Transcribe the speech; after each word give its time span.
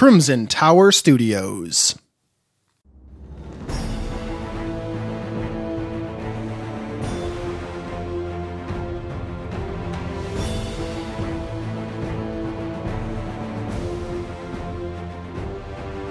Crimson 0.00 0.46
Tower 0.46 0.92
Studios. 0.92 1.94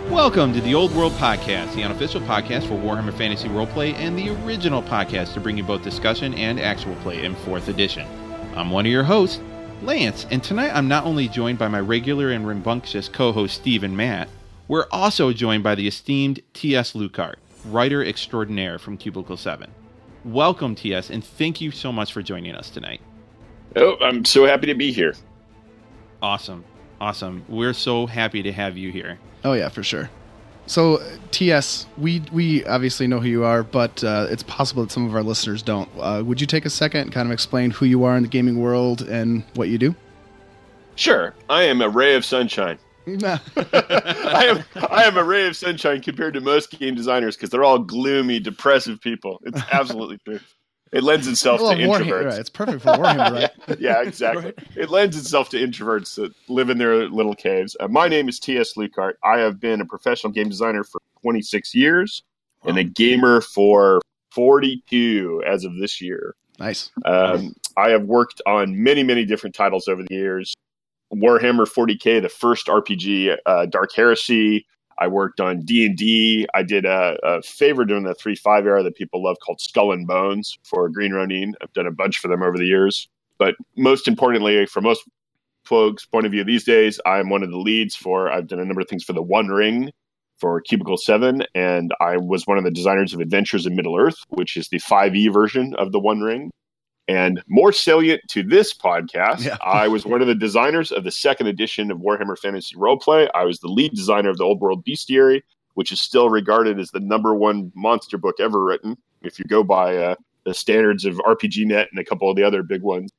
Welcome 0.07 0.53
to 0.53 0.61
the 0.61 0.75
Old 0.75 0.93
World 0.93 1.13
Podcast, 1.13 1.73
the 1.73 1.81
unofficial 1.81 2.21
podcast 2.21 2.67
for 2.67 2.75
Warhammer 2.75 3.11
Fantasy 3.17 3.47
Roleplay 3.47 3.95
and 3.95 4.15
the 4.15 4.29
original 4.45 4.83
podcast 4.83 5.33
to 5.33 5.39
bring 5.39 5.57
you 5.57 5.63
both 5.63 5.81
discussion 5.81 6.35
and 6.35 6.59
actual 6.59 6.93
play 6.97 7.25
in 7.25 7.33
4th 7.37 7.67
edition. 7.69 8.07
I'm 8.55 8.69
one 8.69 8.85
of 8.85 8.91
your 8.91 9.03
hosts, 9.03 9.41
Lance, 9.81 10.27
and 10.29 10.43
tonight 10.43 10.71
I'm 10.73 10.89
not 10.89 11.05
only 11.05 11.29
joined 11.29 11.57
by 11.57 11.69
my 11.69 11.79
regular 11.79 12.31
and 12.31 12.45
rambunctious 12.45 13.07
co 13.07 13.31
host 13.31 13.55
Steve 13.55 13.83
and 13.83 13.95
Matt, 13.95 14.27
we're 14.67 14.87
also 14.91 15.31
joined 15.31 15.63
by 15.63 15.75
the 15.75 15.87
esteemed 15.87 16.41
T.S. 16.53 16.93
Luikart, 16.93 17.35
writer 17.65 18.03
extraordinaire 18.03 18.77
from 18.77 18.97
Cubicle 18.97 19.37
7. 19.37 19.71
Welcome, 20.25 20.75
T.S., 20.75 21.09
and 21.09 21.23
thank 21.23 21.61
you 21.61 21.71
so 21.71 21.93
much 21.93 22.11
for 22.11 22.21
joining 22.21 22.55
us 22.55 22.69
tonight. 22.69 22.99
Oh, 23.77 23.95
I'm 24.01 24.25
so 24.25 24.45
happy 24.45 24.67
to 24.67 24.75
be 24.75 24.91
here. 24.91 25.15
Awesome. 26.21 26.65
Awesome. 26.99 27.45
We're 27.47 27.73
so 27.73 28.05
happy 28.05 28.43
to 28.43 28.51
have 28.51 28.77
you 28.77 28.91
here. 28.91 29.17
Oh 29.45 29.53
yeah, 29.53 29.69
for 29.69 29.83
sure. 29.83 30.09
So 30.69 31.01
TS, 31.31 31.87
we 31.97 32.21
we 32.31 32.63
obviously 32.65 33.07
know 33.07 33.19
who 33.19 33.27
you 33.27 33.43
are, 33.43 33.63
but 33.63 34.03
uh, 34.03 34.27
it's 34.29 34.43
possible 34.43 34.83
that 34.83 34.91
some 34.91 35.03
of 35.07 35.15
our 35.15 35.23
listeners 35.23 35.63
don't. 35.63 35.89
Uh, 35.97 36.21
would 36.23 36.39
you 36.39 36.45
take 36.45 36.63
a 36.63 36.69
second 36.69 37.01
and 37.01 37.11
kind 37.11 37.27
of 37.27 37.31
explain 37.31 37.71
who 37.71 37.87
you 37.87 38.03
are 38.03 38.15
in 38.15 38.21
the 38.21 38.29
gaming 38.29 38.59
world 38.59 39.01
and 39.01 39.43
what 39.55 39.69
you 39.69 39.79
do? 39.79 39.95
Sure, 40.93 41.33
I 41.49 41.63
am 41.63 41.81
a 41.81 41.89
ray 41.89 42.13
of 42.13 42.23
sunshine. 42.23 42.77
I 43.07 44.45
am 44.45 44.63
I 44.91 45.05
am 45.05 45.17
a 45.17 45.23
ray 45.23 45.47
of 45.47 45.55
sunshine 45.55 46.01
compared 46.01 46.35
to 46.35 46.39
most 46.39 46.69
game 46.77 46.93
designers 46.93 47.35
because 47.35 47.49
they're 47.49 47.63
all 47.63 47.79
gloomy, 47.79 48.39
depressive 48.39 49.01
people. 49.01 49.41
It's 49.45 49.59
absolutely 49.71 50.19
true. 50.19 50.39
It 50.91 51.03
lends 51.03 51.27
itself 51.27 51.61
well, 51.61 51.71
to 51.71 51.77
Warhammer, 51.77 51.99
introverts. 51.99 52.25
right, 52.25 52.39
It's 52.39 52.49
perfect 52.49 52.81
for 52.81 52.89
Warhammer, 52.89 53.31
right? 53.31 53.51
yeah, 53.67 53.75
yeah, 53.79 54.01
exactly. 54.01 54.53
It 54.75 54.89
lends 54.89 55.17
itself 55.17 55.49
to 55.49 55.57
introverts 55.57 56.15
that 56.15 56.33
live 56.47 56.69
in 56.69 56.77
their 56.79 57.07
little 57.09 57.35
caves. 57.35 57.77
Uh, 57.79 57.87
my 57.87 58.07
name 58.07 58.27
is 58.27 58.39
T.S. 58.39 58.73
Luikart. 58.75 59.13
I 59.23 59.37
have 59.37 59.59
been 59.59 59.81
a 59.81 59.85
professional 59.85 60.33
game 60.33 60.49
designer 60.49 60.83
for 60.83 60.99
26 61.21 61.75
years 61.75 62.23
and 62.65 62.77
a 62.77 62.83
gamer 62.83 63.41
for 63.41 64.01
42 64.31 65.43
as 65.45 65.63
of 65.63 65.75
this 65.77 66.01
year. 66.01 66.35
Nice. 66.59 66.91
Um, 67.05 67.53
I 67.77 67.89
have 67.89 68.03
worked 68.03 68.41
on 68.45 68.81
many, 68.81 69.03
many 69.03 69.25
different 69.25 69.55
titles 69.55 69.87
over 69.87 70.03
the 70.03 70.13
years. 70.13 70.55
Warhammer 71.13 71.65
40k, 71.65 72.21
the 72.21 72.29
first 72.29 72.67
RPG, 72.67 73.37
uh, 73.45 73.65
Dark 73.67 73.91
Heresy. 73.95 74.65
I 74.99 75.07
worked 75.07 75.39
on 75.39 75.61
D 75.61 75.85
and 75.85 75.97
D. 75.97 76.45
I 76.53 76.61
did 76.63 76.85
a, 76.85 77.17
a 77.23 77.41
favorite 77.41 77.87
during 77.87 78.03
the 78.03 78.13
three 78.13 78.35
five 78.35 78.65
era 78.65 78.83
that 78.83 78.95
people 78.95 79.23
love 79.23 79.37
called 79.43 79.61
Skull 79.61 79.91
and 79.91 80.05
Bones 80.05 80.59
for 80.63 80.89
Green 80.89 81.13
Ronin. 81.13 81.55
I've 81.61 81.73
done 81.73 81.87
a 81.87 81.91
bunch 81.91 82.19
for 82.19 82.27
them 82.27 82.43
over 82.43 82.57
the 82.57 82.65
years. 82.65 83.07
But 83.37 83.55
most 83.77 84.07
importantly, 84.07 84.65
for 84.65 84.81
most 84.81 85.03
folks' 85.63 86.05
point 86.05 86.25
of 86.25 86.31
view 86.31 86.43
these 86.43 86.65
days, 86.65 86.99
I'm 87.05 87.29
one 87.29 87.43
of 87.43 87.51
the 87.51 87.57
leads 87.57 87.95
for. 87.95 88.29
I've 88.29 88.47
done 88.47 88.59
a 88.59 88.65
number 88.65 88.81
of 88.81 88.89
things 88.89 89.03
for 89.03 89.13
the 89.13 89.21
One 89.21 89.47
Ring 89.47 89.91
for 90.37 90.59
Cubicle 90.61 90.97
Seven, 90.97 91.43
and 91.55 91.93
I 92.01 92.17
was 92.17 92.47
one 92.47 92.57
of 92.57 92.63
the 92.63 92.71
designers 92.71 93.13
of 93.13 93.19
Adventures 93.19 93.65
in 93.65 93.75
Middle 93.75 93.97
Earth, 93.97 94.17
which 94.29 94.57
is 94.57 94.69
the 94.69 94.79
5e 94.79 95.31
version 95.31 95.75
of 95.75 95.91
the 95.91 95.99
One 95.99 96.21
Ring. 96.21 96.49
And 97.09 97.41
more 97.47 97.71
salient 97.73 98.21
to 98.29 98.43
this 98.43 98.71
podcast, 98.71 99.43
Yeah. 99.43 99.57
I 99.65 99.87
was 99.87 100.05
one 100.05 100.21
of 100.21 100.27
the 100.27 100.35
designers 100.35 100.91
of 100.91 101.03
the 101.03 101.11
second 101.11 101.47
edition 101.47 101.89
of 101.89 101.97
Warhammer 101.97 102.37
Fantasy 102.37 102.75
Roleplay. 102.75 103.27
I 103.33 103.45
was 103.45 103.59
the 103.59 103.67
lead 103.67 103.93
designer 103.95 104.29
of 104.29 104.37
the 104.37 104.43
Old 104.43 104.61
World 104.61 104.85
Bestiary, 104.85 105.41
which 105.73 105.91
is 105.91 105.99
still 105.99 106.29
regarded 106.29 106.79
as 106.79 106.91
the 106.91 106.99
number 106.99 107.33
one 107.33 107.71
monster 107.73 108.17
book 108.19 108.35
ever 108.39 108.63
written. 108.63 108.95
If 109.23 109.39
you 109.39 109.45
go 109.45 109.63
by 109.63 109.97
uh, 109.97 110.15
the 110.45 110.53
standards 110.53 111.03
of 111.03 111.15
RPGNet 111.15 111.87
and 111.89 111.99
a 111.99 112.05
couple 112.05 112.29
of 112.29 112.35
the 112.35 112.43
other 112.43 112.61
big 112.61 112.83
ones, 112.83 113.11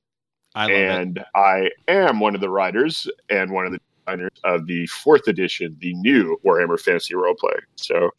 I 0.54 0.62
love 0.62 0.70
it. 0.70 0.90
and 0.90 1.24
I 1.34 1.70
am 1.88 2.20
one 2.20 2.34
of 2.36 2.40
the 2.40 2.48
writers 2.48 3.08
and 3.28 3.50
one 3.50 3.66
of 3.66 3.72
the 3.72 3.80
designers 4.06 4.30
of 4.44 4.66
the 4.66 4.86
fourth 4.86 5.26
edition, 5.26 5.76
the 5.80 5.94
new 5.94 6.38
Warhammer 6.44 6.78
Fantasy 6.80 7.14
Roleplay. 7.14 7.58
So, 7.76 8.10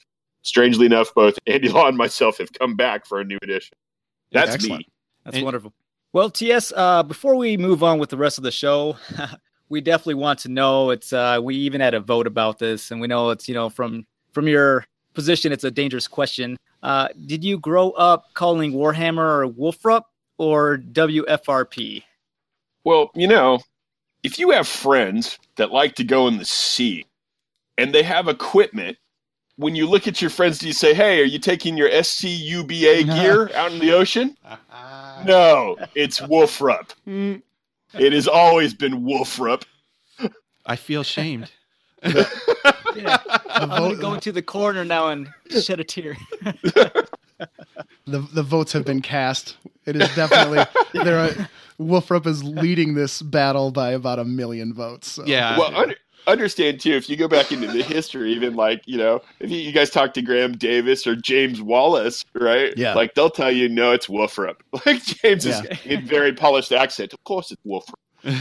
strangely 0.41 0.85
enough, 0.85 1.13
both 1.13 1.37
Andy 1.47 1.69
Law 1.69 1.87
and 1.87 1.97
myself 1.97 2.39
have 2.39 2.51
come 2.53 2.75
back 2.75 3.05
for 3.05 3.21
a 3.21 3.23
new 3.23 3.37
edition. 3.41 3.77
That's 4.33 4.51
Excellent. 4.55 4.79
me. 4.79 4.87
That's 5.23 5.37
And- 5.37 5.45
wonderful. 5.45 5.73
Well, 6.13 6.29
TS, 6.29 6.73
uh, 6.75 7.03
before 7.03 7.35
we 7.35 7.55
move 7.55 7.83
on 7.83 7.97
with 7.97 8.09
the 8.09 8.17
rest 8.17 8.37
of 8.37 8.43
the 8.43 8.51
show, 8.51 8.97
we 9.69 9.79
definitely 9.79 10.15
want 10.15 10.39
to 10.39 10.49
know. 10.49 10.89
It's 10.89 11.13
uh, 11.13 11.39
we 11.41 11.55
even 11.55 11.79
had 11.79 11.93
a 11.93 12.01
vote 12.01 12.27
about 12.27 12.59
this, 12.59 12.91
and 12.91 12.99
we 12.99 13.07
know 13.07 13.29
it's 13.29 13.47
you 13.47 13.55
know 13.55 13.69
from 13.69 14.05
from 14.33 14.47
your 14.47 14.85
position, 15.13 15.51
it's 15.53 15.63
a 15.63 15.71
dangerous 15.71 16.07
question. 16.09 16.57
Uh, 16.83 17.07
did 17.27 17.43
you 17.45 17.57
grow 17.59 17.91
up 17.91 18.33
calling 18.33 18.73
Warhammer 18.73 19.19
or 19.19 19.47
Wolfrup 19.47 20.03
or 20.37 20.77
WFRP? 20.77 22.03
Well, 22.83 23.11
you 23.15 23.27
know, 23.27 23.59
if 24.23 24.37
you 24.39 24.49
have 24.51 24.67
friends 24.67 25.37
that 25.55 25.71
like 25.71 25.95
to 25.95 26.03
go 26.03 26.27
in 26.27 26.37
the 26.39 26.45
sea 26.45 27.05
and 27.77 27.93
they 27.93 28.03
have 28.03 28.27
equipment, 28.27 28.97
when 29.61 29.75
you 29.75 29.87
look 29.87 30.07
at 30.07 30.21
your 30.21 30.31
friends, 30.31 30.59
do 30.59 30.67
you 30.67 30.73
say, 30.73 30.93
"Hey, 30.93 31.21
are 31.21 31.25
you 31.25 31.39
taking 31.39 31.77
your 31.77 31.89
SCUBA 31.89 33.05
gear 33.05 33.51
out 33.55 33.71
in 33.71 33.79
the 33.79 33.93
ocean?" 33.93 34.35
No, 35.23 35.77
it's 35.93 36.19
Wolfrup. 36.19 36.95
It 37.93 38.13
has 38.13 38.27
always 38.27 38.73
been 38.73 39.03
Wolfrup. 39.03 39.65
I 40.65 40.75
feel 40.75 41.03
shamed. 41.03 41.51
Yeah, 42.93 43.19
I'm 43.49 43.69
gonna 43.69 43.95
go 43.95 44.13
into 44.13 44.33
the 44.33 44.41
corner 44.41 44.83
now 44.83 45.07
and 45.07 45.29
shed 45.49 45.79
a 45.79 45.83
tear. 45.83 46.17
The 48.05 48.19
the 48.19 48.43
votes 48.43 48.73
have 48.73 48.83
been 48.83 49.01
cast. 49.01 49.57
It 49.85 49.95
is 49.95 50.13
definitely 50.15 50.65
there. 50.93 51.19
Are, 51.19 51.49
Wolfrup 51.79 52.27
is 52.27 52.43
leading 52.43 52.93
this 52.95 53.21
battle 53.21 53.71
by 53.71 53.91
about 53.91 54.19
a 54.19 54.25
million 54.25 54.73
votes. 54.73 55.11
So. 55.11 55.25
yeah. 55.25 55.57
well, 55.57 55.75
under, 55.75 55.95
understand 56.27 56.79
too, 56.79 56.93
if 56.93 57.09
you 57.09 57.15
go 57.15 57.27
back 57.27 57.51
into 57.51 57.67
the 57.67 57.83
history, 57.83 58.33
even 58.33 58.55
like 58.55 58.81
you 58.85 58.97
know, 58.97 59.21
if 59.39 59.49
you, 59.49 59.57
you 59.57 59.71
guys 59.71 59.89
talk 59.89 60.13
to 60.13 60.21
Graeme 60.21 60.53
Davis 60.53 61.05
or 61.07 61.15
James 61.15 61.61
Wallis, 61.61 62.25
right? 62.33 62.73
Yeah. 62.77 62.93
like 62.93 63.13
they'll 63.13 63.29
tell 63.29 63.51
you, 63.51 63.69
no, 63.69 63.91
it's 63.91 64.07
Wolfrup. 64.07 64.55
Like 64.85 65.03
James 65.03 65.45
is 65.45 65.61
in 65.85 66.05
very 66.05 66.33
polished 66.33 66.71
accent. 66.71 67.13
Of 67.13 67.23
course, 67.23 67.51
it's 67.51 67.61
Wolfrup. 67.65 67.93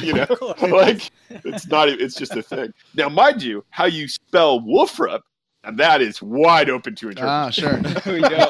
You 0.03 0.15
know, 0.15 0.27
like 0.77 1.11
it's 1.31 1.67
not. 1.67 1.89
It's 1.89 2.15
just 2.15 2.35
a 2.37 2.43
thing. 2.43 2.73
Now, 2.95 3.09
mind 3.09 3.43
you, 3.43 3.65
how 3.71 3.87
you 3.87 4.09
spell 4.09 4.61
Wolfrup, 4.61 5.21
and 5.65 5.79
that 5.79 6.01
is 6.01 6.21
wide 6.23 6.71
open 6.71 6.95
to 6.97 7.09
interpretation. 7.11 7.87
Ah, 7.87 7.91
sure. 7.91 8.01
There 8.01 8.15
we 8.15 8.21
go. 8.21 8.47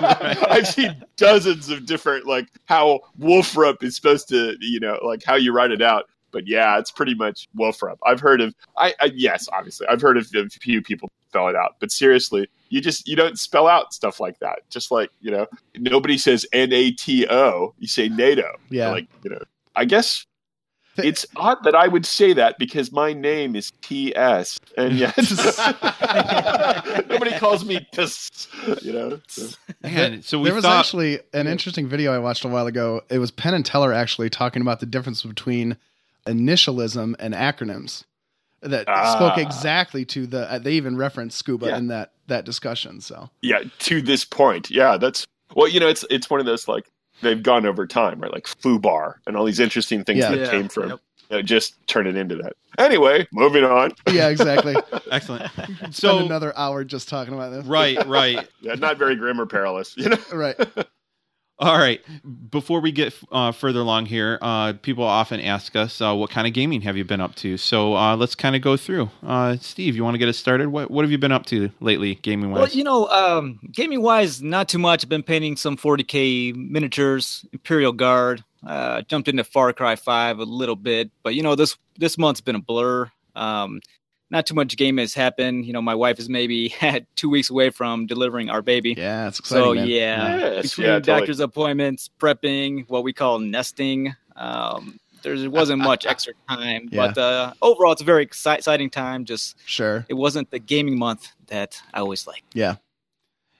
I've 0.48 0.66
seen 0.66 1.04
dozens 1.16 1.68
of 1.68 1.86
different 1.86 2.26
like 2.26 2.48
how 2.66 3.00
Wolfrup 3.18 3.82
is 3.82 3.96
supposed 3.96 4.28
to, 4.28 4.56
you 4.60 4.80
know, 4.80 4.98
like 5.04 5.22
how 5.24 5.34
you 5.34 5.52
write 5.52 5.72
it 5.72 5.82
out. 5.82 6.08
But 6.32 6.46
yeah, 6.46 6.78
it's 6.78 6.90
pretty 6.90 7.14
much 7.14 7.48
Wolfrup. 7.58 7.98
I've 8.06 8.20
heard 8.20 8.40
of, 8.40 8.54
I, 8.76 8.94
I 9.00 9.12
yes, 9.14 9.48
obviously, 9.52 9.86
I've 9.88 10.00
heard 10.00 10.16
of 10.16 10.28
a 10.34 10.48
few 10.48 10.82
people 10.82 11.10
spell 11.30 11.48
it 11.48 11.56
out. 11.56 11.76
But 11.80 11.90
seriously, 11.90 12.48
you 12.68 12.80
just 12.80 13.06
you 13.08 13.16
don't 13.16 13.38
spell 13.38 13.66
out 13.66 13.94
stuff 13.94 14.20
like 14.20 14.38
that. 14.40 14.68
Just 14.70 14.90
like 14.90 15.10
you 15.20 15.30
know, 15.30 15.46
nobody 15.76 16.18
says 16.18 16.46
N 16.52 16.72
A 16.72 16.90
T 16.92 17.26
O. 17.28 17.74
You 17.78 17.88
say 17.88 18.08
NATO. 18.08 18.48
Yeah. 18.68 18.90
Like 18.90 19.08
you 19.22 19.30
know, 19.30 19.42
I 19.76 19.84
guess. 19.84 20.26
It's 20.96 21.24
odd 21.36 21.62
that 21.64 21.74
I 21.74 21.88
would 21.88 22.04
say 22.04 22.32
that 22.34 22.58
because 22.58 22.92
my 22.92 23.14
name 23.14 23.56
is 23.56 23.72
T.S. 23.80 24.58
and 24.76 24.98
yet 24.98 25.16
nobody 27.08 27.30
calls 27.38 27.64
me 27.64 27.86
T.S. 27.92 28.48
You 28.82 28.92
know, 28.92 29.20
so. 29.28 29.48
Man, 29.82 30.22
so 30.22 30.38
we 30.38 30.46
there 30.46 30.54
was 30.54 30.64
thought 30.64 30.80
actually 30.80 31.20
an 31.32 31.46
interesting 31.46 31.88
video 31.88 32.12
I 32.12 32.18
watched 32.18 32.44
a 32.44 32.48
while 32.48 32.66
ago. 32.66 33.02
It 33.08 33.18
was 33.18 33.30
Penn 33.30 33.54
and 33.54 33.64
Teller 33.64 33.92
actually 33.94 34.28
talking 34.28 34.60
about 34.60 34.80
the 34.80 34.86
difference 34.86 35.22
between 35.22 35.78
initialism 36.26 37.14
and 37.18 37.34
acronyms 37.34 38.04
that 38.62 38.84
Ah. 38.88 39.14
spoke 39.16 39.38
exactly 39.38 40.04
to 40.06 40.26
the. 40.26 40.50
Uh, 40.52 40.58
they 40.58 40.72
even 40.72 40.96
referenced 40.96 41.38
scuba 41.38 41.66
Yeah. 41.68 41.76
in 41.78 41.86
that 41.88 42.12
that 42.28 42.44
discussion. 42.44 43.00
So 43.00 43.30
yeah 43.42 43.62
to 43.80 44.00
this 44.02 44.24
point 44.24 44.70
yeah 44.70 44.96
that's 44.96 45.26
well 45.56 45.66
you 45.68 45.80
know 45.80 45.88
it's 45.88 46.04
it's 46.10 46.30
one 46.30 46.38
of 46.40 46.46
those 46.46 46.68
like 46.68 46.86
they've 47.22 47.42
gone 47.42 47.66
over 47.66 47.86
time 47.86 48.20
right 48.20 48.32
like 48.32 48.44
fubar 48.46 49.14
and 49.26 49.36
all 49.36 49.44
these 49.44 49.58
interesting 49.60 50.04
things 50.04 50.20
Yeah. 50.20 50.30
that 50.30 50.38
Yeah. 50.40 50.50
came 50.50 50.68
from 50.68 50.90
Yep. 50.90 51.00
you 51.30 51.36
know, 51.36 51.42
just 51.42 51.74
turn 51.88 52.06
it 52.06 52.16
into 52.16 52.36
that 52.36 52.52
anyway 52.78 53.26
moving 53.32 53.64
on 53.64 53.92
yeah, 54.12 54.28
exactly. 54.28 54.76
excellent. 55.10 55.50
Spend 55.52 55.94
So 55.94 56.18
another 56.18 56.56
hour 56.56 56.84
just 56.84 57.08
talking 57.08 57.34
about 57.34 57.50
this. 57.50 57.66
right, 57.66 58.06
right. 58.06 58.46
yeah 58.60 58.74
not 58.74 58.96
very 58.96 59.16
grim 59.16 59.40
or 59.40 59.46
perilous 59.46 59.96
you 59.96 60.08
know 60.10 60.18
Right. 60.32 60.56
All 61.60 61.76
right. 61.76 62.00
Before 62.50 62.80
we 62.80 62.90
get 62.90 63.14
uh, 63.30 63.52
further 63.52 63.80
along 63.80 64.06
here, 64.06 64.38
uh, 64.40 64.72
people 64.80 65.04
often 65.04 65.40
ask 65.40 65.76
us, 65.76 66.00
uh, 66.00 66.14
"What 66.14 66.30
kind 66.30 66.46
of 66.46 66.54
gaming 66.54 66.80
have 66.80 66.96
you 66.96 67.04
been 67.04 67.20
up 67.20 67.34
to?" 67.36 67.58
So 67.58 67.94
uh, 67.94 68.16
let's 68.16 68.34
kind 68.34 68.56
of 68.56 68.62
go 68.62 68.78
through. 68.78 69.10
Uh, 69.22 69.56
Steve, 69.60 69.94
you 69.94 70.02
want 70.02 70.14
to 70.14 70.18
get 70.18 70.28
us 70.28 70.38
started? 70.38 70.68
What 70.68 70.90
What 70.90 71.04
have 71.04 71.12
you 71.12 71.18
been 71.18 71.32
up 71.32 71.44
to 71.46 71.70
lately, 71.80 72.14
gaming 72.16 72.50
wise? 72.50 72.60
Well, 72.60 72.68
you 72.70 72.82
know, 72.82 73.08
um, 73.08 73.60
gaming 73.70 74.00
wise, 74.00 74.40
not 74.40 74.70
too 74.70 74.78
much. 74.78 75.04
I've 75.04 75.10
been 75.10 75.22
painting 75.22 75.56
some 75.56 75.76
40k 75.76 76.54
miniatures, 76.56 77.44
Imperial 77.52 77.92
Guard. 77.92 78.42
Uh, 78.66 79.02
jumped 79.02 79.28
into 79.28 79.44
Far 79.44 79.72
Cry 79.72 79.96
5 79.96 80.38
a 80.38 80.44
little 80.44 80.76
bit, 80.76 81.10
but 81.22 81.34
you 81.34 81.42
know, 81.42 81.54
this 81.54 81.76
this 81.98 82.16
month's 82.16 82.40
been 82.40 82.56
a 82.56 82.60
blur. 82.60 83.10
Um, 83.36 83.80
not 84.30 84.46
too 84.46 84.54
much 84.54 84.76
game 84.76 84.98
has 84.98 85.12
happened. 85.14 85.66
You 85.66 85.72
know, 85.72 85.82
my 85.82 85.94
wife 85.94 86.18
is 86.18 86.28
maybe 86.28 86.74
two 87.16 87.28
weeks 87.28 87.50
away 87.50 87.70
from 87.70 88.06
delivering 88.06 88.48
our 88.50 88.62
baby. 88.62 88.94
Yeah, 88.96 89.28
it's 89.28 89.40
exciting. 89.40 89.64
So 89.64 89.74
man. 89.74 89.88
yeah, 89.88 90.36
Yes, 90.36 90.62
between 90.62 90.86
yeah, 90.86 90.92
totally. 90.94 91.18
doctor's 91.20 91.40
appointments, 91.40 92.10
prepping, 92.18 92.88
what 92.88 93.04
we 93.04 93.12
call 93.12 93.38
nesting, 93.38 94.14
um, 94.36 94.98
there 95.22 95.50
wasn't 95.50 95.82
much 95.82 96.06
extra 96.12 96.32
time. 96.48 96.88
Yeah. 96.90 97.08
But 97.08 97.18
uh, 97.18 97.52
overall, 97.60 97.92
it's 97.92 98.02
a 98.02 98.04
very 98.04 98.22
exciting 98.22 98.90
time. 98.90 99.24
Just 99.24 99.56
sure. 99.66 100.06
it 100.08 100.14
wasn't 100.14 100.50
the 100.50 100.58
gaming 100.58 100.98
month 100.98 101.28
that 101.48 101.80
I 101.92 102.00
always 102.00 102.26
like. 102.26 102.42
Yeah. 102.54 102.76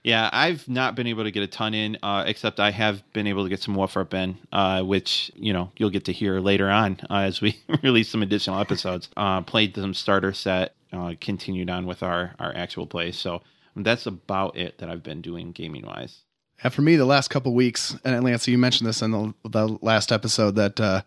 Yeah, 0.03 0.31
I've 0.33 0.67
not 0.67 0.95
been 0.95 1.07
able 1.07 1.25
to 1.25 1.31
get 1.31 1.43
a 1.43 1.47
ton 1.47 1.75
in, 1.75 1.99
uh, 2.03 2.25
except 2.27 2.59
I 2.59 2.71
have 2.71 3.03
been 3.13 3.27
able 3.27 3.43
to 3.43 3.51
get 3.51 3.61
some 3.61 3.77
Warframe 3.77 4.15
in, 4.15 4.39
uh, 4.51 4.83
which 4.83 5.31
you 5.35 5.53
know 5.53 5.73
you'll 5.77 5.91
get 5.91 6.07
to 6.07 6.13
hear 6.13 6.41
later 6.41 6.71
on 6.71 6.99
uh, 7.11 7.19
as 7.19 7.41
we 7.41 7.59
release 7.83 8.09
some 8.09 8.23
additional 8.23 8.59
episodes. 8.59 9.09
Uh, 9.17 9.43
played 9.43 9.75
some 9.75 9.93
starter 9.93 10.33
set, 10.33 10.75
uh, 10.93 11.15
continued 11.21 11.69
on 11.69 11.85
with 11.85 12.03
our 12.03 12.35
our 12.39 12.55
actual 12.57 12.87
play. 12.87 13.13
So 13.13 13.43
that's 13.77 14.07
about 14.07 14.57
it 14.57 14.79
that 14.79 14.89
I've 14.89 15.03
been 15.03 15.21
doing 15.21 15.53
gaming 15.53 15.85
wise. 15.87 16.23
And 16.63 16.73
for 16.73 16.83
me, 16.83 16.97
the 16.97 17.07
last 17.07 17.29
couple 17.29 17.55
weeks, 17.55 17.97
and 18.05 18.23
Lance, 18.23 18.47
you 18.47 18.59
mentioned 18.59 18.89
this 18.89 19.03
in 19.03 19.13
the, 19.13 19.35
the 19.49 19.79
last 19.81 20.13
episode 20.13 20.57
that 20.57 20.79
uh, 20.79 21.03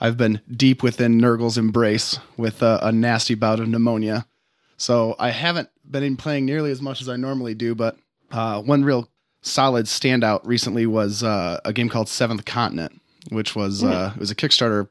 I've 0.00 0.16
been 0.16 0.40
deep 0.50 0.82
within 0.82 1.18
Nurgle's 1.18 1.58
embrace 1.58 2.18
with 2.36 2.62
uh, 2.62 2.80
a 2.82 2.90
nasty 2.90 3.34
bout 3.34 3.60
of 3.60 3.68
pneumonia. 3.68 4.26
So 4.76 5.14
I 5.18 5.30
haven't 5.30 5.70
been 5.88 6.16
playing 6.16 6.44
nearly 6.44 6.70
as 6.70 6.82
much 6.82 7.00
as 7.00 7.08
I 7.08 7.16
normally 7.16 7.54
do, 7.54 7.74
but 7.74 7.96
uh, 8.32 8.60
one 8.62 8.84
real 8.84 9.08
solid 9.42 9.86
standout 9.86 10.40
recently 10.44 10.86
was 10.86 11.22
uh, 11.22 11.60
a 11.64 11.72
game 11.72 11.88
called 11.88 12.08
Seventh 12.08 12.44
Continent, 12.44 13.00
which 13.30 13.54
was 13.54 13.82
uh, 13.82 14.12
it 14.14 14.20
was 14.20 14.30
a 14.30 14.34
Kickstarter 14.34 14.88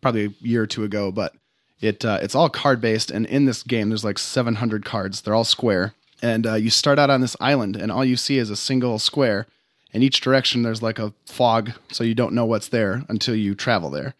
probably 0.00 0.26
a 0.26 0.34
year 0.40 0.62
or 0.62 0.66
two 0.66 0.84
ago, 0.84 1.10
but 1.10 1.34
it 1.80 2.04
uh, 2.04 2.18
it's 2.22 2.34
all 2.34 2.48
card 2.48 2.80
based, 2.80 3.10
and 3.10 3.26
in 3.26 3.44
this 3.44 3.62
game 3.62 3.88
there's 3.88 4.04
like 4.04 4.18
700 4.18 4.84
cards. 4.84 5.20
They're 5.20 5.34
all 5.34 5.44
square, 5.44 5.94
and 6.22 6.46
uh, 6.46 6.54
you 6.54 6.70
start 6.70 6.98
out 6.98 7.10
on 7.10 7.20
this 7.20 7.36
island, 7.40 7.76
and 7.76 7.90
all 7.92 8.04
you 8.04 8.16
see 8.16 8.38
is 8.38 8.50
a 8.50 8.56
single 8.56 8.98
square. 8.98 9.46
In 9.92 10.02
each 10.02 10.20
direction, 10.20 10.62
there's 10.62 10.82
like 10.82 10.98
a 10.98 11.14
fog, 11.26 11.72
so 11.90 12.04
you 12.04 12.14
don't 12.14 12.34
know 12.34 12.44
what's 12.44 12.68
there 12.68 13.04
until 13.08 13.34
you 13.34 13.54
travel 13.54 13.90
there. 13.90 14.14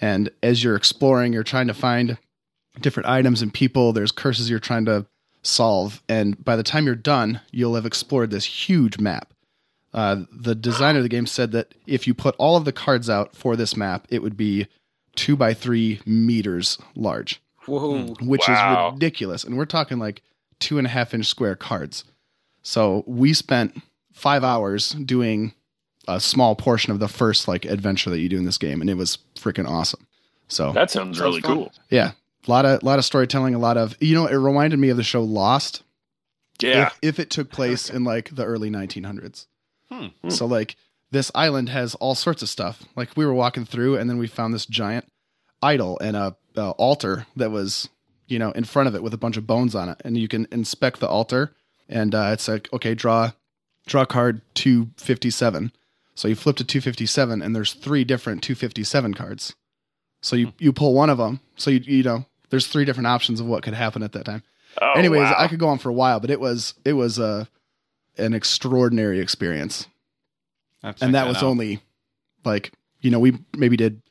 And 0.00 0.30
as 0.42 0.62
you're 0.62 0.76
exploring, 0.76 1.32
you're 1.32 1.42
trying 1.42 1.66
to 1.68 1.74
find 1.74 2.18
different 2.80 3.08
items 3.08 3.42
and 3.42 3.52
people. 3.52 3.92
There's 3.92 4.12
curses 4.12 4.50
you're 4.50 4.58
trying 4.58 4.84
to 4.84 5.06
solve, 5.46 6.02
and 6.08 6.42
by 6.44 6.56
the 6.56 6.62
time 6.62 6.86
you're 6.86 6.94
done, 6.94 7.40
you'll 7.52 7.74
have 7.76 7.86
explored 7.86 8.30
this 8.30 8.44
huge 8.44 8.98
map. 8.98 9.32
Uh, 9.94 10.24
the 10.30 10.54
designer 10.54 10.98
of 10.98 11.02
the 11.04 11.08
game 11.08 11.26
said 11.26 11.52
that 11.52 11.74
if 11.86 12.06
you 12.06 12.12
put 12.14 12.34
all 12.38 12.56
of 12.56 12.64
the 12.64 12.72
cards 12.72 13.08
out 13.08 13.34
for 13.34 13.56
this 13.56 13.76
map, 13.76 14.06
it 14.10 14.22
would 14.22 14.36
be 14.36 14.66
two 15.14 15.36
by 15.36 15.54
three 15.54 16.00
meters 16.04 16.78
large, 16.94 17.40
Whoa! 17.64 18.14
which 18.20 18.46
Wow. 18.48 18.88
is 18.88 18.94
ridiculous. 18.94 19.44
And 19.44 19.56
we're 19.56 19.64
talking 19.64 19.98
like 19.98 20.22
two 20.58 20.76
and 20.78 20.86
a 20.86 20.90
half 20.90 21.14
inch 21.14 21.26
square 21.26 21.56
cards. 21.56 22.04
So 22.62 23.04
we 23.06 23.32
spent 23.32 23.80
five 24.12 24.44
hours 24.44 24.90
doing 24.90 25.54
a 26.08 26.20
small 26.20 26.54
portion 26.56 26.92
of 26.92 26.98
the 26.98 27.08
first 27.08 27.48
like 27.48 27.64
adventure 27.64 28.10
that 28.10 28.18
you 28.20 28.28
do 28.28 28.36
in 28.36 28.44
this 28.44 28.58
game, 28.58 28.80
and 28.80 28.90
it 28.90 28.94
was 28.96 29.18
freaking 29.36 29.68
awesome. 29.68 30.06
So 30.48 30.72
That 30.72 30.90
sounds 30.90 31.16
Sounds 31.18 31.20
really 31.20 31.40
cool. 31.42 31.72
yeah, 31.90 32.12
a 32.46 32.50
lot 32.50 32.64
of 32.64 32.82
lot 32.82 32.98
of 32.98 33.04
storytelling, 33.04 33.54
a 33.54 33.58
lot 33.58 33.76
of 33.76 33.96
you 34.00 34.14
know, 34.14 34.26
it 34.26 34.34
reminded 34.34 34.78
me 34.78 34.88
of 34.88 34.96
the 34.96 35.02
show 35.02 35.22
Lost. 35.22 35.82
Yeah. 36.60 36.86
if, 36.86 36.98
if 37.02 37.18
it 37.18 37.28
took 37.28 37.50
place 37.50 37.90
in 37.90 38.04
like 38.04 38.34
the 38.34 38.44
early 38.44 38.70
1900s. 38.70 39.46
Hmm. 39.90 40.06
So 40.30 40.46
like 40.46 40.76
this 41.10 41.30
island 41.34 41.68
has 41.68 41.94
all 41.96 42.14
sorts 42.14 42.42
of 42.42 42.48
stuff. 42.48 42.84
Like 42.96 43.16
we 43.16 43.26
were 43.26 43.34
walking 43.34 43.64
through, 43.64 43.96
and 43.96 44.08
then 44.08 44.18
we 44.18 44.26
found 44.26 44.54
this 44.54 44.66
giant 44.66 45.06
idol 45.62 45.98
and 46.00 46.16
a, 46.16 46.36
a 46.56 46.70
altar 46.72 47.26
that 47.36 47.50
was 47.50 47.88
you 48.26 48.38
know 48.38 48.50
in 48.52 48.64
front 48.64 48.88
of 48.88 48.94
it 48.94 49.02
with 49.02 49.14
a 49.14 49.18
bunch 49.18 49.36
of 49.36 49.46
bones 49.46 49.74
on 49.74 49.88
it, 49.88 50.00
and 50.04 50.16
you 50.16 50.28
can 50.28 50.46
inspect 50.50 51.00
the 51.00 51.08
altar, 51.08 51.54
and 51.88 52.14
uh, 52.14 52.30
it's 52.32 52.48
like 52.48 52.72
okay, 52.72 52.94
draw 52.94 53.32
draw 53.86 54.04
card 54.04 54.42
257. 54.54 55.72
So 56.14 56.28
you 56.28 56.34
flip 56.34 56.56
to 56.56 56.64
257, 56.64 57.42
and 57.42 57.54
there's 57.54 57.74
three 57.74 58.02
different 58.02 58.42
257 58.42 59.14
cards. 59.14 59.54
So 60.22 60.34
you 60.34 60.52
you 60.58 60.72
pull 60.72 60.94
one 60.94 61.10
of 61.10 61.18
them. 61.18 61.40
So 61.56 61.70
you 61.70 61.80
you 61.84 62.02
know 62.02 62.26
there's 62.50 62.66
three 62.66 62.84
different 62.84 63.06
options 63.06 63.40
of 63.40 63.46
what 63.46 63.62
could 63.62 63.74
happen 63.74 64.02
at 64.02 64.12
that 64.12 64.24
time 64.24 64.42
Oh, 64.80 64.92
anyways 64.94 65.22
wow. 65.22 65.34
i 65.38 65.48
could 65.48 65.58
go 65.58 65.68
on 65.68 65.78
for 65.78 65.88
a 65.88 65.92
while 65.94 66.20
but 66.20 66.30
it 66.30 66.38
was 66.40 66.74
it 66.84 66.92
was 66.94 67.18
a 67.18 67.48
an 68.18 68.34
extraordinary 68.34 69.20
experience 69.20 69.86
and 71.00 71.14
that 71.14 71.26
was 71.26 71.38
out. 71.38 71.42
only 71.44 71.80
like 72.44 72.72
you 73.00 73.10
know 73.10 73.18
we 73.18 73.38
maybe 73.56 73.76
did 73.76 74.02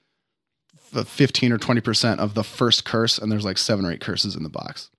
f- 0.96 1.08
15 1.08 1.52
or 1.52 1.58
20% 1.58 2.18
of 2.20 2.34
the 2.34 2.44
first 2.44 2.84
curse 2.86 3.18
and 3.18 3.32
there's 3.32 3.46
like 3.46 3.58
seven 3.58 3.86
or 3.86 3.92
eight 3.92 4.02
curses 4.02 4.36
in 4.36 4.44
the 4.44 4.50
box 4.50 4.90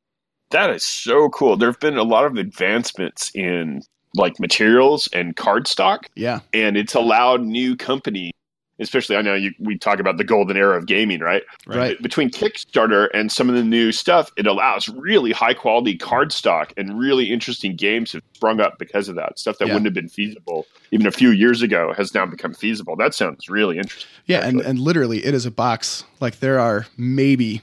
That 0.51 0.71
is 0.71 0.85
so 0.87 1.29
cool. 1.31 1.57
There 1.57 1.71
have 1.71 1.81
been 1.81 1.97
a 1.99 2.03
lot 2.05 2.25
of 2.27 2.37
advancements 2.37 3.31
in 3.35 3.83
like 4.15 4.39
materials 4.41 5.09
and 5.13 5.35
card 5.37 5.67
stock, 5.69 6.09
yeah 6.15 6.41
and 6.55 6.77
it's 6.77 6.95
allowed 6.95 7.43
new 7.43 7.77
companies, 7.77 8.33
especially 8.79 9.17
I 9.17 9.23
know 9.23 9.35
you, 9.35 9.53
we 9.59 9.79
talk 9.79 9.99
about 10.01 10.17
the 10.19 10.25
golden 10.25 10.57
era 10.57 10.77
of 10.77 10.87
gaming, 10.87 11.21
right? 11.21 11.43
right 11.67 12.01
Between 12.03 12.31
Kickstarter 12.31 13.09
and 13.15 13.31
some 13.33 13.49
of 13.49 13.55
the 13.55 13.63
new 13.65 13.93
stuff, 13.93 14.31
it 14.37 14.47
allows 14.47 14.89
really 14.89 15.33
high 15.33 15.55
quality 15.55 15.97
card 15.97 16.33
stock 16.33 16.73
and 16.77 16.99
really 16.99 17.33
interesting 17.33 17.75
games 17.77 18.13
have 18.13 18.23
sprung 18.35 18.61
up 18.61 18.79
because 18.79 19.09
of 19.09 19.17
that. 19.17 19.39
Stuff 19.39 19.59
that 19.59 19.69
Yeah. 19.69 19.75
wouldn't 19.75 19.87
have 19.87 19.95
been 19.95 20.09
feasible 20.09 20.67
even 20.91 21.07
a 21.07 21.11
few 21.13 21.31
years 21.31 21.63
ago 21.63 21.93
has 21.97 22.15
now 22.15 22.27
become 22.27 22.53
feasible. 22.55 22.97
That 22.97 23.15
sounds 23.15 23.49
really 23.49 23.79
interesting. 23.79 24.11
yeah 24.27 24.47
and, 24.47 24.61
and 24.61 24.79
literally 24.79 25.25
it 25.25 25.35
is 25.35 25.47
a 25.47 25.51
box 25.51 26.05
like 26.21 26.41
there 26.41 26.59
are 26.61 26.87
maybe 26.97 27.63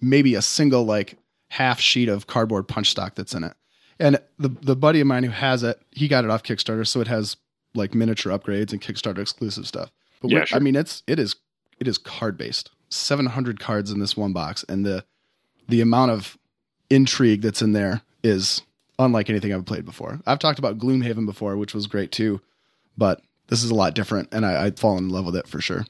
maybe 0.00 0.34
a 0.34 0.42
single 0.42 0.84
like 0.84 1.16
half 1.50 1.80
sheet 1.80 2.08
of 2.08 2.26
cardboard 2.26 2.66
punch 2.68 2.90
stock 2.90 3.14
that's 3.14 3.34
in 3.34 3.44
it 3.44 3.54
and 3.98 4.18
the 4.38 4.48
the 4.48 4.74
buddy 4.76 5.00
of 5.00 5.06
mine 5.06 5.22
who 5.22 5.30
has 5.30 5.62
it 5.62 5.80
he 5.92 6.08
got 6.08 6.24
it 6.24 6.30
off 6.30 6.42
kickstarter 6.42 6.86
so 6.86 7.00
it 7.00 7.06
has 7.08 7.36
like 7.74 7.94
miniature 7.94 8.36
upgrades 8.36 8.72
and 8.72 8.80
kickstarter 8.80 9.18
exclusive 9.18 9.66
stuff 9.66 9.90
but 10.22 10.30
Yeah, 10.30 10.44
sure. 10.44 10.56
i 10.56 10.60
mean 10.60 10.76
it's 10.76 11.02
it 11.06 11.18
is 11.18 11.36
it 11.78 11.88
is 11.88 11.98
card 11.98 12.36
based 12.38 12.70
700 12.90 13.58
cards 13.60 13.90
in 13.90 13.98
this 14.00 14.16
one 14.16 14.32
box 14.32 14.64
and 14.68 14.84
the 14.86 15.04
the 15.68 15.80
amount 15.80 16.10
of 16.10 16.36
intrigue 16.90 17.42
that's 17.42 17.62
in 17.62 17.72
there 17.72 18.02
is 18.22 18.62
unlike 18.98 19.28
anything 19.30 19.52
i've 19.52 19.64
played 19.64 19.84
before. 19.84 20.20
I've 20.26 20.38
talked 20.38 20.58
about 20.58 20.78
gloomhaven 20.78 21.26
before 21.26 21.56
which 21.56 21.74
was 21.74 21.86
great 21.86 22.12
too 22.12 22.40
but 22.96 23.22
this 23.48 23.64
is 23.64 23.70
a 23.70 23.74
lot 23.74 23.94
different 23.94 24.28
and 24.32 24.44
I, 24.46 24.64
i'd 24.64 24.78
fallen 24.78 25.04
in 25.04 25.10
love 25.10 25.24
with 25.24 25.36
it 25.36 25.46
for 25.48 25.60
sure 25.60 25.84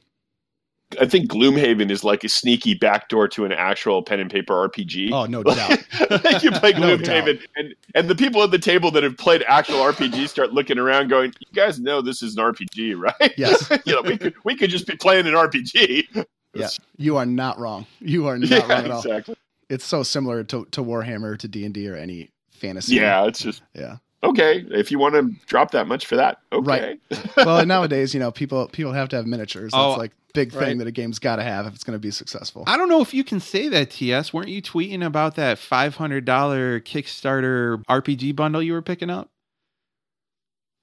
I 1.01 1.07
think 1.07 1.31
Gloomhaven 1.31 1.91
is 1.91 2.05
like 2.05 2.25
a 2.25 2.29
sneaky 2.29 2.75
backdoor 2.75 3.29
to 3.29 3.45
an 3.45 3.53
actual 3.53 4.03
pen 4.03 4.21
and 4.21 4.31
paper 4.31 4.55
RPG. 4.55 5.11
oh 5.13 5.27
no 5.27 5.43
doubt 5.43 5.71
like 6.25 6.43
you 6.43 6.51
play 6.51 6.73
No 6.79 6.97
Gloomhaven, 6.97 7.41
and 7.57 7.75
and 7.95 8.09
the 8.09 8.15
people 8.15 8.43
at 8.43 8.51
the 8.51 8.59
table 8.59 8.91
that 8.93 9.03
have 9.03 9.17
played 9.17 9.43
actual 9.47 9.79
RPG 9.79 10.29
start 10.29 10.53
looking 10.53 10.79
around, 10.79 11.09
going, 11.09 11.33
"You 11.41 11.53
guys 11.55 11.81
know 11.81 12.01
this 12.01 12.23
is 12.23 12.37
an 12.37 12.45
RPG, 12.45 12.99
right? 12.99 13.33
Yes. 13.37 13.71
you 13.85 13.95
know, 13.95 14.03
we 14.03 14.17
could 14.17 14.35
we 14.45 14.57
could 14.57 14.71
just 14.71 14.87
be 14.87 14.97
playing 14.97 15.27
an 15.27 15.35
RPG. 15.35 16.27
Yeah, 16.55 16.69
you 16.97 17.17
are 17.17 17.27
not 17.27 17.59
wrong. 17.59 17.87
You 18.01 18.27
are 18.27 18.39
not 18.39 18.51
yeah, 18.51 18.59
wrong 18.61 18.85
at 18.85 18.91
all. 18.91 18.99
exactly. 18.99 19.37
It's 19.69 19.87
so 19.87 20.03
similar 20.03 20.45
to, 20.45 20.67
to 20.67 20.83
Warhammer, 20.83 21.39
to 21.39 21.49
D 21.49 21.65
and 21.65 21.73
D, 21.73 21.89
or 21.89 21.97
any 21.97 22.31
fantasy. 22.51 22.97
Yeah, 22.97 23.27
it's 23.27 23.41
just 23.41 23.63
yeah. 23.75 23.97
Okay. 24.23 24.65
If 24.71 24.91
you 24.91 24.99
want 24.99 25.15
to 25.15 25.31
drop 25.47 25.71
that 25.73 25.87
much 25.87 26.07
for 26.07 26.17
that, 26.17 26.39
okay. 26.53 26.67
Right. 26.67 27.01
Well, 27.37 27.65
nowadays, 27.67 28.15
you 28.15 28.21
know, 28.21 28.31
people 28.31 28.69
people 28.69 28.93
have 28.93 29.09
to 29.11 29.17
have 29.17 29.27
miniatures. 29.27 29.73
That's 29.73 29.75
Oh, 29.83 29.93
like 29.95 30.13
big 30.35 30.51
thing 30.53 30.61
right. 30.61 30.79
that 30.79 30.87
a 30.87 30.91
game's 30.93 31.19
got 31.19 31.37
to 31.37 31.43
have 31.43 31.67
if 31.67 31.75
it's 31.75 31.85
going 31.85 31.95
to 31.97 32.01
be 32.01 32.11
successful. 32.11 32.65
I 32.67 32.77
don't 32.77 32.89
know 32.89 33.01
if 33.01 33.13
you 33.15 33.25
can 33.25 33.41
say 33.41 33.69
that, 33.69 33.91
TS. 33.91 34.33
Weren't 34.33 34.49
you 34.49 34.63
tweeting 34.63 35.05
about 35.05 35.35
that 35.37 35.59
five 35.59 35.97
hundred 35.97 36.25
dollar 36.25 36.81
Kickstarter 36.81 37.83
RPG 37.85 38.35
bundle 38.37 38.63
you 38.63 38.73
were 38.75 38.83
picking 38.83 39.11
up? 39.11 39.29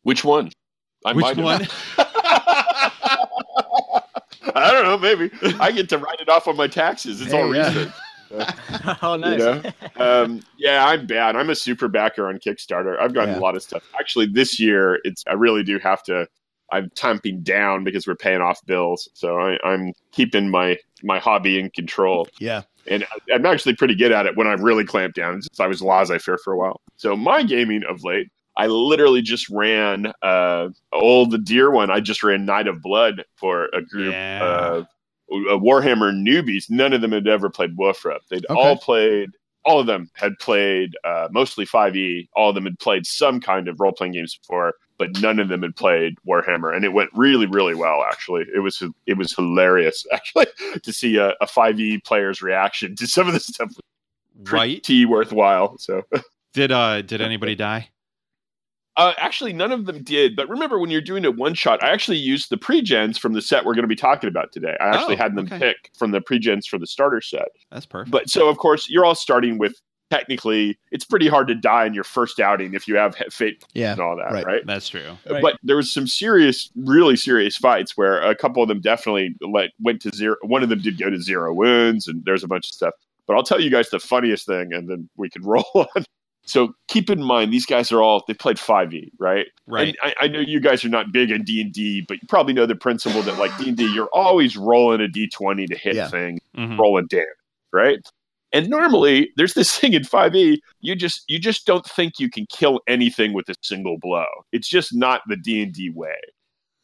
Which 0.03 0.23
one? 0.23 0.51
I 1.05 1.13
Which 1.13 1.23
might 1.23 1.37
one? 1.37 1.67
I 4.55 4.71
don't 4.71 4.83
know. 4.85 4.97
Maybe 4.97 5.29
I 5.59 5.71
get 5.71 5.89
to 5.89 5.97
write 5.97 6.19
it 6.19 6.29
off 6.29 6.47
on 6.47 6.57
my 6.57 6.67
taxes. 6.67 7.21
It's 7.21 7.33
all 7.33 7.51
Hey, 7.51 7.59
yeah. 7.59 7.67
research. 7.67 7.93
oh, 9.01 9.13
You 9.15 9.19
nice. 9.21 9.39
know? 9.39 9.63
um, 10.23 10.41
yeah, 10.57 10.85
I'm 10.85 11.05
bad. 11.07 11.35
I'm 11.35 11.49
a 11.49 11.55
super 11.55 11.87
backer 11.87 12.27
on 12.27 12.37
Kickstarter. 12.37 12.99
I've 12.99 13.13
gotten 13.13 13.33
Yeah. 13.35 13.39
a 13.39 13.41
lot 13.41 13.55
of 13.55 13.63
stuff. 13.63 13.83
Actually, 13.99 14.27
this 14.27 14.59
year, 14.59 14.99
it's 15.03 15.23
I 15.27 15.33
really 15.33 15.63
do 15.63 15.79
have 15.79 16.03
to. 16.03 16.27
I'm 16.71 16.91
tamping 16.95 17.41
down 17.41 17.83
because 17.83 18.05
we're 18.05 18.15
paying 18.15 18.41
off 18.41 18.63
bills, 18.67 19.09
so 19.15 19.39
I, 19.39 19.57
I'm 19.63 19.91
keeping 20.11 20.49
my 20.51 20.77
my 21.03 21.17
hobby 21.19 21.59
in 21.59 21.71
control. 21.71 22.27
Yeah. 22.39 22.61
And 22.87 23.03
I- 23.05 23.33
I'm 23.35 23.45
actually 23.45 23.75
pretty 23.75 23.95
good 23.95 24.11
at 24.11 24.25
it 24.27 24.37
when 24.37 24.45
I 24.47 24.53
really 24.53 24.85
clamp 24.85 25.15
down. 25.15 25.41
Since 25.41 25.59
I 25.59 25.67
was 25.67 25.81
laissez 25.81 26.19
faire 26.19 26.37
for 26.37 26.53
a 26.53 26.57
while, 26.57 26.81
so 26.95 27.15
my 27.15 27.41
gaming 27.43 27.83
of 27.89 28.03
late, 28.03 28.27
I 28.55 28.67
literally 28.67 29.21
just 29.23 29.49
ran 29.49 30.13
uh, 30.21 30.69
old 30.93 31.31
the 31.31 31.37
dear 31.39 31.71
one. 31.71 31.89
I 31.89 32.01
just 32.01 32.21
ran 32.23 32.45
Night 32.45 32.67
of 32.67 32.81
Blood 32.83 33.23
for 33.35 33.65
a 33.73 33.81
group 33.81 34.11
Yeah. 34.13 34.43
of 34.43 34.87
Warhammer 35.31 36.11
newbies. 36.13 36.69
None 36.69 36.93
of 36.93 37.01
them 37.01 37.11
had 37.11 37.27
ever 37.27 37.49
played 37.49 37.77
Wolfrup. 37.77 38.19
They'd 38.29 38.45
Okay. 38.49 38.53
all 38.59 38.77
played. 38.77 39.29
All 39.65 39.79
of 39.79 39.87
them 39.87 40.09
had 40.13 40.39
played 40.39 40.95
uh, 41.03 41.27
mostly 41.31 41.65
5e. 41.65 42.29
All 42.33 42.49
of 42.49 42.55
them 42.55 42.63
had 42.65 42.79
played 42.79 43.05
some 43.05 43.39
kind 43.41 43.67
of 43.67 43.79
role 43.79 43.91
playing 43.91 44.13
games 44.13 44.37
before, 44.37 44.73
but 44.97 45.19
none 45.21 45.37
of 45.39 45.49
them 45.49 45.61
had 45.61 45.75
played 45.75 46.15
Warhammer, 46.27 46.73
and 46.75 46.85
it 46.85 46.93
went 46.93 47.09
really, 47.13 47.45
really 47.45 47.75
well. 47.75 48.03
Actually, 48.09 48.45
it 48.55 48.59
was 48.59 48.81
it 49.05 49.17
was 49.17 49.35
hilarious 49.35 50.05
actually 50.13 50.47
to 50.81 50.93
see 50.93 51.17
a, 51.17 51.31
a 51.41 51.45
5e 51.45 52.03
player's 52.05 52.41
reaction 52.41 52.95
to 52.95 53.05
some 53.07 53.27
of 53.27 53.33
the 53.33 53.39
stuff. 53.39 53.71
pretty 54.45 55.05
right? 55.05 55.09
worthwhile. 55.11 55.77
So. 55.77 56.03
Did 56.53 56.71
uh 56.71 57.03
did 57.03 57.21
anybody 57.21 57.53
die? 57.55 57.89
Uh, 58.99 59.13
actually, 59.17 59.53
none 59.53 59.71
of 59.71 59.85
them 59.85 60.03
did. 60.03 60.35
But 60.35 60.47
remember, 60.49 60.77
when 60.79 60.89
you're 60.89 61.01
doing 61.01 61.25
a 61.25 61.31
one 61.31 61.53
shot, 61.53 61.83
I 61.83 61.89
actually 61.89 62.17
used 62.17 62.49
the 62.49 62.57
pre-gens 62.57 63.17
from 63.17 63.33
the 63.33 63.41
set 63.41 63.65
we're 63.65 63.73
going 63.73 63.83
to 63.83 63.87
be 63.87 63.95
talking 63.95 64.27
about 64.27 64.51
today. 64.51 64.75
I 64.79 64.89
actually 64.89 65.15
Oh, 65.15 65.17
had 65.19 65.35
them 65.35 65.45
okay. 65.45 65.57
pick 65.59 65.91
from 65.97 66.11
the 66.11 66.21
pre-gens 66.21 66.67
for 66.67 66.77
the 66.77 66.87
starter 66.87 67.21
set. 67.21 67.47
That's 67.71 67.85
perfect. 67.85 68.11
But 68.11 68.29
so, 68.29 68.49
of 68.49 68.57
course, 68.57 68.89
you're 68.89 69.05
all 69.05 69.15
starting 69.15 69.57
with 69.57 69.73
technically, 70.11 70.77
it's 70.91 71.05
pretty 71.05 71.27
hard 71.27 71.47
to 71.47 71.53
die 71.55 71.85
in 71.85 71.93
your 71.93 72.03
first 72.03 72.39
outing 72.39 72.73
if 72.73 72.87
you 72.87 72.95
have 72.95 73.15
fate 73.31 73.63
Yeah. 73.73 73.91
and 73.91 74.01
all 74.01 74.15
that, 74.17 74.31
right. 74.33 74.43
right? 74.45 74.61
That's 74.65 74.89
true. 74.89 75.17
Right. 75.29 75.41
But 75.41 75.57
there 75.61 75.75
was 75.75 75.93
some 75.93 76.07
serious, 76.07 76.71
really 76.75 77.15
serious 77.15 77.55
fights 77.55 77.95
where 77.95 78.19
a 78.21 78.33
couple 78.35 78.63
of 78.63 78.69
them 78.69 78.81
definitely 78.81 79.35
let 79.41 79.69
went 79.79 80.01
to 80.01 80.11
zero. 80.15 80.35
One 80.41 80.63
of 80.63 80.69
them 80.69 80.81
did 80.81 80.97
go 80.97 81.09
to 81.11 81.21
zero 81.21 81.53
wounds, 81.53 82.07
and 82.07 82.23
there's 82.25 82.43
a 82.43 82.47
bunch 82.47 82.65
of 82.69 82.73
stuff. 82.73 82.95
But 83.27 83.35
I'll 83.35 83.43
tell 83.43 83.61
you 83.61 83.69
guys 83.69 83.91
the 83.91 83.99
funniest 83.99 84.47
thing, 84.47 84.73
and 84.73 84.89
then 84.89 85.07
we 85.15 85.29
can 85.29 85.43
roll 85.45 85.63
on. 85.75 86.03
So 86.49 86.73
keep 86.87 87.09
in 87.09 87.21
mind, 87.23 87.53
these 87.53 87.65
guys 87.65 87.91
are 87.91 88.01
all 88.01 88.23
they 88.27 88.33
played 88.33 88.59
five 88.59 88.93
E, 88.93 89.11
right? 89.19 89.47
Right. 89.67 89.89
And 89.89 89.97
I, 90.01 90.25
I 90.25 90.27
know 90.27 90.39
you 90.39 90.59
guys 90.59 90.83
are 90.83 90.89
not 90.89 91.11
big 91.11 91.29
in 91.31 91.43
D 91.43 91.61
and 91.61 91.71
D, 91.71 92.03
but 92.07 92.21
you 92.21 92.27
probably 92.27 92.53
know 92.53 92.65
the 92.65 92.75
principle 92.75 93.21
that 93.23 93.37
like 93.37 93.55
D 93.59 93.69
and 93.69 93.77
D, 93.77 93.85
you're 93.93 94.09
always 94.13 94.57
rolling 94.57 94.99
a 95.01 95.07
D 95.07 95.27
twenty 95.29 95.67
to 95.67 95.77
hit 95.77 95.95
Yeah. 95.95 96.07
things, 96.09 96.39
Mhm. 96.57 96.77
rolling 96.79 97.07
damage, 97.07 97.27
right? 97.71 97.99
And 98.51 98.67
normally, 98.67 99.29
there's 99.37 99.53
this 99.53 99.77
thing 99.77 99.93
in 99.93 100.03
five 100.03 100.35
E. 100.35 100.59
You 100.81 100.95
just 100.95 101.23
you 101.27 101.37
just 101.37 101.67
don't 101.67 101.85
think 101.85 102.13
you 102.19 102.29
can 102.31 102.47
kill 102.49 102.81
anything 102.87 103.33
with 103.33 103.47
a 103.49 103.55
single 103.61 103.97
blow. 103.99 104.25
It's 104.51 104.67
just 104.67 104.93
not 104.95 105.21
the 105.27 105.35
D 105.35 105.61
and 105.61 105.71
D 105.71 105.91
way, 105.91 106.15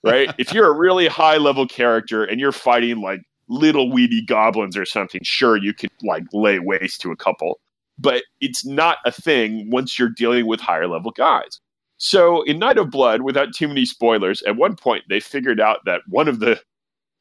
right? 0.04 0.32
if 0.38 0.54
you're 0.54 0.68
a 0.72 0.78
really 0.78 1.08
high 1.08 1.38
level 1.38 1.66
character 1.68 2.24
and 2.24 2.40
you're 2.40 2.52
fighting 2.52 3.02
like 3.02 3.22
little 3.48 3.92
weedy 3.92 4.24
goblins 4.24 4.78
or 4.78 4.86
something, 4.86 5.22
sure 5.24 5.58
you 5.58 5.74
could 5.74 5.90
like 6.04 6.24
lay 6.34 6.60
waste 6.60 7.02
to 7.02 7.12
a 7.12 7.16
couple, 7.16 7.60
but 7.98 8.24
it's 8.42 8.66
not 8.66 8.98
a 9.06 9.12
thing 9.12 9.70
once 9.70 9.98
you're 9.98 10.10
dealing 10.10 10.48
with 10.48 10.60
higher 10.60 10.88
level 10.88 11.12
guys. 11.12 11.60
So 11.98 12.42
in 12.44 12.60
Night 12.60 12.78
of 12.78 12.92
Blood, 12.92 13.22
without 13.22 13.54
too 13.54 13.68
many 13.68 13.86
spoilers, 13.86 14.42
at 14.44 14.58
one 14.58 14.76
point 14.76 15.06
they 15.10 15.20
figured 15.20 15.62
out 15.62 15.80
that 15.86 16.02
one 16.08 16.28
of 16.28 16.40
the 16.40 16.62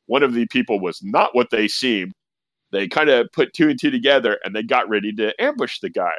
one 0.06 0.22
of 0.22 0.34
the 0.34 0.46
people 0.46 0.80
was 0.80 1.00
not 1.02 1.34
what 1.34 1.50
they 1.50 1.68
seemed. 1.68 2.12
They 2.72 2.88
kind 2.88 3.08
of 3.08 3.30
put 3.32 3.54
two 3.54 3.68
and 3.68 3.80
two 3.80 3.90
together 3.90 4.38
and 4.44 4.54
they 4.54 4.62
got 4.62 4.88
ready 4.88 5.12
to 5.14 5.32
ambush 5.42 5.78
the 5.80 5.90
guy. 5.90 6.12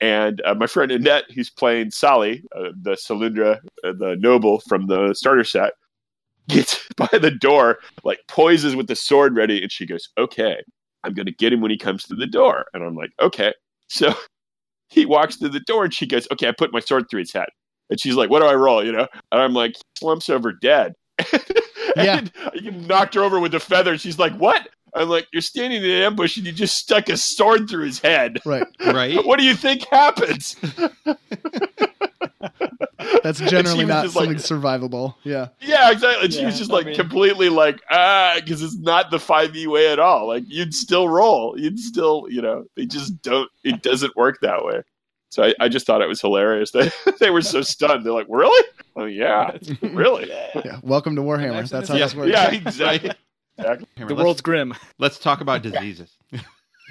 And 0.00 0.42
uh, 0.44 0.54
my 0.54 0.66
friend 0.66 0.90
Annette, 0.90 1.30
who's 1.32 1.50
playing 1.50 1.92
Sally, 1.92 2.42
uh, 2.56 2.70
the 2.80 2.92
Salundra, 2.92 3.60
uh, 3.84 3.92
the 3.92 4.16
noble 4.18 4.58
from 4.60 4.88
the 4.88 5.14
starter 5.14 5.44
set, 5.44 5.74
gets 6.48 6.88
by 6.96 7.18
the 7.18 7.30
door, 7.30 7.78
like 8.02 8.18
poises 8.26 8.74
with 8.74 8.88
the 8.88 8.96
sword 8.96 9.36
ready, 9.36 9.62
and 9.62 9.70
she 9.70 9.86
goes, 9.86 10.08
"Okay, 10.18 10.60
I'm 11.04 11.14
going 11.14 11.26
to 11.26 11.32
get 11.32 11.52
him 11.52 11.60
when 11.60 11.70
he 11.70 11.78
comes 11.78 12.02
to 12.04 12.16
the 12.16 12.26
door." 12.26 12.66
And 12.74 12.82
I'm 12.82 12.96
like, 12.96 13.12
"Okay." 13.20 13.52
So 13.92 14.14
he 14.88 15.04
walks 15.06 15.36
through 15.36 15.50
the 15.50 15.60
door, 15.60 15.84
and 15.84 15.94
she 15.94 16.06
goes, 16.06 16.26
"Okay, 16.32 16.48
I 16.48 16.52
put 16.52 16.72
my 16.72 16.80
sword 16.80 17.08
through 17.10 17.20
his 17.20 17.32
head." 17.32 17.48
And 17.90 18.00
she's 18.00 18.14
like, 18.14 18.30
"What 18.30 18.40
do 18.40 18.46
I 18.46 18.54
roll?" 18.54 18.84
You 18.84 18.92
know, 18.92 19.06
and 19.30 19.40
I'm 19.40 19.52
like, 19.54 19.74
"Slumps 19.98 20.28
over 20.28 20.52
dead." 20.52 20.94
Yeah. 21.94 22.18
and 22.18 22.32
you 22.54 22.70
knocked 22.70 23.14
her 23.16 23.22
over 23.22 23.38
with 23.38 23.54
a 23.54 23.60
feather. 23.60 23.98
She's 23.98 24.18
like, 24.18 24.32
"What?" 24.38 24.66
I'm 24.94 25.10
like, 25.10 25.26
"You're 25.30 25.42
standing 25.42 25.82
in 25.84 25.90
an 25.90 26.02
ambush, 26.04 26.38
and 26.38 26.46
you 26.46 26.52
just 26.52 26.78
stuck 26.78 27.10
a 27.10 27.18
sword 27.18 27.68
through 27.68 27.84
his 27.84 27.98
head." 27.98 28.38
Right. 28.46 28.66
Right. 28.80 29.22
What 29.26 29.38
do 29.38 29.44
you 29.44 29.54
think 29.54 29.84
happens? 29.90 30.56
That's 33.22 33.40
generally 33.40 33.84
not 33.84 34.04
just 34.04 34.16
like- 34.16 34.38
something 34.38 34.58
survivable. 34.60 35.14
Yeah. 35.24 35.48
Yeah, 35.60 35.90
exactly. 35.90 36.24
And 36.24 36.32
she 36.34 36.44
was 36.44 36.58
just 36.58 36.70
I 36.70 36.74
like 36.74 36.86
mean- 36.86 36.94
completely 36.96 37.48
like, 37.48 37.80
ah, 37.90 38.34
because 38.36 38.62
it's 38.62 38.76
not 38.76 39.10
the 39.10 39.18
5e 39.18 39.66
way 39.66 39.90
at 39.92 39.98
all. 39.98 40.26
Like, 40.28 40.44
you'd 40.46 40.74
still 40.74 41.08
roll. 41.08 41.58
You'd 41.58 41.78
still, 41.78 42.26
you 42.28 42.42
know, 42.42 42.64
they 42.76 42.86
just 42.86 43.20
don't, 43.22 43.48
it 43.64 43.82
doesn't 43.82 44.16
work 44.16 44.38
that 44.42 44.64
way. 44.64 44.82
So 45.30 45.44
I, 45.44 45.54
I 45.60 45.68
just 45.68 45.86
thought 45.86 46.02
it 46.02 46.08
was 46.08 46.20
hilarious. 46.20 46.72
They, 46.72 46.90
they 47.20 47.30
were 47.30 47.40
so 47.42 47.62
stunned. 47.62 48.04
They're 48.04 48.12
like, 48.12 48.26
really? 48.28 48.68
Oh, 48.96 49.06
yeah, 49.06 49.56
really? 49.82 50.28
Yeah. 50.28 50.80
Welcome 50.82 51.16
to 51.16 51.22
Warhammer. 51.22 51.52
Next 51.54 51.70
That's 51.70 51.88
one 51.88 51.98
how 51.98 52.04
is- 52.04 52.12
this 52.12 52.18
works. 52.18 52.30
Yeah, 52.32 52.50
exactly. 52.50 53.12
exactly. 53.58 53.86
The 53.96 54.04
let's, 54.06 54.14
world's 54.22 54.40
grim. 54.42 54.74
let's 54.98 55.18
talk 55.18 55.40
about 55.40 55.62
diseases. 55.62 56.16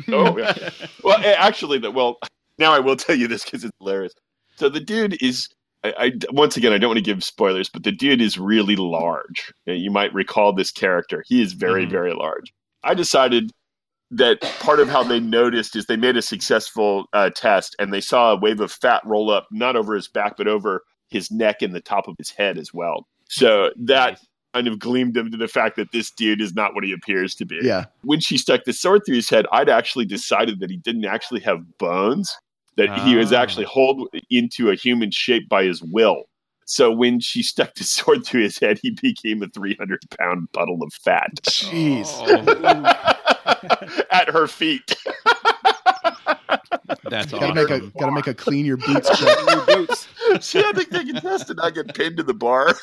Oh, 0.08 0.36
yeah. 0.38 0.70
Well, 1.04 1.20
actually, 1.24 1.78
the, 1.78 1.92
well, 1.92 2.18
now 2.58 2.74
I 2.74 2.80
will 2.80 2.96
tell 2.96 3.16
you 3.16 3.28
this 3.28 3.44
because 3.44 3.64
it's 3.64 3.74
hilarious. 3.80 4.14
So 4.56 4.70
the 4.70 4.80
dude 4.80 5.22
is, 5.22 5.48
I, 5.84 5.94
I- 5.98 6.12
once 6.32 6.58
again, 6.58 6.74
I 6.74 6.78
don't 6.78 6.90
want 6.90 6.98
to 6.98 7.04
give 7.04 7.24
spoilers, 7.24 7.70
but 7.70 7.84
the 7.84 7.92
dude 7.92 8.22
is 8.22 8.38
really 8.38 8.76
large. 8.76 9.52
You 9.66 9.92
might 9.92 10.14
recall 10.14 10.54
this 10.54 10.72
character. 10.72 11.24
He 11.28 11.42
is 11.42 11.54
very, 11.54 11.86
Mhm. 11.86 11.92
very 11.92 12.14
large. 12.14 12.54
I 12.84 12.94
decided 12.94 13.52
that 14.12 14.42
part 14.60 14.80
of 14.80 14.90
how 14.90 15.04
they 15.04 15.20
noticed 15.20 15.76
is 15.76 15.86
they 15.86 15.96
made 15.96 16.18
a 16.18 16.22
successful 16.22 17.06
uh, 17.14 17.30
test 17.30 17.76
and 17.80 17.94
they 17.94 18.02
saw 18.02 18.34
a 18.34 18.36
wave 18.40 18.60
of 18.60 18.72
fat 18.72 19.02
roll 19.06 19.32
up, 19.32 19.48
not 19.52 19.76
over 19.76 19.96
his 19.96 20.08
back, 20.08 20.36
but 20.38 20.48
over 20.48 20.84
his 21.10 21.32
neck 21.32 21.62
and 21.62 21.74
the 21.74 21.80
top 21.82 22.08
of 22.08 22.16
his 22.18 22.30
head 22.30 22.58
as 22.58 22.74
well. 22.74 23.08
So 23.30 23.72
that 23.78 24.10
Nice. 24.12 24.28
kind 24.54 24.68
of 24.68 24.80
gleamed 24.80 25.14
them 25.14 25.32
to 25.32 25.38
the 25.38 25.48
fact 25.48 25.78
that 25.78 25.92
this 25.94 26.12
dude 26.12 26.42
is 26.42 26.54
not 26.54 26.76
what 26.76 26.84
he 26.84 26.92
appears 26.92 27.36
to 27.36 27.46
be 27.46 27.60
Yeah. 27.64 27.86
when 28.02 28.20
she 28.20 28.38
stuck 28.38 28.66
the 28.66 28.74
sword 28.74 29.04
through 29.06 29.16
his 29.16 29.30
head, 29.30 29.46
I'd 29.52 29.70
actually 29.70 30.06
decided 30.06 30.60
that 30.60 30.70
he 30.70 30.78
didn't 30.78 31.06
actually 31.06 31.40
have 31.42 31.78
bones, 31.78 32.36
that 32.88 33.00
he 33.08 33.16
was 33.16 33.32
Ah. 33.34 33.42
actually 33.42 33.66
hauled 33.66 34.08
into 34.30 34.70
a 34.70 34.76
human 34.76 35.12
shape 35.12 35.48
by 35.50 35.64
his 35.64 35.82
will. 35.82 36.24
So 36.66 36.92
when 36.92 37.20
she 37.20 37.44
stuck 37.44 37.74
the 37.76 37.84
sword 37.84 38.26
through 38.26 38.44
his 38.44 38.58
head, 38.60 38.80
he 38.82 38.92
became 38.92 39.44
a 39.44 39.48
300 39.48 40.00
pound 40.18 40.52
puddle 40.54 40.82
of 40.84 40.94
fat 40.94 41.32
Jeez. 41.44 42.08
Oh, 42.28 44.04
at 44.12 44.30
her 44.30 44.48
feet. 44.48 44.96
that's 47.10 47.32
Gotta 47.32 47.54
make 47.54 47.70
a 47.70 47.80
gotta 48.00 48.12
make 48.12 48.28
a 48.28 48.34
clean 48.34 48.66
your 48.66 48.78
boots 48.78 49.10
check. 49.20 49.38
New 49.48 49.76
boots. 49.76 50.08
she 50.42 50.60
had 50.60 50.76
to 50.76 50.86
take 50.86 51.10
a 51.16 51.20
test 51.22 51.50
and 51.50 51.58
not 51.58 51.74
get 51.74 51.94
pinned 51.94 52.18
to 52.18 52.24
the 52.24 52.34
bar. 52.34 52.74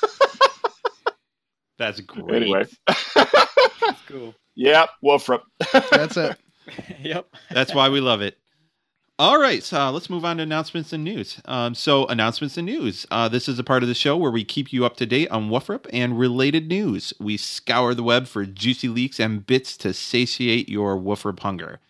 That's 1.78 2.00
great. 2.00 2.42
anyway. 2.42 2.66
That's 2.86 4.02
cool. 4.08 4.34
yeah, 4.56 4.86
Wolfrup. 5.02 5.42
That's 5.92 6.16
it. 6.16 6.36
Yep. 7.00 7.26
That's 7.52 7.72
why 7.74 7.88
we 7.88 8.00
love 8.00 8.20
it. 8.20 8.36
All 9.20 9.40
right, 9.40 9.64
so 9.64 9.80
uh, 9.80 9.90
let's 9.90 10.08
move 10.08 10.24
on 10.24 10.36
to 10.36 10.44
announcements 10.44 10.92
and 10.92 11.02
news. 11.02 11.40
Um, 11.44 11.74
so, 11.74 12.06
announcements 12.06 12.56
and 12.56 12.66
news. 12.66 13.04
Uh, 13.10 13.28
this 13.28 13.48
is 13.48 13.58
a 13.58 13.64
part 13.64 13.82
of 13.82 13.88
the 13.88 13.94
show 13.94 14.16
where 14.16 14.30
we 14.30 14.44
keep 14.44 14.72
you 14.72 14.86
up 14.86 14.96
to 14.98 15.06
date 15.06 15.28
on 15.30 15.50
Wolfrup 15.50 15.86
and 15.92 16.16
related 16.16 16.68
news. 16.68 17.12
We 17.18 17.36
scour 17.36 17.94
the 17.94 18.04
web 18.04 18.28
for 18.28 18.46
juicy 18.46 18.88
leaks 18.88 19.18
and 19.18 19.44
bits 19.44 19.76
to 19.78 19.92
satiate 19.92 20.68
your 20.68 20.96
Wolfrup 20.96 21.40
hunger. 21.40 21.80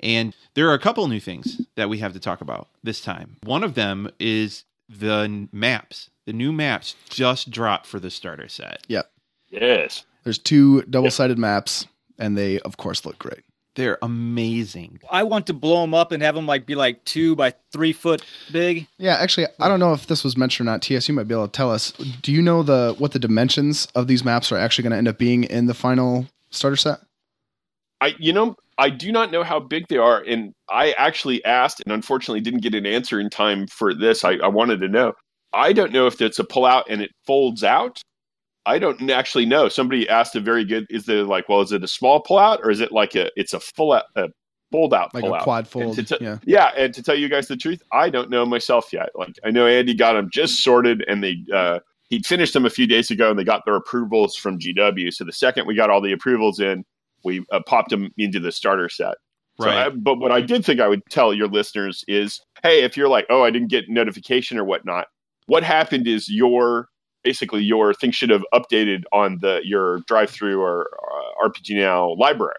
And 0.00 0.36
there 0.52 0.68
are 0.68 0.74
a 0.74 0.78
couple 0.78 1.08
new 1.08 1.18
things 1.18 1.62
that 1.76 1.88
we 1.88 1.96
have 1.98 2.12
to 2.12 2.20
talk 2.20 2.42
about 2.42 2.68
this 2.82 3.00
time. 3.00 3.38
One 3.42 3.64
of 3.64 3.74
them 3.74 4.10
is 4.20 4.64
the 4.86 5.48
maps. 5.52 6.10
The 6.26 6.34
new 6.34 6.52
maps 6.52 6.94
just 7.08 7.50
dropped 7.50 7.86
for 7.86 7.98
the 7.98 8.10
starter 8.10 8.48
set. 8.48 8.84
Yep. 8.88 9.10
Yes. 9.48 10.04
There's 10.24 10.38
two 10.38 10.82
double 10.82 11.10
sided 11.10 11.38
maps, 11.38 11.86
and 12.18 12.36
they 12.36 12.60
of 12.60 12.76
course 12.76 13.06
look 13.06 13.18
great. 13.18 13.44
They're 13.76 13.98
amazing. 14.00 15.00
I 15.10 15.22
want 15.22 15.46
to 15.48 15.52
blow 15.52 15.82
them 15.82 15.92
up 15.92 16.10
and 16.10 16.22
have 16.22 16.34
them 16.34 16.46
like 16.46 16.64
be 16.64 16.74
like 16.74 17.04
two 17.04 17.36
by 17.36 17.52
three 17.72 17.92
foot 17.92 18.24
big. 18.50 18.88
Yeah, 18.98 19.16
actually, 19.16 19.46
I 19.60 19.68
don't 19.68 19.78
know 19.78 19.92
if 19.92 20.06
this 20.06 20.24
was 20.24 20.36
mentioned 20.36 20.66
or 20.66 20.72
not. 20.72 20.82
TS, 20.82 21.08
you 21.08 21.14
might 21.14 21.28
be 21.28 21.34
able 21.34 21.46
to 21.46 21.52
tell 21.52 21.70
us. 21.70 21.92
Do 22.22 22.32
you 22.32 22.40
know 22.40 22.62
the 22.62 22.94
what 22.98 23.12
the 23.12 23.18
dimensions 23.18 23.86
of 23.94 24.08
these 24.08 24.24
maps 24.24 24.50
are 24.50 24.56
actually 24.56 24.82
going 24.84 24.92
to 24.92 24.96
end 24.96 25.08
up 25.08 25.18
being 25.18 25.44
in 25.44 25.66
the 25.66 25.74
final 25.74 26.26
starter 26.50 26.76
set? 26.76 27.00
I 28.00 28.14
you 28.18 28.32
know 28.32 28.56
I 28.78 28.88
do 28.88 29.12
not 29.12 29.30
know 29.30 29.42
how 29.42 29.60
big 29.60 29.88
they 29.88 29.98
are, 29.98 30.22
and 30.22 30.54
I 30.70 30.92
actually 30.92 31.44
asked, 31.44 31.82
and 31.84 31.92
unfortunately 31.92 32.40
didn't 32.40 32.62
get 32.62 32.74
an 32.74 32.86
answer 32.86 33.20
in 33.20 33.28
time 33.28 33.66
for 33.66 33.94
this. 33.94 34.24
I, 34.24 34.36
I 34.36 34.48
wanted 34.48 34.80
to 34.80 34.88
know. 34.88 35.12
I 35.52 35.74
don't 35.74 35.92
know 35.92 36.06
if 36.06 36.20
it's 36.20 36.38
a 36.38 36.44
pull 36.44 36.64
out 36.64 36.86
and 36.88 37.02
it 37.02 37.10
folds 37.26 37.62
out. 37.62 38.02
I 38.66 38.78
don't 38.78 39.10
actually 39.10 39.46
know. 39.46 39.68
Somebody 39.68 40.08
asked 40.08 40.34
a 40.36 40.40
very 40.40 40.64
good. 40.64 40.86
Is 40.90 41.08
it 41.08 41.26
like, 41.26 41.48
well, 41.48 41.60
is 41.60 41.72
it 41.72 41.84
a 41.84 41.88
small 41.88 42.22
pullout 42.22 42.60
or 42.60 42.70
is 42.70 42.80
it 42.80 42.92
like 42.92 43.14
a? 43.14 43.30
It's 43.36 43.54
a 43.54 43.60
full 43.60 43.92
out, 43.92 44.04
a 44.16 44.28
fold 44.72 44.92
out 44.92 45.14
Like 45.14 45.22
pull 45.22 45.34
a 45.34 45.40
quad 45.40 45.68
fold? 45.68 46.06
t- 46.06 46.16
yeah. 46.20 46.38
Yeah, 46.44 46.72
and 46.76 46.92
to 46.94 47.02
tell 47.02 47.14
you 47.14 47.28
guys 47.28 47.48
the 47.48 47.56
truth, 47.56 47.82
I 47.92 48.10
don't 48.10 48.30
know 48.30 48.44
myself 48.44 48.92
yet. 48.92 49.10
Like 49.14 49.36
I 49.44 49.50
know 49.50 49.66
Andy 49.66 49.94
got 49.94 50.14
them 50.14 50.28
just 50.30 50.62
sorted, 50.62 51.04
and 51.08 51.22
they 51.22 51.36
uh, 51.54 51.78
he 52.08 52.20
finished 52.22 52.52
them 52.52 52.66
a 52.66 52.70
few 52.70 52.86
days 52.86 53.10
ago, 53.10 53.30
and 53.30 53.38
they 53.38 53.44
got 53.44 53.64
their 53.64 53.76
approvals 53.76 54.36
from 54.36 54.58
GW. 54.58 55.12
So 55.12 55.24
the 55.24 55.32
second 55.32 55.66
we 55.66 55.74
got 55.74 55.90
all 55.90 56.00
the 56.00 56.12
approvals 56.12 56.60
in, 56.60 56.84
we 57.24 57.44
uh, 57.52 57.60
popped 57.66 57.90
them 57.90 58.10
into 58.18 58.40
the 58.40 58.52
starter 58.52 58.88
set. 58.88 59.14
So 59.60 59.66
Right. 59.66 59.86
I, 59.86 59.88
but 59.88 60.18
what 60.18 60.32
I 60.32 60.42
did 60.42 60.64
think 60.66 60.80
I 60.80 60.88
would 60.88 61.00
tell 61.08 61.32
your 61.32 61.48
listeners 61.48 62.04
is, 62.06 62.42
hey, 62.62 62.82
if 62.82 62.94
you're 62.94 63.08
like, 63.08 63.26
oh, 63.30 63.42
I 63.42 63.50
didn't 63.50 63.68
get 63.68 63.88
notification 63.88 64.58
or 64.58 64.64
whatnot, 64.64 65.06
what 65.46 65.62
happened 65.62 66.06
is 66.06 66.28
your 66.28 66.88
basically 67.26 67.62
your 67.62 67.92
thing 67.92 68.12
should 68.12 68.30
have 68.30 68.44
updated 68.54 69.02
on 69.12 69.38
the 69.40 69.60
your 69.64 70.00
drive 70.06 70.30
through 70.30 70.60
or 70.62 70.88
uh, 71.42 71.48
RPG 71.48 71.76
Now 71.76 72.14
library. 72.14 72.54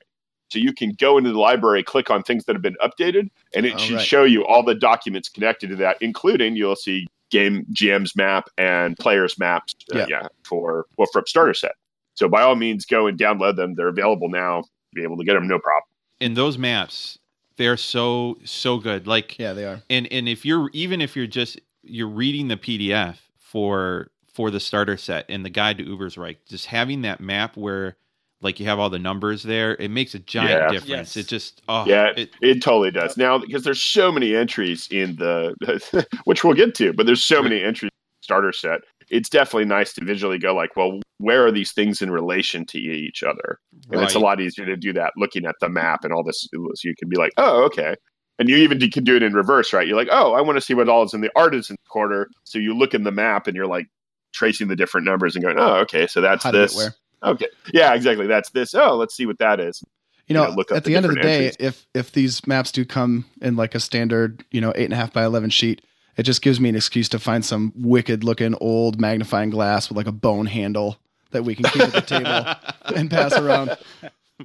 So 0.50 0.60
you 0.60 0.74
can 0.74 0.92
go 0.98 1.18
into 1.18 1.32
the 1.32 1.40
library, 1.40 1.84
click 1.84 2.10
on 2.10 2.22
things 2.24 2.46
that 2.46 2.54
have 2.56 2.62
been 2.62 2.78
updated, 2.82 3.30
and 3.56 3.66
it 3.66 3.74
Oh, 3.76 3.78
should 3.78 3.96
right. 3.96 4.06
show 4.06 4.24
you 4.24 4.46
all 4.46 4.64
the 4.64 4.76
documents 4.76 5.28
connected 5.30 5.70
to 5.72 5.76
that, 5.78 5.98
including 6.02 6.56
you'll 6.56 6.76
see 6.78 7.08
game 7.32 7.66
GM's 7.74 8.16
map 8.16 8.50
and 8.58 8.96
players 8.98 9.38
maps, 9.40 9.74
uh, 9.94 10.00
Yeah. 10.00 10.06
yeah. 10.10 10.28
for 10.46 10.86
Wolfrup 10.98 11.28
starter 11.28 11.54
set. 11.54 11.74
So 12.14 12.28
by 12.30 12.42
all 12.44 12.56
means, 12.56 12.86
go 12.86 13.08
and 13.08 13.18
download 13.20 13.56
them. 13.58 13.76
They're 13.76 13.90
available 13.90 14.30
now. 14.30 14.64
Be 14.94 15.04
able 15.04 15.18
to 15.18 15.26
get 15.26 15.34
them, 15.34 15.48
no 15.48 15.60
problem. 15.60 15.84
and 16.22 16.36
those 16.38 16.58
maps 16.58 17.18
They're 17.58 17.76
so 17.78 18.38
so 18.46 18.78
good. 18.78 19.06
Like 19.08 19.38
Yeah, 19.40 19.54
they 19.54 19.66
are. 19.66 19.82
and 19.90 20.08
and 20.12 20.28
if 20.30 20.46
you're 20.46 20.70
even 20.74 21.02
if 21.02 21.16
you're 21.16 21.28
just 21.42 21.60
you're 21.84 22.08
reading 22.24 22.48
the 22.48 22.58
PDF 22.58 23.18
for 23.38 24.10
for 24.38 24.52
the 24.52 24.60
starter 24.60 24.98
set 24.98 25.26
and 25.30 25.44
the 25.44 25.50
guide 25.50 25.80
to 25.80 25.84
Ubersreik, 25.84 26.38
just 26.48 26.68
having 26.68 27.02
that 27.02 27.20
map 27.20 27.58
where 27.58 27.98
like 28.40 28.60
you 28.60 28.68
have 28.68 28.78
all 28.78 28.92
the 28.92 29.00
numbers 29.00 29.42
there, 29.42 29.76
it 29.78 29.90
makes 29.90 30.14
a 30.14 30.20
giant 30.20 30.52
Yeah. 30.52 30.70
difference. 30.70 31.16
Yes. 31.16 31.18
It 31.18 31.28
just 31.28 31.64
oh 31.68 31.86
Yeah, 31.88 32.12
it, 32.16 32.30
It 32.40 32.62
totally 32.62 32.92
does 32.92 33.18
now 33.18 33.40
because 33.40 33.64
there's 33.64 33.84
so 33.84 34.12
many 34.12 34.36
entries 34.36 34.88
in 34.92 35.16
the, 35.16 36.06
which 36.26 36.44
we'll 36.44 36.54
get 36.54 36.76
to, 36.76 36.94
but 36.94 37.08
there's 37.08 37.24
so 37.24 37.42
many 37.42 37.64
entries 37.64 37.90
in 37.90 38.22
the 38.22 38.24
starter 38.24 38.52
set. 38.54 38.82
It's 39.10 39.28
definitely 39.28 39.66
nice 39.66 39.92
to 39.94 40.06
visually 40.06 40.38
go 40.38 40.54
like, 40.54 40.76
well, 40.76 41.00
where 41.18 41.44
are 41.44 41.52
these 41.52 41.72
things 41.72 42.04
in 42.04 42.12
relation 42.12 42.64
to 42.68 42.78
each 42.78 43.24
other? 43.24 43.58
And 43.90 44.04
it's 44.04 44.14
a 44.14 44.20
lot 44.20 44.40
easier 44.40 44.68
to 44.68 44.78
do 44.78 44.94
that 44.94 45.14
looking 45.18 45.48
at 45.48 45.56
the 45.60 45.70
map 45.70 46.04
and 46.04 46.14
all 46.14 46.24
this. 46.24 46.48
So 46.54 46.88
you 46.88 46.94
can 46.96 47.10
be 47.10 47.18
like, 47.18 47.32
oh, 47.38 47.64
okay. 47.64 47.96
And 48.38 48.50
you 48.50 48.58
even 48.58 48.80
can 48.92 49.04
do 49.04 49.16
it 49.16 49.24
in 49.24 49.34
reverse, 49.34 49.74
right? 49.74 49.88
You're 49.88 49.98
like, 49.98 50.10
oh, 50.12 50.34
I 50.34 50.42
want 50.42 50.58
to 50.58 50.62
see 50.62 50.76
what 50.76 50.90
all 50.90 51.02
is 51.02 51.16
in 51.16 51.22
the 51.22 51.32
artisan 51.36 51.76
quarter. 51.90 52.30
So 52.44 52.60
you 52.60 52.78
look 52.78 52.94
in 52.94 53.04
the 53.04 53.12
map 53.12 53.48
and 53.48 53.56
you're 53.56 53.66
like 53.66 53.88
tracing 54.38 54.68
the 54.68 54.76
different 54.76 55.06
numbers 55.06 55.36
and 55.36 55.44
going, 55.44 55.58
oh, 55.60 55.78
okay, 55.78 56.08
so 56.08 56.22
that's 56.22 56.44
How 56.44 56.52
to 56.52 56.58
get 56.60 56.70
this. 56.70 56.90
Okay, 57.24 57.48
yeah, 57.74 57.94
exactly. 57.96 58.28
That's 58.28 58.52
this. 58.52 58.76
Oh, 58.76 58.96
let's 58.96 59.16
see 59.16 59.26
what 59.26 59.40
that 59.40 59.60
is. 59.60 59.84
You 60.28 60.36
know, 60.36 60.44
you 60.44 60.50
know, 60.50 60.56
look 60.56 60.72
at 60.72 60.84
the 60.84 60.92
the, 60.92 60.96
end 60.98 61.06
of 61.06 61.12
the 61.12 61.16
different 61.16 61.40
day, 61.40 61.46
entries. 61.48 61.68
if 61.68 61.88
if 61.94 62.12
these 62.12 62.46
maps 62.46 62.72
do 62.72 62.86
come 62.86 63.26
in 63.42 63.56
like 63.56 63.74
a 63.76 63.80
standard, 63.80 64.46
you 64.52 64.62
know, 64.62 64.72
eight 64.76 64.86
and 64.86 64.94
a 64.94 64.98
half 64.98 65.12
by 65.12 65.24
eleven 65.26 65.50
sheet, 65.50 65.82
it 66.16 66.24
just 66.24 66.42
gives 66.42 66.60
me 66.60 66.70
an 66.70 66.76
excuse 66.76 67.10
to 67.10 67.20
find 67.20 67.44
some 67.44 67.74
wicked 67.76 68.24
looking 68.24 68.54
old 68.62 69.00
magnifying 69.02 69.50
glass 69.50 69.90
with 69.90 69.98
like 69.98 70.08
a 70.08 70.12
bone 70.12 70.46
handle 70.46 70.98
that 71.32 71.44
we 71.44 71.56
can 71.56 71.66
keep 71.66 71.82
at 71.82 71.94
the 71.94 72.02
table 72.02 72.96
and 72.96 73.10
pass 73.10 73.34
around. 73.34 73.76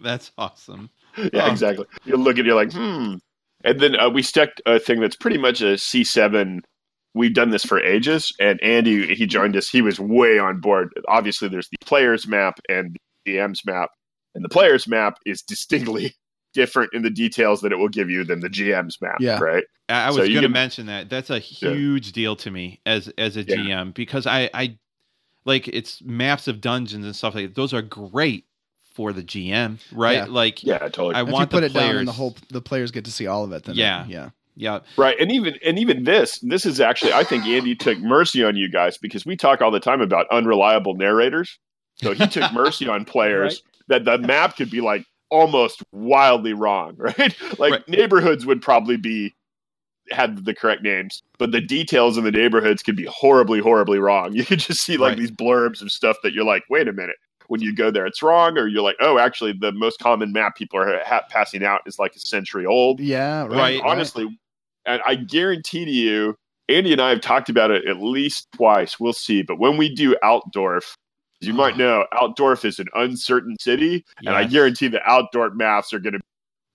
that's 0.02 0.30
awesome. 0.38 0.88
yeah, 1.18 1.46
Oh. 1.46 1.50
exactly. 1.50 1.86
You 2.04 2.16
look 2.16 2.36
at 2.36 2.40
it, 2.40 2.46
you're 2.46 2.54
like, 2.54 2.72
hmm. 2.72 3.16
And 3.64 3.78
then 3.78 3.98
uh, 3.98 4.08
we 4.08 4.22
stuck 4.22 4.48
a 4.66 4.78
thing 4.80 5.00
that's 5.00 5.14
pretty 5.14 5.38
much 5.38 5.60
a 5.60 5.74
C7. 5.74 6.60
We've 7.14 7.34
done 7.34 7.50
this 7.50 7.64
for 7.64 7.78
ages, 7.80 8.32
and 8.40 8.62
Andy 8.62 9.14
he 9.14 9.26
joined 9.26 9.56
us. 9.56 9.68
He 9.68 9.82
was 9.82 10.00
way 10.00 10.38
on 10.38 10.60
board. 10.60 10.90
Obviously, 11.08 11.48
there's 11.48 11.68
the 11.68 11.76
players 11.84 12.26
map 12.26 12.58
and 12.70 12.96
the 13.26 13.32
GM's 13.32 13.64
map, 13.66 13.90
and 14.34 14.42
the 14.44 14.48
players 14.48 14.88
map 14.88 15.18
is 15.26 15.42
distinctly 15.42 16.14
different 16.54 16.90
in 16.94 17.02
the 17.02 17.10
details 17.10 17.60
that 17.60 17.72
it 17.72 17.76
will 17.76 17.88
give 17.90 18.08
you 18.10 18.24
than 18.24 18.40
the 18.40 18.48
GM's 18.48 18.98
map. 19.02 19.16
Yeah. 19.20 19.38
right. 19.38 19.64
I 19.90 20.04
I 20.04 20.06
was 20.08 20.16
So 20.16 20.26
going 20.28 20.42
to 20.42 20.48
mention 20.48 20.86
that. 20.86 21.10
That's 21.10 21.28
a 21.30 21.38
huge 21.38 22.12
deal 22.12 22.34
to 22.36 22.50
me 22.50 22.80
as 22.86 23.08
as 23.18 23.36
a 23.36 23.42
Yeah. 23.42 23.56
GM 23.56 23.94
because 23.94 24.26
I 24.26 24.48
I 24.54 24.78
like 25.44 25.68
it's 25.68 26.00
maps 26.02 26.48
of 26.48 26.60
dungeons 26.62 27.04
and 27.04 27.14
stuff 27.14 27.34
like 27.34 27.48
that. 27.48 27.54
Those 27.54 27.74
are 27.74 27.82
great 27.82 28.46
for 28.94 29.12
the 29.12 29.22
GM, 29.22 29.78
right? 29.92 30.12
Yeah. 30.18 30.24
Like 30.28 30.62
Yeah, 30.62 30.78
totally. 30.78 31.14
I 31.14 31.22
If 31.22 31.26
you 31.28 31.32
want 31.34 31.50
put 31.50 31.60
the 31.60 31.66
it 31.66 31.72
players. 31.72 31.88
down 31.88 31.96
and 31.98 32.08
the 32.08 32.12
whole 32.12 32.36
the 32.50 32.60
players 32.62 32.90
get 32.90 33.04
to 33.06 33.12
see 33.12 33.26
all 33.26 33.44
of 33.44 33.52
it, 33.52 33.64
then 33.64 33.74
Yeah. 33.74 34.06
yeah, 34.06 34.30
yeah, 34.56 34.80
Right, 34.96 35.16
and 35.18 35.32
even 35.32 35.54
and 35.64 35.78
even 35.78 36.04
this 36.04 36.38
this 36.40 36.66
is 36.66 36.80
actually 36.80 37.12
I 37.12 37.24
think 37.24 37.44
Andy 37.46 37.74
took 37.74 37.98
mercy 37.98 38.44
on 38.44 38.56
you 38.56 38.70
guys 38.70 38.98
because 38.98 39.24
we 39.24 39.36
talk 39.36 39.60
all 39.62 39.70
the 39.70 39.80
time 39.80 40.00
about 40.00 40.26
unreliable 40.30 40.94
narrators. 40.94 41.58
So 41.96 42.12
he 42.12 42.26
took 42.26 42.52
mercy 42.54 42.88
on 42.88 43.04
players 43.04 43.62
that 43.88 44.04
the 44.04 44.18
map 44.18 44.56
could 44.56 44.70
be 44.70 44.80
like 44.80 45.04
almost 45.30 45.82
wildly 45.92 46.52
wrong, 46.52 46.94
right? 46.98 47.34
Like 47.58 47.72
Right. 47.72 47.88
neighborhoods 47.88 48.44
would 48.46 48.60
probably 48.60 48.96
be 48.96 49.34
had 50.10 50.44
the 50.44 50.54
correct 50.54 50.82
names, 50.82 51.22
but 51.38 51.52
the 51.52 51.60
details 51.60 52.18
in 52.18 52.24
the 52.24 52.30
neighborhoods 52.32 52.82
could 52.82 52.96
be 52.96 53.06
horribly 53.06 53.60
horribly 53.60 53.98
wrong. 53.98 54.32
You 54.36 54.44
could 54.44 54.58
just 54.58 54.82
see 54.82 54.96
like 54.96 55.10
Right. 55.10 55.18
these 55.18 55.30
blurbs 55.30 55.80
of 55.80 55.90
stuff 55.90 56.16
that 56.22 56.32
you're 56.34 56.44
like, 56.44 56.64
"Wait 56.68 56.88
a 56.88 56.92
minute." 56.92 57.16
When 57.48 57.60
you 57.60 57.74
go 57.74 57.90
there, 57.90 58.06
it's 58.06 58.22
wrong, 58.22 58.56
or 58.56 58.66
you're 58.66 58.82
like, 58.82 58.96
"Oh, 59.00 59.18
actually, 59.18 59.52
the 59.52 59.72
most 59.72 59.98
common 59.98 60.32
map 60.32 60.56
people 60.56 60.78
are 60.80 61.00
ha- 61.04 61.24
passing 61.28 61.64
out 61.64 61.80
is 61.86 61.98
like 61.98 62.14
a 62.14 62.18
century 62.20 62.64
old." 62.66 63.00
yeah, 63.00 63.42
right. 63.42 63.50
Right. 63.50 63.80
honestly, 63.84 64.26
and 64.86 65.02
I 65.06 65.14
guarantee 65.14 65.84
to 65.84 65.90
you, 65.90 66.36
Andy 66.68 66.92
and 66.92 67.00
I 67.00 67.10
have 67.10 67.20
talked 67.20 67.48
about 67.48 67.70
it 67.70 67.86
at 67.86 67.98
least 67.98 68.48
twice. 68.54 68.98
We'll 68.98 69.12
see. 69.12 69.42
But 69.42 69.58
when 69.58 69.76
we 69.76 69.94
do 69.94 70.16
Altdorf, 70.22 70.94
as 71.40 71.48
you 71.48 71.54
might 71.54 71.74
ah. 71.74 71.78
know, 71.78 72.06
Altdorf 72.12 72.64
is 72.64 72.78
an 72.78 72.88
uncertain 72.94 73.56
city, 73.58 74.04
and 74.18 74.30
I 74.30 74.44
guarantee 74.44 74.88
the 74.88 75.00
Altdorf 75.00 75.54
maps 75.54 75.92
are 75.92 75.98
going 75.98 76.14
to 76.14 76.20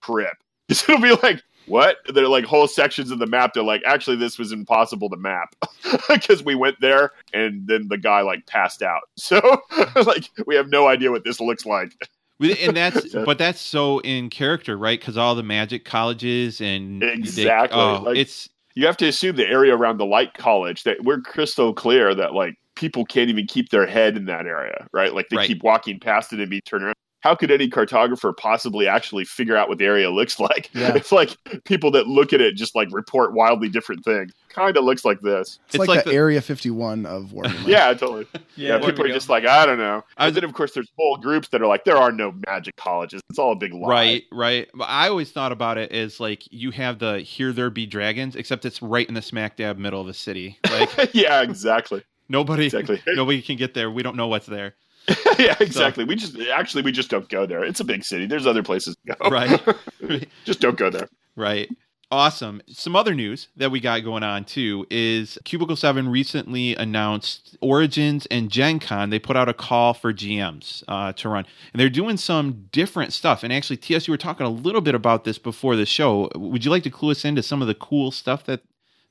crip. 0.01 0.37
Because 0.67 0.83
it'll 0.89 1.01
be 1.01 1.17
like, 1.23 1.41
what? 1.67 1.97
They're 2.13 2.27
like 2.27 2.45
whole 2.45 2.67
sections 2.67 3.11
of 3.11 3.19
the 3.19 3.27
map. 3.27 3.53
They're 3.53 3.63
like, 3.63 3.83
actually, 3.85 4.17
this 4.17 4.39
was 4.39 4.51
impossible 4.51 5.09
to 5.09 5.17
map 5.17 5.55
because 6.09 6.43
we 6.43 6.55
went 6.55 6.79
there 6.81 7.11
and 7.33 7.67
then 7.67 7.87
the 7.89 7.97
guy 7.97 8.21
like 8.21 8.45
passed 8.45 8.81
out. 8.81 9.03
So, 9.17 9.61
like, 10.05 10.29
we 10.45 10.55
have 10.55 10.69
no 10.69 10.87
idea 10.87 11.11
what 11.11 11.25
this 11.25 11.41
looks 11.41 11.65
like. 11.65 11.91
With- 12.39 12.57
and 12.61 12.75
that's 12.77 13.13
but 13.13 13.37
that's 13.37 13.59
so 13.61 13.99
in 13.99 14.29
character, 14.29 14.77
right? 14.77 14.99
Because 14.99 15.17
all 15.17 15.35
the 15.35 15.43
magic 15.43 15.85
colleges 15.85 16.61
and 16.61 17.01
they- 17.01 17.13
Exactly. 17.13 17.79
oh, 17.79 18.03
Like- 18.03 18.17
it's 18.17 18.49
you 18.75 18.85
have 18.85 18.97
to 18.97 19.07
assume 19.07 19.35
the 19.35 19.47
area 19.47 19.75
around 19.75 19.97
the 19.97 20.05
light 20.05 20.35
college 20.35 20.83
that 20.83 21.03
we're 21.03 21.19
crystal 21.19 21.73
clear 21.73 22.13
that 22.13 22.33
like 22.33 22.53
people 22.75 23.03
can't 23.05 23.27
even 23.29 23.47
keep 23.47 23.69
their 23.69 23.87
head 23.87 24.15
in 24.15 24.25
that 24.25 24.45
area, 24.45 24.85
right? 24.93 25.15
Like 25.15 25.29
they 25.29 25.37
Right. 25.37 25.47
keep 25.47 25.63
walking 25.63 25.99
past 25.99 26.31
it 26.31 26.39
and 26.39 26.47
be 26.49 26.61
turned 26.61 26.83
around. 26.83 26.93
How 27.27 27.35
could 27.35 27.51
any 27.51 27.69
cartographer 27.69 28.35
possibly 28.37 28.87
actually 28.87 29.25
figure 29.25 29.57
out 29.57 29.67
what 29.67 29.79
the 29.79 29.83
area 29.83 30.09
looks 30.09 30.39
like? 30.49 30.69
Yeah. 30.73 30.95
It's 30.95 31.11
like 31.11 31.35
people 31.65 31.91
that 31.91 32.07
look 32.07 32.31
at 32.31 32.39
it 32.39 32.55
just 32.55 32.73
like 32.73 32.87
report 32.93 33.33
wildly 33.33 33.67
different 33.67 34.05
things. 34.05 34.31
Kind 34.47 34.77
of 34.77 34.85
looks 34.85 35.03
like 35.03 35.19
this. 35.19 35.59
It's, 35.65 35.75
It's 35.75 35.79
like, 35.79 35.89
like 35.89 36.03
the, 36.05 36.11
the- 36.11 36.15
Area 36.15 36.39
51 36.39 37.05
of 37.05 37.25
Warhammer. 37.25 37.67
Yeah, 37.67 37.93
totally. 37.93 38.27
Yeah, 38.55 38.77
there 38.77 38.89
people 38.89 39.03
are 39.03 39.09
go. 39.09 39.13
just 39.13 39.27
like, 39.27 39.45
I 39.45 39.65
don't 39.65 39.77
know. 39.77 40.05
And 40.17 40.33
then 40.33 40.45
of 40.45 40.53
course 40.53 40.71
there's 40.73 40.89
whole 40.97 41.17
groups 41.17 41.49
that 41.49 41.61
are 41.61 41.67
like, 41.67 41.83
there 41.83 41.97
are 41.97 42.13
no 42.13 42.33
magic 42.47 42.77
colleges. 42.77 43.19
It's 43.29 43.37
all 43.37 43.51
a 43.51 43.55
big 43.57 43.73
lie. 43.73 43.89
right, 43.89 44.23
right. 44.31 44.69
But 44.73 44.85
I 44.85 45.09
always 45.09 45.29
thought 45.33 45.51
about 45.51 45.77
it 45.77 45.91
as 45.91 46.21
like 46.21 46.43
you 46.49 46.71
have 46.71 46.97
the 46.99 47.19
here 47.19 47.51
there 47.51 47.69
be 47.69 47.85
dragons, 47.85 48.37
except 48.37 48.63
it's 48.63 48.81
right 48.81 49.05
in 49.07 49.15
the 49.15 49.21
smack 49.21 49.57
dab 49.57 49.77
middle 49.77 49.99
of 49.99 50.07
the 50.07 50.13
city. 50.13 50.57
Like 50.71 51.13
yeah, 51.13 51.41
exactly. 51.41 52.03
nobody, 52.29 52.67
Exactly. 52.67 53.01
nobody 53.05 53.41
can 53.41 53.57
get 53.57 53.73
there. 53.73 53.91
We 53.91 54.01
don't 54.01 54.15
know 54.15 54.27
what's 54.29 54.45
there. 54.47 54.75
yeah, 55.39 55.55
exactly. 55.59 56.03
We 56.03 56.15
just 56.15 56.37
actually 56.53 56.83
we 56.83 56.91
just 56.91 57.09
don't 57.09 57.29
go 57.29 57.45
there. 57.45 57.63
It's 57.63 57.79
a 57.79 57.85
big 57.85 58.03
city. 58.03 58.25
There's 58.25 58.47
other 58.47 58.63
places 58.63 58.95
to 59.05 59.15
go. 59.15 59.29
Right. 59.29 59.61
just 60.45 60.59
don't 60.59 60.77
go 60.77 60.89
there. 60.89 61.07
Right. 61.35 61.69
Awesome. 62.09 62.61
Some 62.67 62.95
other 62.95 63.13
news 63.13 63.49
that 63.57 63.69
we 63.69 63.81
got 63.81 64.01
going 64.05 64.23
on 64.23 64.45
too 64.45 64.87
is 64.89 65.37
Cubicle 65.43 65.75
7 65.75 66.07
recently 66.07 66.73
announced 66.75 67.57
Origins 67.59 68.25
and 68.27 68.49
Gen 68.49 68.79
Con. 68.79 69.09
They 69.09 69.19
put 69.19 69.35
out 69.35 69.49
a 69.49 69.53
call 69.53 69.93
for 69.93 70.13
GMs 70.13 70.83
uh, 70.87 71.11
to 71.13 71.27
run. 71.27 71.45
And 71.73 71.79
they're 71.81 71.89
doing 71.89 72.15
some 72.15 72.67
different 72.71 73.11
stuff. 73.11 73.43
And 73.43 73.51
actually, 73.51 73.75
TS, 73.75 74.07
you 74.07 74.13
were 74.13 74.17
talking 74.17 74.45
a 74.45 74.49
little 74.49 74.79
bit 74.79 74.95
about 74.95 75.25
this 75.25 75.37
before 75.37 75.75
the 75.75 75.85
show. 75.85 76.29
Would 76.35 76.63
you 76.63 76.71
like 76.71 76.83
to 76.83 76.89
clue 76.89 77.11
us 77.11 77.25
into 77.25 77.43
some 77.43 77.61
of 77.61 77.67
the 77.67 77.75
cool 77.75 78.11
stuff 78.11 78.45
that, 78.45 78.61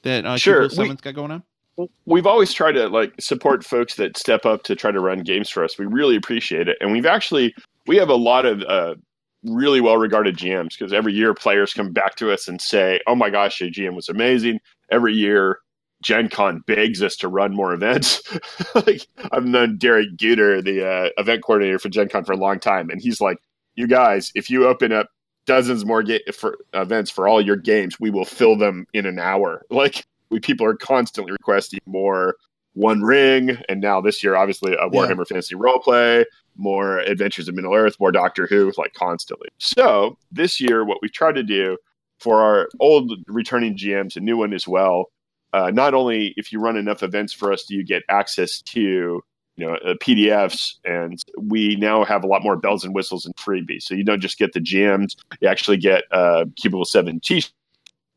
that 0.03 0.25
uh, 0.25 0.39
Sure. 0.39 0.61
Cubicle 0.67 0.85
We- 0.85 0.91
7's 0.91 1.01
got 1.03 1.15
going 1.15 1.33
on? 1.33 1.43
We've 2.07 2.27
always 2.27 2.53
tried 2.53 2.73
to 2.73 2.89
like 2.89 3.13
support 3.21 3.65
folks 3.65 3.97
that 3.97 4.17
step 4.17 4.47
up 4.47 4.63
to 4.65 4.75
try 4.75 4.91
to 4.91 5.01
run 5.01 5.21
games 5.21 5.51
for 5.51 5.63
us. 5.63 5.79
We 5.79 5.87
really 5.87 6.17
appreciate 6.17 6.69
it, 6.69 6.79
and 6.81 6.93
we've 6.93 7.07
actually 7.07 7.55
we 7.87 7.97
have 7.97 8.09
a 8.09 8.15
lot 8.15 8.47
of 8.47 8.63
uh, 8.63 8.95
really 9.45 9.81
well 9.81 9.97
regarded 9.97 10.37
GMs 10.37 10.71
because 10.79 10.93
every 10.93 11.13
year 11.13 11.35
players 11.35 11.73
come 11.73 11.93
back 11.93 12.17
to 12.17 12.33
us 12.33 12.49
and 12.49 12.61
say, 12.61 13.01
"Oh 13.07 13.15
my 13.15 13.31
gosh, 13.31 13.61
your 13.61 13.71
GM 13.71 13.95
was 13.95 14.09
amazing." 14.09 14.61
Every 14.91 15.15
year, 15.15 15.59
Gen 16.03 16.29
Con 16.29 16.63
begs 16.67 17.03
us 17.03 17.17
to 17.17 17.29
run 17.29 17.55
more 17.55 17.73
events. 17.73 18.23
like 18.75 19.07
I've 19.33 19.45
known 19.45 19.79
Derek 19.79 20.17
Guder, 20.17 20.63
the 20.63 20.87
uh, 20.87 21.09
event 21.19 21.43
coordinator 21.43 21.79
for 21.79 21.89
Gen 21.89 22.09
Con, 22.09 22.25
for 22.25 22.33
a 22.33 22.39
long 22.39 22.59
time, 22.59 22.91
and 22.91 23.01
he's 23.01 23.21
like, 23.21 23.39
"You 23.75 23.87
guys, 23.87 24.31
if 24.35 24.51
you 24.51 24.67
open 24.67 24.93
up 24.93 25.09
dozens 25.47 25.85
more 25.85 26.03
ga- 26.03 26.25
for 26.33 26.59
events 26.73 27.11
for 27.11 27.29
all 27.29 27.41
your 27.41 27.57
games, 27.57 28.01
we 28.01 28.11
will 28.11 28.25
fill 28.25 28.57
them 28.57 28.87
in 28.93 29.07
an 29.07 29.19
hour." 29.19 29.63
Like 29.71 30.07
we 30.31 30.41
people 30.41 30.67
are 30.67 30.77
constantly 30.77 31.33
requesting 31.33 31.81
more 31.87 32.37
One 32.75 33.03
Ring, 33.03 33.59
and 33.69 33.81
now 33.81 34.01
this 34.01 34.23
year, 34.23 34.37
obviously, 34.37 34.75
a 34.75 34.89
Warhammer 34.89 35.27
Fantasy 35.27 35.55
Roleplay, 35.55 36.25
more 36.57 36.99
Adventures 36.99 37.49
of 37.49 37.55
Middle 37.55 37.75
Earth, 37.75 37.97
more 38.01 38.13
Doctor 38.13 38.47
Who, 38.47 38.73
like 38.77 38.95
constantly. 38.95 39.49
So 39.59 40.19
this 40.31 40.61
year, 40.61 40.85
what 40.85 40.99
we 41.03 41.09
tried 41.09 41.35
to 41.37 41.43
do 41.43 41.77
for 42.19 42.43
our 42.43 42.69
old 42.81 43.13
returning 43.29 43.77
GMs, 43.77 44.17
a 44.17 44.21
new 44.21 44.37
one 44.37 44.53
as 44.53 44.67
well. 44.67 45.07
Uh, 45.53 45.71
not 45.71 45.95
only 45.95 46.35
if 46.37 46.53
you 46.53 46.61
run 46.61 46.77
enough 46.77 47.03
events 47.03 47.33
for 47.33 47.53
us, 47.53 47.65
do 47.65 47.75
you 47.75 47.85
get 47.85 48.03
access 48.09 48.61
to 48.63 49.23
you 49.57 49.67
know 49.67 49.75
uh, 49.77 49.95
PDFs, 50.03 50.75
and 50.85 51.23
we 51.39 51.77
now 51.77 52.05
have 52.05 52.25
a 52.25 52.27
lot 52.27 52.43
more 52.43 52.57
bells 52.57 52.85
and 52.85 52.95
whistles 52.95 53.25
and 53.25 53.35
freebies. 53.37 53.83
So 53.83 53.95
you 53.95 54.05
don't 54.05 54.21
just 54.21 54.39
get 54.39 54.53
the 54.53 54.61
GMs; 54.61 55.17
you 55.41 55.49
actually 55.49 55.79
get 55.79 56.05
uh, 56.11 56.45
Cubicle 56.57 56.85
Seven 56.85 57.21
T-shirts. 57.21 57.53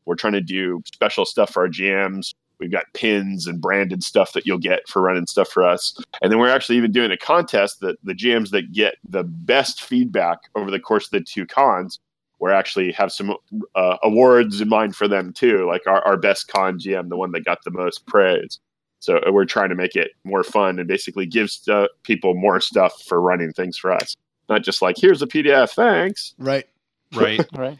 We're 0.06 0.16
trying 0.16 0.32
to 0.34 0.40
do 0.40 0.82
special 0.92 1.24
stuff 1.24 1.50
for 1.52 1.62
our 1.62 1.68
GMs. 1.68 2.34
We've 2.58 2.70
got 2.70 2.84
pins 2.92 3.46
and 3.46 3.60
branded 3.60 4.04
stuff 4.04 4.34
that 4.34 4.46
you'll 4.46 4.58
get 4.58 4.86
for 4.88 5.00
running 5.00 5.26
stuff 5.26 5.48
for 5.48 5.64
us. 5.64 5.98
And 6.22 6.30
then 6.30 6.38
we're 6.38 6.50
actually 6.50 6.76
even 6.76 6.92
doing 6.92 7.10
a 7.10 7.16
contest 7.16 7.80
that 7.80 7.96
the 8.04 8.12
GMs 8.12 8.50
that 8.50 8.72
get 8.72 8.96
the 9.08 9.24
best 9.24 9.82
feedback 9.82 10.38
over 10.54 10.70
the 10.70 10.78
course 10.78 11.06
of 11.06 11.12
the 11.12 11.22
two 11.22 11.46
cons, 11.46 11.98
we're 12.38 12.52
actually 12.52 12.92
have 12.92 13.12
some 13.12 13.34
uh, 13.74 13.96
awards 14.02 14.60
in 14.60 14.68
mind 14.68 14.94
for 14.94 15.08
them 15.08 15.32
too, 15.32 15.66
like 15.66 15.86
our, 15.86 16.06
our 16.06 16.18
best 16.18 16.48
con 16.48 16.78
GM, 16.78 17.08
the 17.08 17.16
one 17.16 17.32
that 17.32 17.44
got 17.44 17.64
the 17.64 17.70
most 17.70 18.06
praise. 18.06 18.60
So 19.00 19.18
we're 19.30 19.46
trying 19.46 19.70
to 19.70 19.74
make 19.74 19.96
it 19.96 20.10
more 20.24 20.44
fun 20.44 20.78
and 20.78 20.86
basically 20.86 21.24
gives 21.24 21.54
stu- 21.54 21.88
people 22.02 22.34
more 22.34 22.60
stuff 22.60 23.02
for 23.06 23.20
running 23.20 23.52
things 23.52 23.78
for 23.78 23.90
us. 23.90 24.14
Not 24.50 24.62
just 24.62 24.82
like, 24.82 24.96
here's 24.98 25.22
a 25.22 25.26
PDF, 25.26 25.70
thanks. 25.70 26.34
Right. 26.38 26.66
Right. 27.14 27.40
Right. 27.56 27.78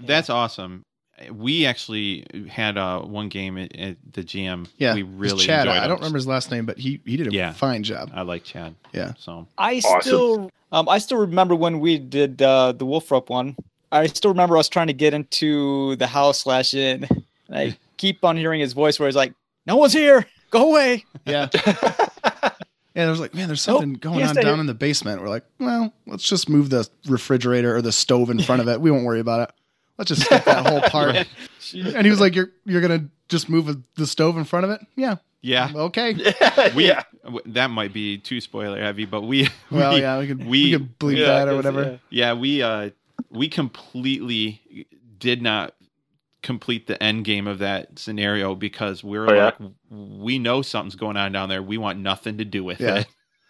That's 0.00 0.30
awesome. 0.30 0.84
We 1.32 1.64
actually 1.64 2.26
had 2.50 2.76
uh, 2.76 3.00
one 3.02 3.28
game 3.28 3.56
at, 3.56 3.74
at 3.76 3.96
the 4.12 4.22
GM. 4.22 4.66
Yeah, 4.78 4.94
we 4.94 5.02
really 5.02 5.44
Chad. 5.44 5.66
enjoyed. 5.68 5.82
I 5.82 5.86
don't 5.86 5.98
remember 5.98 6.18
his 6.18 6.26
last 6.26 6.50
name, 6.50 6.66
but 6.66 6.76
he 6.78 7.00
he 7.04 7.16
did 7.16 7.28
a 7.28 7.32
Yeah. 7.32 7.52
fine 7.52 7.82
job. 7.84 8.10
I 8.14 8.22
like 8.22 8.42
Chad. 8.44 8.74
Yeah. 8.92 9.12
So 9.18 9.46
I 9.56 9.76
Awesome. 9.76 10.00
still, 10.02 10.50
um, 10.72 10.88
I 10.88 10.98
still 10.98 11.18
remember 11.18 11.54
when 11.54 11.78
we 11.80 11.98
did 11.98 12.42
uh, 12.42 12.72
the 12.72 12.84
Wolfrup 12.84 13.28
one. 13.28 13.56
I 13.92 14.06
still 14.08 14.32
remember 14.32 14.56
us 14.56 14.68
trying 14.68 14.88
to 14.88 14.92
get 14.92 15.14
into 15.14 15.94
the 15.96 16.06
house 16.08 16.40
slash 16.40 16.74
inn. 16.74 17.06
And 17.48 17.56
I 17.56 17.78
keep 17.96 18.24
on 18.24 18.36
hearing 18.36 18.60
his 18.60 18.72
voice 18.72 18.98
where 18.98 19.06
he's 19.08 19.14
like, 19.16 19.34
"No 19.66 19.76
one's 19.76 19.92
here. 19.92 20.26
Go 20.50 20.70
away." 20.70 21.04
Yeah. 21.26 21.48
And 22.96 23.06
Yeah, 23.06 23.10
was 23.10 23.18
like, 23.18 23.34
man, 23.34 23.48
there's 23.48 23.66
Nope, 23.66 23.80
something 23.80 23.94
going 23.94 24.22
on 24.24 24.36
down 24.36 24.44
hear- 24.44 24.54
in 24.60 24.66
the 24.66 24.72
basement. 24.74 25.20
We're 25.20 25.28
like, 25.28 25.42
well, 25.58 25.92
let's 26.06 26.22
just 26.22 26.48
move 26.48 26.70
the 26.70 26.88
refrigerator 27.08 27.74
or 27.74 27.82
the 27.82 27.90
stove 27.90 28.30
in 28.30 28.40
front 28.40 28.62
of 28.62 28.68
it. 28.68 28.80
We 28.80 28.92
won't 28.92 29.04
worry 29.04 29.18
about 29.18 29.48
it. 29.48 29.54
Let's 29.98 30.08
just 30.08 30.22
skip 30.22 30.44
that 30.44 30.66
whole 30.66 30.80
part. 30.90 31.14
And 31.16 32.04
he 32.04 32.10
was 32.10 32.20
like, 32.20 32.34
"You're 32.34 32.50
you're 32.64 32.80
gonna 32.80 33.08
just 33.28 33.48
move 33.48 33.82
the 33.96 34.06
stove 34.06 34.36
in 34.36 34.44
front 34.44 34.64
of 34.64 34.70
it? 34.70 34.80
Yeah, 34.96 35.16
yeah, 35.40 35.70
okay. 35.74 36.14
we 36.74 36.88
yeah. 36.88 37.02
that 37.46 37.70
might 37.70 37.92
be 37.92 38.18
too 38.18 38.40
spoiler 38.40 38.80
heavy, 38.80 39.04
but 39.04 39.22
we 39.22 39.48
Well, 39.70 39.94
we, 39.94 40.00
yeah, 40.00 40.18
we 40.18 40.26
could 40.26 40.38
we, 40.40 40.46
we- 40.46 40.70
could 40.72 40.98
bleep 40.98 41.16
Yeah, 41.18 41.26
that 41.44 41.48
or 41.48 41.56
whatever. 41.56 42.00
yeah 42.10 42.32
we 42.34 42.62
uh 42.62 42.90
we 43.30 43.48
completely 43.48 44.86
did 45.18 45.42
not 45.42 45.74
complete 46.42 46.86
the 46.86 47.00
end 47.02 47.24
game 47.24 47.46
of 47.46 47.60
that 47.60 47.98
scenario 47.98 48.54
because 48.54 49.02
we're 49.04 49.28
Oh, 49.30 49.34
yeah? 49.34 49.44
like 49.44 49.56
we 49.90 50.38
know 50.38 50.60
something's 50.62 50.94
going 50.96 51.16
on 51.16 51.32
down 51.32 51.48
there. 51.48 51.62
We 51.62 51.78
want 51.78 51.98
nothing 52.00 52.38
to 52.38 52.44
do 52.44 52.62
with 52.64 52.80
Yeah. 52.80 52.96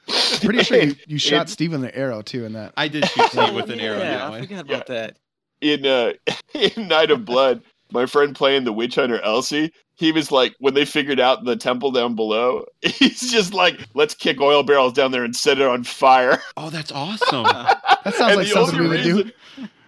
it. 0.06 0.40
Pretty 0.42 0.62
sure 0.62 0.80
you, 0.82 0.94
you 1.06 1.18
shot 1.18 1.46
It- 1.48 1.50
Steve 1.52 1.72
in 1.72 1.80
the 1.80 1.96
arrow 1.96 2.20
too 2.22 2.44
in 2.44 2.52
that. 2.52 2.72
I 2.76 2.88
did 2.88 3.06
shoot 3.08 3.30
Steve 3.30 3.54
with 3.54 3.70
an 3.70 3.80
arrow 3.80 3.98
Yeah, 3.98 4.10
that 4.18 4.20
I 4.22 4.30
way. 4.30 4.40
forgot 4.42 4.60
about 4.60 4.86
that. 4.88 5.16
In 5.64 5.86
uh 5.86 6.12
in 6.54 6.88
Night 6.88 7.10
of 7.10 7.24
Blood, 7.24 7.62
my 7.90 8.06
friend 8.06 8.36
playing 8.36 8.64
the 8.64 8.72
witch 8.72 8.96
hunter 8.96 9.20
Elsie, 9.22 9.72
he 9.96 10.12
was 10.12 10.30
like 10.30 10.54
when 10.58 10.74
they 10.74 10.84
figured 10.84 11.18
out 11.18 11.44
the 11.44 11.56
temple 11.56 11.90
down 11.90 12.14
below, 12.14 12.64
he's 12.82 13.32
just 13.32 13.54
like, 13.54 13.80
let's 13.94 14.14
kick 14.14 14.40
oil 14.40 14.62
barrels 14.62 14.92
down 14.92 15.10
there 15.10 15.24
and 15.24 15.34
set 15.34 15.58
it 15.58 15.66
on 15.66 15.82
fire. 15.82 16.40
Oh, 16.56 16.70
that's 16.70 16.92
awesome. 16.92 17.42
That 17.42 18.14
sounds 18.14 18.36
like 18.36 18.46
something 18.46 18.78
we 18.78 18.88
would 18.88 19.02
do. 19.02 19.30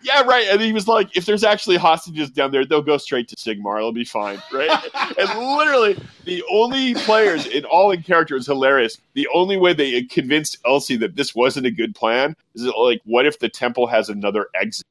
Yeah, 0.02 0.22
right. 0.22 0.46
And 0.48 0.60
he 0.60 0.72
was 0.72 0.86
like, 0.86 1.16
if 1.16 1.26
there's 1.26 1.42
actually 1.42 1.76
hostages 1.76 2.30
down 2.30 2.50
there, 2.50 2.64
they'll 2.64 2.82
go 2.82 2.96
straight 2.96 3.28
to 3.28 3.36
Sigmar. 3.36 3.78
It'll 3.78 3.92
be 3.92 4.04
fine, 4.04 4.40
right? 4.52 4.70
and 5.18 5.56
literally, 5.56 5.98
the 6.24 6.44
only 6.50 6.94
players 6.94 7.46
in 7.46 7.64
all 7.64 7.90
in 7.92 8.02
character 8.02 8.36
is 8.36 8.46
hilarious. 8.46 8.98
The 9.14 9.28
only 9.34 9.56
way 9.56 9.72
they 9.72 10.02
convinced 10.02 10.58
Elsie 10.66 10.96
that 10.98 11.16
this 11.16 11.34
wasn't 11.34 11.66
a 11.66 11.70
good 11.70 11.94
plan 11.94 12.36
is 12.54 12.62
that, 12.62 12.76
like, 12.76 13.00
what 13.04 13.26
if 13.26 13.38
the 13.38 13.48
temple 13.48 13.86
has 13.86 14.08
another 14.08 14.48
exit, 14.54 14.86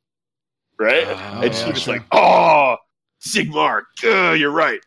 right? 0.80 1.06
Oh, 1.08 1.42
and 1.44 1.54
she 1.54 1.62
yeah, 1.62 1.70
was 1.72 1.82
sure. 1.82 1.94
like, 1.96 2.04
"Oh, 2.12 2.78
Sigmar, 3.22 3.84
uh, 4.04 4.34
you're 4.34 4.52
right. 4.52 4.80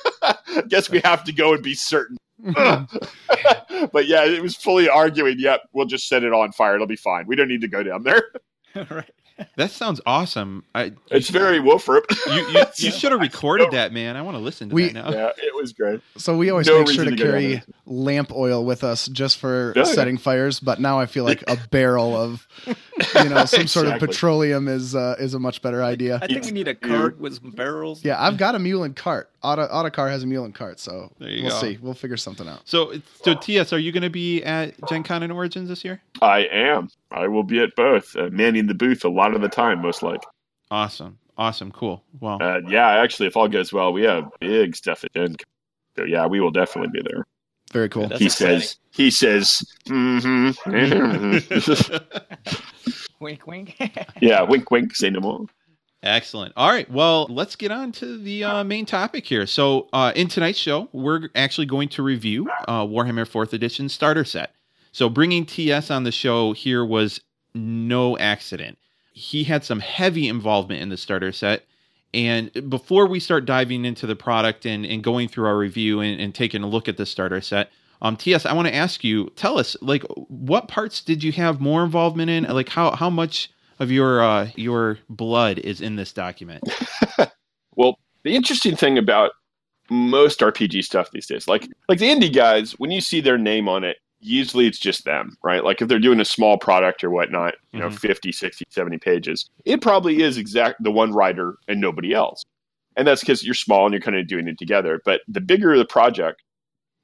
Guess 0.68 0.90
we 0.90 1.00
have 1.04 1.24
to 1.24 1.32
go 1.32 1.54
and 1.54 1.62
be 1.62 1.74
certain." 1.74 2.16
but 2.54 4.06
yeah, 4.06 4.24
it 4.24 4.42
was 4.42 4.54
fully 4.54 4.88
arguing. 4.88 5.36
Yep, 5.38 5.62
we'll 5.72 5.86
just 5.86 6.08
set 6.08 6.22
it 6.22 6.32
on 6.32 6.52
fire. 6.52 6.76
It'll 6.76 6.86
be 6.86 6.96
fine. 6.96 7.26
We 7.26 7.36
don't 7.36 7.48
need 7.48 7.60
to 7.62 7.68
go 7.68 7.82
down 7.82 8.04
there. 8.04 8.22
right. 8.90 9.10
That 9.56 9.70
sounds 9.70 10.00
awesome. 10.06 10.64
I 10.74 10.92
It's 11.10 11.30
very 11.30 11.58
Wolfrup. 11.58 12.04
you 12.26 12.48
you, 12.58 12.64
you 12.86 12.90
should 12.92 13.12
have 13.12 13.20
recorded 13.20 13.70
that, 13.72 13.92
man. 13.92 14.16
I 14.16 14.22
want 14.22 14.36
to 14.36 14.42
listen 14.42 14.68
to 14.68 14.74
We- 14.74 14.88
that 14.88 14.94
now. 14.94 15.10
yeah, 15.12 15.30
it 15.36 15.54
was 15.54 15.72
great. 15.72 16.00
So 16.16 16.36
we 16.36 16.50
always 16.50 16.66
No 16.66 16.78
make 16.80 16.90
sure 16.90 17.04
to 17.04 17.10
to 17.10 17.16
carry 17.16 17.62
lamp 17.86 18.32
oil 18.32 18.64
with 18.64 18.84
us 18.84 19.06
just 19.08 19.38
for 19.38 19.72
Oh, 19.76 19.80
yeah. 19.80 19.84
setting 19.84 20.18
fires. 20.18 20.60
But 20.60 20.80
now 20.80 20.98
I 21.00 21.06
feel 21.06 21.24
like 21.24 21.42
a 21.48 21.56
barrel 21.70 22.16
of, 22.16 22.46
you 22.66 23.28
know, 23.28 23.44
some 23.46 23.66
sort 23.66 23.86
of 23.86 23.98
petroleum 24.00 24.68
is 24.68 24.94
uh, 24.94 25.16
is 25.18 25.34
a 25.34 25.38
much 25.38 25.62
better 25.62 25.82
idea. 25.82 26.18
I 26.22 26.26
think 26.26 26.44
we 26.44 26.50
need 26.52 26.68
a 26.68 26.74
cart 26.74 27.18
with 27.18 27.34
some 27.36 27.50
barrels. 27.50 28.04
Yeah, 28.04 28.20
I've 28.22 28.36
got 28.38 28.54
a 28.54 28.58
mule 28.58 28.84
and 28.84 28.94
cart. 28.94 29.30
Auto 29.40 29.62
Autocar 29.62 30.08
has 30.08 30.24
a 30.24 30.26
mule 30.26 30.44
and 30.44 30.52
cart, 30.54 30.80
so 30.80 31.12
There 31.20 31.28
you 31.30 31.44
we'll 31.44 31.52
go. 31.52 31.60
see. 31.60 31.78
We'll 31.80 31.94
figure 31.94 32.16
something 32.16 32.48
out. 32.48 32.62
So, 32.64 32.92
so 33.22 33.34
TS, 33.36 33.72
are 33.72 33.78
you 33.78 33.92
going 33.92 34.02
to 34.02 34.10
be 34.10 34.42
at 34.42 34.74
Gen 34.88 35.04
Con 35.04 35.22
and 35.22 35.32
Origins 35.32 35.68
this 35.68 35.84
year? 35.84 36.00
I 36.20 36.40
am. 36.50 36.90
I 37.12 37.28
will 37.28 37.44
be 37.44 37.60
at 37.62 37.76
both, 37.76 38.16
uh, 38.16 38.30
manning 38.32 38.66
the 38.66 38.74
booth 38.74 39.04
a 39.04 39.08
lot 39.08 39.27
of 39.34 39.40
the 39.42 39.48
time, 39.48 39.80
most 39.82 40.02
like. 40.02 40.20
Awesome, 40.70 41.18
awesome, 41.36 41.70
cool. 41.72 42.04
Well, 42.20 42.38
Uh, 42.42 42.60
yeah, 42.68 42.88
actually, 42.88 43.28
if 43.28 43.36
all 43.36 43.48
goes 43.48 43.72
well, 43.72 43.92
we 43.92 44.02
have 44.02 44.28
big 44.40 44.74
stuff 44.76 45.04
at 45.04 45.12
Gen 45.14 45.36
Con. 45.36 45.46
So 45.96 46.04
yeah, 46.04 46.26
we 46.26 46.40
will 46.40 46.50
definitely 46.50 47.00
be 47.00 47.08
there. 47.08 47.24
Very 47.72 47.88
cool. 47.88 48.08
That's 48.08 48.20
he 48.20 48.26
exciting. 48.26 48.60
says. 48.60 48.76
He 48.90 49.10
says. 49.10 49.62
Mm-hmm. 49.88 51.88
Wink, 53.20 53.46
wink. 53.48 53.76
yeah, 54.20 54.42
wink, 54.42 54.70
wink. 54.70 54.94
Say 54.94 55.10
no 55.10 55.18
more. 55.20 55.46
Excellent. 56.04 56.52
All 56.56 56.70
right. 56.70 56.88
Well, 56.88 57.26
let's 57.28 57.56
get 57.56 57.72
on 57.72 57.90
to 57.92 58.16
the 58.16 58.44
uh, 58.44 58.64
main 58.64 58.86
topic 58.86 59.26
here. 59.26 59.44
So, 59.46 59.88
uh, 59.92 60.12
in 60.14 60.28
tonight's 60.28 60.58
show, 60.58 60.88
we're 60.92 61.28
actually 61.34 61.66
going 61.66 61.88
to 61.90 62.02
review 62.04 62.48
uh, 62.68 62.84
Warhammer 62.84 63.28
4th 63.28 63.52
Edition 63.52 63.88
starter 63.88 64.24
set. 64.24 64.54
So, 64.92 65.08
bringing 65.08 65.44
TS 65.44 65.90
on 65.90 66.04
the 66.04 66.12
show 66.12 66.52
here 66.52 66.84
was 66.84 67.20
no 67.54 68.16
accident. 68.18 68.78
He 69.18 69.44
had 69.44 69.64
some 69.64 69.80
heavy 69.80 70.28
involvement 70.28 70.80
in 70.80 70.88
the 70.88 70.96
starter 70.96 71.32
set. 71.32 71.64
And 72.14 72.70
before 72.70 73.06
we 73.06 73.20
start 73.20 73.44
diving 73.44 73.84
into 73.84 74.06
the 74.06 74.16
product 74.16 74.64
and, 74.64 74.86
and 74.86 75.04
going 75.04 75.28
through 75.28 75.46
our 75.46 75.58
review 75.58 76.00
and, 76.00 76.18
and 76.20 76.34
taking 76.34 76.62
a 76.62 76.68
look 76.68 76.88
at 76.88 76.96
the 76.96 77.04
starter 77.04 77.40
set, 77.40 77.70
um, 78.00 78.16
TS, 78.16 78.46
I 78.46 78.54
want 78.54 78.68
to 78.68 78.74
ask 78.74 79.02
you, 79.02 79.30
tell 79.36 79.58
us, 79.58 79.76
like, 79.82 80.02
what 80.28 80.68
parts 80.68 81.02
did 81.02 81.22
you 81.22 81.32
have 81.32 81.60
more 81.60 81.82
involvement 81.82 82.30
in? 82.30 82.44
Like, 82.44 82.68
how 82.68 82.92
how 82.92 83.10
much 83.10 83.50
of 83.80 83.90
your 83.90 84.22
uh, 84.22 84.50
your 84.54 84.98
blood 85.08 85.58
is 85.58 85.80
in 85.80 85.96
this 85.96 86.12
document? 86.12 86.64
Well, 87.78 87.96
the 88.24 88.34
interesting 88.34 88.74
thing 88.74 88.98
about 88.98 89.30
most 89.88 90.40
RPG 90.40 90.82
stuff 90.82 91.12
these 91.12 91.28
days, 91.28 91.46
like 91.46 91.68
like 91.88 92.00
the 92.00 92.08
indie 92.08 92.34
guys, 92.34 92.72
when 92.72 92.90
you 92.90 93.00
see 93.00 93.20
their 93.20 93.38
name 93.38 93.68
on 93.68 93.84
it, 93.84 93.98
usually 94.20 94.66
it's 94.66 94.78
just 94.78 95.04
them, 95.04 95.36
right? 95.42 95.64
Like 95.64 95.80
if 95.80 95.88
they're 95.88 95.98
doing 95.98 96.20
a 96.20 96.24
small 96.24 96.58
product 96.58 97.04
or 97.04 97.10
whatnot, 97.10 97.54
you 97.72 97.80
know, 97.80 97.88
Mhm. 97.88 97.98
50, 97.98 98.32
60, 98.32 98.64
70 98.68 98.98
pages, 98.98 99.48
it 99.64 99.80
probably 99.80 100.22
is 100.22 100.36
exact 100.36 100.82
the 100.82 100.90
one 100.90 101.12
writer 101.12 101.56
and 101.68 101.80
nobody 101.80 102.12
else. 102.12 102.44
And 102.96 103.06
that's 103.06 103.20
because 103.20 103.44
you're 103.44 103.54
small 103.54 103.86
and 103.86 103.92
you're 103.92 104.00
kind 104.00 104.16
of 104.16 104.26
doing 104.26 104.48
it 104.48 104.58
together. 104.58 105.00
But 105.04 105.20
the 105.28 105.40
bigger 105.40 105.76
the 105.78 105.84
project, 105.84 106.42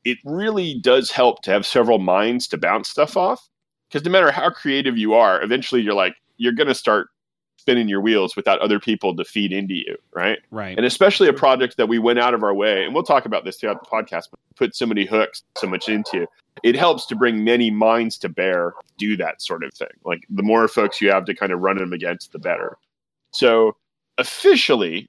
it 0.05 0.18
really 0.24 0.79
does 0.81 1.11
help 1.11 1.42
to 1.42 1.50
have 1.50 1.64
several 1.64 1.98
minds 1.98 2.48
to 2.48 2.59
bounce 2.59 2.88
stuff 2.90 3.16
off. 3.16 3.48
Because 3.88 4.05
no 4.05 4.11
matter 4.11 4.33
how 4.33 4.50
creative 4.50 4.98
you 4.98 5.14
are, 5.14 5.40
eventually 5.42 5.81
you're 5.83 5.94
like, 5.94 6.16
you're 6.37 6.53
going 6.53 6.66
to 6.66 6.74
start 6.74 7.09
spinning 7.64 7.88
your 7.88 8.03
wheels 8.03 8.37
without 8.37 8.59
other 8.61 8.79
people 8.79 9.16
to 9.16 9.24
feed 9.24 9.50
into 9.50 9.72
you, 9.72 9.96
right? 10.12 10.38
Right. 10.50 10.77
and 10.77 10.85
especially 10.85 11.29
a 11.29 11.33
project 11.33 11.79
that 11.79 11.88
we 11.88 11.98
went 11.98 12.18
out 12.18 12.35
of 12.35 12.42
our 12.42 12.53
way 12.53 12.85
and 12.85 12.92
we'll 12.92 13.05
talk 13.05 13.24
about 13.24 13.46
this 13.46 13.57
throughout 13.57 13.83
the 13.83 13.88
podcast 13.88 14.29
but 14.31 14.38
put 14.55 14.77
so 14.77 14.85
many 14.85 15.07
hooks 15.07 15.42
so 15.57 15.66
much 15.66 15.88
into 15.88 16.27
it 16.62 16.77
helps 16.77 17.07
to 17.07 17.16
bring 17.16 17.42
many 17.42 17.70
minds 17.70 18.18
to 18.18 18.29
bear 18.29 18.74
do 18.98 19.16
that 19.16 19.40
sort 19.40 19.64
of 19.64 19.72
thing. 19.72 19.88
Like 20.05 20.27
the 20.29 20.42
more 20.42 20.68
folks 20.68 21.00
you 21.00 21.11
have 21.11 21.24
to 21.24 21.35
kind 21.35 21.53
of 21.53 21.61
run 21.61 21.79
them 21.79 21.94
against 21.94 22.33
the 22.33 22.38
better. 22.38 22.77
So 23.31 23.77
officially 24.18 25.09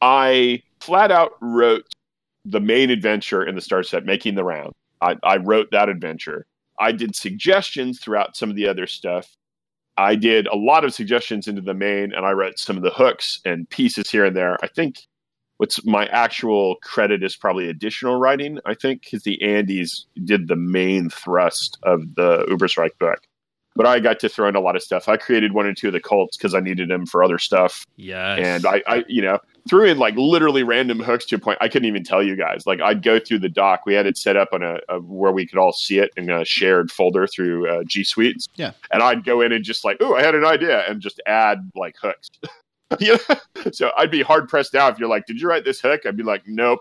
i 0.00 0.62
flat 0.80 1.10
out 1.10 1.32
wrote 1.40 1.84
the 2.44 2.60
main 2.60 2.90
adventure 2.90 3.42
in 3.42 3.54
the 3.54 3.60
star 3.60 3.82
set 3.82 4.04
making 4.04 4.34
the 4.34 4.44
round. 4.44 4.74
I, 5.00 5.16
I 5.22 5.38
wrote 5.38 5.70
that 5.72 5.88
adventure. 5.88 6.46
I 6.78 6.92
did 6.92 7.16
suggestions 7.16 8.00
throughout 8.00 8.36
some 8.36 8.50
of 8.50 8.56
the 8.56 8.68
other 8.68 8.86
stuff 8.86 9.34
I 9.98 10.14
did 10.14 10.46
a 10.46 10.56
lot 10.56 10.84
of 10.84 10.94
suggestions 10.94 11.48
into 11.48 11.60
the 11.60 11.74
main, 11.74 12.14
and 12.14 12.24
I 12.24 12.30
wrote 12.30 12.58
some 12.58 12.76
of 12.76 12.84
the 12.84 12.90
hooks 12.90 13.40
and 13.44 13.68
pieces 13.68 14.08
here 14.08 14.24
and 14.24 14.36
there. 14.36 14.56
I 14.62 14.68
think 14.68 15.00
what's 15.56 15.84
my 15.84 16.06
actual 16.06 16.76
credit 16.76 17.24
is 17.24 17.34
probably 17.34 17.68
additional 17.68 18.18
writing. 18.18 18.60
I 18.64 18.74
think 18.74 19.02
because 19.02 19.24
the 19.24 19.42
Andes 19.42 20.06
did 20.24 20.46
the 20.46 20.56
main 20.56 21.10
thrust 21.10 21.78
of 21.82 22.14
the 22.14 22.46
Ubersreik 22.48 22.96
book, 23.00 23.18
but 23.74 23.86
I 23.86 23.98
got 23.98 24.20
to 24.20 24.28
throw 24.28 24.48
in 24.48 24.54
a 24.54 24.60
lot 24.60 24.76
of 24.76 24.82
stuff. 24.82 25.08
I 25.08 25.16
created 25.16 25.52
one 25.52 25.66
or 25.66 25.74
two 25.74 25.88
of 25.88 25.92
the 25.92 26.00
cults 26.00 26.36
because 26.36 26.54
I 26.54 26.60
needed 26.60 26.88
them 26.88 27.04
for 27.04 27.24
other 27.24 27.38
stuff, 27.38 27.84
yes. 27.96 28.38
and 28.40 28.66
I, 28.66 28.82
I, 28.86 29.04
you 29.08 29.20
know, 29.20 29.40
threw 29.68 29.86
in 29.86 29.98
like 29.98 30.14
literally 30.16 30.62
random 30.62 31.00
hooks 31.00 31.24
to 31.26 31.36
a 31.36 31.38
point 31.38 31.58
I 31.60 31.68
couldn't 31.68 31.88
even 31.88 32.04
tell 32.04 32.22
you 32.22 32.36
guys. 32.36 32.66
Like 32.66 32.80
I'd 32.80 33.02
go 33.02 33.18
through 33.18 33.40
the 33.40 33.48
doc. 33.48 33.82
We 33.86 33.94
had 33.94 34.06
it 34.06 34.16
set 34.16 34.36
up 34.36 34.48
on 34.52 34.62
a, 34.62 34.78
a 34.88 35.00
where 35.00 35.32
we 35.32 35.46
could 35.46 35.58
all 35.58 35.72
see 35.72 35.98
it 35.98 36.10
in 36.16 36.30
a 36.30 36.44
shared 36.44 36.90
folder 36.90 37.26
through 37.26 37.68
uh, 37.68 37.84
G 37.86 38.04
Suites. 38.04 38.48
Yeah. 38.56 38.72
and 38.92 39.02
I'd 39.02 39.24
go 39.24 39.40
in 39.40 39.52
and 39.52 39.64
just 39.64 39.84
like, 39.84 39.98
oh, 40.00 40.14
I 40.14 40.22
had 40.22 40.34
an 40.34 40.44
idea, 40.44 40.88
and 40.88 41.00
just 41.00 41.20
add 41.26 41.70
like 41.74 41.96
hooks. 42.00 42.28
yeah. 43.00 43.18
So 43.72 43.90
I'd 43.96 44.10
be 44.10 44.22
hard 44.22 44.48
pressed 44.48 44.74
now 44.74 44.88
if 44.88 44.98
you're 44.98 45.08
like, 45.08 45.26
did 45.26 45.40
you 45.40 45.48
write 45.48 45.64
this 45.64 45.80
hook? 45.80 46.06
I'd 46.06 46.16
be 46.16 46.22
like, 46.22 46.42
nope. 46.46 46.80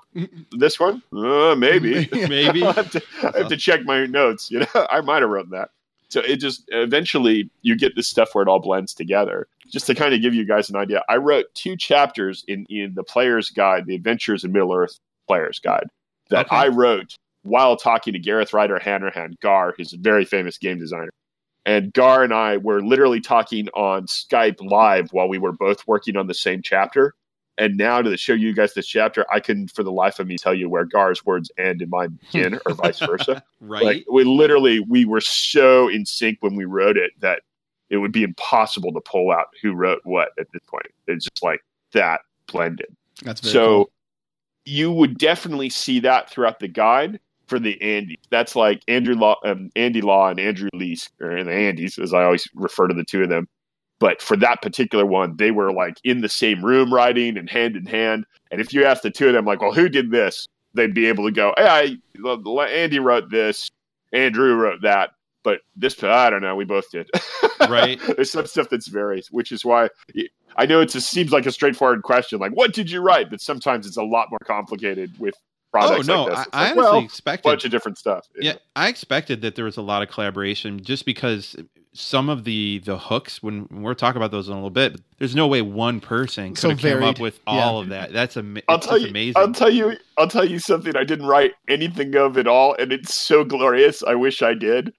This 0.52 0.80
one, 0.80 1.02
uh, 1.14 1.56
maybe. 1.56 2.08
maybe. 2.28 2.64
I 2.66 2.72
have, 2.72 2.92
to, 2.92 3.04
I 3.24 3.38
have 3.40 3.50
to 3.50 3.58
check 3.58 3.84
my 3.84 4.06
notes. 4.06 4.50
You 4.50 4.60
know, 4.60 4.88
I 4.90 5.02
might 5.02 5.22
have 5.22 5.30
written 5.30 5.52
that. 5.52 5.70
So 6.10 6.22
it 6.22 6.38
just 6.38 6.64
eventually 6.70 7.50
you 7.62 7.76
get 7.78 7.96
this 7.96 8.08
stuff 8.08 8.30
where 8.34 8.42
it 8.42 8.48
all 8.48 8.60
blends 8.62 8.94
together. 8.94 9.48
Just 9.72 9.88
to 9.88 9.96
kind 9.96 10.14
of 10.14 10.22
give 10.22 10.34
you 10.34 10.46
guys 10.46 10.70
an 10.70 10.76
idea, 10.78 11.04
I 11.10 11.18
wrote 11.18 11.46
two 11.54 11.76
chapters 11.76 12.46
in 12.48 12.66
in 12.70 12.94
the 12.96 13.04
Player's 13.04 13.50
Guide, 13.50 13.86
the 13.86 13.96
Adventures 13.96 14.44
in 14.44 14.52
Middle 14.54 14.74
Earth 14.74 14.98
Player's 15.28 15.60
Guide, 15.60 15.88
that 16.30 16.46
Okay. 16.48 16.56
I 16.56 16.68
wrote 16.70 17.16
while 17.44 17.76
talking 17.78 18.14
to 18.14 18.20
Gareth 18.20 18.54
Ryder 18.54 18.80
Hanrahan, 18.80 19.36
Gar, 19.42 19.74
who's 19.78 19.94
a 19.94 19.98
very 19.98 20.26
famous 20.26 20.58
game 20.58 20.80
designer. 20.80 21.10
and 21.66 21.92
Gar 21.94 22.24
and 22.24 22.34
I 22.34 22.56
were 22.58 22.82
literally 22.82 23.20
talking 23.20 23.68
on 23.70 24.06
Skype 24.08 24.62
live 24.62 25.10
while 25.12 25.28
we 25.28 25.38
were 25.38 25.52
both 25.52 25.86
working 25.88 26.16
on 26.16 26.28
the 26.28 26.34
same 26.34 26.62
chapter. 26.62 27.14
And 27.58 27.76
now 27.78 28.02
to 28.02 28.16
show 28.18 28.34
you 28.34 28.54
guys 28.54 28.74
this 28.74 28.86
chapter, 28.88 29.26
I 29.32 29.40
can, 29.40 29.68
for 29.68 29.82
the 29.84 29.92
life 29.92 30.20
of 30.20 30.28
me, 30.28 30.38
tell 30.38 30.54
you 30.54 30.70
where 30.70 30.86
Gar's 30.86 31.26
words 31.26 31.52
end 31.58 31.82
and 31.82 31.90
mine 31.90 32.20
begin, 32.32 32.60
or 32.66 32.74
vice 32.76 33.00
versa. 33.00 33.44
Right. 33.62 33.84
Like 33.84 34.06
we 34.12 34.24
literally, 34.24 34.80
we 34.82 35.06
were 35.06 35.22
so 35.22 35.88
in 35.88 36.06
sync 36.06 36.38
when 36.42 36.56
we 36.56 36.66
wrote 36.66 36.98
it 36.98 37.12
that 37.20 37.42
it 37.90 37.98
would 37.98 38.12
be 38.12 38.24
impossible 38.24 38.92
to 38.94 39.02
pull 39.02 39.32
out 39.32 39.48
who 39.62 39.74
wrote 39.74 40.02
what 40.04 40.30
at 40.40 40.48
this 40.54 40.62
point. 40.68 40.86
It's 41.08 41.26
just 41.26 41.42
like 41.42 41.62
that 41.94 42.22
blended. 42.52 42.96
That's 43.24 43.42
very 43.42 43.54
So 43.54 43.68
cool. 43.76 43.92
you 44.66 44.92
would 44.92 45.18
definitely 45.18 45.70
see 45.70 46.00
that 46.02 46.30
throughout 46.30 46.60
the 46.60 46.68
guide 46.68 47.20
for 47.48 47.60
the 47.60 47.82
Andes. 47.82 48.18
That's 48.30 48.56
like 48.56 48.84
Andrew 48.88 49.16
Law, 49.16 49.38
um, 49.46 49.72
Andy 49.76 50.02
Law, 50.02 50.28
and 50.30 50.40
Andrew 50.40 50.70
Leask, 50.76 51.10
or 51.22 51.44
the 51.44 51.52
Andes, 51.52 51.98
as 51.98 52.14
I 52.14 52.24
always 52.24 52.46
refer 52.54 52.88
to 52.88 52.94
the 52.94 53.06
two 53.06 53.24
of 53.24 53.30
them. 53.30 53.48
But 54.00 54.22
for 54.22 54.38
that 54.38 54.62
particular 54.62 55.06
one, 55.06 55.36
they 55.38 55.52
were 55.52 55.72
like 55.72 55.98
in 56.04 56.22
the 56.22 56.30
same 56.30 56.64
room 56.64 56.94
writing 56.94 57.38
and 57.38 57.50
hand 57.50 57.76
in 57.76 57.86
hand. 57.86 58.26
And 58.52 58.62
if 58.62 58.74
you 58.74 58.86
ask 58.86 59.02
the 59.02 59.10
two 59.10 59.28
of 59.28 59.34
them, 59.34 59.46
like, 59.46 59.62
well, 59.62 59.74
who 59.74 59.90
did 59.90 60.12
this? 60.12 60.48
They'd 60.74 60.94
be 60.94 61.08
able 61.08 61.26
to 61.26 61.32
go, 61.32 61.54
hey, 61.58 61.98
I, 62.24 62.62
Andy 62.66 63.00
wrote 63.00 63.32
this, 63.32 63.72
Andrew 64.14 64.54
wrote 64.54 64.82
that. 64.84 65.12
But 65.44 65.62
this, 65.76 66.04
I 66.04 66.30
don't 66.30 66.42
know, 66.42 66.56
we 66.56 66.66
both 66.66 66.90
did. 66.92 67.10
Right. 67.68 68.00
There's 68.16 68.32
some 68.32 68.46
stuff 68.46 68.70
that's 68.70 68.88
varies, 68.88 69.32
which 69.32 69.52
is 69.52 69.66
why 69.66 69.90
I 70.58 70.68
know 70.68 70.80
it 70.80 70.90
just 70.90 71.10
seems 71.10 71.32
like 71.32 71.48
a 71.48 71.52
straightforward 71.52 72.04
question, 72.04 72.40
like 72.40 72.52
what 72.52 72.72
did 72.72 72.90
you 72.90 73.02
write? 73.02 73.32
But 73.32 73.42
sometimes 73.42 73.88
it's 73.88 73.98
a 73.98 74.04
lot 74.04 74.30
more 74.30 74.40
complicated 74.44 75.12
with 75.20 75.34
oh 75.36 75.72
projects 75.72 76.08
no, 76.08 76.24
like 76.24 76.30
this. 76.30 76.38
I, 76.38 76.42
It's 76.44 76.50
I 76.54 76.72
honestly 76.72 77.10
well, 77.26 77.34
a 77.34 77.38
bunch 77.40 77.66
of 77.66 77.72
different 77.72 77.98
stuff. 77.98 78.28
you 78.36 78.50
yeah. 78.50 78.54
I 78.76 78.90
expected 78.90 79.42
that 79.42 79.56
there 79.56 79.66
was 79.66 79.76
a 79.76 79.82
lot 79.82 80.04
of 80.04 80.10
collaboration 80.10 80.84
just 80.84 81.04
because 81.04 81.56
some 82.00 82.30
of 82.30 82.44
the 82.44 82.80
the 82.86 82.98
hooks 82.98 83.42
when, 83.42 83.64
when 83.70 83.82
we're 83.82 83.94
talking 83.96 84.18
about 84.18 84.30
those 84.32 84.48
in 84.48 84.54
a 84.54 84.56
little 84.56 84.70
bit, 84.70 85.02
there's 85.18 85.36
no 85.36 85.48
way 85.48 85.62
one 85.62 86.00
person 86.00 86.50
could 86.50 86.58
So 86.60 86.70
have 86.70 86.80
come 86.80 86.92
up 87.04 87.18
varied. 87.18 87.20
with 87.20 87.40
Yeah. 87.48 87.54
all 87.54 87.80
of 87.80 87.90
that. 87.90 88.14
That's 88.14 88.38
ama- 88.38 88.62
I'll 88.68 88.80
tell 88.80 88.98
you. 88.98 89.08
amazing. 89.08 89.34
I'll 89.42 89.52
tell 89.52 89.70
you. 89.72 89.98
I'll 90.18 90.28
tell 90.28 90.46
you 90.46 90.60
something. 90.60 90.96
I 90.96 91.04
didn't 91.04 91.26
write 91.26 91.54
anything 91.68 92.16
of 92.16 92.38
it 92.38 92.46
all, 92.48 92.76
and 92.78 92.92
it's 92.92 93.14
so 93.16 93.44
glorious. 93.44 94.04
I 94.04 94.16
wish 94.16 94.42
I 94.42 94.54
did. 94.54 94.94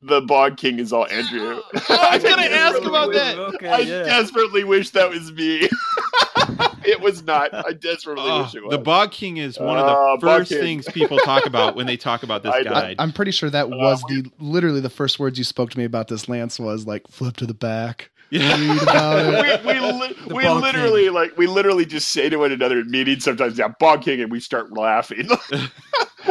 The 0.00 0.20
Bog 0.20 0.56
King 0.56 0.78
is 0.78 0.92
all 0.92 1.06
Andrew. 1.08 1.60
I 1.88 2.10
was 2.14 2.22
gonna 2.30 2.42
ask 2.46 2.80
about 2.82 3.12
that. 3.14 3.36
Okay, 3.38 3.68
I 3.68 3.78
yeah. 3.80 4.04
desperately 4.04 4.62
wish 4.62 4.90
that 4.90 5.10
was 5.10 5.32
me. 5.32 5.68
it 6.88 7.00
was 7.00 7.22
not. 7.22 7.54
I 7.54 7.72
desperately 7.72 8.24
Oh, 8.26 8.42
wish 8.42 8.54
it 8.54 8.62
was. 8.64 8.70
the 8.70 8.78
Bog 8.78 9.10
King 9.12 9.36
is 9.36 9.58
one 9.58 9.78
of 9.78 9.86
the 9.86 9.92
Bog 9.92 10.20
first 10.20 10.50
things 10.50 10.86
people 10.92 11.18
talk 11.18 11.46
about 11.46 11.76
when 11.76 11.86
they 11.86 11.96
talk 11.96 12.22
about 12.22 12.42
this 12.42 12.54
I 12.56 12.62
know. 12.62 12.70
guide. 12.70 12.96
I'm 12.98 13.12
pretty 13.12 13.30
sure 13.30 13.50
that 13.50 13.66
Uh, 13.66 13.76
was 13.76 14.02
the 14.08 14.24
literally 14.38 14.80
the 14.80 14.90
first 14.90 15.18
words 15.18 15.38
you 15.38 15.44
spoke 15.44 15.70
to 15.70 15.78
me 15.78 15.84
about 15.84 16.08
this. 16.08 16.28
Lance 16.28 16.58
was 16.58 16.86
like, 16.86 17.06
"Flip 17.08 17.36
to 17.36 17.46
the 17.46 17.54
back." 17.54 18.10
yeah. 18.30 18.58
Read 18.58 18.82
about 18.82 19.18
it. 19.46 19.64
we 19.64 19.72
we, 19.74 19.80
li- 19.92 20.16
we 20.34 20.42
Bog 20.44 20.62
literally 20.62 21.08
like 21.10 21.36
we 21.38 21.46
literally 21.46 21.86
just 21.86 22.08
say 22.08 22.28
to 22.28 22.36
one 22.36 22.52
another 22.52 22.80
in 22.80 22.90
meetings 22.90 23.24
sometimes, 23.24 23.58
yeah, 23.58 23.68
Bog 23.80 24.02
King, 24.02 24.20
and 24.20 24.30
we 24.32 24.40
start 24.40 24.72
laughing. 24.72 25.28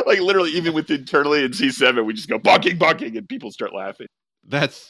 like 0.05 0.19
literally, 0.19 0.51
even 0.51 0.73
with 0.73 0.89
internally 0.91 1.43
in 1.43 1.53
C 1.53 1.69
seven, 1.71 2.05
we 2.05 2.13
just 2.13 2.29
go 2.29 2.37
Bog 2.37 2.61
King, 2.63 2.77
Bog 2.77 2.99
King, 2.99 3.17
and 3.17 3.27
people 3.27 3.51
start 3.51 3.73
laughing. 3.73 4.07
That's 4.47 4.89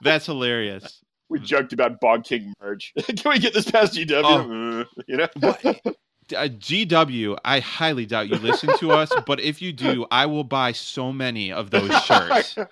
that's 0.00 0.26
hilarious. 0.26 1.00
We 1.28 1.40
joked 1.40 1.72
about 1.72 2.00
Bog 2.00 2.24
King 2.24 2.54
merge. 2.60 2.92
Can 3.06 3.30
we 3.30 3.38
get 3.38 3.54
this 3.54 3.70
past 3.70 3.94
GW? 3.94 4.22
Oh. 4.24 4.80
Uh, 4.80 5.02
you 5.06 5.16
know, 5.16 5.94
Uh, 6.36 6.48
GW, 6.48 7.38
I 7.44 7.60
highly 7.60 8.04
doubt 8.06 8.28
you 8.28 8.36
listen 8.36 8.76
to 8.78 8.90
us, 8.92 9.10
but 9.26 9.40
if 9.40 9.62
you 9.62 9.72
do, 9.72 10.06
I 10.10 10.26
will 10.26 10.44
buy 10.44 10.72
so 10.72 11.12
many 11.12 11.52
of 11.52 11.70
those 11.70 11.90
shirts. 12.04 12.56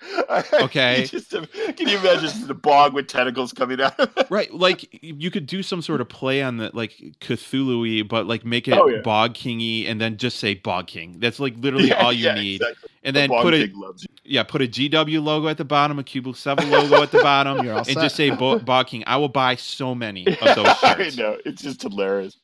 Okay. 0.53 1.05
Just, 1.09 1.31
can 1.31 1.87
you 1.87 1.97
imagine 1.97 2.21
just 2.21 2.47
the 2.47 2.53
bog 2.53 2.93
with 2.93 3.07
tentacles 3.07 3.53
coming 3.53 3.81
out? 3.81 4.29
Right, 4.29 4.53
like 4.53 4.87
you 5.01 5.31
could 5.31 5.45
do 5.47 5.63
some 5.63 5.81
sort 5.81 6.01
of 6.01 6.09
play 6.09 6.41
on 6.43 6.57
the 6.57 6.69
like 6.73 6.91
Cthulhu-y, 7.21 8.03
but 8.03 8.27
like 8.27 8.45
make 8.45 8.67
it 8.67 8.73
Oh, 8.77 8.87
yeah. 8.87 9.01
Bog 9.01 9.33
Kingy, 9.33 9.87
and 9.89 9.99
then 10.01 10.17
just 10.17 10.37
say 10.39 10.53
Bog 10.55 10.87
King. 10.87 11.15
That's 11.19 11.39
like 11.39 11.55
literally 11.57 11.87
Yeah, 11.89 12.03
all 12.03 12.13
you 12.13 12.25
yeah, 12.25 12.35
need. 12.35 12.61
exactly. 12.61 12.89
And 13.03 13.15
The 13.15 13.19
then 13.21 13.29
Bog 13.29 13.41
put 13.43 13.53
a 13.53 13.67
King 13.67 13.79
loves 13.79 14.03
you. 14.03 14.09
yeah, 14.25 14.43
put 14.43 14.61
a 14.61 14.67
GW 14.67 15.23
logo 15.23 15.47
at 15.47 15.57
the 15.57 15.65
bottom, 15.65 15.97
a 15.99 16.03
Cubicle 16.03 16.33
Seven 16.33 16.69
logo 16.69 17.01
at 17.01 17.11
the 17.11 17.19
bottom, 17.23 17.63
You're 17.63 17.73
all 17.73 17.79
and 17.79 17.87
set. 17.87 17.97
just 18.01 18.15
say 18.15 18.29
Bog 18.29 18.87
King. 18.87 19.03
I 19.07 19.17
will 19.17 19.29
buy 19.29 19.55
so 19.55 19.95
many 19.95 20.25
of 20.27 20.37
those 20.55 20.67
shirts. 20.77 20.83
I 20.83 21.09
know 21.17 21.37
it's 21.45 21.61
just 21.61 21.81
hilarious. 21.81 22.37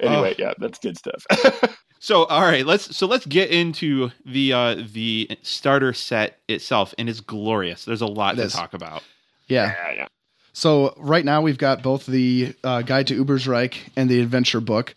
Anyway, 0.00 0.34
Oh. 0.38 0.42
yeah, 0.42 0.52
that's 0.58 0.78
good 0.78 0.96
stuff. 0.98 1.24
So 1.98 2.24
all 2.24 2.42
right, 2.42 2.64
let's 2.64 2.94
so 2.94 3.06
let's 3.06 3.24
get 3.24 3.50
into 3.50 4.10
the 4.26 4.52
uh 4.52 4.74
the 4.92 5.30
starter 5.42 5.92
set 5.94 6.38
itself, 6.46 6.94
and 6.98 7.08
it's 7.08 7.20
glorious. 7.20 7.86
There's 7.86 8.02
a 8.02 8.06
lot 8.06 8.34
It 8.34 8.36
to 8.36 8.42
is. 8.44 8.52
talk 8.52 8.74
about. 8.74 9.02
Yeah. 9.48 9.72
yeah, 9.74 9.92
yeah. 9.92 10.06
So 10.52 10.92
right 10.98 11.24
now 11.24 11.40
we've 11.40 11.56
got 11.58 11.82
both 11.82 12.04
the 12.06 12.54
uh, 12.62 12.82
Guide 12.82 13.06
to 13.08 13.24
Ubersreik 13.24 13.76
and 13.96 14.10
the 14.10 14.20
Adventure 14.20 14.60
Book. 14.60 14.94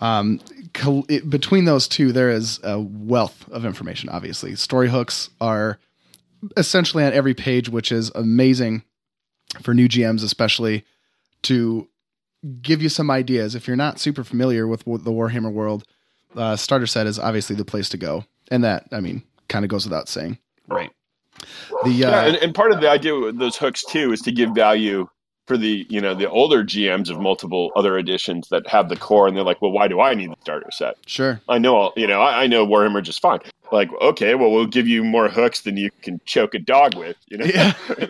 Um, 0.00 0.40
col- 0.72 1.04
it, 1.08 1.28
between 1.28 1.64
those 1.64 1.88
two, 1.88 2.12
there 2.12 2.30
is 2.30 2.60
a 2.62 2.78
wealth 2.80 3.48
of 3.50 3.64
information. 3.64 4.08
Obviously, 4.08 4.54
story 4.54 4.88
hooks 4.88 5.30
are 5.40 5.78
essentially 6.56 7.02
on 7.04 7.12
every 7.12 7.34
page, 7.34 7.68
which 7.68 7.90
is 7.90 8.12
amazing 8.14 8.82
for 9.62 9.74
new 9.74 9.88
GMs, 9.88 10.22
especially 10.22 10.84
to 11.42 11.88
give 12.62 12.82
you 12.82 12.88
some 12.88 13.10
ideas. 13.10 13.54
If 13.54 13.66
you're 13.66 13.76
not 13.76 13.98
super 13.98 14.24
familiar 14.24 14.66
with 14.66 14.84
the 14.84 15.12
Warhammer 15.12 15.52
world, 15.52 15.84
uh, 16.36 16.56
starter 16.56 16.86
set 16.86 17.06
is 17.06 17.18
obviously 17.18 17.56
the 17.56 17.64
place 17.64 17.88
to 17.90 17.96
go, 17.96 18.24
and 18.50 18.62
that 18.64 18.86
I 18.92 19.00
mean 19.00 19.22
kind 19.48 19.64
of 19.64 19.70
goes 19.70 19.84
without 19.84 20.08
saying. 20.08 20.38
Right. 20.68 20.90
The 21.84 21.90
uh, 21.90 22.10
yeah, 22.10 22.26
and, 22.26 22.36
and 22.36 22.54
part 22.54 22.72
of 22.72 22.80
the 22.80 22.88
idea 22.88 23.18
with 23.18 23.38
those 23.38 23.56
hooks 23.56 23.84
too 23.84 24.12
is 24.12 24.20
to 24.22 24.32
give 24.32 24.50
value 24.54 25.08
for 25.46 25.56
the 25.56 25.86
you 25.88 26.00
know 26.00 26.14
the 26.14 26.28
older 26.28 26.64
GMs 26.64 27.10
of 27.10 27.20
multiple 27.20 27.70
other 27.76 27.96
editions 27.98 28.48
that 28.50 28.66
have 28.66 28.88
the 28.88 28.96
core, 28.96 29.26
and 29.28 29.36
they're 29.36 29.44
like, 29.44 29.62
well, 29.62 29.70
why 29.72 29.88
do 29.88 30.00
I 30.00 30.14
need 30.14 30.30
the 30.30 30.36
starter 30.40 30.70
set? 30.70 30.96
sure, 31.06 31.40
I 31.48 31.58
know, 31.58 31.76
all, 31.76 31.92
you 31.96 32.06
know, 32.06 32.20
I, 32.20 32.44
I 32.44 32.46
know 32.46 32.66
Warhammer 32.66 33.02
just 33.02 33.20
fine. 33.20 33.40
Like, 33.72 33.90
okay, 34.00 34.36
well, 34.36 34.52
we'll 34.52 34.66
give 34.66 34.86
you 34.86 35.02
more 35.02 35.26
hooks 35.28 35.62
than 35.62 35.76
you 35.76 35.90
can 36.00 36.20
choke 36.24 36.54
a 36.54 36.60
dog 36.60 36.94
with. 36.96 37.16
You 37.26 37.38
know, 37.38 37.46
Yeah. 37.46 37.72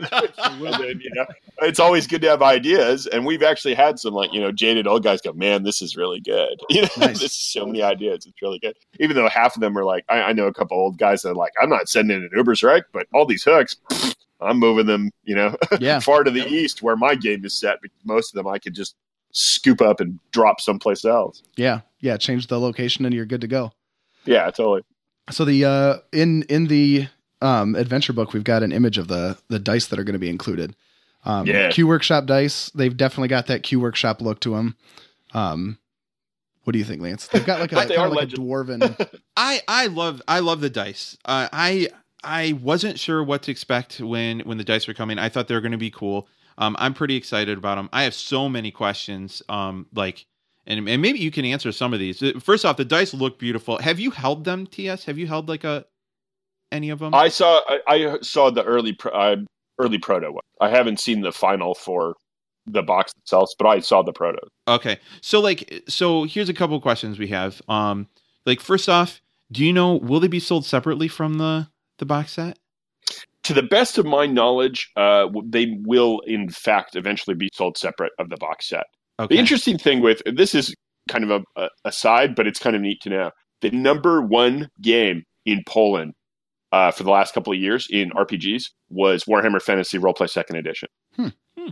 Then, 0.60 1.00
you 1.00 1.10
know, 1.14 1.24
it's 1.62 1.80
always 1.80 2.06
good 2.06 2.20
to 2.22 2.28
have 2.28 2.42
ideas, 2.42 3.06
and 3.06 3.24
we've 3.24 3.42
actually 3.42 3.74
had 3.74 3.98
some 3.98 4.12
like 4.14 4.32
you 4.32 4.40
know 4.40 4.52
jaded 4.52 4.86
old 4.86 5.02
guys 5.02 5.20
go, 5.22 5.32
man, 5.32 5.62
this 5.62 5.80
is 5.82 5.96
really 5.96 6.20
good. 6.20 6.60
You 6.70 6.82
know, 6.82 6.88
Nice. 6.98 7.20
there's 7.20 7.32
so 7.32 7.64
many 7.66 7.82
ideas. 7.82 8.26
It's 8.26 8.42
really 8.42 8.58
good. 8.58 8.76
Even 9.00 9.16
though 9.16 9.28
half 9.28 9.54
of 9.56 9.60
them 9.62 9.76
are 9.78 9.84
like, 9.84 10.04
I, 10.10 10.20
I 10.22 10.32
know 10.32 10.46
a 10.46 10.52
couple 10.52 10.76
old 10.76 10.98
guys 10.98 11.22
that 11.22 11.30
are 11.30 11.34
like, 11.34 11.52
I'm 11.60 11.70
not 11.70 11.88
sending 11.88 12.16
an 12.18 12.30
Ubersreik, 12.36 12.82
but 12.92 13.06
all 13.14 13.24
these 13.24 13.44
hooks. 13.44 13.76
pfft, 13.90 14.14
I'm 14.40 14.58
moving 14.58 14.86
them, 14.86 15.10
you 15.24 15.34
know, 15.34 15.56
yeah, 15.80 15.98
far 16.00 16.24
to 16.24 16.30
the 16.30 16.46
east 16.46 16.82
where 16.82 16.96
my 16.96 17.14
game 17.14 17.44
is 17.44 17.54
set. 17.58 17.80
Because 17.80 17.98
most 18.04 18.32
of 18.34 18.36
them 18.36 18.46
I 18.52 18.58
could 18.58 18.74
just 18.74 18.94
scoop 19.32 19.80
up 19.80 20.00
and 20.00 20.18
drop 20.32 20.60
someplace 20.60 21.04
else. 21.04 21.42
yeah, 21.56 21.80
yeah. 22.00 22.16
Change 22.16 22.46
the 22.48 22.58
location 22.60 23.04
and 23.04 23.14
you're 23.14 23.26
good 23.26 23.40
to 23.42 23.46
go. 23.48 23.72
Yeah, 24.24 24.44
totally. 24.50 24.82
So 25.30 25.44
the 25.44 25.64
uh 25.64 25.96
in 26.12 26.42
in 26.44 26.66
the 26.68 27.08
um 27.42 27.74
adventure 27.74 28.12
book 28.12 28.32
we've 28.32 28.44
got 28.44 28.62
an 28.62 28.72
image 28.72 28.98
of 28.98 29.08
the 29.08 29.36
the 29.48 29.58
dice 29.58 29.86
that 29.88 29.98
are 29.98 30.04
going 30.04 30.12
to 30.14 30.18
be 30.18 30.30
included. 30.30 30.74
Um 31.24 31.46
Yeah. 31.46 31.70
Q 31.70 31.86
Workshop 31.86 32.26
dice, 32.26 32.70
they've 32.74 32.96
definitely 32.96 33.28
got 33.28 33.46
that 33.48 33.62
Q 33.62 33.80
Workshop 33.80 34.20
look 34.22 34.40
to 34.40 34.50
them. 34.54 34.76
Um 35.34 35.78
what 36.64 36.72
do 36.72 36.78
you 36.80 36.84
think, 36.84 37.00
Lance? 37.00 37.28
They've 37.28 37.46
got 37.46 37.60
like 37.60 37.70
a, 37.72 37.74
They 37.76 37.94
kind 37.94 37.98
are 37.98 38.06
of 38.06 38.12
like 38.12 38.30
legend. 38.30 38.38
a 38.38 38.42
dwarven 38.42 39.20
I 39.36 39.60
I 39.68 39.86
love 39.86 40.20
I 40.26 40.40
love 40.40 40.60
the 40.60 40.70
dice. 40.70 41.16
Uh, 41.24 41.48
I 41.52 41.88
I 42.24 42.58
wasn't 42.62 42.98
sure 42.98 43.22
what 43.22 43.42
to 43.44 43.50
expect 43.50 44.00
when 44.00 44.40
when 44.40 44.58
the 44.58 44.64
dice 44.64 44.88
were 44.88 44.94
coming. 44.94 45.18
I 45.18 45.28
thought 45.28 45.48
they 45.48 45.54
were 45.54 45.60
going 45.60 45.72
to 45.72 45.78
be 45.78 45.90
cool. 45.90 46.28
Um, 46.58 46.76
I'm 46.78 46.94
pretty 46.94 47.16
excited 47.16 47.58
about 47.58 47.76
them. 47.76 47.88
I 47.92 48.04
have 48.04 48.14
so 48.14 48.48
many 48.48 48.70
questions. 48.70 49.42
Um, 49.48 49.86
like, 49.94 50.26
and, 50.66 50.88
and 50.88 51.02
maybe 51.02 51.18
you 51.18 51.30
can 51.30 51.44
answer 51.44 51.70
some 51.70 51.92
of 51.92 52.00
these. 52.00 52.22
Uh, 52.22 52.32
First 52.40 52.64
off, 52.64 52.78
the 52.78 52.84
dice 52.84 53.12
look 53.12 53.38
beautiful. 53.38 53.78
Have 53.78 54.00
you 54.00 54.10
held 54.10 54.44
them, 54.44 54.66
TS? 54.66 55.04
Have 55.04 55.18
you 55.18 55.26
held 55.26 55.48
like 55.48 55.64
a 55.64 55.84
any 56.72 56.90
of 56.90 56.98
them? 56.98 57.14
I 57.14 57.28
saw 57.28 57.60
I, 57.68 57.80
I 57.86 58.18
saw 58.22 58.50
the 58.50 58.64
early 58.64 58.92
pro, 58.92 59.12
uh, 59.12 59.36
early 59.78 59.98
proto 59.98 60.32
one. 60.32 60.42
I 60.60 60.70
haven't 60.70 61.00
seen 61.00 61.20
the 61.20 61.32
final 61.32 61.74
for 61.74 62.14
the 62.66 62.82
box 62.82 63.12
itself, 63.18 63.50
but 63.58 63.66
I 63.68 63.80
saw 63.80 64.02
the 64.02 64.12
proto. 64.12 64.40
Okay. 64.66 64.98
So 65.20 65.40
like 65.40 65.84
so 65.88 66.24
here's 66.24 66.48
a 66.48 66.54
couple 66.54 66.80
questions 66.80 67.18
we 67.18 67.28
have. 67.28 67.62
Um 67.68 68.08
like 68.44 68.60
first 68.60 68.88
off, 68.88 69.20
do 69.52 69.64
you 69.64 69.72
know 69.72 69.94
will 69.94 70.20
they 70.20 70.28
be 70.28 70.40
sold 70.40 70.64
separately 70.64 71.08
from 71.08 71.34
the 71.34 71.68
the 71.98 72.06
box 72.06 72.32
set? 72.32 72.58
To 73.44 73.54
the 73.54 73.62
best 73.62 73.98
of 73.98 74.06
my 74.06 74.26
knowledge, 74.26 74.90
uh, 74.96 75.28
they 75.44 75.78
will 75.84 76.20
in 76.26 76.50
fact 76.50 76.96
eventually 76.96 77.36
be 77.36 77.50
sold 77.54 77.78
separate 77.78 78.12
of 78.18 78.28
the 78.28 78.36
box 78.36 78.68
set. 78.68 78.86
Okay. 79.18 79.34
The 79.34 79.40
interesting 79.40 79.78
thing 79.78 80.00
with 80.00 80.20
this 80.26 80.54
is 80.54 80.74
kind 81.08 81.24
of 81.24 81.30
a, 81.30 81.62
a 81.62 81.68
aside, 81.84 82.34
but 82.34 82.46
it's 82.46 82.58
kind 82.58 82.74
of 82.74 82.82
neat 82.82 83.00
to 83.02 83.10
know. 83.10 83.30
The 83.60 83.70
number 83.70 84.20
one 84.20 84.68
game 84.82 85.24
in 85.44 85.62
Poland 85.66 86.14
uh, 86.72 86.90
for 86.90 87.04
the 87.04 87.10
last 87.10 87.32
couple 87.32 87.52
of 87.52 87.58
years 87.58 87.86
in 87.90 88.10
RPGs 88.10 88.64
was 88.90 89.24
Warhammer 89.24 89.62
Fantasy 89.62 89.98
Roleplay 89.98 90.28
Second 90.28 90.56
Edition. 90.56 90.88
Hmm. 91.14 91.28
Hmm. 91.56 91.70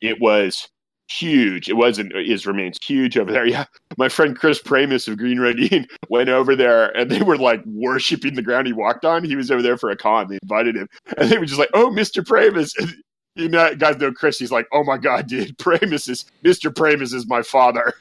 It 0.00 0.20
was 0.20 0.68
huge. 1.08 1.68
It 1.68 1.74
wasn't. 1.74 2.14
Uh, 2.14 2.18
is 2.18 2.46
remains 2.46 2.78
huge 2.82 3.16
over 3.18 3.32
there. 3.32 3.46
Yeah, 3.56 3.64
my 3.96 4.08
friend 4.08 4.36
Chris 4.38 4.60
Pramas 4.60 5.06
of 5.08 5.18
Green 5.18 5.38
Ronin 5.38 5.86
went 6.08 6.28
over 6.28 6.56
there, 6.56 6.96
and 6.96 7.10
they 7.10 7.22
were 7.22 7.36
like 7.38 7.64
worshiping 7.66 8.34
the 8.34 8.42
ground 8.42 8.66
he 8.66 8.72
walked 8.72 9.04
on. 9.04 9.24
He 9.24 9.36
was 9.36 9.50
over 9.50 9.62
there 9.62 9.76
for 9.76 9.90
a 9.90 9.96
con. 9.96 10.28
They 10.28 10.38
invited 10.42 10.76
him, 10.76 10.88
and 11.18 11.30
they 11.30 11.38
were 11.38 11.46
just 11.46 11.58
like, 11.60 11.70
"Oh, 11.74 11.90
Mister 11.90 12.22
Pramas." 12.22 12.74
And, 12.78 12.94
you 13.34 13.48
know, 13.48 13.74
guys 13.74 13.98
know 13.98 14.12
Chris. 14.12 14.38
He's 14.38 14.50
like, 14.52 14.66
"Oh 14.72 14.82
my 14.84 14.96
god, 14.98 15.26
dude, 15.28 15.56
Pramas 15.58 16.08
is 16.08 16.24
Mister 16.42 16.70
Pramas 16.70 17.12
is 17.12 17.26
my 17.26 17.42
father." 17.42 17.92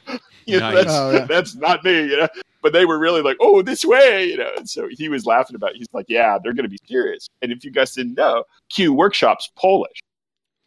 you 0.46 0.60
know, 0.60 0.72
Nice. 0.72 0.86
that's, 0.86 0.94
Oh, 0.94 1.12
yeah. 1.12 1.26
that's 1.26 1.56
not 1.56 1.84
me. 1.84 2.10
You 2.10 2.18
know, 2.22 2.28
but 2.62 2.72
they 2.74 2.86
were 2.86 2.98
really 2.98 3.22
like, 3.22 3.38
"Oh, 3.39 3.62
this 3.62 3.84
way," 3.86 4.26
you 4.26 4.38
know. 4.38 4.52
And 4.58 4.68
so 4.70 4.88
he 4.89 5.10
was 5.10 5.26
laughing 5.26 5.56
about. 5.56 5.72
It. 5.72 5.78
He's 5.78 5.88
like, 5.94 6.06
"Yeah, 6.08 6.38
they're 6.44 6.54
going 6.54 6.63
to 6.63 6.70
be 6.70 6.80
serious." 6.88 7.28
And 7.41 7.52
if 7.52 7.63
you 7.63 7.72
guys 7.72 7.94
didn't 7.94 8.15
know, 8.15 8.44
Q 8.70 8.94
Workshop's 8.94 9.52
Polish, 9.56 10.00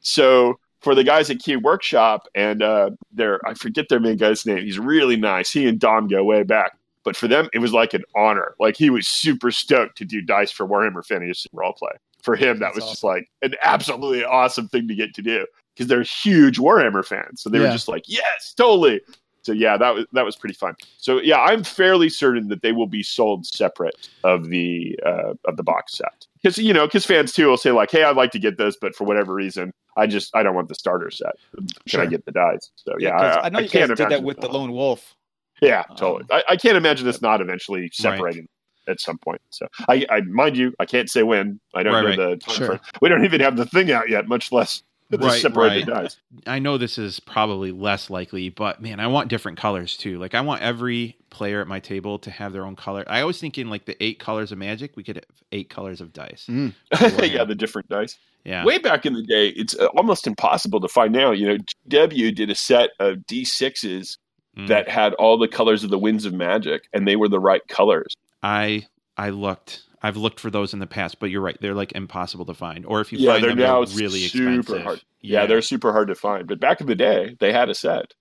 so 0.00 0.58
for 0.80 0.94
the 0.94 1.04
guys 1.04 1.30
at 1.30 1.40
Q 1.40 1.60
Workshop 1.60 2.28
and 2.34 2.62
uh, 2.62 2.90
their 3.12 3.40
I 3.46 3.54
forget 3.54 3.88
their 3.88 4.00
main 4.00 4.16
guy's 4.16 4.46
name. 4.46 4.58
He's 4.58 4.78
really 4.78 5.16
nice. 5.16 5.50
He 5.50 5.66
and 5.66 5.78
Dom 5.78 6.08
go 6.08 6.24
way 6.24 6.42
back. 6.42 6.72
But 7.04 7.16
for 7.16 7.28
them, 7.28 7.48
it 7.54 7.58
was 7.58 7.72
like 7.72 7.94
an 7.94 8.04
honor. 8.14 8.54
Like 8.60 8.76
he 8.76 8.90
was 8.90 9.08
super 9.08 9.50
stoked 9.50 9.96
to 9.98 10.04
do 10.04 10.20
dice 10.20 10.50
for 10.50 10.66
Warhammer 10.66 11.04
Fantasy 11.04 11.48
Roleplay. 11.54 11.96
For 12.22 12.36
him, 12.36 12.58
that 12.58 12.74
That's 12.74 12.76
was 12.76 12.84
just 12.90 13.04
like 13.04 13.30
an 13.42 13.54
absolutely 13.62 14.24
awesome 14.24 14.68
thing 14.68 14.88
to 14.88 14.94
get 14.94 15.14
to 15.14 15.22
do 15.22 15.46
because 15.74 15.88
they're 15.88 16.02
huge 16.02 16.58
Warhammer 16.58 17.04
fans. 17.04 17.40
So 17.40 17.48
they 17.48 17.60
were 17.60 17.70
just 17.70 17.88
like, 17.88 18.02
yes, 18.06 18.52
totally. 18.56 19.00
So 19.48 19.54
yeah, 19.54 19.78
that 19.78 19.94
was 19.94 20.04
that 20.12 20.26
was 20.26 20.36
pretty 20.36 20.54
fun. 20.54 20.74
So 20.98 21.22
yeah, 21.22 21.40
I'm 21.40 21.64
fairly 21.64 22.10
certain 22.10 22.48
that 22.48 22.60
they 22.60 22.72
will 22.72 22.86
be 22.86 23.02
sold 23.02 23.46
separate 23.46 24.10
of 24.24 24.50
the 24.50 24.98
uh, 25.06 25.32
of 25.46 25.56
the 25.56 25.62
box 25.62 25.94
set 25.96 26.26
because 26.42 26.58
you 26.58 26.74
know 26.74 26.86
because 26.86 27.06
fans 27.06 27.32
too 27.32 27.46
will 27.46 27.56
say 27.56 27.70
like, 27.70 27.90
hey, 27.90 28.02
I'd 28.02 28.14
like 28.14 28.30
to 28.32 28.38
get 28.38 28.58
this, 28.58 28.76
but 28.78 28.94
for 28.94 29.04
whatever 29.04 29.32
reason, 29.32 29.72
I 29.96 30.06
just 30.06 30.36
I 30.36 30.42
don't 30.42 30.54
want 30.54 30.68
the 30.68 30.74
starter 30.74 31.10
set. 31.10 31.32
Can 31.56 31.66
Sure. 31.86 32.02
I 32.02 32.06
get 32.06 32.26
the 32.26 32.32
dice? 32.32 32.70
So 32.76 32.92
yeah, 32.98 33.16
I, 33.16 33.46
I 33.46 33.48
know 33.48 33.58
I 33.60 33.62
you 33.62 33.70
can't 33.70 33.88
guys 33.88 33.96
did 33.96 34.10
that 34.10 34.22
with 34.22 34.36
it 34.36 34.42
the. 34.42 34.48
Lone 34.48 34.72
Wolf. 34.72 35.16
Yeah, 35.62 35.84
Um, 35.88 35.96
totally. 35.96 36.24
I, 36.30 36.44
I 36.50 36.56
can't 36.56 36.76
imagine 36.76 37.06
this 37.06 37.22
not 37.22 37.40
eventually 37.40 37.88
separating 37.94 38.46
at 38.86 39.00
some 39.00 39.16
point. 39.16 39.40
So 39.48 39.66
I, 39.88 40.04
I 40.10 40.20
mind 40.20 40.58
you, 40.58 40.74
I 40.78 40.84
can't 40.84 41.08
say 41.10 41.22
when. 41.22 41.58
I 41.74 41.82
don't 41.82 41.94
Right, 41.94 42.16
know 42.16 42.24
right. 42.26 42.38
the 42.40 42.44
time 42.44 42.54
Sure. 42.54 42.66
frame. 42.66 42.80
We 43.00 43.08
don't 43.08 43.24
even 43.24 43.40
have 43.40 43.56
the 43.56 43.64
thing 43.64 43.90
out 43.90 44.10
yet, 44.10 44.28
much 44.28 44.52
less 44.52 44.82
Right, 45.10 45.40
separated 45.40 45.88
right. 45.88 46.02
dice. 46.02 46.16
I 46.46 46.58
know 46.58 46.76
this 46.76 46.98
is 46.98 47.18
probably 47.18 47.72
less 47.72 48.10
likely, 48.10 48.50
but 48.50 48.82
man, 48.82 49.00
I 49.00 49.06
want 49.06 49.28
different 49.28 49.56
colors 49.58 49.96
too. 49.96 50.18
Like 50.18 50.34
I 50.34 50.42
want 50.42 50.62
every 50.62 51.16
player 51.30 51.60
at 51.60 51.66
my 51.66 51.80
table 51.80 52.18
to 52.20 52.30
have 52.30 52.52
their 52.52 52.66
own 52.66 52.76
color. 52.76 53.04
I 53.06 53.22
always 53.22 53.40
think 53.40 53.56
in 53.56 53.70
like 53.70 53.86
the 53.86 54.02
eight 54.04 54.18
colors 54.18 54.52
of 54.52 54.58
magic, 54.58 54.96
we 54.96 55.04
could 55.04 55.16
have 55.16 55.24
eight 55.52 55.70
colors 55.70 56.00
of 56.00 56.12
dice. 56.12 56.46
Mm. 56.48 56.74
yeah, 57.32 57.44
the 57.44 57.54
different 57.54 57.88
dice. 57.88 58.18
Yeah. 58.44 58.64
Way 58.64 58.78
back 58.78 59.06
in 59.06 59.14
the 59.14 59.22
day, 59.22 59.48
it's 59.48 59.74
uh, 59.78 59.86
almost 59.96 60.26
impossible 60.26 60.80
to 60.80 60.88
find 60.88 61.12
now. 61.12 61.32
You 61.32 61.48
know, 61.48 61.56
GW 61.88 62.34
did 62.34 62.50
a 62.50 62.54
set 62.54 62.90
of 63.00 63.18
D6s 63.30 64.16
Mm. 64.56 64.66
that 64.66 64.88
had 64.88 65.14
all 65.14 65.38
the 65.38 65.46
colors 65.46 65.84
of 65.84 65.90
the 65.90 65.98
Winds 65.98 66.24
of 66.24 66.32
Magic, 66.32 66.88
and 66.92 67.06
they 67.06 67.14
were 67.14 67.28
the 67.28 67.38
right 67.38 67.62
colors. 67.68 68.16
I 68.42 68.86
I 69.16 69.30
looked. 69.30 69.84
I've 70.02 70.16
looked 70.16 70.38
for 70.40 70.50
those 70.50 70.72
in 70.72 70.78
the 70.78 70.86
past, 70.86 71.18
but 71.20 71.30
you're 71.30 71.40
right. 71.40 71.56
They're 71.60 71.74
like 71.74 71.92
impossible 71.92 72.44
to 72.46 72.54
find. 72.54 72.86
Or 72.86 73.00
if 73.00 73.12
you 73.12 73.18
yeah, 73.18 73.32
find 73.32 73.42
they're 73.42 73.50
them, 73.50 73.58
now 73.58 73.84
they're 73.84 73.96
really 73.96 74.20
super 74.20 74.60
expensive. 74.60 74.82
hard. 74.84 75.02
Yeah. 75.20 75.46
they're 75.46 75.62
super 75.62 75.92
hard 75.92 76.08
to 76.08 76.14
find. 76.14 76.46
But 76.46 76.60
back 76.60 76.80
in 76.80 76.86
the 76.86 76.94
day, 76.94 77.36
they 77.40 77.52
had 77.52 77.68
a 77.68 77.74
set. 77.74 78.12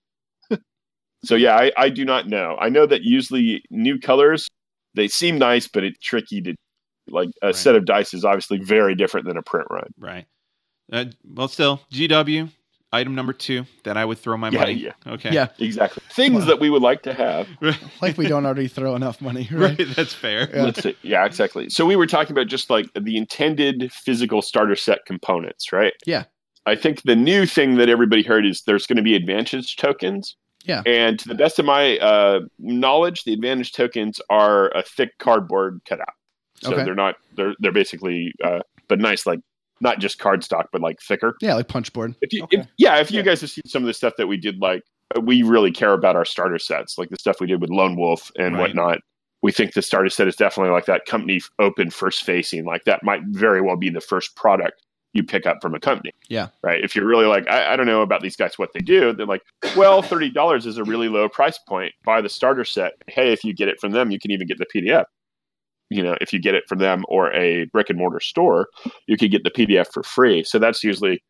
so 1.24 1.34
yeah, 1.34 1.56
I, 1.56 1.72
I 1.76 1.88
do 1.88 2.04
not 2.04 2.26
know. 2.26 2.56
I 2.60 2.68
know 2.68 2.86
that 2.86 3.02
usually 3.02 3.62
new 3.70 3.98
colors 3.98 4.48
they 4.94 5.06
seem 5.08 5.38
nice, 5.38 5.68
but 5.68 5.84
it's 5.84 5.98
tricky 6.00 6.40
to 6.42 6.54
like 7.10 7.28
a 7.42 7.46
Right. 7.48 7.54
set 7.54 7.76
of 7.76 7.84
dice 7.84 8.12
is 8.14 8.24
obviously 8.24 8.58
very 8.58 8.94
different 8.94 9.26
than 9.26 9.36
a 9.36 9.42
print 9.42 9.66
run. 9.70 9.90
right. 9.98 10.26
Uh, 10.90 11.04
well, 11.24 11.48
still 11.48 11.80
GW 11.92 12.50
item 12.92 13.14
number 13.14 13.32
two 13.32 13.64
that 13.84 13.96
I 13.96 14.04
would 14.04 14.18
throw 14.18 14.36
my 14.36 14.48
Yeah, 14.50 14.58
money. 14.60 14.72
yeah. 14.72 14.92
Okay. 15.06 15.30
Yeah, 15.32 15.48
Exactly. 15.58 16.02
Things 16.12 16.40
Wow. 16.40 16.46
that 16.46 16.60
we 16.60 16.70
would 16.70 16.82
like 16.82 17.02
to 17.02 17.12
have. 17.14 17.48
like 18.02 18.16
we 18.16 18.26
don't 18.26 18.46
already 18.46 18.68
throw 18.68 18.94
enough 18.94 19.20
money, 19.20 19.48
right? 19.52 19.78
right. 19.78 19.88
That's 19.96 20.14
fair. 20.14 20.48
Yeah. 20.54 20.62
Let's. 20.64 20.86
Yeah, 21.02 21.24
exactly. 21.26 21.68
So 21.68 21.84
we 21.86 21.96
were 21.96 22.06
talking 22.06 22.32
about 22.32 22.46
just 22.46 22.70
like 22.70 22.86
the 22.98 23.16
intended 23.16 23.92
physical 23.92 24.40
starter 24.42 24.76
set 24.76 25.04
components, 25.06 25.72
right? 25.72 25.92
Yeah. 26.06 26.24
I 26.66 26.76
think 26.76 27.02
the 27.02 27.16
new 27.16 27.46
thing 27.46 27.76
that 27.76 27.88
everybody 27.88 28.22
heard 28.22 28.44
is 28.46 28.62
there's 28.66 28.86
going 28.86 28.96
to 28.98 29.02
be 29.02 29.14
advantage 29.14 29.76
tokens. 29.76 30.36
Yeah. 30.64 30.82
And 30.84 31.18
to 31.20 31.28
the 31.28 31.34
best 31.34 31.58
of 31.58 31.64
my 31.64 31.96
uh, 31.98 32.40
knowledge, 32.58 33.24
the 33.24 33.32
advantage 33.32 33.72
tokens 33.72 34.20
are 34.28 34.68
a 34.76 34.82
thick 34.82 35.16
cardboard 35.18 35.80
cutout. 35.88 36.08
So 36.62 36.72
Okay. 36.74 36.84
they're 36.84 36.94
not 36.94 37.14
they're 37.36 37.54
they're 37.60 37.72
basically 37.72 38.32
uh, 38.44 38.60
but 38.88 38.98
nice 38.98 39.24
like 39.26 39.38
not 39.80 39.98
just 40.00 40.18
cardstock 40.18 40.64
but 40.72 40.80
like 40.80 41.00
thicker. 41.00 41.36
Yeah, 41.40 41.54
like 41.54 41.68
punch 41.68 41.92
board. 41.92 42.14
If 42.20 42.32
you, 42.32 42.44
Okay. 42.44 42.58
if, 42.58 42.66
yeah, 42.78 42.96
if 42.98 43.10
you 43.10 43.18
Yeah. 43.18 43.24
guys 43.24 43.40
have 43.42 43.50
seen 43.50 43.62
some 43.66 43.82
of 43.82 43.86
the 43.86 43.94
stuff 43.94 44.14
that 44.18 44.26
we 44.26 44.36
did, 44.36 44.60
like 44.60 44.82
uh, 45.16 45.20
we 45.20 45.42
really 45.42 45.70
care 45.72 45.92
about 45.92 46.16
our 46.16 46.24
starter 46.24 46.58
sets, 46.58 46.98
like 46.98 47.08
the 47.10 47.16
stuff 47.18 47.40
we 47.40 47.46
did 47.46 47.60
with 47.60 47.70
Lone 47.70 47.96
Wolf 47.96 48.30
and 48.38 48.54
Right. 48.54 48.60
whatnot. 48.62 48.98
We 49.42 49.52
think 49.52 49.74
the 49.74 49.82
starter 49.82 50.08
set 50.10 50.26
is 50.28 50.34
definitely 50.36 50.72
like 50.72 50.86
that 50.86 51.06
company 51.06 51.40
open 51.60 51.90
first 51.90 52.24
facing, 52.24 52.64
like 52.64 52.84
that 52.84 53.02
might 53.04 53.20
very 53.28 53.60
well 53.60 53.76
be 53.76 53.88
the 53.88 54.00
first 54.00 54.34
product 54.36 54.82
you 55.14 55.22
pick 55.22 55.46
up 55.46 55.56
from 55.62 55.74
a 55.74 55.80
company. 55.80 56.10
Yeah. 56.28 56.48
Right. 56.62 56.84
If 56.84 56.94
you're 56.94 57.06
really 57.06 57.24
like, 57.24 57.48
I, 57.48 57.72
I 57.72 57.76
don't 57.76 57.86
know 57.86 58.02
about 58.02 58.20
these 58.20 58.36
guys, 58.36 58.58
what 58.58 58.70
they 58.74 58.80
do, 58.80 59.12
they're 59.14 59.24
like, 59.26 59.40
well, 59.76 60.02
thirty 60.02 60.28
dollars 60.28 60.66
is 60.66 60.76
a 60.76 60.84
really 60.84 61.08
low 61.08 61.28
price 61.30 61.56
point. 61.56 61.94
Buy 62.04 62.20
the 62.20 62.28
starter 62.28 62.64
set. 62.64 62.92
Hey, 63.06 63.32
if 63.32 63.42
you 63.44 63.54
get 63.54 63.68
it 63.68 63.80
from 63.80 63.92
them, 63.92 64.10
you 64.10 64.18
can 64.18 64.30
even 64.32 64.46
get 64.46 64.58
the 64.58 64.66
PDF. 64.66 65.04
You 65.90 66.02
know, 66.02 66.16
if 66.20 66.32
you 66.32 66.38
get 66.40 66.54
it 66.54 66.64
from 66.68 66.78
them 66.78 67.04
or 67.08 67.32
a 67.32 67.64
brick 67.66 67.88
and 67.90 67.98
mortar 67.98 68.20
store, 68.20 68.68
you 69.06 69.16
could 69.16 69.30
get 69.30 69.44
the 69.44 69.50
PDF 69.50 69.86
for 69.92 70.02
free. 70.02 70.44
So 70.44 70.58
that's 70.58 70.84
usually 70.84 71.22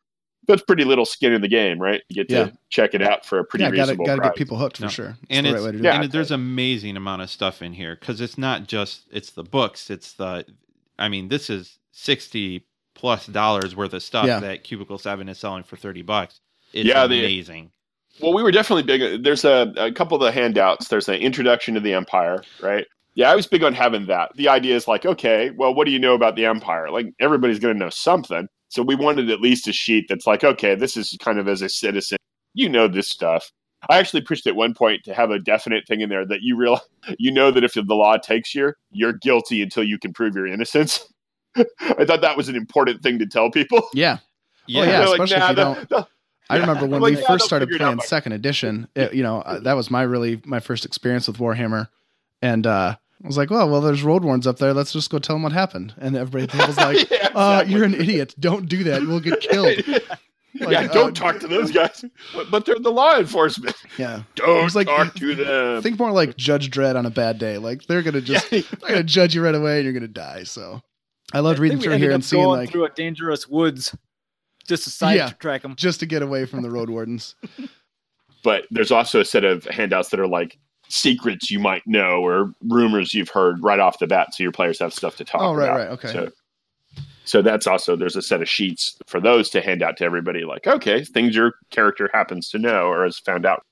that's 0.47 0.63
pretty 0.63 0.85
little 0.85 1.05
skin 1.05 1.33
in 1.33 1.43
the 1.43 1.49
game, 1.49 1.79
right? 1.79 2.01
You 2.09 2.25
get 2.25 2.29
to 2.31 2.53
check 2.71 2.95
it 2.95 3.03
out 3.03 3.27
for 3.27 3.39
a 3.39 3.45
pretty 3.45 3.65
yeah, 3.65 3.71
gotta 3.71 3.81
reasonable 3.83 4.07
gotta 4.07 4.21
price. 4.23 4.31
get 4.31 4.37
people 4.39 4.57
hooked 4.57 4.77
for 4.79 4.85
No. 4.85 4.89
sure. 4.89 5.09
It's 5.11 5.27
And 5.31 5.45
the 5.47 5.51
it's- 5.51 5.63
right 5.63 5.67
way 5.67 5.73
to 5.73 5.79
do 5.79 5.85
yeah. 5.85 6.01
and 6.03 6.11
there's 6.13 6.31
amazing 6.31 6.97
amount 6.97 7.23
of 7.23 7.29
stuff 7.31 7.61
in 7.61 7.75
here 7.75 7.97
because 8.01 8.21
it's 8.21 8.39
not 8.39 8.67
just 8.67 9.03
it's 9.13 9.31
the 9.31 9.43
books 9.45 9.91
it's 9.91 10.15
the 10.15 10.47
i 10.99 11.09
mean 11.09 11.29
this 11.29 11.51
is 11.51 11.79
60 11.93 12.65
plus 12.95 13.27
dollars 13.27 13.77
worth 13.77 13.93
of 13.93 14.03
stuff 14.03 14.27
Yeah. 14.27 14.41
that 14.41 14.65
cubicle 14.65 14.97
7 14.99 15.29
is 15.29 15.39
selling 15.39 15.65
for 15.65 15.77
30 15.77 16.03
bucks 16.03 16.41
it's 16.73 16.89
Yeah, 16.89 17.07
the- 17.07 17.19
amazing 17.21 17.71
Well, 18.21 18.33
we 18.33 18.43
were 18.43 18.51
definitely 18.51 18.83
big. 18.85 19.23
There's 19.23 19.45
a, 19.45 19.73
a 19.77 19.93
couple 19.93 20.17
of 20.17 20.23
the 20.23 20.33
handouts. 20.33 20.89
There's 20.89 21.09
an 21.09 21.17
introduction 21.17 21.75
to 21.75 21.81
the 21.81 21.93
Empire, 21.93 22.43
right? 22.61 22.85
Yeah, 23.19 23.33
I 23.33 23.35
was 23.35 23.49
big 23.49 23.65
on 23.65 23.75
having 23.75 24.07
that. 24.07 24.31
The 24.37 24.49
idea 24.49 24.77
is 24.77 24.87
like, 24.87 25.05
okay, 25.05 25.51
well, 25.51 25.75
what 25.75 25.87
do 25.87 25.91
you 25.91 25.99
know 25.99 26.15
about 26.15 26.37
the 26.37 26.45
Empire? 26.47 26.89
Like, 26.89 27.07
everybody's 27.19 27.59
going 27.59 27.75
to 27.75 27.79
know 27.79 27.91
something. 27.91 28.47
So 28.69 28.81
we 28.81 28.95
wanted 28.95 29.29
at 29.29 29.41
least 29.41 29.67
a 29.67 29.73
sheet 29.73 30.07
that's 30.09 30.25
like, 30.25 30.45
okay, 30.45 30.77
this 30.77 30.97
is 30.97 31.17
kind 31.21 31.41
of 31.41 31.49
as 31.49 31.61
a 31.61 31.69
citizen, 31.69 32.17
you 32.55 32.69
know 32.69 32.87
this 32.87 33.09
stuff. 33.09 33.51
I 33.91 33.99
actually 33.99 34.21
pushed 34.23 34.47
at 34.47 34.55
one 34.55 34.73
point 34.73 35.03
to 35.05 35.15
have 35.15 35.33
a 35.33 35.41
definite 35.41 35.85
thing 35.89 36.01
in 36.01 36.09
there 36.11 36.25
that 36.27 36.43
you 36.43 36.57
realize 36.57 36.83
you 37.19 37.33
know 37.33 37.51
that 37.51 37.65
if 37.65 37.73
the 37.75 37.83
law 37.89 38.19
takes 38.19 38.55
you, 38.55 38.73
you're 38.93 39.15
guilty 39.15 39.63
until 39.63 39.83
you 39.83 39.99
can 39.99 40.13
prove 40.13 40.37
your 40.37 40.47
innocence. 40.47 41.05
I 41.57 42.05
thought 42.05 42.21
that 42.21 42.37
was 42.37 42.49
an 42.49 42.55
important 42.55 43.03
thing 43.03 43.19
to 43.19 43.27
tell 43.27 43.51
people. 43.51 43.89
yeah. 43.95 44.19
yeah, 44.69 44.81
Oh, 44.83 44.85
yeah, 44.85 44.91
They're 44.99 45.09
like, 45.09 45.21
especially 45.23 45.43
if 45.45 45.49
you 45.51 45.57
don't- 45.57 45.89
they'll- 45.89 46.09
I 46.51 46.55
Yeah. 46.55 46.61
remember 46.61 46.87
when 46.87 47.01
like, 47.03 47.15
we 47.17 47.21
"Yeah, 47.21 47.27
first 47.27 47.45
started 47.47 47.67
figure 47.67 47.77
it 47.77 47.83
out 47.83 47.97
playing 47.97 48.07
second 48.07 48.33
edition. 48.33 48.87
It, 48.95 49.13
you 49.13 49.23
know, 49.25 49.41
uh, 49.43 49.59
that 49.61 49.75
was 49.75 49.91
my 49.91 50.03
really 50.03 50.41
my 50.47 50.61
first 50.61 50.85
experience 50.87 51.27
with 51.29 51.37
Warhammer, 51.39 51.89
and 52.41 52.67
uh, 52.67 52.97
I 53.23 53.27
was 53.27 53.37
like, 53.37 53.51
"Well, 53.51 53.69
well, 53.69 53.81
there's 53.81 54.03
road 54.03 54.25
wardens 54.25 54.47
up 54.47 54.59
there. 54.59 54.73
Let's 54.73 54.93
just 54.93 55.11
go 55.11 55.19
tell 55.19 55.35
them 55.37 55.43
what 55.43 55.53
happened." 55.53 55.93
And 55.99 56.17
everybody 56.17 56.57
was 56.67 56.77
like, 56.77 57.11
Yeah, 57.11 57.29
"Uh, 57.35 57.61
exactly. 57.63 57.75
you're 57.75 57.85
an 57.85 57.95
idiot. 57.95 58.35
Don't 58.39 58.69
do 58.69 58.85
that. 58.85 59.03
You 59.03 59.09
will 59.09 59.21
get 59.21 59.41
killed." 59.41 59.77
Like, 60.61 60.71
yeah, 60.71 60.89
don't 60.89 61.11
uh, 61.17 61.21
talk 61.33 61.39
to 61.41 61.47
those 61.47 61.71
guys. 61.71 62.05
But, 62.35 62.51
but 62.51 62.65
they're 62.65 62.79
the 62.81 62.91
law 62.91 63.17
enforcement. 63.17 63.77
Yeah, 63.99 64.23
Don't 64.35 64.65
was 64.65 64.75
like- 64.75 64.89
talk 64.89 65.15
to 65.15 65.35
them. 65.37 65.83
think 65.83 66.01
more 66.01 66.11
like 66.11 66.37
Judge 66.37 66.71
Dredd 66.71 66.97
on 66.97 67.07
a 67.07 67.11
bad 67.11 67.39
day. 67.39 67.59
Like 67.59 67.85
they're 67.87 68.03
gonna 68.03 68.23
just 68.23 68.51
Yeah. 68.51 68.63
they're 68.81 68.89
gonna 68.89 69.03
judge 69.05 69.37
you 69.37 69.45
right 69.45 69.55
away, 69.55 69.77
and 69.77 69.85
you're 69.85 69.93
gonna 69.93 70.09
die. 70.09 70.43
So 70.45 70.81
I 71.33 71.41
loved 71.41 71.61
I 71.61 71.63
reading 71.63 71.79
through 71.79 71.99
here 71.99 72.11
and 72.11 72.25
seeing 72.25 72.45
like 72.47 72.71
through 72.71 72.87
a 72.87 72.91
dangerous 72.91 73.47
woods 73.47 73.95
just 74.67 74.85
to 74.85 75.07
Yeah. 75.15 75.27
sidetrack 75.27 75.63
them. 75.63 75.77
just 75.77 76.01
to 76.01 76.07
get 76.07 76.23
away 76.23 76.45
from 76.45 76.63
the 76.63 76.71
road 76.71 76.91
wardens. 76.91 77.37
but 78.43 78.65
there's 78.71 78.91
also 78.91 79.21
a 79.21 79.25
set 79.25 79.45
of 79.45 79.65
handouts 79.67 80.09
that 80.09 80.19
are 80.19 80.27
like 80.27 80.59
secrets 80.89 81.51
you 81.51 81.59
might 81.59 81.83
know 81.87 82.25
or 82.25 82.53
rumors 82.67 83.13
you've 83.15 83.29
heard 83.31 83.63
right 83.63 83.79
off 83.81 83.99
the 83.99 84.07
bat, 84.07 84.35
so 84.35 84.43
your 84.43 84.53
players 84.53 84.79
have 84.79 84.93
stuff 84.95 85.17
to 85.17 85.25
talk 85.25 85.43
Oh, 85.43 85.55
right, 85.55 85.65
about. 85.67 85.77
right, 85.77 85.89
okay. 85.91 86.13
So, 86.13 86.31
so 87.25 87.43
that's 87.43 87.67
also 87.67 87.95
there's 87.97 88.17
a 88.17 88.23
set 88.23 88.41
of 88.41 88.49
sheets 88.49 88.97
for 89.07 89.21
those 89.21 89.51
to 89.51 89.61
hand 89.61 89.83
out 89.83 89.97
to 89.99 90.05
everybody. 90.05 90.45
Like, 90.45 90.67
okay, 90.67 91.05
things 91.05 91.37
your 91.37 91.53
character 91.71 92.09
happens 92.13 92.49
to 92.51 92.59
know 92.59 92.87
or 92.87 93.05
has 93.05 93.19
found 93.19 93.45
out. 93.45 93.63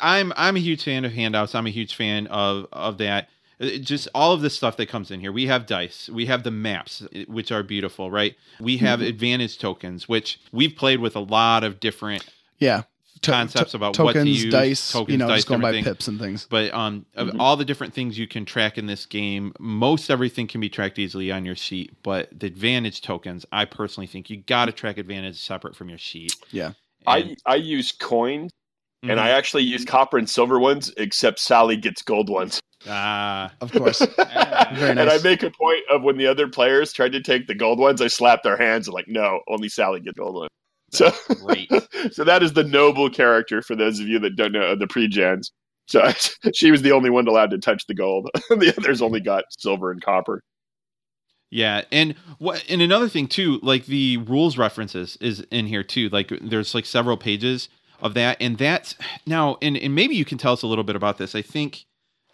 I'm 0.00 0.32
I'm 0.36 0.56
a 0.56 0.60
huge 0.60 0.84
fan 0.84 1.04
of 1.04 1.12
handouts. 1.12 1.54
I'm 1.54 1.66
a 1.66 1.70
huge 1.70 1.94
fan 1.94 2.26
of 2.28 2.66
of 2.72 2.98
that. 2.98 3.28
It- 3.58 3.80
Just 3.80 4.06
all 4.14 4.32
of 4.32 4.42
the 4.42 4.50
stuff 4.50 4.76
that 4.76 4.88
comes 4.88 5.10
in 5.10 5.18
here. 5.20 5.32
We 5.32 5.46
have 5.46 5.66
dice. 5.66 6.08
We 6.08 6.26
have 6.26 6.42
the 6.44 6.50
maps, 6.52 7.02
which 7.26 7.50
are 7.50 7.62
beautiful, 7.64 8.10
right? 8.10 8.36
We 8.60 8.76
have 8.76 9.00
Mm-hmm. 9.00 9.08
advantage 9.08 9.58
tokens, 9.58 10.08
which 10.08 10.38
we've 10.52 10.76
played 10.76 11.00
with 11.00 11.16
a 11.16 11.20
lot 11.20 11.64
of 11.64 11.80
different 11.80 12.28
Yeah, 12.60 12.82
To- 13.22 13.30
concepts 13.30 13.70
to- 13.72 13.76
about 13.76 13.94
tokens, 13.94 14.14
what 14.16 14.22
to 14.24 14.28
use, 14.30 14.52
dice, 14.52 14.92
tokens, 14.92 15.12
you 15.12 15.18
know, 15.18 15.28
dice, 15.28 15.38
just 15.38 15.48
going 15.48 15.60
by 15.60 15.68
everything. 15.68 15.84
pips 15.84 16.08
and 16.08 16.18
things. 16.20 16.46
But 16.48 16.72
um, 16.74 17.06
of 17.14 17.28
Mhm. 17.28 17.36
all 17.40 17.56
the 17.56 17.64
different 17.64 17.94
things 17.94 18.18
you 18.18 18.26
can 18.28 18.44
track 18.44 18.78
in 18.78 18.86
this 18.86 19.06
game, 19.06 19.52
most 19.58 20.10
everything 20.10 20.46
can 20.46 20.60
be 20.60 20.68
tracked 20.68 20.98
easily 20.98 21.30
on 21.32 21.44
your 21.44 21.56
sheet. 21.56 21.92
But 22.02 22.28
the 22.38 22.46
advantage 22.46 23.00
tokens, 23.02 23.44
I 23.52 23.64
personally 23.64 24.06
think 24.06 24.30
you 24.30 24.36
got 24.38 24.66
to 24.66 24.72
track 24.72 24.98
advantage 24.98 25.36
separate 25.36 25.74
from 25.76 25.88
your 25.88 25.98
sheet. 25.98 26.32
Yeah. 26.50 26.72
I 27.06 27.18
And- 27.18 27.38
I 27.46 27.54
use 27.56 27.92
coins 27.92 28.50
and 29.02 29.12
Mm-hmm. 29.12 29.20
I 29.20 29.30
actually 29.30 29.62
use 29.62 29.84
copper 29.84 30.18
and 30.18 30.28
silver 30.28 30.58
ones, 30.58 30.92
except 30.96 31.38
Sally 31.38 31.76
gets 31.76 32.02
gold 32.02 32.28
ones. 32.28 32.60
ah, 32.88 33.52
Of 33.60 33.72
course. 33.72 34.00
Yeah. 34.18 34.74
Very 34.78 34.90
And 34.90 35.00
I 35.10 35.18
make 35.22 35.42
a 35.42 35.50
point 35.50 35.82
of 35.90 36.02
when 36.02 36.16
the 36.18 36.26
other 36.26 36.48
players 36.48 36.92
tried 36.92 37.12
to 37.12 37.20
take 37.20 37.46
the 37.46 37.54
gold 37.54 37.78
ones, 37.78 38.00
I 38.02 38.08
slap 38.08 38.42
their 38.42 38.56
hands 38.56 38.88
and 38.88 38.94
like, 38.94 39.06
no, 39.08 39.40
only 39.48 39.68
Sally 39.68 40.00
gets 40.00 40.18
gold 40.18 40.34
ones. 40.34 40.48
So, 40.90 41.10
great. 41.40 41.70
so 42.12 42.24
that 42.24 42.42
is 42.42 42.54
the 42.54 42.64
noble 42.64 43.10
character 43.10 43.62
for 43.62 43.76
those 43.76 44.00
of 44.00 44.08
you 44.08 44.18
that 44.20 44.36
don't 44.36 44.52
know 44.52 44.74
the 44.74 44.86
pre-gens. 44.86 45.52
So 45.86 46.10
she 46.54 46.70
was 46.70 46.82
the 46.82 46.92
only 46.92 47.10
one 47.10 47.26
allowed 47.28 47.50
to 47.50 47.58
touch 47.58 47.86
the 47.86 47.94
gold. 47.94 48.30
the 48.50 48.74
others 48.76 49.02
only 49.02 49.20
got 49.20 49.44
silver 49.50 49.90
and 49.90 50.02
copper. 50.02 50.42
Yeah, 51.50 51.82
and 51.90 52.14
what 52.38 52.64
and 52.68 52.82
another 52.82 53.08
thing 53.08 53.26
too, 53.26 53.58
like 53.62 53.86
the 53.86 54.18
rules 54.18 54.58
references 54.58 55.16
is 55.20 55.40
in 55.50 55.66
here 55.66 55.82
too. 55.82 56.08
Like 56.10 56.30
there's 56.42 56.74
like 56.74 56.84
several 56.86 57.16
pages 57.16 57.70
of 58.00 58.14
that, 58.14 58.36
and 58.40 58.58
that's 58.58 58.94
now, 59.26 59.56
and 59.62 59.76
and 59.76 59.94
maybe 59.94 60.14
you 60.14 60.26
can 60.26 60.36
tell 60.38 60.52
us 60.52 60.62
a 60.62 60.66
little 60.66 60.84
bit 60.84 60.96
about 60.96 61.16
this. 61.18 61.34
I 61.34 61.42
think 61.42 61.86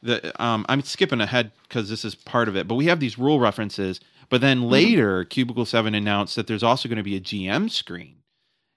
that 0.03 0.39
um, 0.43 0.67
I'm 0.69 0.83
skipping 0.83 1.21
ahead 1.21 1.53
because 1.69 1.89
this 1.89 2.05
is 2.05 2.15
part 2.17 2.49
of 2.49 2.57
it, 2.57 2.67
but 2.69 2.75
we 2.75 2.87
have 2.87 3.01
these 3.01 3.19
rule 3.19 3.41
references. 3.41 4.01
But 4.31 4.41
then 4.41 4.63
Mm-hmm. 4.69 4.69
later, 4.69 5.25
Cubicle 5.25 5.65
Seven 5.67 5.95
announced 5.95 6.35
that 6.37 6.47
there's 6.49 6.63
also 6.65 6.89
going 6.89 6.97
to 6.97 7.03
be 7.05 7.17
a 7.17 7.21
GM 7.21 7.71
screen. 7.71 8.17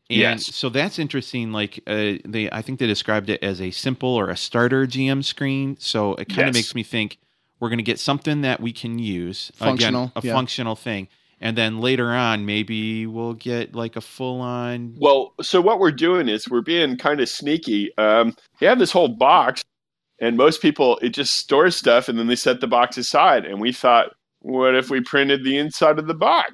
And 0.09 0.19
Yes. 0.19 0.55
so 0.55 0.69
that's 0.69 0.99
interesting. 0.99 1.51
Like 1.51 1.79
uh, 1.85 2.13
they, 2.25 2.49
I 2.51 2.61
think 2.61 2.79
they 2.79 2.87
described 2.87 3.29
it 3.29 3.43
as 3.43 3.59
a 3.61 3.71
simple 3.71 4.09
or 4.09 4.29
a 4.29 4.37
starter 4.37 4.85
GM 4.87 5.23
screen. 5.23 5.75
So 5.79 6.15
it 6.15 6.29
kind 6.29 6.41
of 6.41 6.47
Yes. 6.47 6.53
makes 6.55 6.75
me 6.75 6.83
think 6.83 7.17
we're 7.59 7.69
going 7.69 7.79
to 7.79 7.83
get 7.83 7.99
something 7.99 8.41
that 8.41 8.61
we 8.61 8.71
can 8.71 8.99
use 8.99 9.51
Functional, 9.55 10.03
again, 10.05 10.11
a 10.15 10.27
yeah. 10.27 10.33
functional 10.33 10.75
thing, 10.75 11.07
and 11.41 11.57
then 11.57 11.79
later 11.79 12.11
on 12.11 12.45
maybe 12.45 13.05
we'll 13.07 13.33
get 13.33 13.73
like 13.75 13.95
a 13.95 14.01
full 14.01 14.39
on. 14.41 14.95
Well, 14.97 15.33
so 15.41 15.59
what 15.59 15.79
we're 15.79 15.91
doing 15.91 16.29
is 16.29 16.47
we're 16.47 16.61
being 16.61 16.97
kind 16.97 17.19
of 17.19 17.27
sneaky. 17.27 17.91
Um, 17.97 18.35
you 18.61 18.67
have 18.67 18.77
this 18.79 18.91
whole 18.91 19.07
box, 19.09 19.63
and 20.21 20.37
most 20.37 20.61
people 20.61 20.99
it 21.01 21.09
just 21.09 21.35
stores 21.35 21.75
stuff, 21.75 22.07
and 22.07 22.17
then 22.17 22.27
they 22.27 22.35
set 22.35 22.61
the 22.61 22.67
box 22.67 22.95
aside. 22.97 23.43
And 23.43 23.59
we 23.59 23.71
thought, 23.73 24.13
what 24.41 24.75
if 24.75 24.89
we 24.89 25.01
printed 25.01 25.43
the 25.43 25.57
inside 25.57 25.97
of 25.99 26.07
the 26.07 26.13
box? 26.13 26.53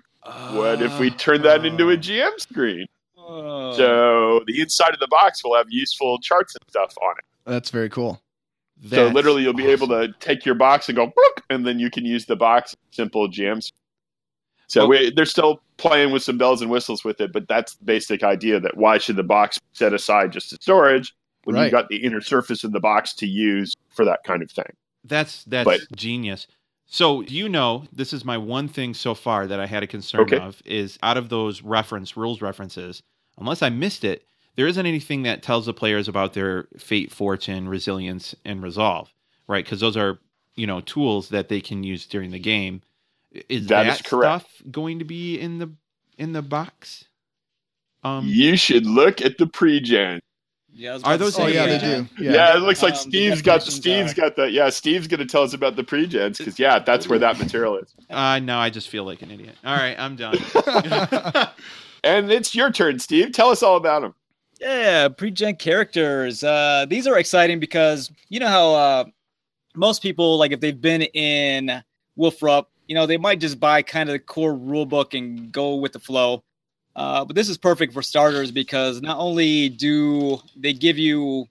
What 0.54 0.82
if 0.82 0.97
we 0.99 1.12
turned 1.12 1.43
that 1.43 1.66
into 1.66 1.89
a 1.89 1.97
GM 1.97 2.39
screen? 2.39 2.88
Oh. 3.26 3.74
So 3.76 4.41
the 4.47 4.59
inside 4.61 4.93
of 4.93 4.99
the 4.99 5.07
box 5.07 5.43
will 5.43 5.55
have 5.55 5.67
useful 5.69 6.19
charts 6.19 6.55
and 6.55 6.63
stuff 6.69 6.93
on 7.01 7.15
it. 7.19 7.26
That's 7.45 7.69
very 7.69 7.89
cool. 7.89 8.21
so 8.89 9.07
literally, 9.07 9.43
you'll 9.43 9.53
be 9.53 9.67
able 9.67 9.88
to 9.88 10.13
take 10.19 10.45
your 10.45 10.55
box 10.55 10.89
and 10.89 10.95
go, 10.95 11.11
and 11.49 11.65
then 11.65 11.80
you 11.80 11.89
can 11.89 12.05
use 12.05 12.26
the 12.26 12.36
box 12.36 12.76
simple 12.91 13.28
GMs. 13.30 13.71
So 14.67 14.82
Well- 14.82 14.89
we, 14.99 15.11
they're 15.11 15.26
still 15.26 15.61
playing 15.78 16.11
with 16.11 16.24
some 16.24 16.38
bells 16.38 16.61
and 16.61 16.69
whistles 16.71 17.03
with 17.03 17.21
it, 17.21 17.32
but 17.34 17.47
that's 17.47 17.76
the 17.76 17.86
basic 17.86 18.24
idea. 18.24 18.59
That 18.59 18.76
why 18.78 18.97
should 18.97 19.15
the 19.15 19.24
box 19.24 19.57
be 19.59 19.65
set 19.74 19.93
aside 19.93 20.32
just 20.32 20.51
as 20.53 20.59
storage 20.61 21.13
when 21.43 21.55
Right. 21.55 21.63
you've 21.63 21.71
got 21.71 21.89
the 21.89 21.97
inner 21.97 22.21
surface 22.21 22.63
of 22.63 22.71
the 22.71 22.80
box 22.80 23.13
to 23.15 23.28
use 23.28 23.74
for 23.89 24.03
that 24.05 24.24
kind 24.24 24.41
of 24.41 24.49
thing? 24.51 24.71
That's 25.03 25.43
that's 25.45 25.65
But- 25.65 25.82
genius. 25.95 26.47
So 26.86 27.21
you 27.21 27.49
know, 27.49 27.86
this 27.91 28.13
is 28.13 28.24
my 28.24 28.38
one 28.38 28.67
thing 28.67 28.93
so 28.93 29.13
far 29.15 29.47
that 29.47 29.59
I 29.59 29.65
had 29.65 29.84
a 29.84 29.88
concern 29.88 30.21
Okay. 30.21 30.38
of 30.38 30.61
is 30.65 30.97
out 31.01 31.17
of 31.17 31.30
those 31.30 31.61
reference 31.61 32.15
rules 32.15 32.41
references, 32.41 33.01
unless 33.38 33.61
I 33.61 33.69
missed 33.69 34.03
it, 34.03 34.25
there 34.55 34.67
isn't 34.67 34.86
anything 34.86 35.23
that 35.23 35.41
tells 35.43 35.65
the 35.65 35.73
players 35.73 36.07
about 36.07 36.34
their 36.34 36.67
fate, 36.77 37.11
fortune, 37.11 37.67
resilience, 37.67 38.36
and 38.45 38.61
resolve, 38.61 39.13
right? 39.47 39.65
Because 39.65 39.79
those 39.79 39.97
are 39.97 40.19
you 40.55 40.67
know 40.67 40.81
tools 40.81 41.29
that 41.29 41.49
they 41.49 41.61
can 41.61 41.84
use 41.84 42.05
during 42.05 42.31
the 42.31 42.39
game. 42.39 42.81
Is 43.49 43.67
That 43.67 43.84
that, 43.84 43.88
is 43.88 44.01
correct. 44.01 44.45
stuff 44.47 44.47
going 44.71 44.99
to 44.99 45.05
be 45.05 45.39
in 45.39 45.59
the 45.59 45.71
in 46.17 46.34
the 46.34 46.41
box? 46.41 47.05
Um, 48.03 48.25
you 48.27 48.57
should 48.57 48.86
look 48.86 49.21
at 49.21 49.38
the 49.38 49.47
pre-gen. 49.47 50.19
Yeah, 50.76 50.97
Are 51.03 51.17
those 51.17 51.38
Oh 51.38 51.45
in 51.45 51.53
yeah, 51.53 51.65
the 51.67 51.71
they 51.78 51.80
do. 51.80 52.07
Yeah, 52.24 52.32
Yeah. 52.34 52.57
it 52.57 52.61
looks 52.61 52.82
like 52.82 52.93
Um, 52.93 52.99
Steve's 52.99 53.41
got 53.41 53.61
the 53.61 53.65
definitions 53.71 53.76
Steve's 53.76 54.11
are- 54.13 54.15
got 54.21 54.36
the 54.36 54.49
yeah 54.51 54.69
Steve's 54.69 55.07
going 55.07 55.19
to 55.19 55.26
tell 55.26 55.43
us 55.43 55.53
about 55.53 55.76
the 55.76 55.84
pre-gens 55.84 56.38
because 56.39 56.57
yeah 56.57 56.80
that's 56.80 57.07
where 57.07 57.19
that 57.19 57.38
material 57.38 57.78
is. 57.78 57.93
uh, 58.09 58.39
no, 58.39 58.57
I 58.57 58.69
just 58.71 58.89
feel 58.89 59.03
like 59.03 59.21
an 59.21 59.30
idiot. 59.32 59.55
All 59.63 59.76
right, 59.76 59.95
I'm 59.99 60.15
done. 60.15 60.38
And 62.05 62.30
it's 62.32 62.53
your 62.53 62.69
turn, 62.69 62.99
Steve. 62.99 63.32
Tell 63.32 63.49
us 63.49 63.63
all 63.63 63.78
about 63.78 64.01
them. 64.01 64.13
Yeah, 64.59 65.07
pre-gen 65.07 65.55
characters. 65.55 66.43
Uh, 66.43 66.86
these 66.89 67.07
are 67.07 67.17
exciting 67.17 67.61
because 67.61 68.11
you 68.28 68.41
know 68.41 68.47
how 68.49 68.74
uh, 68.74 69.03
most 69.76 70.01
people, 70.01 70.38
like 70.38 70.51
if 70.51 70.59
they've 70.59 70.80
been 70.80 71.03
in 71.03 71.82
Wolfrup, 72.19 72.65
you 72.88 72.95
know, 72.95 73.05
they 73.05 73.15
might 73.17 73.39
just 73.39 73.57
buy 73.57 73.82
kind 73.84 74.09
of 74.09 74.13
the 74.13 74.19
core 74.19 74.53
rulebook 74.53 75.17
and 75.17 75.49
go 75.51 75.76
with 75.76 75.93
the 75.93 75.99
flow. 75.99 76.43
Uh, 76.96 77.26
but 77.26 77.36
this 77.36 77.50
is 77.50 77.58
perfect 77.58 77.94
for 77.94 78.02
starters 78.02 78.52
because 78.52 79.02
not 79.02 79.18
only 79.18 79.70
do 79.70 80.39
they 80.56 80.74
give 80.74 80.98
you 80.98 81.48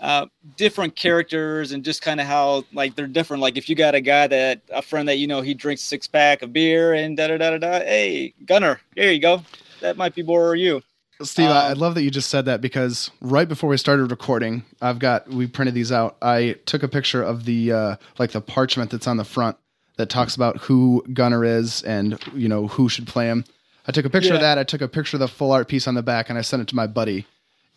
uh, 0.00 0.26
different 0.56 0.96
characters 0.96 1.72
and 1.72 1.84
just 1.84 2.02
kind 2.02 2.20
of 2.20 2.26
how 2.26 2.64
like 2.72 2.96
they're 2.96 3.06
different. 3.06 3.42
Like 3.42 3.56
if 3.56 3.68
you 3.68 3.76
got 3.76 3.94
a 3.94 4.00
guy 4.00 4.26
that 4.26 4.60
a 4.70 4.82
friend 4.82 5.08
that 5.08 5.16
you 5.16 5.26
know 5.26 5.40
he 5.40 5.54
drinks 5.54 5.82
six 5.82 6.06
pack 6.06 6.42
of 6.42 6.52
beer 6.52 6.94
and 6.94 7.16
da 7.16 7.28
da 7.28 7.38
da 7.38 7.50
da 7.50 7.58
da. 7.58 7.78
Hey, 7.80 8.34
Gunnar, 8.44 8.80
here 8.94 9.10
you 9.10 9.20
go. 9.20 9.42
That 9.80 9.96
might 9.96 10.14
be 10.14 10.22
more 10.22 10.54
you. 10.54 10.82
Steve, 11.22 11.48
I 11.48 11.68
I 11.68 11.72
Um, 11.72 11.78
love 11.78 11.94
that 11.94 12.02
you 12.02 12.10
just 12.10 12.28
said 12.28 12.44
that 12.44 12.60
because 12.60 13.10
right 13.22 13.48
before 13.48 13.70
we 13.70 13.78
started 13.78 14.10
recording, 14.10 14.64
I've 14.82 14.98
got 14.98 15.28
we 15.28 15.46
printed 15.46 15.74
these 15.74 15.92
out. 15.92 16.16
I 16.20 16.56
took 16.66 16.82
a 16.82 16.88
picture 16.88 17.22
of 17.22 17.44
the 17.46 17.72
uh, 17.72 17.96
like 18.18 18.32
the 18.32 18.42
parchment 18.42 18.90
that's 18.90 19.06
on 19.06 19.16
the 19.16 19.24
front 19.24 19.56
that 19.96 20.10
talks 20.10 20.36
about 20.36 20.58
who 20.58 21.02
Gunnar 21.14 21.42
is 21.42 21.82
and 21.84 22.18
you 22.34 22.48
know 22.48 22.66
who 22.66 22.90
should 22.90 23.06
play 23.06 23.28
him. 23.28 23.44
I 23.86 23.92
took 23.92 24.04
a 24.04 24.10
picture 24.10 24.34
of 24.34 24.40
that. 24.40 24.58
I 24.58 24.64
took 24.64 24.80
a 24.80 24.88
picture 24.88 25.16
of 25.16 25.20
the 25.20 25.28
full 25.28 25.52
art 25.52 25.68
piece 25.68 25.86
on 25.86 25.94
the 25.94 26.02
back 26.02 26.28
and 26.28 26.38
I 26.38 26.42
sent 26.42 26.62
it 26.62 26.68
to 26.68 26.76
my 26.76 26.86
buddy. 26.86 27.26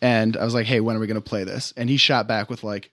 And 0.02 0.36
I 0.36 0.44
was 0.44 0.54
like, 0.54 0.66
"Hey, 0.66 0.80
when 0.80 0.96
are 0.96 0.98
we 0.98 1.06
going 1.06 1.20
to 1.20 1.28
play 1.28 1.44
this?" 1.44 1.74
And 1.76 1.90
he 1.90 1.98
shot 1.98 2.26
back 2.26 2.48
with 2.48 2.64
like, 2.64 2.90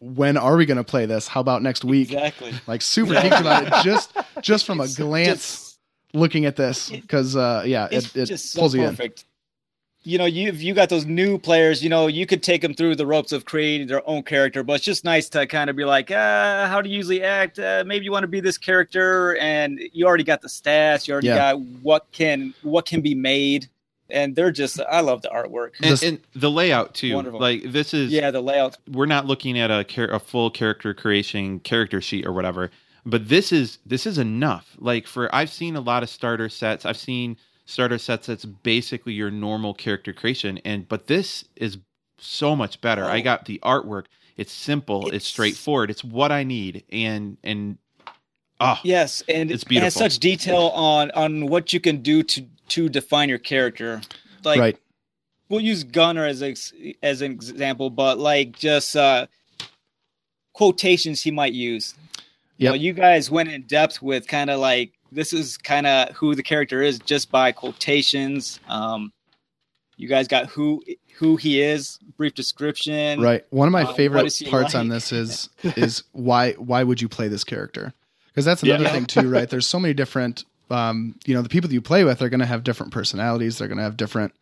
"When 0.00 0.36
are 0.36 0.56
we 0.56 0.66
going 0.66 0.76
to 0.76 0.84
play 0.84 1.06
this? 1.06 1.28
How 1.28 1.40
about 1.40 1.62
next 1.62 1.84
week?" 1.84 2.10
Exactly. 2.10 2.52
Like 2.66 2.82
super 2.82 3.14
geeked 3.14 3.40
about 3.40 3.66
it 3.66 3.72
just 3.84 4.12
just 4.40 4.66
from 4.66 4.80
a 4.80 4.88
glance 4.88 5.28
just- 5.28 5.78
looking 6.12 6.44
at 6.44 6.56
this 6.56 6.90
because 6.90 7.36
uh, 7.36 7.62
yeah, 7.64 7.86
it, 7.92 8.14
it 8.16 8.26
just 8.26 8.50
so 8.52 8.60
pulls 8.60 8.74
you 8.74 8.82
in. 8.82 8.98
Perfect. 10.02 10.06
You 10.12 10.18
know, 10.18 10.24
you 10.24 10.48
if 10.48 10.62
you 10.62 10.74
got 10.74 10.88
those 10.88 11.06
new 11.06 11.38
players, 11.38 11.82
you 11.82 11.88
know, 11.88 12.06
you 12.06 12.26
could 12.26 12.42
take 12.42 12.62
them 12.62 12.74
through 12.74 12.96
the 12.96 13.06
ropes 13.06 13.32
of 13.32 13.44
creating 13.44 13.86
their 13.86 14.06
own 14.08 14.22
character, 14.22 14.62
but 14.62 14.74
it's 14.74 14.84
just 14.84 15.04
nice 15.04 15.28
to 15.30 15.46
kind 15.46 15.70
of 15.70 15.76
be 15.76 15.84
like, 15.84 16.10
uh, 16.10 16.66
how 16.68 16.80
do 16.82 16.88
you 16.90 16.96
usually 16.96 17.22
act? 17.22 17.58
Uh, 17.58 17.84
maybe 17.86 18.04
you 18.04 18.12
want 18.12 18.24
to 18.24 18.28
be 18.28 18.40
this 18.40 18.58
character, 18.58 19.36
and 19.38 19.80
you 19.92 20.06
already 20.06 20.24
got 20.24 20.42
the 20.42 20.48
stats, 20.48 21.06
you 21.06 21.12
already 21.12 21.28
Yeah. 21.28 21.52
got 21.52 21.60
what 21.82 22.06
can 22.12 22.54
what 22.62 22.86
can 22.86 23.00
be 23.00 23.14
made, 23.14 23.68
and 24.10 24.34
they're 24.34 24.50
just, 24.50 24.80
I 24.80 25.00
love 25.00 25.22
the 25.22 25.28
artwork. 25.28 25.70
and, 25.82 26.02
and 26.02 26.20
the 26.34 26.50
layout 26.50 26.94
too. 26.94 27.14
Wonderful. 27.14 27.40
Like 27.40 27.62
this 27.72 27.94
is 27.94 28.10
Yeah, 28.10 28.30
the 28.30 28.40
layout. 28.42 28.76
we're 28.90 29.06
not 29.06 29.26
looking 29.26 29.58
at 29.58 29.70
a 29.70 29.84
char- 29.84 30.10
a 30.12 30.18
full 30.18 30.50
character 30.50 30.92
creation 30.94 31.60
character 31.60 32.00
sheet 32.00 32.26
or 32.26 32.32
whatever 32.32 32.70
but 33.04 33.28
this 33.28 33.50
is 33.50 33.78
this 33.84 34.06
is 34.06 34.16
enough 34.16 34.76
like 34.78 35.08
for 35.08 35.28
i've 35.34 35.50
seen 35.50 35.74
a 35.74 35.80
lot 35.80 36.04
of 36.04 36.08
starter 36.08 36.48
sets 36.48 36.86
i've 36.86 36.96
seen 36.96 37.36
starter 37.64 37.98
sets 37.98 38.26
that's 38.26 38.44
basically 38.44 39.12
your 39.12 39.30
normal 39.30 39.72
character 39.74 40.12
creation 40.12 40.58
and 40.64 40.88
but 40.88 41.06
this 41.06 41.44
is 41.56 41.78
so 42.18 42.54
much 42.56 42.80
better 42.80 43.04
i 43.04 43.20
Oh. 43.20 43.22
got 43.22 43.44
the 43.46 43.58
artwork 43.64 44.06
it's 44.36 44.52
simple 44.52 45.02
it's, 45.02 45.08
It's- 45.08 45.26
straightforward 45.26 45.90
it's 45.90 46.02
what 46.04 46.32
i 46.32 46.42
need 46.44 46.84
and 46.90 47.36
and 47.42 47.78
oh 48.60 48.78
Yes, 48.84 49.22
and 49.28 49.50
It's 49.50 49.62
it 49.64 49.66
has 49.66 49.68
beautiful. 49.68 49.90
such 50.00 50.18
detail 50.18 50.68
on 50.74 51.10
on 51.12 51.46
what 51.46 51.72
you 51.72 51.80
can 51.80 52.02
do 52.02 52.22
to 52.22 52.46
to 52.68 52.88
define 52.88 53.28
your 53.28 53.38
character. 53.38 54.00
Like 54.44 54.60
right. 54.60 54.76
we'll 55.48 55.60
use 55.60 55.82
Gunnar 55.84 56.26
as 56.26 56.42
ex- 56.42 56.72
as 57.02 57.22
an 57.22 57.32
example, 57.32 57.90
but 57.90 58.18
like 58.18 58.56
just 58.58 58.94
uh, 58.96 59.26
quotations 60.52 61.22
he 61.22 61.30
might 61.30 61.52
use. 61.52 61.94
You, 62.58 62.68
know, 62.68 62.74
you 62.74 62.92
guys 62.92 63.30
went 63.30 63.50
in 63.50 63.62
depth 63.62 64.00
with 64.00 64.28
kind 64.28 64.48
of 64.50 64.60
like 64.60 64.92
this 65.12 65.32
is 65.32 65.56
kind 65.58 65.86
of 65.86 66.10
who 66.16 66.34
the 66.34 66.42
character 66.42 66.82
is 66.82 66.98
just 66.98 67.30
by 67.30 67.52
quotations. 67.52 68.58
Um, 68.68 69.12
you 69.96 70.08
guys 70.08 70.26
got 70.26 70.46
who 70.46 70.82
who 71.18 71.36
he 71.36 71.60
is, 71.60 71.98
brief 72.16 72.34
description. 72.34 73.20
Right. 73.20 73.44
One 73.50 73.68
of 73.68 73.72
my 73.72 73.82
Uh, 73.84 73.92
favorite 73.94 74.42
parts 74.50 74.74
on 74.74 74.88
this 74.88 75.12
is 75.12 75.48
is 75.76 76.02
why 76.12 76.52
why 76.52 76.82
would 76.82 77.00
you 77.00 77.08
play 77.08 77.28
this 77.28 77.44
character? 77.44 77.92
Because 78.28 78.44
that's 78.44 78.62
another 78.62 78.84
Yeah. 78.84 78.92
thing 78.92 79.06
too, 79.06 79.28
right? 79.28 79.48
There's 79.48 79.66
so 79.66 79.78
many 79.78 79.94
different 79.94 80.44
um, 80.70 81.16
you 81.26 81.34
know, 81.34 81.42
the 81.42 81.50
people 81.50 81.68
that 81.68 81.74
you 81.74 81.82
play 81.82 82.02
with 82.02 82.22
are 82.22 82.30
going 82.30 82.40
to 82.40 82.46
have 82.46 82.64
different 82.64 82.92
personalities. 82.92 83.58
They're 83.58 83.68
going 83.68 83.76
to 83.76 83.84
have 83.84 83.96
different 83.98 84.32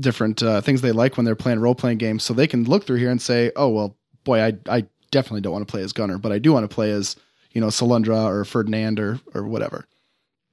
different 0.00 0.42
uh, 0.42 0.60
things 0.60 0.80
they 0.80 0.90
like 0.90 1.16
when 1.16 1.24
they're 1.24 1.36
playing 1.36 1.60
role 1.60 1.76
playing 1.76 1.98
games. 1.98 2.24
So 2.24 2.34
they 2.34 2.48
can 2.48 2.64
look 2.64 2.84
through 2.84 2.96
here 2.96 3.10
and 3.10 3.22
say, 3.22 3.52
"Oh, 3.54 3.68
well, 3.68 3.96
boy, 4.24 4.40
I 4.42 4.54
I 4.68 4.84
definitely 5.12 5.42
don't 5.42 5.52
want 5.52 5.66
to 5.66 5.70
play 5.70 5.82
as 5.82 5.92
Gunnar, 5.92 6.18
but 6.18 6.32
I 6.32 6.38
do 6.40 6.52
want 6.52 6.68
to 6.68 6.74
play 6.74 6.90
as, 6.90 7.14
you 7.54 7.60
know, 7.60 7.68
Salundra 7.68 8.24
or 8.26 8.44
Ferdinand 8.44 9.00
or 9.00 9.18
or 9.34 9.44
whatever." 9.44 9.86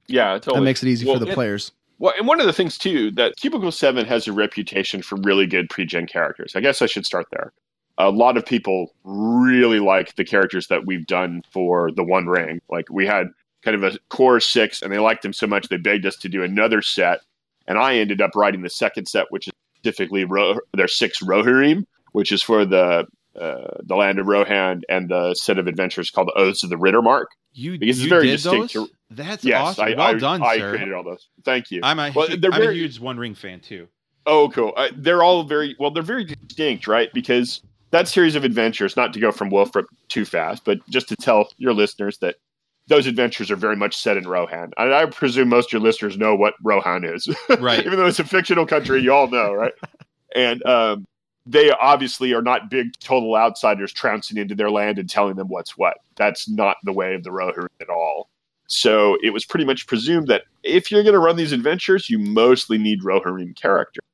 Yeah, 0.08 0.32
totally. 0.34 0.56
That 0.60 0.64
makes 0.64 0.82
it 0.82 0.88
easy 0.88 1.06
Well, 1.06 1.16
for 1.18 1.24
the 1.24 1.30
it- 1.30 1.34
players. 1.34 1.72
Well, 1.98 2.14
and 2.18 2.26
one 2.26 2.40
of 2.40 2.46
the 2.46 2.52
things 2.52 2.78
too 2.78 3.12
that 3.12 3.36
Cubicle 3.36 3.70
Seven 3.70 4.04
has 4.06 4.26
a 4.26 4.32
reputation 4.32 5.02
for 5.02 5.16
really 5.22 5.46
good 5.46 5.70
pre-gen 5.70 6.06
characters. 6.06 6.56
I 6.56 6.60
guess 6.60 6.82
I 6.82 6.86
should 6.86 7.06
start 7.06 7.26
there. 7.30 7.52
A 7.98 8.10
lot 8.10 8.36
of 8.36 8.44
people 8.44 8.92
really 9.04 9.78
like 9.78 10.16
the 10.16 10.24
characters 10.24 10.66
that 10.66 10.84
we've 10.86 11.06
done 11.06 11.42
for 11.52 11.92
the 11.92 12.02
One 12.02 12.26
Ring. 12.26 12.60
Like 12.68 12.86
we 12.90 13.06
had 13.06 13.28
kind 13.62 13.76
of 13.76 13.84
a 13.84 13.96
core 14.08 14.40
six, 14.40 14.82
and 14.82 14.92
they 14.92 14.98
liked 14.98 15.22
them 15.22 15.32
so 15.32 15.46
much 15.46 15.68
they 15.68 15.76
begged 15.76 16.04
us 16.04 16.16
to 16.16 16.28
do 16.28 16.42
another 16.42 16.82
set. 16.82 17.20
And 17.68 17.78
I 17.78 17.94
ended 17.96 18.20
up 18.20 18.34
writing 18.34 18.62
the 18.62 18.70
second 18.70 19.06
set, 19.06 19.26
which 19.30 19.46
is 19.46 19.52
specifically 19.76 20.24
Ro- 20.24 20.58
their 20.74 20.88
six 20.88 21.20
Rohirrim. 21.22 21.84
which 22.10 22.32
is 22.32 22.42
for 22.42 22.64
the 22.64 23.06
uh, 23.40 23.78
the 23.82 23.96
land 23.96 24.18
of 24.18 24.26
Rohan 24.26 24.82
and 24.88 25.08
the 25.08 25.34
set 25.34 25.58
of 25.58 25.66
adventures 25.66 26.10
called 26.10 26.28
the 26.28 26.38
Oaths 26.38 26.62
of 26.62 26.70
the 26.70 26.76
Riddermark. 26.76 27.26
You, 27.54 27.78
Because 27.78 27.98
it's 27.98 28.04
you 28.04 28.08
very 28.10 28.26
did 28.26 28.32
distinct 28.32 28.74
those? 28.74 28.88
to- 28.88 28.94
That's 29.10 29.44
yes, 29.44 29.60
awesome. 29.60 29.84
I, 29.84 29.94
well 29.94 30.00
I, 30.06 30.14
done, 30.14 30.42
I 30.42 30.58
sir. 30.58 30.70
created 30.70 30.94
all 30.94 31.04
those. 31.04 31.28
Thank 31.44 31.70
you. 31.70 31.80
I'm 31.82 31.98
a 31.98 32.12
Well, 32.14 32.28
I'm 32.30 32.40
very- 32.40 32.68
a 32.68 32.72
huge 32.72 32.98
One 33.00 33.18
Ring 33.18 33.34
fan 33.34 33.60
too. 33.60 33.88
Oh, 34.24 34.48
cool. 34.50 34.72
Uh, 34.76 34.88
they're 34.96 35.22
all 35.22 35.42
very 35.42 35.74
well. 35.80 35.90
They're 35.90 36.02
very 36.02 36.24
distinct, 36.24 36.86
right? 36.86 37.12
Because 37.12 37.60
that 37.90 38.06
series 38.08 38.36
of 38.36 38.44
adventures, 38.44 38.96
not 38.96 39.12
to 39.14 39.20
go 39.20 39.32
from 39.32 39.50
Wolfrup 39.50 39.86
too 40.08 40.24
fast, 40.24 40.64
but 40.64 40.78
just 40.88 41.08
to 41.08 41.16
tell 41.16 41.48
your 41.58 41.72
listeners 41.74 42.18
that 42.18 42.36
those 42.86 43.06
adventures 43.06 43.50
are 43.50 43.56
very 43.56 43.76
much 43.76 43.96
set 43.96 44.16
in 44.16 44.26
Rohan. 44.28 44.72
And 44.76 44.94
I 44.94 45.06
presume 45.06 45.48
most 45.48 45.68
of 45.68 45.72
your 45.72 45.82
listeners 45.82 46.16
know 46.16 46.34
what 46.36 46.54
Rohan 46.62 47.04
is, 47.04 47.28
Right. 47.58 47.84
Even 47.84 47.98
though 47.98 48.06
it's 48.06 48.18
a 48.20 48.24
fictional 48.24 48.64
country, 48.66 49.02
you 49.02 49.12
all 49.12 49.28
know, 49.28 49.52
right? 49.52 49.72
and 50.36 50.64
um, 50.66 51.04
they 51.46 51.70
obviously 51.70 52.32
are 52.32 52.42
not 52.42 52.70
big 52.70 52.98
total 53.00 53.34
outsiders 53.34 53.92
trouncing 53.92 54.36
into 54.36 54.54
their 54.54 54.70
land 54.70 54.98
and 54.98 55.10
telling 55.10 55.36
them 55.36 55.48
what's 55.48 55.76
what. 55.76 55.98
That's 56.16 56.48
not 56.48 56.76
the 56.84 56.92
way 56.92 57.14
of 57.14 57.24
the 57.24 57.30
Rohirrim 57.30 57.68
at 57.80 57.88
all. 57.88 58.28
So 58.68 59.18
it 59.22 59.30
was 59.30 59.44
pretty 59.44 59.64
much 59.64 59.86
presumed 59.86 60.28
that 60.28 60.42
if 60.62 60.90
you're 60.90 61.02
going 61.02 61.14
to 61.14 61.18
run 61.18 61.36
these 61.36 61.52
adventures, 61.52 62.08
you 62.08 62.18
mostly 62.18 62.78
need 62.78 63.02
Rohirrim 63.02 63.54
characters. 63.56 64.04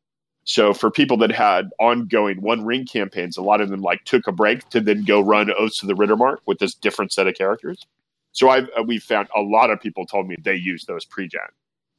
So 0.45 0.73
for 0.73 0.91
people 0.91 1.19
that 1.19 1.31
had 1.31 1.69
ongoing 1.79 2.41
One 2.41 2.65
Ring 2.65 2.87
campaigns, 2.87 3.37
a 3.37 3.43
lot 3.43 3.61
of 3.61 3.69
them 3.69 3.83
like 3.83 4.05
took 4.05 4.27
a 4.27 4.33
break 4.33 4.67
to 4.71 4.81
then 4.81 5.05
go 5.05 5.21
run 5.21 5.51
Oaths 5.53 5.83
of 5.83 5.89
the 5.89 5.95
Riddermark 5.95 6.39
with 6.47 6.59
this 6.59 6.75
different 6.75 7.13
set 7.13 7.27
of 7.27 7.35
characters. 7.35 7.87
So 8.33 8.49
I've 8.49 8.71
uh, 8.79 8.83
we 8.83 8.99
found 8.99 9.29
a 9.37 9.43
lot 9.43 9.69
of 9.71 9.79
people 9.79 10.07
told 10.07 10.27
me 10.27 10.37
they 10.43 10.55
use 10.55 10.87
those 10.87 11.05
pre-gen. 11.05 11.43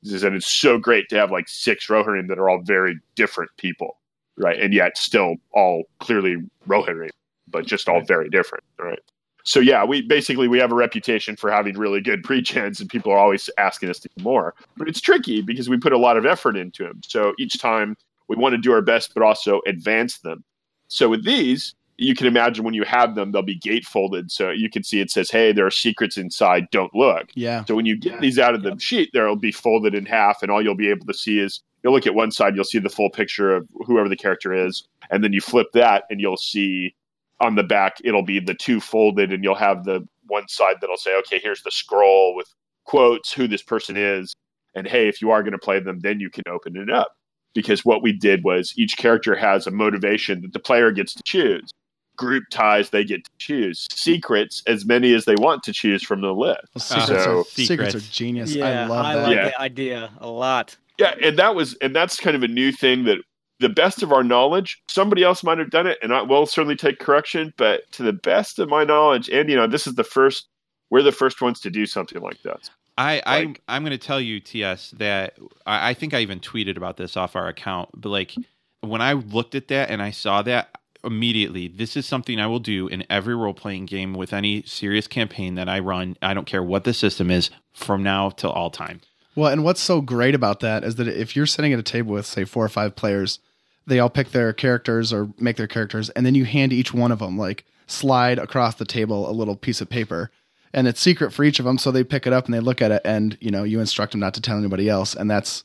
And 0.02 0.36
it's 0.36 0.52
so 0.52 0.80
great 0.80 1.10
to 1.10 1.18
have 1.18 1.30
like 1.30 1.48
six 1.48 1.88
Rohirrim 1.88 2.28
that 2.30 2.40
are 2.40 2.50
all 2.50 2.62
very 2.64 3.00
different 3.14 3.52
people, 3.58 3.99
right? 4.40 4.60
And 4.60 4.74
yet 4.74 4.98
still 4.98 5.36
all 5.54 5.84
clearly 6.00 6.38
Rohirrim, 6.68 7.10
but 7.48 7.66
just 7.66 7.88
all 7.88 8.02
very 8.02 8.30
different, 8.30 8.64
right? 8.80 9.00
So 9.44 9.60
yeah, 9.60 9.84
we 9.84 10.02
basically 10.02 10.48
we 10.48 10.60
have 10.60 10.72
a 10.72 10.76
reputation 10.76 11.36
for 11.36 11.52
having 11.52 11.78
really 11.78 12.02
good 12.02 12.24
pre-gens, 12.24 12.80
and 12.80 12.90
people 12.90 13.12
are 13.12 13.18
always 13.18 13.50
asking 13.58 13.90
us 13.90 14.00
to 14.00 14.10
do 14.16 14.24
more. 14.24 14.54
But 14.78 14.88
it's 14.88 15.02
tricky 15.02 15.42
because 15.42 15.70
we 15.70 15.78
put 15.78 15.94
a 15.94 15.98
lot 15.98 16.18
of 16.18 16.26
effort 16.26 16.56
into 16.56 16.84
them. 16.84 17.02
So 17.04 17.34
each 17.40 17.60
time 17.60 17.96
we 18.28 18.36
want 18.36 18.54
to 18.54 18.58
do 18.58 18.72
our 18.72 18.82
best, 18.82 19.14
but 19.14 19.24
also 19.24 19.62
advance 19.66 20.20
them. 20.20 20.44
So 20.88 21.10
with 21.10 21.26
these, 21.26 21.74
you 21.98 22.16
can 22.16 22.28
imagine 22.28 22.64
when 22.64 22.74
you 22.74 22.84
have 22.84 23.16
them, 23.16 23.32
they'll 23.32 23.42
be 23.42 23.60
gatefolded. 23.60 24.32
So 24.32 24.52
you 24.52 24.70
can 24.70 24.84
see 24.84 25.02
it 25.02 25.12
says, 25.12 25.30
"Hey, 25.30 25.52
there 25.52 25.66
are 25.66 25.72
secrets 25.72 26.18
inside. 26.18 26.68
Don't 26.72 26.94
look." 26.96 27.30
Yeah. 27.36 27.66
So 27.66 27.76
when 27.76 27.86
you 27.86 27.98
get 27.98 28.22
these 28.22 28.40
out 28.40 28.56
of 28.56 28.64
the 28.64 28.78
sheet, 28.80 29.10
they'll 29.14 29.36
be 29.36 29.52
folded 29.52 29.96
in 29.96 30.06
half, 30.06 30.42
and 30.42 30.52
all 30.52 30.62
you'll 30.62 30.76
be 30.76 30.90
able 30.90 31.08
to 31.08 31.14
see 31.14 31.40
is 31.40 31.62
you'll 31.84 31.94
look 31.94 32.08
at 32.08 32.16
one 32.16 32.32
side, 32.32 32.56
you'll 32.56 32.64
see 32.66 32.80
the 32.80 32.90
full 32.90 33.10
picture 33.10 33.56
of 33.56 33.68
whoever 33.86 34.10
the 34.10 34.16
character 34.18 34.54
is, 34.54 34.88
and 35.10 35.24
then 35.24 35.34
you 35.34 35.42
flip 35.42 35.68
that, 35.74 36.04
and 36.10 36.20
you'll 36.20 36.38
see 36.38 36.96
on 37.42 37.56
the 37.56 37.64
back 37.64 37.98
it'll 38.04 38.24
be 38.24 38.40
the 38.40 38.54
two 38.54 38.80
folded, 38.82 39.32
and 39.32 39.44
you'll 39.44 39.56
have 39.56 39.86
the 39.86 40.06
one 40.28 40.48
side 40.48 40.76
that'll 40.82 40.98
say, 40.98 41.16
"Okay, 41.20 41.40
here's 41.42 41.64
the 41.64 41.72
scroll 41.72 42.36
with 42.36 42.48
quotes 42.86 43.32
who 43.32 43.48
this 43.48 43.62
person 43.64 43.96
is, 43.98 44.34
and 44.76 44.88
hey, 44.88 45.08
if 45.08 45.22
you 45.22 45.32
are 45.32 45.42
going 45.42 45.54
to 45.54 45.58
play 45.58 45.80
them, 45.80 46.00
then 46.02 46.20
you 46.20 46.30
can 46.30 46.44
open 46.50 46.76
it 46.78 46.90
up." 46.90 47.16
Because 47.56 47.84
what 47.84 48.04
we 48.04 48.12
did 48.14 48.44
was 48.44 48.74
each 48.78 48.96
character 48.98 49.36
has 49.36 49.66
a 49.66 49.72
motivation 49.72 50.42
that 50.42 50.54
the 50.54 50.60
player 50.60 50.92
gets 50.92 51.14
to 51.16 51.24
choose. 51.24 51.72
Group 52.16 52.44
ties 52.52 52.90
they 52.92 53.04
get 53.04 53.24
to 53.24 53.32
choose. 53.40 53.88
Secrets, 53.92 54.62
as 54.68 54.86
many 54.86 55.14
as 55.14 55.26
they 55.26 55.36
want 55.36 55.64
to 55.64 55.74
choose 55.74 56.04
from 56.04 56.22
the 56.22 56.34
list. 56.34 56.60
Well, 56.76 56.82
secrets, 56.82 57.24
So- 57.24 57.40
are, 57.40 57.44
secrets 57.46 57.96
are 57.96 58.00
genius. 58.02 58.54
yeah, 58.54 58.84
I 58.84 58.86
love 58.88 59.06
that. 59.16 59.24
like 59.24 59.36
Yeah. 59.36 59.44
that 59.46 59.60
idea 59.60 60.12
a 60.20 60.30
lot. 60.30 60.76
Yeah, 61.00 61.16
and 61.24 61.40
that 61.40 61.56
was 61.56 61.76
and 61.82 61.96
that's 61.96 62.18
kind 62.18 62.36
of 62.36 62.44
a 62.44 62.48
new 62.48 62.72
thing 62.72 63.06
that 63.06 63.20
the 63.60 63.70
best 63.70 64.04
of 64.04 64.12
our 64.12 64.24
knowledge, 64.24 64.82
somebody 64.90 65.24
else 65.24 65.44
might 65.44 65.58
have 65.58 65.70
done 65.70 65.88
it, 65.88 65.98
and 66.02 66.14
I 66.14 66.22
will 66.22 66.46
certainly 66.46 66.76
take 66.76 67.00
correction, 67.00 67.54
but 67.58 67.90
to 67.94 68.04
the 68.04 68.14
best 68.14 68.60
of 68.60 68.70
my 68.70 68.84
knowledge, 68.84 69.30
and 69.30 69.50
you 69.50 69.56
know, 69.56 69.68
this 69.68 69.88
is 69.88 69.96
the 69.96 70.04
first 70.04 70.48
we're 70.90 71.04
the 71.04 71.12
first 71.12 71.42
ones 71.42 71.60
to 71.62 71.70
do 71.70 71.86
something 71.86 72.22
like 72.22 72.42
that. 72.44 72.70
I, 72.98 73.22
I 73.26 73.40
Like- 73.44 73.62
I'm 73.68 73.84
going 73.84 73.98
to 73.98 73.98
tell 73.98 74.20
you, 74.20 74.40
TS, 74.40 74.92
that 74.98 75.38
I, 75.66 75.92
I 75.92 75.94
think 75.94 76.14
I 76.14 76.20
even 76.20 76.40
tweeted 76.40 76.78
about 76.78 76.98
this 76.98 77.16
off 77.16 77.36
our 77.36 77.48
account. 77.48 77.90
But 77.94 78.10
like 78.10 78.36
when 78.82 79.02
I 79.02 79.14
looked 79.14 79.56
at 79.56 79.68
that 79.70 79.90
and 79.90 80.02
I 80.02 80.12
saw 80.12 80.42
that 80.42 80.76
immediately, 81.04 81.68
this 81.68 81.96
is 81.96 82.06
something 82.06 82.40
I 82.40 82.48
will 82.48 82.60
do 82.60 82.88
in 82.88 83.06
every 83.10 83.36
role 83.36 83.54
playing 83.54 83.86
game 83.86 84.14
with 84.14 84.34
any 84.34 84.64
serious 84.64 85.08
campaign 85.08 85.56
that 85.56 85.70
I 85.70 85.80
run. 85.80 86.18
I 86.22 86.34
don't 86.34 86.48
care 86.48 86.64
what 86.64 86.84
the 86.84 86.94
system 86.94 87.32
is 87.32 87.52
from 87.74 88.04
now 88.04 88.32
till 88.32 88.52
all 88.52 88.70
time. 88.70 89.02
Well, 89.40 89.54
and 89.54 89.64
what's 89.64 89.80
so 89.80 90.02
great 90.02 90.36
about 90.36 90.60
that 90.60 90.84
is 90.84 90.96
that 90.96 91.08
if 91.08 91.34
you're 91.34 91.46
sitting 91.46 91.72
at 91.72 91.80
a 91.80 91.84
table 91.84 92.14
with, 92.14 92.26
say, 92.26 92.44
four 92.44 92.66
or 92.66 92.68
five 92.68 92.98
players, 92.98 93.40
they 93.88 93.98
all 93.98 94.10
pick 94.10 94.32
their 94.32 94.52
characters 94.52 95.14
or 95.14 95.30
make 95.40 95.56
their 95.56 95.66
characters, 95.66 96.10
and 96.10 96.26
then 96.26 96.36
you 96.36 96.44
hand 96.44 96.74
each 96.74 96.94
one 96.94 97.10
of 97.10 97.20
them, 97.20 97.38
like, 97.38 97.64
slide 97.88 98.38
across 98.38 98.76
the 98.76 98.84
table 98.84 99.30
a 99.30 99.32
little 99.32 99.56
piece 99.56 99.80
of 99.80 99.90
paper. 99.90 100.30
And 100.74 100.90
it's 100.90 101.00
secret 101.00 101.32
for 101.32 101.46
each 101.46 101.58
of 101.58 101.64
them, 101.64 101.78
so 101.78 101.90
they 101.90 102.04
pick 102.04 102.28
it 102.28 102.34
up 102.34 102.46
and 102.46 102.54
they 102.54 102.60
look 102.60 102.82
at 102.82 102.92
it, 102.92 103.02
and, 103.06 103.38
you 103.40 103.50
know, 103.50 103.64
you 103.64 103.80
instruct 103.80 104.12
them 104.12 104.20
not 104.20 104.34
to 104.34 104.42
tell 104.42 104.58
anybody 104.58 104.90
else. 104.90 105.16
And 105.16 105.32
that's, 105.32 105.64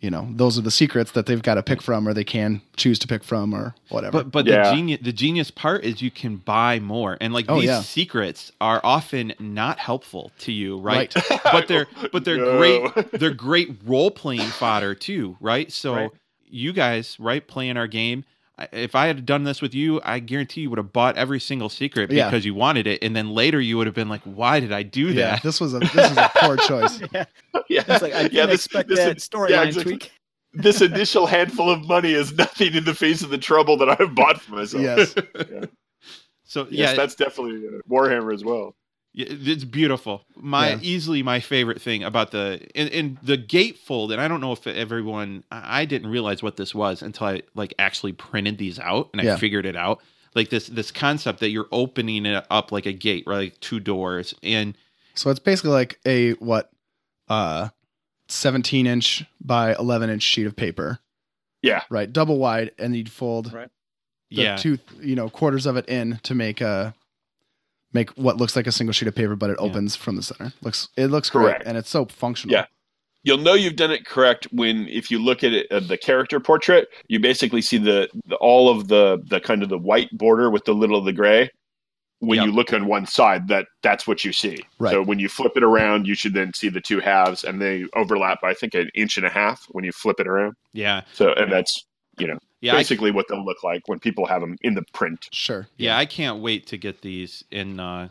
you 0.00 0.10
know, 0.10 0.28
those 0.30 0.56
are 0.56 0.62
the 0.62 0.70
secrets 0.70 1.10
that 1.12 1.26
they've 1.26 1.42
got 1.42 1.54
to 1.54 1.62
pick 1.62 1.82
from 1.82 2.06
or 2.06 2.14
they 2.14 2.22
can 2.24 2.62
choose 2.76 2.98
to 3.00 3.08
pick 3.08 3.24
from 3.24 3.52
or 3.52 3.74
whatever. 3.88 4.18
But 4.22 4.30
but 4.30 4.46
Yeah. 4.46 4.70
the 4.70 4.76
genius 4.76 5.00
the 5.02 5.12
genius 5.12 5.50
part 5.50 5.84
is 5.84 6.00
you 6.00 6.10
can 6.10 6.36
buy 6.36 6.78
more, 6.78 7.16
and 7.20 7.32
like 7.32 7.46
Oh, 7.48 7.56
these 7.60 7.68
yeah. 7.68 7.80
secrets 7.82 8.52
are 8.60 8.80
often 8.84 9.34
not 9.40 9.78
helpful 9.78 10.30
to 10.40 10.52
you, 10.52 10.78
right? 10.78 11.12
Right. 11.30 11.40
but 11.52 11.66
they're 11.68 11.86
but 12.12 12.24
they're 12.24 12.36
No. 12.36 12.58
great. 12.90 13.10
They're 13.12 13.30
great 13.34 13.76
role 13.84 14.10
playing 14.10 14.40
fodder 14.50 14.94
too, 14.94 15.36
right? 15.40 15.70
So 15.72 15.94
Right. 15.94 16.10
you 16.48 16.72
guys, 16.72 17.16
right, 17.18 17.46
playing 17.46 17.76
our 17.76 17.88
game. 17.88 18.24
I- 18.58 18.68
If 18.72 18.94
I 18.94 19.06
had 19.06 19.24
done 19.24 19.44
this 19.44 19.62
with 19.62 19.74
you, 19.74 20.00
I 20.04 20.18
guarantee 20.18 20.62
you 20.62 20.70
would 20.70 20.78
have 20.78 20.92
bought 20.92 21.16
every 21.16 21.38
single 21.40 21.68
secret 21.68 22.10
Yeah. 22.10 22.28
because 22.28 22.44
you 22.44 22.54
wanted 22.54 22.86
it, 22.86 23.02
and 23.02 23.14
then 23.14 23.30
later 23.30 23.60
you 23.60 23.76
would 23.78 23.86
have 23.86 23.94
been 23.94 24.08
like, 24.08 24.22
"Why 24.24 24.58
did 24.60 24.72
I 24.72 24.82
do 24.82 25.06
yeah, 25.08 25.32
that?" 25.32 25.42
this 25.42 25.60
was 25.60 25.74
a 25.74 25.78
this 25.78 26.10
is 26.10 26.16
a 26.16 26.30
poor 26.36 26.56
choice. 26.68 27.00
yeah, 27.12 27.24
It's 27.86 28.02
like 28.02 28.12
I 28.14 28.22
didn't 28.24 28.32
yeah, 28.32 28.46
this- 28.46 28.66
expect 28.66 28.88
this- 28.88 28.98
that 28.98 29.16
storyline 29.18 29.50
yeah, 29.50 29.62
exactly. 29.62 29.92
tweak. 29.98 30.12
this 30.54 30.80
initial 30.80 31.26
handful 31.26 31.70
of 31.70 31.86
money 31.86 32.12
is 32.12 32.32
nothing 32.32 32.74
in 32.74 32.84
the 32.84 32.94
face 32.94 33.22
of 33.22 33.30
the 33.30 33.38
trouble 33.38 33.76
that 33.76 34.00
I've 34.00 34.14
bought 34.14 34.40
for 34.40 34.56
myself. 34.56 34.82
Yes. 34.82 35.14
So 36.44 36.66
Yes, 36.70 36.90
yeah, 36.90 36.94
that's 36.94 37.14
definitely 37.14 37.58
uh, 37.68 37.80
Warhammer 37.88 38.32
as 38.32 38.42
well. 38.44 38.74
Yeah, 39.18 39.26
it's 39.30 39.64
beautiful. 39.64 40.24
My 40.36 40.70
Yeah. 40.70 40.78
easily 40.80 41.24
my 41.24 41.40
favorite 41.40 41.82
thing 41.82 42.04
about 42.04 42.30
the 42.30 42.60
in, 42.74 42.86
in 42.88 43.18
the 43.20 43.36
gatefold, 43.36 44.12
and 44.12 44.20
I 44.20 44.28
don't 44.28 44.40
know 44.40 44.52
if 44.52 44.64
everyone. 44.66 45.42
I 45.50 45.80
I 45.80 45.84
didn't 45.86 46.08
realize 46.10 46.40
what 46.40 46.56
this 46.56 46.72
was 46.72 47.02
until 47.02 47.26
I 47.26 47.42
like 47.56 47.74
actually 47.80 48.12
printed 48.12 48.58
these 48.58 48.78
out 48.78 49.10
and 49.12 49.20
I 49.20 49.24
Yeah. 49.24 49.36
figured 49.36 49.66
it 49.66 49.74
out. 49.74 50.00
Like 50.36 50.50
this 50.50 50.68
this 50.68 50.92
concept 50.92 51.40
that 51.40 51.50
you're 51.50 51.66
opening 51.72 52.26
it 52.26 52.46
up 52.48 52.70
like 52.70 52.86
a 52.86 52.92
gate, 52.92 53.24
right? 53.26 53.38
Like 53.38 53.58
two 53.60 53.80
doors, 53.80 54.34
and 54.44 54.76
So 55.14 55.30
it's 55.30 55.40
basically 55.40 55.70
like 55.72 55.98
a 56.06 56.32
what, 56.34 56.70
uh, 57.26 57.70
seventeen 58.28 58.86
inch 58.86 59.24
by 59.40 59.74
eleven 59.74 60.10
inch 60.10 60.22
sheet 60.22 60.46
of 60.46 60.54
paper, 60.54 61.00
Yeah, 61.60 61.82
right? 61.90 62.12
Double 62.12 62.38
wide, 62.38 62.70
and 62.78 62.94
you'd 62.94 63.10
fold 63.10 63.52
Right. 63.52 63.68
the 64.30 64.42
yeah, 64.42 64.56
two, 64.56 64.78
you 65.00 65.16
know, 65.16 65.28
quarters 65.28 65.66
of 65.66 65.76
it 65.76 65.88
in 65.88 66.20
to 66.22 66.36
make 66.36 66.60
a 66.60 66.94
make 67.92 68.10
what 68.10 68.36
looks 68.36 68.54
like 68.56 68.66
a 68.66 68.72
single 68.72 68.92
sheet 68.92 69.08
of 69.08 69.14
paper, 69.14 69.36
but 69.36 69.50
it 69.50 69.56
Yeah. 69.60 69.66
opens 69.66 69.96
from 69.96 70.16
the 70.16 70.22
center. 70.22 70.52
Looks 70.62 70.88
it 70.96 71.06
looks 71.06 71.30
Correct. 71.30 71.60
great, 71.60 71.68
and 71.68 71.78
it's 71.78 71.90
so 71.90 72.04
functional. 72.06 72.52
Yeah. 72.54 72.66
you'll 73.24 73.38
know 73.38 73.54
you've 73.54 73.76
done 73.76 73.90
it 73.90 74.06
correct 74.06 74.46
when 74.52 74.86
if 74.88 75.10
you 75.10 75.18
look 75.18 75.42
at 75.42 75.52
it 75.52 75.66
uh, 75.72 75.80
the 75.80 75.98
character 75.98 76.38
portrait 76.38 76.86
you 77.08 77.18
basically 77.18 77.60
see 77.60 77.76
the, 77.76 78.08
the 78.26 78.36
all 78.36 78.68
of 78.70 78.86
the 78.88 79.18
the 79.28 79.40
kind 79.40 79.62
of 79.64 79.68
the 79.68 79.76
white 79.76 80.08
border 80.12 80.48
with 80.50 80.64
the 80.64 80.72
little 80.72 80.96
of 80.96 81.04
the 81.04 81.12
gray 81.12 81.50
when 82.20 82.36
Yep. 82.38 82.46
you 82.46 82.52
look 82.52 82.72
on 82.72 82.86
one 82.86 83.06
side 83.06 83.48
that 83.48 83.66
that's 83.82 84.06
what 84.06 84.24
you 84.24 84.32
see 84.32 84.60
Right. 84.78 84.92
so 84.92 85.02
when 85.02 85.18
you 85.18 85.28
flip 85.28 85.52
it 85.56 85.64
around 85.64 86.06
you 86.06 86.14
should 86.14 86.32
then 86.32 86.54
see 86.54 86.68
the 86.68 86.80
two 86.80 87.00
halves 87.00 87.42
and 87.42 87.60
they 87.60 87.84
overlap 87.96 88.40
by 88.40 88.50
i 88.50 88.54
think 88.54 88.74
an 88.74 88.88
inch 88.94 89.16
and 89.16 89.26
a 89.26 89.30
half 89.30 89.64
when 89.70 89.84
you 89.84 89.90
flip 89.92 90.20
it 90.20 90.28
around 90.28 90.54
yeah, 90.72 91.02
so 91.12 91.32
and 91.34 91.50
that's 91.50 91.84
you 92.18 92.28
know 92.28 92.38
yeah. 92.60 92.74
I, 92.74 92.78
basically 92.78 93.10
what 93.10 93.26
they'll 93.28 93.44
look 93.44 93.62
like 93.64 93.82
when 93.86 93.98
people 93.98 94.26
have 94.26 94.40
them 94.40 94.56
in 94.62 94.74
the 94.74 94.82
print 94.92 95.28
Sure. 95.32 95.68
yeah, 95.76 95.96
I 95.98 96.06
can't 96.06 96.40
wait 96.40 96.66
to 96.68 96.76
get 96.78 97.02
these 97.02 97.44
in 97.50 97.78
uh 97.80 98.08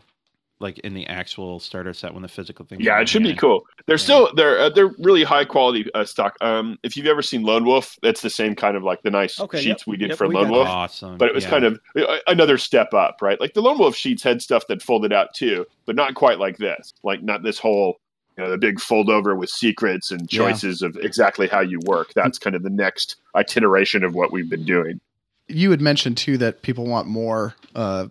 like 0.60 0.80
in 0.80 0.92
the 0.92 1.06
actual 1.06 1.60
starter 1.60 1.94
set 1.94 2.12
when 2.12 2.22
the 2.22 2.28
physical 2.28 2.64
thing. 2.64 2.80
yeah 2.80 3.00
it 3.00 3.08
should 3.08 3.22
be 3.22 3.28
Yeah. 3.28 3.36
cool 3.36 3.62
they're 3.86 3.94
Yeah. 3.94 4.02
still 4.02 4.34
they're 4.34 4.58
uh, 4.58 4.68
they're 4.70 4.92
really 4.98 5.22
high 5.22 5.44
quality 5.44 5.88
uh, 5.94 6.04
stock 6.04 6.34
um 6.40 6.76
if 6.82 6.96
you've 6.96 7.06
ever 7.06 7.22
seen 7.22 7.44
lone 7.44 7.64
wolf 7.64 7.96
that's 8.02 8.22
the 8.22 8.30
same 8.30 8.56
kind 8.56 8.76
of 8.76 8.82
like 8.82 9.00
the 9.02 9.10
nice 9.10 9.38
Okay, 9.38 9.58
sheets 9.58 9.82
yep, 9.82 9.86
we 9.86 9.96
did 9.96 10.08
yep, 10.08 10.18
for 10.18 10.26
we 10.26 10.34
lone 10.34 10.50
wolf 10.50 10.66
Awesome, 10.66 11.16
but 11.16 11.28
it 11.28 11.34
was 11.34 11.44
yeah. 11.44 11.50
kind 11.50 11.64
of 11.64 11.80
uh, 11.96 12.16
another 12.26 12.58
step 12.58 12.92
up, 12.92 13.18
right? 13.22 13.40
Like 13.40 13.54
the 13.54 13.62
Lone 13.62 13.78
Wolf 13.78 13.94
sheets 13.94 14.22
had 14.24 14.42
stuff 14.42 14.66
that 14.66 14.82
folded 14.82 15.12
out 15.12 15.32
too, 15.32 15.64
but 15.86 15.94
not 15.94 16.14
quite 16.14 16.40
like 16.40 16.56
this. 16.58 16.92
Like 17.04 17.22
not 17.22 17.44
this 17.44 17.58
whole, 17.60 18.00
you 18.38 18.44
know, 18.44 18.50
the 18.50 18.58
big 18.58 18.78
fold 18.80 19.10
over 19.10 19.34
with 19.34 19.50
secrets 19.50 20.12
and 20.12 20.32
Yeah. 20.32 20.38
choices 20.38 20.80
of 20.80 20.96
exactly 20.96 21.48
how 21.48 21.60
you 21.60 21.80
work. 21.84 22.12
That's 22.14 22.38
kind 22.38 22.54
of 22.54 22.62
the 22.62 22.70
next 22.70 23.16
iteration 23.56 24.04
of 24.04 24.14
what 24.14 24.30
we've 24.32 24.48
been 24.48 24.64
doing. 24.64 25.00
You 25.48 25.72
had 25.72 25.80
mentioned 25.80 26.16
too 26.16 26.38
that 26.38 26.62
people 26.62 26.86
want 26.86 27.08
more 27.08 27.56
uh, 27.74 28.08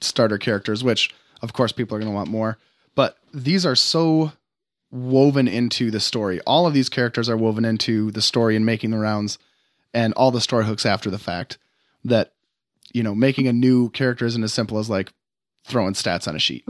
starter 0.00 0.38
characters, 0.38 0.84
which 0.84 1.12
of 1.42 1.52
course 1.52 1.72
people 1.72 1.96
are 1.96 2.00
going 2.00 2.10
to 2.10 2.14
want 2.14 2.30
more. 2.30 2.56
But 2.94 3.16
these 3.34 3.66
are 3.66 3.74
so 3.74 4.32
woven 4.92 5.48
into 5.48 5.90
the 5.90 6.00
story. 6.00 6.40
All 6.42 6.66
of 6.66 6.72
these 6.74 6.88
characters 6.88 7.28
are 7.28 7.36
woven 7.36 7.64
into 7.64 8.10
the 8.12 8.22
story 8.22 8.54
and 8.54 8.64
making 8.64 8.90
the 8.90 8.98
rounds, 8.98 9.38
and 9.92 10.12
all 10.14 10.30
the 10.30 10.40
story 10.40 10.66
hooks 10.66 10.86
after 10.86 11.10
the 11.10 11.18
fact. 11.18 11.58
That 12.04 12.32
you 12.92 13.02
know, 13.02 13.14
making 13.14 13.48
a 13.48 13.52
new 13.52 13.90
character 13.90 14.24
isn't 14.24 14.42
as 14.44 14.52
simple 14.52 14.78
as 14.78 14.88
like 14.88 15.12
throwing 15.64 15.94
stats 15.94 16.28
on 16.28 16.36
a 16.36 16.38
sheet, 16.38 16.64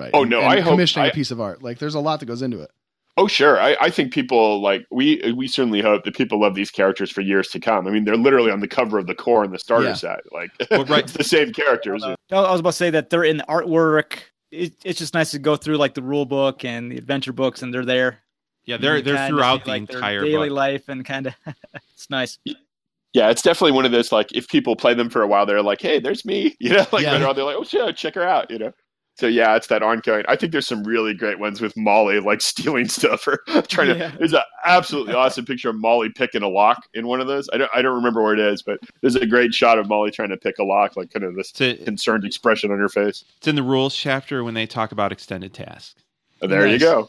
right? 0.00 0.10
Oh, 0.14 0.24
no, 0.24 0.38
And 0.40 0.48
I 0.48 0.60
hope- 0.60 0.72
commissioning 0.72 1.06
I- 1.06 1.08
a 1.10 1.12
piece 1.12 1.30
of 1.30 1.40
art. 1.40 1.62
Like, 1.62 1.78
there's 1.78 1.94
a 1.94 2.00
lot 2.00 2.18
that 2.20 2.26
goes 2.26 2.42
into 2.42 2.60
it. 2.60 2.70
Oh, 3.16 3.26
sure. 3.26 3.60
I, 3.60 3.76
I 3.80 3.90
think 3.90 4.12
people 4.14 4.62
like 4.62 4.86
we 4.90 5.32
we 5.36 5.46
certainly 5.46 5.82
hope 5.82 6.04
that 6.04 6.16
people 6.16 6.40
love 6.40 6.54
these 6.54 6.70
characters 6.70 7.10
for 7.10 7.20
years 7.20 7.48
to 7.48 7.60
come. 7.60 7.86
I 7.86 7.90
mean, 7.90 8.04
they're 8.04 8.16
literally 8.16 8.50
on 8.50 8.60
the 8.60 8.68
cover 8.68 8.98
of 8.98 9.06
the 9.08 9.14
core 9.14 9.44
and 9.44 9.52
the 9.52 9.58
starter 9.58 9.88
Yeah. 9.88 9.94
set. 9.94 10.20
Like, 10.32 10.50
Well, 10.70 10.84
right. 10.86 11.04
it's 11.04 11.12
the 11.12 11.24
same 11.24 11.52
characters. 11.52 12.02
I 12.04 12.14
was 12.30 12.60
about 12.60 12.70
to 12.70 12.76
say 12.76 12.88
that 12.90 13.10
they're 13.10 13.24
in 13.24 13.36
the 13.38 13.44
artwork. 13.48 14.20
It, 14.52 14.72
it's 14.84 14.98
just 14.98 15.12
nice 15.12 15.32
to 15.32 15.38
go 15.38 15.56
through 15.56 15.76
like 15.76 15.94
the 15.94 16.02
rule 16.02 16.24
book 16.24 16.64
and 16.64 16.90
the 16.90 16.96
adventure 16.96 17.32
books, 17.32 17.62
and 17.62 17.74
they're 17.74 17.84
there. 17.84 18.20
Yeah, 18.64 18.76
they're 18.78 19.02
they're 19.02 19.28
throughout 19.28 19.60
see, 19.60 19.64
the 19.64 19.70
like, 19.80 19.88
their 19.88 19.96
entire 19.98 20.24
daily 20.24 20.48
book. 20.48 20.56
life 20.56 20.88
and 20.88 21.04
kind 21.04 21.26
of 21.26 21.34
it's 21.92 22.08
nice. 22.08 22.38
Yeah, 23.12 23.28
it's 23.30 23.42
definitely 23.42 23.72
one 23.72 23.84
of 23.84 23.90
those 23.92 24.12
like 24.12 24.32
if 24.32 24.48
people 24.48 24.76
play 24.76 24.94
them 24.94 25.10
for 25.10 25.20
a 25.22 25.26
while, 25.26 25.44
they're 25.44 25.62
like, 25.62 25.82
"Hey, 25.82 25.98
there's 25.98 26.24
me," 26.24 26.56
you 26.60 26.70
know, 26.70 26.86
like 26.92 27.02
Yeah. 27.02 27.12
later 27.12 27.26
on 27.26 27.34
they're 27.36 27.44
like, 27.44 27.56
"Oh 27.56 27.64
shit, 27.64 27.96
check 27.96 28.14
her 28.14 28.22
out," 28.22 28.50
you 28.50 28.58
know. 28.58 28.72
So 29.20 29.26
yeah, 29.26 29.54
it's 29.54 29.66
that 29.66 29.82
ongoing. 29.82 30.24
I 30.28 30.34
think 30.36 30.50
there's 30.52 30.66
some 30.66 30.82
really 30.82 31.12
great 31.12 31.38
ones 31.38 31.60
with 31.60 31.76
Molly 31.76 32.20
like 32.20 32.40
stealing 32.52 32.88
stuff 32.88 33.28
or 33.28 33.36
trying 33.68 33.88
Yeah. 33.98 34.10
to. 34.12 34.16
There's 34.18 34.32
an 34.32 34.40
absolutely 34.64 35.12
awesome 35.12 35.44
picture 35.44 35.68
of 35.68 35.76
Molly 35.76 36.08
picking 36.08 36.42
a 36.42 36.48
lock 36.48 36.88
in 36.94 37.06
one 37.06 37.20
of 37.20 37.26
those. 37.26 37.46
I 37.52 37.58
don't 37.58 37.70
I 37.74 37.82
don't 37.82 37.94
remember 37.94 38.22
where 38.22 38.32
it 38.32 38.40
is, 38.40 38.62
but 38.62 38.80
there's 39.02 39.16
a 39.16 39.26
great 39.26 39.52
shot 39.52 39.78
of 39.78 39.88
Molly 39.88 40.10
trying 40.10 40.30
to 40.30 40.38
pick 40.38 40.58
a 40.58 40.64
lock, 40.64 40.96
like 40.96 41.12
kind 41.12 41.22
of 41.24 41.34
this 41.34 41.50
It's, 41.50 41.60
a- 41.60 41.84
concerned 41.84 42.24
expression 42.24 42.70
on 42.72 42.78
her 42.78 42.88
face. 42.88 43.22
it's 43.36 43.46
in 43.46 43.56
the 43.56 43.62
rules 43.62 43.94
chapter 43.94 44.42
when 44.42 44.54
they 44.54 44.66
talk 44.66 44.90
about 44.90 45.12
extended 45.12 45.52
tasks. 45.52 46.00
Oh, 46.40 46.46
there 46.46 46.66
you 46.66 46.78
go. 46.78 47.00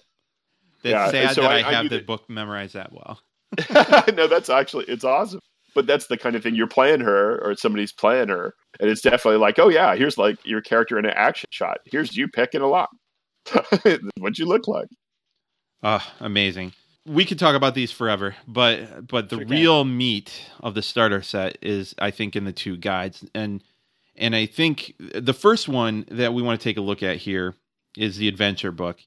It's 0.84 0.92
Yeah, 0.92 1.10
sad 1.12 1.34
so 1.36 1.44
that 1.44 1.52
I- 1.52 1.62
I, 1.62 1.70
I 1.70 1.74
have 1.76 1.84
knew 1.84 1.90
the 1.92 1.96
that- 1.96 2.08
book 2.08 2.30
memorized 2.30 2.74
that 2.74 2.92
well. 2.92 3.22
no, 4.16 4.28
that's 4.28 4.50
actually 4.50 4.84
it's 4.90 5.06
awesome. 5.06 5.40
But 5.74 5.88
that's 5.88 6.08
the 6.08 6.18
kind 6.18 6.36
of 6.36 6.44
thing 6.44 6.56
you're 6.56 6.68
playing 6.68 7.02
her, 7.02 7.40
or 7.44 7.56
somebody's 7.56 7.94
playing 7.94 8.30
her, 8.30 8.54
and 8.80 8.90
it's 8.90 9.02
definitely 9.02 9.38
like, 9.40 9.58
oh 9.60 9.70
yeah, 9.70 9.96
here's 9.96 10.18
like 10.18 10.38
your 10.46 10.62
character 10.62 11.00
in 11.00 11.06
an 11.06 11.14
action 11.16 11.48
shot. 11.52 11.78
Here's 11.86 12.16
you 12.18 12.28
picking 12.28 12.62
a 12.62 12.68
lock. 12.68 12.90
what 14.18 14.38
you 14.38 14.46
look 14.46 14.68
like. 14.68 14.88
Ah, 15.84 16.14
amazing. 16.20 16.74
We 17.06 17.26
could 17.26 17.40
talk 17.40 17.56
about 17.56 17.74
these 17.74 17.92
forever, 17.92 18.36
but 18.48 19.08
but 19.08 19.30
the 19.30 19.38
Sure 19.38 19.46
can. 19.46 19.56
real 19.56 19.84
meat 19.86 20.42
of 20.60 20.76
the 20.76 20.82
starter 20.84 21.22
set 21.22 21.58
is, 21.62 21.96
I 21.98 22.12
think, 22.12 22.36
in 22.36 22.46
the 22.46 22.52
two 22.52 22.78
guides, 22.78 23.26
and 23.34 23.64
and 24.16 24.36
I 24.36 24.46
think 24.46 24.94
the 25.00 25.34
first 25.34 25.68
one 25.68 26.06
that 26.10 26.34
we 26.34 26.44
want 26.44 26.60
to 26.60 26.64
take 26.64 26.78
a 26.78 26.82
look 26.82 27.02
at 27.02 27.18
here 27.18 27.56
is 27.98 28.18
the 28.18 28.28
adventure 28.28 28.72
book, 28.72 29.00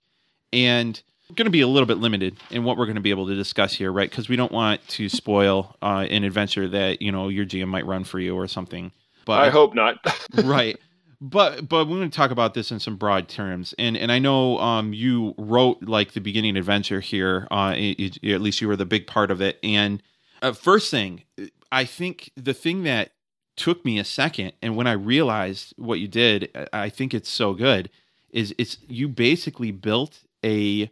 and 0.52 1.00
we're 1.00 1.13
going 1.34 1.46
to 1.46 1.50
be 1.50 1.60
a 1.62 1.66
little 1.68 1.86
bit 1.86 1.98
limited 1.98 2.36
in 2.50 2.64
what 2.64 2.76
we're 2.76 2.86
going 2.86 2.96
to 2.96 3.00
be 3.00 3.10
able 3.10 3.26
to 3.28 3.34
discuss 3.34 3.72
here, 3.72 3.90
right? 3.92 4.10
Because 4.10 4.28
we 4.28 4.36
don't 4.36 4.52
want 4.52 4.86
to 4.88 5.08
spoil 5.08 5.76
uh, 5.82 6.06
an 6.10 6.24
adventure 6.24 6.68
that 6.68 7.00
you 7.00 7.10
know 7.12 7.28
your 7.28 7.46
GM 7.46 7.68
might 7.68 7.86
run 7.86 8.04
for 8.04 8.18
you 8.20 8.36
or 8.36 8.46
something. 8.46 8.92
But 9.24 9.40
I 9.40 9.50
hope 9.50 9.74
not. 9.74 9.96
right 10.44 10.76
but 11.20 11.66
but 11.68 11.86
we're 11.88 11.96
going 11.96 12.10
to 12.10 12.14
talk 12.16 12.30
about 12.32 12.52
this 12.54 12.70
in 12.72 12.78
some 12.80 12.96
broad 12.96 13.28
terms 13.28 13.72
and 13.78 13.96
and 13.96 14.10
i 14.10 14.18
know 14.18 14.58
um 14.58 14.92
you 14.92 15.32
wrote 15.38 15.80
like 15.82 16.12
the 16.12 16.20
beginning 16.20 16.56
adventure 16.56 16.98
here 17.00 17.46
uh 17.52 17.72
it, 17.76 18.18
it- 18.22 18.32
at 18.32 18.40
least 18.40 18.60
you 18.60 18.66
were 18.66 18.74
the 18.76 18.84
big 18.84 19.06
part 19.06 19.30
of 19.30 19.40
it 19.40 19.58
and 19.62 20.02
uh, 20.42 20.52
first 20.52 20.90
thing 20.90 21.22
i 21.70 21.84
think 21.84 22.30
the 22.36 22.52
thing 22.52 22.82
that 22.82 23.12
took 23.56 23.84
me 23.84 23.98
a 23.98 24.04
second 24.04 24.52
and 24.60 24.76
when 24.76 24.88
i 24.88 24.92
realized 24.92 25.72
what 25.78 26.00
you 26.00 26.08
did 26.08 26.50
I- 26.54 26.66
i 26.84 26.88
think 26.90 27.14
it's 27.14 27.30
so 27.30 27.54
good 27.54 27.88
is 28.30 28.52
it's 28.58 28.76
you 28.88 29.08
basically 29.08 29.70
built 29.70 30.18
a 30.44 30.90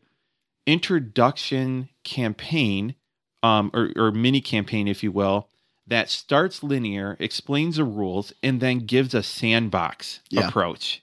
introduction 0.67 1.89
campaign 2.05 2.95
um 3.43 3.71
or, 3.75 3.91
or 3.97 4.11
mini 4.13 4.41
campaign 4.41 4.87
if 4.89 5.03
you 5.03 5.11
will 5.13 5.49
that 5.89 6.09
starts 6.09 6.63
linear, 6.63 7.17
explains 7.19 7.75
the 7.77 7.85
rules, 7.85 8.33
and 8.43 8.61
then 8.61 8.79
gives 8.79 9.15
a 9.15 9.23
sandbox 9.23 10.21
Yeah. 10.31 10.47
approach. 10.49 11.03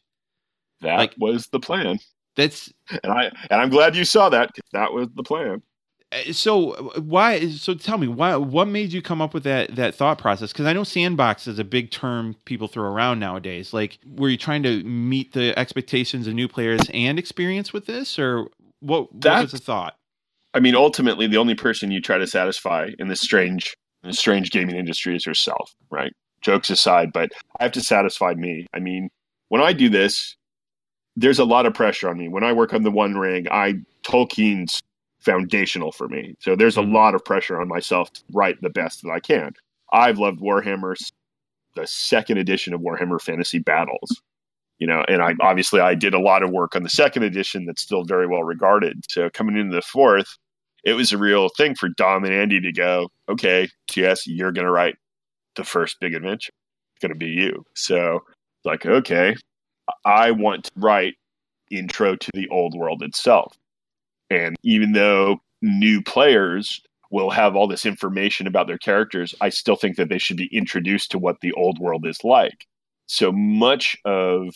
that 0.82 0.95
Like- 0.97 1.16
was 1.18 1.47
the 1.47 1.60
plan, 1.60 1.99
That's 2.38 2.72
and 3.03 3.12
I 3.12 3.26
and 3.51 3.62
I'm 3.62 3.70
glad 3.70 3.97
you 3.97 4.05
saw 4.05 4.30
that. 4.30 4.53
'cause 4.53 4.64
that 4.72 4.93
was 4.93 5.10
the 5.16 5.24
plan. 5.24 5.62
uh, 6.14 6.32
so. 6.32 6.93
Why? 6.97 7.49
So 7.49 7.74
tell 7.74 7.97
me, 7.97 8.07
why? 8.07 8.38
What 8.38 8.70
made 8.70 8.93
you 8.93 9.01
come 9.01 9.22
up 9.22 9.34
with 9.34 9.43
that 9.43 9.76
that 9.76 9.93
thought 9.95 10.18
process? 10.18 10.53
Because 10.53 10.66
I 10.66 10.72
know 10.74 10.86
sandbox 10.86 11.45
is 11.47 11.60
a 11.60 11.66
big 11.66 11.91
term 11.91 12.36
people 12.45 12.70
throw 12.70 12.86
around 12.89 13.20
nowadays. 13.20 13.74
Like, 13.74 13.99
were 14.07 14.30
you 14.30 14.38
trying 14.38 14.64
to 14.64 14.82
meet 14.86 15.34
the 15.34 15.57
expectations 15.60 16.26
of 16.28 16.34
new 16.34 16.47
players 16.47 16.80
and 16.93 17.20
experience 17.20 17.74
with 17.74 17.86
this, 17.86 18.18
or 18.18 18.47
what? 18.80 19.01
What 19.01 19.13
was 19.13 19.21
That's- 19.21 19.51
the 19.51 19.57
thought? 19.59 19.95
I 20.53 20.59
mean, 20.59 20.75
ultimately, 20.75 21.27
the 21.27 21.38
only 21.38 21.53
person 21.55 21.91
you 21.91 22.01
try 22.01 22.17
to 22.17 22.25
satisfy 22.25 22.89
in 22.97 23.07
this 23.07 23.21
strange, 23.21 23.75
in 24.03 24.09
this 24.09 24.17
strange 24.19 24.49
gaming 24.49 24.75
industry 24.75 25.15
is 25.15 25.25
yourself, 25.25 25.71
right? 25.91 26.11
Jokes 26.41 26.69
aside, 26.71 27.11
but 27.13 27.32
I 27.59 27.63
have 27.63 27.71
to 27.73 27.82
satisfy 27.82 28.34
me. 28.34 28.65
I 28.73 28.80
mean, 28.80 29.09
when 29.49 29.61
I 29.61 29.73
do 29.73 29.89
this, 29.89 30.36
there's 31.15 31.38
a 31.38 31.45
lot 31.45 31.65
of 31.67 31.73
pressure 31.75 32.09
on 32.09 32.17
me. 32.17 32.30
When 32.30 32.43
I 32.43 32.53
work 32.53 32.73
on 32.73 32.82
the 32.84 32.89
One 32.91 33.15
Ring, 33.15 33.45
I 33.51 33.75
Tolkien's 34.03 34.82
foundational 35.19 35.91
for 35.91 36.07
me, 36.07 36.34
so 36.39 36.55
there's 36.55 36.77
a 36.77 36.82
Mhm. 36.82 36.93
lot 36.93 37.13
of 37.13 37.23
pressure 37.25 37.61
on 37.61 37.67
myself 37.67 38.11
to 38.13 38.23
write 38.34 38.59
the 38.61 38.69
best 38.69 39.03
that 39.03 39.11
I 39.11 39.19
can. 39.19 39.53
I've 39.93 40.17
loved 40.17 40.39
Warhammer, 40.39 40.95
the 41.75 41.86
second 41.86 42.38
edition 42.38 42.73
of 42.73 42.82
Warhammer 42.82 43.21
Fantasy 43.21 43.59
Battles. 43.59 44.21
You 44.80 44.88
know, 44.88 45.03
and 45.07 45.21
I 45.21 45.36
obviously 45.41 45.82
I 45.82 45.93
did 45.93 46.13
a 46.13 46.19
lot 46.19 46.41
of 46.41 46.51
work 46.51 46.75
on 46.75 46.84
the 46.84 46.89
second 46.89 47.23
edition 47.23 47.65
that's 47.65 47.82
still 47.82 48.05
very 48.05 48.27
well 48.27 48.43
regarded. 48.43 49.03
So 49.09 49.30
coming 49.30 49.57
into 49.57 49.75
the 49.75 49.82
fourth, 49.82 50.38
it 50.84 50.93
was 50.93 51.11
a 51.11 51.17
real 51.17 51.49
thing 51.49 51.75
for 51.75 51.89
Dom 51.89 52.23
and 52.23 52.34
Andy 52.34 52.61
to 52.61 52.71
go, 52.71 53.09
okay, 53.27 53.67
TS, 53.88 54.25
you're 54.27 54.53
going 54.53 54.65
to 54.65 54.71
write 54.71 54.95
the 55.55 55.63
first 55.63 55.99
big 55.99 56.13
adventure. 56.13 56.53
It's 56.95 57.01
going 57.01 57.13
to 57.13 57.17
be 57.17 57.27
you. 57.32 57.65
So, 57.75 58.23
like, 58.63 58.86
okay, 58.86 59.36
I 60.05 60.32
want 60.32 60.65
to 60.65 60.71
write 60.77 61.15
intro 61.69 62.15
to 62.15 62.32
the 62.34 62.47
old 62.49 62.75
world 62.75 63.03
itself. 63.03 63.57
And 64.30 64.55
even 64.63 64.93
though 64.93 65.39
new 65.61 66.01
players 66.01 66.82
will 67.11 67.32
have 67.32 67.55
all 67.55 67.67
this 67.67 67.86
information 67.86 68.47
about 68.47 68.67
their 68.67 68.77
characters, 68.77 69.36
I 69.41 69.49
still 69.49 69.75
think 69.75 69.97
that 69.97 70.09
they 70.09 70.19
should 70.19 70.38
be 70.38 70.49
introduced 70.55 71.11
to 71.11 71.19
what 71.19 71.41
the 71.41 71.51
old 71.53 71.80
world 71.80 72.05
is 72.05 72.23
like. 72.23 72.65
So 73.07 73.32
much 73.32 73.97
of 74.05 74.55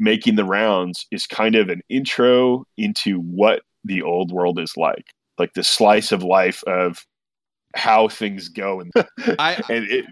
making 0.00 0.34
the 0.34 0.44
rounds 0.44 1.06
is 1.12 1.26
kind 1.26 1.54
of 1.54 1.68
an 1.68 1.82
intro 1.88 2.64
into 2.76 3.20
what 3.20 3.60
the 3.84 4.02
old 4.02 4.32
world 4.32 4.58
is 4.58 4.72
like 4.76 5.04
like 5.38 5.52
the 5.54 5.62
slice 5.62 6.10
of 6.10 6.22
life 6.24 6.64
of 6.66 7.06
how 7.76 8.08
things 8.08 8.48
go 8.48 8.80
and, 8.80 8.90
I 9.38 9.54
and 9.70 9.84
it 9.88 10.04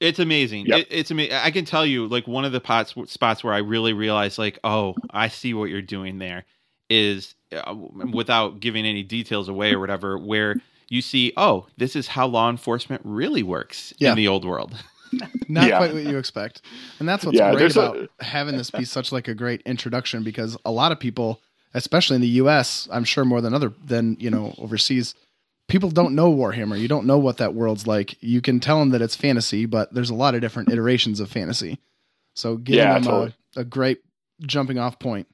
It's 0.00 0.18
amazing. 0.18 0.66
Yep. 0.66 0.78
It, 0.80 0.86
it's 0.90 1.10
amazing. 1.10 1.34
I 1.34 1.50
can 1.50 1.64
tell 1.64 1.84
you, 1.84 2.06
like 2.06 2.26
one 2.26 2.44
of 2.44 2.52
the 2.52 2.60
pots, 2.60 2.94
spots 3.06 3.42
where 3.44 3.52
I 3.54 3.58
really 3.58 3.92
realized, 3.92 4.38
like, 4.38 4.58
oh, 4.64 4.94
I 5.10 5.28
see 5.28 5.52
what 5.54 5.70
you're 5.70 5.82
doing 5.82 6.18
there, 6.18 6.44
is 6.88 7.34
uh, 7.52 7.74
without 7.74 8.60
giving 8.60 8.86
any 8.86 9.02
details 9.02 9.48
away 9.48 9.72
or 9.74 9.80
whatever, 9.80 10.16
where 10.18 10.56
you 10.88 11.02
see, 11.02 11.32
oh, 11.36 11.66
this 11.76 11.96
is 11.96 12.06
how 12.08 12.26
law 12.26 12.48
enforcement 12.48 13.02
really 13.04 13.42
works 13.42 13.92
Yeah. 13.98 14.10
in 14.10 14.16
the 14.16 14.28
old 14.28 14.44
world. 14.44 14.74
Not 15.48 15.68
Yeah. 15.68 15.76
quite 15.78 15.92
what 15.94 16.04
you 16.04 16.18
expect. 16.18 16.62
And 16.98 17.08
that's 17.08 17.24
what's 17.24 17.36
Yeah, 17.38 17.50
great 17.50 17.60
there's 17.60 17.76
a- 17.76 17.80
about 17.90 18.08
having 18.20 18.56
this 18.56 18.70
be 18.70 18.84
such 18.84 19.12
like 19.12 19.28
a 19.28 19.34
great 19.34 19.62
introduction 19.66 20.22
because 20.22 20.56
a 20.64 20.70
lot 20.70 20.92
of 20.92 21.00
people, 21.00 21.40
especially 21.74 22.16
in 22.16 22.20
the 22.22 22.28
US, 22.28 22.88
I'm 22.92 23.04
sure 23.04 23.24
more 23.24 23.40
than 23.40 23.54
other 23.54 23.72
than, 23.84 24.16
you 24.20 24.30
know, 24.30 24.54
overseas, 24.58 25.14
people 25.68 25.90
don't 25.90 26.14
know 26.14 26.32
Warhammer. 26.32 26.78
You 26.80 26.88
don't 26.88 27.06
know 27.06 27.18
what 27.18 27.38
that 27.38 27.54
world's 27.54 27.86
like. 27.86 28.16
You 28.22 28.40
can 28.40 28.60
tell 28.60 28.78
them 28.80 28.90
that 28.90 29.02
it's 29.02 29.16
fantasy, 29.16 29.66
but 29.66 29.92
there's 29.94 30.10
a 30.10 30.14
lot 30.14 30.34
of 30.34 30.40
different 30.40 30.70
iterations 30.70 31.20
of 31.20 31.30
fantasy. 31.30 31.78
So 32.34 32.56
giving 32.56 32.78
Yeah, 32.78 32.94
them 32.94 33.02
totally. 33.04 33.34
a, 33.56 33.60
a 33.60 33.64
great 33.64 34.00
jumping 34.42 34.78
off 34.78 34.98
point 34.98 35.26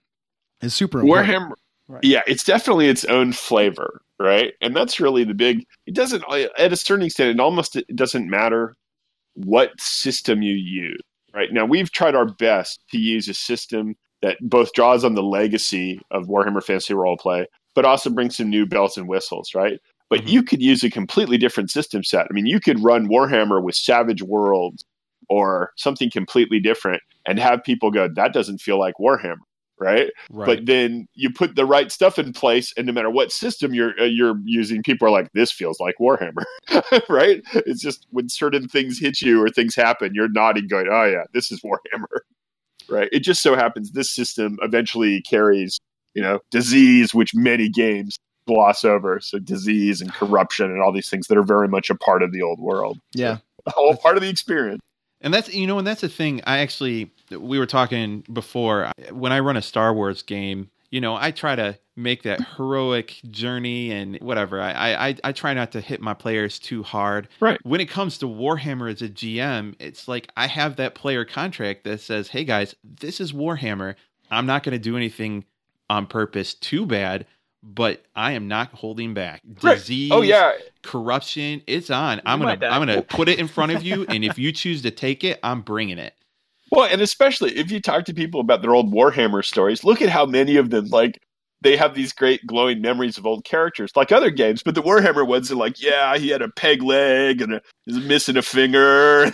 is 0.63 0.75
super 0.75 1.01
important. 1.01 1.29
warhammer 1.29 1.53
Right. 1.89 2.03
yeah 2.03 2.23
it's 2.27 2.43
definitely 2.43 2.89
its 2.89 3.05
own 3.05 3.33
flavor 3.33 4.01
right 4.19 4.55
and 4.61 4.75
that's 4.75 4.99
really 4.99 5.23
the 5.23 5.35
big 5.35 5.65
it 5.87 5.95
doesn't 5.95 6.25
at 6.59 6.73
a 6.73 6.77
certain 6.77 7.05
extent 7.07 7.31
it 7.31 7.39
almost 7.41 7.77
it 7.77 7.95
doesn't 7.95 8.29
matter 8.29 8.75
what 9.37 9.71
system 9.81 10.43
you 10.43 10.55
use 10.55 11.01
right? 11.35 11.53
Now 11.53 11.65
we've 11.67 11.93
tried 11.93 12.15
our 12.15 12.27
best 12.27 12.83
to 12.91 12.99
use 12.99 13.29
a 13.29 13.35
system 13.35 13.95
that 14.23 14.39
both 14.41 14.73
draws 14.73 15.05
on 15.05 15.15
the 15.15 15.23
legacy 15.23 16.01
of 16.11 16.27
warhammer 16.27 16.63
fantasy 16.65 16.95
roleplay 16.95 17.45
but 17.75 17.85
also 17.85 18.09
brings 18.11 18.37
some 18.39 18.49
new 18.51 18.67
bells 18.67 18.97
and 18.97 19.09
whistles 19.09 19.55
right? 19.55 19.81
But 20.09 20.23
Mhm. 20.23 20.29
you 20.29 20.43
could 20.43 20.63
use 20.63 20.83
a 20.85 20.91
completely 20.91 21.37
different 21.39 21.71
system 21.71 22.03
set. 22.05 22.27
I 22.31 22.33
mean 22.33 22.47
you 22.47 22.61
could 22.61 22.83
run 22.83 23.09
warhammer 23.09 23.63
with 23.63 23.75
savage 23.75 24.23
worlds 24.23 24.85
or 25.29 25.73
something 25.77 26.11
completely 26.11 26.61
different 26.61 27.03
and 27.27 27.39
have 27.39 27.63
people 27.65 27.91
go 27.91 28.09
that 28.09 28.33
doesn't 28.33 28.59
feel 28.59 28.79
like 28.79 28.95
warhammer 29.01 29.46
right 29.79 30.11
Right. 30.31 30.47
but 30.47 30.67
then 30.67 31.07
you 31.15 31.31
put 31.31 31.55
the 31.57 31.67
right 31.67 31.93
stuff 31.93 32.19
in 32.19 32.33
place 32.33 32.73
and 32.77 32.87
no 32.87 32.93
matter 32.93 33.11
what 33.11 33.31
system 33.33 33.75
you're 33.75 33.93
uh, 34.01 34.05
you're 34.05 34.37
using 34.45 34.83
people 34.83 35.07
are 35.09 35.11
like 35.11 35.31
this 35.33 35.53
feels 35.53 35.79
like 35.81 35.97
warhammer 36.01 36.45
right 37.09 37.43
it's 37.53 37.83
just 37.83 38.07
when 38.11 38.29
certain 38.29 38.69
things 38.69 38.99
hit 38.99 39.21
you 39.21 39.43
or 39.43 39.49
things 39.51 39.75
happen 39.75 40.13
you're 40.15 40.29
nodding 40.31 40.67
going 40.67 40.87
oh 40.91 41.05
yeah 41.05 41.25
this 41.35 41.51
is 41.53 41.61
warhammer 41.65 42.21
right 42.89 43.09
it 43.13 43.21
just 43.21 43.43
so 43.43 43.55
happens 43.55 43.91
this 43.93 44.11
system 44.11 44.59
eventually 44.63 45.21
carries 45.23 45.79
you 46.15 46.23
know 46.23 46.41
disease 46.51 47.15
which 47.15 47.35
many 47.35 47.69
games 47.69 48.17
gloss 48.47 48.85
over 48.85 49.19
so 49.21 49.39
disease 49.39 50.01
and 50.01 50.13
corruption 50.13 50.67
and 50.71 50.81
all 50.81 50.93
these 50.93 51.11
things 51.11 51.27
that 51.27 51.37
are 51.37 51.43
very 51.43 51.67
much 51.69 51.91
a 51.91 51.95
part 51.97 52.23
of 52.23 52.31
the 52.33 52.41
old 52.43 52.61
world 52.61 52.99
Yeah. 53.13 53.39
all 53.77 53.97
part 53.97 54.17
of 54.17 54.23
the 54.23 54.29
experience 54.31 54.81
And 55.21 55.35
that's 55.35 55.53
you 55.53 55.67
know, 55.67 55.79
and 55.79 55.87
that's 55.87 56.03
the 56.03 56.09
thing. 56.09 56.41
I 56.47 56.59
actually 56.59 57.11
we 57.31 57.59
were 57.59 57.67
talking 57.67 58.25
before 58.33 58.91
when 59.11 59.33
I 59.33 59.41
run 59.41 59.57
a 59.57 59.63
Star 59.63 59.93
Wars 59.95 60.23
game. 60.23 60.71
You 60.91 61.01
know, 61.01 61.17
I 61.17 61.33
try 61.33 61.57
to 61.57 61.79
make 61.97 62.23
that 62.23 62.41
heroic 62.57 63.21
journey 63.31 63.91
and 63.91 64.17
whatever. 64.21 64.61
I, 64.61 65.09
I 65.09 65.17
I 65.25 65.33
try 65.33 65.55
not 65.55 65.73
to 65.73 65.81
hit 65.81 66.01
my 66.01 66.15
players 66.15 66.59
too 66.59 66.83
hard. 66.83 67.29
Right. 67.41 67.59
When 67.65 67.81
it 67.81 67.91
comes 67.91 68.19
to 68.19 68.27
Warhammer 68.27 68.91
as 68.93 69.03
a 69.03 69.09
GM, 69.09 69.75
it's 69.81 70.07
like 70.07 70.31
I 70.37 70.47
have 70.47 70.77
that 70.77 70.95
player 70.95 71.25
contract 71.25 71.85
that 71.85 72.01
says, 72.01 72.29
"Hey 72.29 72.45
guys, 72.45 72.75
this 72.85 73.21
is 73.21 73.33
Warhammer. 73.33 73.97
I'm 74.31 74.47
not 74.47 74.63
going 74.63 74.75
to 74.75 74.79
do 74.79 74.97
anything 74.97 75.45
on 75.91 76.07
purpose 76.07 76.55
too 76.55 76.87
bad." 76.87 77.27
But 77.69 78.05
I 78.15 78.33
am 78.33 78.47
not 78.47 78.69
holding 78.69 79.13
back. 79.13 79.43
Right. 79.61 79.75
Disease, 79.77 80.13
Oh 80.13 80.21
yeah, 80.21 80.53
corruption, 80.83 81.63
it's 81.67 81.91
on. 81.91 82.21
I'm 82.25 82.39
gonna. 82.39 82.65
I'm 82.65 82.87
gonna 82.87 83.03
put 83.03 83.29
it 83.29 83.41
in 83.41 83.49
front 83.49 83.73
of 83.73 83.83
you, 83.83 84.07
and 84.09 84.25
if 84.25 84.39
you 84.39 84.53
choose 84.53 84.83
to 84.83 84.93
take 84.93 85.25
it, 85.25 85.41
I'm 85.43 85.63
bringing 85.63 85.99
it. 85.99 86.15
Well, 86.71 86.89
and 86.91 87.01
especially 87.01 87.57
if 87.57 87.71
you 87.71 87.81
talk 87.81 88.05
to 88.07 88.15
people 88.15 88.41
about 88.41 88.63
their 88.63 88.75
old 88.75 88.93
Warhammer 88.93 89.45
stories, 89.45 89.85
look 89.85 90.03
at 90.03 90.09
how 90.09 90.27
many 90.27 90.57
of 90.57 90.71
them 90.71 90.87
like 90.87 91.21
they 91.63 91.77
have 91.77 91.95
these 91.95 92.13
great 92.13 92.47
glowing 92.47 92.81
memories 92.81 93.19
of 93.19 93.27
old 93.27 93.45
characters, 93.45 93.91
like 93.97 94.13
other 94.13 94.31
games. 94.31 94.63
But 94.63 94.75
the 94.75 94.83
Warhammer 94.83 95.27
ones 95.27 95.51
are 95.51 95.57
like, 95.57 95.81
yeah, 95.83 96.17
he 96.19 96.29
had 96.29 96.43
a 96.43 96.49
peg 96.49 96.83
leg 96.83 97.41
and 97.41 97.55
a, 97.55 97.63
he's 97.87 97.97
missing 98.05 98.37
a 98.37 98.43
finger. 98.43 99.31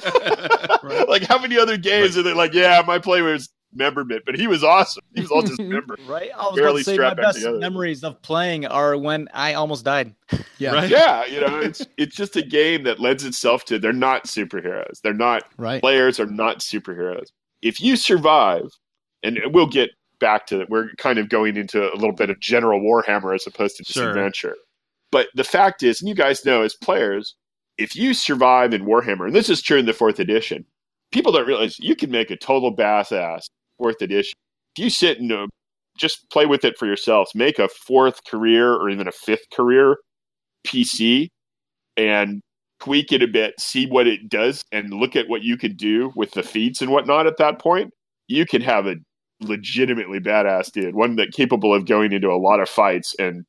like 1.09 1.22
how 1.24 1.39
many 1.41 1.59
other 1.59 1.76
games 1.76 2.16
are 2.16 2.22
they 2.22 2.35
like, 2.35 2.55
yeah, 2.55 2.83
my 2.87 2.99
player 2.99 3.24
was 3.24 3.49
memberment, 3.74 4.22
but 4.26 4.34
he 4.38 4.46
was 4.46 4.62
awesome. 4.64 5.02
He 5.14 5.20
was 5.22 5.30
all 5.30 5.42
dismembered. 5.42 6.00
Right? 6.06 6.30
I 6.36 6.46
was 6.46 6.56
Barely 6.56 6.70
about 6.70 6.78
to 6.78 6.84
say 6.84 6.90
my 6.92 6.94
strapped 6.96 7.16
back 7.16 7.24
best 7.26 7.38
together. 7.38 7.58
memories 7.58 8.04
of 8.04 8.20
playing 8.22 8.66
are 8.66 8.96
when 8.96 9.28
I 9.32 9.54
almost 9.54 9.84
died. 9.84 10.14
Yeah. 10.58 10.72
Right. 10.74 10.90
yeah, 10.90 11.24
you 11.26 11.40
know, 11.40 11.60
it's 11.60 11.86
it's 11.96 12.14
just 12.16 12.36
a 12.36 12.42
game 12.42 12.84
that 12.84 13.00
lends 13.00 13.24
itself 13.24 13.64
to 13.66 13.78
they're 13.78 13.92
not 13.92 14.24
superheroes. 14.24 15.00
They're 15.02 15.14
not 15.14 15.44
Right. 15.56 15.80
players 15.80 16.18
are 16.20 16.26
not 16.26 16.58
superheroes. 16.60 17.26
If 17.62 17.80
you 17.80 17.96
survive, 17.96 18.68
and 19.22 19.38
we'll 19.46 19.66
get 19.66 19.90
back 20.20 20.46
to 20.46 20.58
that, 20.58 20.70
we're 20.70 20.90
kind 20.98 21.18
of 21.18 21.28
going 21.28 21.56
into 21.56 21.82
a 21.92 21.94
little 21.96 22.12
bit 22.12 22.30
of 22.30 22.38
general 22.40 22.80
Warhammer 22.80 23.34
as 23.34 23.46
opposed 23.46 23.76
to 23.76 23.82
just 23.84 23.94
Sure. 23.98 24.08
adventure. 24.10 24.56
But 25.10 25.28
the 25.34 25.44
fact 25.44 25.82
is, 25.82 26.00
and 26.00 26.08
you 26.08 26.14
guys 26.14 26.44
know 26.44 26.62
as 26.62 26.74
players, 26.74 27.34
if 27.78 27.94
you 27.96 28.14
survive 28.14 28.72
in 28.72 28.84
Warhammer, 28.84 29.26
and 29.26 29.34
this 29.34 29.48
is 29.50 29.60
true 29.62 29.78
in 29.78 29.86
the 29.86 29.92
fourth 29.92 30.18
edition, 30.20 30.64
people 31.10 31.32
don't 31.32 31.46
realize 31.46 31.78
you 31.78 31.94
can 31.96 32.10
make 32.10 32.30
a 32.30 32.36
total 32.36 32.74
badass 32.74 33.48
fourth 33.83 34.01
edition. 34.01 34.35
If 34.76 34.85
you 34.85 34.91
sit 34.91 35.18
and 35.18 35.33
uh, 35.33 35.47
just 35.99 36.30
play 36.30 36.47
with 36.47 36.64
it 36.64 36.78
for 36.78 36.87
yourselves, 36.87 37.33
make 37.35 37.59
a 37.59 37.68
fourth 37.68 38.24
career 38.24 38.72
or 38.72 38.89
even 38.89 39.09
a 39.09 39.12
fifth 39.12 39.51
career 39.53 39.97
PC 40.66 41.28
and 41.97 42.41
tweak 42.80 43.12
it 43.12 43.22
a 43.22 43.28
bit, 43.28 43.55
see 43.61 43.87
what 43.87 44.07
it 44.07 44.28
does, 44.28 44.62
and 44.72 44.93
look 44.93 45.14
at 45.14 45.28
what 45.28 45.43
you 45.43 45.57
could 45.57 45.76
do 45.76 46.12
with 46.16 46.33
the 46.33 46.43
feats 46.43 46.80
and 46.80 46.91
whatnot 46.91 47.26
at 47.26 47.37
that 47.37 47.61
point, 47.61 47.93
you 48.28 48.47
can 48.47 48.62
have 48.62 48.87
a 48.87 48.97
legitimately 49.41 50.20
badass 50.20 50.70
dude, 50.72 50.95
one 50.95 51.16
that 51.16 51.33
capable 51.33 51.74
of 51.74 51.87
going 51.87 52.12
into 52.12 52.30
a 52.30 52.39
lot 52.39 52.61
of 52.61 52.68
fights 52.68 53.14
and 53.18 53.45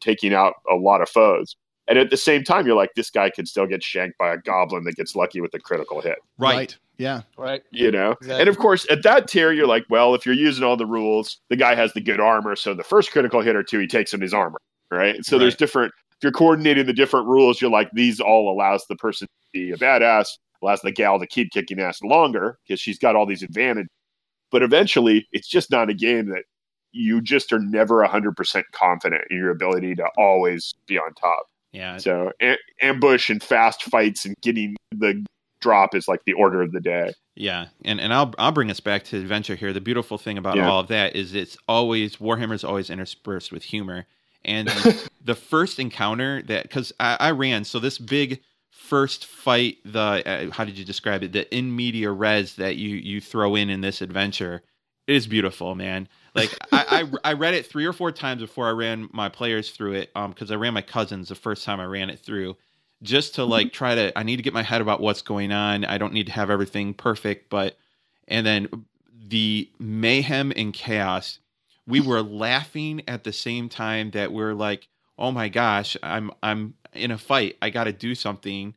taking 0.00 0.34
out 0.34 0.54
a 0.70 0.74
lot 0.74 1.00
of 1.00 1.08
foes. 1.08 1.56
And 1.88 1.98
at 1.98 2.10
the 2.10 2.16
same 2.16 2.42
time, 2.42 2.66
you're 2.66 2.76
like, 2.76 2.90
this 2.96 3.10
guy 3.10 3.30
could 3.30 3.46
still 3.46 3.66
get 3.66 3.82
shanked 3.82 4.18
by 4.18 4.32
a 4.32 4.38
goblin 4.38 4.84
that 4.84 4.96
gets 4.96 5.14
lucky 5.14 5.40
with 5.40 5.54
a 5.54 5.60
critical 5.60 6.00
hit. 6.00 6.18
Right. 6.36 6.76
Yeah. 6.98 7.22
Right. 7.36 7.62
You 7.70 7.90
know? 7.90 8.12
Exactly. 8.12 8.40
And 8.40 8.48
of 8.48 8.58
course, 8.58 8.86
at 8.90 9.02
that 9.02 9.28
tier, 9.28 9.52
you're 9.52 9.66
like, 9.66 9.84
well, 9.90 10.14
if 10.14 10.24
you're 10.24 10.34
using 10.34 10.64
all 10.64 10.76
the 10.76 10.86
rules, 10.86 11.38
the 11.50 11.56
guy 11.56 11.74
has 11.74 11.92
the 11.92 12.00
good 12.00 12.20
armor. 12.20 12.56
So 12.56 12.74
the 12.74 12.84
first 12.84 13.12
critical 13.12 13.40
hit 13.40 13.56
or 13.56 13.62
two, 13.62 13.78
he 13.78 13.86
takes 13.86 14.14
in 14.14 14.20
his 14.20 14.32
armor. 14.32 14.58
Right. 14.90 15.24
So 15.24 15.38
there's 15.38 15.56
different, 15.56 15.92
if 16.12 16.18
you're 16.22 16.32
coordinating 16.32 16.86
the 16.86 16.92
different 16.92 17.26
rules, 17.26 17.60
you're 17.60 17.70
like, 17.70 17.90
these 17.92 18.20
all 18.20 18.50
allows 18.50 18.86
the 18.88 18.96
person 18.96 19.26
to 19.26 19.32
be 19.52 19.72
a 19.72 19.76
badass, 19.76 20.28
allows 20.62 20.80
the 20.80 20.92
gal 20.92 21.18
to 21.18 21.26
keep 21.26 21.50
kicking 21.50 21.80
ass 21.80 22.00
longer 22.02 22.58
because 22.66 22.80
she's 22.80 22.98
got 22.98 23.16
all 23.16 23.26
these 23.26 23.42
advantages. 23.42 23.90
But 24.50 24.62
eventually, 24.62 25.26
it's 25.32 25.48
just 25.48 25.70
not 25.70 25.90
a 25.90 25.94
game 25.94 26.28
that 26.30 26.44
you 26.92 27.20
just 27.20 27.52
are 27.52 27.58
never 27.58 28.06
100% 28.06 28.62
confident 28.72 29.24
in 29.28 29.36
your 29.36 29.50
ability 29.50 29.96
to 29.96 30.06
always 30.16 30.72
be 30.86 30.98
on 30.98 31.12
top. 31.14 31.46
Yeah. 31.72 31.98
So 31.98 32.32
a- 32.40 32.56
ambush 32.80 33.28
and 33.28 33.42
fast 33.42 33.82
fights 33.82 34.24
and 34.24 34.34
getting 34.40 34.76
the 34.92 35.24
drop 35.60 35.94
is 35.94 36.08
like 36.08 36.24
the 36.24 36.32
order 36.34 36.62
of 36.62 36.72
the 36.72 36.80
day. 36.80 37.12
Yeah, 37.34 37.66
and 37.84 38.00
and 38.00 38.12
I'll 38.14 38.32
I'll 38.38 38.52
bring 38.52 38.70
us 38.70 38.80
back 38.80 39.04
to 39.04 39.18
adventure 39.18 39.56
here. 39.56 39.72
The 39.72 39.80
beautiful 39.80 40.16
thing 40.16 40.38
about 40.38 40.56
Yeah. 40.56 40.70
all 40.70 40.80
of 40.80 40.88
that 40.88 41.14
is 41.14 41.34
it's 41.34 41.56
always 41.68 42.16
Warhammer 42.16 42.54
is 42.54 42.64
always 42.64 42.88
interspersed 42.90 43.52
with 43.52 43.62
humor. 43.62 44.06
And 44.44 44.68
the, 45.24 45.34
first 45.34 45.78
encounter 45.80 46.40
that 46.42 46.62
because 46.62 46.92
I, 47.00 47.16
I 47.18 47.30
ran 47.32 47.64
so 47.64 47.78
this 47.78 47.98
big 47.98 48.40
first 48.70 49.26
fight 49.26 49.78
the 49.84 50.22
uh, 50.24 50.50
how 50.52 50.64
did 50.64 50.78
you 50.78 50.84
describe 50.84 51.24
it 51.24 51.32
the 51.32 51.52
in 51.54 51.74
media 51.74 52.10
res 52.10 52.54
that 52.54 52.76
you 52.76 52.96
you 52.96 53.20
throw 53.20 53.56
in 53.56 53.68
in 53.68 53.80
this 53.80 54.00
adventure 54.00 54.62
is 55.08 55.26
beautiful 55.26 55.74
man 55.74 56.08
like 56.36 56.56
I, 56.72 57.08
I 57.24 57.30
I 57.30 57.32
read 57.32 57.54
it 57.54 57.66
three 57.66 57.84
or 57.86 57.92
four 57.92 58.12
times 58.12 58.42
before 58.42 58.68
I 58.68 58.70
ran 58.70 59.08
my 59.12 59.28
players 59.28 59.70
through 59.70 59.94
it 59.94 60.10
um 60.14 60.30
because 60.30 60.52
I 60.52 60.54
ran 60.54 60.74
my 60.74 60.82
cousins 60.82 61.28
the 61.28 61.34
first 61.34 61.64
time 61.64 61.80
I 61.80 61.86
ran 61.86 62.10
it 62.10 62.20
through 62.20 62.56
just 63.02 63.36
to 63.36 63.44
like 63.44 63.68
mm-hmm. 63.68 63.74
try 63.74 63.94
to 63.94 64.18
I 64.18 64.22
need 64.22 64.36
to 64.36 64.42
get 64.42 64.54
my 64.54 64.62
head 64.62 64.80
about 64.80 65.00
what's 65.00 65.22
going 65.22 65.52
on. 65.52 65.84
I 65.84 65.98
don't 65.98 66.12
need 66.12 66.26
to 66.26 66.32
have 66.32 66.50
everything 66.50 66.94
perfect, 66.94 67.50
but 67.50 67.76
and 68.28 68.46
then 68.46 68.86
the 69.28 69.70
mayhem 69.78 70.52
and 70.54 70.72
chaos. 70.72 71.38
We 71.88 72.00
were 72.00 72.22
laughing 72.22 73.02
at 73.06 73.22
the 73.22 73.32
same 73.32 73.68
time 73.68 74.10
that 74.10 74.32
we're 74.32 74.54
like, 74.54 74.88
"Oh 75.18 75.30
my 75.30 75.48
gosh, 75.48 75.96
I'm 76.02 76.32
I'm 76.42 76.74
in 76.92 77.12
a 77.12 77.18
fight. 77.18 77.56
I 77.62 77.70
got 77.70 77.84
to 77.84 77.92
do 77.92 78.14
something 78.14 78.74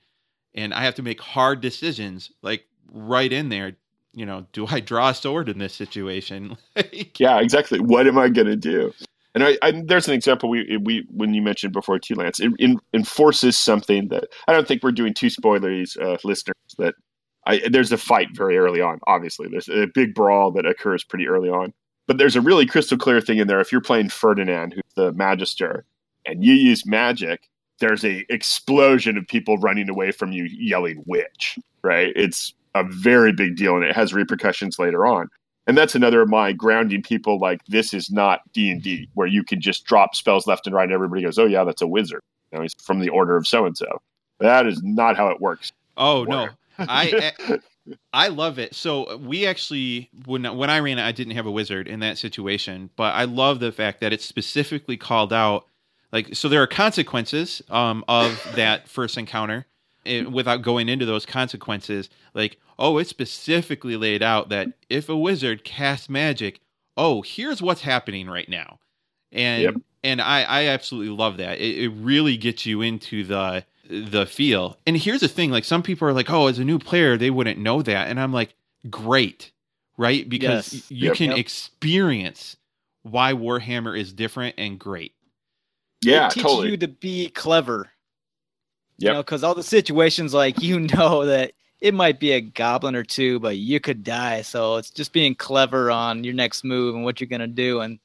and 0.54 0.74
I 0.74 0.84
have 0.84 0.96
to 0.96 1.04
make 1.04 1.22
hard 1.22 1.62
decisions 1.62 2.32
like 2.42 2.66
right 2.92 3.32
in 3.32 3.50
there. 3.50 3.78
You 4.14 4.26
know, 4.26 4.46
do 4.52 4.66
I 4.68 4.80
draw 4.80 5.10
a 5.10 5.14
sword 5.14 5.50
in 5.50 5.60
this 5.60 5.74
situation? 5.74 6.58
Like, 6.76 7.20
Yeah, 7.20 7.40
exactly. 7.40 7.80
What 7.80 8.08
am 8.08 8.18
I 8.18 8.30
going 8.30 8.48
to 8.48 8.56
do? 8.56 8.94
And 9.40 9.58
I, 9.62 9.68
I, 9.68 9.72
there's 9.86 10.08
an 10.10 10.14
example 10.14 10.50
we 10.50 10.78
we 10.84 11.08
when 11.10 11.34
you 11.34 11.42
mentioned 11.42 11.72
before 11.72 11.98
too, 11.98 12.16
Lance. 12.16 12.42
It, 12.42 12.52
enforces 12.94 13.58
something 13.58 14.10
that 14.10 14.26
I 14.50 14.54
don't 14.54 14.68
think 14.68 14.84
we're 14.84 14.92
doing 14.92 15.14
too 15.14 15.30
spoilers, 15.30 15.96
uh, 15.96 16.18
listeners. 16.26 16.56
That 16.78 16.96
I, 17.48 17.62
there's 17.72 17.94
a 17.94 17.98
fight 17.98 18.28
very 18.34 18.58
early 18.58 18.82
on. 18.82 19.00
Obviously, 19.08 19.48
there's 19.48 19.70
a 19.70 19.88
big 19.94 20.14
brawl 20.14 20.52
that 20.52 20.66
occurs 20.66 21.06
pretty 21.06 21.28
early 21.30 21.50
on. 21.50 21.74
But 22.06 22.18
there's 22.18 22.36
a 22.36 22.42
really 22.42 22.66
crystal 22.66 22.98
clear 22.98 23.22
thing 23.22 23.38
in 23.38 23.48
there. 23.48 23.62
If 23.62 23.72
you're 23.72 23.80
playing 23.80 24.10
Ferdinand, 24.10 24.74
who's 24.74 24.94
the 24.98 25.14
Magister, 25.14 25.86
and 26.26 26.44
you 26.44 26.54
use 26.54 26.86
magic, 26.86 27.48
there's 27.80 28.04
a 28.04 28.26
explosion 28.30 29.18
of 29.18 29.26
people 29.26 29.58
running 29.60 29.90
away 29.90 30.12
from 30.12 30.34
you, 30.34 30.50
yelling 30.52 31.02
"witch!" 31.06 31.58
Right? 31.82 32.12
It's 32.14 32.54
a 32.76 32.84
very 32.84 33.32
big 33.32 33.56
deal, 33.56 33.76
and 33.76 33.86
it 33.86 33.96
has 33.96 34.14
repercussions 34.14 34.80
later 34.80 35.06
on 35.06 35.30
and 35.70 35.78
that's 35.78 35.94
another 35.96 36.22
of 36.22 36.30
my 36.30 36.52
grounding 36.52 37.04
people 37.04 37.40
like 37.40 37.64
this 37.68 37.94
is 37.94 38.10
not 38.10 38.42
d&d 38.54 39.08
where 39.14 39.28
you 39.28 39.44
can 39.44 39.62
just 39.62 39.86
drop 39.86 40.16
spells 40.16 40.48
left 40.48 40.66
and 40.66 40.76
right 40.76 40.86
and 40.86 40.94
everybody 40.94 41.22
goes 41.22 41.38
oh 41.38 41.46
yeah 41.46 41.64
that's 41.64 41.82
a 41.82 41.88
wizard 41.88 42.22
you 42.52 42.58
know, 42.58 42.64
he's 42.64 42.74
from 42.82 43.00
the 43.00 43.10
order 43.10 43.38
of 43.38 43.46
so 43.46 43.66
and 43.66 43.78
so 43.78 44.02
that 44.40 44.66
is 44.66 44.82
not 44.84 45.16
how 45.16 45.28
it 45.28 45.40
works 45.40 45.72
oh 45.98 46.24
no? 46.24 46.50
I 46.80 47.32
I 48.14 48.28
love 48.28 48.60
it. 48.60 48.76
So 48.76 49.18
we 49.18 49.46
actually 49.46 50.10
when 50.26 50.46
when 50.58 50.70
I 50.70 50.80
ran 50.80 51.00
it, 51.00 51.04
I 51.04 51.12
didn't 51.12 51.36
have 51.36 51.46
a 51.46 51.52
wizard 51.52 51.88
in 51.88 52.00
that 52.02 52.18
situation, 52.18 52.90
but 52.96 53.16
I 53.16 53.24
love 53.24 53.60
the 53.60 53.72
fact 53.72 54.02
that 54.02 54.14
it's 54.14 54.26
specifically 54.26 54.98
called 54.98 55.34
out. 55.34 55.66
Like 56.12 56.36
so, 56.36 56.50
there 56.50 56.62
are 56.62 56.68
consequences 56.68 57.62
um, 57.70 58.04
of 58.08 58.42
that 58.56 58.88
first 58.88 59.18
encounter. 59.18 59.66
And 60.06 60.34
without 60.34 60.62
going 60.62 60.90
into 60.90 61.06
those 61.06 61.26
consequences, 61.26 62.10
like 62.34 62.58
oh, 62.80 62.98
it's 62.98 63.10
specifically 63.10 63.98
laid 63.98 64.24
out 64.24 64.50
that 64.50 64.70
if 64.90 65.10
a 65.10 65.18
wizard 65.18 65.64
casts 65.66 66.10
magic, 66.10 66.62
oh, 66.96 67.22
here's 67.22 67.62
what's 67.62 67.82
happening 67.82 68.30
right 68.30 68.48
now, 68.50 68.80
and 69.32 69.62
Yep. 69.64 69.76
and 70.04 70.22
I 70.22 70.44
I 70.44 70.68
absolutely 70.68 71.16
love 71.16 71.38
that. 71.38 71.60
It, 71.60 71.78
it 71.84 71.90
really 71.90 72.38
gets 72.38 72.66
you 72.66 72.82
into 72.82 73.24
the 73.24 73.66
the 73.90 74.26
feel. 74.26 74.78
And 74.88 74.98
here's 74.98 75.22
the 75.22 75.28
thing: 75.28 75.52
like 75.52 75.66
some 75.66 75.84
people 75.84 76.08
are 76.08 76.14
like, 76.14 76.30
"Oh, 76.30 76.48
as 76.48 76.60
a 76.60 76.64
new 76.66 76.80
player, 76.80 77.18
they 77.18 77.30
wouldn't 77.30 77.60
know 77.60 77.82
that," 77.82 78.08
and 78.08 78.20
I'm 78.20 78.32
like, 78.34 78.56
"Great, 78.90 79.52
right? 79.98 80.28
Because 80.28 80.74
Yes. 80.74 80.86
you 80.90 81.08
Yep. 81.10 81.18
can 81.18 81.30
Yep. 81.32 81.38
experience 81.40 82.56
why 83.04 83.34
Warhammer 83.34 84.00
is 84.00 84.14
different 84.14 84.56
and 84.58 84.80
great." 84.80 85.14
yeah 86.02 86.28
it 86.28 86.32
teaches 86.32 86.52
totally 86.52 86.70
you 86.72 86.78
to 86.78 86.88
be 86.88 87.30
clever. 87.30 87.90
You 89.08 89.14
know, 89.14 89.24
because 89.24 89.44
all 89.44 89.56
the 89.56 89.64
situations, 89.64 90.34
like 90.34 90.62
you 90.62 90.80
know 90.80 91.26
that 91.26 91.54
it 91.82 91.94
might 91.94 92.20
be 92.20 92.34
a 92.34 92.42
goblin 92.42 92.96
or 92.96 93.04
two, 93.04 93.40
but 93.40 93.58
you 93.58 93.80
could 93.80 94.04
die. 94.04 94.42
So 94.42 94.78
it's 94.78 94.90
just 94.90 95.14
being 95.14 95.36
clever 95.36 95.90
on 95.90 96.24
your 96.24 96.34
next 96.34 96.64
move 96.64 96.96
and 96.96 97.04
what 97.04 97.20
you're 97.22 97.28
gonna 97.28 97.48
do, 97.48 97.80
and 97.82 98.00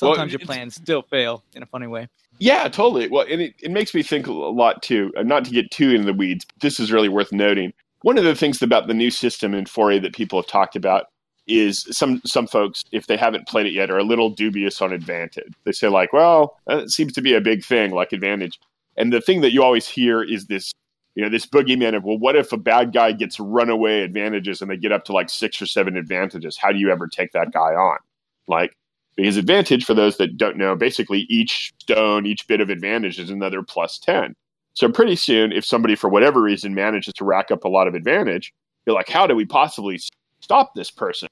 Well, 0.00 0.12
sometimes 0.12 0.32
your 0.32 0.40
plans 0.40 0.74
still 0.74 1.02
fail 1.02 1.42
in 1.54 1.62
a 1.62 1.66
funny 1.66 1.86
way. 1.86 2.08
Yeah, 2.38 2.68
totally. 2.68 3.08
Well, 3.08 3.26
and 3.30 3.40
it, 3.40 3.54
it 3.62 3.70
makes 3.70 3.94
me 3.94 4.02
think 4.02 4.26
a 4.26 4.32
lot 4.32 4.82
too. 4.82 5.12
uh, 5.16 5.22
Not 5.22 5.44
to 5.46 5.50
get 5.50 5.70
too 5.70 5.90
into 5.90 6.04
the 6.06 6.12
weeds, 6.12 6.44
but 6.44 6.60
this 6.60 6.78
is 6.78 6.92
really 6.92 7.08
worth 7.08 7.32
noting. 7.32 7.72
One 8.02 8.18
of 8.18 8.24
the 8.24 8.34
things 8.34 8.60
about 8.60 8.88
the 8.88 8.94
new 8.94 9.10
system 9.10 9.54
in 9.54 9.64
4A 9.64 10.02
that 10.02 10.14
people 10.14 10.40
have 10.40 10.46
talked 10.46 10.76
about 10.76 11.06
is 11.46 11.86
some 11.90 12.20
some 12.26 12.46
folks, 12.46 12.84
if 12.92 13.06
they 13.06 13.16
haven't 13.16 13.46
played 13.48 13.66
it 13.66 13.72
yet, 13.72 13.90
are 13.90 13.98
a 13.98 14.04
little 14.04 14.30
dubious 14.30 14.82
on 14.82 14.92
advantage. 14.92 15.54
They 15.64 15.72
say 15.72 15.88
like, 15.88 16.12
"Well, 16.12 16.58
that 16.66 16.90
seems 16.90 17.12
to 17.14 17.22
be 17.22 17.34
a 17.34 17.40
big 17.40 17.64
thing, 17.64 17.92
like 17.92 18.12
advantage." 18.12 18.58
And 18.96 19.12
the 19.12 19.20
thing 19.20 19.40
that 19.42 19.52
you 19.52 19.62
always 19.62 19.86
hear 19.88 20.22
is 20.22 20.46
this 20.46 20.72
you 21.16 21.22
know, 21.22 21.30
this 21.30 21.46
boogeyman 21.46 21.96
of, 21.96 22.04
well, 22.04 22.18
what 22.18 22.36
if 22.36 22.52
a 22.52 22.58
bad 22.58 22.92
guy 22.92 23.10
gets 23.10 23.40
runaway 23.40 24.02
advantages 24.02 24.60
and 24.60 24.70
they 24.70 24.76
get 24.76 24.92
up 24.92 25.06
to 25.06 25.12
like 25.12 25.30
six 25.30 25.60
or 25.60 25.66
seven 25.66 25.96
advantages? 25.96 26.58
How 26.58 26.70
do 26.70 26.78
you 26.78 26.90
ever 26.90 27.08
take 27.08 27.32
that 27.32 27.52
guy 27.52 27.74
on? 27.74 27.98
Like, 28.46 28.76
because 29.16 29.38
advantage, 29.38 29.86
for 29.86 29.94
those 29.94 30.18
that 30.18 30.36
don't 30.36 30.58
know, 30.58 30.76
basically 30.76 31.20
each 31.30 31.72
stone, 31.80 32.26
each 32.26 32.46
bit 32.46 32.60
of 32.60 32.68
advantage 32.68 33.18
is 33.18 33.30
another 33.30 33.62
plus 33.62 33.98
10. 33.98 34.34
So 34.74 34.90
pretty 34.92 35.16
soon, 35.16 35.52
if 35.52 35.64
somebody 35.64 35.94
for 35.94 36.10
whatever 36.10 36.42
reason 36.42 36.74
manages 36.74 37.14
to 37.14 37.24
rack 37.24 37.50
up 37.50 37.64
a 37.64 37.68
lot 37.68 37.88
of 37.88 37.94
advantage, 37.94 38.52
you're 38.84 38.94
like, 38.94 39.08
how 39.08 39.26
do 39.26 39.34
we 39.34 39.46
possibly 39.46 39.98
stop 40.40 40.74
this 40.74 40.90
person? 40.90 41.28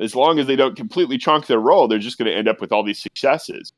As 0.00 0.16
long 0.16 0.40
as 0.40 0.48
they 0.48 0.56
don't 0.56 0.76
completely 0.76 1.16
chunk 1.16 1.46
their 1.46 1.60
roll, 1.60 1.86
they're 1.86 2.00
just 2.00 2.18
going 2.18 2.30
to 2.30 2.36
end 2.36 2.48
up 2.48 2.60
with 2.60 2.72
all 2.72 2.82
these 2.82 3.00
successes. 3.00 3.72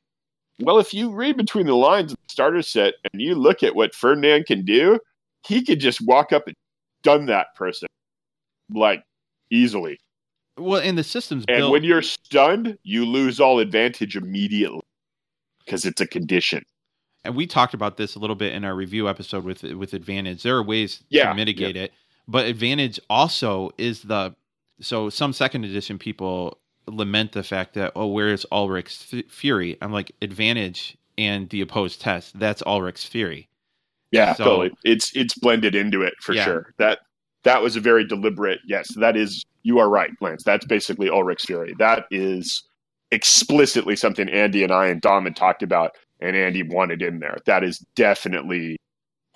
Well, 0.61 0.78
if 0.78 0.92
you 0.94 1.11
read 1.11 1.36
between 1.36 1.66
the 1.66 1.74
lines 1.76 2.12
of 2.12 2.18
the 2.18 2.32
starter 2.32 2.62
set 2.62 2.94
and 3.12 3.20
you 3.20 3.34
look 3.34 3.62
at 3.62 3.74
what 3.74 3.94
Ferdinand 3.94 4.46
can 4.46 4.64
do, 4.64 4.98
he 5.46 5.64
could 5.64 5.80
just 5.80 6.00
walk 6.06 6.32
up 6.32 6.46
and 6.46 6.54
done 7.02 7.26
that 7.26 7.48
person 7.56 7.88
like 8.72 9.02
easily. 9.50 9.98
Well, 10.58 10.80
and 10.80 10.98
the 10.98 11.04
system's 11.04 11.44
And 11.48 11.56
built. 11.58 11.72
when 11.72 11.84
you're 11.84 12.02
stunned, 12.02 12.76
you 12.82 13.06
lose 13.06 13.40
all 13.40 13.58
advantage 13.58 14.16
immediately 14.16 14.80
because 15.64 15.84
it's 15.86 16.00
a 16.00 16.06
condition. 16.06 16.62
and 17.24 17.34
we 17.34 17.46
talked 17.46 17.74
about 17.74 17.96
this 17.96 18.14
a 18.14 18.18
little 18.18 18.36
bit 18.36 18.52
in 18.54 18.64
our 18.64 18.74
review 18.74 19.08
episode 19.08 19.44
with 19.44 19.62
with 19.62 19.94
advantage. 19.94 20.42
There 20.42 20.56
are 20.56 20.62
ways 20.62 21.02
Yeah, 21.08 21.30
to 21.30 21.34
mitigate 21.34 21.76
it, 21.76 21.92
but 22.28 22.46
advantage 22.46 23.00
also 23.11 23.70
is 23.78 24.02
the 24.02 24.34
so 24.80 25.08
some 25.11 25.32
second 25.32 25.64
edition 25.64 25.98
people 25.98 26.58
lament 26.87 27.33
the 27.33 27.43
fact 27.43 27.74
that 27.74 27.93
oh 27.97 28.07
where's 28.09 28.45
Ulric's 28.53 29.07
f- 29.12 29.24
fury? 29.31 29.76
I'm 29.83 29.93
like 29.93 30.12
advantage 30.22 30.97
and 31.18 31.49
the 31.51 31.61
opposed 31.61 32.01
test. 32.01 32.39
That's 32.39 32.62
Ulric's 32.66 33.05
fury. 33.05 33.49
Yeah, 34.11 34.35
So- 34.35 34.45
totally. 34.45 34.70
It's 34.85 35.14
it's 35.16 35.35
blended 35.35 35.74
into 35.74 36.03
it 36.03 36.14
for 36.20 36.33
Yeah. 36.35 36.45
sure. 36.45 36.74
That 36.78 37.01
that 37.45 37.62
was 37.62 37.76
a 37.76 37.81
very 37.81 38.05
deliberate. 38.07 38.61
Yes, 38.66 38.89
that 38.97 39.16
is. 39.16 39.45
You 39.62 39.78
are 39.78 39.89
right, 39.91 40.11
Lance. 40.22 40.43
That's 40.43 40.64
basically 40.64 41.11
Ulric's 41.11 41.45
Fury. 41.45 41.74
That 41.78 42.07
is 42.11 42.62
explicitly 43.11 43.95
something 43.95 44.28
Andy 44.31 44.62
and 44.64 44.72
I 44.72 44.87
and 44.87 45.01
Dom 45.03 45.24
had 45.24 45.37
talked 45.37 45.62
about, 45.62 45.93
and 46.20 46.35
Andy 46.35 46.62
wanted 46.62 47.03
in 47.03 47.18
there. 47.18 47.37
That 47.45 47.62
is 47.62 47.78
definitely 47.95 48.78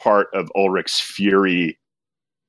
part 0.00 0.28
of 0.32 0.50
Ulric's 0.54 0.98
Fury 0.98 1.78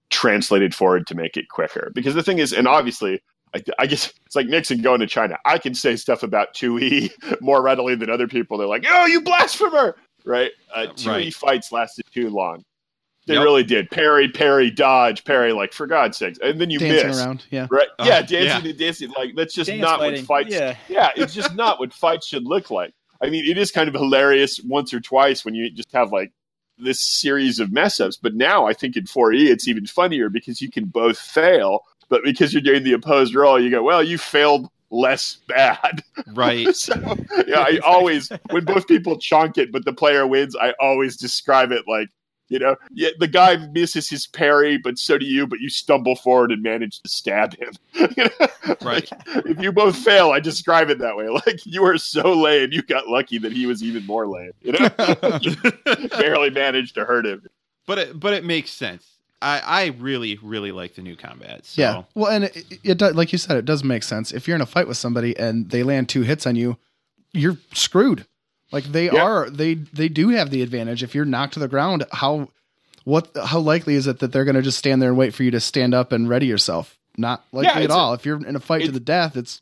translated 0.09 0.73
forward 0.73 1.05
to 1.07 1.15
make 1.15 1.35
it 1.35 1.49
quicker. 1.49 1.91
Because 1.93 2.15
the 2.15 2.23
thing 2.23 2.39
is, 2.39 2.53
and 2.53 2.67
obviously. 2.67 3.21
I, 3.55 3.63
I 3.79 3.87
guess 3.87 4.13
it's 4.25 4.35
like 4.35 4.47
Nixon 4.47 4.81
going 4.81 4.99
to 4.99 5.07
China. 5.07 5.37
I 5.45 5.57
can 5.57 5.73
say 5.73 5.95
stuff 5.95 6.21
about 6.23 6.53
2E 6.53 7.41
more 7.41 7.61
readily 7.63 7.95
than 7.95 8.09
other 8.09 8.27
people. 8.27 8.57
They're 8.57 8.67
like, 8.67 8.85
"Oh, 8.87 9.05
you 9.05 9.21
blasphemer!" 9.21 9.95
Right? 10.25 10.51
Uh, 10.73 10.87
2E 10.95 11.07
Right. 11.07 11.33
fights 11.33 11.71
lasted 11.71 12.05
too 12.13 12.29
long. 12.29 12.63
They 13.27 13.33
Yep. 13.35 13.43
really 13.43 13.63
did. 13.63 13.89
Parry, 13.89 14.29
parry, 14.29 14.69
dodge, 14.69 15.23
parry. 15.23 15.51
Like 15.53 15.73
for 15.73 15.87
God's 15.87 16.17
sakes, 16.17 16.37
and 16.43 16.59
then 16.61 16.69
you 16.69 16.77
Dancing 16.79 17.07
miss. 17.07 17.19
around. 17.25 17.45
Yeah. 17.49 17.67
Right? 17.71 17.87
Uh, 17.97 18.05
yeah, 18.07 18.21
dancing 18.21 18.65
yeah. 18.65 18.69
and 18.69 18.77
dancing. 18.77 19.11
Like 19.17 19.31
that's 19.35 19.53
just 19.55 19.67
Dance 19.69 19.81
not 19.81 19.99
fighting. 19.99 20.19
what 20.21 20.27
fights. 20.27 20.53
Yeah. 20.53 20.75
yeah, 20.89 21.09
it's 21.15 21.33
just 21.33 21.55
not 21.55 21.79
what 21.79 21.91
fights 21.93 22.27
should 22.27 22.43
look 22.45 22.69
like. 22.69 22.93
I 23.21 23.29
mean, 23.29 23.45
it 23.49 23.57
is 23.57 23.71
kind 23.71 23.87
of 23.87 23.95
hilarious 23.95 24.59
once 24.63 24.93
or 24.93 24.99
twice 24.99 25.43
when 25.45 25.55
you 25.55 25.71
just 25.71 25.91
have 25.93 26.11
like 26.11 26.33
this 26.77 26.99
series 26.99 27.59
of 27.59 27.71
mess 27.71 27.99
ups. 28.01 28.17
But 28.17 28.35
now 28.35 28.67
I 28.67 28.73
think 28.73 28.95
in 28.97 29.05
4E 29.05 29.47
it's 29.49 29.67
even 29.67 29.85
funnier 29.87 30.29
because 30.29 30.61
you 30.61 30.69
can 30.69 30.85
both 30.85 31.17
fail, 31.17 31.79
but 32.09 32.23
because 32.23 32.53
you're 32.53 32.61
doing 32.61 32.83
the 32.83 32.93
opposed 32.93 33.35
roll, 33.35 33.59
you 33.59 33.69
go, 33.69 33.83
well, 33.83 34.03
you 34.03 34.17
failed 34.17 34.69
less 34.91 35.37
bad. 35.47 36.03
Right. 36.33 36.75
so 36.75 36.93
yeah, 37.47 37.59
I 37.59 37.79
always 37.85 38.31
when 38.51 38.65
both 38.65 38.87
people 38.87 39.17
chunk 39.17 39.57
it, 39.57 39.71
but 39.71 39.85
the 39.85 39.93
player 39.93 40.25
wins, 40.25 40.55
I 40.55 40.73
always 40.79 41.17
describe 41.17 41.71
it 41.71 41.83
like. 41.87 42.09
You 42.47 42.59
know, 42.59 42.75
yeah, 42.91 43.09
the 43.17 43.27
guy 43.27 43.55
misses 43.71 44.07
his 44.07 44.27
parry, 44.27 44.77
but 44.77 44.99
so 44.99 45.17
do 45.17 45.25
you. 45.25 45.47
But 45.47 45.61
you 45.61 45.69
stumble 45.69 46.15
forward 46.15 46.51
and 46.51 46.61
manage 46.61 47.01
to 47.01 47.09
stab 47.09 47.55
him. 47.57 47.71
You 48.15 48.25
know? 48.25 48.75
Right. 48.83 49.09
if 49.25 49.59
you 49.59 49.71
both 49.71 49.97
fail, 49.97 50.29
I 50.29 50.39
describe 50.39 50.91
it 50.91 50.99
that 50.99 51.17
way. 51.17 51.27
Like 51.47 51.65
you 51.65 51.81
were 51.81 51.97
so 51.97 52.33
lame, 52.33 52.71
you 52.71 52.83
got 52.83 53.07
lucky 53.07 53.39
that 53.39 53.51
he 53.51 53.65
was 53.65 53.81
even 53.81 54.05
more 54.05 54.27
lame. 54.27 54.51
You 54.61 54.73
know, 54.73 54.89
you 55.41 55.55
barely 56.09 56.51
managed 56.51 56.93
to 56.95 57.03
hurt 57.03 57.25
him. 57.25 57.41
but 57.87 57.97
it 57.97 58.19
but 58.19 58.33
it 58.35 58.43
makes 58.43 58.69
sense. 58.69 59.14
I 59.45 59.59
I 59.59 59.85
really 59.99 60.37
really 60.41 60.71
like 60.71 60.95
the 60.95 61.01
new 61.01 61.15
combat. 61.15 61.65
So. 61.65 61.81
Yeah. 61.81 62.03
Well, 62.15 62.31
and 62.31 62.45
it, 62.45 62.55
it, 62.71 62.79
it 62.83 62.97
does, 62.97 63.15
like 63.15 63.31
you 63.31 63.37
said, 63.37 63.57
it 63.57 63.65
does 63.65 63.83
make 63.83 64.03
sense. 64.03 64.31
If 64.33 64.47
you're 64.47 64.55
in 64.55 64.61
a 64.61 64.65
fight 64.65 64.87
with 64.87 64.97
somebody 64.97 65.37
and 65.37 65.69
they 65.69 65.83
land 65.83 66.09
two 66.09 66.21
hits 66.23 66.47
on 66.47 66.55
you, 66.55 66.77
you're 67.33 67.57
screwed. 67.73 68.25
Like 68.71 68.85
they 68.85 69.05
Yeah. 69.05 69.21
are, 69.23 69.49
they 69.49 69.75
they 69.75 70.09
do 70.09 70.29
have 70.29 70.49
the 70.49 70.61
advantage. 70.63 71.03
If 71.03 71.13
you're 71.13 71.25
knocked 71.25 71.53
to 71.53 71.59
the 71.59 71.67
ground, 71.67 72.05
how 72.11 72.49
what 73.03 73.29
how 73.45 73.59
likely 73.59 73.95
is 73.95 74.07
it 74.07 74.19
that 74.19 74.31
they're 74.31 74.45
going 74.45 74.55
to 74.55 74.61
just 74.63 74.79
stand 74.79 75.01
there 75.01 75.09
and 75.09 75.17
wait 75.17 75.33
for 75.33 75.43
you 75.43 75.51
to 75.51 75.59
stand 75.59 75.93
up 75.93 76.11
and 76.11 76.27
ready 76.27 76.47
yourself? 76.47 76.97
Not 77.17 77.45
likely 77.51 77.71
at 77.71 77.83
it's 77.83 77.93
a- 77.93 77.97
all. 77.97 78.13
if 78.13 78.25
you're 78.25 78.45
in 78.45 78.55
a 78.55 78.59
fight 78.59 78.85
to 78.85 78.91
the 78.91 78.99
death, 78.99 79.37
it's 79.37 79.61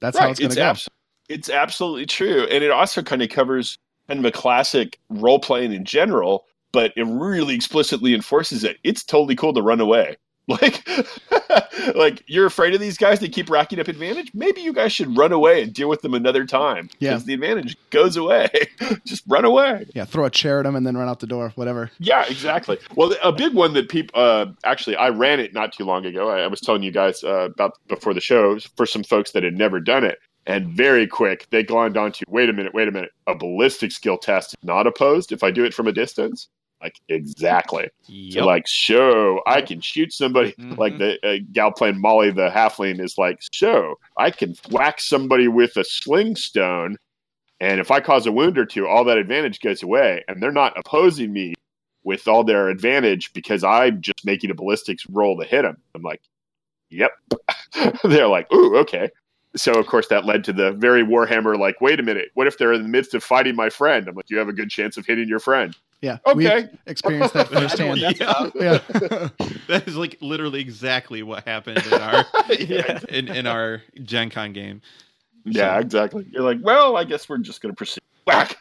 that's 0.00 0.18
how 0.18 0.30
it's 0.30 0.38
going 0.38 0.50
to 0.50 0.56
go. 0.56 0.62
abs- 0.62 0.88
it's 1.28 1.48
absolutely 1.48 2.04
true, 2.06 2.42
and 2.50 2.62
it 2.62 2.70
also 2.70 3.02
kind 3.02 3.22
of 3.22 3.30
covers 3.30 3.78
kind 4.08 4.18
of 4.20 4.26
a 4.26 4.30
classic 4.32 4.98
role 5.08 5.38
playing 5.38 5.72
in 5.72 5.84
general, 5.86 6.44
but 6.72 6.92
it 6.96 7.04
really 7.04 7.54
explicitly 7.54 8.14
enforces 8.14 8.64
it. 8.64 8.78
It's 8.82 9.04
totally 9.04 9.36
cool 9.36 9.52
to 9.54 9.62
run 9.62 9.80
away. 9.80 10.16
Like, 10.48 10.82
like 11.94 12.24
you're 12.26 12.46
afraid 12.46 12.74
of 12.74 12.80
these 12.80 12.98
guys. 12.98 13.20
They 13.20 13.28
keep 13.28 13.48
racking 13.48 13.78
up 13.78 13.86
advantage. 13.86 14.32
Maybe 14.34 14.60
you 14.60 14.72
guys 14.72 14.92
should 14.92 15.16
run 15.16 15.30
away 15.30 15.62
and 15.62 15.72
deal 15.72 15.88
with 15.88 16.02
them 16.02 16.14
another 16.14 16.44
time. 16.44 16.90
Yeah. 16.98 17.10
because 17.10 17.26
the 17.26 17.34
advantage 17.34 17.76
goes 17.90 18.16
away. 18.16 18.48
Just 19.06 19.22
run 19.28 19.44
away. 19.44 19.86
yeah, 19.94 20.04
throw 20.04 20.24
a 20.24 20.30
chair 20.30 20.58
at 20.58 20.64
them 20.64 20.74
and 20.74 20.84
then 20.84 20.96
run 20.96 21.08
out 21.08 21.20
the 21.20 21.28
door. 21.28 21.52
Whatever. 21.54 21.92
Yeah, 22.00 22.24
exactly. 22.28 22.78
Well, 22.96 23.14
a 23.22 23.30
big 23.30 23.54
one 23.54 23.72
that 23.74 23.88
people 23.88 24.20
uh, 24.20 24.46
actually, 24.64 24.96
I 24.96 25.10
ran 25.10 25.38
it 25.38 25.54
not 25.54 25.72
too 25.72 25.84
long 25.84 26.04
ago. 26.04 26.28
I, 26.28 26.40
I 26.40 26.46
was 26.48 26.60
telling 26.60 26.82
you 26.82 26.90
guys 26.90 27.22
uh, 27.22 27.48
about 27.54 27.78
before 27.86 28.12
the 28.12 28.20
show 28.20 28.58
for 28.76 28.84
some 28.84 29.04
folks 29.04 29.30
that 29.32 29.44
had 29.44 29.54
never 29.56 29.78
done 29.78 30.02
it, 30.02 30.18
and 30.46 30.66
very 30.68 31.06
quick 31.06 31.46
they 31.50 31.62
glommed 31.62 31.96
onto. 31.96 32.24
Wait 32.28 32.50
a 32.50 32.52
minute, 32.52 32.74
wait 32.74 32.88
a 32.88 32.92
minute. 32.92 33.10
A 33.28 33.36
ballistic 33.36 33.92
skill 33.92 34.18
test 34.18 34.56
not 34.64 34.88
opposed 34.88 35.30
if 35.30 35.44
I 35.44 35.52
do 35.52 35.64
it 35.64 35.72
from 35.72 35.86
a 35.86 35.92
distance. 35.92 36.48
Like 36.82 37.00
exactly. 37.08 37.88
Yep. 38.06 38.40
So 38.42 38.46
like, 38.46 38.66
show 38.66 39.40
I 39.46 39.62
can 39.62 39.80
shoot 39.80 40.12
somebody. 40.12 40.52
Mhm. 40.52 40.76
Like 40.76 40.98
the 40.98 41.18
uh, 41.26 41.36
gal 41.52 41.70
playing 41.70 42.00
Molly 42.00 42.30
the 42.30 42.50
halfling 42.50 43.00
is 43.00 43.16
like, 43.16 43.38
show 43.52 43.94
I 44.16 44.30
can 44.30 44.56
whack 44.70 45.00
somebody 45.00 45.46
with 45.46 45.76
a 45.76 45.84
sling 45.84 46.34
stone, 46.34 46.96
and 47.60 47.78
if 47.80 47.92
I 47.92 48.00
cause 48.00 48.26
a 48.26 48.32
wound 48.32 48.58
or 48.58 48.66
two, 48.66 48.88
all 48.88 49.04
that 49.04 49.18
advantage 49.18 49.60
goes 49.60 49.82
away, 49.82 50.24
and 50.26 50.42
they're 50.42 50.50
not 50.50 50.76
opposing 50.76 51.32
me 51.32 51.54
with 52.04 52.26
all 52.26 52.42
their 52.42 52.68
advantage 52.68 53.32
because 53.32 53.62
I'm 53.62 54.00
just 54.00 54.24
making 54.24 54.50
a 54.50 54.54
ballistics 54.54 55.06
roll 55.08 55.38
to 55.38 55.46
hit 55.46 55.62
them. 55.62 55.76
I'm 55.94 56.02
like, 56.02 56.20
yep. 56.90 57.12
they're 58.04 58.26
like, 58.26 58.52
ooh, 58.52 58.76
okay. 58.78 59.08
So 59.54 59.74
of 59.74 59.86
course 59.86 60.08
that 60.08 60.24
led 60.24 60.42
to 60.44 60.52
the 60.52 60.72
very 60.72 61.04
Warhammer. 61.04 61.58
Like, 61.58 61.80
wait 61.80 62.00
a 62.00 62.02
minute, 62.02 62.30
what 62.34 62.46
if 62.48 62.58
they're 62.58 62.72
in 62.72 62.82
the 62.82 62.88
midst 62.88 63.14
of 63.14 63.22
fighting 63.22 63.54
my 63.54 63.70
friend? 63.70 64.08
I'm 64.08 64.16
like, 64.16 64.30
you 64.30 64.38
have 64.38 64.48
a 64.48 64.52
good 64.52 64.70
chance 64.70 64.96
of 64.96 65.06
hitting 65.06 65.28
your 65.28 65.38
friend. 65.38 65.76
Yeah. 66.02 66.18
Okay. 66.26 66.62
We 66.64 66.78
experienced 66.86 67.32
that 67.34 67.48
firsthand. 67.52 67.98
Yeah. 67.98 68.10
yeah. 68.54 68.78
that 69.68 69.84
is 69.86 69.96
like 69.96 70.18
literally 70.20 70.60
exactly 70.60 71.22
what 71.22 71.46
happened 71.46 71.78
in 71.86 71.92
our 71.94 72.26
yeah. 72.58 72.98
in, 73.08 73.28
in 73.28 73.46
our 73.46 73.80
Gen 74.02 74.28
Con 74.28 74.52
game. 74.52 74.82
Yeah, 75.44 75.78
exactly. 75.78 76.26
You're 76.30 76.42
like, 76.42 76.58
well, 76.60 76.96
I 76.96 77.04
guess 77.04 77.28
we're 77.28 77.38
just 77.38 77.62
going 77.62 77.72
to 77.72 77.76
proceed. 77.76 78.02
Whack. 78.26 78.58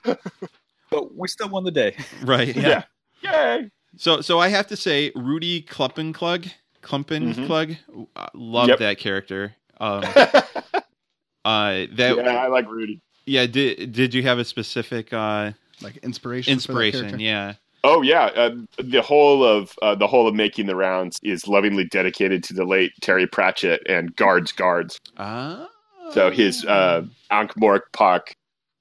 But 0.90 1.16
we 1.16 1.28
still 1.28 1.50
won 1.50 1.64
the 1.64 1.72
day. 1.72 1.96
Right. 2.24 2.56
yeah. 2.56 2.84
Yay. 3.24 3.70
So 3.98 4.22
so 4.22 4.40
I 4.40 4.48
have 4.50 4.68
to 4.68 4.76
say 4.76 5.12
Rudy 5.16 5.62
Klumpenklug, 5.64 6.52
Klumpenklug, 6.82 7.78
uh, 8.16 8.28
love 8.34 8.70
Yep. 8.70 8.80
that 8.80 8.98
character. 9.00 9.56
Um, 9.80 10.04
uh, 10.04 11.86
that 11.96 12.16
yeah, 12.18 12.38
I 12.38 12.48
like 12.48 12.70
Rudy. 12.70 13.02
yeah. 13.26 13.46
Did 13.48 13.92
did 13.94 14.14
you 14.14 14.24
have 14.24 14.38
a 14.40 14.46
specific 14.46 15.12
uh, 15.14 15.52
Like 15.82 15.98
inspiration. 15.98 16.54
inspiration? 16.54 17.02
character. 17.02 17.22
Yeah. 17.22 17.54
Oh 17.84 18.04
yeah, 18.04 18.26
uh, 18.36 18.52
the 18.78 19.02
whole 19.02 19.44
of 19.44 19.74
uh, 19.82 19.96
the 19.96 20.06
whole 20.06 20.28
of 20.28 20.36
making 20.36 20.68
the 20.68 20.76
rounds 20.76 21.20
is 21.24 21.48
lovingly 21.48 21.86
dedicated 21.86 22.44
to 22.44 22.54
the 22.54 22.64
late 22.64 22.92
Terry 23.02 23.26
Pratchett 23.26 23.82
and 23.90 24.16
Guards 24.16 24.52
Guards. 24.52 25.00
Ah. 25.18 25.68
So 26.12 26.30
his 26.30 26.64
uh, 26.66 27.04
Ankh-Morpork, 27.32 28.34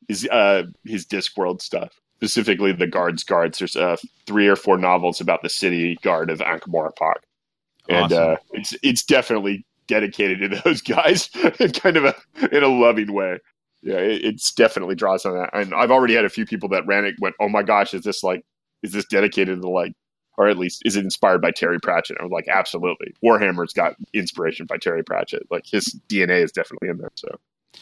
his 0.08 0.26
uh, 0.28 0.64
his 0.84 1.06
Discworld 1.06 1.62
stuff, 1.62 1.98
specifically 2.16 2.72
the 2.72 2.86
Guards 2.86 3.24
Guards. 3.24 3.58
There's 3.58 3.76
uh, 3.76 3.96
three 4.26 4.48
or 4.48 4.56
four 4.56 4.76
novels 4.76 5.20
about 5.20 5.42
the 5.42 5.48
city 5.48 5.96
guard 6.02 6.28
of 6.28 6.42
Ankh-Morpork, 6.42 7.22
and 7.88 8.12
Awesome. 8.12 8.32
uh, 8.32 8.36
it's 8.52 8.74
it's 8.82 9.04
definitely 9.04 9.64
dedicated 9.86 10.50
to 10.50 10.60
those 10.64 10.82
guys 10.82 11.30
in 11.58 11.72
kind 11.72 11.96
of 11.96 12.04
a 12.04 12.14
in 12.54 12.62
a 12.62 12.68
loving 12.68 13.12
way. 13.14 13.38
Yeah, 13.82 13.96
it, 13.96 14.24
it's 14.24 14.52
definitely 14.52 14.94
draws 14.94 15.24
on 15.24 15.34
that. 15.36 15.50
And 15.52 15.74
I've 15.74 15.90
already 15.90 16.14
had 16.14 16.24
a 16.24 16.30
few 16.30 16.46
people 16.46 16.68
that 16.70 16.86
ran 16.86 17.04
it 17.04 17.14
went, 17.20 17.34
"Oh 17.40 17.48
my 17.48 17.62
gosh, 17.62 17.94
is 17.94 18.02
this 18.02 18.22
like 18.22 18.44
is 18.82 18.92
this 18.92 19.06
dedicated 19.06 19.62
to 19.62 19.68
like?" 19.68 19.92
Or 20.38 20.48
at 20.48 20.56
least 20.56 20.82
is 20.86 20.96
it 20.96 21.04
inspired 21.04 21.42
by 21.42 21.50
Terry 21.50 21.78
Pratchett? 21.78 22.16
I 22.18 22.22
was 22.22 22.32
like, 22.32 22.48
absolutely. 22.48 23.12
Warhammer's 23.22 23.74
got 23.74 23.94
inspiration 24.14 24.64
by 24.64 24.78
Terry 24.78 25.02
Pratchett. 25.02 25.42
Like 25.50 25.66
his 25.66 26.00
DNA 26.08 26.42
is 26.42 26.50
definitely 26.50 26.88
in 26.88 26.96
there. 26.96 27.10
So 27.14 27.28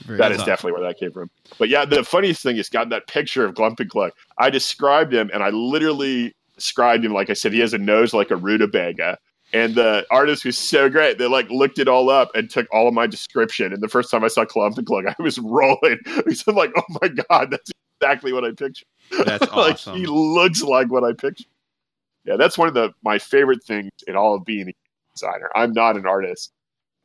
Very 0.07 0.19
that 0.19 0.33
is 0.33 0.39
definitely 0.39 0.73
where 0.73 0.89
that 0.89 0.99
came 0.99 1.13
from. 1.13 1.31
But 1.59 1.69
yeah, 1.69 1.85
the 1.85 2.03
funniest 2.03 2.43
thing 2.43 2.57
is 2.57 2.69
got 2.69 2.89
that 2.89 3.07
picture 3.07 3.45
of 3.45 3.55
Klumpenklug. 3.55 4.11
I 4.39 4.51
described 4.51 5.15
him 5.15 5.31
and 5.33 5.45
I 5.45 5.51
literally 5.51 6.35
described 6.57 7.05
him, 7.05 7.13
like 7.13 7.31
I 7.31 7.35
said, 7.35 7.53
he 7.53 7.61
has 7.61 7.75
a 7.75 7.79
nose 7.79 8.13
like 8.13 8.33
a 8.33 8.37
rutabaga. 8.37 9.19
And 9.53 9.75
the 9.75 10.05
artist 10.11 10.45
was 10.45 10.59
so 10.59 10.91
great. 10.91 11.19
They 11.19 11.27
like 11.27 11.49
looked 11.49 11.79
it 11.79 11.89
all 11.89 12.11
up 12.11 12.31
and 12.35 12.51
took 12.51 12.67
all 12.73 12.87
of 12.87 12.95
my 12.95 13.07
description. 13.07 13.73
And 13.73 13.83
the 13.83 13.89
first 13.89 14.11
time 14.11 14.23
I 14.23 14.29
saw 14.29 14.45
Klumpenklug, 14.45 15.09
I 15.19 15.23
was 15.23 15.39
rolling. 15.39 15.99
Because 16.05 16.45
I'm 16.47 16.55
like, 16.55 16.73
oh 16.77 16.99
my 17.01 17.09
God, 17.09 17.51
that's 17.51 17.71
exactly 18.01 18.33
what 18.33 18.45
I 18.45 18.51
pictured. 18.51 18.87
That's 19.25 19.43
like 19.53 19.75
awesome. 19.75 19.97
he 19.97 20.07
looks 20.07 20.63
like 20.63 20.91
what 20.91 21.05
I 21.05 21.13
pictured. 21.13 21.47
Yeah, 22.25 22.37
that's 22.37 22.59
one 22.59 22.69
of 22.69 22.75
the 22.75 22.93
my 23.03 23.19
favorite 23.19 23.65
things 23.65 23.91
in 24.07 24.17
all 24.17 24.35
of 24.35 24.45
being 24.45 24.69
a 24.69 24.75
designer. 25.15 25.51
I'm 25.55 25.73
not 25.73 25.97
an 25.97 26.07
artist, 26.07 26.53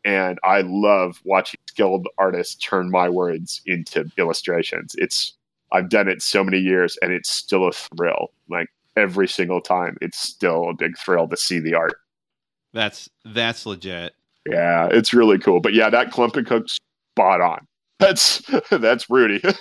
and 0.04 0.38
I 0.44 0.62
love 0.62 1.22
watching 1.24 1.60
skilled 1.70 2.08
artists 2.18 2.56
turn 2.56 2.92
my 2.92 3.08
words 3.08 3.62
into 3.66 4.10
illustrations. 4.18 4.96
It's 4.98 5.34
I've 5.72 5.90
done 5.90 6.10
it 6.10 6.22
so 6.22 6.44
many 6.44 6.60
years, 6.60 6.98
and 7.02 7.14
it's 7.14 7.32
still 7.32 7.68
a 7.68 7.72
thrill. 7.72 8.32
Like 8.50 8.68
every 8.98 9.28
single 9.30 9.62
time, 9.62 9.98
it's 10.02 10.20
still 10.20 10.70
a 10.70 10.74
big 10.74 10.98
thrill 10.98 11.28
to 11.30 11.38
see 11.38 11.60
the 11.60 11.76
art. 11.76 11.96
That's 12.74 13.10
that's 13.26 13.66
legit. 13.66 14.14
Yeah, 14.50 14.88
it's 14.92 15.14
really 15.14 15.40
cool. 15.40 15.60
But 15.62 15.74
yeah, 15.74 15.90
that 15.90 16.12
Klumpenklug's 16.12 16.78
spot 17.16 17.42
on. 17.42 17.66
That's 18.00 18.42
that's 18.72 19.10
Rudy. 19.10 19.42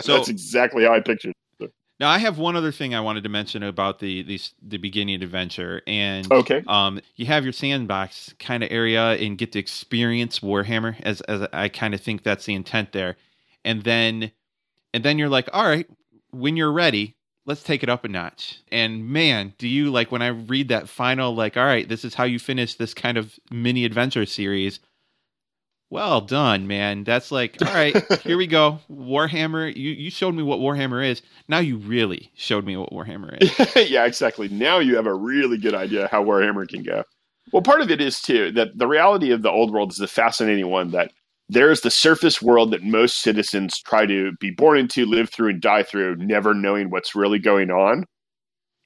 So- 0.00 0.16
that's 0.16 0.28
exactly 0.28 0.84
how 0.84 0.94
I 0.94 1.00
pictured. 1.00 1.32
it. 1.60 1.72
Now 1.98 2.08
I 2.10 2.18
have 2.18 2.38
one 2.38 2.54
other 2.54 2.70
thing 2.70 2.94
I 2.94 3.00
wanted 3.00 3.24
to 3.24 3.28
mention 3.28 3.62
about 3.64 3.98
the 3.98 4.22
the, 4.22 4.40
the 4.62 4.76
beginning 4.76 5.22
adventure, 5.22 5.82
and 5.88 6.30
Okay. 6.32 6.62
um, 6.68 7.00
you 7.16 7.26
have 7.26 7.42
your 7.44 7.52
sandbox 7.52 8.32
kind 8.38 8.62
of 8.62 8.70
area 8.70 9.12
and 9.14 9.36
get 9.36 9.52
to 9.52 9.58
experience 9.58 10.38
Warhammer 10.40 10.96
as 11.02 11.20
as 11.22 11.48
I 11.52 11.68
kind 11.68 11.94
of 11.94 12.00
think 12.00 12.22
that's 12.22 12.44
the 12.46 12.54
intent 12.54 12.92
there, 12.92 13.16
and 13.64 13.82
then 13.82 14.30
and 14.94 15.02
then 15.04 15.18
you're 15.18 15.28
like, 15.28 15.48
all 15.52 15.64
right, 15.66 15.88
when 16.30 16.56
you're 16.56 16.72
ready, 16.72 17.16
let's 17.48 17.62
take 17.62 17.82
it 17.82 17.88
up 17.88 18.04
a 18.04 18.08
notch. 18.08 18.62
And 18.70 19.08
man, 19.08 19.54
do 19.56 19.66
you 19.66 19.90
like 19.90 20.12
when 20.12 20.20
I 20.20 20.28
read 20.28 20.68
that 20.68 20.88
final 20.88 21.34
like, 21.34 21.56
all 21.56 21.64
right, 21.64 21.88
this 21.88 22.04
is 22.04 22.14
how 22.14 22.24
you 22.24 22.38
finish 22.38 22.74
this 22.74 22.92
kind 22.92 23.16
of 23.16 23.40
mini 23.50 23.86
adventure 23.86 24.26
series. 24.26 24.80
Well 25.90 26.20
done, 26.20 26.66
man. 26.66 27.04
That's 27.04 27.32
like, 27.32 27.56
all 27.62 27.72
right, 27.72 27.96
here 28.20 28.36
we 28.36 28.46
go. 28.46 28.80
Warhammer. 28.92 29.74
You 29.74 29.92
you 29.92 30.10
showed 30.10 30.34
me 30.34 30.42
what 30.42 30.58
Warhammer 30.58 31.04
is. 31.04 31.22
Now 31.48 31.60
you 31.60 31.78
really 31.78 32.30
showed 32.34 32.66
me 32.66 32.76
what 32.76 32.92
Warhammer 32.92 33.38
is. 33.40 33.90
yeah, 33.90 34.04
exactly. 34.04 34.48
Now 34.50 34.80
you 34.80 34.96
have 34.96 35.06
a 35.06 35.14
really 35.14 35.56
good 35.56 35.74
idea 35.74 36.08
how 36.10 36.22
Warhammer 36.22 36.68
can 36.68 36.82
go. 36.82 37.04
Well, 37.50 37.62
part 37.62 37.80
of 37.80 37.90
it 37.90 38.02
is 38.02 38.20
too 38.20 38.52
that 38.52 38.76
the 38.76 38.86
reality 38.86 39.30
of 39.30 39.40
the 39.40 39.50
old 39.50 39.72
world 39.72 39.90
is 39.90 39.96
the 39.96 40.06
fascinating 40.06 40.68
one 40.68 40.90
that 40.90 41.12
there's 41.48 41.80
the 41.80 41.90
surface 41.90 42.42
world 42.42 42.70
that 42.72 42.82
most 42.82 43.20
citizens 43.22 43.80
try 43.80 44.06
to 44.06 44.32
be 44.40 44.50
born 44.50 44.78
into, 44.78 45.06
live 45.06 45.30
through, 45.30 45.50
and 45.50 45.60
die 45.60 45.82
through, 45.82 46.16
never 46.16 46.54
knowing 46.54 46.90
what's 46.90 47.14
really 47.14 47.38
going 47.38 47.70
on. 47.70 48.04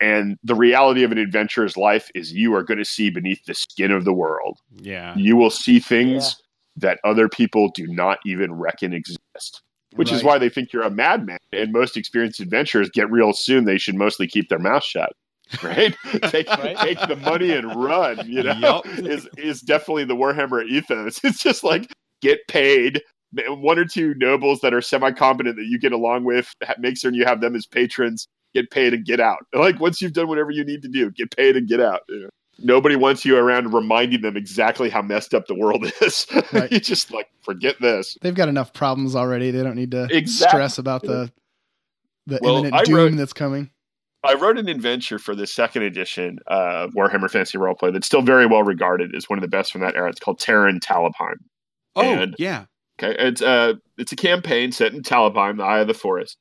And 0.00 0.36
the 0.42 0.54
reality 0.54 1.04
of 1.04 1.12
an 1.12 1.18
adventurer's 1.18 1.76
life 1.76 2.10
is 2.14 2.32
you 2.32 2.54
are 2.54 2.64
going 2.64 2.78
to 2.78 2.84
see 2.84 3.10
beneath 3.10 3.44
the 3.46 3.54
skin 3.54 3.92
of 3.92 4.04
the 4.04 4.12
world. 4.12 4.58
Yeah. 4.76 5.14
You 5.16 5.36
will 5.36 5.50
see 5.50 5.78
things 5.78 6.36
that 6.76 6.98
other 7.04 7.28
people 7.28 7.70
do 7.74 7.86
not 7.86 8.18
even 8.26 8.52
reckon 8.54 8.92
exist. 8.92 9.62
Which 9.94 10.10
is 10.10 10.24
why 10.24 10.38
they 10.38 10.48
think 10.48 10.72
you're 10.72 10.82
a 10.84 10.90
madman. 10.90 11.36
And 11.52 11.70
most 11.70 11.98
experienced 11.98 12.40
adventurers 12.40 12.88
get 12.90 13.10
real 13.10 13.32
soon. 13.34 13.64
They 13.66 13.76
should 13.76 13.94
mostly 13.94 14.26
keep 14.26 14.48
their 14.48 14.58
mouth 14.58 14.84
shut. 14.84 15.12
Right? 15.62 15.94
take 16.28 16.48
Right. 16.48 16.76
take 16.78 16.98
the 17.06 17.16
money 17.16 17.50
and 17.52 17.74
run, 17.76 18.26
you 18.26 18.42
know? 18.42 18.54
Yup. 18.54 18.86
Is 18.86 19.28
is 19.36 19.60
definitely 19.60 20.04
the 20.04 20.16
Warhammer 20.16 20.64
ethos. 20.66 21.20
It's 21.24 21.42
just 21.42 21.62
like 21.62 21.92
get 22.22 22.46
paid. 22.48 23.02
One 23.48 23.78
or 23.78 23.84
two 23.84 24.14
nobles 24.16 24.60
that 24.60 24.74
are 24.74 24.82
semi 24.82 25.10
competent 25.10 25.56
that 25.56 25.64
you 25.66 25.78
get 25.78 25.92
along 25.92 26.24
with, 26.24 26.54
make 26.78 26.96
certain 26.98 27.18
you 27.18 27.24
have 27.24 27.40
them 27.40 27.54
as 27.56 27.66
patrons, 27.66 28.28
get 28.54 28.70
paid 28.70 28.92
and 28.94 29.04
get 29.06 29.20
out. 29.20 29.38
Like 29.54 29.80
once 29.80 30.02
you've 30.02 30.12
done 30.12 30.28
whatever 30.28 30.50
you 30.50 30.64
need 30.64 30.82
to 30.82 30.88
do, 30.88 31.10
get 31.10 31.34
paid 31.34 31.56
and 31.56 31.66
get 31.68 31.80
out. 31.80 32.00
know? 32.08 32.28
Nobody 32.58 32.94
wants 32.96 33.24
you 33.24 33.38
around 33.38 33.72
reminding 33.72 34.20
them 34.20 34.36
exactly 34.36 34.90
how 34.90 35.00
messed 35.00 35.32
up 35.32 35.46
the 35.46 35.54
world 35.54 35.90
is. 36.02 36.26
Right. 36.52 36.70
you 36.70 36.78
just 36.80 37.10
like 37.10 37.28
forget 37.42 37.76
this. 37.80 38.18
They've 38.20 38.34
got 38.34 38.50
enough 38.50 38.74
problems 38.74 39.16
already. 39.16 39.50
They 39.50 39.62
don't 39.62 39.76
need 39.76 39.92
to 39.92 40.04
Exactly. 40.10 40.48
stress 40.58 40.76
about 40.78 41.02
the 41.02 41.32
the 42.26 42.38
Well, 42.42 42.56
imminent 42.58 42.74
I 42.74 42.84
doom 42.84 42.94
wrote- 42.96 43.16
that's 43.16 43.32
coming. 43.32 43.70
I 44.24 44.34
wrote 44.34 44.58
an 44.58 44.68
adventure 44.68 45.18
for 45.18 45.34
the 45.34 45.46
second 45.48 45.82
edition 45.82 46.38
of 46.46 46.90
Warhammer 46.92 47.28
Fantasy 47.30 47.56
Roleplay 47.58 47.92
that's 47.92 48.06
still 48.06 48.22
very 48.22 48.46
well 48.46 48.62
regarded 48.62 49.14
as 49.16 49.28
one 49.28 49.38
of 49.38 49.42
the 49.42 49.48
best 49.48 49.72
from 49.72 49.80
that 49.80 49.96
era. 49.96 50.10
It's 50.10 50.20
called 50.20 50.38
Terror 50.38 50.68
in 50.68 50.78
Talabheim. 50.78 51.38
Oh 51.96 52.02
And- 52.02 52.34
yeah. 52.38 52.64
Okay, 53.02 53.16
it's 53.18 53.40
uh 53.42 53.74
it's 53.98 54.12
a 54.12 54.16
campaign 54.16 54.70
set 54.70 54.92
in 54.92 55.02
Talabheim, 55.02 55.56
the 55.56 55.64
Eye 55.64 55.80
of 55.80 55.88
the 55.88 55.94
Forest, 55.94 56.36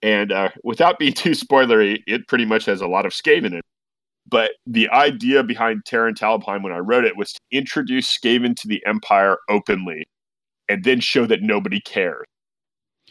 and 0.00 0.30
uh, 0.32 0.50
without 0.64 0.98
being 0.98 1.12
too 1.24 1.32
spoilery, 1.32 1.98
it 2.06 2.28
pretty 2.28 2.44
much 2.44 2.64
has 2.66 2.80
a 2.80 2.86
lot 2.86 3.04
of 3.04 3.12
Skaven 3.12 3.46
in 3.46 3.54
it. 3.54 3.64
But 4.26 4.52
the 4.66 4.88
idea 4.90 5.42
behind 5.42 5.84
Terror 5.86 6.08
in 6.08 6.14
Talabheim 6.14 6.62
when 6.62 6.72
I 6.72 6.78
wrote 6.78 7.04
it 7.04 7.16
was 7.16 7.32
to 7.32 7.40
introduce 7.50 8.16
Skaven 8.16 8.54
to 8.56 8.68
the 8.68 8.80
Empire 8.86 9.38
openly, 9.48 10.06
and 10.68 10.84
then 10.84 11.00
show 11.00 11.26
that 11.26 11.42
nobody 11.42 11.80
cares. 11.80 12.24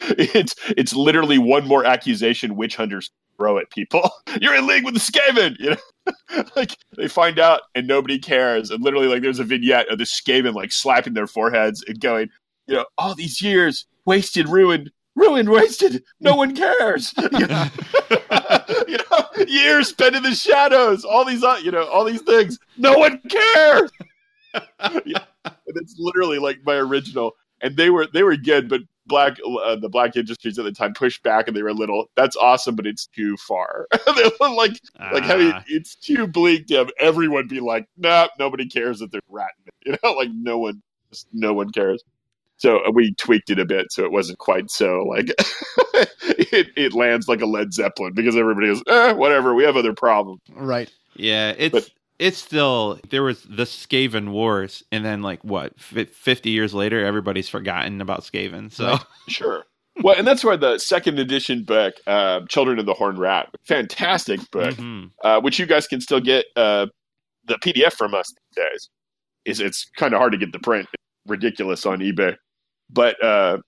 It's 0.00 0.54
it's 0.76 0.94
literally 0.94 1.38
one 1.38 1.66
more 1.68 1.84
accusation 1.84 2.56
witch 2.56 2.76
hunters 2.76 3.10
throw 3.38 3.56
at 3.58 3.70
people. 3.70 4.10
You're 4.40 4.56
in 4.56 4.66
league 4.66 4.84
with 4.84 4.94
the 4.94 5.00
Skaven, 5.00 5.56
you 5.58 5.70
know. 5.70 6.44
like 6.56 6.76
they 6.96 7.08
find 7.08 7.38
out 7.38 7.62
and 7.74 7.86
nobody 7.86 8.18
cares, 8.18 8.70
and 8.70 8.82
literally 8.82 9.08
like 9.08 9.22
there's 9.22 9.40
a 9.40 9.44
vignette 9.44 9.88
of 9.88 9.98
the 9.98 10.04
Skaven 10.04 10.54
like 10.54 10.72
slapping 10.72 11.14
their 11.14 11.26
foreheads 11.26 11.82
and 11.86 12.00
going 12.00 12.28
you 12.68 12.74
know, 12.74 12.84
all 12.98 13.14
these 13.14 13.42
years 13.42 13.86
wasted, 14.04 14.48
ruined, 14.48 14.92
ruined, 15.16 15.48
wasted. 15.48 16.04
No 16.20 16.36
one 16.36 16.54
cares. 16.54 17.12
you, 17.32 17.46
know? 17.46 17.66
You 18.86 18.98
know, 18.98 19.44
years 19.46 19.88
spent 19.88 20.14
in 20.14 20.22
the 20.22 20.34
shadows. 20.34 21.04
All 21.04 21.24
these, 21.24 21.42
uh, 21.42 21.58
you 21.62 21.72
know, 21.72 21.86
all 21.88 22.04
these 22.04 22.22
things. 22.22 22.58
No 22.76 22.96
one 22.96 23.20
cares. 23.28 23.90
Yeah. 25.04 25.24
And 25.44 25.76
it's 25.76 25.96
literally 25.98 26.38
like 26.38 26.60
my 26.64 26.74
original, 26.74 27.32
and 27.60 27.76
they 27.76 27.90
were 27.90 28.06
they 28.12 28.22
were 28.22 28.36
good, 28.36 28.68
but 28.68 28.82
black 29.08 29.38
uh, 29.64 29.76
the 29.76 29.88
black 29.88 30.14
industries 30.16 30.58
at 30.58 30.64
the 30.64 30.72
time 30.72 30.94
pushed 30.94 31.22
back, 31.22 31.48
and 31.48 31.56
they 31.56 31.62
were 31.62 31.72
little. 31.72 32.10
That's 32.14 32.36
awesome, 32.36 32.76
but 32.76 32.86
it's 32.86 33.06
too 33.06 33.36
far. 33.38 33.86
they 34.16 34.30
were 34.40 34.50
like 34.50 34.80
like 35.12 35.24
having 35.24 35.52
Ah, 35.52 35.64
it's 35.66 35.94
too 35.96 36.26
bleak 36.26 36.66
to 36.68 36.74
have 36.76 36.90
everyone 37.00 37.48
be 37.48 37.60
like, 37.60 37.86
nah, 37.96 38.28
nobody 38.38 38.68
cares 38.68 39.00
that 39.00 39.10
there's 39.10 39.22
rat 39.28 39.50
in 39.58 39.68
it. 39.68 39.74
You 40.02 40.08
know, 40.10 40.14
like 40.16 40.28
no 40.32 40.58
one, 40.58 40.82
just 41.10 41.26
no 41.32 41.54
one 41.54 41.70
cares. 41.70 42.02
So 42.58 42.78
uh, 42.84 42.90
we 42.90 43.14
tweaked 43.14 43.50
it 43.50 43.58
a 43.58 43.64
bit 43.64 43.90
so 43.90 44.04
it 44.04 44.10
wasn't 44.12 44.38
quite 44.38 44.70
so 44.70 45.04
like 45.04 45.28
it, 45.94 46.68
it 46.76 46.92
lands 46.92 47.28
like 47.28 47.40
a 47.40 47.46
Led 47.46 47.72
Zeppelin 47.72 48.12
because 48.14 48.36
everybody 48.36 48.66
goes, 48.66 48.82
eh, 48.88 49.12
whatever, 49.12 49.54
we 49.54 49.64
have 49.64 49.76
other 49.76 49.94
problems. 49.94 50.40
Right. 50.54 50.90
yeah. 51.14 51.54
It's 51.56 51.72
But- 51.72 51.90
it's 52.18 52.38
still 52.38 52.98
there 53.10 53.22
was 53.22 53.42
the 53.44 53.64
Skaven 53.64 54.30
Wars, 54.30 54.82
and 54.92 55.04
then 55.04 55.22
like 55.22 55.42
what 55.44 55.78
fifty 55.80 56.50
years 56.50 56.74
later, 56.74 57.04
everybody's 57.04 57.48
forgotten 57.48 58.00
about 58.00 58.20
Skaven. 58.22 58.72
So 58.72 58.86
Right. 58.92 59.00
Sure. 59.28 59.64
Well, 60.02 60.14
and 60.16 60.24
that's 60.26 60.44
why 60.44 60.54
the 60.56 60.78
second 60.78 61.18
edition 61.18 61.64
book, 61.64 61.94
uh, 62.06 62.42
Children 62.48 62.78
of 62.78 62.86
the 62.86 62.94
Horned 62.94 63.18
Rat, 63.18 63.48
fantastic 63.66 64.40
book, 64.52 64.76
Mhm. 64.76 65.10
uh, 65.24 65.40
which 65.40 65.58
you 65.58 65.66
guys 65.66 65.88
can 65.88 66.00
still 66.00 66.20
get 66.20 66.46
uh, 66.54 66.86
the 67.46 67.56
PDF 67.58 67.94
from 67.94 68.14
us 68.14 68.26
these 68.32 68.64
days. 68.64 68.88
Is 69.44 69.60
it's 69.60 69.90
kind 69.96 70.14
of 70.14 70.18
hard 70.18 70.30
to 70.32 70.38
get 70.38 70.52
the 70.52 70.60
print, 70.60 70.86
It's 70.92 71.02
ridiculous 71.30 71.84
on 71.84 71.98
eBay. 71.98 72.36
But 72.90 73.20
uh, 73.24 73.58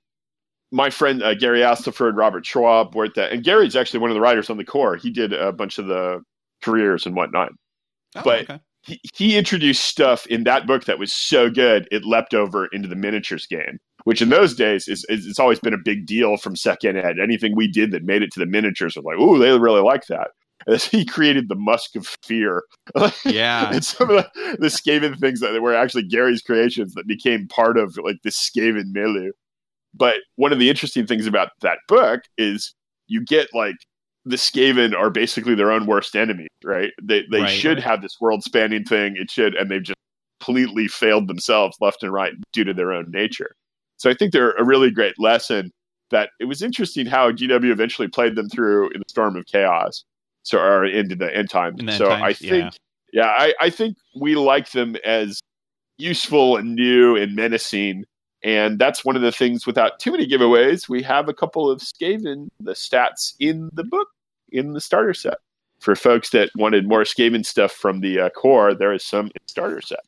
my 0.70 0.88
friend 0.90 1.20
uh, 1.22 1.34
Gary 1.34 1.60
Astleford, 1.62 2.16
Robert 2.16 2.44
Schwalb, 2.44 2.94
wrote 2.94 3.14
that, 3.16 3.32
and 3.32 3.42
Gary's 3.42 3.74
actually 3.74 3.98
one 4.00 4.10
of 4.10 4.14
the 4.14 4.20
writers 4.20 4.50
on 4.50 4.56
the 4.56 4.64
core. 4.64 4.94
He 4.96 5.10
did 5.10 5.32
a 5.32 5.50
bunch 5.52 5.78
of 5.78 5.86
the 5.86 6.22
careers 6.62 7.06
and 7.06 7.16
whatnot. 7.16 7.50
Oh, 8.16 8.22
But- 8.24 8.42
okay. 8.42 8.60
He, 8.82 8.98
he 9.14 9.36
introduced 9.36 9.84
stuff 9.84 10.26
in 10.28 10.44
that 10.44 10.66
book 10.66 10.86
that 10.86 10.98
was 10.98 11.12
so 11.12 11.50
good 11.50 11.86
it 11.92 12.02
leapt 12.06 12.32
over 12.32 12.66
into 12.72 12.88
the 12.88 12.96
miniatures 12.96 13.44
game, 13.46 13.78
which 14.04 14.22
in 14.22 14.30
those 14.30 14.54
days 14.54 14.88
is, 14.88 15.04
is 15.10 15.26
it's 15.26 15.38
always 15.38 15.60
been 15.60 15.74
a 15.74 15.78
big 15.84 16.06
deal 16.06 16.38
from 16.38 16.56
second 16.56 16.96
ed. 16.96 17.18
Anything 17.22 17.54
we 17.54 17.68
did 17.70 17.90
that 17.90 18.04
made 18.04 18.22
it 18.22 18.32
to 18.32 18.40
the 18.40 18.46
miniatures 18.46 18.96
was 18.96 19.04
like, 19.04 19.16
oh, 19.18 19.36
they 19.36 19.50
really 19.58 19.82
like 19.82 20.06
that. 20.06 20.28
And 20.66 20.80
he 20.82 21.04
created 21.04 21.50
the 21.50 21.56
Musk 21.56 21.94
of 21.94 22.06
Fear. 22.24 22.62
yeah, 23.26 23.70
and 23.74 23.84
some 23.84 24.08
of 24.08 24.24
the, 24.34 24.56
the 24.58 24.68
Skaven 24.68 25.20
things 25.20 25.40
that 25.40 25.60
were 25.60 25.74
actually 25.74 26.04
Gary's 26.04 26.40
creations 26.40 26.94
that 26.94 27.06
became 27.06 27.48
part 27.48 27.76
of 27.76 27.98
like 28.02 28.16
the 28.24 28.30
Skaven 28.30 28.92
milieu. 28.92 29.32
But 29.92 30.16
one 30.36 30.54
of 30.54 30.58
the 30.58 30.70
interesting 30.70 31.06
things 31.06 31.26
about 31.26 31.50
that 31.60 31.80
book 31.86 32.22
is 32.38 32.74
you 33.08 33.22
get 33.22 33.48
like 33.52 33.76
the 34.30 34.36
Skaven 34.36 34.94
are 34.94 35.10
basically 35.10 35.54
their 35.54 35.70
own 35.70 35.86
worst 35.86 36.16
enemy, 36.16 36.46
right? 36.64 36.92
They 37.02 37.24
they 37.30 37.42
Right. 37.42 37.48
should 37.48 37.78
have 37.80 38.02
this 38.02 38.20
world 38.20 38.42
spanning 38.42 38.84
thing. 38.84 39.16
It 39.16 39.30
should, 39.30 39.54
and 39.54 39.70
they've 39.70 39.82
just 39.82 39.98
completely 40.40 40.88
failed 40.88 41.28
themselves 41.28 41.76
left 41.80 42.02
and 42.02 42.12
right 42.12 42.32
due 42.52 42.64
to 42.64 42.72
their 42.72 42.92
own 42.92 43.10
nature. 43.10 43.54
So 43.98 44.08
I 44.10 44.14
think 44.14 44.32
they're 44.32 44.52
a 44.52 44.64
really 44.64 44.90
great 44.90 45.18
lesson. 45.18 45.70
That 46.10 46.30
it 46.40 46.46
was 46.46 46.62
interesting 46.62 47.06
how 47.06 47.30
GW 47.30 47.70
eventually 47.70 48.08
played 48.08 48.34
them 48.34 48.48
through 48.48 48.90
in 48.90 48.98
the 48.98 49.04
Storm 49.08 49.36
of 49.36 49.46
Chaos, 49.46 50.04
so 50.42 50.58
or 50.58 50.84
into 50.84 51.14
the 51.14 51.34
end 51.34 51.50
time. 51.50 51.76
The 51.76 51.82
end 51.82 51.92
so 51.92 52.08
times, 52.08 52.22
I 52.22 52.32
think, 52.32 52.74
yeah, 53.12 53.26
I, 53.28 53.54
I 53.60 53.70
think 53.70 53.96
we 54.18 54.34
like 54.34 54.72
them 54.72 54.96
as 55.04 55.40
useful 55.98 56.56
and 56.56 56.74
new 56.74 57.16
and 57.16 57.36
menacing. 57.36 58.04
And 58.42 58.78
that's 58.78 59.04
one 59.04 59.16
of 59.16 59.22
the 59.22 59.30
things 59.32 59.66
without 59.66 60.00
too 60.00 60.10
many 60.10 60.26
giveaways. 60.26 60.88
We 60.88 61.02
have 61.02 61.28
a 61.28 61.34
couple 61.34 61.70
of 61.70 61.80
Skaven, 61.80 62.48
the 62.58 62.72
stats 62.72 63.34
in 63.38 63.68
the 63.74 63.84
book, 63.84 64.08
in 64.52 64.72
the 64.72 64.80
starter 64.80 65.14
set. 65.14 65.38
for 65.80 65.96
folks 65.96 66.30
that 66.30 66.50
wanted 66.56 66.86
more 66.86 67.02
Skaven 67.04 67.44
stuff 67.46 67.72
from 67.72 68.00
the 68.00 68.20
uh, 68.20 68.30
core, 68.30 68.74
there 68.74 68.92
is 68.92 69.02
some 69.04 69.30
starter 69.46 69.80
set. 69.80 70.00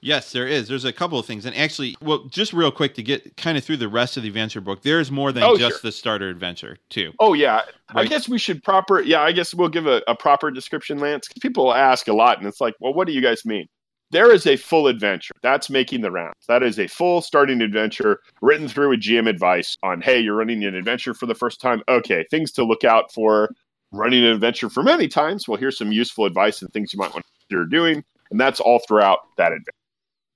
Yes, 0.00 0.30
there 0.32 0.46
is. 0.46 0.68
There's 0.68 0.84
a 0.84 0.92
couple 0.92 1.18
of 1.18 1.26
things, 1.26 1.46
and 1.46 1.56
actually, 1.56 1.96
well, 2.00 2.26
just 2.30 2.52
real 2.52 2.70
quick 2.70 2.94
to 2.94 3.02
get 3.02 3.36
kind 3.36 3.56
of 3.58 3.64
through 3.64 3.78
the 3.78 3.88
rest 3.88 4.16
of 4.16 4.22
the 4.22 4.28
adventure 4.28 4.60
book. 4.60 4.82
There's 4.82 5.10
more 5.10 5.32
than 5.32 5.42
Oh, 5.42 5.56
just 5.56 5.80
sure. 5.80 5.88
the 5.88 5.92
starter 5.92 6.28
adventure, 6.28 6.76
too. 6.90 7.12
Oh 7.18 7.32
yeah, 7.32 7.62
I 7.94 8.04
guess 8.04 8.28
we 8.28 8.38
should 8.38 8.62
proper. 8.62 9.00
Yeah, 9.00 9.22
I 9.22 9.32
guess 9.32 9.54
we'll 9.54 9.70
give 9.70 9.86
a, 9.86 10.02
a 10.06 10.14
proper 10.14 10.50
description, 10.50 10.98
Lance. 10.98 11.28
People 11.40 11.74
ask 11.74 12.08
a 12.08 12.12
lot, 12.12 12.38
and 12.38 12.46
it's 12.46 12.60
like, 12.60 12.74
well, 12.78 12.92
what 12.94 13.06
do 13.06 13.14
you 13.14 13.22
guys 13.22 13.44
mean? 13.44 13.66
There 14.10 14.32
is 14.32 14.46
a 14.46 14.56
full 14.56 14.86
adventure 14.86 15.34
that's 15.42 15.68
making 15.68 16.00
the 16.02 16.10
rounds. 16.12 16.46
That 16.46 16.62
is 16.62 16.78
a 16.78 16.86
full 16.86 17.20
starting 17.20 17.60
adventure 17.60 18.20
written 18.40 18.68
through 18.68 18.90
with 18.90 19.00
GM 19.00 19.28
advice 19.28 19.76
on, 19.82 20.00
hey, 20.00 20.20
you're 20.20 20.36
running 20.36 20.64
an 20.64 20.74
adventure 20.76 21.12
for 21.12 21.26
the 21.26 21.34
first 21.34 21.60
time. 21.60 21.82
Okay, 21.88 22.24
things 22.30 22.52
to 22.52 22.64
look 22.64 22.84
out 22.84 23.12
for. 23.12 23.50
Running 23.92 24.24
an 24.24 24.32
adventure 24.32 24.68
for 24.68 24.82
many 24.82 25.06
times. 25.06 25.46
Well, 25.46 25.58
here's 25.58 25.78
some 25.78 25.92
useful 25.92 26.24
advice 26.24 26.60
and 26.60 26.70
things 26.72 26.92
you 26.92 26.98
might 26.98 27.12
want 27.14 27.24
to 27.24 27.32
consider 27.40 27.66
doing, 27.66 28.04
and 28.30 28.38
that's 28.38 28.58
all 28.60 28.80
throughout 28.86 29.20
that 29.38 29.52
adventure. 29.52 29.70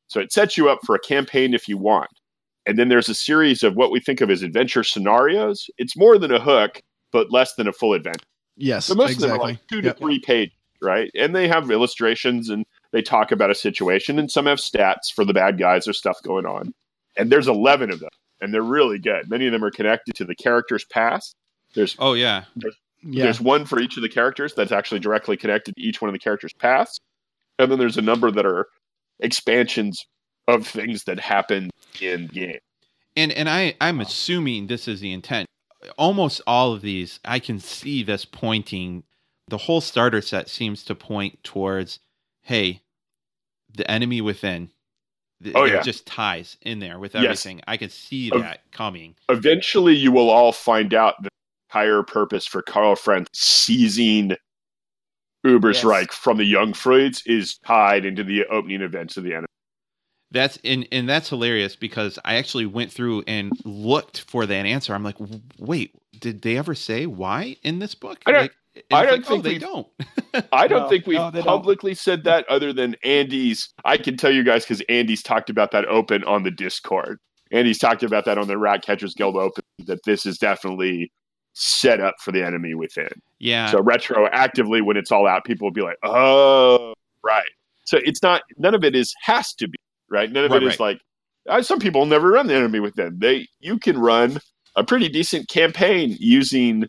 So 0.07 0.21
it 0.21 0.33
sets 0.33 0.57
you 0.57 0.68
up 0.68 0.79
for 0.87 0.95
a 0.95 1.01
campaign 1.01 1.53
if 1.53 1.68
you 1.68 1.77
want. 1.77 2.11
And 2.66 2.79
then 2.79 2.89
there's 2.89 3.09
a 3.09 3.14
series 3.14 3.62
of 3.62 3.75
what 3.75 3.91
we 3.91 4.01
think 4.01 4.21
of 4.21 4.31
as 4.31 4.43
adventure 4.43 4.85
scenarios. 4.85 5.68
It's 5.79 5.97
more 5.97 6.16
than 6.16 6.33
a 6.33 6.41
hook, 6.41 6.81
but 7.11 7.33
less 7.33 7.55
than 7.55 7.66
a 7.66 7.73
full 7.73 7.93
adventure. 7.93 8.25
Yes, 8.57 8.87
So 8.87 8.95
most 8.95 9.12
exactly. 9.12 9.25
of 9.27 9.31
them 9.31 9.41
are 9.41 9.53
like 9.53 9.66
two 9.66 9.81
to 9.83 9.89
Yep. 9.89 9.99
three 9.99 10.21
pages, 10.21 10.55
right? 10.81 11.11
And 11.16 11.35
they 11.35 11.49
have 11.49 11.71
illustrations 11.71 12.51
and 12.51 12.64
they 12.93 13.03
talk 13.03 13.32
about 13.32 13.51
a 13.51 13.55
situation, 13.55 14.18
and 14.18 14.30
some 14.30 14.47
have 14.47 14.59
stats 14.59 15.12
for 15.14 15.24
the 15.24 15.34
bad 15.34 15.59
guys 15.59 15.86
or 15.86 15.93
stuff 15.93 16.18
going 16.22 16.47
on. 16.47 16.72
And 17.16 17.30
there's 17.30 17.49
11 17.49 17.91
of 17.91 18.01
them, 18.01 18.11
and 18.41 18.53
they're 18.53 18.62
really 18.62 18.99
good. 18.99 19.28
Many 19.28 19.47
of 19.47 19.53
them 19.53 19.64
are 19.64 19.70
connected 19.70 20.14
to 20.16 20.24
the 20.24 20.34
character's 20.34 20.84
past. 20.84 21.34
There's 21.74 21.97
Oh, 21.99 22.14
yeah. 22.14 22.45
Yeah, 23.03 23.24
there's 23.24 23.41
one 23.41 23.64
for 23.64 23.80
each 23.80 23.97
of 23.97 24.03
the 24.03 24.09
characters 24.09 24.53
that's 24.55 24.72
actually 24.72 25.01
directly 25.01 25.36
connected 25.36 25.74
to 25.74 25.80
each 25.80 26.03
one 26.03 26.09
of 26.09 26.12
the 26.12 26.18
characters' 26.18 26.53
past. 26.53 27.01
And 27.59 27.70
then 27.70 27.78
there's 27.78 27.97
a 27.97 28.03
number 28.03 28.30
that 28.30 28.45
are 28.45 28.66
expansions 29.20 30.05
of 30.49 30.66
things 30.66 31.05
that 31.05 31.18
happen 31.18 31.70
in 32.01 32.26
game. 32.26 32.59
And 33.16 33.32
and 33.32 33.49
I 33.49 33.74
I'm 33.80 34.01
assuming 34.01 34.66
this 34.66 34.86
is 34.86 35.01
the 35.01 35.12
intent. 35.12 35.47
Almost 35.97 36.43
all 36.47 36.72
of 36.72 36.82
these, 36.82 37.20
I 37.24 37.38
can 37.38 37.59
see 37.59 38.03
this 38.03 38.24
pointing. 38.24 39.05
The 39.49 39.59
whole 39.59 39.80
starter 39.80 40.20
set 40.20 40.49
seems 40.49 40.84
to 40.84 40.95
point 40.95 41.43
towards, 41.43 41.99
hey, 42.51 42.83
the 43.73 43.89
enemy 43.91 44.21
within. 44.21 44.71
Th- 45.43 45.55
Oh, 45.57 45.65
yeah. 45.65 45.81
just 45.83 46.05
ties 46.05 46.57
in 46.63 46.81
there 46.81 46.99
with 46.99 47.15
Yes. 47.15 47.25
everything. 47.47 47.63
I 47.69 47.77
can 47.77 47.89
see 47.89 48.29
that 48.31 48.71
coming. 48.73 49.15
Eventually, 49.29 49.95
you 49.95 50.11
will 50.13 50.29
all 50.29 50.53
find 50.53 50.93
out 50.93 51.15
the 51.23 51.29
entire 51.71 52.03
purpose 52.03 52.45
for 52.47 52.61
Karl 52.61 52.97
Franz 52.97 53.29
seizing 53.33 54.33
Ubersreik 55.47 56.11
from 56.13 56.37
the 56.37 56.53
Jungfreuds 56.53 57.23
is 57.25 57.57
tied 57.65 58.05
into 58.05 58.23
the 58.25 58.45
opening 58.47 58.83
events 58.83 59.17
of 59.17 59.25
the 59.25 59.33
enemy. 59.33 59.47
That's 60.33 60.59
and 60.63 60.87
and 60.93 61.09
that's 61.09 61.29
hilarious 61.29 61.75
because 61.75 62.19
I 62.25 62.35
actually 62.35 62.67
went 62.67 62.93
through 62.93 63.25
and 63.27 63.53
looked 63.65 64.21
for 64.29 64.45
that 64.47 64.67
answer. 64.67 64.95
I'm 64.95 65.03
like, 65.03 65.17
wait, 65.59 65.95
did 66.19 66.43
they 66.43 66.59
ever 66.59 66.75
say 66.75 67.07
why 67.07 67.57
in 67.63 67.79
this 67.79 67.95
book? 67.95 68.19
I 68.27 68.33
Like, 68.33 68.55
I 68.93 69.05
don't 69.05 69.12
like, 69.18 69.27
think 69.27 69.41
oh, 69.41 69.43
they 69.43 69.51
we've- 69.51 69.59
don't. 69.59 69.87
I 70.53 70.68
don't 70.68 70.83
No, 70.83 70.89
think 70.89 71.07
we've 71.07 71.18
no, 71.18 71.31
they 71.31 71.39
don't. 71.43 71.47
publicly 71.47 71.95
said 71.95 72.25
that 72.25 72.49
other 72.49 72.73
than 72.73 72.95
Andy's. 73.05 73.68
I 73.85 73.97
can 73.97 74.16
tell 74.16 74.31
you 74.31 74.45
guys 74.45 74.64
because 74.64 74.81
Andy's 74.89 75.23
talked 75.23 75.51
about 75.51 75.73
that 75.73 75.87
open 75.87 76.23
on 76.25 76.45
the 76.45 76.51
Discord. 76.53 77.18
Andy's 77.51 77.79
talked 77.79 78.05
about 78.05 78.25
that 78.27 78.39
on 78.39 78.47
the 78.47 78.57
Rat 78.57 78.83
Catchers 78.83 79.14
Guild 79.14 79.37
Open, 79.37 79.64
that 79.87 79.99
this 80.05 80.25
is 80.25 80.39
definitely 80.39 81.11
set 81.53 82.01
up 82.01 82.14
for 82.21 82.31
the 82.31 82.45
enemy 82.47 82.75
within. 82.77 83.09
Yeah, 83.41 83.66
So 83.71 83.79
retroactively, 83.79 84.83
when 84.85 84.97
it's 84.97 85.11
all 85.11 85.27
out, 85.27 85.45
people 85.45 85.66
will 85.66 85.73
be 85.73 85.83
like, 85.83 85.97
"Oh, 86.05 86.95
right." 87.25 87.49
So 87.87 87.99
it's 88.05 88.23
not. 88.23 88.43
None 88.57 88.75
of 88.77 88.85
it 88.85 88.95
is 88.95 89.12
has 89.23 89.53
to 89.55 89.66
be 89.66 89.77
right. 90.09 90.31
None 90.31 90.45
of 90.45 90.53
Right, 90.53 90.62
it 90.62 90.66
is 90.68 90.79
like. 90.79 91.01
Uh, 91.49 91.61
some 91.62 91.81
people 91.81 92.07
never 92.07 92.29
run 92.31 92.47
the 92.47 92.55
enemy 92.55 92.79
within. 92.79 93.18
They 93.18 93.49
you 93.59 93.79
can 93.81 93.99
run 93.99 94.39
a 94.77 94.85
pretty 94.85 95.09
decent 95.09 95.49
campaign 95.49 96.16
using 96.21 96.85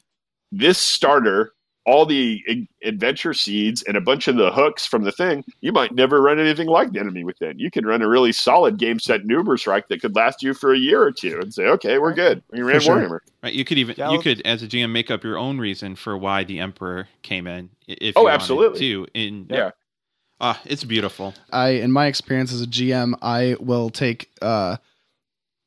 this 0.52 0.78
starter, 0.78 1.54
all 1.92 2.06
the 2.06 2.42
a- 2.48 2.88
adventure 2.88 3.34
seeds, 3.34 3.84
and 3.84 3.98
a 3.98 4.02
bunch 4.02 4.28
of 4.30 4.38
the 4.38 4.50
hooks 4.52 4.86
from 4.86 5.04
the 5.04 5.12
thing. 5.12 5.44
You 5.60 5.72
might 5.74 5.94
never 5.94 6.22
run 6.22 6.40
anything 6.40 6.68
like 6.68 6.94
the 6.94 7.00
enemy 7.02 7.24
within. 7.26 7.60
You 7.60 7.70
can 7.70 7.86
run 7.86 8.02
a 8.02 8.08
really 8.08 8.32
solid 8.32 8.78
game 8.78 8.98
set 9.00 9.24
Nuberstrike 9.24 9.88
that 9.90 10.02
could 10.02 10.16
last 10.16 10.42
you 10.42 10.54
for 10.54 10.74
a 10.74 10.78
year 10.78 11.02
or 11.04 11.12
two, 11.12 11.40
and 11.42 11.54
say, 11.54 11.66
"Okay, 11.68 11.98
we're 12.00 12.14
good. 12.14 12.42
We 12.52 12.62
ran 12.62 12.80
sure. 12.80 12.96
Warhammer." 12.96 13.20
right. 13.44 13.54
You 13.54 13.66
could 13.66 13.78
even 13.78 13.96
Yeah, 13.98 14.12
you 14.12 14.20
could 14.20 14.42
as 14.46 14.64
a 14.64 14.68
GM 14.68 14.92
make 14.92 15.12
up 15.12 15.24
your 15.24 15.38
own 15.38 15.58
reason 15.60 15.96
for 15.96 16.18
why 16.18 16.44
the 16.46 16.60
Emperor 16.60 17.08
came 17.24 17.46
in. 17.46 17.70
If 17.88 18.16
Oh, 18.16 18.24
you 18.24 18.30
absolutely. 18.30 18.80
to. 18.80 19.08
In 19.14 19.48
Yeah. 19.50 19.72
ah, 20.40 20.62
it's 20.66 20.84
beautiful. 20.86 21.34
I, 21.52 21.70
in 21.72 21.92
my 21.92 22.06
experience 22.08 22.54
as 22.54 22.62
a 22.62 22.68
GM, 22.68 23.16
I 23.22 23.58
will 23.60 23.90
take. 23.90 24.30
uh 24.42 24.78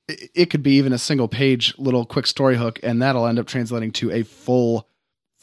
it, 0.09 0.31
it 0.35 0.47
could 0.51 0.63
be 0.63 0.73
even 0.77 0.93
a 0.93 0.99
single 0.99 1.29
page 1.29 1.75
little 1.79 2.05
quick 2.07 2.27
story 2.27 2.57
hook, 2.57 2.79
and 2.83 3.01
that'll 3.03 3.27
end 3.27 3.39
up 3.39 3.47
translating 3.47 3.91
to 3.93 4.11
a 4.11 4.23
full 4.23 4.89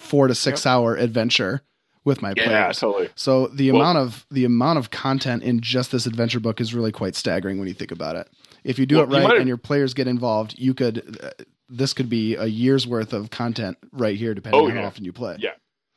four 0.01 0.27
to 0.27 0.35
six 0.35 0.65
hour 0.65 0.95
adventure 0.95 1.61
with 2.03 2.21
my 2.21 2.33
players. 2.33 2.49
Yeah, 2.49 2.61
players. 2.63 2.79
totally. 2.79 3.09
So 3.15 3.47
the 3.47 3.71
Well- 3.71 3.81
amount 3.81 3.97
of 3.99 4.25
the 4.31 4.45
amount 4.45 4.79
of 4.79 4.89
content 4.91 5.43
in 5.43 5.61
just 5.61 5.91
this 5.91 6.05
adventure 6.05 6.39
book 6.39 6.59
is 6.59 6.73
really 6.73 6.91
quite 6.91 7.15
staggering 7.15 7.59
when 7.59 7.67
you 7.67 7.73
think 7.73 7.91
about 7.91 8.15
it. 8.15 8.27
If 8.63 8.79
you 8.79 8.85
do 8.85 8.95
Well, 8.97 9.05
it 9.05 9.09
right 9.09 9.23
might- 9.23 9.37
and 9.37 9.47
your 9.47 9.57
players 9.57 9.93
get 9.93 10.07
involved, 10.07 10.55
you 10.57 10.73
could. 10.73 11.17
Uh, 11.23 11.29
this 11.69 11.93
could 11.93 12.09
be 12.09 12.35
a 12.35 12.45
year's 12.47 12.85
worth 12.85 13.13
of 13.13 13.29
content 13.29 13.77
right 13.93 14.17
here, 14.17 14.33
depending 14.33 14.59
Oh, 14.59 14.65
on 14.65 14.75
how 14.75 14.83
often 14.83 15.05
you 15.05 15.13
play. 15.13 15.37
Yeah. 15.39 15.51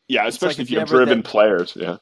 Yeah, 0.09 0.27
especially 0.27 0.49
like 0.49 0.59
if 0.59 0.63
if 0.67 0.71
you 0.71 0.75
you 0.77 0.81
have 0.81 0.89
driven 0.89 1.19
did- 1.19 1.25
players. 1.25 1.73
Yeah. 1.75 1.97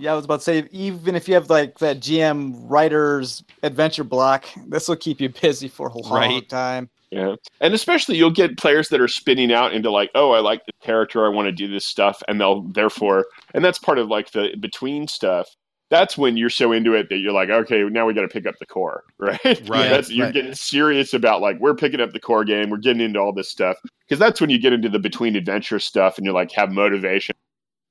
Yeah, 0.00 0.12
I 0.12 0.16
was 0.16 0.24
about 0.24 0.40
to 0.40 0.44
say, 0.44 0.68
even 0.72 1.14
if 1.14 1.28
you 1.28 1.34
have 1.34 1.48
like 1.48 1.78
that 1.78 2.00
GM 2.00 2.54
writer's 2.68 3.44
adventure 3.62 4.02
block, 4.04 4.44
this 4.66 4.88
will 4.88 4.96
keep 4.96 5.20
you 5.20 5.28
busy 5.28 5.68
for 5.68 5.86
a 5.88 5.96
long 5.96 6.12
Right. 6.12 6.48
time. 6.48 6.90
Yeah. 7.10 7.36
And 7.60 7.72
especially 7.72 8.16
you'll 8.16 8.30
get 8.30 8.58
players 8.58 8.88
that 8.88 9.00
are 9.00 9.08
spinning 9.08 9.52
out 9.52 9.72
into 9.72 9.90
like, 9.90 10.10
oh, 10.14 10.32
I 10.32 10.40
like 10.40 10.66
the 10.66 10.72
character, 10.82 11.24
I 11.24 11.28
want 11.28 11.46
to 11.46 11.52
do 11.52 11.68
this 11.68 11.86
stuff, 11.86 12.22
and 12.28 12.40
they'll 12.40 12.62
therefore 12.62 13.26
and 13.54 13.64
that's 13.64 13.78
part 13.78 13.98
of 13.98 14.08
like 14.08 14.32
the 14.32 14.56
between 14.60 15.08
stuff. 15.08 15.48
That's 15.88 16.18
when 16.18 16.36
you're 16.36 16.50
so 16.50 16.72
into 16.72 16.94
it 16.94 17.08
that 17.10 17.18
you're 17.18 17.32
like, 17.32 17.48
okay, 17.48 17.84
now 17.84 18.06
we 18.06 18.14
got 18.14 18.22
to 18.22 18.28
pick 18.28 18.44
up 18.44 18.56
the 18.58 18.66
core, 18.66 19.04
right? 19.18 19.68
Right. 19.68 20.08
You're 20.08 20.32
getting 20.32 20.54
serious 20.54 21.14
about 21.14 21.40
like 21.40 21.60
we're 21.60 21.76
picking 21.76 22.00
up 22.00 22.12
the 22.12 22.20
core 22.20 22.44
game, 22.44 22.70
we're 22.70 22.78
getting 22.78 23.02
into 23.02 23.20
all 23.20 23.32
this 23.32 23.50
stuff 23.50 23.76
because 24.06 24.18
that's 24.18 24.40
when 24.40 24.50
you 24.50 24.58
get 24.58 24.72
into 24.72 24.88
the 24.88 24.98
between 24.98 25.36
adventure 25.36 25.78
stuff 25.78 26.18
and 26.18 26.24
you're 26.24 26.34
like 26.34 26.50
have 26.52 26.72
motivation, 26.72 27.36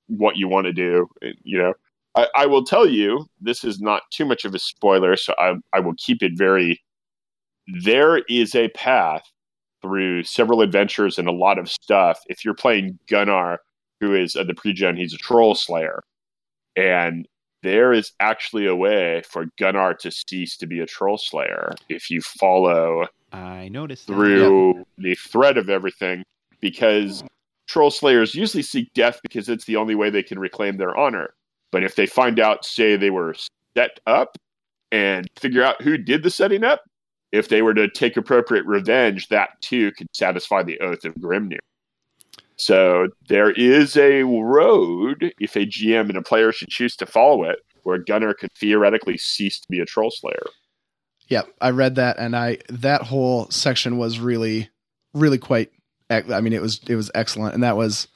what 0.07 0.35
you 0.35 0.49
want 0.49 0.65
to 0.65 0.73
do, 0.73 1.07
eh, 1.23 1.31
you 1.43 1.57
know. 1.57 1.73
I, 2.15 2.27
I 2.35 2.45
will 2.45 2.63
tell 2.63 2.87
you, 2.87 3.25
this 3.41 3.63
is 3.63 3.81
not 3.81 4.03
too 4.09 4.25
much 4.25 4.45
of 4.45 4.55
a 4.55 4.59
spoiler, 4.59 5.17
so 5.17 5.33
I, 5.37 5.55
I 5.73 5.79
will 5.79 5.95
keep 5.97 6.23
it 6.23 6.33
very. 6.35 6.81
There 7.67 8.19
is 8.29 8.55
a 8.55 8.69
path 8.69 9.23
through 9.81 10.23
several 10.23 10.61
adventures 10.61 11.17
and 11.17 11.27
a 11.27 11.33
lot 11.33 11.59
of 11.59 11.69
stuff. 11.69 12.19
If 12.27 12.43
you're 12.43 12.53
playing 12.53 12.99
Gunnar, 13.07 13.59
who 13.99 14.15
is 14.15 14.35
uh, 14.35 14.43
the 14.43 14.53
pre-gen, 14.53 14.97
he's 14.97 15.13
a 15.13 15.17
troll 15.17 15.55
slayer, 15.55 16.01
and 16.75 17.27
there 17.63 17.93
is 17.93 18.11
actually 18.19 18.67
a 18.67 18.75
way 18.75 19.23
for 19.27 19.47
Gunnar 19.57 19.95
to 19.95 20.11
cease 20.11 20.57
to 20.57 20.67
be 20.67 20.79
a 20.79 20.85
troll 20.85 21.17
slayer 21.17 21.73
if 21.89 22.11
you 22.11 22.21
follow 22.21 23.07
I 23.35 23.67
noticed 23.67 24.07
through 24.07 24.85
the 24.97 25.15
thread 25.15 25.57
of 25.57 25.69
everything 25.69 26.23
because 26.61 27.23
troll 27.67 27.91
slayers 27.91 28.33
usually 28.33 28.63
seek 28.63 28.93
death 28.93 29.19
because 29.21 29.49
it's 29.49 29.65
the 29.65 29.75
only 29.75 29.95
way 29.95 30.09
they 30.09 30.23
can 30.23 30.39
reclaim 30.39 30.77
their 30.77 30.95
honor. 30.95 31.33
But 31.71 31.83
if 31.83 31.95
they 31.95 32.05
find 32.05 32.39
out, 32.39 32.63
say 32.63 32.95
they 32.95 33.09
were 33.09 33.35
set 33.75 33.99
up 34.07 34.37
and 34.91 35.27
figure 35.37 35.63
out 35.63 35.81
who 35.81 35.97
did 35.97 36.23
the 36.23 36.29
setting 36.29 36.63
up, 36.63 36.83
if 37.31 37.49
they 37.49 37.61
were 37.61 37.73
to 37.73 37.89
take 37.89 38.17
appropriate 38.17 38.65
revenge, 38.65 39.27
that 39.29 39.49
too 39.61 39.91
could 39.93 40.07
satisfy 40.13 40.63
the 40.63 40.79
oath 40.79 41.05
of 41.05 41.15
Grimnir. 41.15 41.59
So 42.57 43.09
there 43.27 43.51
is 43.51 43.97
a 43.97 44.23
road, 44.23 45.33
if 45.39 45.55
a 45.55 45.65
GM 45.65 46.07
and 46.09 46.17
a 46.17 46.21
player 46.21 46.51
should 46.51 46.69
choose 46.69 46.95
to 46.97 47.05
follow 47.05 47.43
it, 47.43 47.59
where 47.83 47.97
Gunnar 47.97 48.33
could 48.33 48.51
theoretically 48.53 49.17
cease 49.17 49.59
to 49.59 49.67
be 49.69 49.79
a 49.79 49.85
troll 49.85 50.11
slayer. 50.11 50.45
Yeah, 51.27 51.41
I 51.59 51.71
read 51.71 51.95
that, 51.95 52.17
and 52.17 52.35
I 52.35 52.59
that 52.69 53.01
whole 53.01 53.49
section 53.49 53.97
was 53.97 54.19
really, 54.19 54.69
really 55.13 55.37
quite. 55.37 55.71
I 56.09 56.39
mean, 56.39 56.53
it 56.53 56.61
was 56.61 56.79
it 56.87 56.95
was 56.95 57.09
excellent, 57.15 57.55
and 57.55 57.63
that 57.63 57.75
was, 57.75 58.07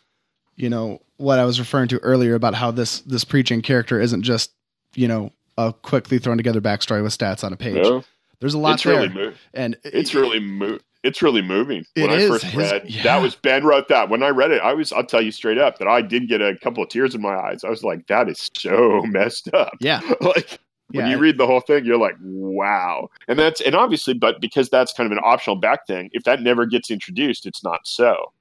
you 0.56 0.70
know, 0.70 1.02
what 1.18 1.40
I 1.40 1.46
was 1.46 1.60
referring 1.60 1.88
to 1.90 1.98
earlier 2.00 2.36
about 2.36 2.54
how 2.54 2.72
this 2.72 3.02
this 3.02 3.24
pre-gen 3.24 3.62
character 3.62 4.00
isn't 4.00 4.22
just, 4.22 4.52
you 4.96 5.08
know, 5.08 5.32
a 5.58 5.74
quickly 5.74 6.20
thrown 6.20 6.38
together 6.38 6.62
backstory 6.62 7.02
with 7.04 7.18
stats 7.18 7.44
on 7.44 7.52
a 7.52 7.58
page. 7.58 7.84
No, 7.84 8.04
There's 8.40 8.54
a 8.54 8.60
lot 8.60 8.76
it's 8.76 8.84
there, 8.84 8.96
really 8.96 9.10
mo- 9.10 9.34
and 9.54 9.78
it's 9.84 10.14
really 10.14 10.40
mo- 10.40 10.80
it's 11.04 11.22
really 11.22 11.42
moving. 11.42 11.84
When 11.96 12.10
It 12.10 12.14
I 12.14 12.16
is. 12.18 12.30
first 12.30 12.46
His- 12.46 12.72
read 12.72 12.90
yeah. 12.90 13.04
that 13.04 13.22
was 13.22 13.36
Ben 13.36 13.64
wrote 13.66 13.88
that. 13.90 14.10
When 14.10 14.24
I 14.24 14.30
read 14.30 14.52
it, 14.52 14.62
I 14.62 14.74
was 14.74 14.92
I'll 14.92 15.06
tell 15.06 15.22
you 15.22 15.32
straight 15.32 15.58
up 15.58 15.78
that 15.80 15.88
I 15.88 16.02
did 16.02 16.28
get 16.30 16.42
a 16.42 16.56
couple 16.58 16.84
of 16.84 16.90
tears 16.90 17.16
in 17.16 17.22
my 17.22 17.36
eyes. 17.36 17.64
I 17.64 17.70
was 17.70 17.84
like, 17.84 18.08
that 18.08 18.30
is 18.30 18.50
so 18.58 19.02
messed 19.06 19.54
up. 19.54 19.74
yeah, 19.82 20.00
like 20.22 20.60
when 20.92 21.06
yeah. 21.06 21.12
you 21.12 21.18
read 21.20 21.38
the 21.38 21.46
whole 21.46 21.60
thing, 21.62 21.86
you're 21.86 22.00
like, 22.00 22.16
wow. 22.22 23.10
And 23.28 23.38
that's 23.38 23.62
and 23.62 23.76
obviously, 23.76 24.14
but 24.14 24.42
because 24.42 24.70
that's 24.70 24.92
kind 24.94 25.06
of 25.12 25.16
an 25.18 25.24
optional 25.24 25.56
back 25.56 25.86
thing, 25.86 26.10
if 26.14 26.24
that 26.24 26.42
never 26.42 26.66
gets 26.66 26.90
introduced, 26.90 27.46
it's 27.46 27.64
not 27.64 27.82
so. 27.86 28.32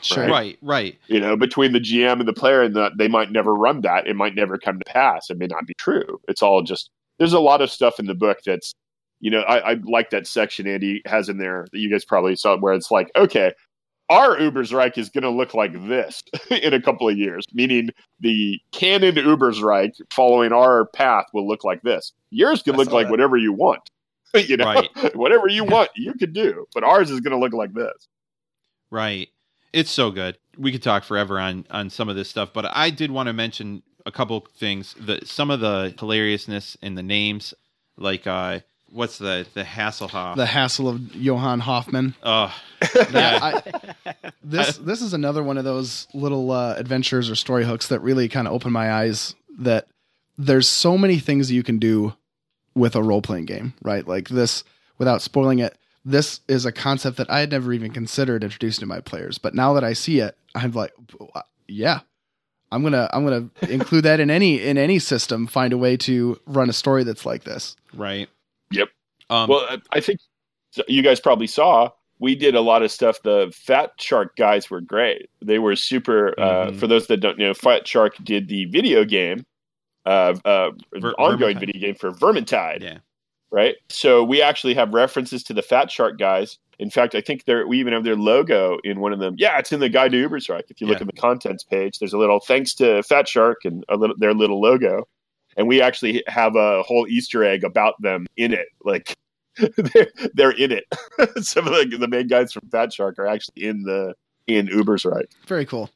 Sure. 0.00 0.24
Right. 0.24 0.30
Right, 0.30 0.58
right. 0.62 0.98
You 1.08 1.18
know, 1.20 1.36
between 1.36 1.72
the 1.72 1.80
GM 1.80 2.20
and 2.20 2.28
the 2.28 2.32
player, 2.32 2.62
and 2.62 2.76
that 2.76 2.98
they 2.98 3.08
might 3.08 3.32
never 3.32 3.52
run 3.54 3.80
that. 3.80 4.06
It 4.06 4.14
might 4.14 4.34
never 4.34 4.56
come 4.58 4.78
to 4.78 4.84
pass. 4.84 5.28
It 5.30 5.38
may 5.38 5.46
not 5.48 5.66
be 5.66 5.74
true. 5.74 6.20
It's 6.28 6.42
all 6.42 6.62
just 6.62 6.90
there's 7.18 7.32
a 7.32 7.40
lot 7.40 7.60
of 7.62 7.70
stuff 7.70 7.98
in 7.98 8.06
the 8.06 8.14
book 8.14 8.38
that's 8.46 8.74
you 9.20 9.30
know 9.30 9.40
I, 9.40 9.72
I 9.72 9.76
like 9.84 10.10
that 10.10 10.26
section 10.26 10.66
Andy 10.66 11.02
has 11.06 11.28
in 11.28 11.38
there 11.38 11.66
that 11.72 11.78
you 11.78 11.90
guys 11.90 12.04
probably 12.04 12.36
saw 12.36 12.56
where 12.56 12.74
it's 12.74 12.90
like 12.90 13.10
okay. 13.16 13.52
Our 14.10 14.38
Ubersreik 14.38 14.96
is 14.96 15.10
going 15.10 15.24
to 15.24 15.30
look 15.30 15.52
like 15.52 15.74
this 15.86 16.22
in 16.50 16.72
a 16.72 16.80
couple 16.80 17.10
of 17.10 17.18
years, 17.18 17.44
meaning 17.52 17.90
the 18.20 18.58
canon 18.72 19.16
Ubersreik 19.16 20.00
following 20.10 20.50
our 20.50 20.86
path 20.86 21.26
will 21.34 21.46
look 21.46 21.62
like 21.62 21.82
this. 21.82 22.14
Yours 22.30 22.62
can 22.62 22.74
look 22.74 22.90
like 22.90 23.08
that. 23.08 23.10
whatever 23.10 23.36
you 23.36 23.52
want. 23.52 23.90
you 24.34 24.56
know, 24.56 24.64
Right. 24.64 24.88
whatever 25.14 25.48
you 25.48 25.64
want, 25.64 25.90
you 25.94 26.14
can 26.14 26.32
do. 26.32 26.66
But 26.74 26.84
ours 26.84 27.10
is 27.10 27.20
going 27.20 27.32
to 27.32 27.38
look 27.38 27.52
like 27.52 27.74
this. 27.74 28.08
Right. 28.90 29.28
It's 29.72 29.90
so 29.90 30.10
good. 30.10 30.38
We 30.56 30.72
could 30.72 30.82
talk 30.82 31.04
forever 31.04 31.38
on 31.38 31.66
on 31.70 31.90
some 31.90 32.08
of 32.08 32.16
this 32.16 32.28
stuff, 32.30 32.52
but 32.52 32.64
I 32.74 32.90
did 32.90 33.10
want 33.10 33.26
to 33.26 33.32
mention 33.32 33.82
a 34.06 34.10
couple 34.10 34.46
things. 34.56 34.94
The 34.98 35.20
some 35.24 35.50
of 35.50 35.60
the 35.60 35.94
hilariousness 35.98 36.76
in 36.80 36.94
the 36.94 37.02
names, 37.02 37.52
like 37.98 38.26
uh 38.26 38.60
what's 38.92 39.18
the 39.18 39.46
the 39.54 39.62
Hasselhoff? 39.64 40.36
The 40.36 40.46
hassle 40.46 40.88
of 40.88 41.14
Johann 41.14 41.60
Hoffman. 41.60 42.14
oh, 42.22 42.54
yeah. 43.12 43.38
I- 44.04 44.14
this 44.42 44.76
this 44.82 45.02
is 45.02 45.12
another 45.14 45.42
one 45.42 45.58
of 45.58 45.64
those 45.64 46.06
little 46.14 46.50
uh, 46.50 46.74
adventures 46.76 47.28
or 47.30 47.34
story 47.34 47.64
hooks 47.64 47.88
that 47.88 48.00
really 48.00 48.28
kind 48.28 48.46
of 48.48 48.54
open 48.54 48.72
my 48.72 48.92
eyes. 48.92 49.34
That 49.58 49.86
there's 50.36 50.68
so 50.68 50.96
many 50.96 51.18
things 51.18 51.50
you 51.50 51.62
can 51.62 51.78
do 51.78 52.14
with 52.74 52.94
a 52.94 53.02
role 53.02 53.22
playing 53.22 53.46
game, 53.46 53.74
right? 53.82 54.06
Like 54.06 54.28
this, 54.28 54.62
without 54.98 55.20
spoiling 55.22 55.58
it. 55.58 55.76
This 56.04 56.40
is 56.48 56.64
a 56.64 56.72
concept 56.72 57.16
that 57.18 57.28
I 57.28 57.40
had 57.40 57.50
never 57.50 57.72
even 57.72 57.92
considered 57.92 58.42
introducing 58.44 58.80
to 58.80 58.86
my 58.86 59.00
players, 59.00 59.36
but 59.36 59.52
now 59.54 59.74
that 59.74 59.84
I 59.84 59.92
see 59.92 60.20
it, 60.20 60.36
I'm 60.54 60.70
like, 60.72 60.92
yeah, 61.66 62.00
I'm 62.72 62.82
gonna 62.82 63.10
I'm 63.12 63.24
gonna 63.24 63.50
include 63.68 64.04
that 64.04 64.20
in 64.20 64.30
any 64.30 64.62
in 64.62 64.78
any 64.78 65.00
system. 65.00 65.46
Find 65.46 65.72
a 65.72 65.78
way 65.78 65.96
to 65.98 66.40
run 66.46 66.70
a 66.70 66.72
story 66.72 67.02
that's 67.04 67.26
like 67.26 67.44
this. 67.44 67.76
right. 67.92 68.28
Yep. 68.72 68.88
Um, 69.30 69.48
well, 69.48 69.66
I- 69.92 70.00
think 70.00 70.20
you 70.86 71.02
guys 71.02 71.20
probably 71.20 71.46
saw 71.46 71.90
we 72.20 72.34
did 72.34 72.54
a 72.56 72.60
lot 72.60 72.82
of 72.82 72.90
stuff. 72.90 73.22
The 73.22 73.52
Fat 73.54 73.92
Shark 74.00 74.34
guys 74.36 74.68
were 74.70 74.80
great. 74.80 75.30
They 75.40 75.58
were 75.60 75.76
super. 75.76 76.34
Uh, 76.38 76.66
Mhm. 76.70 76.76
for 76.76 76.86
those 76.88 77.06
that 77.06 77.18
don't 77.18 77.38
know, 77.38 77.54
Fat 77.54 77.86
Shark 77.86 78.16
did 78.24 78.48
the 78.48 78.64
video 78.66 79.04
game, 79.04 79.46
uh, 80.04 80.34
uh, 80.44 80.70
Ver- 80.94 81.12
ongoing 81.12 81.56
Vermintide. 81.56 81.60
video 81.60 81.80
game 81.80 81.94
for 81.94 82.10
Vermintide. 82.12 82.82
yeah. 82.82 82.98
right? 83.50 83.76
So 83.88 84.22
we 84.22 84.42
actually 84.42 84.74
have 84.74 84.92
references 84.92 85.42
to 85.44 85.54
the 85.54 85.62
Fat 85.62 85.90
Shark 85.90 86.18
guys. 86.18 86.58
In 86.78 86.90
fact, 86.90 87.14
I 87.14 87.22
think 87.22 87.44
they're, 87.46 87.66
we 87.66 87.80
even 87.80 87.94
have 87.94 88.04
their 88.04 88.14
logo 88.14 88.78
in 88.84 89.00
one 89.00 89.14
of 89.14 89.20
them. 89.20 89.36
Yeah, 89.38 89.58
it's 89.58 89.72
in 89.72 89.80
the 89.80 89.88
Guide 89.88 90.12
to 90.12 90.28
Ubersreik. 90.28 90.64
If 90.68 90.82
you 90.82 90.86
look 90.86 90.98
Yeah. 90.98 91.06
at 91.08 91.14
the 91.14 91.18
contents 91.18 91.64
page, 91.64 91.98
there's 91.98 92.12
a 92.12 92.18
little 92.18 92.40
thanks 92.40 92.74
to 92.74 93.02
Fat 93.04 93.26
Shark 93.26 93.64
and 93.64 93.84
a 93.88 93.96
little, 93.96 94.14
their 94.18 94.34
little 94.34 94.60
logo. 94.60 95.08
And 95.58 95.68
we 95.68 95.82
actually 95.82 96.22
have 96.28 96.56
a 96.56 96.82
whole 96.82 97.06
Easter 97.08 97.44
egg 97.44 97.64
about 97.64 98.00
them 98.00 98.26
in 98.36 98.54
it. 98.54 98.68
Like 98.82 99.14
they're, 99.76 100.06
they're 100.32 100.52
in 100.52 100.72
it. 100.72 100.84
Some 101.44 101.66
of 101.66 101.74
the, 101.74 101.96
the 101.98 102.08
main 102.08 102.28
guys 102.28 102.52
from 102.52 102.68
Fat 102.70 102.92
Shark 102.92 103.18
are 103.18 103.26
actually 103.26 103.64
in 103.64 103.82
the 103.82 104.14
in 104.46 104.68
Ubersreik. 104.68 105.26
Very 105.46 105.66
cool. 105.66 105.90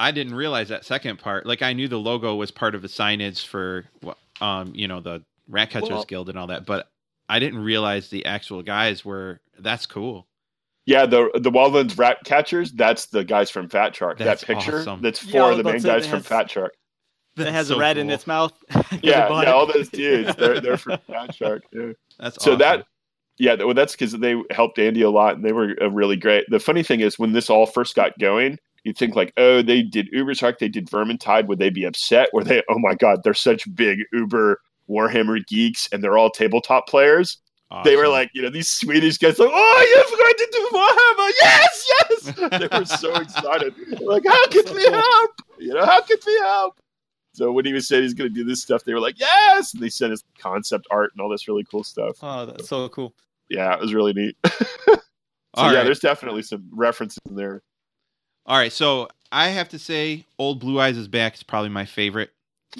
I 0.00 0.10
didn't 0.10 0.34
realize 0.34 0.68
that 0.68 0.84
second 0.84 1.18
part. 1.18 1.46
Like 1.46 1.62
I 1.62 1.72
knew 1.72 1.88
the 1.88 1.98
logo 1.98 2.34
was 2.34 2.50
part 2.50 2.74
of 2.74 2.82
the 2.82 2.88
signage 2.88 3.46
for 3.46 3.84
um, 4.40 4.72
you 4.74 4.88
know, 4.88 5.00
the 5.00 5.22
Ratcatchers 5.50 5.90
Well- 5.90 6.04
Guild 6.04 6.28
and 6.28 6.38
all 6.38 6.48
that, 6.48 6.66
but 6.66 6.90
I 7.28 7.38
didn't 7.38 7.60
realize 7.60 8.08
the 8.08 8.26
actual 8.26 8.62
guys 8.62 9.04
were 9.04 9.40
that's 9.58 9.86
cool. 9.86 10.26
Yeah, 10.86 11.04
the 11.04 11.30
the 11.34 11.50
Wildlands 11.50 11.98
Rat 11.98 12.18
Catchers. 12.24 12.72
That's 12.72 13.06
the 13.06 13.22
guys 13.22 13.50
from 13.50 13.68
Fat 13.68 13.94
Shark. 13.94 14.18
That's 14.18 14.40
that 14.40 14.46
picture. 14.46 14.78
awesome. 14.78 15.02
That's 15.02 15.18
four 15.18 15.50
was 15.50 15.58
of 15.58 15.64
the 15.64 15.72
main 15.72 15.82
guys 15.82 16.06
from 16.06 16.22
Fat 16.22 16.50
Shark. 16.50 16.74
That 17.38 17.52
has 17.52 17.68
so 17.68 17.76
a 17.76 17.78
rat 17.78 17.98
in 17.98 18.10
its 18.10 18.26
mouth. 18.26 18.52
Yeah, 19.02 19.28
Bought 19.28 19.46
yeah, 19.46 19.52
all 19.52 19.66
those 19.66 19.88
dudes. 19.88 20.34
They're 20.36 20.60
they're 20.60 20.76
from 20.76 20.98
Fat 21.06 21.34
Shark. 21.34 21.62
Yeah. 21.72 21.92
That's 22.18 22.42
So 22.42 22.52
awesome. 22.52 22.58
that, 22.58 22.86
yeah, 23.38 23.54
well, 23.54 23.74
that's 23.74 23.92
because 23.92 24.12
they 24.12 24.34
helped 24.50 24.78
Andy 24.78 25.02
a 25.02 25.10
lot, 25.10 25.36
and 25.36 25.44
they 25.44 25.52
were 25.52 25.74
really 25.90 26.16
great. 26.16 26.44
The 26.48 26.58
funny 26.58 26.82
thing 26.82 27.00
is, 27.00 27.18
when 27.18 27.32
this 27.32 27.48
all 27.48 27.66
first 27.66 27.94
got 27.94 28.18
going, 28.18 28.58
you'd 28.84 28.98
think 28.98 29.14
like, 29.14 29.32
oh, 29.36 29.62
they 29.62 29.82
did 29.82 30.08
Uber 30.12 30.34
Shark, 30.34 30.58
they 30.58 30.68
did 30.68 30.88
Vermintide. 30.90 31.46
Would 31.46 31.58
they 31.58 31.70
be 31.70 31.84
upset? 31.84 32.30
Were 32.32 32.42
they? 32.42 32.62
Oh 32.68 32.78
my 32.78 32.94
God, 32.94 33.20
they're 33.22 33.34
such 33.34 33.72
big 33.74 34.00
Uber 34.12 34.60
Warhammer 34.88 35.46
geeks, 35.46 35.88
and 35.92 36.02
they're 36.02 36.18
all 36.18 36.30
tabletop 36.30 36.88
players. 36.88 37.38
They 37.84 37.96
were 37.96 38.08
like, 38.08 38.30
you 38.32 38.40
know, 38.40 38.48
these 38.48 38.68
Swedish 38.68 39.18
guys, 39.18 39.38
like, 39.38 39.50
oh, 39.52 40.04
you're 40.08 40.16
going 40.18 40.36
to 40.38 40.48
do 40.52 40.68
Warhammer, 40.72 41.32
yes, 41.38 41.86
yes. 42.00 42.60
they 42.70 42.78
were 42.78 42.84
so 42.86 43.14
excited. 43.20 43.74
They're 43.90 44.08
like, 44.08 44.24
how 44.26 44.48
could 44.48 44.70
we 44.74 44.84
help? 44.84 45.30
You 45.58 45.74
know, 45.74 45.84
how 45.84 46.00
could 46.00 46.18
we 46.26 46.34
help? 46.38 46.80
So 47.38 47.52
when 47.52 47.64
he 47.64 47.72
was 47.72 47.86
saying 47.86 48.02
he's 48.02 48.14
going 48.14 48.28
to 48.28 48.34
do 48.34 48.42
this 48.42 48.60
stuff, 48.60 48.82
they 48.82 48.92
were 48.92 48.98
like, 48.98 49.20
yes. 49.20 49.72
And 49.72 49.80
they 49.80 49.90
sent 49.90 50.12
us 50.12 50.24
concept 50.40 50.88
art 50.90 51.12
and 51.14 51.20
all 51.20 51.28
this 51.28 51.46
really 51.46 51.64
cool 51.70 51.84
stuff. 51.84 52.16
Oh, 52.20 52.46
that's 52.46 52.68
so 52.68 52.88
cool. 52.88 53.14
Yeah, 53.48 53.72
it 53.74 53.78
was 53.78 53.94
really 53.94 54.12
neat. 54.12 54.36
so 54.46 54.96
All 55.54 55.70
yeah, 55.70 55.78
right. 55.78 55.84
there's 55.84 56.00
definitely 56.00 56.42
some 56.42 56.68
references 56.72 57.20
in 57.28 57.36
there. 57.36 57.62
All 58.44 58.56
right, 58.58 58.72
so 58.72 59.06
I 59.30 59.50
have 59.50 59.68
to 59.68 59.78
say, 59.78 60.24
Old 60.36 60.58
Blue 60.58 60.80
Eyes 60.80 60.96
is 60.96 61.06
back 61.06 61.34
is 61.36 61.44
probably 61.44 61.68
my 61.68 61.84
favorite 61.84 62.30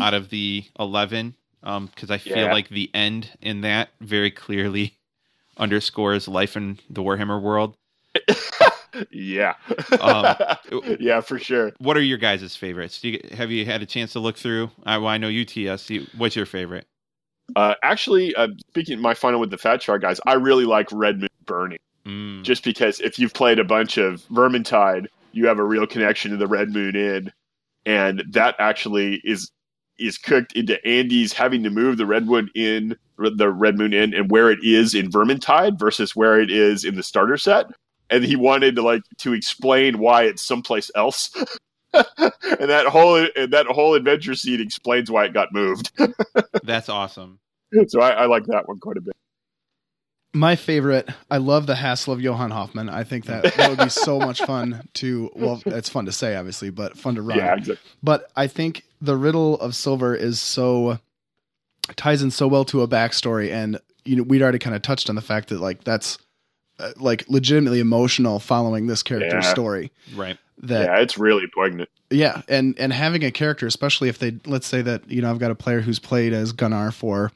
out 0.01 0.12
of 0.14 0.28
the 0.30 0.64
eleven, 0.80 1.36
um, 1.62 1.86
because 1.86 2.10
I 2.10 2.18
feel 2.18 2.36
Yeah. 2.39 2.52
like 2.52 2.68
the 2.68 2.90
end 2.93 3.30
in 3.40 3.60
that 3.60 3.90
very 4.01 4.32
clearly 4.32 4.94
underscores 5.56 6.26
life 6.26 6.56
in 6.56 6.80
the 6.90 7.01
Warhammer 7.02 7.40
world. 7.40 7.76
yeah. 9.10 9.55
Um, 10.01 10.36
yeah, 11.01 11.20
for 11.20 11.39
sure. 11.39 11.73
What 11.78 11.97
are 11.97 12.02
your 12.02 12.19
guys' 12.19 12.56
favorites? 12.56 13.01
Do 13.01 13.10
you, 13.10 13.20
have 13.32 13.51
you 13.51 13.65
had 13.65 13.82
a 13.82 13.86
chance 13.86 14.12
to 14.12 14.20
look 14.20 14.36
through? 14.36 14.70
I, 14.85 14.98
well, 14.98 15.09
I 15.09 15.19
know 15.19 15.28
you, 15.28 15.44
TS. 15.44 15.90
You, 15.90 16.06
what's 16.16 16.36
your 16.36 16.47
favorite? 16.47 16.86
Uh, 17.56 17.74
actually, 17.82 18.35
uh, 18.35 18.48
speaking 18.69 18.94
of 18.94 19.01
my 19.01 19.15
final 19.15 19.40
with 19.40 19.51
the 19.51 19.59
Fat 19.59 19.82
Shark 19.82 20.02
guys, 20.02 20.20
I 20.27 20.35
really 20.35 20.65
like 20.65 20.89
Red 20.93 21.20
Moon 21.20 21.28
Burning. 21.47 21.78
Mm, 22.06 22.43
just 22.43 22.65
because 22.65 23.01
if 23.01 23.19
you've 23.19 23.35
played 23.35 23.59
a 23.59 23.65
bunch 23.65 23.98
of 23.98 24.23
Vermintide, 24.28 25.06
you 25.32 25.47
have 25.47 25.59
a 25.59 25.65
real 25.65 25.86
connection 25.86 26.31
to 26.31 26.36
the 26.36 26.47
Red 26.47 26.70
Moon 26.70 26.97
Inn, 26.97 27.32
and 27.86 28.23
that 28.31 28.55
actually 28.59 29.20
is 29.24 29.51
is 29.98 30.16
cooked 30.16 30.52
into 30.52 30.85
Andy's 30.86 31.32
having 31.32 31.62
to 31.65 31.70
move 31.70 31.97
the 31.97 32.06
Redwood 32.06 32.51
Inn, 32.55 32.97
the 33.19 33.51
Red 33.51 33.77
Moon 33.77 33.93
Inn, 33.93 34.15
and 34.15 34.31
where 34.31 34.51
it 34.51 34.60
is 34.62 34.94
in 34.94 35.10
Vermintide 35.10 35.78
versus 35.78 36.15
where 36.15 36.40
it 36.40 36.51
is 36.51 36.85
in 36.85 36.94
the 36.94 37.02
starter 37.02 37.36
set, 37.36 37.66
and 38.10 38.24
he 38.24 38.36
wanted 38.36 38.76
to 38.76 38.82
like 38.82 39.02
to 39.18 39.32
explain 39.32 39.98
why 39.98 40.24
it's 40.24 40.43
someplace 40.43 40.90
else. 40.94 41.30
and 41.93 42.70
that 42.70 42.86
whole 42.86 43.26
and 43.36 43.52
that 43.52 43.66
whole 43.66 43.94
adventure 43.94 44.35
scene 44.35 44.60
explains 44.60 45.10
why 45.10 45.24
it 45.24 45.32
got 45.32 45.52
moved. 45.52 45.93
that's 46.62 46.89
awesome. 46.89 47.39
so 47.86 48.01
I, 48.01 48.10
I 48.10 48.26
like 48.26 48.44
that 48.47 48.68
one 48.68 48.78
quite 48.78 48.97
a 48.97 49.01
bit. 49.01 49.14
My 50.35 50.56
favorite, 50.56 51.09
I 51.30 51.39
love 51.39 51.66
the 51.66 51.74
hassle 51.74 52.12
of 52.12 52.20
Johann 52.20 52.51
Hoffman. 52.51 52.90
I 52.90 53.02
think 53.02 53.24
that 53.26 53.55
that 53.55 53.70
would 53.70 53.78
be 53.78 53.89
so 53.89 54.18
much 54.18 54.43
fun 54.43 54.86
to, 54.94 55.30
well, 55.35 55.62
it's 55.64 55.89
fun 55.89 56.05
to 56.05 56.12
say, 56.12 56.36
obviously, 56.36 56.68
but 56.68 56.98
fun 56.98 57.14
to 57.14 57.22
run. 57.22 57.39
Yeah, 57.39 57.55
exactly. 57.55 57.90
But 58.02 58.30
I 58.36 58.47
think 58.47 58.85
the 59.01 59.16
riddle 59.16 59.59
of 59.59 59.74
silver 59.74 60.14
is 60.14 60.39
so 60.39 60.98
ties 61.97 62.22
in 62.22 62.30
so 62.30 62.47
well 62.47 62.66
to 62.66 62.82
a 62.82 62.89
backstory, 62.89 63.51
and 63.51 63.80
you 64.05 64.16
know 64.16 64.22
we'd 64.22 64.43
already 64.43 64.59
kind 64.59 64.76
of 64.76 64.82
touched 64.82 65.09
on 65.09 65.16
the 65.16 65.22
fact 65.22 65.48
that 65.48 65.60
like 65.60 65.85
that's 65.85 66.18
uh, 66.78 66.92
like 66.96 67.24
legitimately 67.28 67.80
emotional 67.80 68.38
following 68.38 68.86
this 68.86 69.02
character's 69.02 69.44
Yeah. 69.44 69.52
story. 69.52 69.92
Right. 70.14 70.38
That 70.62 70.86
yeah, 70.86 70.98
it's 70.98 71.16
really 71.16 71.46
poignant. 71.55 71.88
yeah, 72.10 72.42
and 72.48 72.74
and 72.78 72.92
having 72.92 73.22
a 73.24 73.30
character, 73.30 73.66
especially 73.66 74.09
if 74.09 74.18
they 74.18 74.38
let's 74.44 74.66
say 74.66 74.82
that 74.82 75.09
you 75.09 75.22
know 75.22 75.30
I've 75.30 75.38
got 75.38 75.50
a 75.52 75.55
player 75.55 75.80
who's 75.80 75.98
played 76.00 76.32
as 76.32 76.50
Gunnar 76.52 76.90
for 76.90 77.30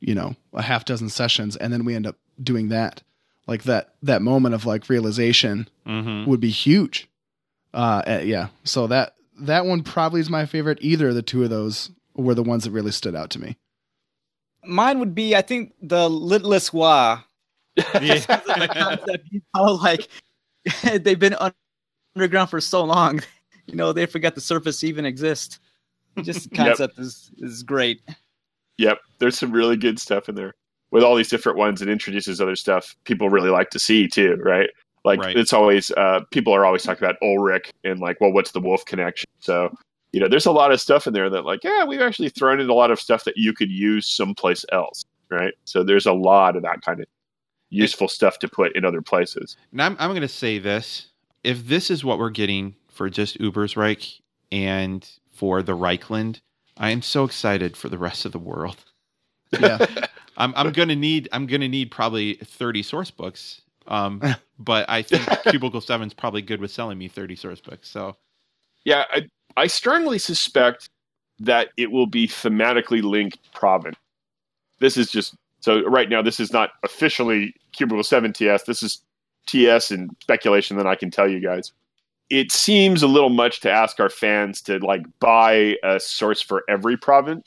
you 0.00 0.14
know 0.14 0.36
a 0.52 0.60
half 0.62 0.84
dozen 0.84 1.08
sessions, 1.08 1.56
and 1.56 1.72
then 1.72 1.84
we 1.86 1.94
end 1.94 2.06
up 2.06 2.16
doing 2.42 2.68
that, 2.68 3.02
like 3.46 3.62
that 3.62 3.94
that 4.02 4.20
moment 4.20 4.54
of 4.54 4.66
like 4.66 4.90
realization 4.90 5.68
hmm 5.86 6.26
would 6.26 6.40
be 6.40 6.50
huge. 6.50 7.08
Uh, 7.72 8.02
uh, 8.06 8.20
yeah, 8.22 8.48
so 8.64 8.86
that 8.88 9.14
that 9.40 9.64
one 9.64 9.82
probably 9.82 10.20
is 10.20 10.28
my 10.28 10.44
favorite. 10.44 10.76
Either 10.82 11.08
of 11.08 11.14
the 11.14 11.22
two 11.22 11.42
of 11.42 11.48
those 11.48 11.90
were 12.14 12.34
the 12.34 12.42
ones 12.42 12.64
that 12.64 12.72
really 12.72 12.92
stood 12.92 13.14
out 13.16 13.30
to 13.30 13.40
me. 13.40 13.56
Mine 14.66 14.98
would 14.98 15.14
be, 15.14 15.34
I 15.34 15.40
think, 15.40 15.72
the 15.80 16.10
Littlest 16.10 16.74
Wa. 16.74 17.22
Yeah. 18.02 18.18
the 18.18 18.68
concept, 18.72 19.28
you 19.30 19.40
know, 19.54 19.72
like 19.74 20.08
they've 21.02 21.18
been 21.18 21.34
un- 21.34 21.52
underground 22.16 22.50
for 22.50 22.60
so 22.60 22.84
long, 22.84 23.20
you 23.66 23.76
know, 23.76 23.92
they 23.92 24.06
forget 24.06 24.34
the 24.34 24.40
surface 24.40 24.84
even 24.84 25.04
exists. 25.04 25.58
Just 26.22 26.50
the 26.50 26.56
Yep. 26.56 26.66
concept 26.66 26.98
is 26.98 27.30
is 27.38 27.62
great. 27.62 28.00
Yep, 28.78 28.98
there's 29.18 29.38
some 29.38 29.52
really 29.52 29.76
good 29.76 29.98
stuff 29.98 30.28
in 30.28 30.34
there. 30.34 30.54
With 30.90 31.04
all 31.04 31.14
these 31.14 31.28
different 31.28 31.56
ones, 31.58 31.82
it 31.82 31.88
introduces 31.88 32.40
other 32.40 32.56
stuff 32.56 32.96
people 33.04 33.28
really 33.30 33.50
like 33.50 33.70
to 33.70 33.78
see 33.78 34.08
too, 34.08 34.36
right? 34.42 34.68
Like 35.04 35.20
Right. 35.20 35.36
it's 35.36 35.52
always 35.52 35.90
uh, 35.92 36.20
people 36.30 36.52
are 36.54 36.64
always 36.64 36.82
talking 36.82 37.04
about 37.04 37.16
Ulric 37.22 37.70
and 37.84 38.00
like, 38.00 38.20
well, 38.20 38.32
what's 38.32 38.50
the 38.52 38.60
wolf 38.60 38.84
connection? 38.86 39.28
So 39.38 39.72
you 40.12 40.18
know, 40.18 40.26
there's 40.28 40.46
a 40.46 40.50
lot 40.52 40.72
of 40.72 40.80
stuff 40.80 41.06
in 41.06 41.12
there 41.12 41.30
that 41.30 41.44
like, 41.44 41.62
yeah, 41.62 41.84
we've 41.84 42.00
actually 42.00 42.30
thrown 42.30 42.58
in 42.58 42.68
a 42.68 42.74
lot 42.74 42.90
of 42.90 42.98
stuff 42.98 43.22
that 43.24 43.36
you 43.36 43.52
could 43.52 43.70
use 43.70 44.08
someplace 44.08 44.64
else, 44.72 45.04
right? 45.30 45.54
So 45.64 45.84
there's 45.84 46.06
a 46.06 46.12
lot 46.12 46.56
of 46.56 46.62
that 46.64 46.82
kind 46.82 47.00
of 47.00 47.06
useful 47.70 48.08
stuff 48.08 48.38
to 48.40 48.48
put 48.48 48.76
in 48.76 48.84
other 48.84 49.02
places. 49.02 49.56
Now 49.72 49.86
I'm, 49.86 49.96
I'm 49.98 50.10
going 50.10 50.20
to 50.22 50.28
say 50.28 50.58
this. 50.58 51.06
if 51.44 51.66
this 51.66 51.90
is 51.90 52.04
what 52.04 52.18
we're 52.18 52.30
getting 52.30 52.74
for 52.88 53.08
just 53.08 53.38
Ubersreik 53.38 54.20
and 54.52 55.08
for 55.32 55.62
the 55.62 55.76
Reikland, 55.76 56.40
I 56.76 56.90
am 56.90 57.02
so 57.02 57.24
excited 57.24 57.76
for 57.76 57.88
the 57.88 57.98
rest 57.98 58.24
of 58.24 58.32
the 58.32 58.38
world. 58.38 58.84
Yeah. 59.58 59.84
I'm 60.36 60.54
I'm 60.56 60.72
gonna 60.72 60.96
need 60.96 61.28
I'm 61.32 61.46
gonna 61.46 61.68
need 61.68 61.90
probably 61.90 62.34
30 62.34 62.82
source 62.82 63.10
books. 63.10 63.62
Um, 63.88 64.22
but 64.58 64.88
I 64.88 65.02
think 65.02 65.26
Cubicle 65.44 65.80
Seven's 65.80 66.14
probably 66.14 66.42
good 66.42 66.60
with 66.60 66.70
selling 66.70 66.98
me 66.98 67.08
30 67.08 67.36
source 67.36 67.60
books. 67.60 67.88
So 67.88 68.16
Yeah, 68.84 69.04
I, 69.10 69.28
I 69.56 69.66
strongly 69.66 70.18
suspect 70.18 70.88
that 71.40 71.68
it 71.76 71.90
will 71.90 72.06
be 72.06 72.26
thematically 72.28 73.02
linked 73.02 73.52
province. 73.52 73.96
This 74.78 74.96
is 74.96 75.10
just 75.10 75.34
so 75.60 75.82
right 75.84 76.08
now. 76.08 76.22
This 76.22 76.40
is 76.40 76.52
not 76.52 76.70
officially 76.82 77.54
Cubicle 77.72 78.02
Seven 78.02 78.32
TS. 78.32 78.64
This 78.64 78.82
is 78.82 79.02
TS 79.46 79.90
and 79.90 80.10
speculation 80.22 80.76
that 80.76 80.86
I 80.86 80.94
can 80.94 81.10
tell 81.10 81.28
you 81.28 81.40
guys. 81.40 81.72
It 82.28 82.52
seems 82.52 83.02
a 83.02 83.08
little 83.08 83.30
much 83.30 83.60
to 83.60 83.70
ask 83.70 83.98
our 83.98 84.08
fans 84.08 84.62
to 84.62 84.78
like 84.78 85.02
buy 85.18 85.76
a 85.82 85.98
source 85.98 86.40
for 86.40 86.62
every 86.68 86.96
province 86.96 87.46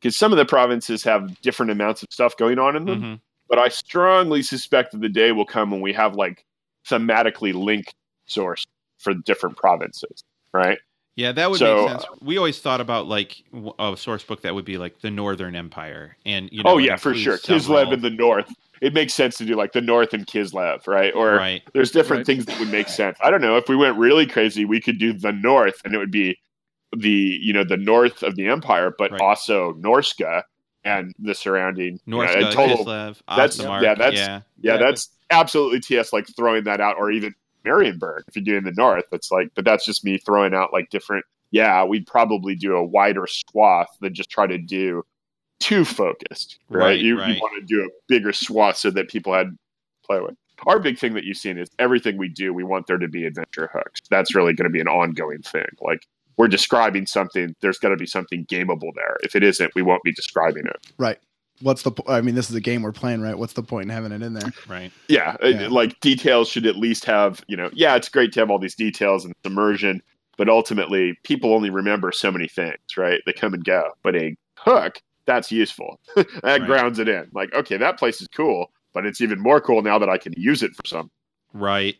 because 0.00 0.16
some 0.16 0.32
of 0.32 0.38
the 0.38 0.44
provinces 0.44 1.02
have 1.04 1.40
different 1.40 1.72
amounts 1.72 2.02
of 2.02 2.08
stuff 2.10 2.36
going 2.36 2.58
on 2.58 2.76
in 2.76 2.84
them. 2.84 3.02
mhm. 3.02 3.20
But 3.48 3.58
I 3.58 3.68
strongly 3.68 4.42
suspect 4.42 4.92
that 4.92 5.00
the 5.00 5.08
day 5.08 5.32
will 5.32 5.44
come 5.44 5.70
when 5.70 5.80
we 5.80 5.92
have 5.92 6.14
like 6.14 6.44
thematically 6.88 7.52
linked 7.52 7.94
source 8.26 8.64
for 8.98 9.14
different 9.14 9.56
provinces, 9.56 10.22
right? 10.52 10.78
Yeah, 11.16 11.32
that 11.32 11.50
would 11.50 11.58
So, 11.60 11.82
make 11.82 11.90
sense. 11.90 12.04
Uh, 12.04 12.14
we 12.22 12.38
always 12.38 12.58
thought 12.58 12.80
about 12.80 13.06
like 13.06 13.42
a 13.78 13.96
source 13.96 14.24
book 14.24 14.42
that 14.42 14.54
would 14.54 14.64
be 14.64 14.78
like 14.78 15.00
the 15.00 15.10
Northern 15.10 15.54
Empire, 15.54 16.16
and 16.26 16.48
you 16.50 16.62
oh, 16.64 16.70
know, 16.70 16.74
oh 16.74 16.78
yeah, 16.78 16.96
for 16.96 17.14
sure. 17.14 17.38
Kislev 17.38 17.92
in 17.92 18.00
the 18.02 18.10
north. 18.10 18.52
It 18.80 18.92
makes 18.92 19.14
sense 19.14 19.38
to 19.38 19.44
do 19.44 19.54
like 19.54 19.72
the 19.72 19.80
north 19.80 20.12
and 20.12 20.26
Kislev, 20.26 20.86
right? 20.86 21.14
Or 21.14 21.36
right. 21.36 21.62
there's 21.72 21.90
different 21.92 22.20
Right. 22.20 22.26
things 22.26 22.46
that 22.46 22.58
would 22.58 22.70
make 22.70 22.88
sense. 22.88 23.16
I 23.22 23.30
don't 23.30 23.40
know 23.40 23.56
if 23.56 23.68
we 23.68 23.76
went 23.76 23.96
really 23.96 24.26
crazy, 24.26 24.64
we 24.64 24.80
could 24.80 24.98
do 24.98 25.12
the 25.12 25.32
north, 25.32 25.80
and 25.84 25.94
it 25.94 25.98
would 25.98 26.10
be 26.10 26.36
the 26.96 27.38
you 27.40 27.52
know 27.52 27.64
the 27.64 27.76
north 27.76 28.22
of 28.22 28.34
the 28.34 28.46
empire, 28.48 28.92
but 28.98 29.12
Right. 29.12 29.20
also 29.20 29.72
Norsca 29.74 30.42
and 30.84 31.12
the 31.18 31.34
surrounding 31.34 31.94
you 31.94 32.00
know, 32.06 32.16
North 32.18 32.32
total. 32.52 32.84
Kislev, 32.84 33.20
that's- 33.28 33.58
Ostermark, 33.58 33.82
yeah, 33.82 33.94
that's- 33.94 34.14
yeah. 34.18 34.40
Yeah, 34.60 34.72
Yeah, 34.72 34.76
that's 34.78 35.08
absolutely 35.30 35.80
TS 35.80 36.12
like 36.12 36.26
throwing 36.36 36.64
that 36.64 36.80
out, 36.80 36.96
or 36.98 37.10
even 37.10 37.34
Marienburg 37.64 38.22
if 38.28 38.36
you're 38.36 38.44
doing 38.44 38.64
the 38.64 38.72
north. 38.72 39.04
It's 39.12 39.30
like, 39.30 39.48
but 39.54 39.64
that's 39.64 39.84
just 39.84 40.04
me 40.04 40.18
throwing 40.18 40.54
out 40.54 40.72
like 40.72 40.90
different. 40.90 41.24
Yeah, 41.50 41.84
we'd 41.84 42.06
probably 42.06 42.54
do 42.54 42.76
a 42.76 42.84
wider 42.84 43.26
swath 43.28 43.96
than 44.00 44.14
just 44.14 44.30
try 44.30 44.46
to 44.46 44.58
do 44.58 45.04
too 45.60 45.84
focused, 45.84 46.58
right? 46.68 46.80
Right, 46.80 47.00
you, 47.00 47.18
right. 47.18 47.34
you 47.34 47.40
want 47.40 47.60
to 47.60 47.66
do 47.66 47.84
a 47.84 47.88
bigger 48.08 48.32
swath 48.32 48.76
so 48.76 48.90
that 48.90 49.08
people 49.08 49.32
had 49.32 49.56
play 50.04 50.20
with. 50.20 50.34
Our 50.66 50.78
big 50.78 50.98
thing 50.98 51.14
that 51.14 51.24
you've 51.24 51.36
seen 51.36 51.58
is 51.58 51.68
everything 51.78 52.16
we 52.16 52.28
do, 52.28 52.52
we 52.52 52.64
want 52.64 52.86
there 52.86 52.98
to 52.98 53.08
be 53.08 53.24
adventure 53.24 53.70
hooks. 53.72 54.00
That's 54.10 54.34
really 54.34 54.52
going 54.52 54.68
to 54.68 54.72
be 54.72 54.80
an 54.80 54.88
ongoing 54.88 55.42
thing. 55.42 55.66
Like 55.80 56.06
we're 56.36 56.48
describing 56.48 57.06
something, 57.06 57.54
there's 57.60 57.78
got 57.78 57.90
to 57.90 57.96
be 57.96 58.06
something 58.06 58.46
gameable 58.46 58.92
there. 58.94 59.16
If 59.22 59.36
it 59.36 59.42
isn't, 59.42 59.74
we 59.74 59.82
won't 59.82 60.02
be 60.02 60.12
describing 60.12 60.66
it. 60.66 60.92
Right. 60.98 61.18
What's 61.64 61.82
the? 61.82 61.92
po- 61.92 62.12
I 62.12 62.20
mean, 62.20 62.34
this 62.34 62.50
is 62.50 62.56
a 62.56 62.60
game 62.60 62.82
we're 62.82 62.92
playing, 62.92 63.22
right? 63.22 63.36
What's 63.38 63.54
the 63.54 63.62
point 63.62 63.84
in 63.84 63.88
having 63.88 64.12
it 64.12 64.22
in 64.22 64.34
there? 64.34 64.52
Right. 64.68 64.92
Yeah, 65.08 65.36
Yeah. 65.42 65.68
like 65.68 65.98
details 66.00 66.48
should 66.48 66.66
at 66.66 66.76
least 66.76 67.06
have, 67.06 67.42
you 67.48 67.56
know, 67.56 67.70
yeah, 67.72 67.96
it's 67.96 68.08
great 68.10 68.32
to 68.34 68.40
have 68.40 68.50
all 68.50 68.58
these 68.58 68.74
details 68.74 69.24
and 69.24 69.32
immersion, 69.44 70.02
but 70.36 70.48
ultimately 70.50 71.18
people 71.24 71.54
only 71.54 71.70
remember 71.70 72.12
so 72.12 72.30
many 72.30 72.48
things, 72.48 72.76
right? 72.98 73.22
They 73.24 73.32
come 73.32 73.54
and 73.54 73.64
go. 73.64 73.90
But 74.02 74.14
a 74.14 74.36
hook, 74.58 75.00
that's 75.24 75.50
useful. 75.50 75.98
that 76.16 76.26
Right. 76.44 76.66
grounds 76.66 76.98
it 76.98 77.08
in. 77.08 77.28
Like, 77.32 77.54
okay, 77.54 77.78
that 77.78 77.98
place 77.98 78.20
is 78.20 78.28
cool, 78.28 78.70
but 78.92 79.06
it's 79.06 79.22
even 79.22 79.40
more 79.40 79.60
cool 79.60 79.80
now 79.80 79.98
that 79.98 80.10
I 80.10 80.18
can 80.18 80.34
use 80.36 80.62
it 80.62 80.72
for 80.76 80.86
something. 80.86 81.10
Right. 81.54 81.96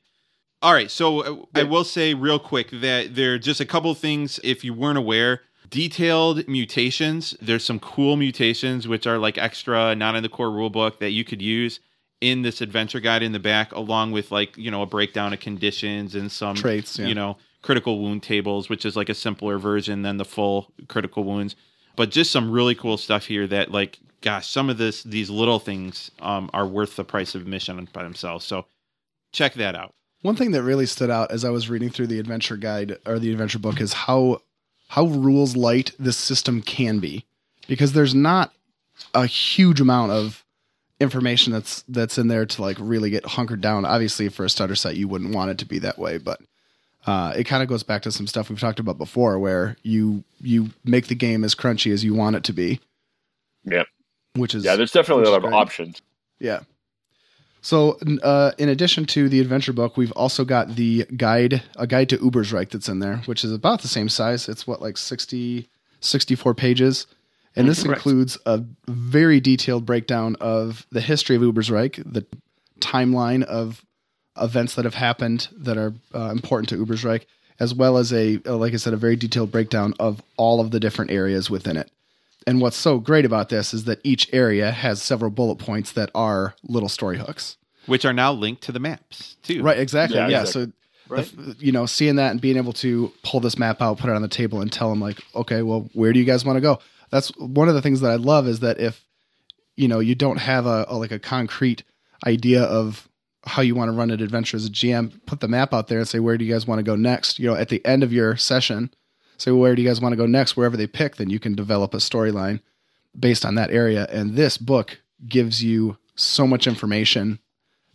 All 0.60 0.74
right. 0.74 0.90
So 0.90 1.20
uh, 1.20 1.44
I 1.54 1.62
will 1.62 1.84
say 1.84 2.12
real 2.12 2.38
quick 2.38 2.70
that 2.70 3.14
there 3.14 3.32
are 3.34 3.38
just 3.38 3.60
a 3.60 3.66
couple 3.66 3.94
things, 3.94 4.38
if 4.44 4.62
you 4.62 4.74
weren't 4.74 4.98
aware, 4.98 5.40
detailed 5.70 6.46
mutations. 6.48 7.36
There's 7.40 7.64
some 7.64 7.80
cool 7.80 8.16
mutations, 8.16 8.86
which 8.86 9.06
are 9.06 9.18
like 9.18 9.38
extra, 9.38 9.94
not 9.94 10.16
in 10.16 10.22
the 10.22 10.28
core 10.28 10.48
rulebook, 10.48 10.98
that 10.98 11.10
you 11.10 11.24
could 11.24 11.42
use 11.42 11.80
in 12.20 12.42
this 12.42 12.60
adventure 12.60 13.00
guide 13.00 13.22
in 13.22 13.32
the 13.32 13.38
back, 13.38 13.72
along 13.72 14.12
with 14.12 14.32
like, 14.32 14.56
you 14.56 14.70
know, 14.70 14.82
a 14.82 14.86
breakdown 14.86 15.32
of 15.32 15.40
conditions 15.40 16.14
and 16.14 16.30
some 16.30 16.56
Traits, 16.56 16.98
yeah. 16.98 17.06
you 17.06 17.14
know, 17.14 17.36
critical 17.62 18.00
wound 18.00 18.22
tables, 18.22 18.68
which 18.68 18.84
is 18.84 18.96
like 18.96 19.08
a 19.08 19.14
simpler 19.14 19.58
version 19.58 20.02
than 20.02 20.16
the 20.16 20.24
full 20.24 20.72
critical 20.88 21.24
wounds. 21.24 21.56
But 21.96 22.10
just 22.10 22.30
some 22.30 22.50
really 22.50 22.74
cool 22.74 22.96
stuff 22.96 23.26
here 23.26 23.46
that 23.48 23.70
like 23.70 23.98
gosh, 24.24 24.48
some 24.48 24.70
of 24.70 24.78
this 24.78 25.02
these 25.02 25.30
little 25.30 25.58
things 25.58 26.10
um, 26.20 26.50
are 26.52 26.66
worth 26.66 26.96
the 26.96 27.04
price 27.04 27.34
of 27.34 27.42
admission 27.42 27.88
by 27.92 28.02
themselves. 28.02 28.44
So 28.44 28.66
check 29.32 29.54
that 29.54 29.76
out. 29.76 29.94
One 30.22 30.34
thing 30.34 30.52
that 30.52 30.62
really 30.62 30.86
stood 30.86 31.10
out 31.10 31.30
as 31.30 31.44
I 31.44 31.50
was 31.50 31.68
reading 31.68 31.90
through 31.90 32.06
the 32.06 32.18
adventure 32.18 32.56
guide 32.56 32.96
or 33.04 33.18
the 33.18 33.30
adventure 33.30 33.58
book 33.58 33.80
is 33.80 33.92
how 33.92 34.40
how 34.94 35.06
rules 35.06 35.56
light 35.56 35.90
this 35.98 36.16
system 36.16 36.62
can 36.62 37.00
be 37.00 37.24
because 37.66 37.94
there's 37.94 38.14
not 38.14 38.52
a 39.12 39.26
huge 39.26 39.80
amount 39.80 40.12
of 40.12 40.44
information 41.00 41.52
that's 41.52 41.82
that's 41.88 42.16
in 42.16 42.28
there 42.28 42.46
to 42.46 42.62
like 42.62 42.76
really 42.78 43.10
get 43.10 43.26
hunkered 43.26 43.60
down. 43.60 43.84
Obviously, 43.84 44.28
for 44.28 44.44
a 44.44 44.48
starter 44.48 44.76
set, 44.76 44.94
you 44.96 45.08
wouldn't 45.08 45.34
want 45.34 45.50
it 45.50 45.58
to 45.58 45.66
be 45.66 45.80
that 45.80 45.98
way, 45.98 46.16
but 46.18 46.40
uh, 47.08 47.34
it 47.36 47.42
kind 47.42 47.60
of 47.60 47.68
goes 47.68 47.82
back 47.82 48.02
to 48.02 48.12
some 48.12 48.28
stuff 48.28 48.48
we've 48.48 48.60
talked 48.60 48.78
about 48.78 48.96
before, 48.96 49.36
where 49.40 49.76
you 49.82 50.22
you 50.40 50.70
make 50.84 51.08
the 51.08 51.16
game 51.16 51.42
as 51.42 51.56
crunchy 51.56 51.92
as 51.92 52.04
you 52.04 52.14
want 52.14 52.36
it 52.36 52.44
to 52.44 52.52
be. 52.52 52.78
yeah 53.64 53.82
Which 54.36 54.54
is 54.54 54.64
Yeah, 54.64 54.76
there's 54.76 54.92
definitely 54.92 55.24
a 55.24 55.30
lot 55.30 55.44
of 55.44 55.52
options. 55.52 56.02
yeah. 56.38 56.60
So, 57.64 57.96
uh, 58.22 58.52
in 58.58 58.68
addition 58.68 59.06
to 59.06 59.26
the 59.26 59.40
adventure 59.40 59.72
book, 59.72 59.96
we've 59.96 60.12
also 60.12 60.44
got 60.44 60.76
the 60.76 61.06
guide, 61.16 61.62
a 61.76 61.86
guide 61.86 62.10
to 62.10 62.18
Ubersreik 62.18 62.68
that's 62.68 62.90
in 62.90 62.98
there, 62.98 63.22
which 63.24 63.42
is 63.42 63.52
about 63.52 63.80
the 63.80 63.88
same 63.88 64.10
size. 64.10 64.50
It's 64.50 64.66
what, 64.66 64.82
like 64.82 64.98
60, 64.98 65.66
64 65.98 66.54
pages. 66.54 67.06
And 67.56 67.66
this 67.66 67.82
Correct. 67.82 68.00
includes 68.00 68.36
a 68.44 68.62
very 68.86 69.40
detailed 69.40 69.86
breakdown 69.86 70.36
of 70.42 70.86
the 70.90 71.00
history 71.00 71.36
of 71.36 71.42
Ubersreik, 71.42 72.02
the 72.04 72.26
timeline 72.80 73.42
of 73.44 73.82
events 74.38 74.74
that 74.74 74.84
have 74.84 74.96
happened 74.96 75.48
that 75.56 75.78
are 75.78 75.94
uh, 76.14 76.28
important 76.32 76.68
to 76.68 76.76
Ubersreik, 76.76 77.24
as 77.60 77.72
well 77.72 77.96
as 77.96 78.12
a, 78.12 78.42
uh, 78.44 78.58
like 78.58 78.74
I 78.74 78.76
said, 78.76 78.92
a 78.92 78.98
very 78.98 79.16
detailed 79.16 79.50
breakdown 79.50 79.94
of 79.98 80.22
all 80.36 80.60
of 80.60 80.70
the 80.70 80.80
different 80.80 81.12
areas 81.12 81.48
within 81.48 81.78
it. 81.78 81.90
And 82.46 82.60
what's 82.60 82.76
so 82.76 82.98
great 82.98 83.24
about 83.24 83.48
this 83.48 83.72
is 83.72 83.84
that 83.84 84.00
each 84.04 84.28
area 84.32 84.70
has 84.70 85.02
several 85.02 85.30
bullet 85.30 85.56
points 85.56 85.92
that 85.92 86.10
are 86.14 86.54
little 86.62 86.88
story 86.88 87.18
hooks. 87.18 87.56
Which 87.86 88.04
are 88.04 88.12
now 88.12 88.32
linked 88.32 88.62
to 88.64 88.72
the 88.72 88.80
maps 88.80 89.36
too. 89.42 89.62
Right, 89.62 89.78
exactly. 89.78 90.16
Yeah, 90.18 90.28
Yeah. 90.28 90.40
exactly. 90.42 90.64
So, 90.66 90.72
Right. 91.08 91.20
f- 91.38 91.56
you 91.58 91.70
know, 91.72 91.84
seeing 91.86 92.16
that 92.16 92.30
and 92.30 92.40
being 92.40 92.56
able 92.56 92.72
to 92.74 93.12
pull 93.22 93.40
this 93.40 93.58
map 93.58 93.82
out, 93.82 93.98
put 93.98 94.08
it 94.10 94.16
on 94.16 94.22
the 94.22 94.28
table, 94.28 94.60
and 94.62 94.72
tell 94.72 94.88
them 94.88 95.00
like, 95.00 95.20
okay, 95.34 95.60
well, 95.62 95.88
where 95.92 96.12
do 96.12 96.18
you 96.18 96.24
guys 96.24 96.44
want 96.46 96.56
to 96.56 96.60
go? 96.62 96.78
That's 97.10 97.28
one 97.38 97.68
of 97.68 97.74
the 97.74 97.82
things 97.82 98.00
that 98.00 98.10
I 98.10 98.16
love 98.16 98.48
is 98.48 98.60
that 98.60 98.80
if 98.80 99.02
you 99.76 99.86
know 99.88 99.98
you 100.00 100.14
don't 100.14 100.38
have 100.38 100.66
a, 100.66 100.86
a 100.88 100.96
like 100.96 101.12
a 101.12 101.18
concrete 101.18 101.82
idea 102.26 102.62
of 102.62 103.06
how 103.44 103.60
you 103.60 103.74
want 103.74 103.88
to 103.90 103.92
run 103.92 104.10
an 104.10 104.22
adventure 104.22 104.56
as 104.56 104.64
a 104.66 104.70
GM, 104.70 105.12
put 105.26 105.40
the 105.40 105.48
map 105.48 105.74
out 105.74 105.88
there 105.88 105.98
and 105.98 106.08
say, 106.08 106.18
where 106.20 106.38
do 106.38 106.44
you 106.46 106.52
guys 106.52 106.66
want 106.66 106.78
to 106.78 106.82
go 106.82 106.96
next? 106.96 107.38
You 107.38 107.48
know, 107.48 107.54
at 107.54 107.68
the 107.68 107.84
end 107.84 108.02
of 108.02 108.10
your 108.12 108.36
session, 108.36 108.90
say, 109.36 109.50
well, 109.50 109.60
where 109.60 109.74
do 109.74 109.82
you 109.82 109.88
guys 109.88 110.00
want 110.00 110.12
to 110.12 110.16
go 110.16 110.26
next? 110.26 110.56
Wherever 110.56 110.76
they 110.76 110.86
pick, 110.86 111.16
then 111.16 111.30
you 111.30 111.38
can 111.38 111.54
develop 111.54 111.94
a 111.94 111.98
storyline 111.98 112.60
based 113.18 113.44
on 113.44 113.54
that 113.56 113.70
area. 113.70 114.06
And 114.10 114.34
this 114.34 114.58
book 114.58 115.00
gives 115.28 115.62
you 115.62 115.96
so 116.16 116.46
much 116.46 116.66
information 116.66 117.38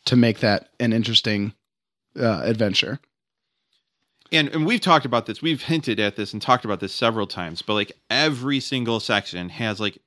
to 0.06 0.16
make 0.16 0.40
that 0.40 0.70
an 0.80 0.94
interesting 0.94 1.54
uh, 2.20 2.42
adventure. 2.44 3.00
And 4.32 4.48
and 4.50 4.66
we've 4.66 4.82
talked 4.82 5.06
about 5.06 5.26
this. 5.26 5.42
We've 5.42 5.62
hinted 5.62 6.00
at 6.00 6.16
this 6.16 6.34
and 6.34 6.42
talked 6.42 6.64
about 6.64 6.80
this 6.80 6.94
several 6.94 7.26
times. 7.26 7.62
But 7.64 7.74
like 7.74 7.92
every 8.12 8.60
single 8.60 9.00
section 9.00 9.50
has 9.50 9.80
like 9.80 9.98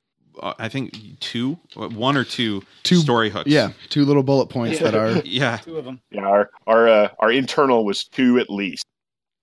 uh, 0.41 0.55
I 0.59 0.69
think 0.69 1.19
two, 1.19 1.59
one 1.75 2.17
or 2.17 2.23
two, 2.25 2.63
Two- 2.85 2.97
story 2.97 3.31
hooks. 3.31 3.51
Yeah, 3.51 3.73
two 3.89 4.05
little 4.05 4.23
bullet 4.23 4.47
points 4.47 4.79
that 4.79 4.95
are 4.95 5.21
Yeah. 5.25 5.57
Two 5.59 5.77
of 5.77 5.85
them. 5.85 6.01
Yeah, 6.11 6.23
our 6.27 6.51
our 6.69 6.89
uh, 6.89 7.09
our 7.19 7.33
internal 7.33 7.85
was 7.85 8.05
two 8.05 8.39
at 8.39 8.49
least. 8.49 8.85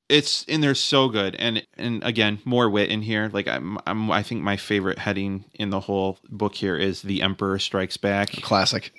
It's 0.10 0.44
in 0.44 0.61
there 0.61 0.76
so 0.76 1.07
good 1.07 1.36
and 1.36 1.65
and 1.77 2.03
again 2.03 2.40
more 2.44 2.69
wit 2.69 2.90
in 2.90 3.03
here 3.03 3.30
like 3.31 3.48
I'm, 3.48 3.77
I'm 3.86 4.11
i 4.11 4.23
think 4.23 4.41
my 4.41 4.57
favorite 4.57 4.98
heading 4.98 5.45
in 5.53 5.69
the 5.69 5.80
whole 5.80 6.18
book 6.30 6.56
here 6.56 6.76
is 6.76 7.03
the 7.03 7.22
emperor 7.22 7.60
strikes 7.60 7.98
back 7.98 8.31
classic. 8.41 8.91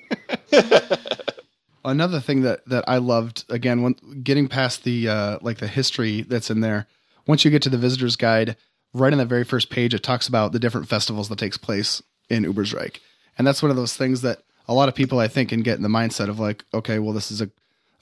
Another 1.85 2.21
thing 2.21 2.43
that 2.43 2.65
that 2.67 2.85
I 2.87 2.99
loved 2.99 3.45
again 3.49 3.83
when 3.83 3.95
getting 4.23 4.49
past 4.49 4.85
the 4.85 5.09
uh, 5.09 5.39
like 5.41 5.59
the 5.59 5.67
history 5.67 6.23
that's 6.23 6.51
in 6.51 6.61
there. 6.61 6.87
Once 7.27 7.45
you 7.45 7.51
get 7.51 7.63
to 7.63 7.71
the 7.71 7.79
visitor's 7.79 8.17
guide, 8.17 8.57
right 8.93 9.13
on 9.13 9.19
the 9.19 9.25
very 9.25 9.45
first 9.45 9.71
page, 9.71 9.95
it 9.95 10.03
talks 10.03 10.29
about 10.29 10.53
the 10.53 10.59
different 10.59 10.89
festivals 10.89 11.29
that 11.29 11.39
takes 11.39 11.57
place 11.57 12.03
in 12.29 12.45
Ubersreik, 12.45 12.99
and 13.39 13.47
that's 13.47 13.63
one 13.63 13.71
of 13.71 13.77
those 13.77 13.97
things 13.97 14.21
that 14.21 14.43
a 14.69 14.75
lot 14.75 14.89
of 14.91 14.95
people 14.95 15.19
I 15.19 15.29
think 15.29 15.49
can 15.49 15.63
get 15.63 15.77
in 15.77 15.83
the 15.83 15.89
mindset 15.89 16.29
of 16.29 16.39
like, 16.39 16.65
okay, 16.75 16.99
well, 16.99 17.15
this 17.15 17.31
is 17.31 17.41
a 17.41 17.51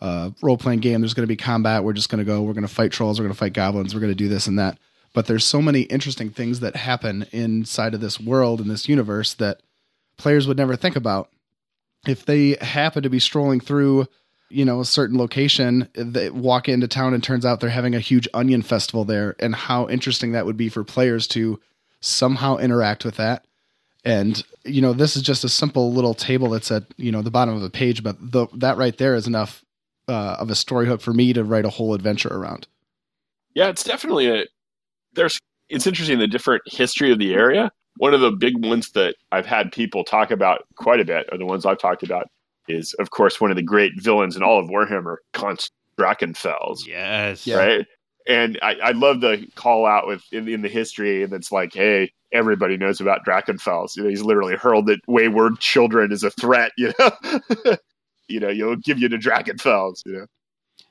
uh, 0.00 0.30
role 0.42 0.56
playing 0.56 0.80
game. 0.80 1.00
There's 1.00 1.14
going 1.14 1.24
to 1.24 1.32
be 1.32 1.36
combat. 1.36 1.84
We're 1.84 1.92
just 1.92 2.08
going 2.08 2.18
to 2.18 2.24
go. 2.24 2.42
We're 2.42 2.52
going 2.52 2.66
to 2.66 2.72
fight 2.72 2.92
trolls. 2.92 3.18
We're 3.18 3.24
going 3.24 3.34
to 3.34 3.38
fight 3.38 3.52
goblins. 3.52 3.94
We're 3.94 4.00
going 4.00 4.12
to 4.12 4.16
do 4.16 4.28
this 4.28 4.46
and 4.46 4.58
that. 4.58 4.78
But 5.14 5.26
there's 5.26 5.44
so 5.44 5.62
many 5.62 5.82
interesting 5.82 6.30
things 6.30 6.60
that 6.60 6.76
happen 6.76 7.26
inside 7.32 7.94
of 7.94 8.00
this 8.00 8.20
world 8.20 8.60
and 8.60 8.70
this 8.70 8.88
universe 8.88 9.34
that 9.34 9.62
players 10.16 10.46
would 10.46 10.56
never 10.56 10.76
think 10.76 10.96
about. 10.96 11.30
If 12.06 12.24
they 12.24 12.56
happen 12.60 13.02
to 13.02 13.10
be 13.10 13.18
strolling 13.18 13.60
through 13.60 14.06
you 14.50 14.64
know, 14.64 14.80
a 14.80 14.84
certain 14.84 15.18
location, 15.18 15.88
they 15.94 16.30
walk 16.30 16.68
into 16.68 16.88
town 16.88 17.14
and 17.14 17.22
turns 17.22 17.44
out 17.44 17.60
they're 17.60 17.70
having 17.70 17.94
a 17.94 18.00
huge 18.00 18.26
onion 18.32 18.62
festival 18.62 19.04
there, 19.04 19.36
and 19.38 19.54
how 19.54 19.88
interesting 19.88 20.32
that 20.32 20.46
would 20.46 20.56
be 20.56 20.68
for 20.68 20.84
players 20.84 21.26
to 21.28 21.60
somehow 22.00 22.56
interact 22.56 23.04
with 23.04 23.16
that. 23.16 23.44
And 24.04 24.42
you 24.64 24.80
know, 24.80 24.92
this 24.92 25.16
is 25.16 25.22
just 25.22 25.44
a 25.44 25.48
simple 25.48 25.92
little 25.92 26.14
table 26.14 26.48
that's 26.50 26.70
at 26.70 26.84
you 26.96 27.12
know 27.12 27.22
the 27.22 27.30
bottom 27.30 27.54
of 27.54 27.60
the 27.60 27.70
page, 27.70 28.02
but 28.02 28.16
the, 28.20 28.46
that 28.54 28.78
right 28.78 28.96
there 28.96 29.14
is 29.14 29.26
enough 29.26 29.64
uh, 30.09 30.36
of 30.39 30.51
a 30.51 30.55
story 30.55 30.86
hook 30.86 31.01
for 31.01 31.12
me 31.12 31.32
to 31.32 31.44
write 31.44 31.64
a 31.64 31.70
whole 31.70 31.94
adventure 31.94 32.32
around. 32.32 32.66
Yeah, 33.55 33.68
it's 33.68 33.85
definitely 33.85 34.28
a. 34.28 34.44
There's. 35.14 35.39
It's 35.68 35.86
interesting 35.86 36.18
the 36.18 36.26
different 36.26 36.62
history 36.66 37.12
of 37.12 37.18
the 37.18 37.35
area. 37.35 37.70
One 37.98 38.14
of 38.14 38.20
the 38.20 38.30
big 38.30 38.64
ones 38.64 38.93
that 38.93 39.16
I've 39.32 39.44
had 39.44 39.72
people 39.72 40.05
talk 40.05 40.30
about 40.30 40.64
quite 40.76 41.01
a 41.01 41.05
bit, 41.05 41.28
or 41.30 41.36
the 41.36 41.44
ones 41.44 41.66
I've 41.66 41.78
talked 41.78 42.02
about, 42.02 42.28
is 42.68 42.94
of 42.94 43.10
course 43.10 43.40
one 43.40 43.51
of 43.51 43.56
the 43.56 43.62
great 43.62 43.93
villains 44.01 44.36
in 44.36 44.43
all 44.43 44.59
of 44.59 44.68
Warhammer, 44.68 45.16
Constant 45.32 45.72
Drakenfels. 45.98 46.86
Yes. 46.86 47.47
Right. 47.48 47.86
And 48.26 48.59
I, 48.62 48.74
I 48.74 48.90
love 48.93 49.20
the 49.20 49.47
call 49.56 49.86
out 49.86 50.06
with 50.06 50.22
in, 50.32 50.48
in 50.48 50.62
the 50.62 50.68
history, 50.68 51.22
and 51.22 51.32
it's 51.32 51.51
like, 51.51 51.72
hey, 51.72 52.12
everybody 52.32 52.76
knows 52.76 53.01
about 53.01 53.24
Drakenfels. 53.26 53.97
You 53.97 54.05
know, 54.05 54.09
he's 54.10 54.22
literally 54.22 54.55
hurled 54.55 54.90
at 54.90 55.01
wayward 55.06 55.59
children 55.60 56.12
as 56.12 56.22
a 56.22 56.30
threat. 56.30 56.72
You 56.76 56.93
know, 56.98 57.10
you 58.28 58.40
know, 58.40 58.48
you'll 58.48 58.76
give 58.76 58.98
you 58.98 59.09
to 59.09 59.18
Drakenfels. 59.18 60.02
You 60.06 60.12
know, 60.12 60.26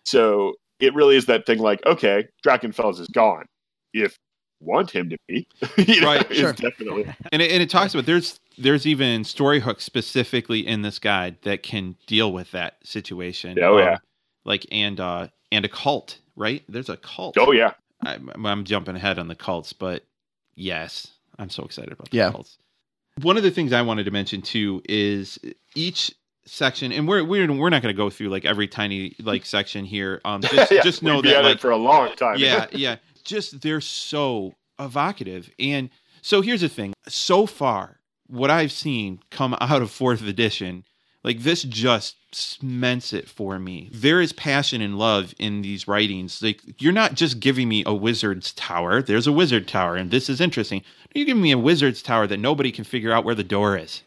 so 0.05 0.53
it 0.79 0.93
really 0.93 1.15
is 1.15 1.25
that 1.27 1.45
thing. 1.45 1.59
Like, 1.59 1.85
okay, 1.85 2.27
Drakenfels 2.45 2.99
is 2.99 3.07
gone. 3.07 3.45
If 3.93 4.17
want 4.59 4.89
him 4.91 5.09
to 5.09 5.17
be, 5.27 5.47
you 5.77 6.01
know, 6.01 6.07
Right, 6.07 6.31
is 6.31 6.37
sure. 6.39 6.53
definitely 6.53 7.05
and 7.31 7.41
it, 7.41 7.51
and 7.51 7.61
it 7.61 7.69
talks 7.69 7.93
about 7.93 8.05
there's 8.05 8.39
there's 8.57 8.87
even 8.87 9.23
story 9.23 9.59
hooks 9.59 9.83
specifically 9.83 10.65
in 10.65 10.81
this 10.81 10.97
guide 10.99 11.37
that 11.43 11.61
can 11.61 11.95
deal 12.07 12.31
with 12.33 12.51
that 12.51 12.77
situation. 12.83 13.59
Oh, 13.61 13.77
Um, 13.77 13.83
yeah. 13.83 13.97
like 14.45 14.65
and 14.71 14.99
uh 14.99 15.27
and 15.51 15.63
a 15.63 15.69
cult, 15.69 16.19
right? 16.35 16.63
There's 16.67 16.89
a 16.89 16.97
cult. 16.97 17.37
oh 17.37 17.51
yeah, 17.51 17.73
I'm, 18.01 18.45
I'm 18.45 18.63
jumping 18.63 18.95
ahead 18.95 19.19
on 19.19 19.27
the 19.27 19.35
cults, 19.35 19.73
but 19.73 20.03
yes, 20.55 21.07
I'm 21.37 21.49
so 21.49 21.63
excited 21.63 21.91
about 21.93 22.09
the 22.09 22.17
Yeah. 22.17 22.31
cults. 22.31 22.57
One 23.21 23.37
of 23.37 23.43
the 23.43 23.51
things 23.51 23.73
I 23.73 23.81
wanted 23.83 24.03
to 24.05 24.11
mention 24.11 24.41
too 24.41 24.81
is 24.89 25.39
each 25.75 26.13
section, 26.47 26.91
and 26.91 27.07
we're 27.07 27.23
we're 27.23 27.51
we're 27.51 27.69
not 27.69 27.81
going 27.81 27.93
to 27.93 27.97
go 27.97 28.09
through 28.09 28.29
like 28.29 28.45
every 28.45 28.67
tiny 28.67 29.15
like 29.19 29.45
section 29.45 29.85
here. 29.85 30.21
Um, 30.25 30.41
just 30.41 30.71
Yeah, 30.71 30.81
just 30.81 31.03
know 31.03 31.21
that 31.21 31.43
like 31.43 31.59
for 31.59 31.71
a 31.71 31.77
long 31.77 32.15
time. 32.15 32.37
yeah, 32.37 32.67
yeah. 32.71 32.97
Just 33.23 33.61
they're 33.61 33.81
so 33.81 34.53
evocative. 34.79 35.49
And 35.59 35.89
so 36.21 36.41
here's 36.41 36.61
the 36.61 36.69
thing. 36.69 36.93
So 37.07 37.45
far, 37.45 37.99
what 38.27 38.49
I've 38.49 38.71
seen 38.71 39.19
come 39.29 39.55
out 39.61 39.81
of 39.81 39.91
fourth 39.91 40.21
edition, 40.25 40.85
like 41.23 41.39
this 41.39 41.63
just 41.63 42.15
cements 42.33 43.13
it 43.13 43.27
for 43.29 43.59
me. 43.59 43.89
There 43.91 44.21
is 44.21 44.33
passion 44.33 44.81
and 44.81 44.97
love 44.97 45.33
in 45.39 45.61
these 45.61 45.87
writings. 45.87 46.41
Like 46.41 46.61
you're 46.81 46.93
not 46.93 47.15
just 47.15 47.39
giving 47.39 47.67
me 47.67 47.83
a 47.85 47.93
wizard's 47.93 48.53
tower. 48.53 49.01
There's 49.01 49.27
a 49.27 49.31
wizard 49.31 49.67
tower, 49.67 49.95
and 49.95 50.11
this 50.11 50.29
is 50.29 50.39
interesting. 50.41 50.83
You're 51.13 51.25
giving 51.25 51.43
me 51.43 51.51
a 51.51 51.57
wizard's 51.57 52.01
tower 52.01 52.27
that 52.27 52.39
nobody 52.39 52.71
can 52.71 52.83
figure 52.83 53.11
out 53.11 53.25
where 53.25 53.35
the 53.35 53.43
door 53.43 53.77
is. 53.77 54.03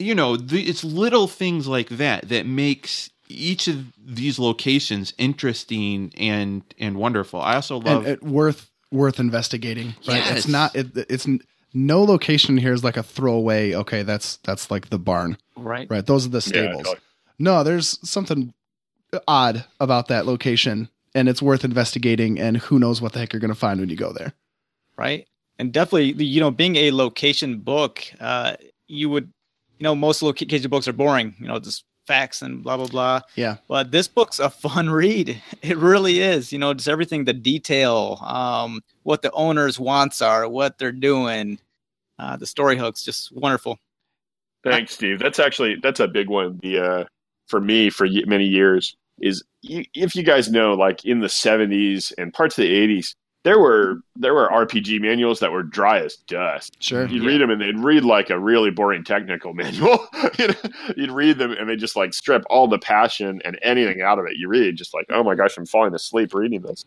You 0.00 0.14
know, 0.14 0.36
the, 0.36 0.62
it's 0.62 0.82
little 0.82 1.28
things 1.28 1.68
like 1.68 1.88
that 1.90 2.28
that 2.30 2.46
makes 2.46 3.10
each 3.28 3.68
of 3.68 3.92
these 4.04 4.38
locations 4.38 5.14
interesting 5.18 6.12
and 6.16 6.62
and 6.78 6.96
wonderful. 6.96 7.40
I 7.40 7.54
also 7.54 7.78
love 7.78 8.06
and 8.06 8.14
it, 8.14 8.22
worth 8.22 8.70
worth 8.90 9.20
investigating. 9.20 9.94
Right? 10.08 10.16
Yes. 10.16 10.38
It's 10.38 10.48
not. 10.48 10.74
It, 10.74 10.96
it's 10.96 11.28
no 11.72 12.02
location 12.02 12.56
here 12.56 12.72
is 12.72 12.82
like 12.82 12.96
a 12.96 13.02
throwaway. 13.02 13.74
Okay, 13.74 14.02
that's 14.02 14.38
that's 14.38 14.70
like 14.70 14.88
the 14.88 14.98
barn. 14.98 15.36
Right. 15.56 15.86
Right. 15.88 16.04
Those 16.04 16.26
are 16.26 16.30
the 16.30 16.40
stables. 16.40 16.82
totally. 16.82 16.96
No, 17.38 17.62
there's 17.62 17.98
something 18.08 18.52
odd 19.28 19.64
about 19.78 20.08
that 20.08 20.26
location, 20.26 20.88
and 21.14 21.28
it's 21.28 21.40
worth 21.42 21.64
investigating. 21.64 22.38
And 22.40 22.56
who 22.56 22.78
knows 22.78 23.00
what 23.00 23.12
the 23.12 23.18
heck 23.18 23.32
you're 23.32 23.40
going 23.40 23.52
to 23.52 23.54
find 23.54 23.80
when 23.80 23.88
you 23.88 23.96
go 23.96 24.12
there. 24.12 24.32
right? 24.96 25.26
And 25.58 25.72
definitely, 25.72 26.24
you 26.24 26.40
know, 26.40 26.50
being 26.50 26.76
a 26.76 26.90
location 26.90 27.58
book, 27.58 28.02
uh, 28.18 28.56
you 28.86 29.10
would, 29.10 29.32
you 29.80 29.84
know, 29.84 29.94
most 29.94 30.22
location 30.22 30.70
books 30.70 30.86
are 30.86 30.92
boring, 30.92 31.34
you 31.40 31.48
know, 31.48 31.58
just 31.58 31.84
facts 32.06 32.42
and 32.42 32.62
blah 32.62 32.76
blah 32.76 32.86
blah. 32.86 33.20
Yeah. 33.34 33.56
But 33.66 33.90
this 33.90 34.08
book's 34.08 34.38
a 34.38 34.50
fun 34.50 34.90
read. 35.00 35.42
It 35.62 35.78
really 35.78 36.20
is. 36.20 36.52
You 36.52 36.58
know, 36.58 36.74
just 36.74 36.88
everything, 36.88 37.24
the 37.24 37.32
detail, 37.32 38.18
um, 38.22 38.82
what 39.04 39.22
the 39.22 39.32
owner's 39.32 39.80
wants 39.80 40.20
are, 40.20 40.46
what 40.48 40.78
they're 40.78 40.92
doing, 40.92 41.58
uh, 42.18 42.36
the 42.36 42.46
story 42.46 42.76
hooks, 42.76 43.02
just 43.02 43.34
wonderful. 43.34 43.78
Thanks, 44.62 44.92
Steve. 44.92 45.18
That's 45.18 45.38
actually 45.38 45.76
that's 45.82 46.00
a 46.00 46.08
big 46.08 46.28
one. 46.28 46.60
The 46.62 46.78
uh, 46.78 47.04
for 47.48 47.60
me 47.60 47.88
for 47.88 48.06
many 48.26 48.44
years 48.44 48.94
is 49.18 49.42
if 49.62 50.14
you 50.14 50.22
guys 50.22 50.50
know, 50.50 50.74
like 50.74 51.06
in 51.06 51.20
the 51.20 51.26
'70s 51.26 52.12
and 52.18 52.34
parts 52.34 52.58
of 52.58 52.64
the 52.64 52.70
'80s, 52.70 53.14
there 53.42 53.58
were 53.58 54.00
there 54.16 54.34
were 54.34 54.48
RPG 54.48 55.00
manuals 55.00 55.40
that 55.40 55.50
were 55.50 55.62
dry 55.62 56.00
as 56.00 56.16
dust. 56.16 56.76
Sure. 56.82 57.06
You'd 57.06 57.24
read 57.24 57.40
them 57.40 57.50
and 57.50 57.60
they'd 57.60 57.78
read 57.78 58.04
like 58.04 58.28
a 58.28 58.38
really 58.38 58.70
boring 58.70 59.02
technical 59.02 59.54
manual. 59.54 60.06
you 60.38 60.48
know, 60.48 60.54
you'd 60.96 61.10
read 61.10 61.38
them 61.38 61.52
and 61.52 61.68
they 61.68 61.76
just 61.76 61.96
like 61.96 62.12
strip 62.12 62.44
all 62.50 62.68
the 62.68 62.78
passion 62.78 63.40
and 63.44 63.58
anything 63.62 64.02
out 64.02 64.18
of 64.18 64.26
it. 64.26 64.36
You 64.36 64.48
read 64.48 64.76
just 64.76 64.92
like, 64.92 65.06
oh 65.10 65.22
my 65.22 65.34
gosh, 65.34 65.56
I'm 65.56 65.66
falling 65.66 65.94
asleep 65.94 66.34
reading 66.34 66.60
this. 66.60 66.84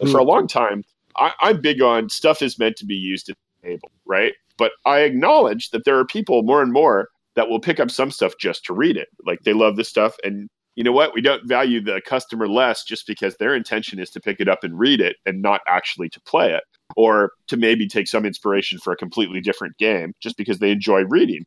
And 0.00 0.10
for 0.10 0.18
a 0.18 0.22
hmm. 0.22 0.30
long 0.30 0.46
time, 0.48 0.84
I, 1.16 1.32
I'm 1.40 1.60
big 1.60 1.82
on 1.82 2.08
stuff 2.08 2.42
is 2.42 2.58
meant 2.58 2.76
to 2.76 2.86
be 2.86 2.96
used 2.96 3.28
at 3.28 3.36
the 3.62 3.68
table, 3.68 3.90
right? 4.04 4.34
But 4.56 4.72
I 4.84 5.00
acknowledge 5.00 5.70
that 5.70 5.84
there 5.84 5.98
are 5.98 6.04
people 6.04 6.42
more 6.42 6.62
and 6.62 6.72
more 6.72 7.08
that 7.34 7.48
will 7.48 7.60
pick 7.60 7.80
up 7.80 7.90
some 7.90 8.10
stuff 8.10 8.34
just 8.38 8.64
to 8.66 8.74
read 8.74 8.96
it. 8.96 9.08
Like 9.24 9.42
they 9.44 9.52
love 9.52 9.76
this 9.76 9.88
stuff. 9.88 10.16
And 10.24 10.50
you 10.74 10.84
know 10.84 10.92
what? 10.92 11.14
We 11.14 11.20
don't 11.20 11.46
value 11.46 11.82
the 11.82 12.00
customer 12.04 12.48
less 12.48 12.84
just 12.84 13.06
because 13.06 13.36
their 13.36 13.54
intention 13.54 13.98
is 13.98 14.10
to 14.10 14.20
pick 14.20 14.40
it 14.40 14.48
up 14.48 14.64
and 14.64 14.78
read 14.78 15.00
it 15.00 15.16
and 15.26 15.42
not 15.42 15.60
actually 15.66 16.08
to 16.10 16.20
play 16.22 16.52
it 16.52 16.64
or 16.96 17.32
to 17.48 17.56
maybe 17.56 17.86
take 17.86 18.08
some 18.08 18.24
inspiration 18.24 18.78
for 18.78 18.92
a 18.92 18.96
completely 18.96 19.40
different 19.40 19.76
game 19.78 20.14
just 20.20 20.36
because 20.36 20.58
they 20.58 20.70
enjoy 20.70 21.02
reading. 21.02 21.44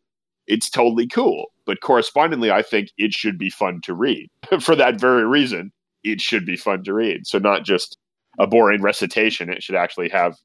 It's 0.47 0.69
totally 0.69 1.07
cool. 1.07 1.45
But 1.65 1.81
correspondingly, 1.81 2.52
I 2.52 2.61
think 2.61 2.89
it 2.97 3.14
should 3.14 3.39
be 3.39 3.49
fun 3.49 3.81
to 3.85 3.95
read. 3.95 4.30
for 4.60 4.76
that 4.76 4.99
very 4.99 5.26
reason, 5.27 5.72
it 6.03 6.22
should 6.22 6.45
be 6.45 6.56
fun 6.56 6.84
to 6.84 6.93
read. 6.93 7.26
So 7.26 7.39
not 7.39 7.65
just 7.65 7.97
a 8.38 8.45
boring 8.45 8.81
recitation, 8.81 9.49
it 9.49 9.64
should 9.64 9.76
actually 9.76 10.10
have 10.10 10.35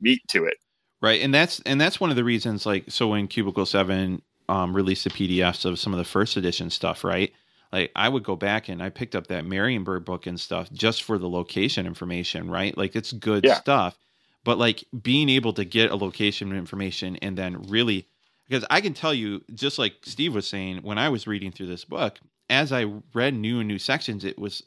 meat 0.00 0.22
to 0.28 0.44
it. 0.44 0.56
right 1.02 1.20
and 1.20 1.34
that's 1.34 1.60
and 1.60 1.80
that's 1.80 2.00
one 2.00 2.10
of 2.10 2.16
the 2.16 2.24
reasons 2.24 2.64
like 2.64 2.84
so 2.88 3.08
when 3.08 3.26
cubicle 3.26 3.66
7 3.66 4.22
um 4.48 4.74
released 4.74 5.04
the 5.04 5.10
pdfs 5.10 5.64
of 5.64 5.78
some 5.78 5.92
of 5.92 5.98
the 5.98 6.04
first 6.04 6.36
edition 6.36 6.70
stuff 6.70 7.02
right 7.02 7.32
like 7.72 7.90
i 7.96 8.08
would 8.08 8.24
go 8.24 8.36
back 8.36 8.68
and 8.68 8.82
i 8.82 8.88
picked 8.88 9.14
up 9.14 9.26
that 9.28 9.44
marienburg 9.44 10.04
book 10.04 10.26
and 10.26 10.38
stuff 10.40 10.70
just 10.72 11.02
for 11.02 11.18
the 11.18 11.28
location 11.28 11.86
information 11.86 12.50
right 12.50 12.76
like 12.76 12.96
it's 12.96 13.12
good 13.12 13.44
Yeah. 13.44 13.54
stuff 13.54 13.98
but 14.44 14.58
like 14.58 14.84
being 15.02 15.28
able 15.28 15.52
to 15.54 15.64
get 15.64 15.90
a 15.90 15.96
location 15.96 16.52
information 16.52 17.16
and 17.16 17.36
then 17.36 17.62
really 17.68 18.06
because 18.48 18.64
i 18.70 18.80
can 18.80 18.94
tell 18.94 19.14
you 19.14 19.42
just 19.54 19.78
like 19.78 19.94
steve 20.02 20.34
was 20.34 20.46
saying 20.46 20.78
when 20.82 20.98
i 20.98 21.08
was 21.08 21.26
reading 21.26 21.52
through 21.52 21.66
this 21.66 21.84
book 21.84 22.18
as 22.50 22.72
i 22.72 22.84
read 23.14 23.34
new 23.34 23.60
and 23.60 23.68
new 23.68 23.78
sections 23.78 24.24
it 24.24 24.38
was 24.38 24.62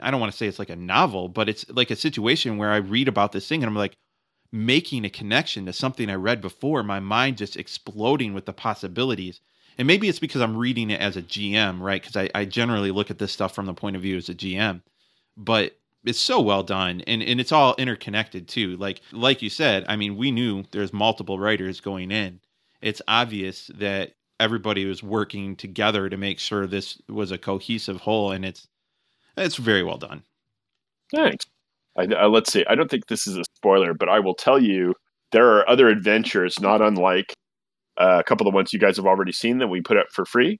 i 0.00 0.10
don't 0.10 0.20
want 0.20 0.32
to 0.32 0.38
say 0.38 0.46
it's 0.46 0.58
like 0.58 0.70
a 0.70 0.76
novel 0.76 1.28
but 1.28 1.48
it's 1.48 1.68
like 1.70 1.90
a 1.90 1.96
situation 1.96 2.56
where 2.56 2.70
i 2.70 2.76
read 2.76 3.08
about 3.08 3.32
this 3.32 3.46
thing 3.48 3.62
and 3.62 3.68
i'm 3.68 3.76
like 3.76 3.96
making 4.50 5.04
a 5.04 5.10
connection 5.10 5.66
to 5.66 5.72
something 5.74 6.08
I 6.08 6.14
read 6.14 6.40
before, 6.40 6.82
my 6.82 7.00
mind 7.00 7.36
just 7.36 7.56
exploding 7.56 8.32
with 8.32 8.46
the 8.46 8.52
possibilities. 8.54 9.42
And 9.78 9.86
maybe 9.86 10.08
it's 10.08 10.18
because 10.18 10.40
I'm 10.40 10.56
reading 10.56 10.90
it 10.90 11.00
as 11.00 11.16
a 11.16 11.22
GM, 11.22 11.80
right? 11.80 12.02
Because 12.02 12.16
I, 12.16 12.28
I 12.34 12.44
generally 12.44 12.90
look 12.90 13.10
at 13.10 13.18
this 13.18 13.32
stuff 13.32 13.54
from 13.54 13.66
the 13.66 13.74
point 13.74 13.96
of 13.96 14.02
view 14.02 14.16
as 14.16 14.28
a 14.28 14.34
GM. 14.34 14.82
But 15.36 15.78
it's 16.04 16.18
so 16.18 16.40
well 16.40 16.62
done 16.62 17.02
and, 17.06 17.22
and 17.22 17.40
it's 17.40 17.52
all 17.52 17.74
interconnected 17.78 18.48
too. 18.48 18.76
Like 18.76 19.00
like 19.12 19.42
you 19.42 19.50
said, 19.50 19.84
I 19.88 19.96
mean, 19.96 20.16
we 20.16 20.30
knew 20.30 20.64
there's 20.70 20.92
multiple 20.92 21.38
writers 21.38 21.80
going 21.80 22.10
in. 22.10 22.40
It's 22.80 23.02
obvious 23.08 23.70
that 23.74 24.14
everybody 24.40 24.84
was 24.84 25.02
working 25.02 25.56
together 25.56 26.08
to 26.08 26.16
make 26.16 26.38
sure 26.38 26.66
this 26.66 27.00
was 27.08 27.32
a 27.32 27.38
cohesive 27.38 28.00
whole 28.00 28.32
and 28.32 28.44
it's 28.44 28.68
it's 29.36 29.56
very 29.56 29.82
well 29.82 29.98
done. 29.98 30.22
Thanks. 31.14 31.46
I, 31.96 32.04
uh, 32.04 32.28
let's 32.28 32.52
see. 32.52 32.64
I 32.68 32.74
don't 32.74 32.90
think 32.90 33.06
this 33.06 33.26
is 33.26 33.36
a 33.36 33.44
spoiler, 33.56 33.94
but 33.94 34.08
I 34.08 34.20
will 34.20 34.34
tell 34.34 34.60
you 34.62 34.94
there 35.32 35.56
are 35.56 35.68
other 35.68 35.88
adventures, 35.88 36.60
not 36.60 36.80
unlike 36.80 37.34
a 37.98 38.22
couple 38.24 38.46
of 38.46 38.52
the 38.52 38.54
ones 38.54 38.72
you 38.72 38.78
guys 38.78 38.96
have 38.96 39.06
already 39.06 39.32
seen 39.32 39.58
that 39.58 39.68
we 39.68 39.80
put 39.80 39.96
up 39.96 40.06
for 40.12 40.24
free 40.24 40.58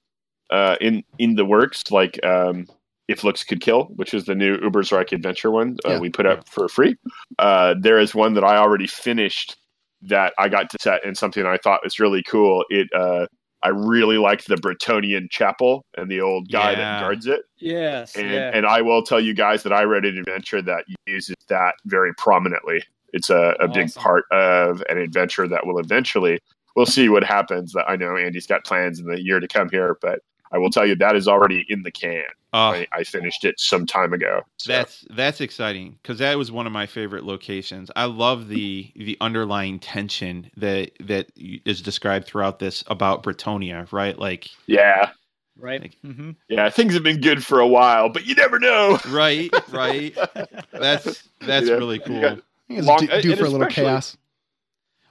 uh, 0.51 0.75
in 0.81 1.03
in 1.17 1.35
the 1.35 1.45
works, 1.45 1.89
like 1.91 2.19
um, 2.25 2.67
if 3.07 3.23
looks 3.23 3.43
could 3.43 3.61
kill, 3.61 3.85
which 3.95 4.13
is 4.13 4.25
the 4.25 4.35
new 4.35 4.57
Uber's 4.61 4.89
Ubersreik 4.91 5.11
adventure 5.11 5.49
one 5.51 5.77
uh, 5.85 5.91
Yeah. 5.91 5.99
we 5.99 6.09
put 6.09 6.25
up 6.25 6.47
for 6.47 6.67
free. 6.69 6.95
Uh, 7.39 7.73
there 7.79 7.99
is 7.99 8.13
one 8.13 8.33
that 8.35 8.43
I 8.43 8.57
already 8.57 8.87
finished 8.87 9.57
that 10.03 10.33
I 10.37 10.47
got 10.49 10.69
to 10.69 10.77
set 10.79 11.03
and 11.05 11.17
something 11.17 11.45
I 11.45 11.57
thought 11.57 11.81
was 11.83 11.99
really 11.99 12.23
cool. 12.23 12.63
It 12.69 12.87
uh, 12.93 13.25
I 13.61 13.69
really 13.69 14.17
liked 14.17 14.47
the 14.47 14.55
Bretonnian 14.55 15.29
chapel 15.29 15.83
and 15.97 16.09
the 16.09 16.21
old 16.21 16.49
guy 16.49 16.71
Yeah. 16.71 16.77
that 16.77 17.01
guards 17.01 17.27
it. 17.27 17.41
Yes. 17.57 18.15
And, 18.15 18.29
yeah. 18.29 18.51
and 18.53 18.65
I 18.65 18.81
will 18.81 19.03
tell 19.03 19.19
you 19.19 19.33
guys 19.33 19.63
that 19.63 19.73
I 19.73 19.83
read 19.83 20.05
an 20.05 20.17
adventure 20.17 20.61
that 20.61 20.85
uses 21.07 21.35
that 21.49 21.75
very 21.85 22.13
prominently. 22.13 22.81
It's 23.11 23.29
a, 23.29 23.55
a 23.59 23.67
big 23.67 23.93
part 23.95 24.23
of 24.31 24.81
an 24.87 24.97
adventure 24.97 25.45
that 25.49 25.65
will 25.65 25.79
eventually, 25.79 26.39
we'll 26.75 26.85
see 26.85 27.09
what 27.09 27.23
happens. 27.23 27.75
I 27.87 27.95
know 27.95 28.15
Andy's 28.17 28.47
got 28.47 28.65
plans 28.65 28.99
in 28.99 29.05
the 29.07 29.21
year 29.21 29.39
to 29.39 29.47
come 29.47 29.69
here, 29.69 29.97
but 30.01 30.19
I 30.51 30.57
will 30.57 30.71
tell 30.71 30.85
you 30.85 30.95
that 30.95 31.15
is 31.15 31.27
already 31.27 31.65
in 31.69 31.83
the 31.83 31.91
can. 31.91 32.23
Uh, 32.51 32.57
I, 32.57 32.87
I 32.91 33.03
finished 33.03 33.45
it 33.45 33.59
some 33.59 33.85
time 33.85 34.11
ago. 34.13 34.41
So. 34.57 34.71
That's 34.73 35.05
that's 35.11 35.39
exciting 35.39 35.99
because 36.01 36.17
that 36.17 36.35
was 36.35 36.51
one 36.51 36.65
of 36.65 36.73
my 36.73 36.87
favorite 36.87 37.23
locations. 37.23 37.91
I 37.95 38.05
love 38.05 38.47
the 38.47 38.91
the 38.95 39.15
underlying 39.21 39.77
tension 39.77 40.49
that 40.57 40.91
that 41.01 41.27
is 41.37 41.83
described 41.83 42.25
throughout 42.25 42.57
this 42.57 42.83
about 42.87 43.21
Bretonnia, 43.21 43.91
right? 43.91 44.17
Like, 44.17 44.49
yeah, 44.65 45.11
right. 45.59 45.79
Like- 45.81 45.97
hmm 46.01 46.31
yeah, 46.47 46.71
things 46.71 46.95
have 46.95 47.03
been 47.03 47.21
good 47.21 47.45
for 47.45 47.59
a 47.59 47.67
while, 47.67 48.09
but 48.09 48.25
you 48.25 48.33
never 48.33 48.57
know. 48.57 48.97
right, 49.09 49.51
right. 49.71 50.17
That's 50.71 51.29
that's 51.41 51.67
You 51.67 51.73
know, 51.73 51.77
really 51.77 51.99
cool. 51.99 52.21
got- 52.21 52.39
I 52.39 52.73
it's 52.73 52.87
Long- 52.87 52.99
due, 52.99 53.21
due 53.21 53.31
and 53.31 53.39
for 53.39 53.45
a 53.45 53.49
little 53.49 53.67
chaos. 53.67 54.17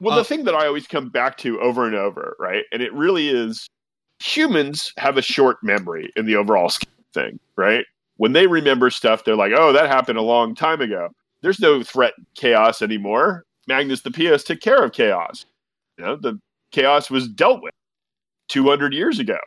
Well, 0.01 0.15
Uh, 0.15 0.19
the 0.19 0.25
thing 0.25 0.45
that 0.45 0.55
I 0.55 0.67
always 0.67 0.87
come 0.87 1.09
back 1.09 1.37
to 1.39 1.61
over 1.61 1.87
and 1.87 1.95
over, 1.95 2.37
right? 2.39 2.65
And 2.73 2.83
it 2.83 2.93
really 2.93 3.29
is 3.29 3.69
humans 4.23 4.93
have 4.97 5.17
a 5.17 5.23
short 5.23 5.59
memory 5.63 6.13
in 6.17 6.27
the 6.27 6.37
overall 6.37 6.71
thing, 7.15 7.39
right? 7.57 7.85
When 8.17 8.33
they 8.33 8.47
remember 8.47 8.91
stuff, 8.91 9.25
they're 9.25 9.37
like, 9.37 9.53
oh, 9.57 9.73
that 9.73 9.89
happened 9.89 10.19
a 10.19 10.23
long 10.23 10.55
time 10.55 10.81
ago. 10.81 11.09
There's 11.43 11.61
no 11.61 11.83
threat 11.83 12.15
chaos 12.35 12.83
anymore. 12.83 13.45
Magnus 13.69 14.01
the 14.03 14.11
Pious 14.11 14.43
took 14.43 14.61
care 14.61 14.83
of 14.83 14.93
chaos. 14.93 15.47
You 15.99 16.05
know, 16.05 16.17
the 16.17 16.41
chaos 16.73 17.11
was 17.11 17.29
dealt 17.29 17.63
with 17.63 17.75
200 18.49 18.93
years 18.93 19.19
ago. 19.21 19.39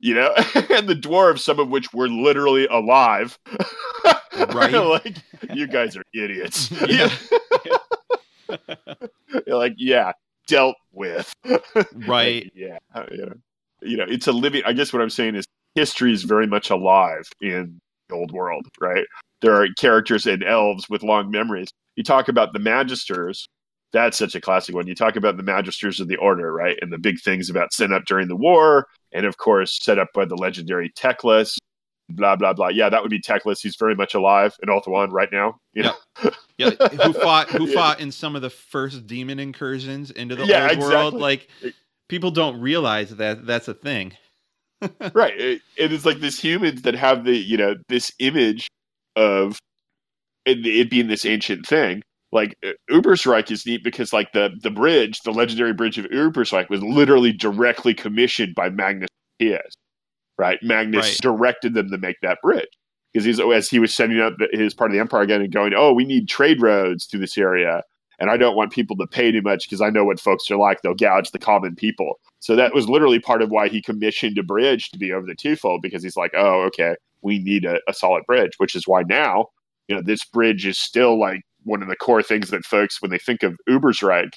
You 0.00 0.14
know, 0.14 0.34
and 0.54 0.86
the 0.88 0.94
dwarves, 0.94 1.38
some 1.40 1.58
of 1.58 1.70
which 1.70 1.92
were 1.94 2.08
literally 2.08 2.66
alive, 2.66 3.38
Right. 4.36 4.72
like 4.74 5.16
you 5.54 5.66
guys 5.66 5.96
are 5.96 6.02
idiots. 6.12 6.70
Yeah. 6.88 7.08
You're 9.46 9.56
like, 9.56 9.74
yeah, 9.76 10.12
dealt 10.46 10.76
with. 10.92 11.32
Right. 12.06 12.50
Yeah. 12.54 12.78
uh, 12.94 13.04
You 13.10 13.26
know, 13.26 13.34
you 13.82 13.96
know, 13.96 14.06
it's 14.08 14.26
a 14.26 14.32
living. 14.32 14.62
I 14.64 14.72
guess 14.72 14.92
what 14.92 15.02
I'm 15.02 15.10
saying 15.10 15.34
is 15.34 15.44
history 15.74 16.12
is 16.12 16.22
very 16.22 16.46
much 16.46 16.70
alive 16.70 17.28
in 17.40 17.80
the 18.08 18.14
old 18.14 18.32
world, 18.32 18.66
right? 18.80 19.04
There 19.42 19.54
are 19.54 19.66
characters 19.76 20.26
and 20.26 20.42
elves 20.42 20.88
with 20.88 21.02
long 21.02 21.30
memories. 21.30 21.68
You 21.96 22.04
talk 22.04 22.28
about 22.28 22.52
the 22.52 22.58
Magisters. 22.60 23.44
That's 23.92 24.18
such 24.18 24.34
a 24.34 24.40
classic 24.40 24.74
one. 24.74 24.86
You 24.86 24.94
talk 24.94 25.16
about 25.16 25.36
the 25.36 25.42
Magisters 25.42 26.00
of 26.00 26.08
the 26.08 26.16
Order, 26.16 26.52
right? 26.52 26.76
And 26.80 26.92
the 26.92 26.98
big 26.98 27.20
things 27.20 27.50
about 27.50 27.72
set 27.72 27.92
up 27.92 28.04
during 28.06 28.28
the 28.28 28.36
war, 28.36 28.86
and 29.12 29.26
of 29.26 29.36
course, 29.36 29.78
set 29.82 29.98
up 29.98 30.08
by 30.14 30.24
the 30.24 30.34
legendary 30.36 30.90
Teclis. 30.90 31.56
Blah 32.10 32.36
blah 32.36 32.52
blah. 32.52 32.68
Yeah, 32.68 32.88
that 32.90 33.02
would 33.02 33.10
be 33.10 33.20
Teclis. 33.20 33.62
He's 33.62 33.76
very 33.76 33.94
much 33.94 34.14
alive 34.14 34.54
in 34.62 34.68
Ulthuan 34.68 35.10
right 35.10 35.30
now. 35.32 35.58
You 35.72 35.84
know, 35.84 35.94
Yeah, 36.58 36.70
who 36.70 37.12
fought 37.12 37.48
who 37.48 37.66
Yeah. 37.66 37.74
fought 37.74 38.00
in 38.00 38.12
some 38.12 38.36
of 38.36 38.42
the 38.42 38.50
first 38.50 39.06
demon 39.06 39.38
incursions 39.38 40.10
into 40.10 40.36
the 40.36 40.46
Yeah, 40.46 40.70
old 40.70 40.78
world? 40.78 41.14
Like 41.14 41.48
people 42.08 42.30
don't 42.30 42.60
realize 42.60 43.16
that 43.16 43.46
that's 43.46 43.68
a 43.68 43.74
thing. 43.74 44.12
right 45.14 45.38
it, 45.40 45.62
it 45.76 45.92
is 45.92 46.04
like 46.04 46.18
this 46.18 46.38
humans 46.38 46.82
that 46.82 46.94
have 46.94 47.24
the 47.24 47.36
you 47.36 47.56
know 47.56 47.74
this 47.88 48.12
image 48.18 48.68
of 49.16 49.58
it, 50.44 50.66
it 50.66 50.90
being 50.90 51.06
this 51.06 51.24
ancient 51.24 51.64
thing 51.64 52.02
like 52.32 52.54
uh, 52.66 52.72
Ubersreik 52.90 53.50
is 53.50 53.64
neat 53.64 53.82
because 53.82 54.12
like 54.12 54.32
the 54.32 54.50
the 54.62 54.70
bridge 54.70 55.20
the 55.24 55.30
legendary 55.30 55.72
bridge 55.72 55.96
of 55.96 56.04
Ubersreik 56.06 56.68
was 56.68 56.82
literally 56.82 57.32
directly 57.32 57.94
commissioned 57.94 58.54
by 58.54 58.68
Magnus 58.68 59.08
Pius 59.40 59.74
right? 60.38 60.58
Magnus 60.62 61.06
Right. 61.06 61.18
directed 61.20 61.74
them 61.74 61.90
to 61.90 61.98
make 61.98 62.16
that 62.22 62.38
bridge 62.42 62.68
because 63.12 63.24
he's 63.24 63.40
as 63.40 63.68
he 63.68 63.78
was 63.78 63.94
setting 63.94 64.20
up 64.20 64.34
his 64.52 64.74
part 64.74 64.90
of 64.90 64.94
the 64.94 65.00
empire 65.00 65.22
again 65.22 65.40
and 65.40 65.52
going 65.52 65.72
oh 65.76 65.92
we 65.92 66.04
need 66.04 66.28
trade 66.28 66.60
roads 66.60 67.06
through 67.06 67.20
this 67.20 67.38
area 67.38 67.82
and 68.18 68.30
I 68.30 68.36
don't 68.36 68.56
want 68.56 68.72
people 68.72 68.96
to 68.96 69.06
pay 69.06 69.32
too 69.32 69.42
much 69.42 69.68
because 69.68 69.80
I 69.80 69.90
know 69.90 70.04
what 70.04 70.20
folks 70.20 70.50
are 70.50 70.56
like. 70.56 70.82
They'll 70.82 70.94
gouge 70.94 71.30
the 71.32 71.38
common 71.38 71.74
people. 71.74 72.20
So 72.40 72.54
that 72.56 72.74
was 72.74 72.88
literally 72.88 73.18
part 73.18 73.42
of 73.42 73.50
why 73.50 73.68
he 73.68 73.82
commissioned 73.82 74.38
a 74.38 74.42
bridge 74.42 74.90
to 74.90 74.98
be 74.98 75.12
over 75.12 75.26
the 75.26 75.34
Teufel 75.34 75.80
because 75.82 76.02
he's 76.02 76.16
like, 76.16 76.32
oh, 76.36 76.62
okay, 76.62 76.96
we 77.22 77.38
need 77.38 77.64
a, 77.64 77.80
a 77.88 77.94
solid 77.94 78.24
bridge, 78.26 78.52
which 78.58 78.74
is 78.74 78.86
why 78.86 79.02
now, 79.02 79.46
you 79.88 79.96
know, 79.96 80.02
this 80.02 80.24
bridge 80.24 80.66
is 80.66 80.78
still 80.78 81.18
like 81.18 81.42
one 81.64 81.82
of 81.82 81.88
the 81.88 81.96
core 81.96 82.22
things 82.22 82.50
that 82.50 82.64
folks, 82.64 83.02
when 83.02 83.10
they 83.10 83.18
think 83.18 83.42
of 83.42 83.56
Ubersreik, 83.68 84.34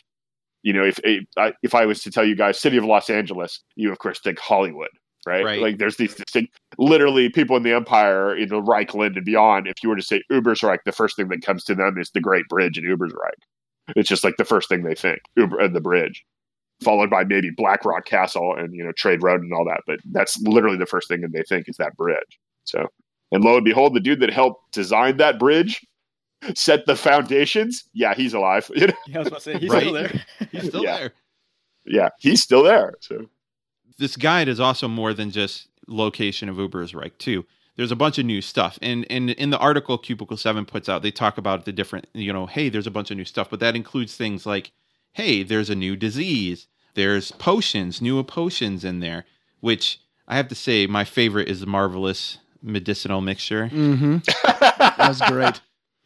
you 0.63 0.73
know, 0.73 0.83
if 0.83 0.99
if 1.03 1.75
I 1.75 1.85
was 1.85 2.01
to 2.01 2.11
tell 2.11 2.25
you 2.25 2.35
guys, 2.35 2.59
city 2.59 2.77
of 2.77 2.85
Los 2.85 3.09
Angeles, 3.09 3.61
you 3.75 3.91
of 3.91 3.99
course 3.99 4.19
think 4.19 4.39
Hollywood, 4.39 4.89
right? 5.27 5.43
Right. 5.45 5.61
Like 5.61 5.77
there's 5.77 5.97
these 5.97 6.15
distinct, 6.15 6.57
literally 6.79 7.29
people 7.29 7.55
in 7.57 7.63
the 7.63 7.73
empire, 7.73 8.35
you 8.35 8.47
know, 8.47 8.61
Reikland 8.61 9.15
and 9.17 9.25
beyond. 9.25 9.67
If 9.67 9.83
you 9.83 9.89
were 9.89 9.95
to 9.95 10.01
say 10.01 10.23
Ubersreik, 10.31 10.79
the 10.85 10.91
first 10.91 11.15
thing 11.17 11.27
that 11.27 11.43
comes 11.43 11.63
to 11.65 11.75
them 11.75 11.97
is 11.99 12.09
the 12.11 12.21
Great 12.21 12.47
Bridge 12.47 12.77
in 12.79 12.85
Ubersreik. 12.85 13.37
It's 13.95 14.09
just 14.09 14.23
like 14.23 14.37
the 14.37 14.45
first 14.45 14.67
thing 14.69 14.83
they 14.83 14.95
think, 14.95 15.19
Uber 15.35 15.59
and 15.59 15.75
the 15.75 15.81
bridge 15.81 16.25
followed 16.83 17.09
by 17.09 17.23
maybe 17.23 17.49
Blackrock 17.49 18.05
Castle 18.05 18.53
and 18.55 18.73
you 18.75 18.83
know 18.83 18.91
Trade 18.91 19.23
Road 19.23 19.41
and 19.41 19.51
all 19.53 19.65
that. 19.65 19.81
But 19.87 19.99
that's 20.11 20.39
literally 20.41 20.77
the 20.77 20.85
first 20.85 21.07
thing 21.07 21.21
that 21.21 21.31
they 21.33 21.41
think 21.43 21.67
is 21.69 21.77
that 21.77 21.95
bridge. 21.97 22.39
So, 22.65 22.87
and 23.31 23.43
lo 23.43 23.55
and 23.55 23.65
behold, 23.65 23.93
the 23.95 23.99
dude 23.99 24.19
that 24.19 24.31
helped 24.31 24.73
design 24.73 25.17
that 25.17 25.39
bridge, 25.39 25.83
set 26.53 26.85
the 26.85 26.95
foundations. 26.95 27.83
Yeah, 27.93 28.13
he's 28.13 28.33
alive. 28.33 28.69
You 28.75 28.87
know? 28.87 28.93
Yeah, 29.07 29.15
I 29.15 29.19
was 29.19 29.27
about 29.29 29.39
to 29.39 29.43
say 29.43 29.57
he's 29.57 29.69
Right. 29.71 29.81
still 29.81 29.93
there. 29.93 30.25
He's 30.51 30.67
still 30.67 30.83
Yeah. 30.83 30.97
there. 30.97 31.11
Yeah, 31.85 32.09
he's 32.19 32.43
still 32.43 32.63
there. 32.63 32.93
So 32.99 33.25
this 33.97 34.15
guide 34.15 34.47
is 34.47 34.59
also 34.59 34.87
more 34.87 35.13
than 35.13 35.31
just 35.31 35.67
location 35.87 36.49
of 36.49 36.57
Ubersreik 36.57 37.17
too. 37.17 37.45
There's 37.75 37.91
a 37.91 37.95
bunch 37.95 38.17
of 38.17 38.25
new 38.25 38.41
stuff, 38.41 38.79
and 38.81 39.05
and 39.09 39.29
in 39.29 39.51
the 39.51 39.59
article 39.59 39.97
Cubicle 39.97 40.37
Seven 40.37 40.65
puts 40.65 40.89
out, 40.89 41.03
they 41.03 41.11
talk 41.11 41.37
about 41.37 41.65
the 41.65 41.71
different, 41.71 42.07
you 42.13 42.33
know, 42.33 42.47
hey, 42.47 42.69
there's 42.69 42.87
a 42.87 42.91
bunch 42.91 43.11
of 43.11 43.17
new 43.17 43.25
stuff, 43.25 43.49
but 43.49 43.59
that 43.59 43.75
includes 43.75 44.15
things 44.15 44.45
like, 44.45 44.71
hey, 45.13 45.43
there's 45.43 45.69
a 45.69 45.75
new 45.75 45.95
disease, 45.95 46.67
there's 46.95 47.31
potions, 47.33 48.01
new 48.01 48.21
potions 48.23 48.83
in 48.83 48.99
there, 48.99 49.25
which 49.59 49.99
I 50.27 50.37
have 50.37 50.47
to 50.47 50.55
say, 50.55 50.87
my 50.87 51.05
favorite 51.05 51.47
is 51.47 51.59
the 51.59 51.67
marvelous 51.67 52.39
medicinal 52.61 53.21
mixture. 53.21 53.69
Mm-hmm. 53.69 54.17
That 54.97 55.09
was 55.09 55.21
great. 55.21 55.61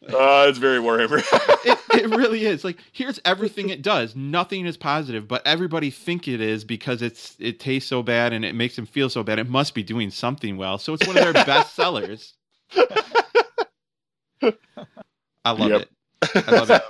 Uh, 0.08 0.46
it's 0.48 0.58
very 0.58 0.78
Warhammer. 0.78 1.18
it, 1.64 1.78
it 1.94 2.10
really 2.10 2.44
is. 2.46 2.64
Like 2.64 2.78
here's 2.92 3.20
everything 3.24 3.70
it 3.70 3.82
does. 3.82 4.16
Nothing 4.16 4.66
is 4.66 4.76
positive, 4.76 5.28
but 5.28 5.46
everybody 5.46 5.90
think 5.90 6.28
it 6.28 6.40
is 6.40 6.64
because 6.64 7.02
it's 7.02 7.36
it 7.40 7.60
tastes 7.60 7.88
so 7.90 8.02
bad 8.02 8.32
and 8.32 8.44
it 8.44 8.54
makes 8.54 8.76
them 8.76 8.86
feel 8.86 9.10
so 9.10 9.22
bad. 9.22 9.38
It 9.38 9.48
must 9.48 9.74
be 9.74 9.82
doing 9.82 10.10
something 10.10 10.56
well. 10.56 10.78
So 10.78 10.94
it's 10.94 11.06
one 11.06 11.16
of 11.16 11.22
their 11.22 11.34
best 11.46 11.74
sellers. 11.74 12.34
I 15.44 15.52
love 15.52 15.74
Yep. 15.74 15.76
it. 15.76 15.90
I 16.46 16.52
love 16.52 16.70
it. 16.70 16.82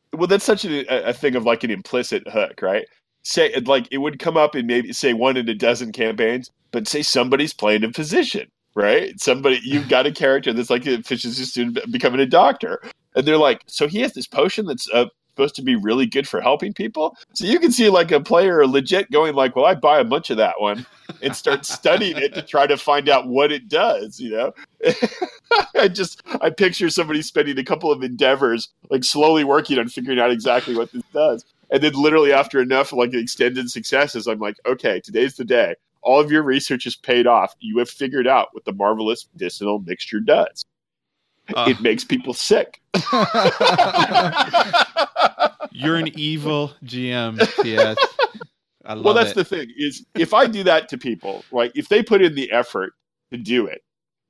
well, 0.14 0.28
that's 0.28 0.44
such 0.44 0.64
a, 0.66 1.08
a 1.10 1.12
thing 1.14 1.36
of 1.36 1.44
like 1.44 1.64
an 1.64 1.70
implicit 1.72 2.28
hook, 2.28 2.62
right? 2.62 2.86
Say 3.24 3.54
like 3.66 3.88
it 3.92 3.98
would 3.98 4.18
come 4.18 4.36
up 4.36 4.56
in 4.56 4.66
maybe 4.66 4.92
say 4.92 5.14
one 5.14 5.36
in 5.36 5.48
a 5.48 5.54
dozen 5.54 5.92
campaigns, 5.92 6.50
but 6.72 6.88
say 6.88 7.02
somebody's 7.02 7.54
playing 7.54 7.84
a 7.84 7.92
physician, 7.92 8.48
right? 8.74 9.18
Somebody 9.20 9.60
you've 9.62 9.88
got 9.88 10.06
a 10.06 10.12
character 10.12 10.52
that's 10.52 10.70
like 10.70 10.86
a 10.86 10.94
efficiency 10.94 11.44
student 11.44 11.78
becoming 11.90 12.20
a 12.20 12.26
doctor, 12.26 12.80
and 13.14 13.26
they're 13.26 13.36
like, 13.36 13.62
so 13.66 13.88
he 13.88 14.00
has 14.00 14.12
this 14.14 14.26
potion 14.26 14.66
that's 14.66 14.88
uh, 14.92 15.06
supposed 15.32 15.54
to 15.56 15.62
be 15.62 15.76
really 15.76 16.06
good 16.06 16.28
for 16.28 16.40
helping 16.40 16.72
people. 16.72 17.16
So 17.34 17.46
you 17.46 17.58
can 17.58 17.72
see 17.72 17.88
like 17.88 18.12
a 18.12 18.20
player 18.20 18.66
legit 18.66 19.10
going 19.10 19.34
like, 19.34 19.56
well, 19.56 19.64
I 19.64 19.74
buy 19.74 19.98
a 19.98 20.04
bunch 20.04 20.30
of 20.30 20.36
that 20.36 20.60
one 20.60 20.86
and 21.22 21.34
start 21.34 21.64
studying 21.64 22.18
it 22.18 22.34
to 22.34 22.42
try 22.42 22.66
to 22.66 22.76
find 22.76 23.08
out 23.08 23.28
what 23.28 23.50
it 23.50 23.68
does. 23.68 24.20
You 24.20 24.30
know, 24.30 24.52
I 25.74 25.88
just 25.88 26.22
I 26.40 26.50
picture 26.50 26.90
somebody 26.90 27.22
spending 27.22 27.58
a 27.58 27.64
couple 27.64 27.90
of 27.90 28.02
endeavors, 28.02 28.68
like 28.90 29.04
slowly 29.04 29.44
working 29.44 29.78
on 29.78 29.88
figuring 29.88 30.20
out 30.20 30.30
exactly 30.30 30.76
what 30.76 30.92
this 30.92 31.02
does, 31.14 31.44
and 31.70 31.82
then 31.82 31.94
literally 31.94 32.32
after 32.32 32.60
enough 32.60 32.92
like 32.92 33.14
extended 33.14 33.70
successes, 33.70 34.26
I'm 34.26 34.38
like, 34.38 34.56
okay, 34.66 35.00
today's 35.00 35.36
the 35.36 35.44
day. 35.44 35.76
All 36.02 36.20
of 36.20 36.30
your 36.32 36.42
research 36.42 36.86
is 36.86 36.96
paid 36.96 37.26
off. 37.26 37.54
You 37.60 37.78
have 37.78 37.88
figured 37.90 38.26
out 38.26 38.48
what 38.52 38.64
the 38.64 38.72
marvelous 38.72 39.26
medicinal 39.32 39.78
mixture 39.80 40.20
does. 40.20 40.64
Uh, 41.54 41.66
it 41.68 41.80
makes 41.80 42.04
people 42.04 42.34
sick. 42.34 42.80
you're 45.72 45.96
an 45.96 46.10
evil 46.18 46.72
GM, 46.84 47.38
TS. 47.62 47.96
I 48.84 48.94
love 48.94 49.04
well, 49.04 49.14
that's 49.14 49.30
it. 49.30 49.34
the 49.36 49.44
thing 49.44 49.72
is 49.76 50.04
if 50.14 50.34
I 50.34 50.46
do 50.46 50.62
that 50.64 50.88
to 50.90 50.98
people, 50.98 51.44
like 51.52 51.72
if 51.74 51.88
they 51.88 52.02
put 52.02 52.20
in 52.22 52.34
the 52.34 52.50
effort 52.52 52.94
to 53.30 53.38
do 53.38 53.66
it, 53.66 53.82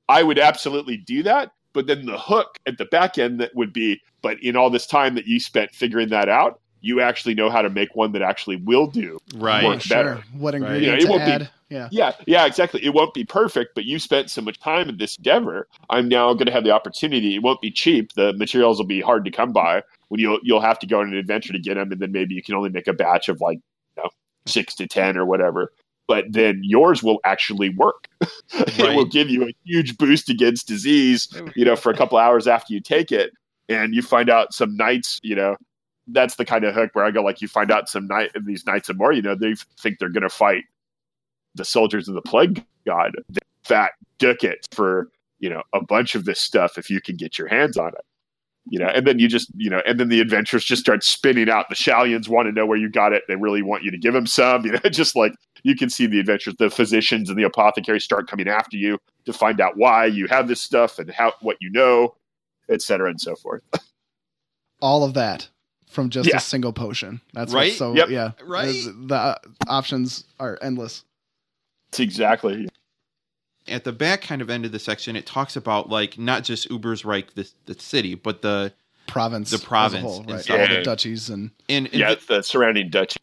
I 0.09 0.23
would 0.23 0.37
absolutely 0.39 0.97
do 0.97 1.23
that. 1.23 1.51
But 1.73 1.87
then 1.87 2.05
the 2.05 2.17
hook 2.19 2.59
at 2.67 2.77
the 2.77 2.85
back 2.85 3.17
end 3.17 3.39
that 3.39 3.55
would 3.55 3.73
be, 3.73 3.99
but 4.21 4.37
in 4.43 4.55
all 4.55 4.69
this 4.69 4.85
time 4.85 5.15
that 5.15 5.25
you 5.25 5.39
spent 5.39 5.71
figuring 5.71 6.09
that 6.09 6.29
out, 6.29 6.59
you 6.81 7.01
actually 7.01 7.33
know 7.33 7.49
how 7.49 7.61
to 7.63 7.69
make 7.69 7.95
one 7.95 8.11
that 8.11 8.21
actually 8.21 8.57
will 8.57 8.85
do. 8.87 9.17
right. 9.35 9.63
work 9.63 9.81
sure. 9.81 9.97
better. 9.97 10.23
What 10.37 10.53
Right. 10.53 10.61
ingredients 10.61 11.03
Yeah, 11.03 11.07
it 11.07 11.09
won't 11.09 11.21
to 11.21 11.25
be- 11.25 11.31
add? 11.45 11.49
Yeah. 11.73 11.87
Yeah, 11.91 12.13
yeah, 12.27 12.45
exactly. 12.45 12.83
It 12.85 12.93
won't 12.93 13.13
be 13.13 13.25
perfect, 13.25 13.73
but 13.75 13.85
you 13.85 13.97
spent 13.99 14.29
so 14.29 14.41
much 14.41 14.59
time 14.59 14.89
in 14.89 14.97
this 14.97 15.17
endeavor. 15.17 15.67
I'm 15.89 16.07
now 16.07 16.33
going 16.33 16.45
to 16.45 16.51
have 16.51 16.63
the 16.63 16.71
opportunity. 16.71 17.35
It 17.35 17.41
won't 17.43 17.61
be 17.61 17.71
cheap. 17.71 18.13
The 18.13 18.33
materials 18.33 18.77
will 18.77 18.85
be 18.85 19.01
hard 19.01 19.25
to 19.25 19.31
come 19.31 19.51
by. 19.51 19.81
When 20.09 20.19
you'll 20.19 20.39
you'll 20.43 20.61
have 20.61 20.77
to 20.79 20.87
go 20.87 20.99
on 20.99 21.07
an 21.07 21.15
adventure 21.15 21.51
to 21.53 21.59
get 21.59 21.73
them, 21.75 21.91
and 21.91 21.99
then 21.99 22.11
maybe 22.11 22.35
you 22.35 22.43
can 22.43 22.53
only 22.55 22.69
make 22.69 22.87
a 22.87 22.93
batch 22.93 23.27
of 23.29 23.41
like 23.41 23.57
you 23.97 24.03
know 24.03 24.09
six 24.45 24.75
to 24.75 24.87
ten 24.87 25.17
or 25.17 25.25
whatever. 25.25 25.73
But 26.07 26.25
then 26.29 26.59
yours 26.63 27.01
will 27.01 27.19
actually 27.23 27.69
work. 27.69 28.07
it 28.21 28.77
Right. 28.77 28.95
will 28.95 29.05
give 29.05 29.29
you 29.29 29.43
a 29.47 29.53
huge 29.63 29.97
boost 29.97 30.29
against 30.29 30.67
disease. 30.67 31.27
You 31.55 31.65
know, 31.65 31.75
for 31.75 31.91
a 31.91 31.97
couple 31.97 32.17
hours 32.19 32.47
after 32.47 32.73
you 32.73 32.81
take 32.81 33.11
it, 33.11 33.31
and 33.69 33.95
you 33.95 34.01
find 34.03 34.29
out 34.29 34.53
some 34.53 34.75
nights. 34.77 35.19
You 35.23 35.35
know, 35.35 35.55
that's 36.07 36.35
the 36.35 36.45
kind 36.45 36.65
of 36.65 36.75
hook 36.75 36.91
where 36.93 37.05
I 37.05 37.11
go 37.11 37.23
like, 37.23 37.41
you 37.41 37.47
find 37.47 37.71
out 37.71 37.89
some 37.89 38.07
night 38.07 38.31
these 38.45 38.65
nights 38.65 38.89
and 38.89 38.97
more. 38.97 39.13
You 39.13 39.21
know, 39.21 39.33
they 39.35 39.55
think 39.79 39.97
they're 39.99 40.09
going 40.09 40.23
to 40.23 40.29
fight 40.29 40.65
the 41.55 41.65
soldiers 41.65 42.07
of 42.07 42.15
the 42.15 42.21
plague 42.21 42.63
god 42.85 43.11
that 43.29 43.43
fat 43.63 43.91
ducats 44.19 44.67
for 44.71 45.09
you 45.39 45.49
know 45.49 45.61
a 45.73 45.83
bunch 45.83 46.15
of 46.15 46.25
this 46.25 46.39
stuff 46.39 46.77
if 46.77 46.89
you 46.89 46.99
can 47.01 47.15
get 47.15 47.37
your 47.37 47.47
hands 47.47 47.77
on 47.77 47.89
it 47.89 48.05
you 48.69 48.79
know 48.79 48.87
and 48.87 49.05
then 49.07 49.19
you 49.19 49.27
just 49.27 49.49
you 49.55 49.69
know 49.69 49.81
and 49.85 49.99
then 49.99 50.09
the 50.09 50.19
adventurers 50.21 50.63
just 50.63 50.81
start 50.81 51.03
spinning 51.03 51.49
out 51.49 51.67
the 51.69 51.75
stallions 51.75 52.29
want 52.29 52.47
to 52.47 52.51
know 52.51 52.65
where 52.65 52.77
you 52.77 52.89
got 52.89 53.11
it 53.13 53.23
they 53.27 53.35
really 53.35 53.61
want 53.61 53.83
you 53.83 53.91
to 53.91 53.97
give 53.97 54.13
them 54.13 54.25
some 54.27 54.65
you 54.65 54.71
know 54.71 54.79
just 54.89 55.15
like 55.15 55.33
you 55.63 55.75
can 55.75 55.89
see 55.89 56.05
the 56.07 56.19
adventures 56.19 56.55
the 56.59 56.69
physicians 56.69 57.29
and 57.29 57.37
the 57.37 57.43
apothecaries 57.43 58.03
start 58.03 58.27
coming 58.29 58.47
after 58.47 58.77
you 58.77 58.97
to 59.25 59.33
find 59.33 59.59
out 59.61 59.77
why 59.77 60.05
you 60.05 60.27
have 60.27 60.47
this 60.47 60.61
stuff 60.61 60.99
and 60.99 61.09
how 61.11 61.31
what 61.41 61.57
you 61.61 61.69
know 61.71 62.15
et 62.69 62.81
cetera 62.81 63.09
and 63.09 63.19
so 63.21 63.35
forth 63.35 63.61
All 64.81 65.05
of 65.05 65.13
that 65.13 65.47
from 65.87 66.09
just 66.09 66.27
Yeah. 66.27 66.37
a 66.37 66.39
single 66.41 66.73
potion. 66.73 67.21
That's 67.33 67.53
Right? 67.53 67.67
What's 67.67 67.77
so 67.77 67.95
Yep. 67.95 68.09
yeah. 68.09 68.31
Right? 68.43 68.75
The 69.07 69.15
uh, 69.15 69.35
options 69.67 70.25
are 70.41 70.57
endless. 70.61 71.05
It's 71.93 71.99
exactly 71.99 72.67
At 73.67 73.83
the 73.83 73.91
back 73.91 74.23
kind 74.23 74.41
of 74.41 74.49
end 74.49 74.65
of 74.65 74.71
the 74.71 74.79
section, 74.79 75.15
it 75.15 75.27
talks 75.27 75.55
about 75.55 75.89
like 75.89 76.17
not 76.17 76.43
just 76.43 76.69
Ubersreik, 76.69 77.35
the 77.35 77.47
the 77.65 77.79
city, 77.79 78.15
but 78.15 78.41
the 78.41 78.73
Province. 79.05 79.51
The 79.51 79.55
as 79.55 79.61
a 79.61 79.65
province 79.65 80.03
whole, 80.03 80.19
and 80.21 80.31
right? 80.31 80.41
stuff. 80.41 80.59
All 80.59 80.75
the 80.75 80.81
duchies 80.81 81.29
and 81.29 81.51
and, 81.69 81.87
and 81.87 81.93
yeah 81.93 82.07
th- 82.07 82.17
it's 82.17 82.25
the 82.25 82.41
surrounding 82.41 82.89
duchy 82.89 83.17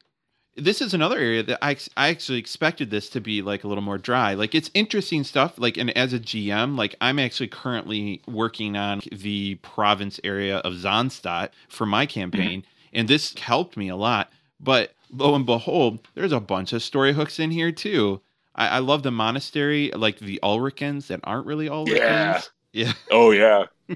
this 0.56 0.82
is 0.82 0.92
another 0.94 1.18
area 1.18 1.42
that 1.42 1.59
I, 1.62 1.76
I 1.97 2.09
actually 2.09 2.38
expected 2.38 2.90
this 2.90 3.09
to 3.10 3.20
be 3.20 3.42
like 3.42 3.64
a 3.64 3.68
little 3.68 3.82
more 3.82 3.98
dry. 3.98 4.34
Like 4.34 4.55
it's 4.55 4.70
interesting 4.74 5.24
stuff. 5.24 5.55
Like, 5.59 5.76
and 5.76 5.97
as 5.97 6.12
a 6.12 6.18
GM, 6.18 6.76
like 6.76 6.97
I'm 7.01 7.18
actually 7.18 7.48
currently 7.48 8.20
working 8.26 8.76
on 8.76 9.01
the 9.10 9.55
province 9.56 10.20
area 10.24 10.59
of 10.59 10.74
Zahnstadt 10.74 11.51
for 11.68 11.86
my 11.86 12.05
campaign, 12.05 12.62
mm-hmm. 12.62 12.98
and 12.98 13.09
this 13.09 13.34
helped 13.38 13.76
me 13.76 13.88
a 13.88 13.97
lot. 13.97 14.30
But 14.59 14.92
lo 15.10 15.34
and 15.34 15.47
behold, 15.47 16.06
there's 16.14 16.32
a 16.32 16.40
bunch 16.40 16.72
of 16.72 16.82
story 16.82 17.12
hooks 17.12 17.38
in 17.38 17.51
here 17.51 17.72
too. 17.72 18.20
I, 18.55 18.68
I 18.68 18.78
love 18.81 19.02
the 19.02 19.10
monastery, 19.10 19.90
like 19.94 20.18
the 20.18 20.40
Ulricans 20.43 21.06
that 21.09 21.20
aren't 21.24 21.47
really 21.47 21.68
Ulricans. 21.68 21.97
Yeah. 21.97 22.40
Yeah. 22.72 22.93
oh 23.10 23.32
yeah 23.32 23.64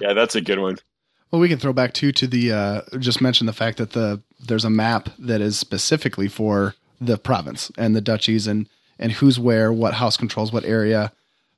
yeah 0.00 0.14
that's 0.14 0.34
a 0.34 0.40
good 0.40 0.58
one 0.58 0.76
Well, 1.30 1.42
we 1.42 1.48
can 1.50 1.58
throw 1.58 1.74
back 1.74 1.92
too 1.92 2.10
to 2.12 2.26
the 2.26 2.52
uh, 2.52 2.80
just 2.98 3.20
mention 3.20 3.46
the 3.46 3.52
fact 3.52 3.76
that 3.76 3.90
the 3.92 4.22
there's 4.40 4.64
a 4.64 4.70
map 4.70 5.10
that 5.18 5.42
is 5.42 5.58
specifically 5.58 6.26
for 6.28 6.74
the 7.00 7.18
province 7.18 7.70
and 7.76 7.94
the 7.94 8.00
duchies 8.00 8.46
and 8.46 8.66
and 8.98 9.12
who's 9.12 9.38
where, 9.38 9.70
what 9.72 9.92
house 9.94 10.16
controls 10.16 10.52
what 10.54 10.64
area. 10.64 11.12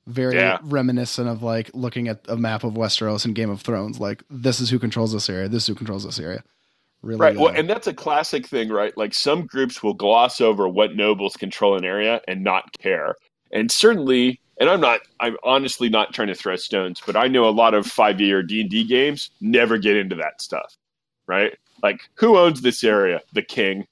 Very 0.08 0.34
Yeah. 0.34 0.58
reminiscent 0.62 1.28
of 1.28 1.40
like 1.42 1.70
looking 1.72 2.08
at 2.08 2.20
a 2.26 2.36
map 2.36 2.64
of 2.64 2.72
Westeros 2.74 3.24
and 3.24 3.32
Game 3.34 3.48
of 3.50 3.60
Thrones. 3.60 4.00
Like 4.00 4.24
this 4.28 4.58
is 4.60 4.70
who 4.70 4.80
controls 4.80 5.12
this 5.12 5.30
area. 5.30 5.48
This 5.48 5.62
is 5.62 5.66
who 5.68 5.74
controls 5.76 6.04
this 6.04 6.18
area. 6.18 6.42
Really, 7.02 7.20
Right. 7.20 7.36
Well, 7.36 7.48
uh, 7.48 7.52
and 7.52 7.68
that's 7.68 7.86
a 7.86 7.94
classic 7.94 8.46
thing, 8.46 8.68
right? 8.68 8.96
Like 8.96 9.14
some 9.14 9.46
groups 9.46 9.82
will 9.82 9.94
gloss 9.94 10.40
over 10.40 10.68
what 10.68 10.96
nobles 10.96 11.36
control 11.36 11.76
an 11.76 11.84
area 11.84 12.20
and 12.28 12.44
not 12.44 12.70
care. 12.78 13.14
And 13.52 13.70
certainly, 13.70 14.38
and 14.58 14.68
I'm 14.68 14.80
not, 14.80 15.00
I'm 15.20 15.36
honestly 15.42 15.88
not 15.88 16.12
trying 16.12 16.28
to 16.28 16.34
throw 16.34 16.56
stones, 16.56 17.00
but 17.04 17.16
I 17.16 17.26
know 17.26 17.48
a 17.48 17.50
lot 17.50 17.72
of 17.74 17.86
5e 17.86 18.30
or 18.32 18.42
D&D 18.42 18.84
games 18.84 19.30
never 19.40 19.78
get 19.78 19.96
into 19.96 20.14
that 20.16 20.42
stuff, 20.42 20.76
right? 21.26 21.56
Like 21.82 22.00
who 22.16 22.36
owns 22.36 22.60
this 22.60 22.84
area? 22.84 23.22
The 23.32 23.42
king, 23.42 23.86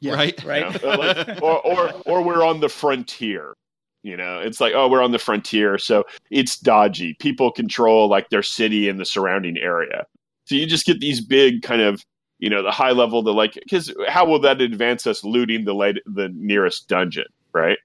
Yeah. 0.00 0.12
Right. 0.14 0.42
you 0.42 0.48
Right. 0.48 0.82
know? 0.82 0.90
Like, 0.90 1.42
or, 1.42 1.66
or, 1.66 1.90
or 2.04 2.22
we're 2.22 2.44
on 2.44 2.60
the 2.60 2.68
frontier. 2.68 3.54
You 4.02 4.16
know, 4.16 4.40
it's 4.40 4.60
like, 4.60 4.74
oh, 4.74 4.88
we're 4.88 5.02
on 5.02 5.12
the 5.12 5.18
frontier, 5.18 5.78
so 5.78 6.04
it's 6.30 6.58
dodgy. 6.58 7.14
People 7.20 7.52
control 7.52 8.08
like 8.08 8.28
their 8.30 8.42
city 8.42 8.88
and 8.88 8.98
the 8.98 9.04
surrounding 9.04 9.56
area. 9.56 10.06
So 10.44 10.56
you 10.56 10.66
just 10.66 10.84
get 10.86 10.98
these 11.00 11.20
big 11.20 11.62
kind 11.62 11.80
of, 11.80 12.04
you 12.42 12.50
know, 12.50 12.60
the 12.60 12.72
high 12.72 12.90
level, 12.90 13.22
the 13.22 13.32
like, 13.32 13.54
because 13.54 13.94
how 14.08 14.26
will 14.26 14.40
that 14.40 14.60
advance 14.60 15.06
us 15.06 15.22
looting 15.22 15.64
the 15.64 15.74
late, 15.74 15.98
the 16.06 16.28
nearest 16.34 16.88
dungeon, 16.88 17.26
right? 17.52 17.78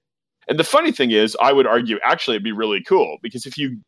And 0.48 0.58
the 0.58 0.64
funny 0.64 0.90
thing 0.90 1.12
is, 1.12 1.36
I 1.40 1.52
would 1.52 1.64
argue 1.64 2.00
actually 2.04 2.34
it'd 2.34 2.42
be 2.42 2.50
really 2.50 2.82
cool 2.82 3.18
because 3.22 3.46
if 3.46 3.56
you 3.56 3.78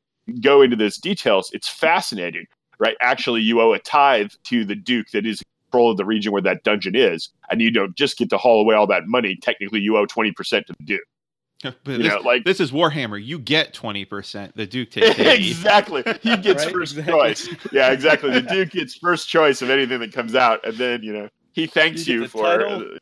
go 0.41 0.63
into 0.63 0.77
those 0.77 0.97
details, 0.97 1.51
it's 1.53 1.69
fascinating, 1.69 2.47
right? 2.79 2.97
Actually, 3.01 3.41
you 3.41 3.61
owe 3.61 3.73
a 3.73 3.81
tithe 3.81 4.31
to 4.45 4.65
the 4.65 4.77
duke 4.77 5.09
that 5.13 5.27
is 5.27 5.41
in 5.41 5.47
control 5.73 5.91
of 5.91 5.97
the 5.97 6.05
region 6.05 6.31
where 6.31 6.43
that 6.43 6.63
dungeon 6.63 6.95
is, 6.95 7.31
and 7.51 7.61
you 7.61 7.73
don't 7.73 7.97
just 7.97 8.17
get 8.17 8.31
to 8.31 8.39
haul 8.39 8.61
away 8.61 8.77
all 8.77 8.87
that 8.87 9.09
money. 9.09 9.35
Technically, 9.43 9.81
you 9.81 9.97
owe 9.97 10.07
twenty 10.07 10.31
percent 10.31 10.69
to 10.69 10.75
the 10.79 10.85
duke. 10.85 11.09
but 11.62 11.74
You 11.87 11.99
this, 11.99 12.07
know, 12.09 12.20
like 12.20 12.45
this 12.45 12.61
is 12.61 12.73
Warhammer. 12.73 13.23
You 13.23 13.39
get 13.39 13.74
20%. 13.74 14.55
The 14.55 14.66
Duke 14.66 14.91
takes 14.91 15.19
80. 15.19 15.51
exactly. 15.51 16.03
He 16.23 16.37
gets 16.37 16.65
Right? 16.65 16.73
first 16.73 16.97
Exactly. 16.97 17.12
choice. 17.12 17.49
Yeah, 17.73 17.91
exactly. 17.91 18.31
The 18.31 18.43
Duke 18.51 18.70
gets 18.70 18.95
first 18.95 19.28
choice 19.28 19.61
of 19.62 19.70
anything 19.70 20.01
that 20.01 20.12
comes 20.12 20.35
out, 20.35 20.66
and 20.66 20.77
then 20.77 21.03
you 21.03 21.12
know 21.12 21.28
he 21.53 21.66
thanks 21.66 22.07
You 22.07 22.23
you, 22.23 22.28
for. 22.28 22.45
title. 22.45 22.82
uh, 22.95 22.99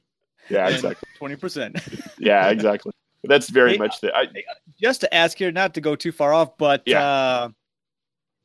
yeah, 0.51 0.69
exactly. 0.69 1.09
Twenty 1.17 1.37
percent. 1.37 1.77
Yeah, 2.19 2.49
exactly. 2.49 2.93
That's 3.25 3.49
very 3.51 3.73
Hey, 3.73 3.79
much 3.79 4.01
the. 4.01 4.15
I, 4.17 4.27
Just 4.81 5.01
to 5.03 5.13
ask 5.15 5.37
here, 5.37 5.53
not 5.53 5.75
to 5.75 5.81
go 5.81 5.95
too 5.97 6.13
far 6.13 6.33
off, 6.33 6.57
but 6.57 6.83
Yeah. 6.87 7.05
uh, 7.05 7.49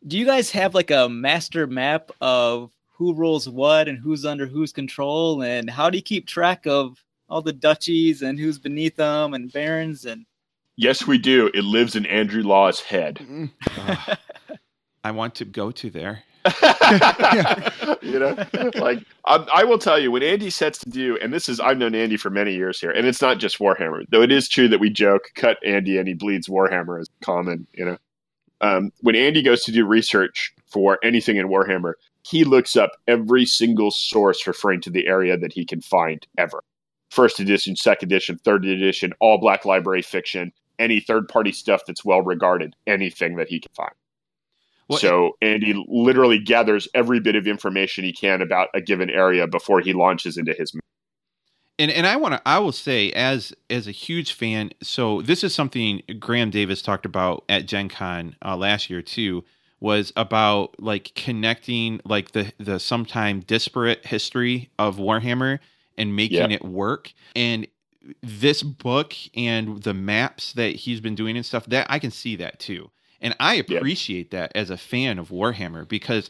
do 0.07 0.17
you 0.17 0.25
guys 0.25 0.51
have 0.51 0.75
like 0.75 0.91
a 0.91 1.07
master 1.07 1.65
map 1.67 2.11
of 2.19 2.71
who 2.95 3.13
rules 3.13 3.47
what 3.47 3.87
and 3.87 3.97
who's 3.97 4.25
under 4.25 4.45
whose 4.45 4.71
control, 4.73 5.41
and 5.43 5.69
how 5.69 5.89
do 5.89 5.97
you 5.97 6.01
keep 6.03 6.27
track 6.27 6.65
of 6.67 7.01
all 7.33 7.41
the 7.41 7.51
duchies 7.51 8.21
and 8.21 8.39
who's 8.39 8.59
beneath 8.59 8.95
them 8.95 9.33
and 9.33 9.51
barons 9.51 10.05
and 10.05 10.23
yes, 10.75 11.07
we 11.07 11.17
do. 11.17 11.49
It 11.55 11.63
lives 11.63 11.95
in 11.95 12.05
Andrew 12.05 12.43
Leask's 12.43 12.81
head. 12.81 13.15
Mm. 13.15 13.49
I 15.03 15.11
want 15.11 15.33
to 15.35 15.45
go 15.45 15.71
to 15.71 15.89
there. 15.89 16.23
you 18.03 18.19
know, 18.19 18.35
like 18.75 18.99
I, 19.25 19.47
I 19.51 19.63
will 19.63 19.79
tell 19.79 19.97
you 19.97 20.11
when 20.11 20.21
Andy 20.21 20.51
sets 20.51 20.77
to 20.79 20.89
do, 20.89 21.17
and 21.21 21.33
this 21.33 21.49
is 21.49 21.59
I've 21.59 21.79
known 21.79 21.95
Andy 21.95 22.17
for 22.17 22.29
many 22.29 22.53
years 22.53 22.79
here, 22.79 22.91
and 22.91 23.07
it's 23.07 23.21
not 23.21 23.39
just 23.39 23.57
Warhammer, 23.57 24.05
though 24.09 24.21
it 24.21 24.31
is 24.31 24.47
true 24.47 24.67
that 24.67 24.79
we 24.79 24.91
joke, 24.91 25.31
cut 25.35 25.57
Andy 25.65 25.97
and 25.97 26.07
he 26.07 26.13
bleeds 26.13 26.47
Warhammer 26.47 27.01
is 27.01 27.09
common. 27.23 27.65
You 27.73 27.85
know, 27.85 27.97
um, 28.61 28.91
when 29.01 29.15
Andy 29.15 29.41
goes 29.41 29.63
to 29.63 29.71
do 29.71 29.87
research 29.87 30.53
for 30.67 30.99
anything 31.03 31.37
in 31.37 31.47
Warhammer, 31.47 31.93
he 32.27 32.43
looks 32.43 32.75
up 32.75 32.91
every 33.07 33.45
single 33.45 33.89
source 33.89 34.45
referring 34.45 34.81
to 34.81 34.91
the 34.91 35.07
area 35.07 35.35
that 35.35 35.53
he 35.53 35.65
can 35.65 35.81
find 35.81 36.27
ever. 36.37 36.61
First 37.13 37.39
edition, 37.39 37.75
second 37.75 38.11
edition, 38.11 38.39
third 38.39 38.65
edition, 38.65 39.13
all 39.19 39.37
black 39.37 39.65
library 39.65 40.01
fiction, 40.01 40.51
any 40.79 40.99
third 40.99 41.27
party 41.27 41.51
stuff 41.51 41.83
that's 41.85 42.03
well 42.03 42.23
regarded, 42.23 42.75
anything 42.87 43.35
that 43.35 43.49
he 43.49 43.59
can 43.59 43.71
find. 43.75 43.91
Well, 44.87 44.97
so 44.97 45.37
Andy 45.39 45.75
literally 45.87 46.39
gathers 46.39 46.87
every 46.95 47.19
bit 47.19 47.35
of 47.35 47.45
information 47.45 48.03
he 48.03 48.13
can 48.13 48.41
about 48.41 48.69
a 48.73 48.81
given 48.81 49.11
area 49.11 49.45
before 49.45 49.79
he 49.79 49.93
launches 49.93 50.37
into 50.37 50.53
his. 50.53 50.73
and 51.77 51.91
and 51.91 52.07
I 52.07 52.15
want 52.15 52.33
to 52.33 52.41
I 52.47 52.57
will 52.57 52.71
say 52.71 53.11
as 53.11 53.53
as 53.69 53.87
a 53.87 53.91
huge 53.91 54.33
fan 54.33 54.71
so 54.81 55.21
this 55.21 55.43
is 55.43 55.53
something 55.53 56.01
Graeme 56.19 56.49
Davis 56.49 56.81
talked 56.81 57.05
about 57.05 57.43
at 57.47 57.67
Gen 57.67 57.89
Con 57.89 58.35
uh, 58.43 58.57
last 58.57 58.89
year 58.89 59.03
too 59.03 59.43
was 59.79 60.11
about 60.17 60.81
like 60.81 61.11
connecting 61.13 62.01
like 62.05 62.31
the 62.31 62.51
the 62.57 62.79
sometime 62.79 63.41
disparate 63.41 64.03
history 64.03 64.71
of 64.79 64.97
Warhammer 64.97 65.59
and 65.97 66.15
making 66.15 66.37
Yeah. 66.51 66.55
it 66.55 66.63
work. 66.65 67.13
And 67.35 67.67
this 68.21 68.63
book 68.63 69.13
and 69.35 69.81
the 69.83 69.93
maps 69.93 70.53
that 70.53 70.75
he's 70.75 70.99
been 70.99 71.15
doing 71.15 71.37
and 71.37 71.45
stuff 71.45 71.65
that 71.67 71.87
I 71.89 71.99
can 71.99 72.11
see 72.11 72.35
that 72.37 72.59
too. 72.59 72.91
And 73.21 73.33
I 73.39 73.55
appreciate 73.55 74.31
that 74.31 74.51
as 74.55 74.69
a 74.69 74.77
fan 74.77 75.17
of 75.19 75.29
Warhammer 75.29 75.87
because 75.87 76.29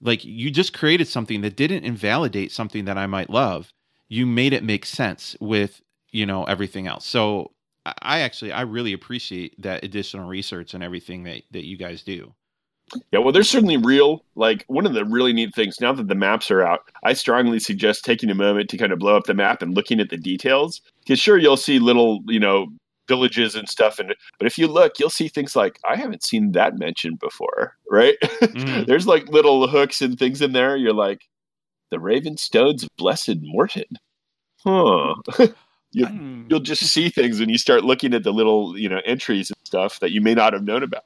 like 0.00 0.24
you 0.24 0.50
just 0.50 0.72
created 0.72 1.06
something 1.08 1.42
that 1.42 1.56
didn't 1.56 1.84
invalidate 1.84 2.52
something 2.52 2.86
that 2.86 2.96
I 2.96 3.06
might 3.06 3.28
love. 3.28 3.72
You 4.08 4.24
made 4.26 4.54
it 4.54 4.64
make 4.64 4.86
sense 4.86 5.36
with 5.40 5.82
you 6.10 6.24
know 6.26 6.44
everything 6.44 6.86
else. 6.86 7.04
So 7.06 7.52
I- 7.86 7.94
i 8.02 8.20
actually 8.20 8.52
i 8.52 8.60
really 8.62 8.92
appreciate 8.92 9.60
that 9.62 9.82
additional 9.84 10.26
research 10.28 10.74
and 10.74 10.82
everything 10.84 11.22
that 11.24 11.42
that 11.52 11.64
you 11.66 11.76
guys 11.78 12.02
do 12.02 12.34
Yeah, 13.12 13.20
well, 13.20 13.32
there's 13.32 13.48
certainly 13.48 13.76
real. 13.76 14.24
Like 14.34 14.64
one 14.66 14.86
of 14.86 14.94
the 14.94 15.04
really 15.04 15.32
neat 15.32 15.54
things 15.54 15.80
now 15.80 15.92
that 15.92 16.08
the 16.08 16.14
maps 16.14 16.50
are 16.50 16.62
out, 16.62 16.80
I 17.04 17.12
strongly 17.12 17.60
suggest 17.60 18.04
taking 18.04 18.30
a 18.30 18.34
moment 18.34 18.68
to 18.70 18.76
kind 18.78 18.92
of 18.92 18.98
blow 18.98 19.16
up 19.16 19.24
the 19.24 19.34
map 19.34 19.62
and 19.62 19.74
looking 19.74 20.00
at 20.00 20.10
the 20.10 20.16
details. 20.16 20.80
Because 21.00 21.18
sure, 21.20 21.38
you'll 21.38 21.56
see 21.56 21.78
little, 21.78 22.20
you 22.26 22.40
know, 22.40 22.66
villages 23.08 23.54
and 23.56 23.68
stuff, 23.68 23.98
and 23.98 24.14
but 24.38 24.46
if 24.46 24.56
you 24.56 24.68
look, 24.68 24.98
you'll 25.00 25.10
see 25.10 25.26
things 25.28 25.56
like 25.56 25.78
I 25.88 25.96
haven't 25.96 26.22
seen 26.22 26.52
that 26.52 26.78
mentioned 26.78 27.18
before, 27.18 27.76
right? 27.90 28.16
Mhm. 28.40 28.86
there's 28.86 29.06
like 29.06 29.28
little 29.28 29.66
hooks 29.68 30.00
and 30.00 30.18
things 30.18 30.40
in 30.42 30.52
there. 30.52 30.76
You're 30.76 30.92
like, 30.94 31.22
the 31.90 31.98
Raven 32.00 32.36
Stones 32.36 32.82
of 32.84 32.88
Blessed 32.96 33.38
Morton, 33.42 33.84
huh? 34.64 35.14
you, 35.92 36.06
Hmm. 36.06 36.44
you'll 36.48 36.60
just 36.60 36.82
see 36.84 37.08
things 37.08 37.40
when 37.40 37.48
you 37.48 37.58
start 37.58 37.84
looking 37.84 38.14
at 38.14 38.22
the 38.22 38.32
little, 38.32 38.78
you 38.78 38.88
know, 38.88 39.00
entries 39.04 39.50
and 39.50 39.58
stuff 39.64 39.98
that 40.00 40.12
you 40.12 40.20
may 40.20 40.34
not 40.34 40.52
have 40.52 40.62
known 40.62 40.82
about. 40.84 41.02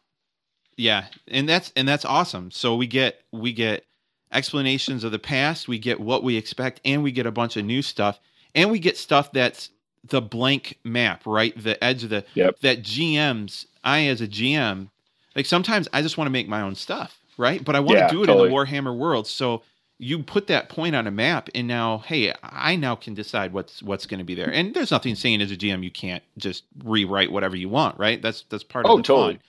Yeah 0.76 1.06
and 1.28 1.48
that's 1.48 1.72
and 1.76 1.86
that's 1.88 2.04
awesome. 2.04 2.50
So 2.50 2.76
we 2.76 2.86
get 2.86 3.20
we 3.32 3.52
get 3.52 3.84
explanations 4.32 5.04
of 5.04 5.12
the 5.12 5.18
past 5.18 5.68
we 5.68 5.78
get 5.78 6.00
what 6.00 6.24
we 6.24 6.36
expect 6.36 6.80
and 6.84 7.02
we 7.02 7.12
get 7.12 7.26
a 7.26 7.30
bunch 7.30 7.56
of 7.56 7.64
new 7.64 7.82
stuff 7.82 8.18
and 8.54 8.70
we 8.70 8.78
get 8.80 8.96
stuff 8.96 9.30
that's 9.32 9.70
the 10.04 10.20
blank 10.20 10.78
map 10.84 11.22
right? 11.26 11.56
The 11.62 11.82
edge 11.82 12.02
of 12.04 12.10
the 12.10 12.24
Yep. 12.34 12.56
that 12.62 12.82
gms 12.82 13.66
i 13.84 14.06
as 14.06 14.20
a 14.20 14.26
gm 14.26 14.88
like 15.36 15.46
sometimes 15.46 15.88
i 15.92 16.02
just 16.02 16.18
want 16.18 16.26
to 16.26 16.32
make 16.32 16.48
my 16.48 16.62
own 16.62 16.74
stuff 16.74 17.18
right? 17.36 17.64
But 17.64 17.76
i 17.76 17.80
want 17.80 17.98
to 17.98 18.04
do 18.04 18.22
it 18.24 18.26
totally. 18.26 18.30
in 18.30 18.36
the 18.50 18.54
warhammer 18.54 18.96
world. 18.96 19.26
So 19.28 19.62
you 19.98 20.22
put 20.24 20.48
that 20.48 20.68
point 20.68 20.96
on 20.96 21.06
a 21.06 21.10
map 21.12 21.48
and 21.54 21.68
now 21.68 21.98
hey 21.98 22.32
i 22.42 22.74
now 22.76 22.96
can 22.96 23.14
decide 23.14 23.52
what's 23.52 23.82
what's 23.82 24.06
going 24.06 24.18
to 24.18 24.24
be 24.24 24.34
there. 24.34 24.50
And 24.52 24.74
there's 24.74 24.90
nothing 24.90 25.14
saying 25.14 25.42
as 25.42 25.52
a 25.52 25.56
gm 25.56 25.84
you 25.84 25.90
can't 25.92 26.22
just 26.38 26.64
rewrite 26.82 27.30
whatever 27.30 27.54
you 27.56 27.68
want 27.68 27.98
right? 27.98 28.20
That's 28.20 28.42
that's 28.50 28.64
part 28.64 28.86
of 28.86 28.92
Oh, 28.92 28.96
the 28.96 29.02
totally. 29.04 29.34
fun. 29.34 29.42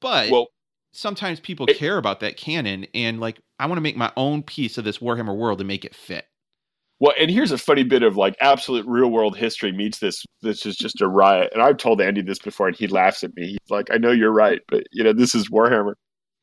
But 0.00 0.30
Well, 0.30 0.48
sometimes 0.92 1.40
people 1.40 1.66
it- 1.66 1.76
care 1.76 1.96
about 1.98 2.20
that 2.20 2.36
canon 2.36 2.86
and 2.94 3.20
like 3.20 3.40
i 3.58 3.66
want 3.66 3.76
to 3.76 3.82
make 3.82 3.96
my 3.96 4.12
own 4.16 4.42
piece 4.42 4.78
of 4.78 4.84
this 4.84 4.98
warhammer 4.98 5.36
world 5.36 5.60
and 5.60 5.68
make 5.68 5.84
it 5.84 5.94
fit 5.94 6.26
Well, 7.00 7.14
and 7.18 7.30
here's 7.30 7.50
a 7.50 7.58
funny 7.58 7.82
bit 7.82 8.02
of 8.04 8.16
like 8.16 8.36
absolute 8.40 8.86
real 8.86 9.10
world 9.10 9.36
history 9.36 9.72
meets 9.72 9.98
this. 9.98 10.24
This 10.42 10.64
is 10.64 10.76
just 10.76 11.00
a 11.02 11.08
riot. 11.08 11.50
And 11.52 11.60
I've 11.60 11.76
told 11.78 12.00
Andy 12.00 12.22
this 12.22 12.38
before, 12.38 12.68
and 12.68 12.76
he 12.76 12.86
laughs 12.86 13.24
at 13.24 13.34
me. 13.34 13.48
He's 13.48 13.70
like, 13.70 13.88
"I 13.90 13.96
know 13.98 14.12
you're 14.12 14.32
right, 14.32 14.60
but 14.68 14.84
you 14.92 15.02
know 15.02 15.12
this 15.12 15.34
is 15.34 15.50
Warhammer." 15.50 15.94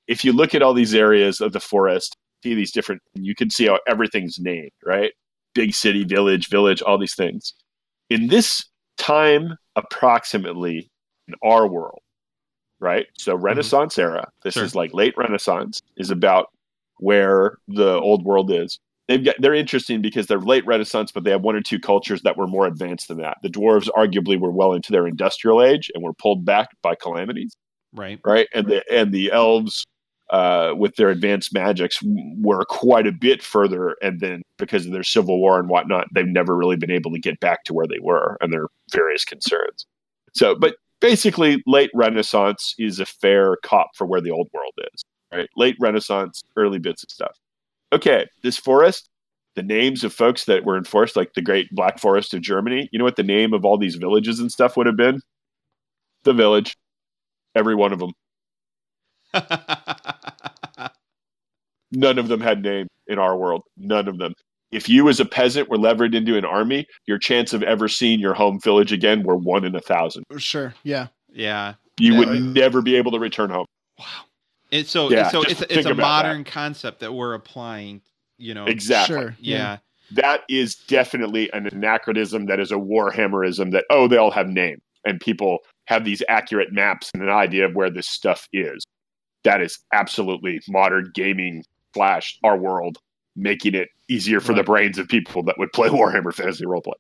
If 0.08 0.26
you 0.26 0.34
look 0.34 0.54
at 0.54 0.62
all 0.62 0.74
these 0.74 0.94
areas 0.94 1.40
of 1.40 1.54
the 1.54 1.62
forest, 1.62 2.14
see 2.44 2.56
these 2.56 2.74
different, 2.74 3.02
you 3.14 3.36
can 3.36 3.50
see 3.50 3.68
how 3.68 3.80
everything's 3.88 4.38
named, 4.40 4.72
right? 4.86 5.12
Big 5.56 5.74
city, 5.74 6.04
village, 6.04 6.50
village, 6.50 6.82
all 6.82 6.98
these 6.98 7.16
things. 7.16 7.54
In 8.10 8.28
this 8.28 8.66
time, 8.98 9.56
approximately 9.78 10.90
in 11.28 11.36
our 11.44 11.68
world, 11.68 12.00
right? 12.80 13.08
So 13.18 13.36
Renaissance 13.36 13.98
era. 13.98 14.30
This 14.44 14.54
Sure. 14.56 14.64
is 14.64 14.76
like 14.76 14.94
late 14.94 15.14
Renaissance 15.18 15.82
is 15.98 16.12
about 16.12 16.52
where 16.98 17.58
the 17.68 18.00
old 18.00 18.26
world 18.26 18.52
is 18.52 18.80
they've 19.10 19.26
got 19.26 19.36
they're 19.40 19.54
interesting 19.54 20.02
because 20.02 20.28
they're 20.28 20.40
late 20.40 20.66
Renaissance, 20.66 21.12
but 21.12 21.26
they 21.26 21.32
have 21.32 21.42
one 21.42 21.56
or 21.56 21.62
two 21.62 21.80
cultures 21.80 22.22
that 22.22 22.38
were 22.38 22.48
more 22.48 22.68
advanced 22.68 23.10
than 23.10 23.18
that. 23.18 23.38
The 23.44 23.50
dwarves 23.50 23.90
arguably 23.90 24.40
were 24.40 24.52
well 24.52 24.72
into 24.72 24.94
their 24.94 25.08
industrial 25.08 25.62
age 25.62 25.92
and 25.94 26.02
were 26.02 26.14
pulled 26.14 26.46
back 26.46 26.70
by 26.82 26.96
calamities, 26.96 27.54
right 27.94 28.20
right? 28.24 28.48
And 28.54 28.68
the 28.68 28.84
and 28.94 29.12
the 29.12 29.32
elves, 29.32 29.86
uh, 30.30 30.74
with 30.78 30.96
their 30.96 31.10
advanced 31.10 31.54
magics, 31.54 32.00
were 32.04 32.64
quite 32.66 33.08
a 33.08 33.12
bit 33.12 33.44
further. 33.44 33.98
And 34.02 34.22
then 34.22 34.44
because 34.58 34.86
of 34.86 34.94
their 34.94 35.04
civil 35.04 35.40
war 35.40 35.60
and 35.60 35.68
whatnot, 35.70 36.08
they've 36.14 36.26
never 36.28 36.56
really 36.56 36.78
been 36.78 36.92
able 36.92 37.12
to 37.12 37.20
get 37.20 37.40
back 37.40 37.64
to 37.66 37.74
where 37.74 37.88
they 37.88 38.00
were, 38.00 38.38
and 38.40 38.54
their 38.54 38.68
various 38.92 39.26
concerns. 39.26 39.86
So, 40.36 40.56
but 40.56 40.76
basically, 41.00 41.64
late 41.66 41.92
Renaissance 41.94 42.76
is 42.78 43.00
a 43.00 43.06
fair 43.06 43.58
cop 43.64 43.90
for 43.96 44.06
where 44.06 44.22
the 44.22 44.32
old 44.32 44.50
world 44.54 44.74
is, 44.94 45.04
right? 45.32 45.50
Late 45.56 45.78
Renaissance, 45.80 46.44
early 46.56 46.80
bits 46.80 47.04
of 47.04 47.10
stuff 47.10 47.38
okay, 47.92 48.28
this 48.44 48.58
forest, 48.58 49.10
the 49.56 49.64
names 49.64 50.04
of 50.04 50.14
folks 50.14 50.46
that 50.46 50.64
were 50.66 50.78
enforced, 50.78 51.16
like 51.16 51.34
the 51.34 51.42
Great 51.42 51.70
Black 51.72 52.00
Forest 52.00 52.34
of 52.34 52.42
Germany, 52.42 52.90
you 52.92 53.00
know 53.00 53.06
what 53.06 53.16
the 53.16 53.24
name 53.24 53.54
of 53.54 53.66
all 53.66 53.78
these 53.78 53.96
villages 53.96 54.40
and 54.40 54.52
stuff 54.52 54.78
would 54.78 54.86
have 54.86 54.98
been? 54.98 55.22
The 56.24 56.34
village. 56.34 56.78
Every 57.56 57.76
one 57.76 57.94
of 57.94 58.00
them. 58.00 58.14
None 61.92 62.20
of 62.20 62.28
them 62.28 62.42
had 62.42 62.62
names 62.62 62.90
in 63.08 63.18
our 63.18 63.36
world. 63.36 63.64
None 63.78 64.08
of 64.08 64.20
them. 64.20 64.34
If 64.72 64.88
you, 64.88 65.10
as 65.10 65.20
a 65.20 65.26
peasant, 65.26 65.70
were 65.70 65.78
levered 65.78 66.14
into 66.14 66.38
an 66.38 66.46
army, 66.46 66.86
your 67.08 67.18
chance 67.18 67.54
of 67.54 67.64
ever 67.64 67.88
seeing 67.88 68.20
your 68.20 68.34
home 68.34 68.60
village 68.60 68.92
again 68.92 69.24
were 69.24 69.36
one 69.36 69.66
in 69.66 69.76
a 69.76 69.82
thousand. 69.82 70.24
Sure. 70.38 70.74
Yeah. 70.84 71.08
yeah 71.32 71.74
You 72.00 72.14
Yeah. 72.14 72.20
would 72.20 72.42
never 72.42 72.82
be 72.82 72.96
able 72.96 73.12
to 73.12 73.20
return 73.20 73.50
home. 73.50 73.66
Wow. 73.98 74.06
It, 74.72 74.88
so 74.88 75.10
Yeah, 75.10 75.30
so 75.30 75.42
it's, 75.42 75.62
it's 75.64 75.88
a 75.88 75.92
about 75.92 75.98
modern 75.98 76.44
concept 76.44 77.00
that 77.00 77.14
we're 77.14 77.34
applying 77.34 78.02
you 78.38 78.54
know 78.54 78.66
Exactly. 78.66 79.16
Sure. 79.16 79.36
yeah 79.40 79.78
that 80.12 80.42
is 80.48 80.76
definitely 80.76 81.52
an 81.54 81.68
anachronism 81.68 82.46
that 82.46 82.60
is 82.60 82.72
a 82.72 82.76
warhammerism 82.76 83.72
that 83.72 83.84
oh 83.90 84.08
they 84.08 84.16
all 84.18 84.32
have 84.32 84.48
names 84.48 84.80
and 85.06 85.20
people 85.20 85.58
have 85.88 86.06
these 86.06 86.24
accurate 86.30 86.72
maps 86.72 87.12
and 87.14 87.22
an 87.24 87.30
idea 87.30 87.66
of 87.66 87.76
where 87.76 87.90
this 87.90 88.08
stuff 88.08 88.48
is 88.54 88.82
that 89.44 89.60
is 89.62 89.80
absolutely 89.92 90.62
modern 90.70 91.12
gaming 91.14 91.64
slash 91.94 92.38
our 92.44 92.56
world 92.58 92.98
making 93.40 93.76
it 93.76 93.90
easier 94.10 94.40
for 94.40 94.54
the 94.54 94.64
brains 94.64 94.98
of 94.98 95.08
people 95.08 95.44
that 95.44 95.58
would 95.58 95.72
play 95.74 95.90
warhammer 95.90 96.34
fantasy 96.34 96.66
roleplay 96.66 96.94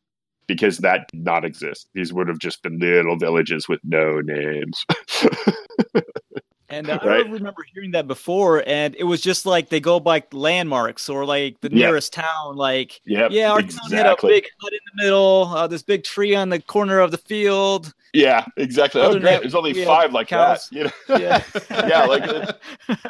because 0.47 0.79
that 0.79 1.07
did 1.11 1.23
not 1.23 1.45
exist. 1.45 1.87
These 1.93 2.11
would 2.11 2.27
have 2.27 2.39
just 2.39 2.63
been 2.63 2.79
little 2.79 3.17
villages 3.17 3.69
with 3.69 3.79
no 3.83 4.19
names 4.19 4.83
And 6.69 6.89
uh, 6.89 6.99
Right. 7.03 7.25
I 7.25 7.29
remember 7.29 7.63
hearing 7.73 7.91
that 7.91 8.07
before, 8.07 8.63
and 8.67 8.95
it 8.95 9.03
was 9.03 9.21
just 9.21 9.45
like 9.45 9.69
they 9.69 9.79
go 9.79 9.99
by 9.99 10.23
landmarks 10.31 11.09
or 11.09 11.25
like 11.25 11.59
the 11.61 11.69
nearest 11.69 12.13
town. 12.13 12.55
Like, 12.55 12.99
yep 13.05 13.31
yeah, 13.31 13.51
our 13.51 13.61
town 13.61 13.91
had 13.91 14.05
a 14.05 14.15
big 14.21 14.45
hut 14.61 14.73
in 14.73 14.79
the 14.95 15.03
middle, 15.03 15.45
uh, 15.55 15.67
this 15.67 15.81
big 15.83 16.03
tree 16.03 16.35
on 16.35 16.49
the 16.49 16.61
corner 16.61 16.99
of 16.99 17.11
the 17.11 17.17
field. 17.17 17.93
yeah 18.13 18.43
exactly 18.57 18.99
Other 19.01 19.17
oh 19.17 19.19
great 19.19 19.31
that, 19.33 19.41
there's 19.41 19.53
only 19.55 19.85
five 19.85 20.13
like 20.13 20.27
cows. 20.29 20.67
that 20.69 20.75
you 20.75 20.83
know 20.85 20.91
Yeah, 21.19 21.43
Yeah, 21.87 22.05
like, 22.05 22.23
uh, 22.23 22.53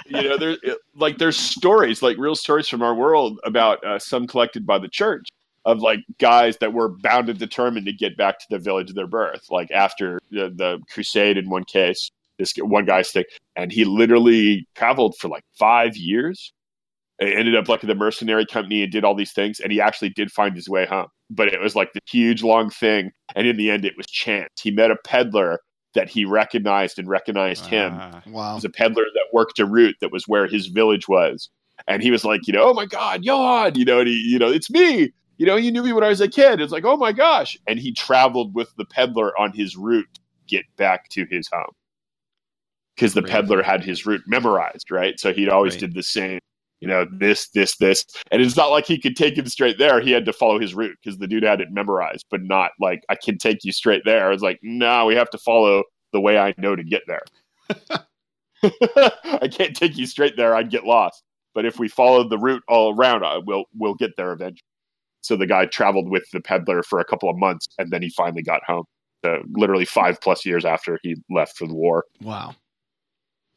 you 0.07 0.23
know 0.23 0.37
there 0.37 0.57
like 0.95 1.17
there's 1.17 1.37
stories 1.37 2.01
like 2.01 2.17
real 2.17 2.35
stories 2.35 2.67
from 2.67 2.81
our 2.81 2.93
world 2.93 3.39
about 3.45 3.83
uh, 3.85 3.97
some 3.97 4.27
collected 4.27 4.65
by 4.65 4.77
the 4.77 4.89
church 4.89 5.27
of 5.65 5.79
like 5.79 5.99
guys 6.19 6.57
that 6.57 6.73
were 6.73 6.89
bound 6.89 7.29
and 7.29 7.39
determined 7.39 7.85
to 7.85 7.93
get 7.93 8.17
back 8.17 8.39
to 8.39 8.45
the 8.49 8.59
village 8.59 8.89
of 8.89 8.95
their 8.95 9.07
birth 9.07 9.45
like 9.49 9.71
after 9.71 10.19
the, 10.31 10.49
the 10.55 10.79
crusade 10.91 11.37
in 11.37 11.49
one 11.49 11.63
case 11.63 12.11
this 12.39 12.53
one 12.57 12.85
guy's 12.85 13.09
stick, 13.09 13.27
and 13.55 13.71
he 13.71 13.85
literally 13.85 14.67
traveled 14.75 15.15
for 15.19 15.27
like 15.27 15.43
five 15.59 15.95
years 15.95 16.51
and 17.19 17.29
ended 17.31 17.55
up 17.55 17.67
like 17.67 17.83
in 17.83 17.89
the 17.89 17.95
mercenary 17.95 18.45
company 18.45 18.81
and 18.81 18.91
did 18.91 19.03
all 19.03 19.13
these 19.13 19.33
things 19.33 19.59
and 19.59 19.71
he 19.71 19.79
actually 19.81 20.09
did 20.09 20.31
find 20.31 20.55
his 20.55 20.69
way 20.69 20.85
home 20.85 21.07
but 21.29 21.49
it 21.49 21.59
was 21.59 21.75
like 21.75 21.91
the 21.93 21.99
huge 22.09 22.41
long 22.43 22.69
thing 22.69 23.11
and 23.35 23.45
in 23.45 23.57
the 23.57 23.69
end 23.69 23.83
it 23.83 23.93
was 23.97 24.05
chance 24.07 24.47
he 24.61 24.71
met 24.71 24.89
a 24.89 24.95
peddler 25.05 25.59
that 25.95 26.07
he 26.07 26.23
recognized 26.23 26.97
and 26.97 27.09
recognized 27.09 27.65
him 27.65 27.97
Ah, 27.99 28.21
Wow. 28.25 28.55
was 28.55 28.63
a 28.63 28.69
peddler 28.69 29.03
that 29.13 29.25
worked 29.33 29.59
a 29.59 29.65
route 29.65 29.95
that 29.99 30.11
was 30.13 30.27
where 30.27 30.47
his 30.47 30.67
village 30.67 31.07
was. 31.09 31.49
And 31.87 32.03
he 32.03 32.11
was 32.11 32.23
like, 32.23 32.45
you 32.45 32.53
know, 32.53 32.69
oh 32.69 32.73
my 32.73 32.85
God, 32.85 33.23
Johan, 33.23 33.75
you 33.75 33.85
know, 33.85 33.99
and 33.99 34.07
he, 34.07 34.15
you 34.15 34.37
know, 34.37 34.49
it's 34.49 34.69
me. 34.69 35.11
You 35.37 35.45
know, 35.45 35.55
you 35.55 35.71
knew 35.71 35.81
me 35.83 35.93
when 35.93 36.03
I 36.03 36.09
was 36.09 36.21
a 36.21 36.27
kid. 36.27 36.61
It's 36.61 36.71
like, 36.71 36.83
oh 36.85 36.97
my 36.97 37.11
gosh. 37.11 37.57
And 37.67 37.79
he 37.79 37.91
traveled 37.93 38.53
with 38.53 38.69
the 38.77 38.85
peddler 38.85 39.37
on 39.39 39.51
his 39.53 39.75
route 39.75 40.07
to 40.13 40.21
get 40.47 40.65
back 40.77 41.09
to 41.09 41.25
his 41.31 41.49
home. 41.51 41.71
Because 42.99 43.13
the 43.13 43.21
Right. 43.21 43.31
peddler 43.31 43.63
had 43.63 43.81
his 43.81 44.05
route 44.05 44.23
memorized, 44.27 44.91
right? 44.91 45.17
So 45.17 45.31
he'd 45.31 45.47
always 45.47 45.75
Right. 45.75 45.79
did 45.79 45.93
the 45.93 46.03
same, 46.03 46.39
you 46.81 46.87
know, 46.89 47.05
this, 47.09 47.47
this, 47.51 47.77
this. 47.77 48.03
And 48.29 48.41
it's 48.41 48.57
not 48.57 48.71
like 48.71 48.85
he 48.85 48.99
could 48.99 49.15
take 49.15 49.37
him 49.37 49.47
straight 49.47 49.77
there. 49.77 50.01
He 50.01 50.11
had 50.11 50.25
to 50.25 50.33
follow 50.33 50.59
his 50.59 50.75
route 50.75 50.97
because 51.01 51.17
the 51.17 51.25
dude 51.25 51.43
had 51.43 51.61
it 51.61 51.71
memorized, 51.71 52.25
but 52.29 52.41
not 52.43 52.71
like, 52.77 53.01
I 53.07 53.15
can 53.15 53.37
take 53.37 53.63
you 53.63 53.71
straight 53.71 54.01
there. 54.03 54.33
It's 54.33 54.43
like, 54.43 54.59
no, 54.63 55.05
we 55.05 55.15
have 55.15 55.29
to 55.29 55.37
follow 55.37 55.83
the 56.11 56.19
way 56.19 56.37
I 56.37 56.53
know 56.57 56.75
to 56.75 56.83
get 56.83 57.03
there. 57.07 57.23
I 58.63 59.47
can't 59.49 59.77
take 59.77 59.95
you 59.97 60.05
straight 60.05 60.35
there. 60.35 60.53
I'd 60.53 60.69
get 60.69 60.83
lost. 60.83 61.23
But 61.55 61.65
if 61.65 61.79
we 61.79 61.87
followed 61.87 62.29
the 62.29 62.37
route 62.37 62.63
all 62.67 62.93
around, 62.93 63.23
uh, 63.23 63.39
we'll 63.45 63.63
we'll 63.73 63.95
get 63.95 64.17
there 64.17 64.33
eventually. 64.33 64.59
So 65.21 65.37
the 65.37 65.47
guy 65.47 65.65
traveled 65.67 66.09
with 66.09 66.29
the 66.31 66.41
peddler 66.41 66.83
for 66.83 66.99
a 66.99 67.05
couple 67.05 67.29
of 67.29 67.37
months, 67.37 67.65
and 67.77 67.91
then 67.91 68.01
he 68.01 68.09
finally 68.09 68.43
got 68.43 68.61
home. 68.65 68.83
Uh, 69.23 69.37
literally 69.53 69.85
five 69.85 70.19
plus 70.21 70.45
years 70.45 70.65
after 70.65 70.99
he 71.01 71.15
left 71.29 71.57
for 71.57 71.65
the 71.65 71.73
war. 71.73 72.05
Wow. 72.21 72.55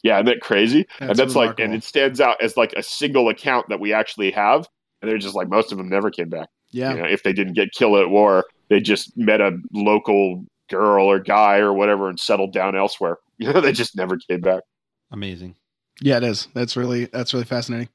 Yeah, 0.02 0.16
isn't 0.16 0.26
that 0.26 0.40
crazy? 0.40 0.86
and 1.00 1.16
that's 1.16 1.36
like, 1.36 1.60
and 1.60 1.74
it 1.74 1.84
stands 1.84 2.20
out 2.20 2.42
as 2.42 2.56
like 2.56 2.72
a 2.76 2.82
single 2.82 3.28
account 3.28 3.68
that 3.68 3.80
we 3.80 3.92
actually 3.92 4.32
have. 4.32 4.66
And 5.00 5.10
they're 5.10 5.18
just 5.18 5.34
like 5.34 5.48
most 5.48 5.72
of 5.72 5.78
them 5.78 5.88
never 5.88 6.10
came 6.10 6.28
back. 6.28 6.48
yeah. 6.70 6.94
You 6.94 7.02
know, 7.02 7.08
if 7.08 7.22
they 7.22 7.32
didn't 7.32 7.54
get 7.54 7.72
killed 7.72 7.98
at 7.98 8.10
war, 8.10 8.44
they 8.68 8.80
just 8.80 9.16
met 9.16 9.40
a 9.40 9.56
local 9.72 10.44
girl 10.70 11.06
or 11.06 11.18
guy 11.18 11.58
or 11.58 11.72
whatever 11.72 12.08
and 12.08 12.18
settled 12.18 12.52
down 12.52 12.76
elsewhere. 12.76 13.18
You 13.38 13.52
know, 13.52 13.60
they 13.60 13.72
just 13.72 13.96
never 13.96 14.18
came 14.18 14.40
back. 14.40 14.62
amazing 15.10 15.56
Yeah, 16.00 16.18
it 16.18 16.22
is. 16.22 16.46
That's 16.54 16.76
really 16.76 17.06
that's 17.06 17.34
really 17.34 17.44
fascinating. 17.44 17.88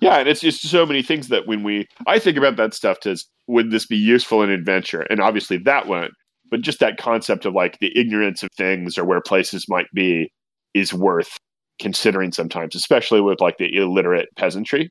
Yeah, 0.00 0.16
and 0.18 0.28
it's 0.28 0.40
just 0.40 0.62
so 0.62 0.84
many 0.84 1.02
things 1.02 1.28
that 1.28 1.46
when 1.46 1.62
we 1.62 1.86
I 2.08 2.18
think 2.18 2.36
about 2.36 2.56
that 2.56 2.74
stuff 2.74 2.98
to 3.00 3.16
would 3.46 3.70
this 3.70 3.86
be 3.86 3.96
useful 3.96 4.42
in 4.42 4.50
adventure? 4.50 5.02
And 5.02 5.20
obviously 5.20 5.56
that 5.58 5.86
won't. 5.86 6.10
But 6.50 6.62
just 6.62 6.80
that 6.80 6.96
concept 6.96 7.44
of 7.44 7.54
like 7.54 7.78
the 7.78 7.96
ignorance 7.96 8.42
of 8.42 8.48
things 8.56 8.98
or 8.98 9.04
where 9.04 9.20
places 9.20 9.66
might 9.68 9.86
be 9.94 10.32
is 10.74 10.92
worth 10.92 11.36
considering 11.78 12.32
sometimes, 12.32 12.74
especially 12.74 13.20
with 13.20 13.40
like 13.40 13.58
the 13.58 13.74
illiterate 13.76 14.28
peasantry. 14.36 14.90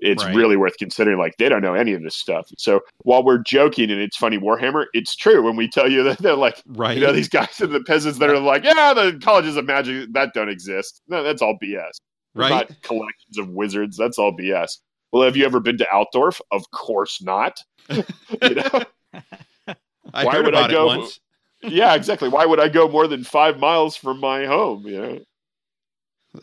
It's 0.00 0.24
Right. 0.24 0.34
really 0.34 0.56
worth 0.56 0.76
considering. 0.76 1.18
Like 1.18 1.36
they 1.38 1.48
don't 1.48 1.62
know 1.62 1.74
any 1.74 1.92
of 1.92 2.02
this 2.02 2.16
stuff. 2.16 2.48
So 2.58 2.80
while 3.04 3.24
we're 3.24 3.38
joking 3.38 3.90
and 3.90 4.00
it's 4.00 4.16
funny 4.16 4.38
Warhammer, 4.38 4.86
it's 4.92 5.14
true 5.14 5.40
when 5.42 5.54
we 5.56 5.68
tell 5.68 5.90
you 5.90 6.02
that 6.02 6.18
they're 6.18 6.34
like 6.34 6.60
right 6.66 6.96
you 6.98 7.06
know 7.06 7.12
these 7.12 7.28
guys 7.28 7.60
are 7.60 7.68
the 7.68 7.80
peasants 7.84 8.18
that 8.18 8.28
are 8.28 8.40
like, 8.40 8.64
yeah, 8.64 8.92
the 8.92 9.18
colleges 9.22 9.56
of 9.56 9.64
magic 9.66 10.12
that 10.12 10.34
don't 10.34 10.48
exist. 10.48 11.00
No, 11.08 11.22
that's 11.22 11.40
all 11.40 11.56
BS. 11.62 11.92
Right 12.34 12.50
Not 12.50 12.82
collections 12.82 13.38
of 13.38 13.48
wizards. 13.50 13.96
That's 13.96 14.18
all 14.18 14.36
BS. 14.36 14.78
Well, 15.12 15.22
have 15.22 15.36
you 15.36 15.44
ever 15.46 15.60
been 15.60 15.78
to 15.78 15.86
Altdorf? 15.92 16.40
Of 16.50 16.68
course 16.72 17.22
not. 17.22 17.60
you 17.88 18.02
know? 18.42 18.82
i 20.12 20.24
why 20.24 20.32
heard 20.32 20.44
would 20.46 20.54
I 20.56 20.68
go- 20.68 20.86
once 20.86 21.20
yeah, 21.62 21.94
exactly. 21.94 22.28
Why 22.28 22.44
would 22.44 22.60
I 22.60 22.68
go 22.68 22.88
more 22.90 23.06
than 23.06 23.24
five 23.24 23.58
miles 23.58 23.96
from 23.96 24.20
my 24.20 24.44
home? 24.44 24.86
You 24.86 25.00
know? 25.00 25.18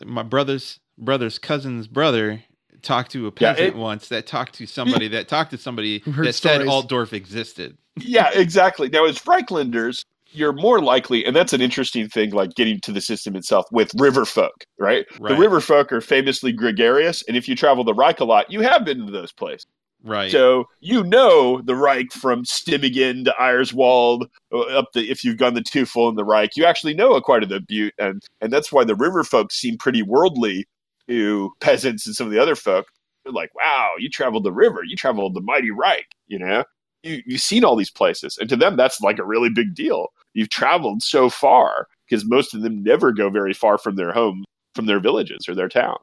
My 0.04 0.22
brother's 0.22 0.80
brother's 0.98 1.38
cousin's 1.38 1.86
brother 1.88 2.42
talked 2.82 3.12
to 3.12 3.26
a 3.26 3.32
Yeah, 3.40 3.52
peasant 3.54 3.68
it- 3.68 3.76
once 3.76 4.08
that 4.08 4.26
talked 4.26 4.54
to 4.54 4.66
somebody 4.66 5.08
that 5.08 5.28
talked 5.28 5.50
to 5.52 5.58
somebody 5.58 5.98
Who 6.04 6.12
heard 6.12 6.26
that 6.26 6.32
said 6.34 6.62
stories. 6.62 6.70
Altdorf 6.70 7.12
existed. 7.12 7.76
Yeah, 7.96 8.30
exactly. 8.32 8.88
Now, 8.88 9.04
as 9.04 9.18
Franklanders, 9.18 10.04
you're 10.30 10.54
more 10.54 10.80
likely, 10.80 11.24
and 11.26 11.36
that's 11.36 11.52
an 11.52 11.60
interesting 11.60 12.08
thing, 12.08 12.30
like 12.30 12.54
getting 12.54 12.80
to 12.80 12.92
the 12.92 13.02
system 13.02 13.36
itself 13.36 13.66
with 13.70 13.90
river 13.98 14.24
folk, 14.24 14.64
right? 14.78 15.04
Right. 15.20 15.34
The 15.34 15.36
river 15.38 15.60
folk 15.60 15.92
are 15.92 16.00
famously 16.00 16.52
gregarious, 16.52 17.22
and 17.28 17.36
if 17.36 17.46
you 17.48 17.54
travel 17.54 17.84
the 17.84 17.92
Reik 17.94 18.18
a 18.20 18.24
lot, 18.24 18.50
you 18.50 18.62
have 18.62 18.84
been 18.86 19.04
to 19.04 19.12
those 19.12 19.30
places. 19.32 19.66
Right. 20.04 20.30
So 20.30 20.64
you 20.80 21.04
know 21.04 21.60
the 21.62 21.74
Reik 21.74 22.12
from 22.12 22.44
Stimmigen 22.44 23.24
to 23.24 23.34
Eyerswald 23.40 24.26
uh, 24.52 24.60
up 24.62 24.92
the 24.94 25.10
if 25.10 25.24
you've 25.24 25.36
gone 25.36 25.54
the 25.54 25.60
Teufel 25.60 26.08
and 26.08 26.18
the 26.18 26.24
Reik, 26.24 26.50
you 26.56 26.64
actually 26.64 26.94
know 26.94 27.14
a 27.14 27.22
quite 27.22 27.42
of 27.42 27.48
the 27.48 27.60
Butte, 27.60 27.94
and 27.98 28.22
and 28.40 28.52
that's 28.52 28.72
why 28.72 28.84
the 28.84 28.96
river 28.96 29.22
folks 29.22 29.56
seem 29.56 29.78
pretty 29.78 30.02
worldly 30.02 30.66
to 31.08 31.52
peasants 31.60 32.06
and 32.06 32.16
some 32.16 32.26
of 32.26 32.32
the 32.32 32.40
other 32.40 32.56
folk. 32.56 32.86
They're 33.24 33.32
like, 33.32 33.54
wow, 33.54 33.92
you 33.98 34.08
traveled 34.08 34.44
the 34.44 34.52
river, 34.52 34.80
you 34.84 34.96
traveled 34.96 35.34
the 35.34 35.40
mighty 35.40 35.70
Reik, 35.70 36.06
you 36.26 36.38
know, 36.38 36.64
you 37.04 37.22
you've 37.24 37.40
seen 37.40 37.64
all 37.64 37.76
these 37.76 37.90
places, 37.90 38.36
and 38.38 38.48
to 38.48 38.56
them 38.56 38.76
that's 38.76 39.00
like 39.00 39.20
a 39.20 39.24
really 39.24 39.50
big 39.50 39.74
deal. 39.74 40.08
You've 40.34 40.50
traveled 40.50 41.02
so 41.02 41.30
far 41.30 41.86
because 42.08 42.24
most 42.24 42.54
of 42.54 42.62
them 42.62 42.82
never 42.82 43.12
go 43.12 43.30
very 43.30 43.54
far 43.54 43.78
from 43.78 43.94
their 43.94 44.12
home, 44.12 44.44
from 44.74 44.86
their 44.86 45.00
villages 45.00 45.48
or 45.48 45.54
their 45.54 45.68
town. 45.68 45.96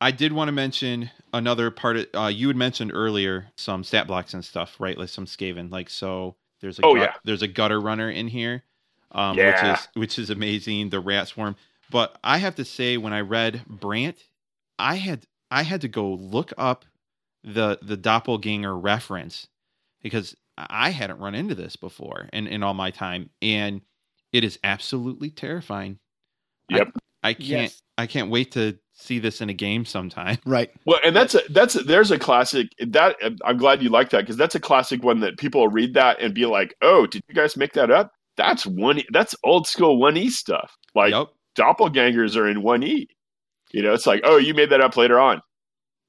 I 0.00 0.10
did 0.10 0.32
want 0.32 0.48
to 0.48 0.52
mention 0.52 1.10
another 1.32 1.70
part. 1.70 1.96
Of, 1.96 2.06
uh, 2.14 2.26
you 2.28 2.48
had 2.48 2.56
mentioned 2.56 2.90
earlier 2.94 3.48
some 3.56 3.84
stat 3.84 4.06
blocks 4.06 4.32
and 4.34 4.44
stuff, 4.44 4.76
right? 4.78 4.96
Like 4.96 5.08
some 5.10 5.26
Skaven. 5.26 5.70
Like 5.70 5.90
so, 5.90 6.36
there's 6.60 6.78
a 6.78 6.82
Oh, 6.84 6.94
gut- 6.94 7.02
yeah. 7.02 7.14
there's 7.24 7.42
a 7.42 7.48
gutter 7.48 7.80
runner 7.80 8.10
in 8.10 8.28
here, 8.28 8.64
um, 9.12 9.36
Yeah. 9.36 9.46
which 9.72 9.78
is 9.78 9.88
which 9.94 10.18
is 10.18 10.30
amazing. 10.30 10.88
The 10.90 11.00
rat 11.00 11.28
swarm. 11.28 11.56
But 11.90 12.18
I 12.24 12.38
have 12.38 12.54
to 12.56 12.64
say, 12.64 12.96
when 12.96 13.12
I 13.12 13.20
read 13.20 13.64
Brant, 13.66 14.24
I 14.78 14.96
had 14.96 15.26
I 15.50 15.62
had 15.64 15.80
to 15.82 15.88
go 15.88 16.12
look 16.14 16.52
up 16.56 16.84
the 17.42 17.78
the 17.82 17.96
doppelganger 17.96 18.76
reference 18.78 19.48
because 20.02 20.36
I 20.56 20.90
hadn't 20.90 21.18
run 21.18 21.34
into 21.34 21.54
this 21.54 21.76
before 21.76 22.28
in 22.32 22.46
in 22.46 22.62
all 22.62 22.74
my 22.74 22.90
time, 22.90 23.30
and 23.42 23.82
it 24.32 24.44
is 24.44 24.58
absolutely 24.64 25.30
terrifying. 25.30 25.98
Yep. 26.68 26.92
I 27.22 27.34
can't 27.34 27.48
Yes. 27.48 27.82
I 27.98 28.06
can't 28.06 28.30
wait 28.30 28.52
to 28.52 28.78
see 28.94 29.18
this 29.18 29.40
in 29.40 29.50
a 29.50 29.54
game 29.54 29.84
sometime. 29.84 30.38
Right. 30.46 30.70
Well, 30.86 30.98
and 31.04 31.14
that's 31.14 31.34
a, 31.34 31.40
that's 31.50 31.74
a, 31.74 31.82
there's 31.82 32.10
a 32.10 32.18
classic 32.18 32.68
that 32.88 33.16
I'm 33.44 33.56
glad 33.58 33.82
you 33.82 33.88
like 33.90 34.10
that 34.10 34.20
because 34.22 34.36
that's 34.36 34.54
a 34.54 34.60
classic 34.60 35.02
one 35.02 35.20
that 35.20 35.38
people 35.38 35.68
read 35.68 35.94
that 35.94 36.20
and 36.20 36.34
be 36.34 36.46
like, 36.46 36.74
"Oh, 36.82 37.06
did 37.06 37.22
you 37.28 37.34
guys 37.34 37.56
make 37.56 37.72
that 37.74 37.90
up?" 37.90 38.12
That's 38.36 38.66
one. 38.66 39.02
That's 39.12 39.34
old 39.44 39.66
school 39.66 39.98
one 39.98 40.16
e 40.16 40.30
stuff. 40.30 40.74
Like 40.94 41.12
yep. 41.12 41.28
doppelgangers 41.58 42.36
are 42.36 42.48
in 42.48 42.62
one 42.62 42.82
e. 42.82 43.06
You 43.72 43.82
know, 43.82 43.92
it's 43.92 44.06
like, 44.06 44.22
"Oh, 44.24 44.38
you 44.38 44.54
made 44.54 44.70
that 44.70 44.80
up 44.80 44.96
later 44.96 45.20
on." 45.20 45.42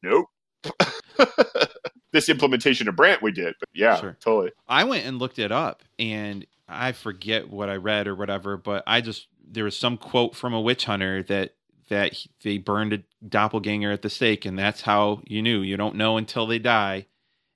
Nope. 0.02 0.28
this 2.14 2.30
implementation 2.30 2.88
of 2.88 2.96
Brant 2.96 3.22
we 3.22 3.32
did, 3.32 3.54
but 3.60 3.70
yeah, 3.74 4.00
Sure. 4.00 4.18
totally. 4.24 4.52
I 4.68 4.84
went 4.84 5.06
and 5.06 5.20
looked 5.20 5.40
it 5.40 5.52
up 5.52 5.84
and 6.00 6.46
I 6.68 6.92
forget 6.94 7.50
what 7.50 7.70
I 7.70 7.76
read 7.76 8.08
or 8.08 8.16
whatever, 8.16 8.58
but 8.58 8.84
I 8.88 9.02
just 9.02 9.28
there 9.52 9.66
was 9.66 9.78
some 9.78 9.98
quote 9.98 10.36
from 10.36 10.54
a 10.54 10.62
witch 10.62 10.86
hunter 10.86 11.24
that 11.24 11.56
that 11.90 12.14
he- 12.14 12.32
they 12.44 12.58
burned 12.58 12.94
a 12.94 13.04
doppelganger 13.28 13.92
at 13.92 14.02
the 14.02 14.10
stake 14.10 14.46
and 14.46 14.58
that's 14.58 14.82
how 14.82 15.22
you 15.28 15.42
knew. 15.42 15.62
You 15.62 15.78
don't 15.78 15.96
know 15.96 16.18
until 16.18 16.48
they 16.48 16.60
die. 16.60 17.08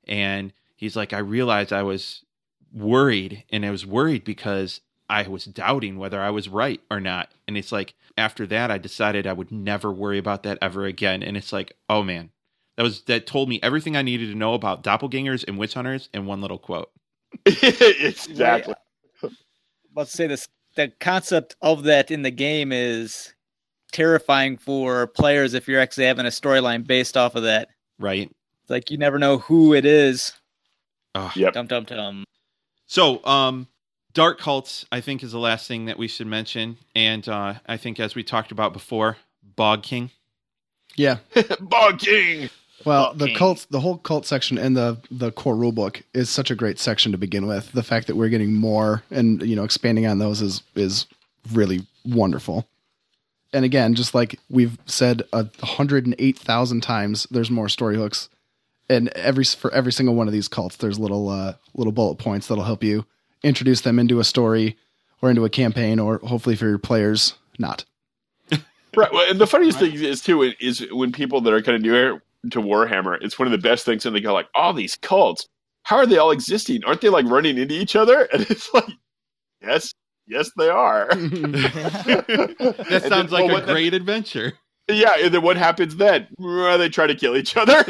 And 0.08 0.54
he's 0.76 0.96
like 0.96 1.14
I 1.14 1.20
realized 1.20 1.74
I 1.74 1.84
was 1.84 2.26
worried 2.74 3.46
and 3.52 3.66
I 3.66 3.72
was 3.72 3.86
worried 3.86 4.24
because 4.26 4.82
I 5.10 5.28
was 5.28 5.46
doubting 5.46 5.98
whether 5.98 6.22
I 6.22 6.32
was 6.32 6.50
right 6.50 6.82
or 6.92 7.00
not. 7.00 7.32
And 7.48 7.58
it's 7.58 7.72
like 7.72 7.96
after 8.18 8.46
that 8.48 8.72
I 8.72 8.78
decided 8.78 9.28
I 9.28 9.34
would 9.34 9.52
never 9.52 9.92
worry 9.92 10.18
about 10.18 10.44
that 10.44 10.60
ever 10.62 10.86
again. 10.86 11.24
And 11.24 11.38
it's 11.38 11.54
like, 11.54 11.78
oh 11.90 12.04
man, 12.04 12.32
that 12.78 12.84
was 12.84 13.04
that 13.04 13.28
told 13.28 13.50
me 13.50 13.60
everything 13.64 13.96
I 13.96 14.02
needed 14.02 14.30
to 14.32 14.36
know 14.38 14.54
about 14.54 14.84
doppelgangers 14.84 15.46
and 15.48 15.58
witch 15.58 15.76
hunters 15.76 16.10
in 16.14 16.26
one 16.26 16.42
little 16.42 16.60
quote. 16.60 16.92
exactly. 17.46 18.76
Let's 19.96 20.12
say 20.12 20.28
this 20.28 20.48
the 20.76 20.92
concept 21.00 21.56
of 21.62 21.84
that 21.84 22.12
in 22.12 22.22
the 22.22 22.32
game 22.32 22.72
is 22.72 23.34
terrifying 23.92 24.58
for 24.58 25.08
players 25.08 25.54
if 25.54 25.68
you're 25.68 25.80
actually 25.80 26.06
having 26.06 26.26
a 26.26 26.30
storyline 26.30 26.86
based 26.86 27.16
off 27.16 27.36
of 27.36 27.44
that. 27.44 27.70
Right. 28.00 28.30
It's 28.62 28.70
like 28.70 28.92
you 28.92 28.98
never 28.98 29.20
know 29.20 29.38
who 29.38 29.74
it 29.74 29.86
is. 29.86 30.34
Ugh. 31.16 31.36
Yep. 31.36 31.54
Dum 31.54 31.68
dum 31.68 31.84
dum. 31.86 32.24
So, 32.88 33.26
um, 33.26 33.68
dark 34.14 34.40
cults, 34.40 34.86
I 34.92 35.02
think, 35.02 35.24
is 35.24 35.32
the 35.32 35.40
last 35.40 35.68
thing 35.68 35.86
that 35.86 35.98
we 35.98 36.08
should 36.08 36.28
mention, 36.28 36.78
and 36.96 37.28
uh, 37.28 37.56
I 37.66 37.78
think, 37.78 38.00
as 38.00 38.16
we 38.16 38.24
talked 38.24 38.52
about 38.52 38.74
before, 38.74 39.18
Bog 39.44 39.84
King. 39.84 40.12
Yeah. 40.96 41.18
Bog 41.60 42.00
King. 42.00 42.50
Well, 42.86 43.14
the 43.14 43.20
Fucking- 43.26 43.36
cult, 43.36 43.68
the 43.72 43.80
whole 43.80 43.98
cult 43.98 44.26
section 44.26 44.58
in 44.58 44.74
the 44.76 44.98
the 45.10 45.32
core 45.32 45.56
rulebook 45.56 46.04
is 46.14 46.30
such 46.30 46.52
a 46.52 46.56
great 46.56 46.80
section 46.80 47.12
to 47.12 47.18
begin 47.18 47.48
with. 47.48 47.72
The 47.72 47.84
fact 47.84 48.08
that 48.08 48.16
we're 48.16 48.30
getting 48.30 48.54
more 48.54 49.04
and 49.12 49.42
you 49.42 49.56
know 49.56 49.64
expanding 49.64 50.06
on 50.06 50.20
those 50.20 50.42
is 50.42 50.62
is 50.76 51.08
really 51.52 51.86
wonderful. 52.06 52.68
And 53.54 53.66
again, 53.66 53.96
just 53.96 54.14
like 54.14 54.40
we've 54.50 54.78
said 54.86 55.24
a 55.34 55.48
hundred 55.64 56.06
and 56.06 56.16
eight 56.20 56.38
thousand 56.38 56.82
times, 56.82 57.26
there's 57.32 57.50
more 57.50 57.70
story 57.70 57.96
hooks, 57.96 58.30
and 58.90 59.10
every 59.10 59.46
for 59.46 59.74
every 59.74 59.92
single 59.92 60.14
one 60.16 60.28
of 60.28 60.34
these 60.34 60.48
cults, 60.48 60.76
there's 60.78 61.00
little 61.00 61.30
uh, 61.30 61.54
little 61.74 61.94
bullet 61.94 62.16
points 62.16 62.48
that'll 62.48 62.64
help 62.66 62.84
you 62.84 63.06
introduce 63.44 63.82
them 63.82 63.98
into 64.00 64.20
a 64.20 64.24
story 64.24 64.78
or 65.22 65.30
into 65.30 65.46
a 65.46 65.50
campaign, 65.50 65.98
or 66.00 66.20
hopefully 66.20 66.56
for 66.56 66.68
your 66.68 66.78
players, 66.78 67.34
not. 67.58 67.86
Right. 68.98 69.12
Well, 69.12 69.30
and 69.30 69.40
the 69.42 69.48
funniest 69.48 69.78
thing 69.80 69.94
is 69.94 70.22
too 70.22 70.42
is 70.58 70.86
when 70.90 71.12
people 71.12 71.42
that 71.42 71.52
are 71.52 71.62
kind 71.62 71.76
of 71.76 71.82
new 71.82 72.22
to 72.52 72.62
Warhammer, 72.62 73.18
it's 73.22 73.38
one 73.40 73.48
of 73.48 73.52
the 73.52 73.58
best 73.58 73.86
things, 73.86 74.06
and 74.06 74.16
they 74.16 74.22
go 74.22 74.34
like, 74.34 74.48
"All 74.56 74.74
these 74.74 74.96
cults, 75.02 75.48
how 75.84 75.98
are 75.98 76.06
they 76.06 76.18
all 76.18 76.32
existing? 76.32 76.84
Aren't 76.86 77.02
they 77.02 77.10
like 77.10 77.26
running 77.28 77.58
into 77.58 77.76
each 77.76 77.96
other?" 77.96 78.28
And 78.34 78.42
it's 78.50 78.74
like, 78.74 78.86
yes, 79.62 79.92
yes, 80.28 80.50
they 80.58 80.70
are. 80.70 81.08
That 81.16 83.06
sounds 83.08 83.32
then- 83.32 83.32
like 83.32 83.44
well, 83.46 83.50
a 83.50 83.54
what 83.54 83.66
the- 83.68 83.74
great 83.74 83.94
adventure. 83.94 84.54
yeah, 84.88 85.14
and 85.20 85.34
then 85.34 85.42
what 85.42 85.58
happens 85.58 85.96
then? 85.96 86.28
Well, 86.38 86.78
they 86.78 86.90
try 86.90 87.08
to 87.08 87.16
kill 87.16 87.36
each 87.36 87.58
other. 87.58 87.84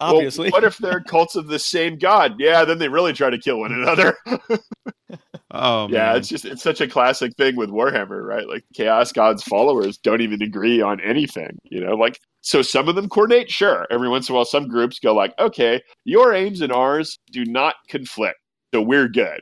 Well, 0.00 0.16
Obviously. 0.16 0.50
what 0.50 0.64
if 0.64 0.76
they're 0.78 1.00
cults 1.00 1.34
of 1.36 1.46
the 1.46 1.58
same 1.58 1.96
god? 1.98 2.34
Yeah, 2.38 2.64
then 2.64 2.78
they 2.78 2.88
really 2.88 3.12
try 3.14 3.30
to 3.30 3.38
kill 3.38 3.60
one 3.60 3.72
another. 3.72 4.16
Oh, 5.50 5.88
yeah, 5.88 6.08
man. 6.08 6.16
it's 6.16 6.28
just 6.28 6.44
it's 6.44 6.62
such 6.62 6.80
a 6.80 6.88
classic 6.88 7.32
thing 7.36 7.54
with 7.56 7.70
Warhammer, 7.70 8.22
right? 8.26 8.46
Like 8.46 8.64
Chaos 8.74 9.12
God's 9.12 9.42
followers 9.44 9.96
don't 9.98 10.20
even 10.20 10.42
agree 10.42 10.82
on 10.82 11.00
anything, 11.00 11.56
you 11.64 11.80
know. 11.80 11.94
Like 11.94 12.18
so, 12.44 12.60
some 12.60 12.90
of 12.90 12.94
them 12.94 13.08
coordinate, 13.08 13.50
sure. 13.50 13.86
Every 13.90 14.06
once 14.06 14.28
in 14.28 14.34
a 14.34 14.36
while, 14.36 14.44
some 14.44 14.68
groups 14.68 14.98
go 14.98 15.14
like, 15.14 15.32
"Okay, 15.38 15.80
your 16.04 16.34
aims 16.34 16.60
and 16.60 16.70
ours 16.70 17.18
do 17.30 17.42
not 17.46 17.76
conflict, 17.88 18.38
so 18.74 18.82
we're 18.82 19.08
good." 19.08 19.40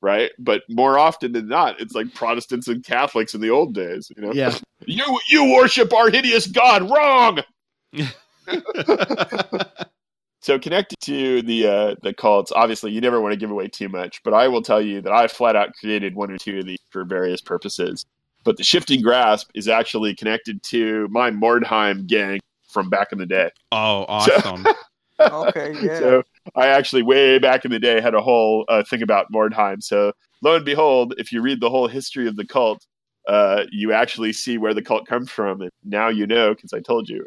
Right, 0.00 0.30
but 0.38 0.62
more 0.70 0.98
often 0.98 1.32
than 1.32 1.48
not, 1.48 1.78
it's 1.80 1.94
like 1.94 2.14
Protestants 2.14 2.68
and 2.68 2.82
Catholics 2.84 3.34
in 3.34 3.40
the 3.42 3.50
old 3.50 3.74
days. 3.74 4.10
You 4.16 4.22
know, 4.22 4.32
Yeah. 4.32 4.56
you 4.86 5.20
you 5.28 5.52
worship 5.52 5.92
our 5.92 6.08
hideous 6.08 6.46
God 6.46 6.90
wrong. 6.90 7.40
So 10.40 10.58
connected 10.58 10.98
to 11.00 11.42
the 11.42 11.66
uh, 11.66 11.94
the 12.02 12.14
cults, 12.14 12.52
obviously 12.54 12.92
you 12.92 13.00
never 13.00 13.20
want 13.20 13.32
to 13.32 13.38
give 13.38 13.50
away 13.50 13.68
too 13.68 13.88
much, 13.88 14.22
but 14.22 14.32
I 14.32 14.46
will 14.48 14.62
tell 14.62 14.80
you 14.80 15.00
that 15.02 15.12
I 15.12 15.26
flat 15.26 15.56
out 15.56 15.74
created 15.74 16.14
one 16.14 16.30
or 16.30 16.38
two 16.38 16.60
of 16.60 16.64
these 16.64 16.78
for 16.90 17.04
various 17.04 17.40
purposes. 17.40 18.06
But 18.48 18.56
the 18.56 18.64
shifting 18.64 19.02
grasp 19.02 19.50
is 19.52 19.68
actually 19.68 20.14
connected 20.14 20.62
to 20.62 21.06
my 21.10 21.30
Mordheim 21.30 22.06
gang 22.06 22.40
from 22.70 22.88
back 22.88 23.12
in 23.12 23.18
the 23.18 23.26
day. 23.26 23.50
oh, 23.72 24.06
awesome. 24.08 24.66
Okay, 25.20 25.74
yeah. 25.82 25.98
So 25.98 26.22
I 26.54 26.68
actually 26.68 27.02
way 27.02 27.40
back 27.40 27.64
in 27.64 27.72
the 27.72 27.80
day 27.80 28.00
had 28.00 28.14
a 28.14 28.22
whole 28.22 28.64
uh, 28.68 28.84
thing 28.84 29.02
about 29.02 29.26
Mordheim. 29.32 29.82
So 29.82 30.12
lo 30.42 30.54
and 30.54 30.64
behold, 30.64 31.12
if 31.18 31.32
you 31.32 31.42
read 31.42 31.60
the 31.60 31.68
whole 31.68 31.88
history 31.88 32.28
of 32.28 32.36
the 32.36 32.46
cult, 32.46 32.86
uh, 33.26 33.64
you 33.72 33.92
actually 33.92 34.32
see 34.32 34.58
where 34.58 34.72
the 34.72 34.80
cult 34.80 35.08
comes 35.08 35.28
from, 35.28 35.60
and 35.60 35.72
now 35.84 36.08
you 36.08 36.24
know 36.24 36.54
because 36.54 36.72
I 36.72 36.78
told 36.78 37.08
you. 37.08 37.26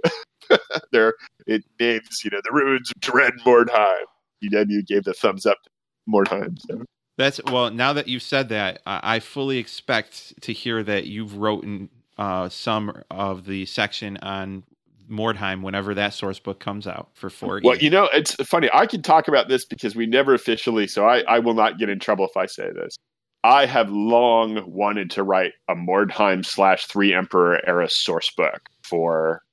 there, 0.94 1.14
it 1.46 1.66
names 1.82 2.22
you 2.24 2.32
know 2.32 2.40
the 2.44 2.54
ruins 2.54 2.90
of 2.96 3.02
Dread 3.02 3.34
Mordheim. 3.46 4.06
You 4.40 4.50
then 4.50 4.70
you 4.70 4.84
gave 4.84 5.04
the 5.04 5.14
thumbs 5.14 5.46
up 5.46 5.58
to 5.62 5.70
Mordheim. 6.10 6.58
So. 6.62 6.86
That's 7.22 7.40
well. 7.46 7.70
Now 7.70 7.94
that 7.94 8.08
you've 8.08 8.24
said 8.24 8.50
that, 8.50 8.82
I, 8.88 9.20
fully 9.20 9.60
expect 9.60 10.42
to 10.42 10.54
hear 10.54 10.82
that 10.82 11.06
you've 11.06 11.38
written 11.38 11.90
uh, 12.18 12.50
some 12.50 13.04
of 13.12 13.46
the 13.46 13.68
section 13.68 14.18
on 14.18 14.64
Mordheim 15.08 15.62
whenever 15.62 15.94
that 15.94 16.16
source 16.16 16.40
book 16.40 16.60
comes 16.60 16.88
out 16.88 17.10
for. 17.14 17.30
4E. 17.30 17.64
Well, 17.64 17.78
you 17.78 17.92
know, 17.92 18.10
it's 18.12 18.34
funny. 18.48 18.70
I 18.74 18.88
can 18.88 19.04
talk 19.04 19.28
about 19.28 19.50
this 19.50 19.66
because 19.66 19.96
we 19.96 20.08
never 20.08 20.34
officially, 20.34 20.88
so 20.88 21.06
I, 21.06 21.20
I 21.22 21.38
will 21.38 21.54
not 21.54 21.78
get 21.78 21.90
in 21.90 22.00
trouble 22.00 22.26
if 22.26 22.36
I 22.36 22.48
say 22.48 22.72
this. 22.72 22.98
I 23.44 23.68
have 23.68 23.92
long 23.92 24.64
wanted 24.66 25.12
to 25.12 25.24
write 25.24 25.54
a 25.68 25.76
Mordheim 25.76 26.44
slash 26.44 26.88
Three 26.88 27.14
Emperor 27.14 27.62
era 27.68 27.88
source 27.88 28.32
book 28.32 28.62
for 28.84 29.44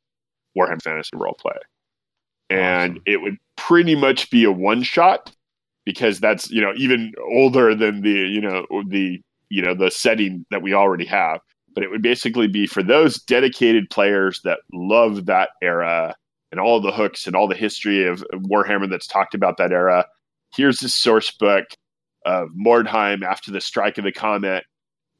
Warhammer 0.57 0.83
Fantasy 0.83 1.11
Roleplay. 1.17 1.59
And 2.49 2.93
Awesome. 2.93 3.03
it 3.05 3.21
would 3.21 3.37
pretty 3.57 3.95
much 3.95 4.31
be 4.31 4.45
a 4.45 4.53
one 4.53 4.83
shot 4.83 5.35
because 5.89 6.21
that's, 6.21 6.51
you 6.51 6.61
know, 6.61 6.75
even 6.77 7.15
older 7.33 7.75
than 7.75 8.03
the, 8.03 8.11
you 8.11 8.43
know, 8.43 8.67
the, 8.91 9.19
you 9.49 9.63
know, 9.63 9.75
the 9.75 9.91
setting 9.91 10.45
that 10.51 10.61
we 10.61 10.75
already 10.75 11.07
have. 11.07 11.41
But 11.75 11.83
it 11.83 11.91
would 11.91 12.03
basically 12.03 12.47
be 12.47 12.67
for 12.67 12.83
those 12.83 13.23
dedicated 13.23 13.89
players 13.89 14.43
that 14.45 14.59
love 14.75 15.25
that 15.25 15.49
era 15.63 16.15
and 16.53 16.61
all 16.61 16.79
the 16.79 16.93
hooks 16.93 17.27
and 17.27 17.35
all 17.35 17.49
the 17.49 17.55
history 17.55 18.07
of 18.07 18.23
Warhammer 18.35 18.91
that's 18.91 19.07
talked 19.07 19.35
about 19.35 19.57
that 19.57 19.73
era. 19.73 20.05
Here's 20.55 20.81
the 20.81 20.91
source 20.91 21.31
book. 21.31 21.65
of 22.27 22.51
Mordheim 22.55 23.23
after 23.23 23.51
the 23.51 23.61
strike 23.61 23.97
of 23.97 24.05
the 24.05 24.13
comet 24.13 24.65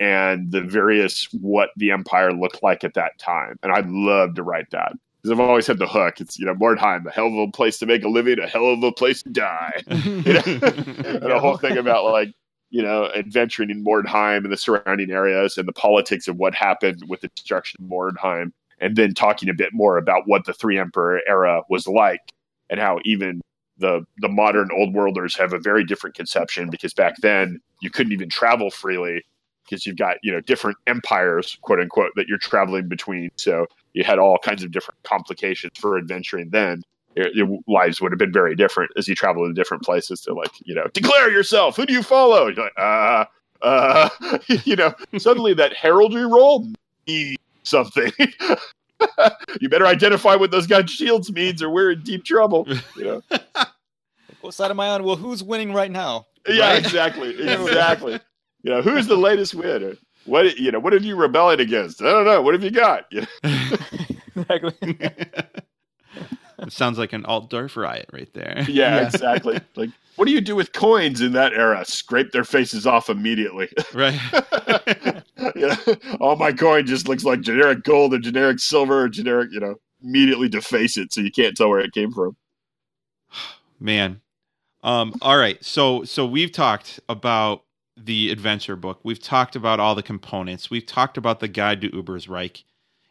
and 0.01 0.53
the 0.53 0.61
various 0.61 1.27
what 1.41 1.71
the 1.77 1.91
empire 1.91 2.33
looked 2.33 2.63
like 2.63 2.85
at 2.85 2.95
that 2.95 3.13
time. 3.19 3.57
And 3.63 3.73
I'd 3.73 3.89
love 3.89 4.35
to 4.35 4.43
write 4.43 4.71
that 4.73 4.93
because 5.23 5.33
I've 5.33 5.41
always 5.41 5.67
had 5.67 5.79
the 5.79 5.87
hook. 5.87 6.21
It's 6.21 6.39
you 6.39 6.47
know 6.47 6.55
Mordheim, 6.55 7.07
a 7.07 7.11
hell 7.11 7.27
of 7.27 7.35
a 7.35 7.51
place 7.51 7.79
to 7.79 7.87
make 7.87 8.05
a 8.05 8.09
living, 8.09 8.39
a 8.39 8.47
hell 8.47 8.67
of 8.67 8.83
a 8.83 8.93
place 8.93 9.23
to 9.23 9.31
die, 9.31 9.83
you 9.89 10.33
know? 10.33 10.43
and 10.45 11.33
a 11.33 11.41
whole 11.41 11.57
thing 11.57 11.77
about 11.77 12.05
like 12.05 12.33
you 12.71 12.83
know 12.83 13.11
adventuring 13.15 13.71
in 13.71 13.85
Mordheim 13.85 14.45
and 14.45 14.53
the 14.53 14.57
surrounding 14.57 15.11
areas 15.11 15.59
and 15.59 15.67
the 15.67 15.73
politics 15.73 16.29
of 16.29 16.37
what 16.37 16.55
happened 16.55 17.03
with 17.09 17.21
the 17.21 17.29
destruction 17.29 17.83
of 17.83 17.91
Mordheim, 17.91 18.53
and 18.81 18.97
then 18.97 19.15
talking 19.15 19.49
a 19.49 19.55
bit 19.55 19.73
more 19.73 19.99
about 19.99 20.23
what 20.27 20.45
the 20.45 20.53
Three 20.53 20.79
Emperor 20.79 21.21
era 21.27 21.63
was 21.69 21.87
like 21.87 22.21
and 22.71 22.81
how 22.81 22.99
even 23.05 23.41
the 23.79 24.05
the 24.19 24.29
modern 24.29 24.69
old 24.77 24.95
worlders 24.95 25.37
have 25.37 25.53
a 25.53 25.59
very 25.59 25.85
different 25.85 26.17
conception 26.17 26.69
because 26.71 26.93
back 26.93 27.15
then 27.23 27.61
you 27.81 27.91
couldn't 27.91 28.13
even 28.13 28.29
travel 28.29 28.71
freely 28.71 29.25
because 29.65 29.87
you've 29.87 29.97
got 29.97 30.17
you 30.23 30.33
know 30.33 30.41
different 30.41 30.77
empires 30.87 31.57
quote 31.63 31.81
unquote 31.81 32.11
that 32.17 32.27
you're 32.27 32.39
traveling 32.39 32.89
between 32.89 33.31
so 33.37 33.67
you 33.95 34.05
had 34.05 34.19
all 34.19 34.39
kinds 34.39 34.63
of 34.63 34.71
different 34.71 35.03
complications 35.03 35.73
for 35.79 35.99
adventuring 35.99 36.51
then. 36.51 36.83
Your, 37.17 37.29
your 37.33 37.59
lives 37.67 38.01
would 38.01 38.13
have 38.13 38.19
been 38.19 38.33
very 38.33 38.55
different 38.55 38.91
as 38.97 39.09
you 39.09 39.15
travel 39.15 39.47
to 39.47 39.53
different 39.53 39.83
places 39.83 40.21
to 40.23 40.35
like 40.35 40.51
you 40.65 40.75
know 40.75 40.87
declare 40.93 41.31
yourself! 41.31 41.77
Who 41.77 41.87
do 41.87 41.93
you 41.93 42.03
follow? 42.03 42.47
You're 42.47 42.65
like 42.65 42.73
uh 42.77 43.25
uh 43.63 44.09
you 44.65 44.77
know. 44.77 44.95
Suddenly 45.17 45.55
that 45.55 45.73
heraldry 45.75 46.27
role 46.27 46.67
means 47.07 47.37
something. 47.63 48.13
You 49.61 49.69
better 49.69 49.87
identify 49.87 50.35
what 50.35 50.51
those 50.51 50.67
guys 50.67 50.91
shields 50.91 51.31
means 51.31 51.63
or 51.63 51.71
we're 51.71 51.93
in 51.93 52.03
deep 52.03 52.25
trouble 52.25 52.67
you 52.97 53.05
know. 53.05 53.23
What 54.41 54.55
side 54.55 54.71
am 54.73 54.81
i 54.81 54.89
on? 54.89 55.05
Well 55.05 55.15
who's 55.17 55.43
winning 55.43 55.73
right 55.73 55.91
now? 55.91 56.27
Yeah 56.49 56.71
Right? 56.71 56.79
exactly 56.81 57.31
exactly. 57.31 58.19
You 58.63 58.73
know 58.73 58.83
who's 58.83 59.07
the 59.07 59.17
latest 59.17 59.55
winner 59.55 59.95
what 60.29 60.59
you 60.59 60.71
know 60.71 60.79
what 60.79 60.93
have 60.93 61.05
you 61.05 61.17
rebelled 61.17 61.61
against 61.61 62.01
i 62.03 62.11
don't 62.11 62.25
know 62.25 62.41
what 62.43 62.55
have 62.55 62.63
you 62.65 62.71
got 62.71 63.07
You 63.11 63.23
know? 63.45 63.77
exactly 64.37 64.75
it 66.61 66.73
sounds 66.73 66.99
like 66.99 67.13
an 67.13 67.25
Altdorf 67.25 67.77
riot 67.77 68.09
right 68.13 68.33
there. 68.35 68.65
yeah, 68.69 68.97
Yeah. 68.97 69.07
exactly 69.07 69.61
like 69.77 69.91
what 70.17 70.27
do 70.27 70.33
you 70.33 70.41
do 70.41 70.57
with 70.57 70.73
coins 70.73 71.21
in 71.21 71.33
that 71.33 71.53
era 71.53 71.85
scrape 71.85 72.33
their 72.33 72.45
faces 72.45 72.87
off 72.87 73.09
immediately 73.09 73.69
Right. 73.95 74.21
you 75.55 75.69
know, 75.69 75.77
all 76.21 76.37
my 76.37 76.53
coin 76.53 76.87
just 76.87 77.09
looks 77.09 77.25
like 77.25 77.41
generic 77.41 77.85
gold 77.85 78.15
or 78.15 78.19
generic 78.19 78.59
silver 78.59 79.03
or 79.05 79.09
generic 79.09 79.51
you 79.53 79.61
know 79.61 79.77
immediately 80.03 80.49
deface 80.49 80.97
it 80.97 81.13
so 81.13 81.21
you 81.21 81.31
can't 81.31 81.57
tell 81.57 81.69
where 81.69 81.81
it 81.81 81.93
came 81.93 82.13
from 82.13 82.37
Man. 83.81 84.21
Um, 84.83 85.15
all 85.23 85.37
right. 85.37 85.63
So 85.65 86.05
so 86.05 86.25
we've 86.27 86.53
talked 86.53 87.01
about 87.09 87.63
the 88.05 88.31
adventure 88.31 88.77
book. 88.77 89.01
We've 89.03 89.23
talked 89.23 89.57
about 89.57 89.81
all 89.81 89.95
the 89.95 90.03
components. 90.03 90.71
We've 90.71 90.87
talked 90.87 91.17
about 91.17 91.41
the 91.41 91.49
guide 91.49 91.81
to 91.83 91.91
Ubersreik. 91.91 92.63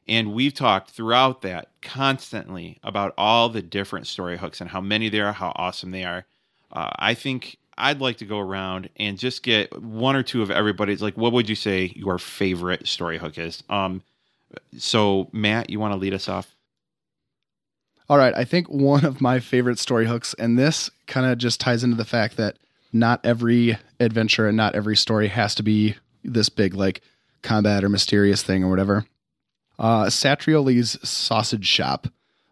And 0.08 0.34
we've 0.34 0.54
talked 0.54 0.92
throughout 0.92 1.42
that 1.42 1.70
constantly 1.82 2.80
about 2.82 3.14
all 3.18 3.50
the 3.50 3.62
different 3.62 4.08
story 4.08 4.38
hooks 4.38 4.62
and 4.62 4.70
how 4.70 4.80
many 4.80 5.10
there 5.10 5.28
are, 5.28 5.34
how 5.34 5.52
awesome 5.56 5.92
they 5.92 6.06
are. 6.06 6.26
Uh, 6.72 6.92
I 6.98 7.14
think 7.14 7.58
I'd 7.78 8.00
like 8.00 8.18
to 8.18 8.26
go 8.26 8.40
around 8.40 8.90
and 8.96 9.18
just 9.18 9.44
get 9.44 9.82
one 9.82 10.16
or 10.16 10.24
two 10.24 10.42
of 10.42 10.50
everybody's 10.50 11.02
like, 11.02 11.18
what 11.18 11.34
would 11.34 11.50
you 11.50 11.56
say 11.56 11.92
your 11.96 12.18
favorite 12.18 12.88
story 12.88 13.18
hook 13.18 13.38
is? 13.38 13.64
Um, 13.70 14.02
so 14.78 15.30
Matt, 15.34 15.70
you 15.70 15.80
want 15.80 15.94
to 15.94 16.00
lead 16.00 16.14
us 16.14 16.30
off? 16.30 16.56
All 18.10 18.18
right, 18.18 18.34
I 18.34 18.46
think 18.46 18.68
one 18.68 19.04
of 19.04 19.20
my 19.20 19.42
favorite 19.42 19.80
story 19.80 20.08
hooks, 20.08 20.34
and 20.40 20.58
this 20.58 20.90
kind 21.08 21.26
of 21.26 21.38
just 21.38 21.60
ties 21.60 21.84
into 21.84 21.98
the 21.98 22.06
fact 22.06 22.38
that 22.38 22.56
not 22.92 23.26
every 23.26 23.78
adventure 24.00 24.48
and 24.48 24.58
not 24.58 24.76
every 24.76 24.96
story 24.96 25.28
has 25.28 25.56
to 25.56 25.64
be 25.64 25.96
this 26.24 26.50
big, 26.50 26.74
like 26.74 27.02
combat 27.42 27.84
or 27.84 27.90
mysterious 27.90 28.44
thing 28.44 28.64
or 28.64 28.70
whatever. 28.70 29.06
Uh, 29.80 30.06
Satrioli's 30.06 30.98
Sausage 31.08 31.68
Shop. 31.68 32.08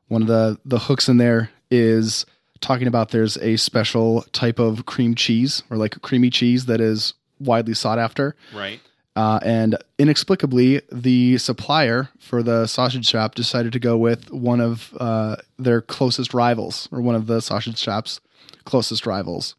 One 0.08 0.22
of 0.22 0.28
the 0.28 0.60
the 0.64 0.80
hooks 0.80 1.10
in 1.10 1.18
there 1.18 1.50
is 1.72 2.26
talking 2.62 2.88
about 2.88 3.10
there's 3.10 3.38
a 3.38 3.58
special 3.58 4.24
type 4.32 4.60
of 4.60 4.86
cream 4.86 5.16
cheese 5.16 5.64
or 5.70 5.78
like 5.78 6.02
creamy 6.02 6.30
cheese 6.30 6.66
that 6.68 6.80
is 6.80 7.14
widely 7.40 7.74
sought 7.74 8.00
after. 8.00 8.36
Right. 8.54 8.80
Uh, 9.16 9.40
and 9.44 9.78
inexplicably, 9.98 10.82
the 10.92 11.38
supplier 11.38 12.10
for 12.20 12.44
the 12.44 12.68
sausage 12.68 13.08
shop 13.08 13.34
decided 13.34 13.72
to 13.72 13.80
go 13.80 13.98
with 13.98 14.30
one 14.32 14.60
of 14.60 14.94
uh, 15.00 15.38
their 15.58 15.82
closest 15.82 16.34
rivals, 16.34 16.90
or 16.92 17.00
one 17.02 17.16
of 17.16 17.28
the 17.28 17.42
sausage 17.42 17.78
shop's 17.78 18.20
closest 18.66 19.06
rivals. 19.06 19.56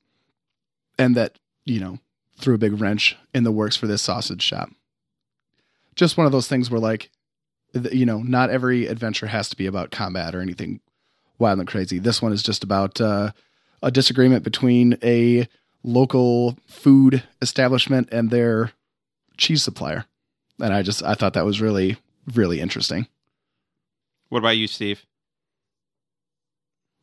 And 0.99 1.15
that, 1.15 1.39
you 1.65 1.81
know, 1.81 1.99
threw 2.39 2.55
a 2.55 2.59
big 2.59 2.81
wrench 2.81 3.17
in 3.35 3.45
the 3.45 3.53
works 3.53 3.77
for 3.77 3.87
this 3.87 4.03
sausage 4.03 4.43
shop. 4.43 4.71
Just 5.95 6.17
one 6.17 6.27
of 6.27 6.33
those 6.33 6.49
things 6.49 6.71
where, 6.71 6.81
like, 6.81 7.11
you 7.93 8.07
know, 8.07 8.19
not 8.19 8.51
every 8.51 8.87
adventure 8.87 9.27
has 9.27 9.49
to 9.51 9.57
be 9.57 9.67
about 9.67 9.91
combat 9.91 10.35
or 10.35 10.41
anything 10.41 10.81
wild 11.39 11.59
and 11.59 11.69
crazy. 11.69 11.99
This 11.99 12.23
one 12.23 12.33
is 12.33 12.43
just 12.43 12.65
about 12.65 13.01
uh, 13.01 13.33
a 13.83 13.91
disagreement 13.91 14.45
between 14.45 14.99
a 15.03 15.49
local 15.83 16.59
food 16.67 17.23
establishment 17.41 18.09
and 18.13 18.31
their 18.31 18.73
cheese 19.37 19.63
supplier. 19.63 20.05
And 20.61 20.73
I 20.73 20.83
just 20.83 21.03
I 21.03 21.15
thought 21.15 21.35
that 21.35 21.45
was 21.45 21.61
really 21.61 21.97
really 22.35 22.61
interesting. 22.61 23.07
What 24.29 24.39
about 24.39 24.57
you, 24.57 24.67
Steve? 24.67 25.05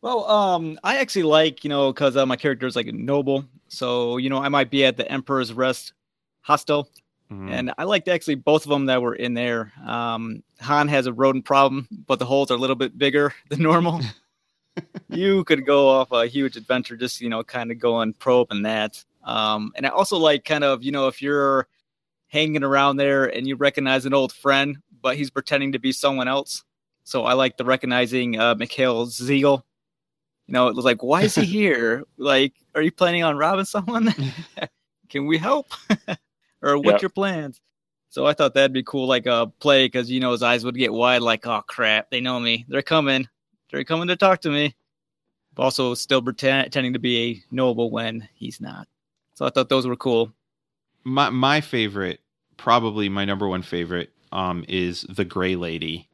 Well, 0.02 0.30
um, 0.30 0.80
I 0.84 0.98
actually 0.98 1.24
like 1.24 1.64
you 1.64 1.70
know 1.70 1.94
because 1.94 2.18
uh, 2.18 2.26
my 2.26 2.36
character 2.36 2.68
is 2.68 2.76
like 2.76 2.88
a 2.88 2.92
noble, 2.92 3.46
so 3.74 4.18
you 4.18 4.30
know 4.30 4.38
I 4.40 4.50
might 4.50 4.70
be 4.70 4.86
at 4.86 4.98
the 4.98 5.10
Emperor's 5.12 5.52
Rest 5.54 5.94
hostel, 6.42 6.90
Mhm. 7.32 7.50
and 7.52 7.74
I 7.78 7.84
liked 7.86 8.08
actually 8.08 8.36
both 8.36 8.66
of 8.66 8.70
them 8.70 8.86
that 8.88 9.02
were 9.02 9.16
in 9.16 9.34
there. 9.34 9.72
Um, 9.86 10.44
Han 10.62 10.88
has 10.90 11.06
a 11.08 11.14
rodent 11.14 11.46
problem, 11.46 11.88
but 12.08 12.20
the 12.20 12.26
holes 12.26 12.52
are 12.52 12.56
a 12.56 12.58
little 12.58 12.76
bit 12.76 12.98
bigger 12.98 13.34
than 13.50 13.62
normal. 13.64 14.02
you 15.10 15.44
could 15.44 15.66
go 15.66 15.88
off 15.90 16.12
a 16.12 16.26
huge 16.28 16.58
adventure, 16.58 16.96
just 16.98 17.22
you 17.22 17.30
know, 17.30 17.44
kind 17.44 17.72
of 17.72 17.80
going 17.80 18.14
probe 18.14 18.48
and 18.52 18.66
that. 18.66 19.04
Um, 19.24 19.72
and 19.76 19.86
I 19.86 19.90
also 19.90 20.18
like 20.18 20.44
kind 20.46 20.64
of 20.64 20.84
you 20.84 20.92
know 20.92 21.08
if 21.08 21.22
you're 21.22 21.68
hanging 22.28 22.64
around 22.64 22.98
there 22.98 23.26
and 23.26 23.48
you 23.48 23.56
recognize 23.56 24.06
an 24.06 24.14
old 24.14 24.34
friend, 24.34 24.78
but 25.02 25.16
he's 25.16 25.30
pretending 25.30 25.72
to 25.74 25.80
be 25.80 25.92
someone 25.92 26.28
else. 26.28 26.64
So 27.04 27.26
I 27.26 27.34
like 27.34 27.58
the 27.58 27.66
recognizing 27.66 28.40
uh, 28.40 28.56
Mikhail 28.56 29.06
Ziegel. 29.06 29.66
You 30.48 30.54
know, 30.54 30.68
it 30.68 30.76
was 30.76 30.86
like, 30.86 31.02
why 31.04 31.22
is 31.24 31.36
he 31.36 31.46
here? 31.60 32.04
like, 32.18 32.54
are 32.76 32.82
you 32.82 32.92
planning 32.92 33.24
on 33.24 33.38
robbing 33.38 33.66
someone? 33.66 34.14
Can 35.10 35.26
we 35.26 35.38
help? 35.38 35.68
or 36.62 36.78
what's 36.78 36.96
Yep. 36.96 37.02
your 37.02 37.10
plans? 37.10 37.62
So 38.10 38.26
I 38.28 38.34
thought 38.34 38.54
that'd 38.54 38.74
be 38.74 38.84
cool, 38.84 39.08
like 39.08 39.26
a 39.26 39.52
play, 39.60 39.86
because 39.88 40.10
you 40.12 40.20
know 40.20 40.32
his 40.32 40.44
eyes 40.44 40.64
would 40.64 40.76
get 40.78 40.94
wide, 40.94 41.22
like, 41.24 41.48
oh 41.48 41.62
crap, 41.68 42.12
they 42.12 42.22
know 42.22 42.40
me, 42.40 42.64
they're 42.68 42.82
coming, 42.84 43.28
they're 43.72 43.84
coming 43.84 44.08
to 44.10 44.16
talk 44.16 44.42
to 44.42 44.50
me. 44.52 44.76
But 45.56 45.64
also 45.64 45.94
still 45.96 46.22
pretend, 46.22 46.66
pretending 46.66 46.94
to 46.94 47.00
be 47.00 47.18
a 47.32 47.44
noble 47.56 47.90
when 47.92 48.28
he's 48.36 48.60
not. 48.62 48.88
So 49.36 49.46
I 49.46 49.50
thought 49.50 49.70
those 49.70 49.88
were 49.88 49.96
cool. 49.96 50.32
my 51.04 51.30
my 51.32 51.62
favorite, 51.62 52.22
probably 52.58 53.10
my 53.10 53.26
number 53.26 53.48
one 53.48 53.62
favorite, 53.64 54.12
um, 54.32 54.64
is 54.68 55.02
the 55.10 55.26
Gray 55.26 55.56
Lady. 55.56 56.08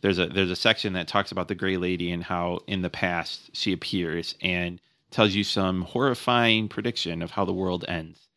There's 0.00 0.18
a 0.18 0.26
there's 0.26 0.50
a 0.50 0.56
section 0.56 0.92
that 0.92 1.08
talks 1.08 1.32
about 1.32 1.48
the 1.48 1.54
Gray 1.54 1.76
Lady 1.76 2.12
and 2.12 2.22
how 2.22 2.60
in 2.66 2.82
the 2.82 2.90
past 2.90 3.50
she 3.52 3.72
appears 3.72 4.34
and 4.40 4.80
tells 5.10 5.34
you 5.34 5.44
some 5.44 5.82
horrifying 5.82 6.68
prediction 6.68 7.22
of 7.22 7.30
how 7.30 7.44
the 7.44 7.52
world 7.52 7.84
ends. 7.88 8.28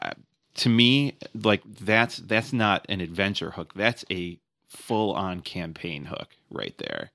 Uh, 0.00 0.12
to 0.54 0.68
me, 0.68 1.16
like 1.34 1.62
that's 1.80 2.18
that's 2.18 2.52
not 2.52 2.86
an 2.88 3.00
adventure 3.00 3.50
hook. 3.50 3.72
That's 3.74 4.04
a 4.10 4.38
full 4.68 5.12
on 5.12 5.40
campaign 5.40 6.04
hook 6.04 6.28
right 6.50 6.76
there. 6.78 7.10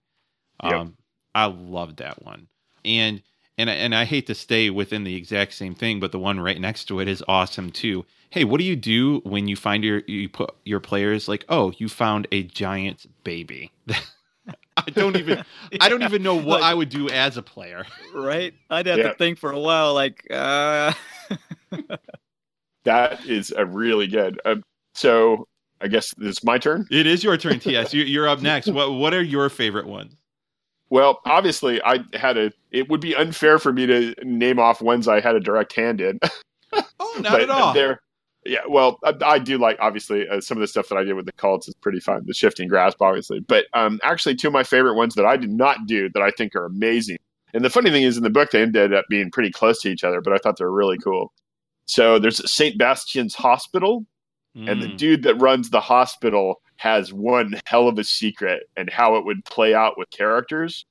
Yep. 0.64 0.74
Um, 0.74 0.98
I 1.34 1.46
love 1.46 1.98
that 1.98 2.24
one, 2.24 2.48
and 2.84 3.22
and 3.62 3.70
I- 3.70 3.74
and 3.76 3.96
I 3.96 4.06
hate 4.06 4.28
to 4.28 4.36
stay 4.36 4.70
within 4.70 5.04
the 5.04 5.16
exact 5.16 5.54
same 5.54 5.74
thing, 5.76 6.00
but 6.00 6.12
the 6.12 6.20
one 6.20 6.40
right 6.40 6.60
next 6.60 6.86
to 6.86 7.00
it 7.00 7.08
is 7.08 7.24
awesome 7.28 7.72
too. 7.72 8.06
Hey, 8.30 8.44
what 8.44 8.60
do 8.60 8.64
you 8.66 8.76
do 8.76 9.20
when 9.24 9.48
you 9.48 9.56
find 9.56 9.84
your 9.84 10.00
you 10.08 10.28
put 10.30 10.54
your 10.66 10.80
players 10.80 11.28
like, 11.28 11.46
oh, 11.50 11.72
you 11.78 11.88
found 11.90 12.28
a 12.32 12.44
giant 12.44 13.06
baby? 13.24 13.72
I 14.78 14.90
don't 14.94 15.18
even 15.18 15.44
I 15.80 15.90
don't 15.90 16.02
even 16.04 16.24
know 16.24 16.36
what 16.36 16.62
Like- 16.62 16.64
I 16.64 16.74
would 16.74 16.90
do 16.90 17.10
as 17.10 17.38
a 17.38 17.42
player. 17.42 17.86
Right? 18.16 18.54
I'd 18.70 18.88
have 18.88 18.98
Yeah. 18.98 19.10
to 19.10 19.14
think 19.16 19.38
for 19.38 19.52
a 19.52 19.60
while, 19.60 19.94
like, 19.94 20.26
uh, 20.32 20.94
that 22.84 23.26
is 23.26 23.52
a 23.56 23.66
really 23.66 24.08
good 24.08 24.40
um, 24.46 24.64
so 24.96 25.48
i 25.82 25.88
guess 25.88 26.14
it's 26.20 26.44
my 26.44 26.58
turn 26.58 26.88
It 26.92 27.06
is 27.08 27.24
your 27.24 27.38
turn, 27.38 27.60
TS. 27.60 27.94
You, 27.94 28.04
you're 28.04 28.28
up 28.28 28.42
next. 28.42 28.68
What 28.68 28.94
what 28.94 29.14
are 29.14 29.22
your 29.24 29.50
favorite 29.50 29.88
ones? 29.88 30.16
Well, 30.92 31.22
obviously, 31.26 31.82
I 31.82 32.00
had 32.14 32.38
a. 32.38 32.52
It 32.70 32.90
would 32.90 33.00
be 33.02 33.16
unfair 33.16 33.58
for 33.60 33.72
me 33.74 33.86
to 33.88 34.14
name 34.24 34.60
off 34.60 34.82
ones 34.82 35.08
I 35.08 35.22
had 35.22 35.36
a 35.36 35.40
direct 35.40 35.74
hand 35.74 36.02
in. 36.02 36.20
Oh, 37.00 37.18
not 37.22 37.32
but 37.32 37.42
at 37.42 37.50
all. 37.50 37.74
There, 37.74 38.02
yeah. 38.46 38.60
Well, 38.68 39.00
I, 39.04 39.14
I 39.24 39.40
do 39.40 39.58
like 39.58 39.78
obviously 39.80 40.28
uh, 40.28 40.42
some 40.42 40.58
of 40.58 40.62
the 40.62 40.68
stuff 40.68 40.90
that 40.90 40.98
I 40.98 41.04
did 41.04 41.14
with 41.14 41.26
the 41.26 41.32
cults 41.32 41.68
is 41.70 41.76
pretty 41.76 42.02
fun. 42.02 42.24
The 42.26 42.34
shifting 42.34 42.68
grasp, 42.68 43.02
obviously, 43.02 43.40
but 43.40 43.66
um, 43.74 44.00
actually, 44.04 44.36
two 44.36 44.48
of 44.48 44.54
my 44.54 44.64
favorite 44.64 44.96
ones 44.96 45.16
that 45.16 45.26
I 45.26 45.38
did 45.38 45.50
not 45.52 45.78
do 45.88 46.10
that 46.14 46.22
I 46.22 46.30
think 46.32 46.56
are 46.56 46.66
amazing. 46.66 47.18
And 47.54 47.64
the 47.64 47.70
funny 47.70 47.90
thing 47.90 48.04
is, 48.04 48.18
in 48.18 48.24
the 48.24 48.30
book, 48.30 48.52
they 48.52 48.62
ended 48.62 48.94
up 48.94 49.06
being 49.10 49.32
pretty 49.32 49.50
close 49.52 49.82
to 49.82 49.90
each 49.90 50.04
other, 50.04 50.20
but 50.22 50.34
I 50.34 50.38
thought 50.38 50.58
they 50.58 50.66
were 50.66 50.72
really 50.72 50.98
cool. 50.98 51.32
So 51.86 52.20
there's 52.20 52.50
St. 52.52 52.78
Bastian's 52.78 53.36
Hospital, 53.36 54.06
and 54.56 54.82
the 54.82 54.88
Mm. 54.88 54.98
dude 54.98 55.24
that 55.24 55.36
runs 55.36 55.70
the 55.70 55.80
hospital 55.80 56.62
has 56.82 57.14
one 57.14 57.54
hell 57.68 57.88
of 57.88 58.00
a 58.00 58.04
secret 58.04 58.64
and 58.76 58.90
how 58.90 59.16
it 59.16 59.24
would 59.24 59.46
play 59.46 59.76
out 59.76 60.00
with 60.00 60.10
characters. 60.10 60.84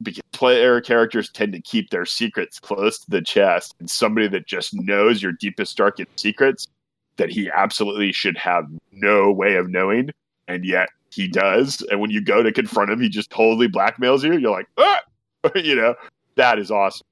Because 0.00 0.22
player 0.32 0.80
characters 0.80 1.30
tend 1.30 1.52
to 1.54 1.60
keep 1.60 1.90
their 1.90 2.04
secrets 2.04 2.60
close 2.60 3.00
to 3.00 3.10
the 3.10 3.22
chest, 3.22 3.74
and 3.80 3.90
somebody 3.90 4.28
that 4.28 4.46
just 4.46 4.72
knows 4.72 5.20
your 5.22 5.32
deepest, 5.32 5.76
darkest 5.76 6.08
secrets 6.16 6.68
that 7.16 7.30
he 7.30 7.50
absolutely 7.50 8.12
should 8.12 8.36
have 8.36 8.66
no 8.92 9.32
way 9.32 9.56
of 9.56 9.68
knowing, 9.68 10.10
and 10.46 10.64
yet 10.64 10.90
he 11.10 11.26
does. 11.26 11.84
And 11.90 12.00
when 12.00 12.10
you 12.10 12.20
go 12.20 12.42
to 12.42 12.52
confront 12.52 12.90
him, 12.90 13.00
he 13.00 13.08
just 13.08 13.30
totally 13.30 13.68
blackmails 13.68 14.22
you. 14.22 14.36
You're 14.36 14.52
like, 14.52 14.68
ah! 14.78 15.00
you 15.56 15.74
know, 15.74 15.96
that 16.36 16.60
is 16.60 16.70
awesome. 16.70 17.06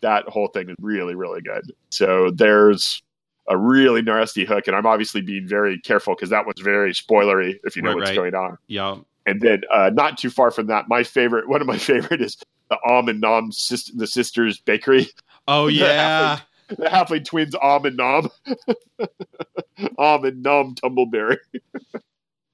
That 0.00 0.24
whole 0.26 0.48
thing 0.48 0.68
is 0.68 0.76
really, 0.80 1.14
really 1.14 1.42
good. 1.42 1.70
So 1.90 2.32
there's 2.34 3.02
a 3.48 3.56
really 3.56 4.02
nasty 4.02 4.44
hook, 4.44 4.66
and 4.68 4.76
I'm 4.76 4.86
obviously 4.86 5.20
being 5.20 5.46
very 5.48 5.78
careful 5.80 6.14
because 6.14 6.30
that 6.30 6.46
was 6.46 6.54
very 6.62 6.92
spoilery 6.92 7.58
if 7.64 7.74
you 7.76 7.82
know 7.82 7.90
Right, 7.90 7.96
what's 7.96 8.10
right. 8.10 8.16
going 8.16 8.34
on. 8.34 8.58
yeah. 8.68 8.96
And 9.24 9.40
then 9.40 9.62
uh, 9.72 9.90
not 9.94 10.18
too 10.18 10.30
far 10.30 10.50
from 10.50 10.66
that, 10.66 10.88
my 10.88 11.04
favorite, 11.04 11.48
one 11.48 11.60
of 11.60 11.66
my 11.66 11.78
favorite 11.90 12.20
is 12.20 12.36
the 12.70 12.78
Om 12.86 13.08
and 13.08 13.20
Nom, 13.20 13.52
sis- 13.52 13.90
the 13.94 14.06
sisters 14.06 14.58
bakery. 14.60 15.08
Oh 15.48 15.66
The 15.66 15.72
yeah. 15.74 16.40
The 16.68 16.86
halfling 16.86 17.24
twins, 17.24 17.54
Om 17.60 17.84
and 17.84 17.96
Nom, 17.98 18.30
Om 19.98 20.24
and 20.24 20.42
Nom 20.42 20.74
Tumbleberry. 20.74 21.36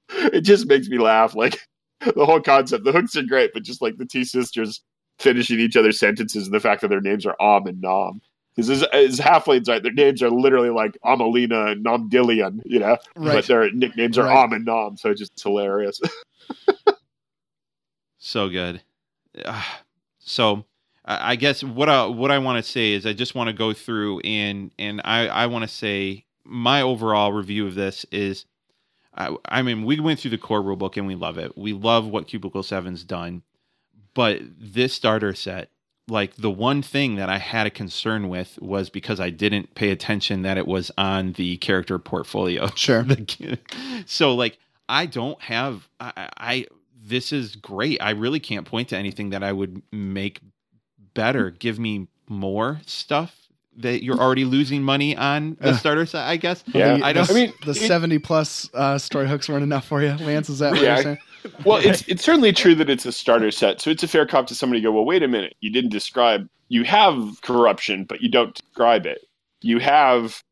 it 0.09 0.41
just 0.41 0.67
makes 0.67 0.87
me 0.89 0.97
laugh. 0.97 1.35
Like 1.35 1.59
the 2.01 2.25
whole 2.25 2.41
concept, 2.41 2.83
the 2.83 2.91
hooks 2.91 3.15
are 3.15 3.23
great, 3.23 3.51
but 3.53 3.63
just 3.63 3.81
like 3.81 3.97
the 3.97 4.05
two 4.05 4.23
sisters 4.25 4.81
finishing 5.19 5.59
each 5.59 5.75
other's 5.77 5.99
sentences 5.99 6.45
and 6.45 6.53
the 6.53 6.59
fact 6.59 6.81
that 6.81 6.87
their 6.89 7.01
names 7.01 7.25
are 7.25 7.35
Om 7.39 7.67
and 7.67 7.81
Nom. 7.81 8.21
Because 8.67 8.83
as, 8.83 8.83
as 8.93 9.19
halflings, 9.19 9.67
right, 9.69 9.81
their 9.81 9.91
names 9.93 10.21
are 10.21 10.29
literally 10.29 10.69
like 10.69 10.97
Amelina 11.05 11.71
and 11.71 11.85
Nomdillion, 11.85 12.61
you 12.65 12.79
know, 12.79 12.87
right. 12.87 12.99
but 13.15 13.33
Right. 13.35 13.47
their 13.47 13.71
nicknames 13.71 14.17
are 14.17 14.25
Right. 14.25 14.37
Om 14.37 14.53
and 14.53 14.65
Nom, 14.65 14.97
so 14.97 15.09
it's 15.11 15.19
just 15.19 15.41
hilarious. 15.41 15.99
So 18.17 18.49
good. 18.49 18.81
Ah, 19.45 19.81
So 20.19 20.65
I 21.05 21.31
I 21.31 21.35
guess 21.35 21.63
what 21.63 21.89
I 21.89 22.05
what 22.05 22.31
I 22.31 22.39
want 22.39 22.63
to 22.63 22.69
say 22.69 22.91
is 22.91 23.05
I 23.05 23.13
just 23.13 23.35
want 23.35 23.47
to 23.47 23.53
go 23.53 23.73
through 23.73 24.19
and 24.21 24.71
and 24.77 25.01
I 25.05 25.27
I 25.27 25.45
want 25.47 25.63
to 25.63 25.67
say 25.67 26.25
my 26.43 26.81
overall 26.81 27.31
review 27.31 27.65
of 27.67 27.75
this 27.75 28.05
is 28.11 28.45
I, 29.15 29.35
I 29.45 29.61
mean 29.61 29.85
we 29.85 29.99
went 29.99 30.19
through 30.19 30.31
the 30.31 30.37
core 30.37 30.61
rulebook 30.61 30.97
and 30.97 31.07
we 31.07 31.15
love 31.15 31.37
it. 31.37 31.57
We 31.57 31.73
love 31.73 32.07
what 32.07 32.27
Cubicle 32.27 32.61
7's 32.63 33.03
done. 33.03 33.43
But 34.13 34.41
this 34.59 34.93
starter 34.93 35.33
set 35.33 35.69
like 36.09 36.35
the 36.35 36.49
one 36.51 36.81
thing 36.81 37.15
that 37.15 37.29
I 37.29 37.37
had 37.37 37.67
a 37.67 37.69
concern 37.69 38.29
with 38.29 38.57
was 38.61 38.89
because 38.89 39.19
I 39.19 39.29
didn't 39.29 39.75
pay 39.75 39.91
attention 39.91 40.41
that 40.41 40.57
it 40.57 40.67
was 40.67 40.91
on 40.97 41.33
the 41.33 41.57
character 41.57 41.99
portfolio. 41.99 42.67
Sure. 42.75 43.05
So 44.05 44.35
like 44.35 44.57
I 44.87 45.05
don't 45.05 45.41
have 45.41 45.87
I, 45.99 46.11
I 46.15 46.29
I- 46.37 46.65
this 47.01 47.31
is 47.31 47.55
great. 47.55 47.99
I 48.01 48.11
really 48.11 48.39
can't 48.39 48.67
point 48.67 48.89
to 48.89 48.97
anything 48.97 49.29
that 49.31 49.41
I 49.43 49.51
would 49.51 49.81
make 49.91 50.41
better. 51.13 51.49
Give 51.49 51.79
me 51.79 52.07
more 52.27 52.81
stuff 52.85 53.35
that 53.77 54.03
you're 54.03 54.19
already 54.19 54.43
losing 54.45 54.83
money 54.83 55.15
on 55.15 55.57
the 55.61 55.73
starter 55.77 56.05
set. 56.05 56.27
I 56.27 56.35
guess. 56.37 56.63
Yeah. 56.67 56.99
I 57.01 57.13
don't- 57.13 57.27
the- 57.27 57.33
I 57.33 57.35
mean, 57.35 57.53
the 57.65 57.71
it- 57.71 57.75
seventy 57.75 58.19
plus 58.19 58.69
uh, 58.73 58.97
story 58.97 59.27
hooks 59.27 59.47
weren't 59.49 59.63
enough 59.63 59.87
for 59.87 60.01
you, 60.03 60.09
Lance. 60.17 60.49
Is 60.49 60.59
that 60.59 60.73
what 60.73 60.81
Yeah. 60.81 60.95
you're 60.95 61.03
saying? 61.03 61.17
Well, 61.65 61.77
it's 61.77 62.07
it's 62.07 62.23
certainly 62.23 62.51
true 62.51 62.75
that 62.75 62.89
it's 62.89 63.05
a 63.05 63.11
starter 63.11 63.51
set, 63.51 63.81
so 63.81 63.89
it's 63.89 64.03
a 64.03 64.07
fair 64.07 64.25
cop 64.25 64.47
to 64.47 64.55
somebody 64.55 64.81
to 64.81 64.87
go, 64.87 64.91
well, 64.91 65.05
wait 65.05 65.23
a 65.23 65.27
minute, 65.27 65.55
you 65.61 65.71
didn't 65.71 65.91
describe. 65.91 66.47
You 66.69 66.83
have 66.83 67.41
corruption, 67.41 68.05
but 68.05 68.21
you 68.21 68.29
don't 68.29 68.53
describe 68.53 69.05
it. 69.05 69.25
You 69.61 69.79
have 69.79 70.43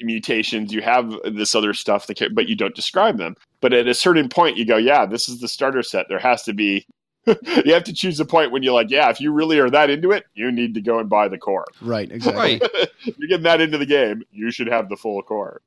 mutations, 0.00 0.72
you 0.72 0.82
have 0.82 1.14
this 1.24 1.54
other 1.54 1.74
stuff, 1.74 2.06
that 2.06 2.34
but 2.34 2.48
you 2.48 2.54
don't 2.54 2.74
describe 2.74 3.18
them. 3.18 3.36
But 3.60 3.72
at 3.72 3.88
a 3.88 3.94
certain 3.94 4.28
point, 4.28 4.56
you 4.56 4.66
go, 4.66 4.76
yeah, 4.76 5.06
this 5.06 5.28
is 5.28 5.40
the 5.40 5.48
starter 5.48 5.82
set. 5.82 6.06
There 6.08 6.18
has 6.18 6.42
to 6.44 6.52
be. 6.52 6.86
you 7.64 7.72
have 7.72 7.84
to 7.84 7.92
choose 7.94 8.20
a 8.20 8.24
point 8.24 8.52
when 8.52 8.62
you're 8.62 8.74
like, 8.74 8.90
yeah, 8.90 9.08
if 9.08 9.18
you 9.18 9.32
really 9.32 9.58
are 9.58 9.70
that 9.70 9.88
into 9.88 10.12
it, 10.12 10.24
you 10.34 10.52
need 10.52 10.74
to 10.74 10.82
go 10.82 10.98
and 10.98 11.08
buy 11.08 11.26
the 11.26 11.38
core. 11.38 11.64
Right. 11.80 12.12
Exactly. 12.12 12.60
Right. 12.60 12.90
you're 13.04 13.28
getting 13.28 13.44
that 13.44 13.62
into 13.62 13.78
the 13.78 13.86
game, 13.86 14.22
you 14.30 14.50
should 14.50 14.66
have 14.66 14.90
the 14.90 14.96
full 14.96 15.22
core. 15.22 15.62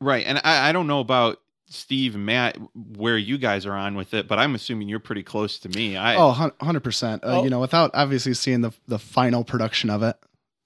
Right. 0.00 0.26
And 0.26 0.40
I, 0.42 0.70
I 0.70 0.72
don't 0.72 0.88
know 0.88 0.98
about 0.98 1.38
Steve 1.66 2.14
and 2.14 2.26
Matt 2.26 2.56
where 2.96 3.16
you 3.18 3.38
guys 3.38 3.66
are 3.66 3.72
on 3.74 3.94
with 3.94 4.14
it, 4.14 4.28
but 4.28 4.38
I'm 4.38 4.54
assuming 4.54 4.88
you're 4.88 5.00
pretty 5.00 5.22
close 5.22 5.58
to 5.60 5.68
me. 5.70 5.96
I 5.96 6.16
Oh, 6.16 6.32
100%. 6.60 7.14
Uh, 7.16 7.18
Oh. 7.24 7.44
You 7.44 7.50
know, 7.50 7.60
without 7.60 7.90
obviously 7.94 8.34
seeing 8.34 8.60
the 8.60 8.72
the 8.86 8.98
final 8.98 9.44
production 9.44 9.90
of 9.90 10.02
it, 10.02 10.16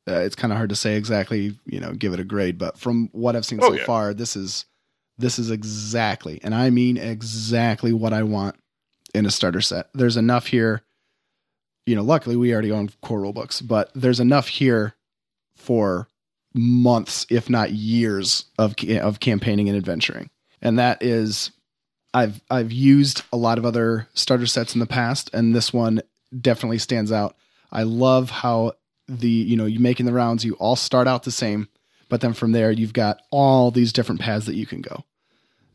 uh, 0.09 0.21
it's 0.21 0.35
kind 0.35 0.53
of 0.53 0.57
hard 0.57 0.71
to 0.71 0.77
say 0.77 0.97
exactly, 0.97 1.57
you 1.67 1.81
know, 1.81 1.93
give 1.93 2.13
it 2.13 2.21
a 2.21 2.25
grade, 2.25 2.59
but 2.59 2.79
from 2.79 3.09
what 3.13 3.37
I've 3.37 3.47
seen 3.47 3.61
Oh, 3.63 3.69
so 3.71 3.75
yeah. 3.75 3.85
far, 3.85 4.13
this 4.15 4.37
is 4.37 4.65
this 5.19 5.39
is 5.39 5.51
exactly, 5.51 6.41
and 6.43 6.55
I 6.55 6.71
mean 6.71 6.97
exactly 6.97 7.93
what 7.93 8.13
I 8.13 8.23
want 8.23 8.57
in 9.15 9.27
a 9.27 9.31
starter 9.31 9.61
set. 9.61 9.89
There's 9.95 10.17
enough 10.17 10.47
here, 10.47 10.83
you 11.87 11.97
know, 11.97 12.03
luckily 12.03 12.37
we 12.37 12.53
already 12.53 12.71
own 12.73 12.91
core 13.03 13.21
rule 13.21 13.33
books, 13.33 13.61
but 13.61 13.91
there's 13.95 14.21
enough 14.21 14.49
here 14.49 14.95
for 15.57 16.09
months, 16.55 17.27
if 17.31 17.49
not 17.51 17.73
years 17.73 18.47
of 18.59 18.75
of 19.01 19.21
campaigning 19.21 19.69
and 19.69 19.77
adventuring. 19.77 20.31
And 20.61 20.79
that 20.79 21.03
is 21.03 21.51
I've 22.15 22.41
I've 22.51 22.73
used 22.73 23.23
a 23.33 23.37
lot 23.37 23.59
of 23.59 23.67
other 23.67 24.09
starter 24.15 24.47
sets 24.47 24.75
in 24.75 24.81
the 24.81 24.87
past, 24.87 25.31
and 25.33 25.55
this 25.55 25.73
one 25.73 26.01
definitely 26.39 26.79
stands 26.79 27.13
out. 27.13 27.37
I 27.71 27.83
love 27.83 28.31
how 28.31 28.73
the 29.07 29.29
you 29.29 29.57
know 29.57 29.67
you 29.67 29.81
making 29.81 30.07
the 30.07 30.13
rounds, 30.13 30.45
you 30.45 30.55
all 30.55 30.77
start 30.77 31.07
out 31.07 31.23
the 31.23 31.31
same, 31.31 31.69
but 32.09 32.21
then 32.21 32.33
from 32.33 32.53
there 32.53 32.71
you've 32.71 32.93
got 32.93 33.21
all 33.31 33.71
these 33.71 33.93
different 33.93 34.21
paths 34.21 34.47
that 34.47 34.57
you 34.57 34.67
can 34.67 34.81
go, 34.81 35.05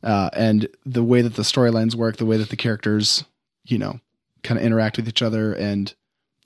uh, 0.03 0.29
and 0.33 0.67
the 0.85 1.03
way 1.03 1.21
that 1.21 1.35
the 1.35 1.43
storylines 1.43 1.95
work, 1.95 2.17
the 2.17 2.25
way 2.25 2.37
that 2.37 2.49
the 2.49 2.55
characters 2.55 3.23
you 3.65 3.77
know 3.77 3.99
kind 4.43 4.59
of 4.59 4.65
interact 4.65 4.97
with 4.97 5.07
each 5.07 5.21
other, 5.21 5.53
and 5.53 5.93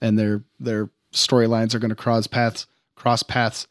and 0.01 0.19
their 0.19 0.43
their 0.59 0.89
storylines 1.13 1.73
are 1.73 1.79
going 1.79 1.89
to 1.89 1.95
cross 1.95 2.27
paths 2.27 2.67
cross 2.97 3.23
paths. 3.23 3.67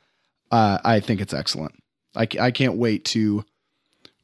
Uh, 0.51 0.78
I 0.84 1.01
think 1.01 1.20
it's 1.20 1.34
excellent. 1.34 1.74
I, 2.14 2.26
I 2.40 2.51
can't 2.51 2.76
wait 2.76 3.05
to 3.06 3.44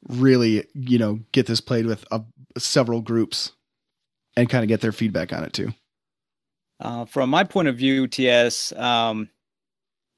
really 0.08 0.66
you 0.74 0.98
know 0.98 1.20
get 1.32 1.46
this 1.46 1.60
played 1.60 1.86
with 1.86 2.04
uh, 2.10 2.20
several 2.58 3.00
groups 3.00 3.52
and 4.36 4.48
kind 4.50 4.64
of 4.64 4.68
get 4.68 4.80
their 4.80 4.92
feedback 4.92 5.32
on 5.32 5.44
it 5.44 5.52
too 5.52 5.72
Uh, 6.80 7.04
from 7.04 7.30
my 7.30 7.44
point 7.44 7.68
of 7.68 7.76
view, 7.76 8.08
TS, 8.08 8.72
um, 8.72 9.28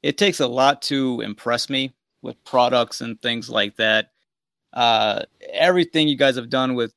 it 0.02 0.16
takes 0.16 0.40
a 0.40 0.46
lot 0.46 0.80
to 0.82 1.20
impress 1.20 1.68
me 1.68 1.92
with 2.22 2.42
products 2.44 3.02
and 3.02 3.20
things 3.20 3.50
like 3.50 3.76
that. 3.76 4.12
Uh, 4.72 5.22
everything 5.52 6.08
you 6.08 6.16
guys 6.16 6.36
have 6.36 6.48
done 6.48 6.74
with 6.74 6.94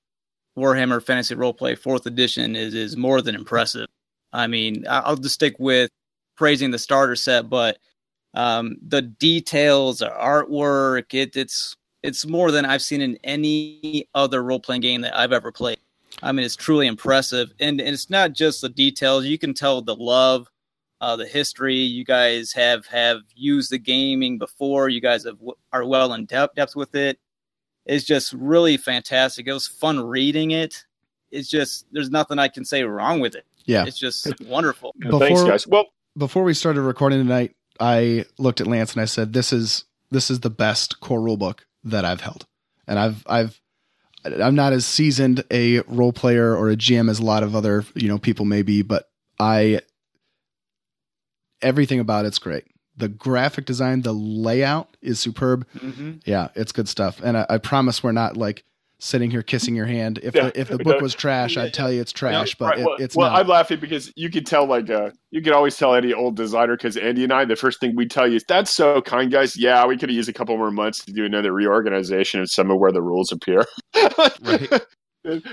Warhammer 0.57 1.03
Fantasy 1.03 1.35
Roleplay 1.35 1.77
Fourth 1.77 2.05
Edition 2.05 2.55
is 2.55 2.73
is 2.73 2.95
more 2.95 3.21
than 3.21 3.35
impressive. 3.35 3.87
I 4.31 4.47
mean, 4.47 4.85
I'll 4.89 5.17
just 5.17 5.35
stick 5.35 5.55
with 5.59 5.89
praising 6.37 6.71
the 6.71 6.79
starter 6.79 7.15
set, 7.17 7.49
but 7.49 7.77
um, 8.33 8.77
the 8.81 9.01
details, 9.01 9.99
the 9.99 10.09
artwork, 10.09 11.13
it, 11.13 11.35
it's 11.35 11.75
it's 12.03 12.25
more 12.25 12.51
than 12.51 12.65
I've 12.65 12.81
seen 12.81 13.01
in 13.01 13.17
any 13.23 14.07
other 14.13 14.43
role 14.43 14.59
playing 14.59 14.81
game 14.81 15.01
that 15.01 15.17
I've 15.17 15.31
ever 15.31 15.51
played. 15.51 15.79
I 16.21 16.31
mean, 16.31 16.45
it's 16.45 16.55
truly 16.55 16.87
impressive, 16.87 17.53
and, 17.59 17.79
and 17.79 17.89
it's 17.93 18.09
not 18.09 18.33
just 18.33 18.61
the 18.61 18.69
details. 18.69 19.25
You 19.25 19.37
can 19.37 19.53
tell 19.53 19.81
the 19.81 19.95
love, 19.95 20.47
uh, 21.01 21.15
the 21.15 21.27
history. 21.27 21.75
You 21.75 22.03
guys 22.03 22.53
have 22.53 22.87
have 22.87 23.21
used 23.35 23.71
the 23.71 23.77
gaming 23.77 24.37
before. 24.39 24.89
You 24.89 25.01
guys 25.01 25.25
have 25.25 25.37
are 25.71 25.85
well 25.85 26.13
in 26.13 26.25
depth 26.25 26.55
depth 26.55 26.75
with 26.75 26.95
it. 26.95 27.19
It's 27.85 28.03
just 28.03 28.33
really 28.33 28.77
fantastic. 28.77 29.47
It 29.47 29.53
was 29.53 29.67
fun 29.67 29.99
reading 29.99 30.51
it. 30.51 30.85
It's 31.29 31.49
just 31.49 31.85
there's 31.91 32.09
nothing 32.09 32.39
I 32.39 32.47
can 32.47 32.65
say 32.65 32.83
wrong 32.83 33.19
with 33.19 33.35
it. 33.35 33.45
yeah 33.65 33.85
It's 33.85 33.99
just 33.99 34.33
wonderful. 34.45 34.95
Thanks, 35.01 35.43
guys. 35.43 35.67
Well, 35.67 35.85
before 36.17 36.43
we 36.43 36.53
started 36.55 36.81
recording 36.81 37.19
tonight 37.19 37.55
i 37.79 38.25
looked 38.39 38.59
at 38.59 38.65
lance 38.65 38.93
and 38.93 39.01
i 39.03 39.05
said 39.05 39.33
this 39.33 39.53
is 39.53 39.85
this 40.09 40.31
is 40.31 40.39
the 40.39 40.49
best 40.49 40.99
core 40.99 41.21
rule 41.21 41.37
book 41.37 41.66
that 41.89 42.05
i've 42.05 42.21
held 42.21 42.45
and 42.87 42.99
i've 42.99 43.23
i've 43.27 43.59
i'm 44.25 44.55
not 44.55 44.73
as 44.73 44.85
seasoned 44.85 45.43
a 45.51 45.79
role 45.81 46.13
player 46.13 46.55
or 46.55 46.69
a 46.69 46.75
gm 46.75 47.09
as 47.09 47.19
a 47.19 47.25
lot 47.25 47.43
of 47.43 47.55
other 47.55 47.85
you 47.95 48.07
know 48.07 48.17
people 48.17 48.45
may 48.45 48.61
be 48.61 48.81
but 48.81 49.09
i 49.39 49.79
everything 51.61 51.99
about 51.99 52.25
it's 52.25 52.39
great 52.39 52.65
the 52.95 53.07
graphic 53.07 53.65
design 53.65 54.01
the 54.01 54.13
layout 54.13 54.97
is 55.01 55.19
superb 55.19 55.65
Mm-hmm. 55.75 56.13
Yeah, 56.25 56.49
it's 56.55 56.71
good 56.71 56.89
stuff. 56.89 57.21
And 57.23 57.37
I, 57.37 57.45
I 57.47 57.57
promise 57.59 58.03
we're 58.03 58.11
not 58.11 58.35
like 58.35 58.63
sitting 58.99 59.29
here 59.29 59.43
kissing 59.43 59.75
your 59.75 59.85
hand. 59.85 60.19
If 60.23 60.33
Yeah, 60.35 60.45
the, 60.49 60.59
if 60.59 60.69
the 60.69 60.77
book 60.79 61.01
was 61.01 61.13
trash, 61.13 61.55
I'd 61.57 61.73
tell 61.73 61.91
you 61.91 62.01
it's 62.01 62.11
trash, 62.11 62.55
but 62.55 62.65
Right, 62.65 62.79
it, 62.79 62.85
well, 62.85 62.95
it's 62.99 63.15
well, 63.15 63.29
not. 63.29 63.39
I'm 63.39 63.47
laughing 63.47 63.79
because 63.79 64.11
you 64.15 64.29
can 64.29 64.43
tell, 64.43 64.65
like, 64.65 64.89
uh, 64.89 65.11
you 65.31 65.41
can 65.41 65.53
always 65.53 65.77
tell 65.77 65.93
any 65.95 66.13
old 66.13 66.35
designer 66.35 66.75
because 66.75 66.97
Andy 66.97 67.23
and 67.23 67.31
I, 67.33 67.45
the 67.45 67.55
first 67.55 67.79
thing 67.79 67.95
we 67.95 68.07
tell 68.07 68.27
you 68.27 68.37
is, 68.37 68.45
"That's 68.47 68.73
so 68.73 69.01
kind, 69.01 69.31
guys. 69.31 69.55
Yeah, 69.55 69.85
we 69.85 69.97
could 69.97 70.11
use 70.11 70.27
a 70.27 70.33
couple 70.33 70.57
more 70.57 70.71
months 70.71 71.03
to 71.05 71.11
do 71.13 71.25
another 71.25 71.53
reorganization 71.53 72.41
of 72.41 72.49
some 72.49 72.71
of 72.71 72.79
where 72.79 72.91
the 72.91 73.01
rules 73.01 73.31
appear." 73.31 73.65
Right. 74.41 74.69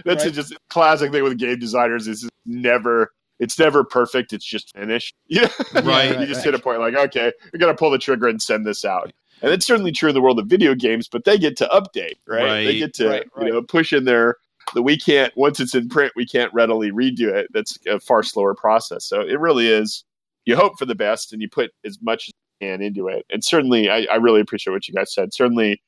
That's 0.05 0.25
Right. 0.25 0.33
just 0.33 0.55
classic 0.71 1.11
thing 1.11 1.25
with 1.25 1.37
game 1.39 1.59
designers 1.59 2.07
is 2.07 2.29
never 2.47 3.11
it's 3.41 3.59
never 3.59 3.83
perfect. 3.83 4.33
It's 4.33 4.45
just 4.45 4.73
finished. 4.77 5.15
Yeah, 5.29 5.49
Right, 5.83 6.21
you 6.21 6.27
just 6.27 6.39
right. 6.39 6.45
hit 6.45 6.55
a 6.55 6.59
point 6.61 6.79
like, 6.81 6.95
okay, 6.95 7.33
we 7.53 7.59
got 7.59 7.67
to 7.67 7.75
pull 7.75 7.91
the 7.91 7.99
trigger 7.99 8.29
and 8.29 8.41
send 8.41 8.65
this 8.65 8.85
out. 8.85 9.13
And 9.43 9.53
it's 9.53 9.67
certainly 9.67 9.93
true 9.93 10.09
in 10.09 10.15
the 10.15 10.23
world 10.23 10.39
of 10.39 10.47
video 10.47 10.75
games, 10.75 11.09
but 11.09 11.25
they 11.25 11.39
get 11.39 11.57
to 11.59 11.67
update, 11.67 12.19
right? 12.27 12.45
Right. 12.45 12.65
They 12.65 12.79
get 12.79 12.95
to 12.95 13.09
Right, 13.09 13.27
right. 13.37 13.47
you 13.47 13.53
know 13.53 13.63
push 13.63 13.93
in 13.93 14.05
their 14.05 14.37
that 14.75 14.83
we 14.83 14.97
can't 14.97 15.37
once 15.37 15.61
it's 15.61 15.75
in 15.75 15.89
print, 15.89 16.13
we 16.17 16.27
can't 16.27 16.53
readily 16.55 16.91
redo 16.91 17.33
it. 17.33 17.49
That's 17.53 17.79
a 17.87 18.01
far 18.01 18.23
slower 18.23 18.55
process. 18.55 19.05
So 19.05 19.21
it 19.21 19.39
really 19.39 19.69
is. 19.69 20.05
You 20.47 20.57
hope 20.57 20.79
for 20.79 20.87
the 20.87 20.95
best, 20.95 21.33
and 21.33 21.41
you 21.41 21.49
put 21.49 21.73
as 21.85 21.99
much 22.03 22.25
as 22.25 22.33
you 22.61 22.69
can 22.69 22.83
into 22.83 23.09
it. 23.09 23.25
And 23.31 23.43
certainly, 23.43 23.89
I, 23.89 24.07
I 24.11 24.17
really 24.17 24.41
appreciate 24.41 24.73
what 24.73 24.87
you 24.89 24.95
guys 24.95 25.13
said. 25.13 25.33
Certainly, 25.33 25.83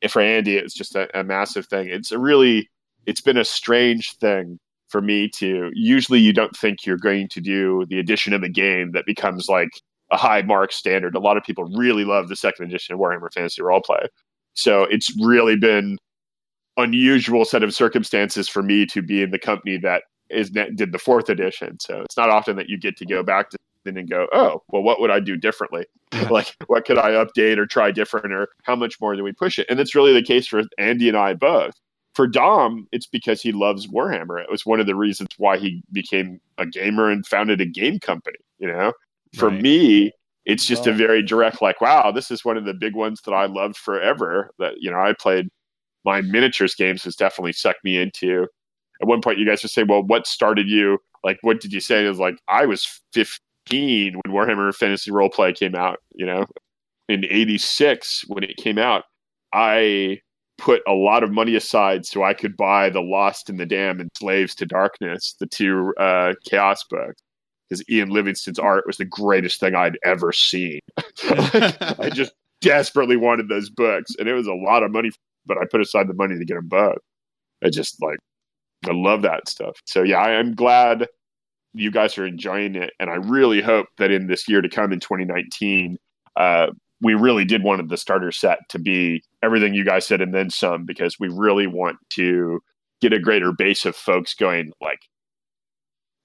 if 0.00 0.12
for 0.12 0.22
Andy, 0.22 0.56
it's 0.56 0.74
just 0.74 0.94
a, 0.94 1.08
a 1.18 1.24
massive 1.24 1.66
thing. 1.66 1.88
It's 1.88 2.12
a 2.12 2.18
really, 2.18 2.70
it's 3.06 3.20
been 3.20 3.36
a 3.36 3.44
strange 3.44 4.14
thing 4.16 4.58
for 4.88 5.02
me 5.02 5.28
to. 5.36 5.70
Usually, 5.74 6.20
you 6.20 6.32
don't 6.32 6.56
think 6.56 6.86
you're 6.86 6.96
going 6.96 7.28
to 7.28 7.40
do 7.40 7.84
the 7.90 7.98
edition 7.98 8.32
of 8.32 8.42
a 8.42 8.48
game 8.48 8.92
that 8.92 9.04
becomes 9.04 9.48
like 9.48 9.70
a 10.10 10.16
high 10.16 10.42
mark 10.42 10.72
standard. 10.72 11.14
A 11.14 11.20
lot 11.20 11.36
of 11.36 11.44
people 11.44 11.64
really 11.64 12.04
love 12.04 12.28
the 12.28 12.36
second 12.36 12.66
edition 12.66 12.94
of 12.94 13.00
Warhammer 13.00 13.32
Fantasy 13.32 13.62
Roleplay. 13.62 14.06
So 14.54 14.84
it's 14.84 15.14
really 15.20 15.56
been 15.56 15.98
unusual 16.76 17.44
set 17.44 17.62
of 17.62 17.74
circumstances 17.74 18.48
for 18.48 18.62
me 18.62 18.86
to 18.86 19.02
be 19.02 19.22
in 19.22 19.30
the 19.30 19.38
company 19.38 19.76
that 19.78 20.04
is 20.30 20.50
that 20.50 20.76
did 20.76 20.92
the 20.92 20.98
fourth 20.98 21.28
edition. 21.28 21.78
So 21.80 22.02
it's 22.02 22.16
not 22.16 22.30
often 22.30 22.56
that 22.56 22.68
you 22.68 22.78
get 22.78 22.96
to 22.98 23.06
go 23.06 23.22
back 23.22 23.50
to 23.50 23.58
and 23.86 24.10
go, 24.10 24.26
oh, 24.32 24.62
well, 24.68 24.82
what 24.82 25.00
would 25.00 25.10
I 25.10 25.20
do 25.20 25.36
differently? 25.36 25.86
like, 26.30 26.54
what 26.66 26.84
could 26.84 26.98
I 26.98 27.12
update 27.12 27.58
or 27.58 27.66
try 27.66 27.90
different, 27.90 28.32
or 28.32 28.48
how 28.64 28.76
much 28.76 29.00
more 29.00 29.16
do 29.16 29.22
we 29.22 29.32
push 29.32 29.58
it? 29.58 29.66
And 29.70 29.80
it's 29.80 29.94
really 29.94 30.12
the 30.12 30.22
case 30.22 30.46
for 30.46 30.62
Andy 30.78 31.08
and 31.08 31.16
I 31.16 31.34
both. 31.34 31.74
For 32.14 32.26
Dom, 32.26 32.88
it's 32.90 33.06
because 33.06 33.40
he 33.40 33.52
loves 33.52 33.86
Warhammer. 33.86 34.42
It 34.42 34.50
was 34.50 34.66
one 34.66 34.80
of 34.80 34.86
the 34.86 34.96
reasons 34.96 35.28
why 35.38 35.56
he 35.56 35.82
became 35.92 36.40
a 36.58 36.66
gamer 36.66 37.10
and 37.10 37.24
founded 37.26 37.60
a 37.60 37.66
game 37.66 37.98
company. 38.00 38.38
You 38.58 38.68
know, 38.68 38.92
for 39.36 39.48
Right. 39.50 39.60
me, 39.62 40.12
it's 40.46 40.64
just 40.66 40.86
a 40.86 40.90
Oh. 40.90 40.94
very 40.94 41.22
direct, 41.22 41.60
like, 41.60 41.80
wow, 41.80 42.10
this 42.10 42.30
is 42.30 42.44
one 42.44 42.56
of 42.56 42.64
the 42.64 42.74
big 42.74 42.94
ones 42.94 43.20
that 43.22 43.32
I 43.32 43.46
loved 43.46 43.76
forever. 43.76 44.50
That 44.58 44.74
you 44.78 44.90
know, 44.90 44.98
I 44.98 45.12
played 45.12 45.48
my 46.04 46.20
miniatures 46.22 46.74
games 46.74 47.04
has 47.04 47.16
definitely 47.16 47.52
sucked 47.52 47.84
me 47.84 47.96
into. 47.98 48.46
At 49.02 49.08
one 49.08 49.20
point, 49.20 49.38
you 49.38 49.46
guys 49.46 49.62
would 49.62 49.70
say, 49.70 49.82
"Well, 49.84 50.02
what 50.02 50.26
started 50.26 50.68
you? 50.68 50.98
Like, 51.24 51.38
what 51.42 51.60
did 51.60 51.72
you 51.72 51.80
say?" 51.80 52.04
It 52.04 52.08
was 52.08 52.18
like 52.18 52.38
I 52.48 52.66
was 52.66 53.02
15 53.12 54.14
when 54.24 54.34
Warhammer 54.34 54.74
Fantasy 54.74 55.10
Roleplay 55.10 55.54
came 55.56 55.74
out. 55.74 55.98
You 56.14 56.26
know, 56.26 56.46
in 57.08 57.24
'86 57.24 58.24
when 58.28 58.42
it 58.44 58.56
came 58.56 58.78
out, 58.78 59.04
I 59.52 60.20
put 60.58 60.82
a 60.88 60.92
lot 60.92 61.22
of 61.22 61.30
money 61.30 61.54
aside 61.54 62.04
so 62.04 62.24
I 62.24 62.34
could 62.34 62.56
buy 62.56 62.90
The 62.90 63.00
Lost 63.00 63.48
and 63.48 63.60
the 63.60 63.66
Damned 63.66 64.00
and 64.00 64.10
Slaves 64.16 64.54
to 64.56 64.66
Darkness, 64.66 65.34
the 65.38 65.46
two 65.46 65.94
uh, 65.98 66.34
Chaos 66.44 66.82
books, 66.90 67.22
because 67.68 67.88
Ian 67.90 68.10
Livingston's 68.10 68.58
art 68.58 68.86
was 68.86 68.96
the 68.96 69.04
greatest 69.04 69.60
thing 69.60 69.74
I'd 69.74 69.98
ever 70.04 70.32
seen. 70.32 70.80
I 71.22 72.10
just 72.12 72.32
desperately 72.60 73.16
wanted 73.16 73.48
those 73.48 73.70
books, 73.70 74.12
and 74.18 74.28
it 74.28 74.34
was 74.34 74.46
a 74.46 74.54
lot 74.54 74.82
of 74.82 74.90
money, 74.90 75.10
but 75.46 75.58
I 75.58 75.62
put 75.70 75.80
aside 75.80 76.08
the 76.08 76.14
money 76.14 76.38
to 76.38 76.44
get 76.44 76.54
them 76.54 76.68
both. 76.68 76.98
I 77.64 77.70
just 77.70 78.00
like, 78.02 78.18
I 78.86 78.92
love 78.92 79.22
that 79.22 79.48
stuff. 79.48 79.76
So 79.84 80.02
yeah, 80.02 80.18
I 80.18 80.32
am 80.32 80.54
glad 80.54 81.06
you 81.74 81.90
guys 81.90 82.16
are 82.18 82.26
enjoying 82.26 82.74
it, 82.74 82.92
and 82.98 83.10
I 83.10 83.16
really 83.16 83.60
hope 83.60 83.86
that 83.98 84.10
in 84.10 84.26
this 84.26 84.48
year 84.48 84.62
to 84.62 84.68
come 84.68 84.92
in 84.92 85.00
2019, 85.00 85.98
uh, 86.36 86.68
we 87.00 87.14
really 87.14 87.44
did 87.44 87.62
want 87.62 87.86
the 87.88 87.96
starter 87.96 88.32
set 88.32 88.58
to 88.70 88.78
be 88.78 89.22
everything 89.42 89.74
you 89.74 89.84
guys 89.84 90.06
said 90.06 90.20
and 90.20 90.34
then 90.34 90.50
some, 90.50 90.84
because 90.84 91.16
we 91.20 91.28
really 91.28 91.66
want 91.66 91.96
to 92.10 92.60
get 93.00 93.12
a 93.12 93.20
greater 93.20 93.52
base 93.52 93.84
of 93.84 93.94
folks 93.94 94.34
going. 94.34 94.72
Like, 94.80 94.98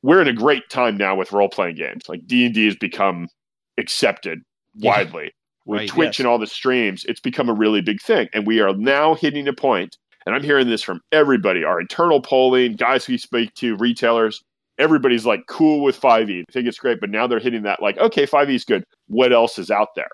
we're 0.03 0.21
in 0.21 0.27
a 0.27 0.33
great 0.33 0.69
time 0.69 0.97
now 0.97 1.15
with 1.15 1.31
role 1.31 1.49
playing 1.49 1.75
games. 1.77 2.03
Like 2.07 2.27
D 2.27 2.45
and 2.45 2.53
D 2.53 2.65
has 2.65 2.75
become 2.75 3.27
accepted 3.79 4.39
Yeah. 4.75 4.91
widely 4.91 5.31
with 5.65 5.79
Right, 5.79 5.89
Twitch 5.89 6.07
yes. 6.15 6.19
and 6.19 6.27
all 6.27 6.37
the 6.37 6.45
streams, 6.47 7.05
it's 7.05 7.21
become 7.21 7.49
a 7.49 7.53
really 7.53 7.81
big 7.81 8.01
thing. 8.01 8.27
And 8.33 8.45
we 8.45 8.59
are 8.59 8.75
now 8.75 9.15
hitting 9.15 9.47
a 9.47 9.53
point, 9.53 9.97
and 10.25 10.35
I'm 10.35 10.43
hearing 10.43 10.67
this 10.67 10.83
from 10.83 10.99
everybody 11.11 11.63
our 11.63 11.79
internal 11.79 12.21
polling, 12.21 12.75
guys 12.75 13.07
we 13.07 13.17
speak 13.17 13.53
to, 13.55 13.75
retailers. 13.77 14.43
Everybody's 14.77 15.25
like 15.25 15.41
cool 15.47 15.83
with 15.83 15.99
5e. 15.99 16.27
They 16.27 16.51
think 16.51 16.67
it's 16.67 16.79
great, 16.79 16.99
but 16.99 17.09
now 17.11 17.27
they're 17.27 17.39
hitting 17.39 17.63
that 17.63 17.81
like, 17.81 17.97
okay, 17.97 18.25
5e 18.25 18.53
is 18.55 18.65
good. 18.65 18.83
What 19.07 19.31
else 19.31 19.57
is 19.57 19.71
out 19.71 19.89
there? 19.95 20.09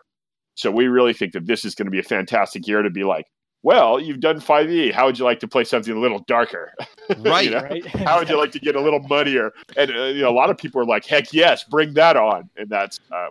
So 0.55 0.69
we 0.69 0.87
really 0.87 1.13
think 1.13 1.31
that 1.33 1.47
this 1.47 1.63
is 1.65 1.73
going 1.73 1.85
to 1.85 1.91
be 1.91 1.99
a 1.99 2.03
fantastic 2.03 2.67
year 2.67 2.81
to 2.83 2.89
be 2.89 3.05
like, 3.05 3.25
well, 3.64 3.99
you've 3.99 4.19
done 4.19 4.40
5e. 4.40 4.91
How 4.94 5.06
would 5.06 5.18
you 5.19 5.26
like 5.26 5.40
to 5.41 5.48
play 5.48 5.64
something 5.64 5.95
a 5.95 5.99
little 5.99 6.19
darker? 6.27 6.73
Right. 7.18 7.45
You 7.45 7.52
know? 7.52 7.61
right? 7.64 7.86
How 8.06 8.19
would 8.19 8.30
you 8.30 8.38
like 8.38 8.52
to 8.52 8.60
get 8.60 8.76
a 8.76 8.81
little 8.81 8.99
muddier? 8.99 9.52
And 9.76 9.90
uh, 9.90 10.03
you 10.03 10.22
know, 10.22 10.30
a 10.30 10.38
lot 10.38 10.52
of 10.52 10.57
people 10.60 10.80
are 10.80 10.86
like, 10.86 11.06
heck 11.06 11.34
yes, 11.34 11.64
bring 11.64 11.95
that 11.95 12.15
on. 12.15 12.48
And 12.56 12.69
that's 12.69 12.99
uh, 13.11 13.30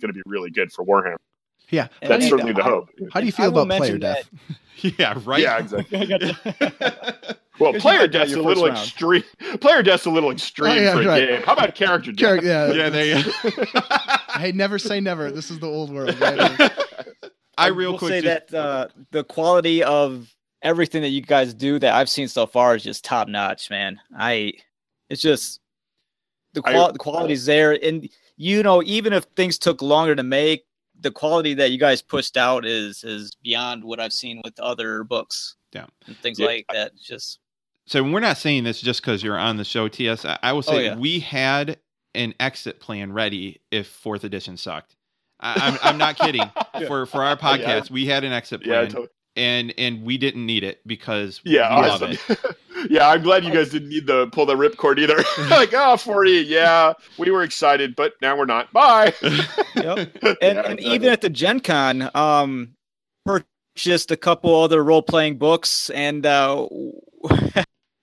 going 0.00 0.08
to 0.08 0.12
be 0.12 0.20
really 0.26 0.50
good 0.50 0.72
for 0.72 0.84
Warhammer. 0.84 1.14
Yeah. 1.68 1.86
And 2.02 2.10
That's 2.10 2.24
I- 2.26 2.28
certainly 2.28 2.52
the 2.52 2.62
I- 2.62 2.68
hope. 2.68 2.88
How 3.12 3.20
do 3.20 3.26
you 3.26 3.30
feel 3.32 3.52
will 3.52 3.62
about 3.62 3.78
player 3.78 3.98
death? 3.98 4.28
yeah, 4.98 5.14
right. 5.24 5.40
Yeah, 5.42 5.58
exactly. 5.58 5.98
I 5.98 6.04
got 6.06 6.20
the- 6.20 7.36
Well, 7.60 7.72
player 7.74 8.08
death's 8.08 8.32
a 8.32 8.42
little 8.42 8.64
round. 8.66 8.78
extreme. 8.78 9.22
Player 9.60 9.84
death's 9.84 10.06
a 10.06 10.10
little 10.10 10.32
extreme 10.32 10.72
Oh, 10.72 10.74
yeah, 10.74 10.92
for 10.94 11.02
a 11.02 11.06
right. 11.06 11.28
game. 11.28 11.42
How 11.42 11.52
about 11.52 11.76
character 11.76 12.10
death? 12.10 12.40
Char- 12.40 12.44
yeah. 12.44 12.72
yeah, 12.72 12.88
there 12.88 13.04
you 13.18 13.22
go. 13.22 13.80
Hey, 14.40 14.50
never 14.50 14.80
say 14.80 14.98
never. 14.98 15.30
This 15.30 15.52
is 15.52 15.60
the 15.60 15.68
old 15.68 15.92
world. 15.94 16.18
Right? 16.20 16.72
I 17.60 17.66
real 17.68 17.92
will 17.92 17.98
quick 17.98 18.10
say 18.10 18.20
just- 18.22 18.48
that 18.48 18.58
uh, 18.58 18.88
the 19.10 19.24
quality 19.24 19.82
of 19.82 20.34
everything 20.62 21.02
that 21.02 21.08
you 21.08 21.22
guys 21.22 21.54
do 21.54 21.78
that 21.78 21.94
I've 21.94 22.08
seen 22.10 22.28
so 22.28 22.46
far 22.46 22.76
is 22.76 22.82
just 22.82 23.04
top 23.04 23.28
notch, 23.28 23.70
man. 23.70 23.98
I, 24.18 24.52
it's 25.08 25.22
just 25.22 25.60
the 26.52 26.62
I- 26.64 26.72
qual- 26.72 26.92
the 26.92 26.98
quality's 26.98 27.46
there, 27.46 27.72
and 27.82 28.08
you 28.36 28.62
know, 28.62 28.82
even 28.84 29.12
if 29.12 29.24
things 29.36 29.58
took 29.58 29.82
longer 29.82 30.14
to 30.16 30.22
make, 30.22 30.64
the 30.98 31.10
quality 31.10 31.54
that 31.54 31.70
you 31.70 31.78
guys 31.78 32.02
pushed 32.02 32.36
out 32.36 32.66
is 32.66 33.04
is 33.04 33.34
beyond 33.42 33.84
what 33.84 34.00
I've 34.00 34.12
seen 34.12 34.40
with 34.44 34.58
other 34.60 35.04
books. 35.04 35.56
Yeah. 35.72 35.86
and 36.06 36.16
things 36.18 36.38
Yeah. 36.38 36.46
like 36.46 36.66
that. 36.72 36.92
It's 36.94 37.06
Just 37.06 37.38
so 37.86 38.02
we're 38.02 38.20
not 38.20 38.36
saying 38.38 38.64
this 38.64 38.80
just 38.80 39.00
because 39.00 39.22
you're 39.22 39.38
on 39.38 39.56
the 39.56 39.64
show, 39.64 39.86
TS. 39.88 40.24
I, 40.24 40.38
I 40.42 40.52
will 40.52 40.62
say 40.62 40.76
Oh, 40.76 40.78
yeah. 40.80 40.96
we 40.96 41.20
had 41.20 41.78
an 42.14 42.34
exit 42.40 42.80
plan 42.80 43.12
ready 43.12 43.60
if 43.70 43.86
fourth 43.86 44.24
edition 44.24 44.56
sucked. 44.56 44.96
I, 45.40 45.54
I'm, 45.56 45.78
I'm 45.82 45.98
not 45.98 46.16
kidding. 46.18 46.42
For 46.86 47.04
for 47.06 47.22
our 47.24 47.36
Oh, 47.42 47.54
yeah. 47.54 47.80
podcast, 47.80 47.90
we 47.90 48.06
had 48.06 48.24
an 48.24 48.32
exit 48.32 48.60
Yeah, 48.64 48.80
plan, 48.80 48.86
totally. 48.88 49.08
and 49.36 49.74
and 49.76 50.02
we 50.02 50.16
didn't 50.18 50.46
need 50.46 50.64
it 50.64 50.80
because 50.86 51.40
yeah, 51.44 51.74
we 51.80 51.88
love 51.88 52.02
awesome. 52.02 52.18
it. 52.28 52.56
yeah. 52.90 53.08
I'm 53.08 53.22
glad 53.22 53.44
you 53.44 53.52
guys 53.52 53.68
didn't 53.70 53.90
need 53.90 54.06
the 54.06 54.28
pull 54.28 54.46
the 54.46 54.54
ripcord 54.54 54.98
either. 54.98 55.16
like, 55.50 55.70
oh, 55.74 55.96
40, 55.98 56.30
yeah, 56.30 56.92
we 57.18 57.30
were 57.30 57.42
excited, 57.42 57.94
but 57.96 58.14
now 58.22 58.36
we're 58.36 58.46
not. 58.46 58.72
Bye. 58.72 59.12
Yep. 59.22 59.36
Yeah, 59.74 59.92
and, 59.92 60.08
and 60.22 60.58
exactly. 60.78 60.84
even 60.86 61.08
at 61.12 61.20
the 61.20 61.28
Gen 61.30 61.60
Con, 61.60 62.10
um, 62.14 62.74
purchased 63.26 64.10
a 64.10 64.16
couple 64.16 64.54
other 64.54 64.82
role 64.82 65.02
playing 65.02 65.36
books, 65.38 65.90
and 65.90 66.24
uh, 66.24 66.66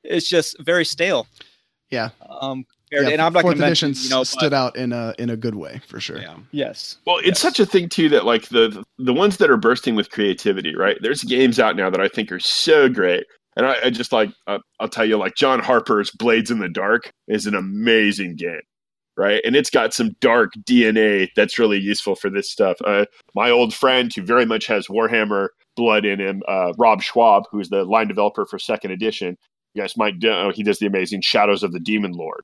it's 0.03 0.30
just 0.30 0.59
very 0.59 0.85
stale. 0.85 1.27
Yeah. 1.89 2.09
Um, 2.30 2.65
compared- 2.65 2.77
Yeah, 2.91 3.09
and 3.09 3.22
I'm 3.22 3.34
not 3.34 3.43
going 3.43 3.43
fourth 3.43 3.55
to 3.55 3.61
mention, 3.61 3.89
edition 3.91 4.03
you 4.05 4.09
know, 4.15 4.23
stood 4.23 4.51
but- 4.51 4.53
out 4.53 4.76
in 4.77 4.93
a 4.93 5.14
in 5.19 5.30
a 5.30 5.35
good 5.38 5.55
way 5.55 5.81
for 5.88 5.99
sure. 5.99 6.19
Yeah. 6.19 6.38
yes, 6.51 6.97
Well, 7.05 7.18
it's 7.18 7.27
Yes. 7.27 7.39
such 7.41 7.59
a 7.59 7.65
thing 7.65 7.89
too 7.89 8.07
that 8.09 8.26
like 8.26 8.47
the 8.49 8.84
the 8.97 9.14
ones 9.14 9.38
that 9.38 9.49
are 9.49 9.57
bursting 9.57 9.95
with 9.95 10.09
creativity, 10.11 10.76
right? 10.76 10.97
There's 11.01 11.23
games 11.23 11.59
out 11.59 11.76
now 11.76 11.89
that 11.89 11.99
I 12.01 12.07
think 12.07 12.31
are 12.31 12.39
so 12.39 12.88
great, 12.89 13.26
and 13.57 13.65
I, 13.65 13.76
I 13.85 13.89
just 13.89 14.11
like 14.14 14.31
uh, 14.47 14.59
I'll 14.80 14.88
tell 14.89 15.05
you, 15.05 15.18
like 15.18 15.35
John 15.35 15.59
Harper's 15.59 16.11
Blades 16.11 16.49
in 16.51 16.59
the 16.59 16.69
Dark 16.69 17.11
is 17.27 17.45
an 17.45 17.55
amazing 17.55 18.35
game, 18.38 18.61
right? 19.18 19.41
And 19.43 19.55
it's 19.55 19.69
got 19.69 19.93
some 19.93 20.11
dark 20.22 20.53
DNA 20.65 21.27
that's 21.35 21.59
really 21.59 21.80
useful 21.80 22.15
for 22.15 22.30
this 22.30 22.49
stuff. 22.49 22.77
Uh, 22.85 23.05
my 23.35 23.49
old 23.49 23.73
friend 23.73 24.11
who 24.15 24.22
very 24.22 24.45
much 24.45 24.65
has 24.68 24.88
Warhammer 24.88 25.49
blood 25.76 26.05
in 26.05 26.19
him, 26.22 26.41
uh, 26.47 26.72
Rob 26.77 27.01
Schwalb, 27.01 27.43
who's 27.51 27.68
the 27.69 27.84
line 27.84 28.07
developer 28.07 28.45
for 28.45 28.57
Second 28.57 28.91
Edition. 28.91 29.35
You 29.73 29.84
guys 29.84 29.95
might 29.97 30.15
know 30.23 30.51
he 30.51 30.64
does 30.64 30.80
the 30.80 30.88
amazing 30.88 31.22
Shadows 31.22 31.61
of 31.64 31.72
the 31.73 31.80
Demon 31.80 32.14
Lord. 32.14 32.41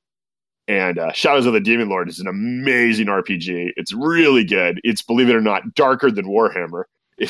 And 0.67 0.97
uh, 0.97 1.11
Shadows 1.11 1.45
of 1.45 1.53
the 1.53 1.59
Demon 1.59 1.89
Lord 1.89 2.07
is 2.07 2.19
an 2.19 2.27
amazing 2.27 3.07
RPG. 3.07 3.73
It's 3.75 3.93
really 3.93 4.45
good. 4.45 4.79
It's 4.83 5.01
believe 5.01 5.29
it 5.29 5.35
or 5.35 5.41
not 5.41 5.75
darker 5.75 6.11
than 6.11 6.25
Warhammer. 6.25 6.83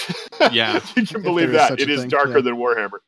Yeah. 0.51 0.77
if 0.77 0.95
you 0.97 1.05
can 1.05 1.22
believe 1.22 1.51
there 1.51 1.61
is 1.61 1.69
that, 1.69 1.69
such 1.69 1.81
it 1.81 1.89
a 1.89 1.93
is 1.93 1.99
thing, 2.01 2.10
darker 2.10 2.38
yeah. 2.38 2.41
than 2.41 2.55
Warhammer. 2.55 2.99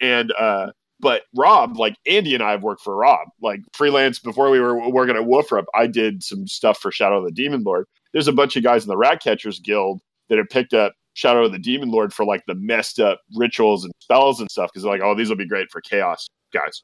And 0.00 0.32
uh, 0.38 0.70
but 1.00 1.22
Rob, 1.36 1.76
like 1.76 1.96
Andy 2.06 2.34
and 2.34 2.42
I 2.42 2.52
have 2.52 2.62
worked 2.62 2.82
for 2.82 2.96
Rob, 2.96 3.28
like 3.42 3.60
freelance 3.74 4.18
before 4.18 4.50
we 4.50 4.60
were 4.60 4.88
working 4.90 5.16
at 5.16 5.22
Wolfrup. 5.22 5.64
I 5.74 5.86
did 5.86 6.22
some 6.22 6.46
stuff 6.46 6.78
for 6.78 6.92
Shadow 6.92 7.18
of 7.18 7.24
the 7.24 7.32
Demon 7.32 7.62
Lord. 7.64 7.86
There's 8.12 8.28
a 8.28 8.32
bunch 8.32 8.56
of 8.56 8.62
guys 8.62 8.84
in 8.84 8.88
the 8.88 8.96
Rat 8.96 9.22
Catchers 9.22 9.60
Guild 9.60 10.00
that 10.28 10.38
have 10.38 10.48
picked 10.48 10.72
up 10.72 10.94
Shadow 11.14 11.44
of 11.44 11.52
the 11.52 11.58
Demon 11.58 11.90
Lord 11.90 12.12
for 12.12 12.24
like 12.24 12.42
the 12.46 12.54
messed 12.54 13.00
up 13.00 13.20
rituals 13.34 13.84
and 13.84 13.92
spells 14.00 14.40
and 14.40 14.50
stuff 14.50 14.70
because 14.70 14.82
they're 14.82 14.92
like, 14.92 15.02
oh, 15.02 15.14
these 15.14 15.28
will 15.28 15.36
be 15.36 15.46
great 15.46 15.70
for 15.70 15.80
chaos 15.80 16.28
guys. 16.52 16.82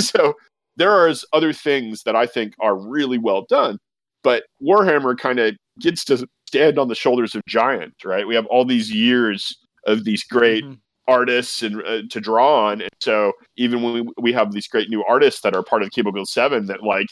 so 0.04 0.34
there 0.76 0.90
are 0.92 1.12
other 1.32 1.52
things 1.52 2.02
that 2.04 2.16
I 2.16 2.26
think 2.26 2.54
are 2.60 2.76
really 2.76 3.18
well 3.18 3.44
done, 3.48 3.78
but 4.22 4.44
Warhammer 4.62 5.16
kind 5.16 5.38
of 5.38 5.54
gets 5.80 6.04
to 6.06 6.26
stand 6.48 6.78
on 6.78 6.88
the 6.88 6.94
shoulders 6.94 7.34
of 7.34 7.42
giants, 7.46 8.04
right? 8.04 8.26
We 8.26 8.34
have 8.34 8.46
all 8.46 8.64
these 8.64 8.92
years 8.92 9.56
of 9.86 10.04
these 10.04 10.22
great 10.24 10.64
Mhm. 10.64 10.78
artists 11.08 11.62
and 11.62 11.82
uh, 11.84 12.02
to 12.10 12.20
draw 12.20 12.66
on, 12.68 12.80
and 12.82 12.90
so 13.00 13.32
even 13.56 13.82
when 13.82 13.94
we, 13.94 14.12
we 14.20 14.32
have 14.32 14.52
these 14.52 14.68
great 14.68 14.88
new 14.88 15.02
artists 15.04 15.40
that 15.42 15.54
are 15.56 15.62
part 15.62 15.82
of 15.82 15.90
Cubicle 15.90 16.26
Seven 16.26 16.66
that 16.66 16.82
like 16.82 17.08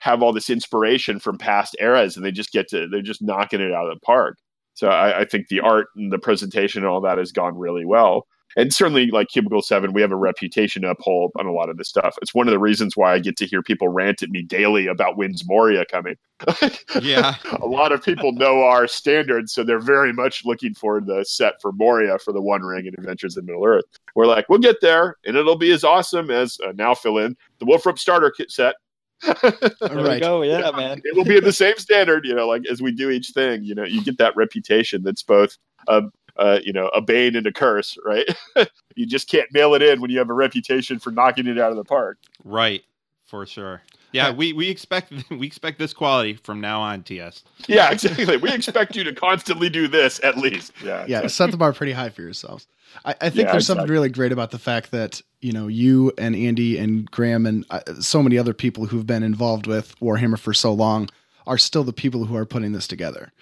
have 0.00 0.22
all 0.22 0.32
this 0.32 0.50
inspiration 0.50 1.18
from 1.20 1.38
past 1.38 1.76
eras, 1.80 2.16
and 2.16 2.24
they 2.24 2.32
just 2.32 2.52
get 2.52 2.68
to 2.68 2.86
they're 2.88 3.02
just 3.02 3.22
knocking 3.22 3.60
it 3.60 3.72
out 3.72 3.88
of 3.88 3.94
the 3.96 4.00
park. 4.00 4.36
So 4.74 4.88
I, 4.88 5.20
I 5.20 5.24
think 5.24 5.48
the 5.48 5.60
art 5.60 5.88
and 5.96 6.12
the 6.12 6.18
presentation 6.18 6.82
and 6.82 6.88
all 6.90 7.00
that 7.02 7.18
has 7.18 7.30
gone 7.32 7.56
really 7.58 7.84
well 7.84 8.26
and 8.56 8.72
certainly 8.72 9.10
like 9.10 9.28
cubicle 9.28 9.62
7 9.62 9.92
we 9.92 10.00
have 10.00 10.12
a 10.12 10.16
reputation 10.16 10.82
to 10.82 10.90
uphold 10.90 11.32
on 11.38 11.46
a 11.46 11.52
lot 11.52 11.68
of 11.68 11.76
this 11.76 11.88
stuff. 11.88 12.16
It's 12.22 12.34
one 12.34 12.48
of 12.48 12.52
the 12.52 12.58
reasons 12.58 12.96
why 12.96 13.14
i 13.14 13.18
get 13.18 13.36
to 13.38 13.46
hear 13.46 13.62
people 13.62 13.88
rant 13.88 14.22
at 14.22 14.30
me 14.30 14.42
daily 14.42 14.86
about 14.86 15.16
Winds 15.16 15.46
Moria 15.46 15.84
coming. 15.84 16.16
Yeah. 17.00 17.36
A 17.60 17.66
lot 17.66 17.92
of 17.92 18.04
people 18.04 18.32
know 18.32 18.62
our 18.64 18.86
standards 18.86 19.52
so 19.52 19.64
they're 19.64 19.80
very 19.80 20.12
much 20.12 20.44
looking 20.44 20.74
for 20.74 21.00
the 21.00 21.24
set 21.24 21.60
for 21.60 21.72
moria 21.72 22.18
for 22.18 22.32
the 22.32 22.40
one 22.40 22.62
ring 22.62 22.86
and 22.86 22.96
adventures 22.98 23.36
in 23.36 23.46
middle 23.46 23.64
earth. 23.64 23.84
We're 24.14 24.26
like 24.26 24.48
we'll 24.48 24.58
get 24.58 24.80
there 24.80 25.16
and 25.24 25.36
it'll 25.36 25.56
be 25.56 25.72
as 25.72 25.84
awesome 25.84 26.30
as 26.30 26.58
uh, 26.66 26.72
now 26.72 26.94
fill 26.94 27.18
in 27.18 27.36
the 27.58 27.64
wolf 27.64 27.84
Wolfrup 27.84 27.98
starter 27.98 28.30
kit 28.30 28.50
set. 28.50 28.76
There 29.22 29.52
right. 29.80 30.14
we 30.14 30.20
go. 30.20 30.42
Yeah 30.42 30.70
man. 30.72 31.00
It 31.04 31.16
will 31.16 31.24
be 31.24 31.36
in 31.36 31.44
the 31.44 31.52
same 31.52 31.76
standard 31.78 32.24
you 32.26 32.34
know 32.34 32.46
like 32.46 32.62
as 32.70 32.82
we 32.82 32.92
do 32.92 33.10
each 33.10 33.30
thing 33.30 33.64
you 33.64 33.74
know 33.74 33.84
you 33.84 34.02
get 34.02 34.18
that 34.18 34.36
reputation 34.36 35.02
that's 35.02 35.22
both 35.22 35.56
a 35.88 36.02
uh, 36.36 36.60
you 36.64 36.72
know, 36.72 36.88
a 36.88 37.00
bane 37.00 37.36
and 37.36 37.46
a 37.46 37.52
curse, 37.52 37.96
right? 38.04 38.26
you 38.94 39.06
just 39.06 39.28
can't 39.28 39.52
mail 39.52 39.74
it 39.74 39.82
in 39.82 40.00
when 40.00 40.10
you 40.10 40.18
have 40.18 40.30
a 40.30 40.34
reputation 40.34 40.98
for 40.98 41.10
knocking 41.10 41.46
it 41.46 41.58
out 41.58 41.70
of 41.70 41.76
the 41.76 41.84
park. 41.84 42.18
Right, 42.44 42.82
for 43.26 43.46
sure. 43.46 43.82
Yeah, 44.12 44.30
we, 44.32 44.52
we 44.52 44.68
expect 44.68 45.12
we 45.30 45.46
expect 45.46 45.78
this 45.78 45.92
quality 45.92 46.34
from 46.34 46.60
now 46.60 46.80
on, 46.80 47.02
TS. 47.02 47.42
Yeah, 47.66 47.90
exactly. 47.90 48.36
we 48.36 48.52
expect 48.52 48.94
you 48.94 49.04
to 49.04 49.14
constantly 49.14 49.70
do 49.70 49.88
this 49.88 50.20
at 50.22 50.36
least. 50.38 50.72
Yeah, 50.84 51.06
yeah. 51.08 51.26
Set 51.26 51.50
the 51.50 51.56
bar 51.56 51.72
pretty 51.72 51.92
high 51.92 52.10
for 52.10 52.22
yourselves. 52.22 52.66
I, 53.04 53.10
I 53.12 53.30
think 53.30 53.46
yeah, 53.46 53.52
there's 53.52 53.62
exactly. 53.62 53.62
something 53.62 53.86
really 53.90 54.10
great 54.10 54.32
about 54.32 54.50
the 54.50 54.58
fact 54.58 54.90
that 54.90 55.22
you 55.40 55.52
know 55.52 55.66
you 55.66 56.12
and 56.18 56.36
Andy 56.36 56.78
and 56.78 57.10
Graeme 57.10 57.46
and 57.46 57.64
uh, 57.70 57.80
so 58.00 58.22
many 58.22 58.38
other 58.38 58.54
people 58.54 58.86
who've 58.86 59.06
been 59.06 59.22
involved 59.22 59.66
with 59.66 59.98
Warhammer 60.00 60.38
for 60.38 60.52
so 60.52 60.72
long 60.72 61.08
are 61.46 61.58
still 61.58 61.84
the 61.84 61.92
people 61.92 62.26
who 62.26 62.36
are 62.36 62.46
putting 62.46 62.72
this 62.72 62.86
together. 62.86 63.32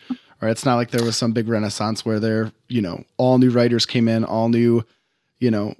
Right? 0.41 0.51
It's 0.51 0.65
not 0.65 0.77
like 0.77 0.91
there 0.91 1.05
was 1.05 1.17
some 1.17 1.33
big 1.33 1.49
renaissance 1.49 2.05
where 2.05 2.19
there, 2.19 2.53
you 2.69 2.81
know, 2.81 3.05
all 3.19 3.39
new 3.39 3.51
writers 3.51 3.85
came 3.85 4.09
in, 4.09 4.25
all 4.25 4.49
new, 4.49 4.83
you 5.39 5.51
know, 5.51 5.75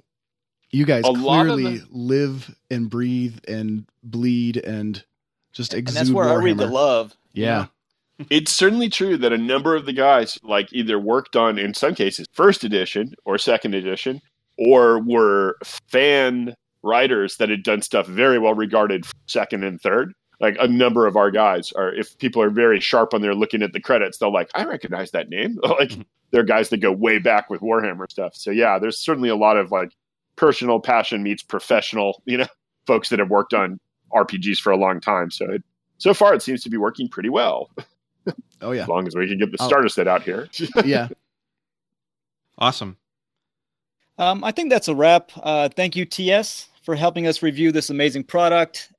you 0.69 0.85
guys 0.85 1.03
a 1.05 1.13
clearly 1.13 1.79
the, 1.79 1.87
live 1.91 2.55
and 2.69 2.89
breathe 2.89 3.39
and 3.47 3.85
bleed 4.03 4.57
and 4.57 5.03
just 5.51 5.73
exude. 5.73 5.97
And 5.97 6.07
that's 6.07 6.13
where 6.13 6.27
Warhammer. 6.27 6.41
I 6.41 6.43
read 6.43 6.57
the 6.57 6.67
love. 6.67 7.15
Yeah. 7.33 7.67
It's 8.29 8.51
certainly 8.51 8.87
true 8.87 9.17
that 9.17 9.33
a 9.33 9.37
number 9.37 9.75
of 9.75 9.87
the 9.87 9.93
guys 9.93 10.37
like 10.43 10.71
either 10.71 10.99
worked 10.99 11.35
on 11.35 11.57
in 11.57 11.73
some 11.73 11.95
cases 11.95 12.27
first 12.33 12.63
edition 12.63 13.15
or 13.25 13.39
second 13.39 13.73
edition 13.73 14.21
or 14.59 14.99
were 14.99 15.57
fan 15.63 16.53
writers 16.83 17.37
that 17.37 17.49
had 17.49 17.63
done 17.63 17.81
stuff 17.81 18.05
very 18.05 18.37
well 18.37 18.53
regarded 18.53 19.05
second 19.25 19.63
and 19.63 19.81
third 19.81 20.13
like 20.41 20.57
a 20.59 20.67
number 20.67 21.07
of 21.07 21.15
our 21.15 21.31
guys 21.31 21.71
are 21.73 21.93
if 21.93 22.17
people 22.17 22.41
are 22.41 22.49
very 22.49 22.79
sharp 22.79 23.13
on 23.13 23.21
there 23.21 23.35
looking 23.35 23.61
at 23.61 23.71
the 23.71 23.79
credits 23.79 24.17
they'll 24.17 24.33
like 24.33 24.49
i 24.55 24.65
recognize 24.65 25.11
that 25.11 25.29
name. 25.29 25.57
Like 25.63 25.89
mm-hmm. 25.89 26.01
they're 26.31 26.43
guys 26.43 26.69
that 26.69 26.77
go 26.77 26.91
way 26.91 27.19
back 27.19 27.49
with 27.49 27.61
warhammer 27.61 28.09
stuff. 28.11 28.35
So 28.35 28.51
yeah 28.51 28.79
there's 28.79 28.97
certainly 28.97 29.29
a 29.29 29.35
lot 29.35 29.55
of 29.55 29.71
like 29.71 29.91
personal 30.35 30.79
passion 30.79 31.23
meets 31.23 31.43
professional 31.43 32.21
you 32.25 32.37
know 32.37 32.47
folks 32.87 33.09
that 33.09 33.19
have 33.19 33.29
worked 33.29 33.53
on 33.53 33.79
rpgs 34.13 34.57
for 34.57 34.71
a 34.71 34.77
long 34.77 34.99
time. 34.99 35.31
So 35.31 35.49
it 35.49 35.63
so 35.99 36.13
far 36.13 36.33
it 36.33 36.41
seems 36.41 36.63
to 36.63 36.69
be 36.69 36.77
working 36.77 37.07
pretty 37.07 37.29
well. 37.29 37.69
Oh 38.63 38.73
yeah. 38.73 38.83
As 38.83 38.87
long 38.87 39.07
as 39.07 39.15
we 39.15 39.27
can 39.27 39.39
get 39.39 39.51
the 39.51 39.57
starter 39.57 39.89
set 39.89 40.07
out 40.07 40.21
here. 40.21 40.47
Yeah. 40.85 41.07
Awesome. 42.59 42.95
Um, 44.19 44.43
i 44.43 44.51
think 44.51 44.69
that's 44.69 44.87
a 44.87 44.93
wrap. 44.93 45.31
Uh, 45.41 45.67
thank 45.69 45.95
you 45.95 46.05
ts 46.05 46.69
for 46.83 46.95
helping 46.95 47.25
us 47.25 47.41
review 47.41 47.71
this 47.71 47.89
amazing 47.89 48.23
product 48.23 48.91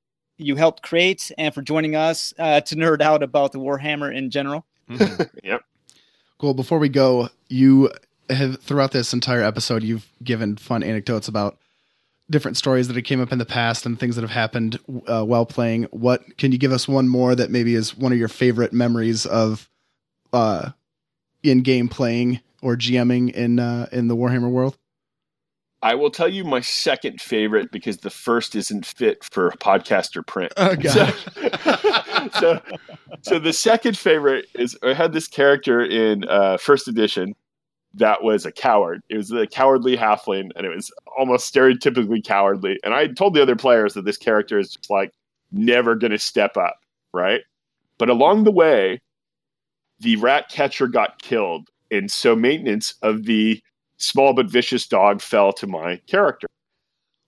you 0.45 0.57
helped 0.57 0.83
create 0.83 1.31
and 1.39 1.55
for 1.55 1.63
joining 1.63 1.97
us 1.97 2.35
uh, 2.39 2.61
to 2.63 2.77
nerd 2.77 3.01
out 3.01 3.23
about 3.23 3.53
the 3.53 3.59
Warhammer 3.59 4.15
in 4.15 4.31
general. 4.31 4.65
Mm-hmm. 4.89 5.23
yep. 5.45 5.63
Cool. 6.39 6.55
Before 6.55 6.79
we 6.79 6.89
go, 6.89 7.29
you 7.49 7.91
have 8.29 8.61
throughout 8.61 8.93
this 8.93 9.13
entire 9.13 9.43
episode, 9.43 9.83
you've 9.83 10.09
given 10.23 10.57
fun 10.57 10.83
anecdotes 10.83 11.29
about 11.29 11.59
different 12.31 12.57
stories 12.57 12.89
that 12.89 12.97
have 12.97 13.05
came 13.05 13.21
up 13.21 13.33
in 13.33 13.39
the 13.39 13.45
past 13.45 13.87
and 13.87 13.99
things 13.99 14.17
that 14.17 14.23
have 14.23 14.31
happened 14.31 14.79
uh, 15.07 15.25
while 15.25 15.47
playing. 15.47 15.85
What 15.91 16.37
can 16.39 16.51
you 16.51 16.59
give 16.59 16.73
us 16.73 16.89
one 16.89 17.09
more 17.09 17.35
that 17.35 17.51
maybe 17.51 17.75
is 17.75 17.97
one 17.97 18.13
of 18.13 18.19
your 18.19 18.29
favorite 18.29 18.73
memories 18.73 19.27
of 19.27 19.69
uh, 20.33 20.71
in 21.43 21.63
game 21.63 21.89
playing 21.89 22.41
or 22.63 22.77
GMing 22.77 23.33
in 23.33 23.59
uh, 23.59 23.89
in 23.93 24.09
the 24.09 24.17
Warhammer 24.17 24.51
world? 24.51 24.77
I 25.83 25.97
will 25.97 26.11
tell 26.11 26.29
you 26.29 26.45
my 26.45 26.61
second 26.61 27.21
favorite 27.21 27.73
because 27.73 27.99
the 27.99 28.11
first 28.11 28.55
isn't 28.55 28.87
fit 28.87 29.25
for 29.25 29.51
podcast 29.53 30.17
or 30.17 30.23
print. 30.23 30.53
Oh, 30.57 30.77
so, 30.81 31.07
so, 32.39 32.63
so, 33.23 33.39
the 33.41 33.53
second 33.53 33.99
favorite 33.99 34.47
is 34.55 34.79
I 34.85 34.95
had 34.95 35.13
this 35.13 35.27
character 35.27 35.83
in 35.83 36.25
uh, 36.29 36.57
first 36.57 36.87
edition 36.87 37.35
that 37.95 38.23
was 38.23 38.47
a 38.47 38.53
coward. 38.53 39.03
It 39.09 39.17
was 39.17 39.31
a 39.33 39.47
cowardly 39.47 39.97
halfling, 39.97 40.51
and 40.57 40.65
it 40.65 40.75
was 40.75 40.93
almost 41.19 41.53
stereotypically 41.53 42.25
cowardly. 42.25 42.79
And 42.85 42.95
I 42.95 43.09
told 43.09 43.35
the 43.35 43.43
other 43.43 43.57
players 43.57 43.95
that 43.95 44.05
this 44.05 44.17
character 44.17 44.59
is 44.59 44.71
just 44.71 44.91
like 44.91 45.13
never 45.51 45.95
going 45.95 46.13
to 46.13 46.19
step 46.19 46.57
up, 46.57 46.77
right? 47.13 47.43
But 47.99 48.09
along 48.09 48.45
the 48.45 48.51
way, 48.51 49.01
the 50.01 50.17
rat 50.17 50.49
catcher 50.49 50.87
got 50.87 51.21
killed, 51.21 51.69
and 51.91 52.11
so 52.11 52.35
maintenance 52.35 52.95
of 53.03 53.25
the 53.25 53.63
small 54.03 54.35
but 54.35 54.51
vicious 54.51 54.87
dog 54.87 55.21
fell 55.21 55.53
to 55.55 55.67
my 55.67 55.97
character. 56.07 56.49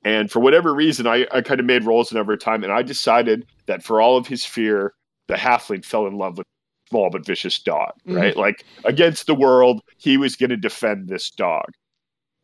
And 0.04 0.30
for 0.30 0.40
whatever 0.40 0.74
reason, 0.74 1.06
I, 1.06 1.26
I 1.32 1.40
kind 1.40 1.60
of 1.60 1.66
made 1.66 1.84
rolls 1.84 2.12
over 2.12 2.36
time, 2.36 2.62
and 2.62 2.72
I 2.72 2.82
decided 2.82 3.46
that 3.66 3.82
for 3.82 4.02
all 4.02 4.18
of 4.18 4.26
his 4.26 4.44
fear, 4.44 4.92
the 5.28 5.34
halfling 5.34 5.84
fell 5.84 6.06
in 6.06 6.18
love 6.18 6.36
with 6.36 6.46
small 6.90 7.08
but 7.08 7.24
vicious 7.24 7.58
dog, 7.58 7.92
mm-hmm. 8.06 8.16
right? 8.16 8.36
Like 8.36 8.64
against 8.84 9.26
the 9.26 9.34
world, 9.34 9.80
he 9.96 10.18
was 10.18 10.36
going 10.36 10.50
to 10.50 10.56
defend 10.56 11.08
this 11.08 11.30
dog. 11.30 11.64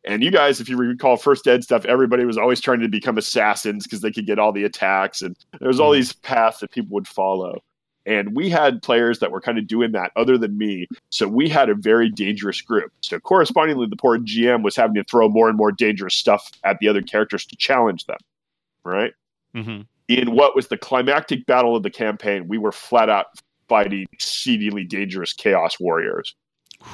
And 0.03 0.23
you 0.23 0.31
guys, 0.31 0.59
if 0.59 0.67
you 0.67 0.77
recall 0.77 1.15
first 1.15 1.47
ed 1.47 1.63
stuff, 1.63 1.85
everybody 1.85 2.25
was 2.25 2.37
always 2.37 2.59
trying 2.59 2.79
to 2.79 2.87
become 2.87 3.19
assassins 3.19 3.83
because 3.83 4.01
they 4.01 4.11
could 4.11 4.25
get 4.25 4.39
all 4.39 4.51
the 4.51 4.63
attacks, 4.63 5.21
and 5.21 5.37
there 5.59 5.67
was 5.67 5.79
all 5.79 5.91
mm-hmm. 5.91 5.99
these 5.99 6.13
paths 6.13 6.59
that 6.59 6.71
people 6.71 6.95
would 6.95 7.07
follow. 7.07 7.61
And 8.05 8.35
we 8.35 8.49
had 8.49 8.81
players 8.81 9.19
that 9.19 9.31
were 9.31 9.41
kind 9.41 9.57
of 9.57 9.67
doing 9.67 9.91
that 9.91 10.11
other 10.15 10.37
than 10.37 10.57
me. 10.57 10.87
So 11.09 11.27
we 11.27 11.47
had 11.47 11.69
a 11.69 11.75
very 11.75 12.09
dangerous 12.09 12.61
group. 12.61 12.91
So 13.01 13.19
correspondingly, 13.19 13.87
the 13.87 13.95
poor 13.95 14.17
GM 14.17 14.63
was 14.63 14.75
having 14.75 14.95
to 14.95 15.03
throw 15.03 15.29
more 15.29 15.49
and 15.49 15.57
more 15.57 15.71
dangerous 15.71 16.15
stuff 16.15 16.51
at 16.63 16.79
the 16.79 16.87
other 16.87 17.01
characters 17.01 17.45
to 17.45 17.55
challenge 17.55 18.05
them. 18.05 18.17
Right? 18.83 19.13
Mm-hmm. 19.55 19.81
In 20.07 20.31
what 20.35 20.55
was 20.55 20.67
the 20.67 20.77
climactic 20.77 21.45
battle 21.45 21.75
of 21.75 21.83
the 21.83 21.89
campaign, 21.89 22.47
we 22.47 22.57
were 22.57 22.71
flat 22.71 23.09
out 23.09 23.27
fighting 23.69 24.05
exceedingly 24.11 24.83
dangerous 24.83 25.31
chaos 25.31 25.79
warriors. 25.79 26.35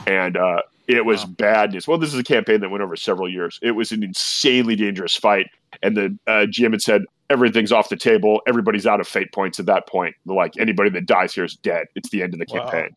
And 0.05 0.38
uh, 0.38 0.61
it 0.88 1.05
was 1.05 1.25
wow. 1.25 1.31
badness. 1.38 1.88
Well, 1.88 1.97
this 1.97 2.13
is 2.13 2.19
a 2.19 2.23
campaign 2.23 2.61
that 2.61 2.69
went 2.69 2.84
over 2.84 2.95
several 2.95 3.29
years. 3.29 3.59
It 3.61 3.71
was 3.71 3.91
an 3.91 4.03
insanely 4.03 4.75
dangerous 4.75 5.15
fight. 5.15 5.47
And 5.81 5.97
the 5.97 6.17
uh, 6.27 6.45
GM 6.45 6.71
had 6.71 6.81
said, 6.81 7.03
everything's 7.30 7.72
off 7.72 7.90
the 7.90 7.98
table. 7.98 8.41
Everybody's 8.48 8.86
out 8.86 8.99
of 8.99 9.08
fate 9.08 9.32
points 9.34 9.60
at 9.60 9.66
that 9.66 9.88
point. 9.88 10.16
Like 10.26 10.54
anybody 10.58 10.90
that 10.91 11.06
dies 11.06 11.34
here 11.34 11.45
is 11.45 11.56
dead. 11.56 11.88
It's 11.95 12.10
the 12.10 12.24
end 12.24 12.34
of 12.34 12.40
the 12.40 12.45
wow. 12.49 12.62
campaign. 12.62 12.95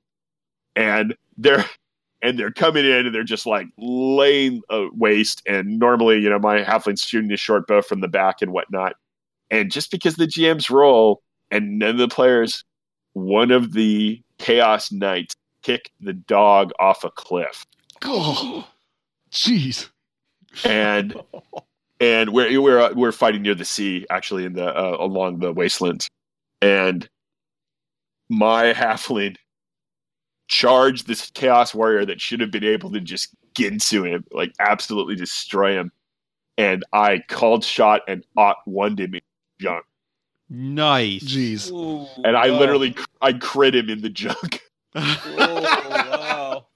And 0.76 1.16
they're 1.36 1.64
and 2.22 2.38
they're 2.38 2.52
coming 2.52 2.84
in 2.84 3.06
and 3.06 3.14
they're 3.14 3.24
just 3.24 3.46
like 3.46 3.66
laying 3.78 4.62
uh, 4.70 4.86
waste. 4.92 5.42
And 5.46 5.78
normally, 5.78 6.18
you 6.18 6.28
know, 6.28 6.38
my 6.38 6.62
halfling's 6.62 7.02
shooting 7.02 7.32
a 7.32 7.36
short 7.36 7.66
bow 7.66 7.82
from 7.82 8.00
the 8.00 8.08
back 8.08 8.42
and 8.42 8.52
whatnot. 8.52 8.94
And 9.50 9.70
just 9.70 9.90
because 9.90 10.16
the 10.16 10.26
GM's 10.26 10.70
roll 10.70 11.22
and 11.50 11.78
none 11.78 11.90
of 11.90 11.98
the 11.98 12.08
players, 12.08 12.64
one 13.14 13.50
of 13.50 13.72
the 13.72 14.22
chaos 14.38 14.92
knights 14.92 15.34
kicked 15.62 15.90
the 16.00 16.12
dog 16.12 16.72
off 16.78 17.04
a 17.04 17.10
cliff. 17.10 17.64
Oh, 18.02 18.66
jeez. 19.30 19.90
And 20.64 21.14
and 22.00 22.32
we're 22.32 22.60
we're 22.60 22.80
uh, 22.80 22.92
we're 22.94 23.12
fighting 23.12 23.42
near 23.42 23.54
the 23.54 23.64
sea, 23.64 24.06
actually, 24.10 24.44
in 24.44 24.54
the 24.54 24.66
uh, 24.66 24.96
along 24.98 25.38
the 25.38 25.52
wastelands, 25.52 26.08
and 26.62 27.08
my 28.28 28.72
halfling 28.72 29.36
charged 30.48 31.06
this 31.06 31.30
chaos 31.30 31.74
warrior 31.74 32.04
that 32.06 32.20
should 32.20 32.40
have 32.40 32.50
been 32.50 32.64
able 32.64 32.90
to 32.90 33.00
just 33.00 33.28
get 33.54 33.74
ginsu 33.74 34.08
him, 34.08 34.24
like 34.32 34.52
absolutely 34.58 35.14
destroy 35.14 35.74
him, 35.74 35.92
and 36.56 36.84
I 36.92 37.22
called 37.28 37.64
shot 37.64 38.00
and 38.08 38.24
ought 38.36 38.56
one 38.64 38.96
him 38.96 39.14
in 39.14 39.20
junk. 39.60 39.84
Nice, 40.48 41.22
jeez, 41.22 41.70
Ooh, 41.70 42.06
and 42.24 42.36
I 42.36 42.50
wow. 42.50 42.58
literally 42.58 42.96
I 43.20 43.34
crit 43.34 43.74
him 43.74 43.90
in 43.90 44.00
the 44.00 44.10
junk. 44.10 44.60
wow. 44.94 46.66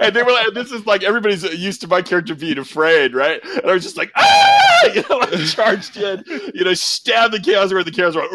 and 0.00 0.14
they 0.14 0.22
were 0.22 0.32
like, 0.32 0.54
"This 0.54 0.70
is 0.72 0.86
like 0.86 1.02
everybody's 1.02 1.42
used 1.42 1.80
to 1.82 1.88
my 1.88 2.02
character 2.02 2.34
being 2.34 2.58
afraid, 2.58 3.14
right?" 3.14 3.40
And 3.44 3.70
I 3.70 3.74
was 3.74 3.82
just 3.82 3.96
like, 3.96 4.12
"Ah!" 4.16 4.52
You 4.94 5.02
know, 5.08 5.16
like 5.16 5.32
charged 5.46 5.96
in, 5.96 6.22
you 6.54 6.64
know, 6.64 6.74
stabbed 6.74 7.34
the 7.34 7.40
chaos 7.40 7.72
where 7.72 7.82
the 7.82 7.90
chaos 7.90 8.14
went, 8.14 8.30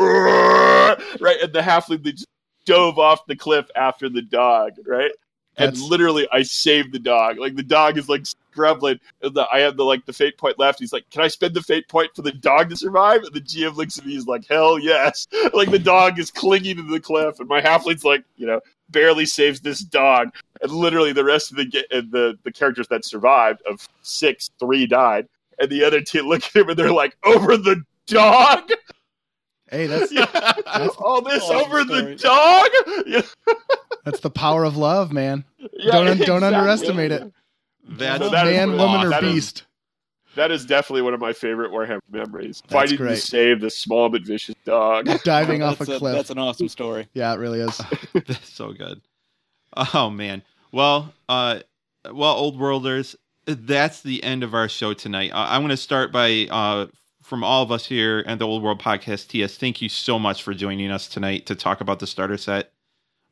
right, 1.22 1.40
and 1.41 1.53
the 1.53 1.61
halfling 1.61 2.03
just 2.03 2.28
dove 2.65 2.98
off 2.98 3.26
the 3.28 3.36
cliff 3.36 3.68
after 3.76 4.10
the 4.10 4.22
dog, 4.22 4.72
right? 4.86 5.11
And 5.57 5.78
literally 5.78 6.28
I 6.32 6.44
saved 6.44 6.94
the 6.94 6.99
dog. 6.99 7.38
Like 7.38 7.56
the 7.56 7.64
dog 7.64 7.98
is 7.98 8.10
like 8.10 8.26
scrubbling. 8.26 8.99
And 9.22 9.34
the, 9.34 9.48
I 9.52 9.60
have 9.60 9.78
the 9.78 9.84
like 9.84 10.06
the 10.06 10.14
fate 10.14 10.38
point 10.38 10.60
left. 10.60 10.80
He's 10.80 10.94
like, 10.94 11.10
"Can 11.10 11.22
I 11.22 11.28
spend 11.28 11.53
the 11.53 11.61
fate 11.61 11.88
point 11.88 12.11
for 12.15 12.22
the 12.22 12.32
dog 12.32 12.69
to 12.69 12.78
survive?" 12.78 13.23
And 13.23 13.34
the 13.34 13.41
GM 13.41 13.76
looks 13.76 13.98
at 13.98 14.06
me. 14.06 14.14
He's 14.14 14.28
like, 14.28 14.48
"Hell 14.48 14.80
yes!" 14.80 15.28
Like 15.53 15.72
the 15.72 15.80
dog 15.80 16.19
is 16.19 16.32
clinging 16.32 16.78
to 16.78 16.84
the 16.84 16.99
cliff, 16.99 17.40
and 17.40 17.49
my 17.49 17.61
halfling's 17.61 18.06
like, 18.06 18.23
you 18.38 18.48
know, 18.48 18.61
barely 18.90 19.26
saves 19.26 19.60
this 19.61 19.82
dog. 19.82 20.30
And 20.61 20.72
literally 20.72 21.14
the 21.14 21.23
rest 21.23 21.52
of 21.52 21.57
the 21.57 21.65
the 21.91 22.38
the 22.44 22.52
characters 22.52 22.88
that 22.90 23.06
survived 23.06 23.61
of 23.69 23.88
six, 24.02 24.49
three 24.60 24.86
died, 24.88 25.28
and 25.60 25.69
the 25.69 25.84
other 25.84 26.02
two 26.02 26.22
look 26.28 26.44
at 26.44 26.56
him 26.56 26.69
and 26.69 26.78
they're 26.78 26.91
like, 26.94 27.15
"Over 27.23 27.57
the 27.57 27.84
dog." 28.07 28.69
Hey, 29.69 29.88
that's 29.88 30.11
All 30.98 31.22
this 31.22 31.44
over 31.49 31.84
story. 31.84 32.15
the 32.15 32.15
dog. 32.15 32.69
Yeah, 33.07 33.22
that's 34.06 34.19
the 34.22 34.30
power 34.30 34.64
of 34.64 34.78
love, 34.78 35.11
man. 35.11 35.44
yeah, 35.73 35.91
don't 35.91 36.19
don't 36.19 36.44
underestimate 36.44 37.11
it. 37.11 37.32
That's 37.88 38.23
So 38.23 38.30
that 38.30 38.48
is 38.48 38.56
man, 38.57 38.69
what- 38.72 38.78
woman, 38.80 39.07
or 39.07 39.10
that 39.10 39.23
is- 39.23 39.34
beast. 39.34 39.64
That 40.36 40.49
is 40.49 40.65
definitely 40.65 41.02
one 41.02 41.14
of 41.14 41.19
my 41.19 41.34
favorite 41.34 41.72
Warhammer 41.72 41.99
memories. 42.10 42.61
That's 42.61 42.72
Fighting 42.73 42.95
great. 42.98 43.15
to 43.15 43.22
save 43.22 43.60
this 43.60 43.78
small 43.78 44.07
but 44.07 44.22
vicious 44.22 44.56
dog. 44.64 45.10
Diving 45.26 45.61
off 45.61 45.82
a 45.82 45.84
That's 45.84 45.99
cliff. 45.99 46.15
That's 46.15 46.30
an 46.30 46.38
awesome 46.38 46.69
story. 46.69 47.10
yeah, 47.14 47.34
it 47.34 47.38
really 47.38 47.60
is. 47.60 47.82
That's 48.14 48.49
so 48.49 48.72
good. 48.72 49.02
Oh 49.94 50.10
man. 50.10 50.41
Well, 50.72 51.14
uh, 51.28 51.60
well, 52.10 52.34
old 52.34 52.57
worlders, 52.57 53.15
that's 53.45 54.02
the 54.03 54.23
end 54.23 54.44
of 54.44 54.53
our 54.53 54.69
show 54.69 54.94
tonight. 54.94 55.32
Uh, 55.32 55.48
I'm 55.49 55.61
going 55.61 55.69
to 55.69 55.76
start 55.78 56.14
by 56.14 56.48
uh, 56.49 56.88
from 57.23 57.44
all 57.44 57.61
of 57.64 57.72
us 57.72 57.86
here 57.86 58.23
at 58.26 58.40
the 58.40 58.48
Old 58.48 58.64
World 58.64 58.82
Podcast. 58.82 59.28
TS, 59.28 59.57
thank 59.57 59.82
you 59.82 59.90
so 59.90 60.18
much 60.18 60.44
for 60.44 60.53
joining 60.53 60.91
us 60.91 61.10
tonight 61.10 61.45
to 61.48 61.56
talk 61.56 61.82
about 61.82 61.99
the 61.99 62.07
starter 62.07 62.38
set. 62.38 62.72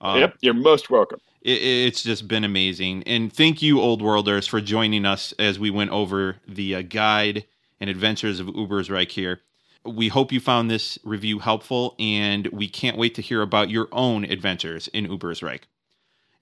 Uh, 0.01 0.15
yep, 0.19 0.37
you're 0.41 0.53
most 0.53 0.89
welcome. 0.89 1.19
it, 1.41 1.61
it's 1.61 2.03
just 2.03 2.27
been 2.27 2.43
amazing. 2.43 3.03
And 3.03 3.31
thank 3.31 3.61
you, 3.61 3.81
Old 3.81 4.01
Worlders, 4.01 4.47
for 4.47 4.61
joining 4.61 5.05
us 5.05 5.33
as 5.39 5.59
we 5.59 5.69
went 5.69 5.91
over 5.91 6.37
the 6.47 6.75
uh, 6.75 6.81
guide 6.81 7.45
and 7.79 7.89
adventures 7.89 8.39
of 8.39 8.47
Ubersreik 8.47 9.11
here. 9.11 9.41
We 9.85 10.09
hope 10.09 10.31
you 10.31 10.39
found 10.39 10.69
this 10.69 10.99
review 11.03 11.39
helpful, 11.39 11.95
and 11.97 12.47
we 12.47 12.67
can't 12.67 12.97
wait 12.97 13.15
to 13.15 13.21
hear 13.21 13.41
about 13.41 13.69
your 13.69 13.87
own 13.91 14.25
adventures 14.25 14.87
in 14.89 15.07
Ubersreik. 15.07 15.61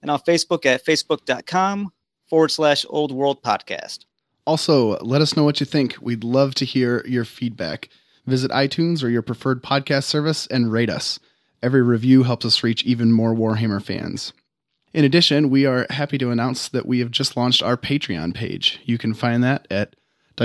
and 0.00 0.10
on 0.10 0.20
Facebook 0.20 0.64
at 0.66 0.84
facebook.com 0.84 1.92
forward 2.28 2.50
slash 2.50 2.84
Old 2.88 3.12
World 3.12 3.42
Podcast. 3.42 4.04
Also, 4.46 4.98
let 4.98 5.20
us 5.20 5.36
know 5.36 5.44
what 5.44 5.60
you 5.60 5.66
think. 5.66 5.96
We'd 6.00 6.24
love 6.24 6.54
to 6.56 6.64
hear 6.64 7.04
your 7.06 7.24
feedback. 7.24 7.88
Visit 8.26 8.50
iTunes 8.50 9.02
or 9.02 9.08
your 9.08 9.22
preferred 9.22 9.62
podcast 9.62 10.04
service 10.04 10.46
and 10.46 10.72
rate 10.72 10.90
us. 10.90 11.18
Every 11.62 11.82
review 11.82 12.24
helps 12.24 12.44
us 12.44 12.64
reach 12.64 12.84
even 12.84 13.12
more 13.12 13.34
Warhammer 13.34 13.82
fans. 13.82 14.32
In 14.92 15.04
addition, 15.04 15.48
we 15.48 15.64
are 15.64 15.86
happy 15.90 16.18
to 16.18 16.30
announce 16.30 16.68
that 16.68 16.86
we 16.86 16.98
have 16.98 17.10
just 17.10 17.36
launched 17.36 17.62
our 17.62 17.76
Patreon 17.76 18.34
page. 18.34 18.80
You 18.84 18.98
can 18.98 19.14
find 19.14 19.42
that 19.44 19.66
at 19.70 19.94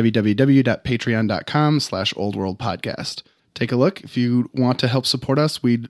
www.patreon.com 0.03 1.79
slash 1.79 2.13
oldworldpodcast. 2.13 3.23
Take 3.53 3.71
a 3.71 3.75
look. 3.75 4.01
If 4.01 4.17
you 4.17 4.49
want 4.53 4.79
to 4.79 4.87
help 4.87 5.05
support 5.05 5.39
us, 5.39 5.63
we 5.63 5.85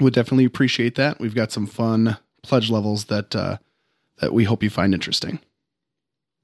would 0.00 0.14
definitely 0.14 0.44
appreciate 0.44 0.96
that. 0.96 1.20
We've 1.20 1.34
got 1.34 1.52
some 1.52 1.66
fun 1.66 2.16
pledge 2.42 2.70
levels 2.70 3.06
that 3.06 3.36
uh, 3.36 3.58
that 4.18 4.32
we 4.32 4.44
hope 4.44 4.62
you 4.62 4.70
find 4.70 4.92
interesting. 4.94 5.40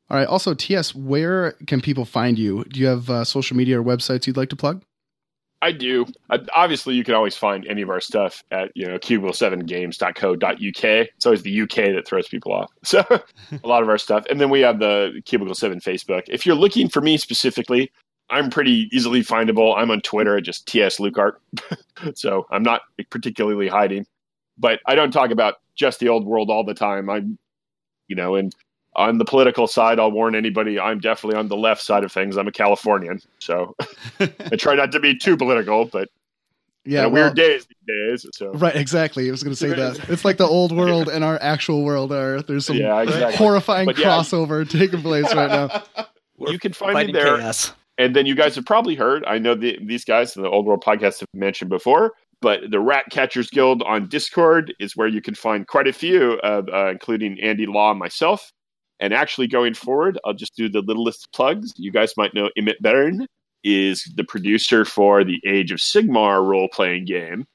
All 0.09 0.17
right. 0.17 0.27
Also, 0.27 0.55
TS, 0.55 0.95
where 0.95 1.53
can 1.67 1.81
people 1.81 2.05
find 2.05 2.39
you? 2.39 2.65
Do 2.65 2.79
you 2.79 2.87
have 2.87 3.11
uh, 3.11 3.25
social 3.25 3.57
media 3.57 3.81
or 3.81 3.85
websites 3.85 4.27
you'd 4.27 4.37
like 4.37 4.51
to 4.51 4.57
plug? 4.57 4.83
I 5.63 5.73
do. 5.73 6.07
Uh, 6.29 6.39
obviously, 6.55 6.95
you 6.95 7.05
can 7.05 7.15
always 7.15 7.37
find 7.37 7.67
any 7.67 7.83
of 7.83 7.89
our 7.89 8.01
stuff 8.01 8.45
at 8.51 8.71
you 8.75 8.87
know 8.87 8.99
cubicle7games.co.uk. 8.99 10.85
It's 10.85 11.27
always 11.27 11.43
the 11.43 11.63
UK 11.63 11.95
that 11.95 12.07
throws 12.07 12.29
people 12.29 12.53
off. 12.53 12.71
So 12.85 13.05
a 13.11 13.67
lot 13.67 13.83
of 13.83 13.89
our 13.89 13.99
stuff, 13.99 14.25
and 14.31 14.41
then 14.41 14.51
we 14.51 14.61
have 14.61 14.79
the 14.79 15.21
Cubicle 15.25 15.55
Seven 15.55 15.81
Facebook. 15.81 16.23
If 16.29 16.47
you're 16.47 16.55
looking 16.55 16.89
for 16.89 17.01
me 17.01 17.17
specifically, 17.17 17.91
I'm 18.31 18.51
pretty 18.51 18.89
easily 18.93 19.23
findable. 19.23 19.77
I'm 19.77 19.91
on 19.91 20.01
Twitter 20.03 20.37
at 20.37 20.45
just 20.45 20.67
ts 20.67 20.99
Luikart, 20.99 21.35
so 22.15 22.47
I'm 22.51 22.63
not 22.63 22.83
particularly 23.11 23.69
hiding. 23.69 24.07
But 24.59 24.81
I 24.87 24.95
don't 24.95 25.11
talk 25.11 25.31
about 25.31 25.57
just 25.75 26.01
the 26.01 26.09
old 26.09 26.27
world 26.27 26.51
all 26.51 26.65
the 26.65 26.75
time. 26.75 27.11
I'm, 27.11 27.39
you 28.09 28.17
know, 28.17 28.37
and 28.37 28.55
on 28.97 29.19
the 29.19 29.25
political 29.25 29.67
side, 29.67 29.99
I'll 30.01 30.11
warn 30.11 30.35
anybody. 30.35 30.81
I'm 30.81 30.99
definitely 30.99 31.39
on 31.39 31.49
the 31.49 31.57
left 31.57 31.83
side 31.83 32.03
of 32.05 32.11
things. 32.13 32.37
I'm 32.37 32.49
a 32.49 32.53
Californian, 32.53 33.21
so 33.39 33.75
I 34.21 34.57
try 34.57 34.75
not 34.75 34.91
to 34.93 35.01
be 35.01 35.17
too 35.17 35.37
political, 35.37 35.85
but 35.85 36.09
Yeah, 36.85 37.01
yeah, 37.03 37.07
well- 37.07 37.13
weird 37.25 37.37
days 37.37 37.67
these 37.67 38.23
days. 38.23 38.27
So 38.35 38.53
Right, 38.53 38.75
exactly. 38.75 39.29
I 39.29 39.31
was 39.31 39.43
going 39.43 39.55
to 39.55 39.59
say 39.59 39.69
that. 39.75 40.09
It's 40.09 40.25
like 40.25 40.37
the 40.39 40.47
old 40.47 40.73
world 40.77 41.09
and 41.09 41.23
our 41.25 41.39
actual 41.43 41.83
world 41.85 42.13
are 42.13 42.43
there's 42.43 42.67
some 42.67 42.77
yeah, 42.77 43.03
exactly. 43.03 43.37
horrifying 43.37 43.87
But 43.87 43.99
yeah. 43.99 44.07
crossover 44.09 44.69
taking 44.69 45.03
place 45.03 45.33
right 45.35 45.51
now. 45.51 45.83
you 46.51 46.59
can 46.59 46.73
find 46.73 47.07
me 47.07 47.13
there, 47.13 47.37
chaos. 47.39 47.73
and 47.99 48.15
then 48.17 48.27
you 48.27 48.35
guys 48.35 48.55
have 48.57 48.65
probably 48.67 48.95
heard. 48.95 49.25
I 49.27 49.39
know 49.39 49.55
the, 49.55 49.79
these 49.85 50.05
guys 50.05 50.37
in 50.37 50.43
the 50.43 50.49
Old 50.51 50.65
World 50.67 50.83
podcast 50.85 51.21
have 51.21 51.29
mentioned 51.35 51.71
before, 51.71 52.13
but 52.41 52.61
the 52.71 52.79
Rat 52.81 53.05
Catchers 53.11 53.49
Guild 53.51 53.83
on 53.83 54.09
Discord 54.09 54.73
is 54.79 54.97
where 54.97 55.09
you 55.09 55.21
can 55.23 55.35
find 55.35 55.67
quite 55.67 55.87
a 55.89 55.93
few, 55.93 56.35
of, 56.41 56.69
uh, 56.69 56.91
including 56.91 57.39
Andy 57.41 57.67
Law 57.67 57.91
and 57.91 57.99
myself. 57.99 58.53
And 59.01 59.13
actually, 59.13 59.47
going 59.47 59.75
forward, 59.75 60.19
I'll 60.25 60.35
just 60.35 60.57
do 60.57 60.69
the 60.69 60.81
littlest 60.81 61.33
plugs. 61.33 61.73
You 61.77 61.93
guys 61.93 62.15
might 62.17 62.35
know 62.35 62.51
Emmett 62.57 62.81
Byrne 62.81 63.27
is 63.63 64.11
the 64.17 64.25
producer 64.25 64.85
for 64.85 65.25
the 65.25 65.41
Age 65.47 65.73
of 65.73 65.79
Sigmar 65.79 66.47
role 66.47 66.69
playing 66.69 67.05
game. 67.05 67.47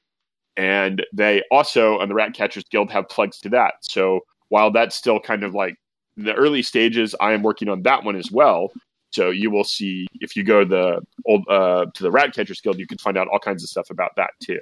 And 0.56 1.04
they 1.12 1.42
also, 1.50 1.98
on 1.98 2.08
the 2.08 2.14
Rat 2.14 2.34
Catchers 2.34 2.64
Guild, 2.70 2.90
have 2.90 3.08
plugs 3.08 3.38
to 3.40 3.48
that. 3.50 3.74
So 3.80 4.20
while 4.50 4.70
that's 4.70 4.94
still 4.94 5.18
kind 5.18 5.42
of 5.42 5.54
like 5.54 5.76
the 6.16 6.34
early 6.34 6.62
stages, 6.62 7.14
I 7.20 7.32
am 7.32 7.42
working 7.42 7.68
on 7.68 7.82
that 7.82 8.04
one 8.04 8.16
as 8.16 8.30
well. 8.30 8.70
So 9.10 9.30
you 9.30 9.50
will 9.50 9.64
see 9.64 10.06
if 10.20 10.36
you 10.36 10.44
go 10.44 10.64
the 10.64 11.00
old 11.26 11.44
uh, 11.48 11.86
to 11.94 12.02
the 12.02 12.10
Rat 12.10 12.34
Catchers 12.34 12.60
Guild, 12.60 12.78
you 12.78 12.86
can 12.86 12.98
find 12.98 13.16
out 13.16 13.28
all 13.28 13.38
kinds 13.38 13.62
of 13.62 13.68
stuff 13.70 13.90
about 13.90 14.10
that 14.16 14.30
too. 14.42 14.60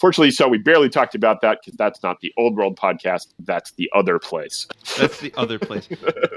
Fortunately, 0.00 0.30
so 0.30 0.48
we 0.48 0.58
barely 0.58 0.88
talked 0.88 1.14
about 1.14 1.40
that 1.40 1.58
because 1.60 1.76
that's 1.76 2.02
not 2.02 2.20
the 2.20 2.32
Old 2.36 2.56
World 2.56 2.76
podcast. 2.76 3.28
That's 3.40 3.72
the 3.72 3.90
other 3.94 4.18
place. 4.18 4.66
That's 4.98 5.20
the 5.20 5.32
other 5.36 5.58
place. 5.58 5.88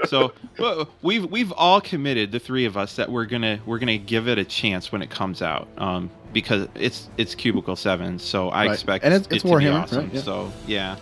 So 0.06 0.32
well, 0.58 0.88
we've 1.02 1.24
we've 1.30 1.52
all 1.52 1.80
committed, 1.80 2.32
the 2.32 2.38
three 2.40 2.64
of 2.64 2.76
us, 2.76 2.96
that 2.96 3.10
we're 3.10 3.26
gonna 3.26 3.60
we're 3.66 3.78
gonna 3.78 3.98
give 3.98 4.28
it 4.28 4.38
a 4.38 4.44
chance 4.44 4.90
when 4.92 5.00
it 5.02 5.10
comes 5.10 5.42
out. 5.42 5.68
Um, 5.78 6.10
because 6.32 6.66
it's 6.74 7.08
it's 7.18 7.34
Cubicle 7.34 7.76
Seven, 7.76 8.18
so 8.18 8.48
I 8.50 8.66
Right. 8.66 8.72
expect 8.72 9.04
And 9.04 9.12
it's- 9.14 9.26
it 9.30 9.34
it's 9.36 9.42
to 9.42 9.48
be 9.48 9.54
Warhammer, 9.64 9.82
awesome. 9.82 10.04
right? 10.06 10.14
Yeah. 10.14 10.20
So 10.22 10.52
yeah, 10.66 10.96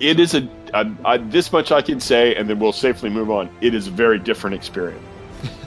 It 0.00 0.20
is 0.20 0.34
a, 0.34 0.48
a, 0.74 0.86
a 1.04 1.18
this 1.18 1.52
much 1.52 1.72
I 1.72 1.82
can 1.82 1.98
say, 2.00 2.34
and 2.34 2.48
then 2.48 2.58
we'll 2.58 2.72
safely 2.72 3.10
move 3.10 3.30
on. 3.30 3.48
It 3.60 3.74
is 3.74 3.88
a 3.88 3.90
very 3.90 4.18
different 4.18 4.54
experience. 4.54 5.02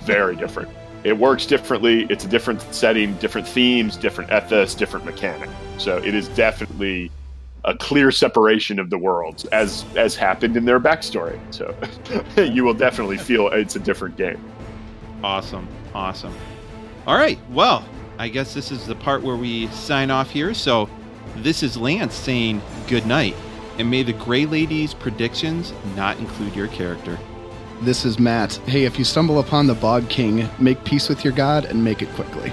Very 0.06 0.36
different. 0.36 0.70
It 1.04 1.18
works 1.18 1.46
differently. 1.46 2.06
It's 2.10 2.26
a 2.26 2.28
different 2.28 2.62
setting, 2.74 3.16
different 3.16 3.48
themes, 3.48 3.98
different 3.98 4.32
ethos, 4.32 4.76
different 4.76 5.06
mechanic. 5.06 5.50
So 5.78 5.98
it 5.98 6.14
is 6.14 6.28
definitely 6.30 7.12
a 7.66 7.76
clear 7.76 8.12
separation 8.12 8.80
of 8.80 8.90
the 8.90 8.98
worlds 8.98 9.46
as 9.46 9.86
as 9.96 10.16
happened 10.16 10.58
in 10.58 10.66
their 10.66 10.80
backstory. 10.80 11.40
So 11.54 11.76
you 12.42 12.64
will 12.64 12.74
definitely 12.74 13.18
feel 13.18 13.48
it's 13.50 13.76
a 13.76 13.80
different 13.80 14.18
game. 14.18 14.44
Awesome. 15.24 15.68
Awesome. 15.94 16.34
All 17.06 17.18
right. 17.18 17.40
Well, 17.50 17.88
I 18.18 18.30
guess 18.30 18.54
this 18.54 18.72
is 18.72 18.86
the 18.86 18.96
part 18.96 19.22
where 19.22 19.36
we 19.36 19.68
sign 19.68 20.12
off 20.12 20.30
here. 20.30 20.54
So 20.54 20.90
this 21.38 21.62
is 21.64 21.78
Lance 21.78 22.16
saying 22.16 22.62
good 22.88 23.06
night. 23.06 23.36
And 23.78 23.92
may 23.92 24.02
the 24.02 24.14
Grey 24.14 24.46
Lady's 24.46 24.94
predictions 24.94 25.72
not 25.96 26.18
include 26.18 26.56
your 26.56 26.68
character. 26.68 27.20
This 27.82 28.06
is 28.06 28.18
Matt. 28.18 28.56
Hey, 28.66 28.86
if 28.86 28.98
you 28.98 29.06
stumble 29.06 29.40
upon 29.40 29.68
the 29.68 29.76
Bog 29.76 30.10
King, 30.10 30.50
make 30.58 30.84
peace 30.84 31.08
with 31.10 31.24
your 31.24 31.32
god 31.32 31.64
and 31.66 31.84
make 31.84 32.02
it 32.02 32.10
quickly. 32.10 32.52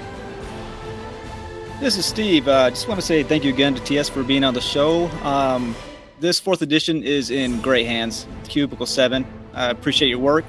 This 1.79 1.97
is 1.97 2.05
Steve. 2.05 2.47
I 2.47 2.51
uh, 2.51 2.69
just 2.69 2.87
want 2.87 2.99
to 2.99 3.05
say 3.05 3.23
thank 3.23 3.43
you 3.43 3.51
again 3.51 3.73
to 3.73 3.83
TS 3.83 4.07
for 4.07 4.21
being 4.21 4.43
on 4.43 4.53
the 4.53 4.61
show. 4.61 5.07
Um, 5.23 5.75
this 6.19 6.39
fourth 6.39 6.61
edition 6.61 7.01
is 7.01 7.31
in 7.31 7.59
great 7.61 7.87
hands. 7.87 8.27
Cubicle 8.47 8.85
7. 8.85 9.25
I 9.55 9.71
appreciate 9.71 10.09
your 10.09 10.19
work. 10.19 10.45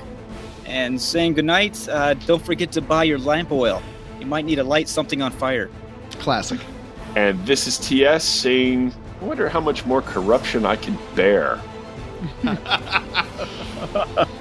And 0.67 1.01
saying 1.01 1.35
goodnight, 1.35 1.89
uh, 1.89 2.13
don't 2.15 2.45
forget 2.45 2.71
to 2.73 2.83
buy 2.83 3.05
your 3.05 3.19
lamp 3.19 3.53
oil. 3.53 3.83
You 4.21 4.27
might 4.27 4.45
need 4.45 4.57
to 4.57 4.65
light 4.65 4.91
something 4.91 5.23
on 5.23 5.33
fire. 5.33 5.71
Classic. 6.19 6.61
And 7.17 7.45
this 7.47 7.67
is 7.67 7.79
TS 7.79 8.25
saying, 8.25 8.93
I 9.23 9.25
wonder 9.25 9.49
how 9.49 9.61
much 9.61 9.87
more 9.87 10.03
corruption 10.03 10.67
I 10.67 10.77
can 10.77 10.99
bear. 11.15 11.61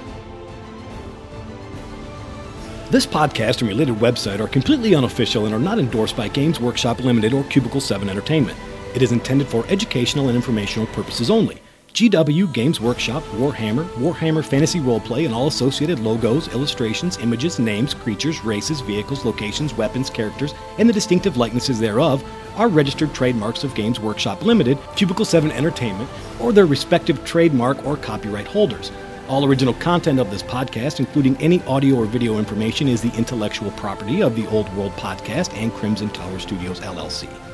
This 2.88 3.04
podcast 3.04 3.62
and 3.62 3.68
related 3.68 3.96
website 3.96 4.38
are 4.38 4.46
completely 4.46 4.94
unofficial 4.94 5.44
and 5.44 5.52
are 5.52 5.58
not 5.58 5.80
endorsed 5.80 6.16
by 6.16 6.28
Games 6.28 6.60
Workshop 6.60 7.00
Limited 7.00 7.34
or 7.34 7.42
Cubicle 7.42 7.80
7 7.80 8.08
Entertainment. 8.08 8.56
It 8.94 9.02
is 9.02 9.10
intended 9.10 9.48
for 9.48 9.66
educational 9.66 10.28
and 10.28 10.36
informational 10.36 10.86
purposes 10.94 11.28
only. 11.28 11.60
GW, 11.94 12.52
Games 12.52 12.80
Workshop, 12.80 13.24
Warhammer, 13.32 13.88
Warhammer 13.94 14.44
Fantasy 14.44 14.78
Roleplay, 14.78 15.24
and 15.24 15.34
all 15.34 15.48
associated 15.48 15.98
logos, 15.98 16.46
illustrations, 16.54 17.18
images, 17.18 17.58
names, 17.58 17.92
creatures, 17.92 18.44
races, 18.44 18.80
vehicles, 18.82 19.24
locations, 19.24 19.74
weapons, 19.74 20.08
characters, 20.08 20.54
and 20.78 20.88
the 20.88 20.92
distinctive 20.92 21.36
likenesses 21.36 21.80
thereof 21.80 22.22
are 22.54 22.68
registered 22.68 23.12
trademarks 23.12 23.64
of 23.64 23.74
Games 23.74 23.98
Workshop 23.98 24.44
Limited, 24.44 24.78
Cubicle 24.94 25.24
7 25.24 25.50
Entertainment, 25.50 26.08
or 26.38 26.52
their 26.52 26.66
respective 26.66 27.24
trademark 27.24 27.84
or 27.84 27.96
copyright 27.96 28.46
holders. 28.46 28.92
All 29.28 29.44
original 29.44 29.74
content 29.74 30.20
of 30.20 30.30
this 30.30 30.42
podcast, 30.42 31.00
including 31.00 31.36
any 31.42 31.60
audio 31.64 31.96
or 31.96 32.06
video 32.06 32.38
information, 32.38 32.86
is 32.86 33.02
the 33.02 33.12
intellectual 33.18 33.72
property 33.72 34.22
of 34.22 34.36
the 34.36 34.46
Old 34.48 34.72
World 34.76 34.92
Podcast 34.92 35.52
and 35.54 35.72
Crimson 35.72 36.10
Tower 36.10 36.38
Studios 36.38 36.78
LLC. 36.80 37.45